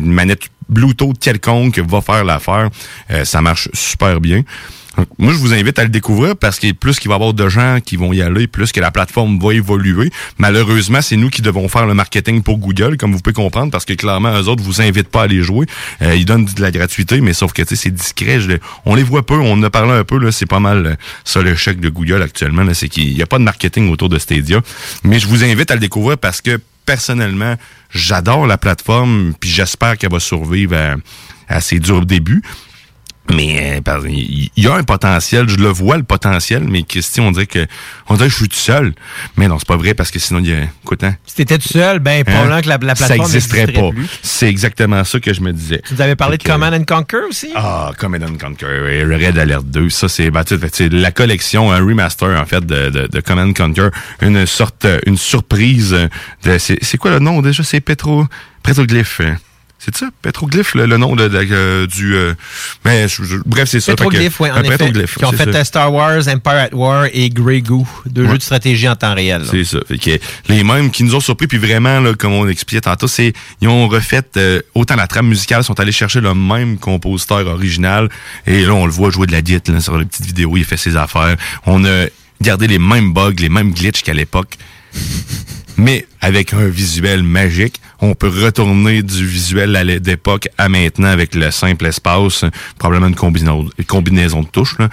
manette 0.00 0.50
Bluetooth 0.70 1.18
quelconque 1.18 1.78
va 1.78 2.00
faire 2.00 2.24
l'affaire. 2.24 2.70
Euh, 3.10 3.24
ça 3.24 3.42
marche 3.42 3.68
super 3.74 4.20
bien. 4.20 4.42
Moi, 5.18 5.32
je 5.32 5.38
vous 5.38 5.54
invite 5.54 5.78
à 5.78 5.84
le 5.84 5.88
découvrir 5.88 6.36
parce 6.36 6.58
qu'il 6.58 6.74
plus 6.74 6.98
qu'il 6.98 7.08
va 7.08 7.14
y 7.14 7.16
avoir 7.16 7.32
de 7.32 7.48
gens 7.48 7.78
qui 7.84 7.96
vont 7.96 8.12
y 8.12 8.22
aller, 8.22 8.46
plus 8.46 8.72
que 8.72 8.80
la 8.80 8.90
plateforme 8.90 9.38
va 9.38 9.54
évoluer. 9.54 10.10
Malheureusement, 10.38 11.00
c'est 11.00 11.16
nous 11.16 11.30
qui 11.30 11.42
devons 11.42 11.68
faire 11.68 11.86
le 11.86 11.94
marketing 11.94 12.42
pour 12.42 12.58
Google, 12.58 12.96
comme 12.96 13.12
vous 13.12 13.20
pouvez 13.20 13.34
comprendre, 13.34 13.70
parce 13.70 13.84
que 13.84 13.92
clairement, 13.94 14.32
eux 14.36 14.48
autres 14.48 14.62
vous 14.62 14.80
invitent 14.80 15.08
pas 15.08 15.22
à 15.22 15.26
les 15.26 15.42
jouer. 15.42 15.66
Euh, 16.02 16.14
ils 16.16 16.24
donnent 16.24 16.44
de 16.44 16.60
la 16.60 16.70
gratuité, 16.70 17.20
mais 17.20 17.32
sauf 17.32 17.52
que 17.52 17.62
c'est 17.64 17.90
discret. 17.90 18.38
On 18.84 18.94
les 18.94 19.02
voit 19.02 19.24
peu, 19.24 19.34
on 19.34 19.52
en 19.52 19.62
a 19.62 19.70
parlé 19.70 19.92
un 19.92 20.04
peu, 20.04 20.30
c'est 20.30 20.46
pas 20.46 20.60
mal 20.60 20.86
euh, 20.86 20.94
ça 21.24 21.40
le 21.40 21.54
chèque 21.54 21.80
de 21.80 21.88
Google 21.88 22.22
actuellement, 22.22 22.64
c'est 22.74 22.88
qu'il 22.88 23.14
n'y 23.14 23.22
a 23.22 23.26
pas 23.26 23.38
de 23.38 23.44
marketing 23.44 23.90
autour 23.90 24.08
de 24.08 24.18
Stadia. 24.18 24.60
Mais 25.04 25.18
je 25.18 25.26
vous 25.26 25.44
invite 25.44 25.70
à 25.70 25.74
le 25.74 25.80
découvrir 25.80 26.18
parce 26.18 26.40
que 26.40 26.60
personnellement, 26.84 27.54
j'adore 27.92 28.46
la 28.46 28.58
plateforme, 28.58 29.34
puis 29.38 29.50
j'espère 29.50 29.98
qu'elle 29.98 30.12
va 30.12 30.20
survivre 30.20 30.76
à, 30.76 30.96
à 31.48 31.60
ses 31.60 31.78
durs 31.78 32.06
débuts. 32.06 32.42
Mais 33.34 33.80
euh, 33.86 34.08
il 34.08 34.50
y 34.56 34.66
a 34.66 34.74
un 34.74 34.82
potentiel, 34.82 35.48
je 35.48 35.56
le 35.56 35.68
vois 35.68 35.96
le 35.96 36.02
potentiel, 36.02 36.64
mais 36.68 36.82
Christy, 36.82 37.20
on 37.20 37.30
dirait 37.30 37.46
que 37.46 37.66
on 38.08 38.14
dirait 38.14 38.26
que 38.28 38.32
je 38.32 38.38
suis 38.38 38.48
tout 38.48 38.56
seul. 38.56 38.92
Mais 39.36 39.46
non, 39.48 39.58
c'est 39.58 39.68
pas 39.68 39.76
vrai 39.76 39.94
parce 39.94 40.10
que 40.10 40.18
sinon 40.18 40.40
il 40.40 40.48
y 40.48 40.52
a 40.52 40.64
écoute 40.84 41.04
hein, 41.04 41.14
Si 41.26 41.36
t'étais 41.36 41.58
tout 41.58 41.68
seul, 41.68 41.98
ben, 42.00 42.24
probablement 42.24 42.60
que 42.60 42.68
la, 42.68 42.78
la 42.78 42.94
ça 42.94 43.06
plateforme 43.06 43.30
existerait 43.30 43.66
pas. 43.68 43.90
C'est 44.22 44.48
exactement 44.48 45.04
ça 45.04 45.20
que 45.20 45.32
je 45.32 45.40
me 45.40 45.52
disais. 45.52 45.80
Tu 45.86 45.94
nous 45.94 46.00
avais 46.00 46.16
parlé 46.16 46.38
de 46.38 46.42
Fait 46.42 46.48
Command 46.50 46.74
and 46.74 46.84
Conquer 46.84 47.24
aussi? 47.28 47.50
Ah, 47.54 47.92
Command 47.98 48.22
and 48.24 48.38
Conquer, 48.40 49.04
Red 49.04 49.38
Alert 49.38 49.64
2, 49.64 49.88
ça 49.90 50.08
c'est 50.08 50.30
bah, 50.30 50.44
la 50.90 51.12
collection, 51.12 51.70
un 51.72 51.78
remaster 51.78 52.40
en 52.40 52.46
fait 52.46 52.64
de, 52.64 52.90
de, 52.90 53.06
de 53.06 53.20
Command 53.20 53.50
and 53.50 53.52
Conquer, 53.54 53.88
une 54.22 54.46
sorte, 54.46 54.86
une 55.06 55.16
surprise. 55.16 55.96
De, 56.44 56.58
c'est, 56.58 56.78
c'est 56.82 56.98
quoi 56.98 57.12
le 57.12 57.18
nom 57.18 57.42
déjà? 57.42 57.62
C'est 57.62 57.80
Petro, 57.80 58.26
Petroglyph. 58.62 59.20
hein? 59.20 59.36
C'est 59.82 59.96
ça, 59.96 60.08
Petroglyph, 60.20 60.74
le, 60.74 60.84
le 60.84 60.98
nom 60.98 61.16
de, 61.16 61.26
de- 61.26 61.48
euh, 61.52 61.86
du. 61.86 62.14
euh, 62.14 62.34
mais 62.84 63.08
je- 63.08 63.24
je- 63.24 63.36
bref, 63.46 63.66
c'est 63.66 63.80
ça. 63.80 63.92
Petroglyph, 63.92 64.38
oui, 64.38 64.50
en 64.50 64.56
un 64.56 64.62
effet. 64.62 64.92
Qui 65.16 65.24
ont 65.24 65.32
fait 65.32 65.50
ça. 65.50 65.58
euh, 65.60 65.64
Star 65.64 65.90
Wars, 65.94 66.28
Empire 66.28 66.52
at 66.52 66.74
War 66.74 67.06
et 67.14 67.30
Grey 67.30 67.62
Goo, 67.62 67.88
deux 68.04 68.24
Ouais. 68.24 68.32
jeux 68.32 68.36
de 68.38 68.42
stratégie 68.42 68.86
en 68.88 68.94
temps 68.94 69.14
réel. 69.14 69.42
C'est 69.50 69.64
ça. 69.64 69.78
Fait 69.88 69.96
que 69.96 70.10
les 70.50 70.62
mêmes 70.64 70.90
qui 70.90 71.02
nous 71.02 71.14
ont 71.14 71.20
surpris, 71.20 71.46
puis 71.46 71.56
vraiment, 71.56 71.98
là, 71.98 72.12
comme 72.12 72.34
on 72.34 72.46
expliquait 72.46 72.82
tantôt, 72.82 73.08
c'est 73.08 73.32
ils 73.62 73.68
ont 73.68 73.88
refait 73.88 74.20
euh, 74.36 74.60
autant 74.74 74.96
la 74.96 75.06
trame 75.06 75.28
musicale, 75.28 75.64
sont 75.64 75.80
allés 75.80 75.92
chercher 75.92 76.20
le 76.20 76.34
même 76.34 76.76
compositeur 76.76 77.46
original. 77.46 78.10
Et 78.46 78.66
là, 78.66 78.74
on 78.74 78.84
le 78.84 78.92
voit 78.92 79.10
jouer 79.10 79.26
de 79.26 79.32
la 79.32 79.40
guitare 79.40 79.74
là, 79.74 79.80
sur 79.80 79.96
les 79.96 80.04
petites 80.04 80.26
vidéos, 80.26 80.58
il 80.58 80.64
fait 80.66 80.76
ses 80.76 80.96
affaires. 80.96 81.36
On 81.64 81.86
a 81.86 82.04
gardé 82.42 82.66
les 82.66 82.78
mêmes 82.78 83.14
bugs, 83.14 83.32
les 83.38 83.48
mêmes 83.48 83.72
glitches 83.72 84.02
qu'à 84.02 84.12
l'époque. 84.12 84.58
Mais 85.76 86.06
avec 86.20 86.52
un 86.52 86.66
visuel 86.68 87.22
magique, 87.22 87.80
on 88.00 88.14
peut 88.14 88.28
retourner 88.28 89.02
du 89.02 89.26
visuel 89.26 90.00
d'époque 90.00 90.48
à 90.58 90.68
maintenant 90.68 91.08
avec 91.08 91.34
le 91.34 91.50
simple 91.50 91.86
espace, 91.86 92.44
probablement 92.78 93.08
une 93.08 93.14
combinaison, 93.14 93.68
une 93.78 93.84
combinaison 93.84 94.42
de 94.42 94.48
touches. 94.48 94.78
Là. 94.78 94.88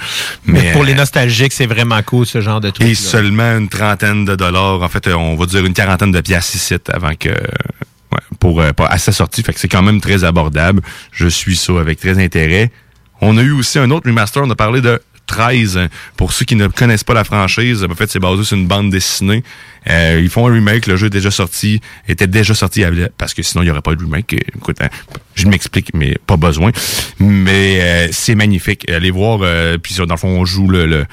Mais, 0.45 0.72
pour 0.74 0.84
les 0.84 0.94
nostalgiques, 0.94 1.53
c'est 1.53 1.66
vraiment 1.66 2.02
cool 2.03 2.26
ce 2.26 2.42
genre 2.42 2.61
de 2.61 2.69
truc. 2.69 2.88
Et 2.88 2.95
seulement 2.95 3.58
une 3.58 3.69
trentaine 3.69 4.26
de 4.26 4.36
dollars. 4.36 4.82
En 4.82 4.88
fait, 4.90 5.08
euh, 5.08 5.14
on 5.14 5.36
va 5.36 5.45
dire 5.45 5.66
une 5.66 5.74
quarantaine 5.74 6.11
de 6.11 6.22
piastres 6.22 6.56
ici 6.56 6.76
avant 6.92 7.16
que. 7.16 7.30
Ouais, 7.30 8.19
pour, 8.40 8.61
euh, 8.61 8.72
à 8.86 8.98
sa 8.98 9.11
sortie. 9.11 9.44
Fait 9.44 9.53
que 9.53 9.60
c'est 9.60 9.68
quand 9.68 9.84
même 9.84 10.00
très 10.00 10.24
abordable. 10.24 10.82
Je 11.11 11.27
suis 11.27 11.56
ça 11.56 11.80
avec 11.80 12.00
très 12.00 12.24
intérêt. 12.24 12.72
On 13.19 13.38
a 13.38 13.42
eu 13.42 13.52
aussi 13.52 13.80
un 13.80 13.92
autre 13.92 14.08
remaster. 14.08 14.44
On 14.44 14.50
a 14.50 14.56
parlé 14.56 14.82
de 14.82 15.02
13. 15.27 15.90
Pour 16.16 16.34
ceux 16.34 16.45
qui 16.45 16.56
ne 16.56 16.68
connaissent 16.68 17.03
pas 17.03 17.14
la 17.14 17.24
franchise, 17.24 17.86
en 17.90 17.94
fait, 17.94 18.10
c'est 18.10 18.19
basé 18.19 18.44
sur 18.44 18.58
une 18.58 18.68
bande 18.68 18.90
dessinée. 18.90 19.44
Euh, 19.90 20.19
ils 20.22 20.30
font 20.30 20.48
un 20.48 20.53
remake, 20.53 20.88
le 20.88 20.98
jeu 20.98 21.07
est 21.07 21.11
déjà 21.11 21.32
sorti, 21.32 21.82
était 22.07 22.27
déjà 22.27 22.53
sorti 22.53 22.83
parce 23.17 23.33
que 23.33 23.41
sinon 23.41 23.64
il 23.64 23.66
n'y 23.66 23.72
aurait 23.72 23.82
pas 23.82 23.95
de 23.95 24.03
remake. 24.03 24.33
Écoute, 24.56 24.77
hein, 24.82 24.90
je 25.35 25.48
m'explique, 25.48 25.93
mais 25.93 26.17
pas 26.25 26.38
besoin. 26.38 26.72
Mais 27.19 27.80
euh, 27.82 28.07
c'est 28.11 28.35
magnifique. 28.35 28.90
Allez 28.90 29.11
voir, 29.11 29.40
euh, 29.41 29.77
puis 29.77 29.95
dans 29.95 30.06
le 30.06 30.17
fond, 30.17 30.30
on 30.30 30.45
joue 30.45 30.67
le, 30.67 30.85
le 30.85 31.06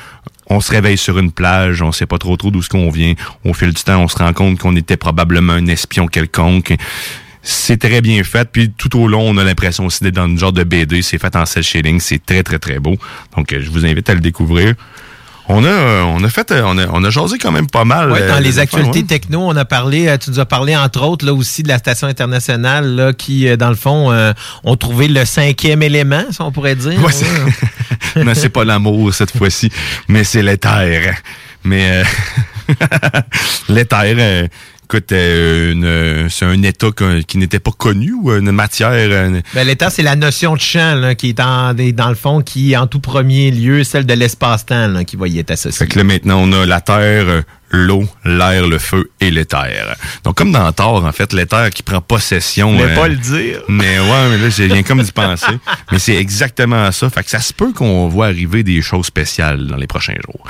on 0.46 0.60
se 0.60 0.70
réveille 0.70 0.98
sur 0.98 1.18
une 1.18 1.32
plage, 1.32 1.80
on 1.82 1.92
sait 1.92 2.06
pas 2.06 2.18
trop 2.18 2.36
trop 2.36 2.50
d'où 2.50 2.62
ce 2.62 2.68
qu'on 2.68 2.90
vient. 2.90 3.14
Au 3.44 3.54
fil 3.54 3.72
du 3.72 3.82
temps, 3.82 4.02
on 4.02 4.08
se 4.08 4.16
rend 4.16 4.32
compte 4.32 4.58
qu'on 4.58 4.76
était 4.76 4.96
probablement 4.96 5.54
un 5.54 5.66
espion 5.66 6.06
quelconque. 6.06 6.74
C'est 7.42 7.78
très 7.78 8.00
bien 8.00 8.22
fait. 8.24 8.48
Puis 8.50 8.70
tout 8.70 8.98
au 8.98 9.06
long, 9.06 9.22
on 9.22 9.36
a 9.36 9.44
l'impression 9.44 9.86
aussi 9.86 10.02
d'être 10.02 10.14
dans 10.14 10.26
une 10.26 10.38
genre 10.38 10.52
de 10.52 10.64
BD. 10.64 11.02
C'est 11.02 11.18
fait 11.18 11.34
en 11.36 11.46
cel 11.46 11.62
shading. 11.62 12.00
C'est 12.00 12.24
très, 12.24 12.42
très, 12.42 12.58
très 12.58 12.78
beau. 12.78 12.96
Donc, 13.36 13.52
euh, 13.52 13.60
je 13.62 13.70
vous 13.70 13.84
invite 13.84 14.08
à 14.08 14.14
le 14.14 14.20
découvrir. 14.20 14.74
On 15.48 15.62
a, 15.64 15.68
euh, 15.68 16.02
on 16.02 16.24
a 16.24 16.28
fait, 16.30 16.50
euh, 16.52 16.62
on 16.64 16.78
a, 16.78 16.86
on 16.88 17.04
a 17.04 17.10
jasé 17.10 17.38
quand 17.38 17.52
même 17.52 17.66
pas 17.66 17.84
mal. 17.84 18.10
Ouais, 18.10 18.26
dans 18.26 18.38
les 18.38 18.58
actualités 18.58 19.04
techno, 19.04 19.40
on 19.40 19.56
a 19.56 19.64
parlé, 19.64 20.16
tu 20.18 20.30
nous 20.30 20.40
as 20.40 20.46
parlé 20.46 20.74
entre 20.74 21.02
autres 21.02 21.26
là 21.26 21.34
aussi 21.34 21.62
de 21.62 21.68
la 21.68 21.78
station 21.78 22.06
internationale 22.06 22.86
là, 22.94 23.12
qui, 23.12 23.54
dans 23.56 23.68
le 23.68 23.76
fond, 23.76 24.14
ont 24.64 24.76
trouvé 24.76 25.08
le 25.08 25.24
cinquième 25.24 25.82
élément, 25.82 26.24
si 26.30 26.40
on 26.40 26.50
pourrait 26.50 26.76
dire. 26.76 26.98
Ouais, 27.02 28.24
non, 28.24 28.32
c'est 28.34 28.48
pas 28.48 28.64
l'amour 28.64 29.12
cette 29.12 29.36
fois-ci, 29.36 29.70
mais 30.08 30.24
c'est 30.24 30.42
l'éther. 30.42 31.14
Mais 31.62 32.02
l'éther 33.68 34.48
écoute, 34.84 35.06
c'est 35.08 36.44
un 36.44 36.62
état 36.62 36.88
qui 37.26 37.38
n'était 37.38 37.58
pas 37.58 37.72
connu 37.72 38.12
ou 38.12 38.30
une 38.32 38.52
matière. 38.52 39.30
Ben, 39.54 39.66
l'état, 39.66 39.90
c'est 39.90 40.02
la 40.02 40.16
notion 40.16 40.54
de 40.54 40.60
champ 40.60 40.94
là, 40.94 41.14
qui 41.14 41.30
est 41.30 41.40
en, 41.40 41.74
dans 41.74 42.08
le 42.08 42.14
fond, 42.14 42.40
qui 42.42 42.76
en 42.76 42.86
tout 42.86 43.00
premier 43.00 43.50
lieu, 43.50 43.84
celle 43.84 44.06
de 44.06 44.14
l'espace-temps 44.14 45.04
qui 45.04 45.16
va 45.16 45.28
y 45.28 45.38
être 45.38 45.50
associée. 45.50 45.86
Fait 45.86 45.92
que 45.92 45.98
là, 45.98 46.04
maintenant, 46.04 46.40
on 46.42 46.52
a 46.52 46.66
la 46.66 46.80
Terre, 46.80 47.42
l'eau, 47.74 48.04
l'air, 48.24 48.66
le 48.66 48.78
feu 48.78 49.10
et 49.20 49.30
l'éther. 49.30 49.96
Donc, 50.24 50.36
comme 50.36 50.52
dans 50.52 50.70
Thor, 50.72 51.04
en 51.04 51.12
fait, 51.12 51.32
l'éther 51.32 51.70
qui 51.70 51.82
prend 51.82 52.00
possession. 52.00 52.72
Mais 52.72 52.84
euh, 52.84 52.94
pas 52.94 53.08
le 53.08 53.16
dire. 53.16 53.60
Mais 53.68 53.98
ouais, 53.98 54.28
mais 54.30 54.38
là, 54.38 54.48
j'ai 54.48 54.66
rien 54.66 54.82
comme 54.82 55.02
d'y 55.02 55.12
penser. 55.12 55.58
mais 55.92 55.98
c'est 55.98 56.16
exactement 56.16 56.90
ça. 56.92 57.10
Fait 57.10 57.22
que 57.22 57.30
ça 57.30 57.40
se 57.40 57.52
peut 57.52 57.72
qu'on 57.72 58.08
voit 58.08 58.26
arriver 58.26 58.62
des 58.62 58.82
choses 58.82 59.06
spéciales 59.06 59.66
dans 59.66 59.76
les 59.76 59.86
prochains 59.86 60.16
jours. 60.24 60.44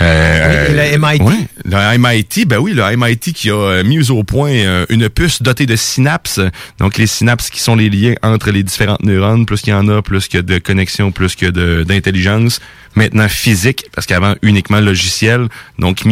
Euh, 0.00 0.90
le 0.90 0.98
MIT. 0.98 1.48
Le 1.64 1.98
MIT, 1.98 2.46
ben 2.46 2.58
oui, 2.58 2.74
le 2.74 2.96
MIT 2.96 3.32
qui 3.32 3.50
a 3.50 3.82
mis 3.82 4.10
au 4.10 4.24
point 4.24 4.50
euh, 4.50 4.86
une 4.88 5.08
puce 5.08 5.42
dotée 5.42 5.66
de 5.66 5.76
synapses. 5.76 6.40
Donc, 6.78 6.98
les 6.98 7.06
synapses 7.06 7.50
qui 7.50 7.60
sont 7.60 7.76
les 7.76 7.88
liens 7.88 8.14
entre 8.22 8.50
les 8.50 8.62
différentes 8.62 9.02
neurones. 9.02 9.46
Plus 9.46 9.62
qu'il 9.62 9.72
y 9.72 9.76
en 9.76 9.88
a, 9.88 10.02
plus 10.02 10.28
a 10.34 10.42
de 10.42 10.58
connexions, 10.58 11.12
plus 11.12 11.34
qu'il 11.34 11.46
y 11.46 11.48
a 11.48 11.84
d'intelligence. 11.84 12.60
Maintenant, 12.94 13.28
physique, 13.28 13.86
parce 13.94 14.06
qu'avant, 14.06 14.34
uniquement 14.42 14.80
logiciel. 14.80 15.48
Donc, 15.78 16.04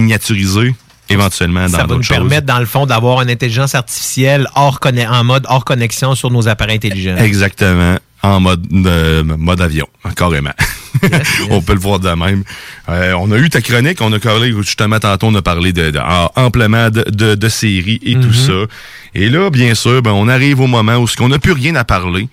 éventuellement 1.09 1.67
dans 1.67 1.69
Ça 1.69 1.87
va 1.87 1.95
nous 1.95 2.01
permettre, 2.01 2.47
dans 2.47 2.59
le 2.59 2.67
fond, 2.67 2.87
d'avoir 2.87 3.23
une 3.23 3.31
intelligence 3.31 3.75
artificielle 3.75 4.47
hors 4.55 4.81
en 4.85 5.25
mode 5.25 5.47
hors 5.49 5.65
connexion 5.65 6.15
sur 6.15 6.31
nos 6.31 6.49
appareils 6.49 6.77
intelligents. 6.77 7.17
Exactement. 7.17 7.97
En 8.23 8.41
mode, 8.41 8.67
mode 8.71 9.61
avion, 9.61 9.87
carrément. 10.17 10.55
on 11.51 11.61
peut 11.61 11.75
le 11.75 11.79
voir 11.79 12.01
de 12.01 12.09
même. 12.09 12.43
Euh, 12.89 13.13
on 13.19 13.31
a 13.31 13.37
eu 13.37 13.51
ta 13.51 13.61
chronique, 13.61 14.01
on 14.01 14.11
a 14.15 14.19
parlé, 14.19 14.55
justement, 14.63 14.99
tantôt, 14.99 15.27
on 15.27 15.35
a 15.35 15.43
parlé 15.43 15.75
de, 15.75 15.93
amplement 16.37 16.89
de, 16.89 17.35
de, 17.35 17.49
séries 17.49 18.01
et 18.03 18.15
tout 18.15 18.31
Mm-hmm. 18.31 18.67
ça. 18.67 18.75
Et 19.15 19.29
là, 19.29 19.51
bien 19.51 19.75
sûr, 19.75 20.01
ben, 20.01 20.13
on 20.13 20.29
arrive 20.29 20.61
au 20.61 20.67
moment 20.67 20.97
où 20.97 21.07
on 21.21 21.29
n'a 21.29 21.39
plus 21.39 21.53
rien 21.53 21.75
à 21.75 21.85
parler. 21.85 22.29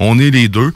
On 0.00 0.18
est 0.18 0.30
les 0.30 0.48
deux, 0.48 0.72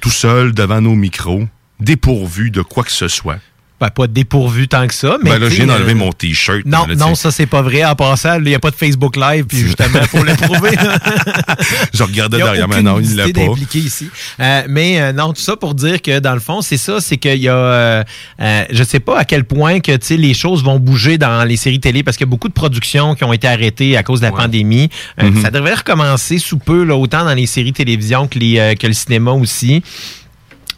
tout 0.00 0.10
seuls 0.10 0.52
devant 0.52 0.80
nos 0.80 0.94
micros, 0.94 1.46
dépourvus 1.78 2.50
de 2.50 2.62
quoi 2.62 2.84
que 2.84 2.92
ce 2.92 3.08
soit. 3.08 3.38
Ben, 3.80 3.90
pas 3.90 4.06
dépourvu 4.06 4.66
tant 4.68 4.86
que 4.86 4.94
ça, 4.94 5.18
mais. 5.22 5.30
Ben 5.30 5.38
là, 5.38 5.48
je 5.48 5.54
viens 5.54 5.66
d'enlever 5.66 5.92
euh, 5.92 5.96
mon 5.96 6.12
T-shirt. 6.12 6.62
Non, 6.66 6.86
là, 6.86 6.94
non, 6.96 7.14
ça 7.14 7.30
c'est 7.30 7.46
pas 7.46 7.62
vrai. 7.62 7.84
En 7.84 7.94
passant, 7.94 8.38
il 8.38 8.44
n'y 8.44 8.54
a 8.54 8.58
pas 8.58 8.70
de 8.70 8.76
Facebook 8.76 9.16
Live, 9.16 9.44
puis 9.46 9.58
justement, 9.66 10.00
pour 10.10 10.24
le 10.24 10.34
prouver. 10.34 10.70
Je 11.94 12.02
regardais 12.02 12.38
derrière, 12.38 12.68
mais 12.68 12.82
non, 12.82 13.00
il 13.00 13.14
l'a 13.16 13.24
pas. 13.24 13.32
d'impliquer 13.32 13.78
ici. 13.78 14.10
Euh, 14.40 14.62
mais 14.68 15.00
euh, 15.00 15.12
non, 15.12 15.32
tout 15.32 15.40
ça 15.40 15.56
pour 15.56 15.74
dire 15.74 16.02
que 16.02 16.18
dans 16.18 16.34
le 16.34 16.40
fond, 16.40 16.60
c'est 16.60 16.76
ça, 16.76 17.00
c'est 17.00 17.16
qu'il 17.16 17.40
y 17.40 17.48
a, 17.48 17.54
euh, 17.54 18.04
euh, 18.40 18.64
je 18.70 18.84
sais 18.84 19.00
pas 19.00 19.18
à 19.18 19.24
quel 19.24 19.44
point 19.44 19.80
que 19.80 19.92
tu 19.92 20.06
sais 20.06 20.16
les 20.16 20.34
choses 20.34 20.62
vont 20.62 20.78
bouger 20.78 21.18
dans 21.18 21.44
les 21.44 21.56
séries 21.56 21.80
télé 21.80 22.02
parce 22.02 22.16
qu'il 22.16 22.26
y 22.26 22.28
a 22.28 22.30
beaucoup 22.30 22.48
de 22.48 22.54
productions 22.54 23.14
qui 23.14 23.24
ont 23.24 23.32
été 23.32 23.48
arrêtées 23.48 23.96
à 23.96 24.02
cause 24.02 24.20
de 24.20 24.26
la 24.26 24.32
pandémie. 24.32 24.88
Mhm. 25.20 25.42
Ça 25.42 25.50
devrait 25.50 25.74
recommencer 25.74 26.38
sous 26.38 26.58
peu, 26.58 26.84
là, 26.84 26.96
autant 26.96 27.24
dans 27.24 27.34
les 27.34 27.46
séries 27.46 27.72
télévision 27.72 28.26
que 28.26 28.38
les 28.38 28.58
euh, 28.58 28.74
que 28.74 28.86
le 28.86 28.92
cinéma 28.92 29.32
aussi 29.32 29.82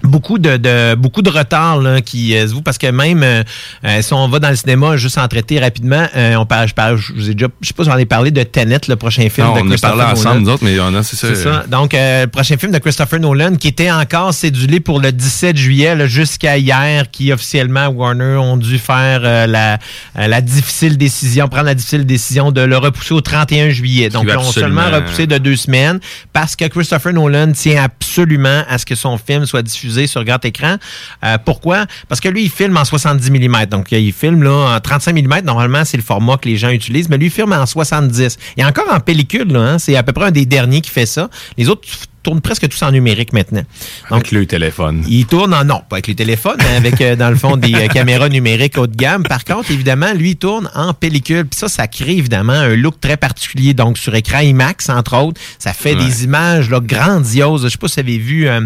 beaucoup 0.03 0.39
de, 0.39 0.57
de 0.57 0.95
beaucoup 0.95 1.23
de 1.23 1.31
retard 1.31 1.79
là, 1.81 2.01
qui 2.01 2.35
euh, 2.35 2.47
se 2.49 2.55
voue 2.55 2.63
parce 2.63 2.79
que 2.79 2.87
même 2.87 3.23
euh, 3.23 3.43
euh, 3.85 4.03
si 4.03 4.13
on 4.15 4.29
va 4.29 4.39
dans 4.39 4.49
le 4.51 4.57
cinéma 4.57 4.97
juste 4.97 5.19
en 5.19 5.29
traiter 5.29 5.61
rapidement 5.61 6.07
euh, 6.17 6.35
on 6.37 6.47
parle 6.47 6.69
je 6.69 6.75
parle 6.75 6.97
je 6.97 7.13
vous 7.13 7.31
ai 7.31 7.35
déjà 7.35 7.49
je 7.61 7.69
sais 7.69 7.75
pas 7.75 7.85
si 7.85 7.91
j'en 7.91 7.99
ai 7.99 8.07
parlé 8.07 8.31
de 8.31 8.43
Tenet 8.43 8.81
le 8.89 8.97
prochain 8.97 9.29
film 9.29 9.47
Non, 9.47 9.55
de 9.57 9.61
on 9.61 9.67
a 9.67 9.69
Christopher 9.69 9.97
parlé 9.97 10.13
ensemble, 10.13 10.29
Nolan. 10.37 10.41
nous 10.47 10.51
autres, 10.51 10.65
mais 10.65 10.81
on 10.81 10.95
a, 10.95 11.03
c'est 11.03 11.17
ça. 11.17 11.35
Ça. 11.35 11.65
Donc, 11.69 11.93
euh, 11.95 12.23
le 12.23 12.27
prochain 12.29 12.57
film 12.57 12.73
de 12.73 12.79
Christopher 12.79 13.21
Nolan 13.21 13.57
qui 13.57 13.69
était 13.69 13.91
encore 13.91 14.33
cédulé 14.33 14.81
pour 14.81 15.01
le 15.01 15.13
17 15.13 15.57
juillet 15.57 16.09
jusqu'à 16.09 16.57
hier, 16.57 17.11
qui 17.11 17.33
officiellement 17.33 17.89
Warner 17.89 18.37
ont 18.37 18.57
dû 18.57 18.79
faire 18.79 19.21
euh, 19.25 19.47
la, 19.47 19.75
euh, 20.19 20.27
la 20.27 20.41
difficile 20.41 20.97
décision, 20.97 21.49
prendre 21.49 21.67
la 21.67 21.75
difficile 21.75 22.07
décision 22.07 22.53
de 22.53 22.61
le 22.63 22.77
repousser 22.79 23.15
au 23.15 23.21
31 23.21 23.71
juillet. 23.71 24.09
Donc, 24.09 24.25
ils 24.25 24.31
va 24.33 24.39
ont 24.39 24.43
seulement 24.43 24.91
repoussé 24.91 25.27
de 25.27 25.39
deux 25.39 25.57
semaines 25.57 26.01
parce 26.33 26.57
que 26.57 26.65
Christopher 26.67 27.13
Nolan 27.13 27.53
tient 27.53 27.83
absolument 27.85 28.63
à 28.69 28.79
ce 28.79 28.87
que 28.87 28.95
son 28.95 29.19
film 29.19 29.45
soit 29.47 29.63
diffusé 29.63 29.90
sur 30.07 30.25
grand 30.25 30.45
écran. 30.45 30.77
Euh, 31.25 31.39
pourquoi? 31.45 31.87
Parce 32.09 32.21
que 32.21 32.29
lui, 32.29 32.45
il 32.45 32.51
filme 32.51 32.77
en 32.77 32.85
70 32.85 33.31
mm. 33.31 33.67
Donc, 33.67 33.93
il 33.93 34.13
filme 34.13 34.43
là, 34.43 34.77
en 34.77 34.81
35 34.81 35.15
mm. 35.15 35.41
Normalement, 35.45 35.85
c'est 35.85 35.97
le 35.97 36.03
format 36.03 36.37
que 36.37 36.49
les 36.49 36.57
gens 36.57 36.71
utilisent, 36.71 37.09
mais 37.09 37.19
lui, 37.19 37.27
il 37.27 37.33
filme 37.33 37.53
en 37.53 37.67
70. 37.67 38.39
Et 38.57 38.65
encore 38.65 38.87
en 38.91 39.01
pellicule, 39.01 39.55
hein, 39.57 39.79
c'est 39.79 39.97
à 39.97 40.03
peu 40.03 40.13
près 40.13 40.27
un 40.27 40.31
des 40.31 40.47
derniers 40.47 40.81
qui 40.81 40.91
fait 40.91 41.07
ça. 41.07 41.29
Les 41.57 41.69
autres 41.69 41.89
tournent 42.23 42.41
presque 42.41 42.69
tous 42.69 42.83
en 42.83 42.91
numérique 42.91 43.33
maintenant. 43.33 43.63
Donc, 44.11 44.21
Avec 44.21 44.33
le 44.33 44.47
téléphone. 44.47 45.05
il 45.09 45.27
tourne 45.27 45.55
en 45.55 45.65
non, 45.65 45.83
pas 45.89 45.97
avec 45.97 46.07
les 46.07 46.15
téléphones, 46.15 46.59
mais 46.59 46.77
avec 46.77 47.01
euh, 47.01 47.17
dans 47.17 47.31
le 47.31 47.37
fond 47.37 47.57
des 47.57 47.75
euh, 47.75 47.87
caméras 47.89 48.29
numériques 48.29 48.77
haut 48.79 48.87
de 48.87 48.95
gamme. 48.97 49.23
Par 49.23 49.45
contre, 49.45 49.71
évidemment, 49.71 50.13
lui 50.15 50.31
il 50.31 50.37
tourne 50.37 50.71
en 50.75 50.93
pellicule. 50.95 51.47
Puis 51.47 51.59
ça, 51.59 51.69
ça 51.69 51.87
crée 51.87 52.17
évidemment 52.17 52.53
un 52.53 52.75
look 52.77 53.01
très 53.01 53.17
particulier. 53.17 53.75
Donc 53.75 53.99
sur 53.99 54.15
écran 54.15 54.41
IMAX 54.41 54.89
entre 54.89 55.17
autres, 55.17 55.41
ça 55.59 55.73
fait 55.73 55.95
Ouais. 55.95 56.05
des 56.05 56.25
images 56.25 56.71
là, 56.71 56.81
grandioses. 56.81 57.65
Je 57.65 57.69
sais 57.69 57.79
pas 57.79 57.89
si 57.89 57.95
vous 57.95 58.01
avez 58.01 58.19
vu 58.19 58.49
euh, 58.49 58.61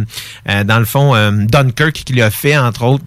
dans 0.64 0.78
le 0.78 0.84
fond 0.84 1.14
Dunkirk 1.48 1.92
qui 1.92 2.12
l'a 2.14 2.30
fait 2.30 2.56
entre 2.56 2.84
autres. 2.84 3.04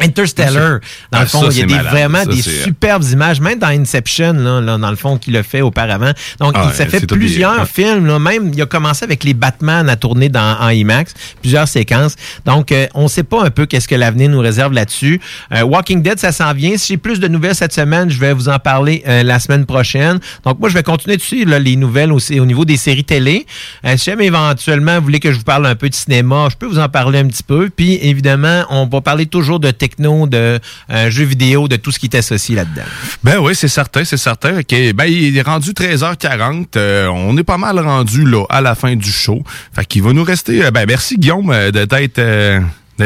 Interstellar, 0.00 0.80
dans 1.12 1.18
Ah, 1.18 1.20
le 1.22 1.26
fond, 1.26 1.40
ça, 1.42 1.48
il 1.50 1.58
y 1.58 1.62
a 1.62 1.66
des, 1.66 1.74
malade. 1.74 1.92
vraiment 1.92 2.18
Ça, 2.24 2.26
des 2.26 2.42
superbes 2.42 3.04
images, 3.04 3.40
même 3.40 3.58
dans 3.58 3.68
Inception, 3.68 4.32
là, 4.32 4.60
là, 4.60 4.78
dans 4.78 4.90
le 4.90 4.96
fond, 4.96 5.18
qu'il 5.18 5.36
a 5.36 5.42
fait 5.42 5.60
auparavant. 5.60 6.12
Donc, 6.40 6.52
Ah, 6.56 6.68
il 6.70 6.74
ça 6.74 6.84
ouais, 6.84 6.90
fait 6.90 7.00
c'est 7.00 7.06
tout 7.06 7.14
des- 7.14 7.20
plusieurs 7.20 7.66
films, 7.68 8.06
là, 8.06 8.18
même 8.18 8.50
il 8.54 8.60
a 8.62 8.66
commencé 8.66 9.04
avec 9.04 9.24
les 9.24 9.34
Batman 9.34 9.88
à 9.88 9.96
tourner 9.96 10.28
dans, 10.28 10.58
en 10.60 10.68
IMAX, 10.70 11.14
plusieurs 11.40 11.68
séquences. 11.68 12.16
Donc, 12.46 12.72
euh, 12.72 12.86
on 12.94 13.04
ne 13.04 13.08
sait 13.08 13.22
pas 13.22 13.44
un 13.44 13.50
peu 13.50 13.66
qu'est-ce 13.66 13.88
que 13.88 13.94
l'avenir 13.94 14.30
nous 14.30 14.40
réserve 14.40 14.72
là-dessus. 14.72 15.20
Euh, 15.54 15.62
Walking 15.62 16.02
Dead, 16.02 16.18
ça 16.18 16.32
s'en 16.32 16.52
vient. 16.52 16.76
Si 16.76 16.88
j'ai 16.94 16.96
plus 16.96 17.20
de 17.20 17.28
nouvelles 17.28 17.54
cette 17.54 17.72
semaine, 17.72 18.10
je 18.10 18.18
vais 18.18 18.32
vous 18.32 18.48
en 18.48 18.58
parler 18.58 19.02
euh, 19.06 19.22
la 19.22 19.38
semaine 19.38 19.66
prochaine. 19.66 20.18
Donc, 20.44 20.58
moi, 20.60 20.68
je 20.68 20.74
vais 20.74 20.82
continuer 20.82 21.16
de 21.16 21.22
suivre 21.22 21.50
là, 21.50 21.58
les 21.58 21.76
nouvelles 21.76 22.12
aussi 22.12 22.40
au 22.40 22.46
niveau 22.46 22.64
des 22.64 22.76
séries 22.76 23.04
télé. 23.04 23.46
Euh, 23.84 23.96
si 23.96 24.06
jamais 24.06 24.26
éventuellement 24.26 24.96
vous 24.98 25.04
voulez 25.04 25.20
que 25.20 25.32
je 25.32 25.38
vous 25.38 25.44
parle 25.44 25.66
un 25.66 25.74
peu 25.74 25.88
de 25.88 25.94
cinéma, 25.94 26.48
je 26.50 26.56
peux 26.56 26.66
vous 26.66 26.78
en 26.78 26.88
parler 26.88 27.18
un 27.18 27.26
petit 27.26 27.42
peu. 27.42 27.70
Puis, 27.74 27.98
évidemment, 28.02 28.64
on 28.70 28.86
va 28.86 29.00
parler 29.00 29.26
toujours 29.26 29.60
de 29.60 29.70
de 29.98 30.58
euh, 30.90 31.10
jeux 31.10 31.24
vidéo, 31.24 31.68
de 31.68 31.76
tout 31.76 31.90
ce 31.90 31.98
qui 31.98 32.06
est 32.06 32.16
associé 32.16 32.54
là-dedans. 32.56 32.82
Ben 33.24 33.38
oui, 33.38 33.54
c'est 33.54 33.68
certain, 33.68 34.04
c'est 34.04 34.16
certain. 34.16 34.60
OK, 34.60 34.74
ben 34.94 35.04
il 35.04 35.36
est 35.36 35.42
rendu 35.42 35.70
13h40. 35.72 36.66
Euh, 36.76 37.06
on 37.08 37.36
est 37.36 37.44
pas 37.44 37.58
mal 37.58 37.78
rendu 37.78 38.24
là 38.24 38.44
à 38.48 38.60
la 38.60 38.74
fin 38.74 38.94
du 38.96 39.10
show. 39.10 39.42
Fait 39.74 39.84
qu'il 39.84 40.02
va 40.02 40.12
nous 40.12 40.24
rester. 40.24 40.64
euh, 40.64 40.70
ben 40.70 40.84
merci 40.86 41.16
Guillaume 41.16 41.50
euh, 41.50 41.70
de 41.70 41.84
t'être 41.84 42.20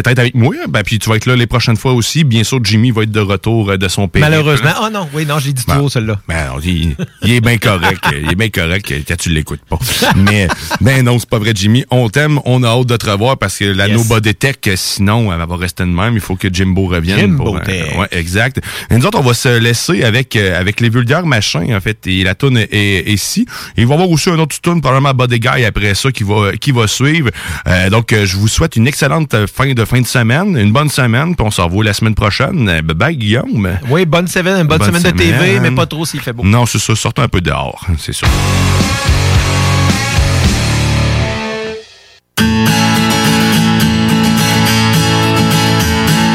d'être 0.03 0.19
avec 0.19 0.35
moi. 0.35 0.55
Ben 0.69 0.83
puis 0.83 0.99
tu 0.99 1.09
vas 1.09 1.17
être 1.17 1.27
là 1.27 1.37
les 1.37 1.47
prochaines 1.47 1.77
fois 1.77 1.93
aussi. 1.93 2.25
Bien 2.25 2.45
sûr, 2.45 2.61
Jimmy 2.63 2.91
va 2.91 3.03
être 3.03 3.11
de 3.11 3.21
retour 3.21 3.71
euh, 3.71 3.77
de 3.77 3.89
son 3.89 4.09
pays. 4.09 4.21
Malheureusement. 4.21 4.73
Oh 4.83 4.89
non, 4.91 5.09
oui, 5.15 5.25
non, 5.27 5.39
j'ai 5.39 5.53
dit 5.53 5.65
trop, 5.65 5.89
celle-là. 5.89 6.21
Ben, 6.29 6.49
non, 6.49 6.61
il, 6.63 6.97
il 7.23 7.33
est 7.33 7.41
bien 7.41 7.59
correct. 7.59 8.05
il 8.13 8.31
est 8.31 8.35
bien 8.35 8.51
correct 8.51 8.93
quand 9.07 9.17
tu 9.17 9.31
l'écoutes 9.31 9.65
pas. 9.69 9.79
Mais, 10.17 10.49
ben 10.81 11.03
non, 11.05 11.19
c'est 11.19 11.29
pas 11.29 11.39
vrai, 11.39 11.53
Jimmy. 11.55 11.85
On 11.91 12.09
t'aime, 12.09 12.39
on 12.45 12.63
a 12.63 12.69
hâte 12.69 12.87
de 12.87 12.97
te 12.97 13.09
revoir 13.09 13.39
parce 13.39 13.59
que 13.59 13.65
la 13.65 13.89
Yes. 13.89 13.97
Nobody 13.99 14.35
Tech, 14.35 14.57
sinon, 14.77 15.33
elle 15.33 15.47
va 15.47 15.57
rester 15.57 15.85
de 15.85 15.89
même. 15.89 16.15
Il 16.15 16.21
faut 16.21 16.37
que 16.37 16.53
Jimbo 16.53 16.87
revienne. 16.87 17.19
Jimbo 17.19 17.45
pour, 17.45 17.57
euh, 17.57 17.61
ouais, 17.99 18.09
exact. 18.13 18.61
Et 18.91 18.97
nous 18.97 19.07
autres, 19.07 19.19
on 19.19 19.23
va 19.23 19.35
se 19.35 19.59
laisser 19.59 20.03
avec, 20.03 20.37
euh, 20.37 20.59
avec 20.59 20.81
les 20.81 20.89
vulgaires 20.89 21.27
machins, 21.27 21.75
en 21.75 21.81
fait. 21.81 22.07
Et 22.07 22.25
la 22.25 22.35
toune 22.35 22.57
est, 22.59 22.69
est 22.73 23.13
ici. 23.13 23.47
Et 23.77 23.83
il 23.83 23.87
va 23.87 23.93
y 23.93 23.95
avoir 23.95 24.11
aussi 24.11 24.31
un 24.31 24.39
autre 24.39 24.59
tune, 24.61 24.81
probablement 24.81 25.15
Body 25.15 25.39
Guy 25.39 25.65
après 25.65 25.95
ça, 25.95 26.11
qui 26.11 26.25
va, 26.25 26.57
qui 26.59 26.73
va 26.73 26.87
suivre. 26.87 27.31
Euh, 27.69 27.91
donc, 27.91 28.13
euh, 28.13 28.27
je 28.27 28.37
vous 28.37 28.49
souhaite 28.49 28.77
une 28.77 28.87
excellente 28.87 29.35
fin 29.47 29.73
de 29.73 29.84
fin 29.85 30.01
de 30.01 30.07
semaine, 30.07 30.57
une 30.57 30.73
bonne 30.73 30.89
semaine, 30.89 31.35
puis 31.35 31.47
on 31.47 31.51
se 31.51 31.61
revoit 31.61 31.85
la 31.85 31.93
semaine 31.93 32.15
prochaine. 32.15 32.65
Bye 32.65 32.95
bye, 32.95 33.17
Guillaume. 33.17 33.79
Oui, 33.89 34.07
bonne 34.07 34.29
semaine, 34.29 34.67
bonne, 34.67 34.79
bonne 34.79 34.89
semaine, 34.89 35.03
semaine, 35.03 35.17
de 35.17 35.19
TV, 35.19 35.61
mais 35.61 35.71
pas 35.71 35.87
trop 35.87 36.05
s'il 36.05 36.21
fait 36.21 36.33
beau. 36.33 36.45
Non, 36.45 36.67
c'est 36.67 36.79
ça, 36.79 36.95
sortons 36.95 37.23
un 37.23 37.29
peu 37.29 37.41
dehors, 37.41 37.85
c'est 37.99 38.13
sûr. 38.13 38.29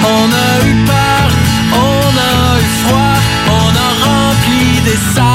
On 0.02 0.32
a 0.32 0.66
eu 0.66 0.86
peur, 0.86 1.30
on 1.74 2.18
a 2.18 2.60
eu 2.60 2.66
froid, 2.84 3.20
on 3.48 3.72
a 3.76 3.90
rempli 4.06 4.82
des 4.86 4.98
salles. 5.14 5.29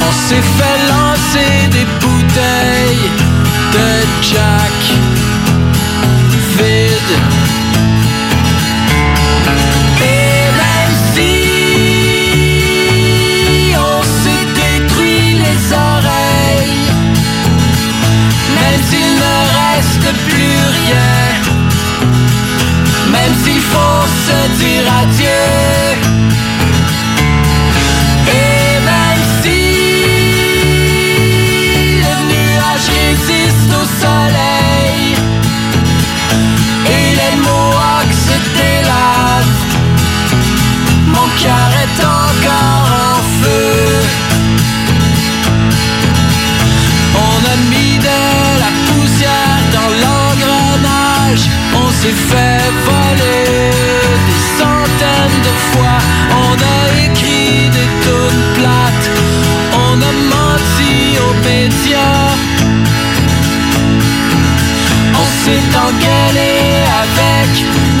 On 0.00 0.12
s'est 0.12 0.46
fait 0.56 0.80
lancer 0.88 1.68
des 1.70 1.86
bouteilles 2.00 3.10
de 3.74 3.88
Jack 4.22 4.78
vide. 6.56 7.14
Et 10.00 10.42
même 10.62 10.94
si 11.12 11.32
on 13.76 14.02
s'est 14.02 14.48
détruit 14.54 15.30
les 15.34 15.60
oreilles, 15.74 16.88
même 18.54 18.80
s'il 18.88 19.10
ne 19.24 19.36
reste 19.60 20.08
plus 20.28 20.60
rien, 20.80 21.12
même 23.12 23.34
s'il 23.44 23.60
faut 23.60 24.06
se 24.26 24.38
dire 24.62 24.84
adieu. 25.02 25.57
On 65.14 65.26
s'est 65.44 65.68
engueulé 65.86 66.52
avec 67.02 67.50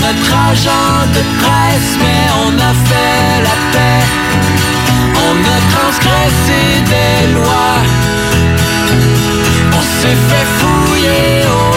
notre 0.02 0.30
agent 0.50 1.06
de 1.14 1.22
presse, 1.40 1.92
mais 2.00 2.22
on 2.44 2.52
a 2.58 2.72
fait 2.88 3.42
la 3.46 3.56
paix. 3.72 4.04
On 5.28 5.36
a 5.54 5.58
transgressé 5.74 6.60
des 6.92 7.20
lois. 7.34 7.78
On 9.72 9.82
s'est 10.00 10.20
fait 10.28 10.48
fouiller 10.58 11.44
aux 11.46 11.67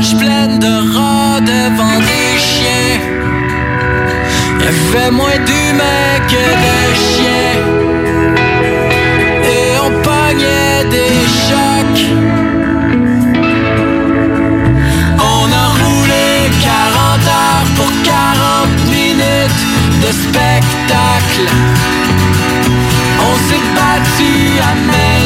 une 0.00 0.06
loge 0.06 0.16
pleine 0.16 0.58
de 0.58 0.94
rats 0.94 1.40
devant 1.40 1.98
des 1.98 2.38
chiens. 2.38 3.00
Il 4.58 4.64
y 4.64 4.96
avait 4.96 5.10
moins 5.10 5.38
d'humains 5.46 6.18
que 6.28 6.44
de 6.64 6.94
chiens. 6.94 7.56
Et 9.44 9.78
on 9.84 9.90
pognait 10.02 10.84
des 10.90 11.20
chocs. 11.46 12.06
On 15.18 15.46
a 15.52 15.66
roulé 15.82 16.50
40 16.62 17.26
heures 17.26 17.68
pour 17.76 17.90
40 18.04 18.90
minutes 18.90 19.64
de 20.02 20.10
spectacle. 20.24 21.46
On 23.28 23.34
s'est 23.48 23.66
battu 23.74 24.32
à 24.60 24.74
main 24.86 25.19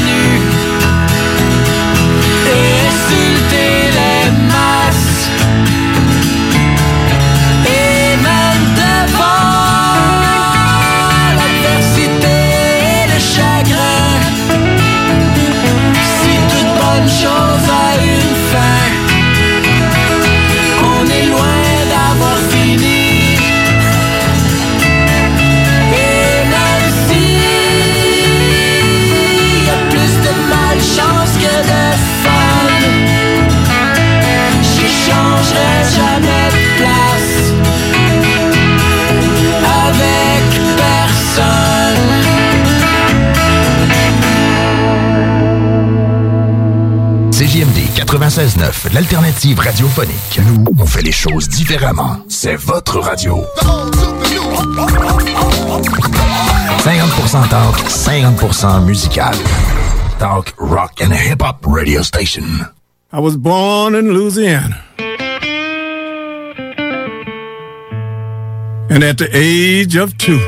96.9, 48.25 48.95
l'alternative 48.95 49.59
radiophonique. 49.59 50.41
Nous, 50.47 50.65
on 50.79 50.87
fait 50.87 51.03
les 51.03 51.13
choses 51.13 51.49
différemment. 51.49 52.19
C'est 52.29 52.55
votre 52.57 53.01
radio. 53.01 53.45
50% 56.79 57.49
talk, 57.49 57.77
50% 57.89 58.85
musical. 58.85 59.35
Talk, 60.19 60.55
rock 60.59 61.03
and 61.03 61.13
hip-hop 61.13 61.67
radio 61.67 62.03
station. 62.03 62.45
I 63.13 63.21
was 63.21 63.37
born 63.37 63.95
in 63.95 64.13
Louisiana. 64.13 64.84
And 68.95 69.03
at 69.03 69.19
the 69.19 69.29
age 69.33 69.97
of 69.97 70.17
two, 70.19 70.39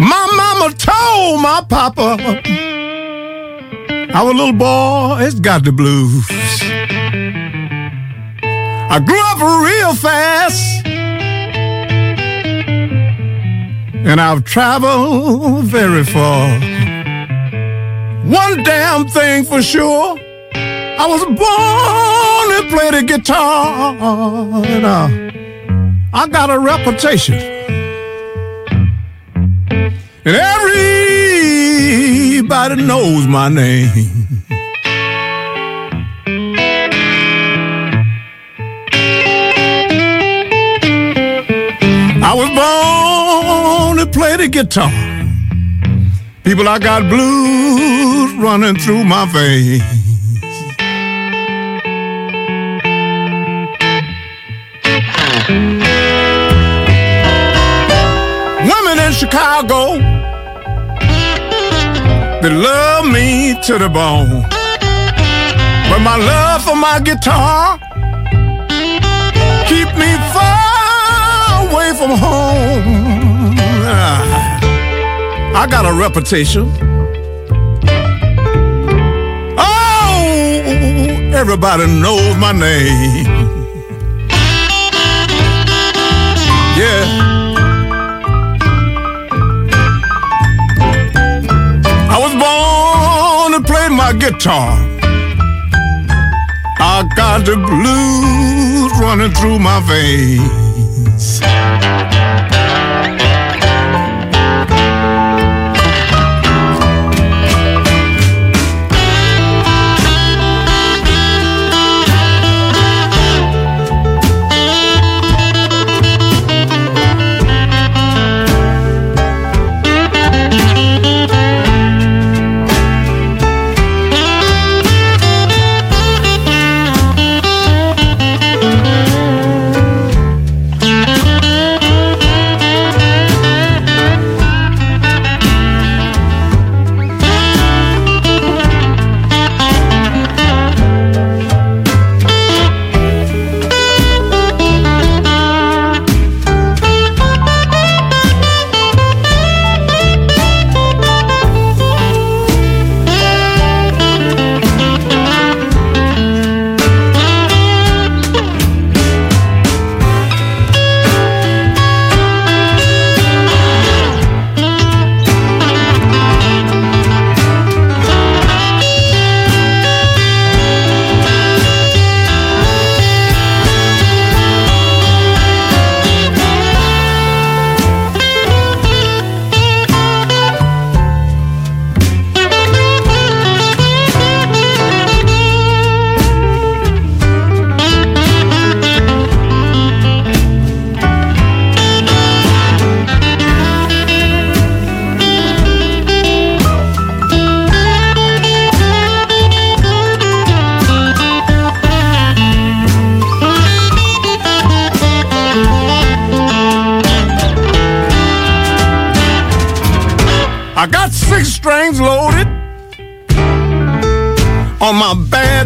my 0.00 0.26
mama 0.34 0.72
told 0.74 1.42
my 1.42 1.62
papa, 1.68 2.16
our 4.14 4.32
little 4.32 4.54
boy 4.54 5.16
has 5.16 5.38
got 5.38 5.62
the 5.62 5.72
blues. 5.72 6.26
I 8.88 8.98
grew 9.04 9.20
up 9.20 9.40
real 9.62 9.94
fast. 9.94 10.86
And 14.06 14.18
I've 14.18 14.42
traveled 14.44 15.64
very 15.64 16.04
far. 16.04 16.48
One 18.24 18.62
damn 18.62 19.06
thing 19.08 19.44
for 19.44 19.60
sure. 19.60 20.18
I 20.98 21.06
was 21.06 21.24
born 21.26 22.46
to 22.56 22.74
play 22.74 22.90
the 22.90 23.06
guitar. 23.06 23.94
And 24.64 24.86
uh, 24.86 25.25
I 26.18 26.26
got 26.28 26.48
a 26.48 26.58
reputation. 26.58 27.34
And 30.24 30.34
everybody 32.34 32.82
knows 32.82 33.26
my 33.26 33.50
name. 33.50 33.90
I 42.24 42.32
was 42.34 42.48
born 42.56 43.98
to 43.98 44.06
play 44.10 44.36
the 44.38 44.48
guitar. 44.48 44.90
People, 46.44 46.66
I 46.66 46.78
got 46.78 47.10
blues 47.10 48.32
running 48.42 48.76
through 48.76 49.04
my 49.04 49.26
veins. 49.30 49.95
Chicago, 59.16 59.96
they 62.42 62.50
love 62.50 63.06
me 63.06 63.58
to 63.62 63.78
the 63.78 63.88
bone. 63.88 64.42
But 65.88 66.00
my 66.00 66.16
love 66.18 66.62
for 66.62 66.76
my 66.76 67.00
guitar 67.00 67.78
keep 69.66 69.88
me 69.96 70.10
far 70.34 71.64
away 71.66 71.94
from 71.96 72.10
home. 72.10 73.56
Ah, 73.88 75.62
I 75.62 75.66
got 75.66 75.86
a 75.86 75.92
reputation. 75.94 76.70
Oh, 79.56 80.20
everybody 81.32 81.86
knows 81.86 82.36
my 82.36 82.52
name. 82.52 83.35
My 94.06 94.12
guitar. 94.12 94.78
I 96.78 97.02
got 97.16 97.44
the 97.44 97.56
blues 97.56 98.92
running 99.00 99.32
through 99.32 99.58
my 99.58 99.80
veins. 99.80 100.65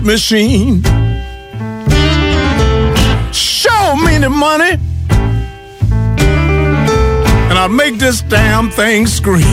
Machine. 0.05 0.83
Show 3.33 3.97
me 3.97 4.19
the 4.19 4.31
money, 4.31 4.79
and 7.49 7.59
I'll 7.59 7.69
make 7.69 7.99
this 7.99 8.23
damn 8.23 8.71
thing 8.71 9.07
scream. 9.07 9.45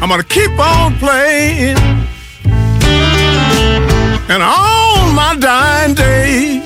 I'm 0.00 0.08
gonna 0.08 0.24
keep 0.24 0.50
on 0.58 0.98
playing, 0.98 1.76
and 4.32 4.42
on 4.42 5.14
my 5.14 5.36
dying 5.38 5.94
day, 5.94 6.62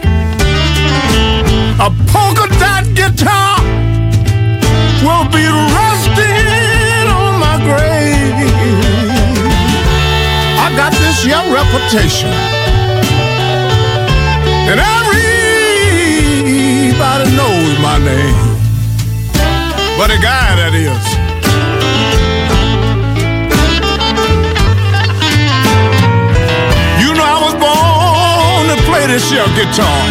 a 1.78 1.90
polka 2.12 2.46
dot 2.58 2.84
guitar 2.94 3.43
this 11.78 12.22
and 14.70 14.80
everybody 14.80 15.36
knows 17.36 17.78
my 17.80 17.98
name. 17.98 18.56
But 19.98 20.08
the 20.08 20.18
guy 20.22 20.56
that 20.56 20.74
is. 20.74 21.04
You 27.02 27.10
know 27.14 27.24
I 27.24 27.38
was 27.44 27.54
born 27.64 28.64
to 28.72 28.76
play 28.88 29.06
this 29.06 29.30
here 29.30 29.46
guitar. 29.54 30.04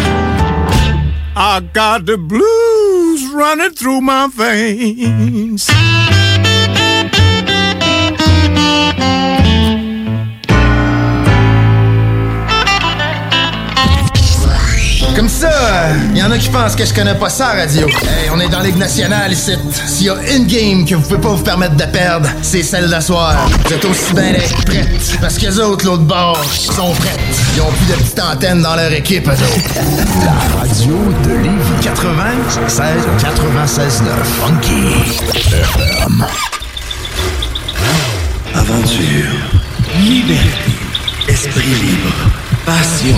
I 1.35 1.61
got 1.73 2.05
the 2.05 2.17
blues 2.17 3.25
running 3.33 3.71
through 3.71 4.01
my 4.01 4.27
veins. 4.27 5.69
Ça, 15.43 15.89
il 16.11 16.17
y 16.17 16.23
en 16.23 16.31
a 16.31 16.37
qui 16.37 16.49
pensent 16.49 16.75
que 16.75 16.85
je 16.85 16.93
connais 16.93 17.15
pas 17.15 17.29
ça, 17.29 17.47
radio. 17.47 17.87
Hey, 17.87 18.29
on 18.33 18.39
est 18.39 18.47
dans 18.47 18.61
Ligue 18.61 18.77
nationale 18.77 19.33
ici. 19.33 19.53
S'il 19.87 20.07
y 20.07 20.09
a 20.09 20.15
une 20.35 20.45
game 20.45 20.85
que 20.85 20.95
vous 20.95 21.01
pouvez 21.01 21.19
pas 21.19 21.29
vous 21.29 21.43
permettre 21.43 21.75
de 21.75 21.83
perdre, 21.85 22.29
c'est 22.41 22.63
celle 22.63 22.89
d'asseoir. 22.89 23.35
Vous 23.65 23.73
êtes 23.73 23.83
aussi 23.85 24.13
bien 24.13 24.31
d'être 24.31 24.65
prêtes. 24.65 25.17
Parce 25.19 25.37
que 25.37 25.45
les 25.47 25.59
autres, 25.59 25.85
l'autre 25.85 26.03
bord, 26.03 26.41
sont 26.45 26.93
prêtes. 26.93 27.19
Ils 27.55 27.61
ont 27.61 27.71
plus 27.71 27.85
de 27.87 27.93
petites 27.93 28.21
antennes 28.21 28.61
dans 28.61 28.75
leur 28.75 28.91
équipe, 28.93 29.27
eux 29.27 29.31
autres. 29.31 29.73
La 30.23 30.59
radio 30.59 30.95
de 31.25 31.31
Lévis 31.43 31.83
96 31.83 32.87
96 33.19 34.03
9 34.03 34.13
Funky 34.45 34.93
FM. 35.35 36.25
Aventure, 38.55 39.33
liberté, 39.99 40.71
esprit 41.27 41.67
libre, 41.67 42.13
passion. 42.65 43.17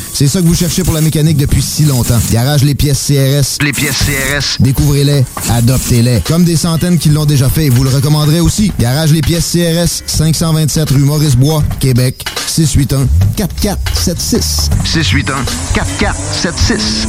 C'est 0.13 0.27
ça 0.27 0.41
que 0.41 0.45
vous 0.45 0.55
cherchez 0.55 0.83
pour 0.83 0.93
la 0.93 1.01
mécanique 1.01 1.37
depuis 1.37 1.61
si 1.61 1.83
longtemps. 1.85 2.19
Garage 2.31 2.63
Les 2.63 2.75
Pièces 2.75 3.07
CRS. 3.07 3.63
Les 3.63 3.71
pièces 3.71 3.97
CRS. 3.99 4.61
Découvrez-les, 4.61 5.23
adoptez-les. 5.49 6.21
Comme 6.21 6.43
des 6.43 6.57
centaines 6.57 6.99
qui 6.99 7.09
l'ont 7.09 7.25
déjà 7.25 7.49
fait, 7.49 7.69
vous 7.69 7.83
le 7.83 7.89
recommanderez 7.89 8.39
aussi. 8.39 8.71
Garage 8.79 9.11
Les 9.11 9.21
Pièces 9.21 9.51
CRS, 9.51 10.03
527 10.05 10.89
rue 10.91 10.99
Maurice-Bois, 10.99 11.63
Québec, 11.79 12.23
681 12.47 13.07
4476. 13.35 14.69
681 14.85 15.35
4476. 15.73 17.07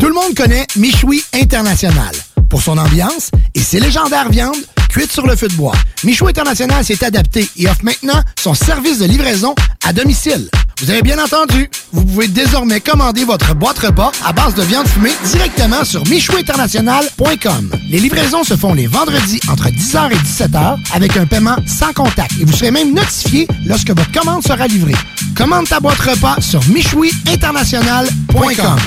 Tout 0.00 0.06
le 0.08 0.14
monde 0.14 0.34
connaît 0.34 0.66
Michoui 0.76 1.22
International 1.34 2.14
pour 2.48 2.62
son 2.62 2.78
ambiance 2.78 3.30
et 3.54 3.60
ses 3.60 3.80
légendaires 3.80 4.30
viandes 4.30 4.56
cuites 4.88 5.12
sur 5.12 5.26
le 5.26 5.36
feu 5.36 5.48
de 5.48 5.54
bois. 5.54 5.74
Michoui 6.04 6.30
International 6.30 6.84
s'est 6.84 7.04
adapté 7.04 7.48
et 7.58 7.68
offre 7.68 7.84
maintenant 7.84 8.20
son 8.40 8.54
service 8.54 8.98
de 8.98 9.04
livraison 9.04 9.54
à 9.86 9.92
domicile. 9.92 10.48
Vous 10.80 10.90
avez 10.90 11.02
bien 11.02 11.22
entendu, 11.22 11.68
vous 11.92 12.06
pouvez 12.06 12.26
désormais 12.26 12.80
commander 12.80 13.24
votre 13.24 13.54
boîte 13.54 13.80
repas 13.80 14.12
à 14.24 14.32
base 14.32 14.54
de 14.54 14.62
viande 14.62 14.88
fumée 14.88 15.12
directement 15.26 15.84
sur 15.84 16.02
michouinternational.com. 16.08 17.70
Les 17.90 18.00
livraisons 18.00 18.44
se 18.44 18.56
font 18.56 18.72
les 18.72 18.86
vendredis 18.86 19.40
entre 19.50 19.68
10h 19.68 20.10
et 20.10 20.16
17h 20.16 20.78
avec 20.94 21.18
un 21.18 21.26
paiement 21.26 21.56
sans 21.66 21.92
contact 21.92 22.32
et 22.40 22.46
vous 22.46 22.54
serez 22.54 22.70
même 22.70 22.94
notifié 22.94 23.46
lorsque 23.66 23.90
votre 23.90 24.10
commande 24.10 24.42
sera 24.42 24.66
livrée. 24.68 24.94
Commande 25.36 25.68
ta 25.68 25.80
boîte 25.80 25.98
repas 25.98 26.40
sur 26.40 26.66
michouiinternational.com. 26.68 28.78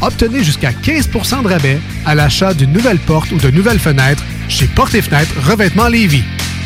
Obtenez 0.00 0.44
jusqu'à 0.44 0.70
15% 0.70 1.42
de 1.42 1.48
rabais 1.48 1.78
à 2.06 2.14
l'achat 2.14 2.54
d'une 2.54 2.72
nouvelle 2.72 3.00
porte 3.00 3.30
ou 3.32 3.36
de 3.36 3.50
nouvelles 3.50 3.80
fenêtres 3.80 4.22
chez 4.48 4.66
Porte 4.66 4.94
et 4.94 5.02
Fenêtres 5.02 5.34
Revêtement 5.46 5.88
Lévis. 5.88 6.24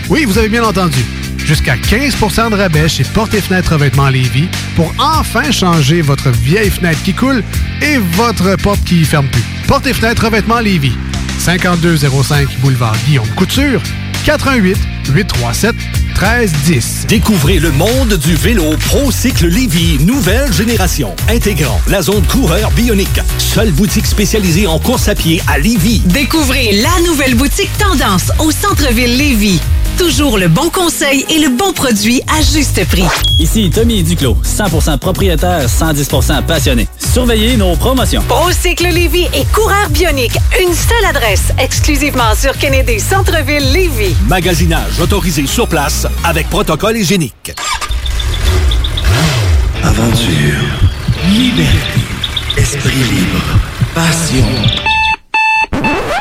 Oui, 0.09 0.25
vous 0.25 0.39
avez 0.39 0.49
bien 0.49 0.62
entendu. 0.62 1.05
Jusqu'à 1.44 1.77
15% 1.77 2.51
de 2.51 2.57
rabais 2.57 2.89
chez 2.89 3.05
Porte 3.05 3.35
et 3.35 3.41
Fenêtres 3.41 3.73
Revêtement 3.73 4.09
Lévis 4.09 4.49
pour 4.77 4.94
enfin 4.99 5.51
changer 5.51 6.01
votre 6.02 6.31
vieille 6.31 6.70
fenêtre 6.70 7.02
qui 7.02 7.12
coule 7.12 7.43
et 7.83 7.99
votre 7.99 8.57
porte 8.57 8.83
qui 8.85 9.05
ferme 9.05 9.27
plus. 9.27 9.43
Porte 9.67 9.86
et 9.86 9.93
Fenêtres 9.93 10.25
Revêtement 10.27 10.60
Lévis. 10.60 10.97
5205 11.39 12.49
Boulevard 12.60 12.97
Guillaume 13.07 13.28
Couture, 13.36 13.81
88 14.24 14.76
837 15.12 15.74
1310. 16.20 17.07
Découvrez 17.08 17.58
le 17.58 17.70
monde 17.70 18.15
du 18.15 18.34
vélo 18.34 18.65
ProCycle 18.89 19.47
Lévy, 19.47 19.99
nouvelle 20.05 20.52
génération, 20.52 21.15
intégrant 21.28 21.81
la 21.89 22.02
zone 22.02 22.23
coureur 22.26 22.70
bionique. 22.73 23.20
Seule 23.39 23.73
boutique 23.73 24.07
spécialisée 24.07 24.66
en 24.66 24.78
course 24.78 25.08
à 25.08 25.15
pied 25.15 25.42
à 25.49 25.58
Lévis. 25.58 26.02
Découvrez 26.07 26.73
la 26.73 27.07
nouvelle 27.07 27.34
boutique 27.34 27.70
Tendance 27.78 28.32
au 28.39 28.50
centre-ville 28.50 29.16
Lévis. 29.16 29.60
Toujours 29.99 30.39
le 30.39 30.49
bon 30.49 30.70
conseil 30.70 31.26
et 31.28 31.39
le 31.39 31.50
bon 31.50 31.73
produit 31.73 32.23
à 32.28 32.40
juste 32.42 32.86
prix. 32.89 33.05
Ici 33.39 33.70
Tommy 33.70 34.02
Duclos, 34.02 34.36
100% 34.44 34.99
propriétaire, 34.99 35.66
110% 35.66 36.42
passionné. 36.44 36.89
Surveillez 37.12 37.57
nos 37.57 37.76
promotions. 37.76 38.23
Procycle 38.28 38.89
Lévis 38.89 39.28
et 39.34 39.44
Coureur 39.52 39.90
Bionique. 39.90 40.39
Une 40.62 40.74
seule 40.74 41.05
adresse, 41.08 41.52
exclusivement 41.58 42.34
sur 42.34 42.57
Kennedy 42.57 43.00
Centre-ville 43.00 43.73
Magasinage 44.27 45.01
autorisé 45.01 45.47
sur 45.47 45.69
place 45.69 46.07
avec 46.25 46.49
protocole 46.49 46.97
hygiénique. 46.97 47.53
Aventure, 49.83 50.61
liberté, 51.29 52.01
esprit 52.57 52.97
libre, 52.97 53.59
passion. 53.95 54.47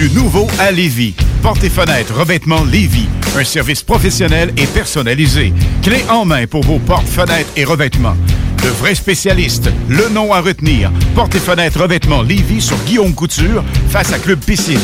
Du 0.00 0.10
nouveau 0.12 0.46
à 0.58 0.70
Lévis. 0.70 1.14
Portes 1.42 1.62
et 1.62 1.68
fenêtres, 1.68 2.14
revêtements 2.14 2.64
Lévis. 2.64 3.06
Un 3.36 3.44
service 3.44 3.82
professionnel 3.82 4.50
et 4.56 4.64
personnalisé. 4.64 5.52
Clé 5.82 6.02
en 6.08 6.24
main 6.24 6.46
pour 6.46 6.62
vos 6.62 6.78
portes, 6.78 7.06
fenêtres 7.06 7.50
et 7.54 7.64
revêtements. 7.64 8.16
De 8.62 8.68
vrais 8.68 8.94
spécialistes. 8.94 9.70
Le 9.90 10.08
nom 10.08 10.32
à 10.32 10.40
retenir. 10.40 10.90
Portes 11.14 11.34
et 11.34 11.38
fenêtres, 11.38 11.82
revêtements 11.82 12.22
Lévis 12.22 12.62
sur 12.62 12.78
Guillaume 12.86 13.14
Couture, 13.14 13.62
face 13.90 14.10
à 14.14 14.18
Club 14.18 14.38
Piscine. 14.38 14.80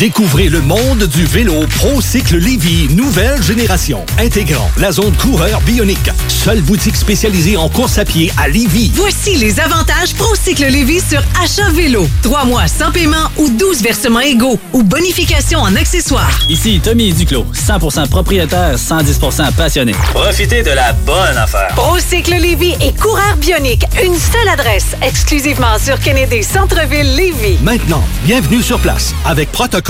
Découvrez 0.00 0.48
le 0.48 0.62
monde 0.62 1.06
du 1.08 1.26
vélo 1.26 1.66
ProCycle 1.76 2.38
Lévy, 2.38 2.88
nouvelle 2.94 3.42
génération, 3.42 4.02
intégrant 4.18 4.70
la 4.78 4.92
zone 4.92 5.12
coureur 5.12 5.60
bionique. 5.60 6.08
Seule 6.26 6.62
boutique 6.62 6.96
spécialisée 6.96 7.58
en 7.58 7.68
course 7.68 7.98
à 7.98 8.06
pied 8.06 8.32
à 8.38 8.48
Lévis. 8.48 8.92
Voici 8.94 9.36
les 9.36 9.60
avantages 9.60 10.14
Procycle 10.14 10.68
Lévis 10.68 11.02
sur 11.02 11.22
achat 11.44 11.68
vélo. 11.72 12.08
Trois 12.22 12.46
mois 12.46 12.66
sans 12.66 12.90
paiement 12.90 13.28
ou 13.36 13.50
12 13.50 13.82
versements 13.82 14.20
égaux 14.20 14.58
ou 14.72 14.82
bonification 14.82 15.58
en 15.58 15.76
accessoires. 15.76 16.40
Ici 16.48 16.80
Tommy 16.82 17.12
Duclos, 17.12 17.44
100% 17.52 18.08
propriétaire, 18.08 18.76
110% 18.76 19.52
passionné. 19.52 19.92
Profitez 20.14 20.62
de 20.62 20.70
la 20.70 20.94
bonne 20.94 21.36
affaire. 21.36 21.74
Procycle 21.76 22.36
Lévis 22.40 22.74
et 22.80 22.94
Coureur 22.94 23.36
Bionique. 23.36 23.84
Une 24.02 24.16
seule 24.18 24.48
adresse, 24.50 24.96
exclusivement 25.02 25.78
sur 25.78 26.00
Kennedy 26.00 26.42
Centre-ville 26.42 27.16
Lévis. 27.16 27.58
Maintenant, 27.62 28.02
bienvenue 28.24 28.62
sur 28.62 28.78
place 28.78 29.14
avec 29.26 29.52
protocole 29.52 29.89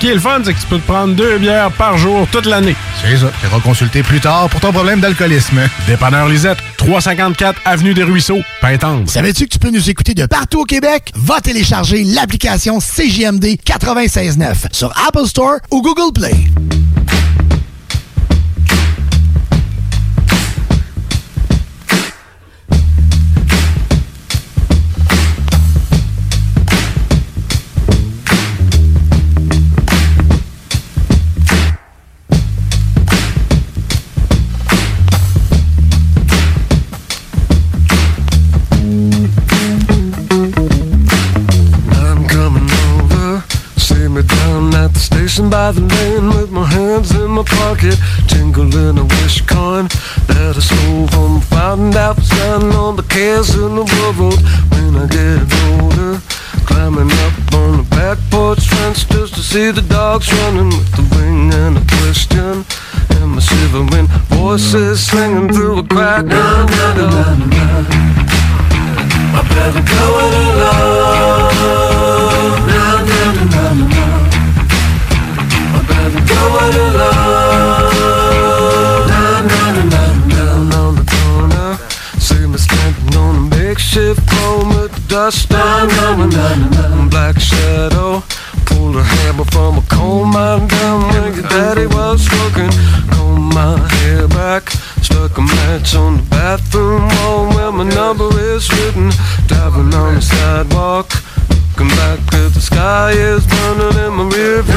Ce 0.00 0.06
qui 0.06 0.12
est 0.12 0.14
le 0.14 0.20
fun, 0.20 0.40
c'est 0.42 0.54
que 0.54 0.58
tu 0.58 0.66
peux 0.66 0.78
te 0.78 0.86
prendre 0.86 1.14
deux 1.14 1.36
bières 1.36 1.70
par 1.72 1.98
jour 1.98 2.26
toute 2.32 2.46
l'année. 2.46 2.74
C'est 3.02 3.18
ça. 3.18 3.30
Tu 3.38 3.46
iras 3.46 3.60
consulter 3.60 4.02
plus 4.02 4.18
tard 4.18 4.48
pour 4.48 4.58
ton 4.58 4.72
problème 4.72 4.98
d'alcoolisme. 4.98 5.60
Dépanneur 5.86 6.26
Lisette, 6.26 6.56
354 6.78 7.60
Avenue 7.66 7.92
des 7.92 8.04
Ruisseaux, 8.04 8.40
Pintendre. 8.62 9.06
Savais-tu 9.10 9.44
que 9.44 9.50
tu 9.52 9.58
peux 9.58 9.68
nous 9.68 9.90
écouter 9.90 10.14
de 10.14 10.24
partout 10.24 10.60
au 10.60 10.64
Québec? 10.64 11.12
Va 11.16 11.42
télécharger 11.42 12.02
l'application 12.04 12.78
CJMD 12.78 13.44
96.9 13.62 14.72
sur 14.72 14.90
Apple 15.06 15.26
Store 15.26 15.56
ou 15.70 15.82
Google 15.82 16.14
Play. 16.14 16.34
My 45.48 46.66
hands 46.66 47.12
in 47.12 47.30
my 47.30 47.42
pocket, 47.42 47.96
tingling 48.28 48.98
a 48.98 49.04
wish 49.04 49.40
coin 49.46 49.86
that 50.28 50.54
I 50.56 50.60
stole 50.60 51.06
from 51.08 51.40
fountain 51.40 51.90
that 51.92 52.16
was 52.16 52.26
standing 52.26 52.72
on 52.72 52.96
the 52.96 53.02
cares 53.02 53.54
in 53.54 53.74
the 53.74 53.84
world. 53.84 54.38
When 54.72 54.96
I 54.96 55.06
get 55.06 55.40
older, 55.70 56.20
climbing 56.66 57.10
up 57.24 57.54
on 57.54 57.78
the 57.78 57.86
back 57.90 58.18
porch 58.30 58.68
fence 58.68 59.04
just 59.04 59.34
to 59.34 59.40
see 59.40 59.70
the 59.70 59.82
dogs 59.82 60.30
running 60.32 60.68
with 60.68 60.90
the 60.92 61.02
ring 61.16 61.52
and 61.54 61.78
a 61.78 61.84
question. 61.96 62.64
And 63.16 63.30
my 63.32 63.40
shivering 63.40 64.08
voices 64.28 65.06
slinging 65.06 65.52
through 65.52 65.78
a 65.78 65.82
crack. 65.84 66.26
Na, 66.26 66.66
na, 66.66 66.94
na, 66.94 67.06
na, 67.08 67.34
na. 67.46 68.10
I 69.32 69.42
better 69.48 69.84
go 69.88 70.04
it 70.20 70.34
alone. 70.34 71.99
A 83.90 83.98
makeshift 83.98 84.26
pole 84.28 84.68
with 84.68 84.92
the 84.92 85.00
dust 85.08 85.52
on 85.52 85.88
black 87.08 87.38
shadow. 87.40 88.22
Pulled 88.66 88.96
a 88.96 89.02
hammer 89.02 89.44
from 89.44 89.78
a 89.78 89.82
coal 89.82 90.24
mine 90.24 90.68
down 90.68 91.08
where 91.08 91.32
your 91.34 91.48
daddy 91.48 91.86
was 91.86 92.28
working. 92.30 92.70
Combed 93.10 93.54
my 93.54 93.78
hair 93.94 94.28
back, 94.28 94.70
stuck 95.02 95.36
a 95.38 95.40
match 95.40 95.94
on 95.94 96.16
the 96.18 96.22
bathroom 96.30 97.08
wall 97.08 97.48
where 97.54 97.72
my 97.72 97.84
number 97.84 98.28
is 98.54 98.70
written. 98.70 99.10
Driving 99.46 99.94
on 99.94 100.14
the 100.14 100.20
sidewalk, 100.20 101.10
looking 101.48 101.88
back 101.96 102.20
at 102.34 102.52
the 102.54 102.60
sky 102.60 103.12
is 103.12 103.46
burning 103.46 103.96
in 104.04 104.12
my 104.14 104.24
rear 104.34 104.62
view. 104.62 104.74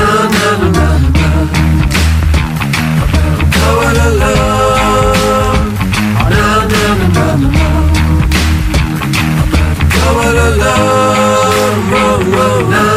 I'm 3.05 3.51
going 3.51 3.97
alone. 4.07 4.63
Na, 12.71 12.92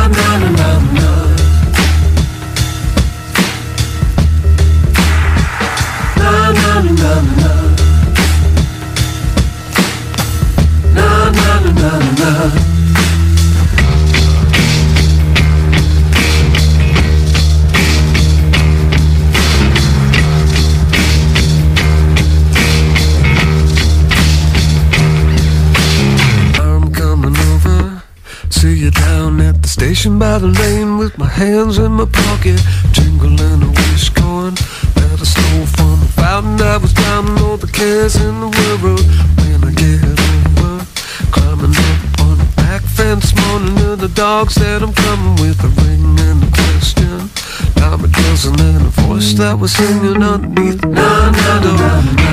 station 29.96 30.18
by 30.18 30.36
the 30.38 30.46
lane 30.46 30.98
with 30.98 31.16
my 31.16 31.26
hands 31.26 31.78
in 31.78 31.92
my 31.92 32.04
pocket, 32.04 32.60
jingling 32.92 33.62
a 33.62 33.70
wish 33.80 34.10
coin 34.10 34.52
that 34.94 35.16
I 35.18 35.24
stole 35.24 35.66
from 35.76 36.02
a 36.02 36.08
fountain 36.20 36.56
that 36.58 36.82
was 36.82 36.92
drowning 36.92 37.38
all 37.42 37.56
the 37.56 37.66
cares 37.66 38.16
in 38.16 38.34
the 38.40 38.50
world. 38.82 39.00
When 39.40 39.64
I 39.64 39.72
get 39.72 40.04
over, 40.04 40.84
climbing 41.32 41.72
up 41.72 42.20
on 42.28 42.36
the 42.36 42.48
back 42.56 42.82
fence, 42.82 43.34
moaning 43.34 43.76
to 43.76 43.96
the 43.96 44.08
dogs 44.08 44.56
that 44.56 44.82
I'm 44.82 44.92
coming 44.92 45.34
with 45.40 45.64
a 45.64 45.70
ring 45.80 46.04
and 46.28 46.44
a 46.44 46.50
question. 46.60 47.30
Now 47.76 47.94
a 47.94 48.08
dozen 48.08 48.60
and 48.60 48.84
a 48.86 48.92
voice 49.00 49.32
that 49.40 49.58
was 49.58 49.72
singing 49.72 50.22
underneath. 50.22 50.84
Na 50.84 51.30
na 51.30 51.60
na 51.64 51.72
na. 51.72 52.26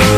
do 0.00 0.09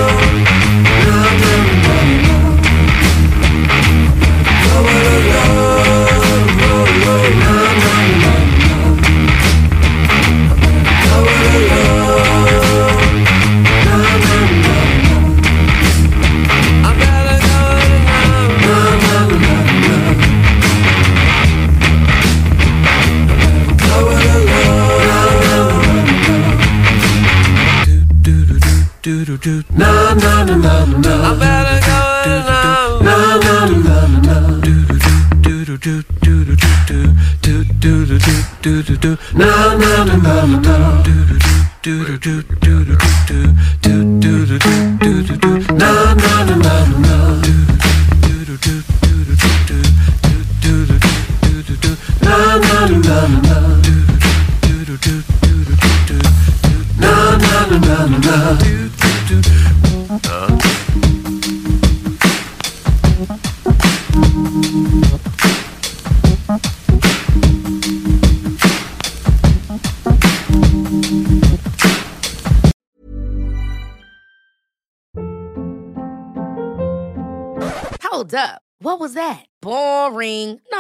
do 39.03 39.19
na 39.35 39.75
na 39.83 40.05
na 40.05 40.15
na 40.15 40.47
na 40.47 41.03
do 41.03 41.15
do 41.27 41.37
do 41.83 42.15
do 42.23 42.43
do 42.61 42.85
do 42.85 42.85
do 42.85 42.97
do 43.27 43.39
do 43.83 44.12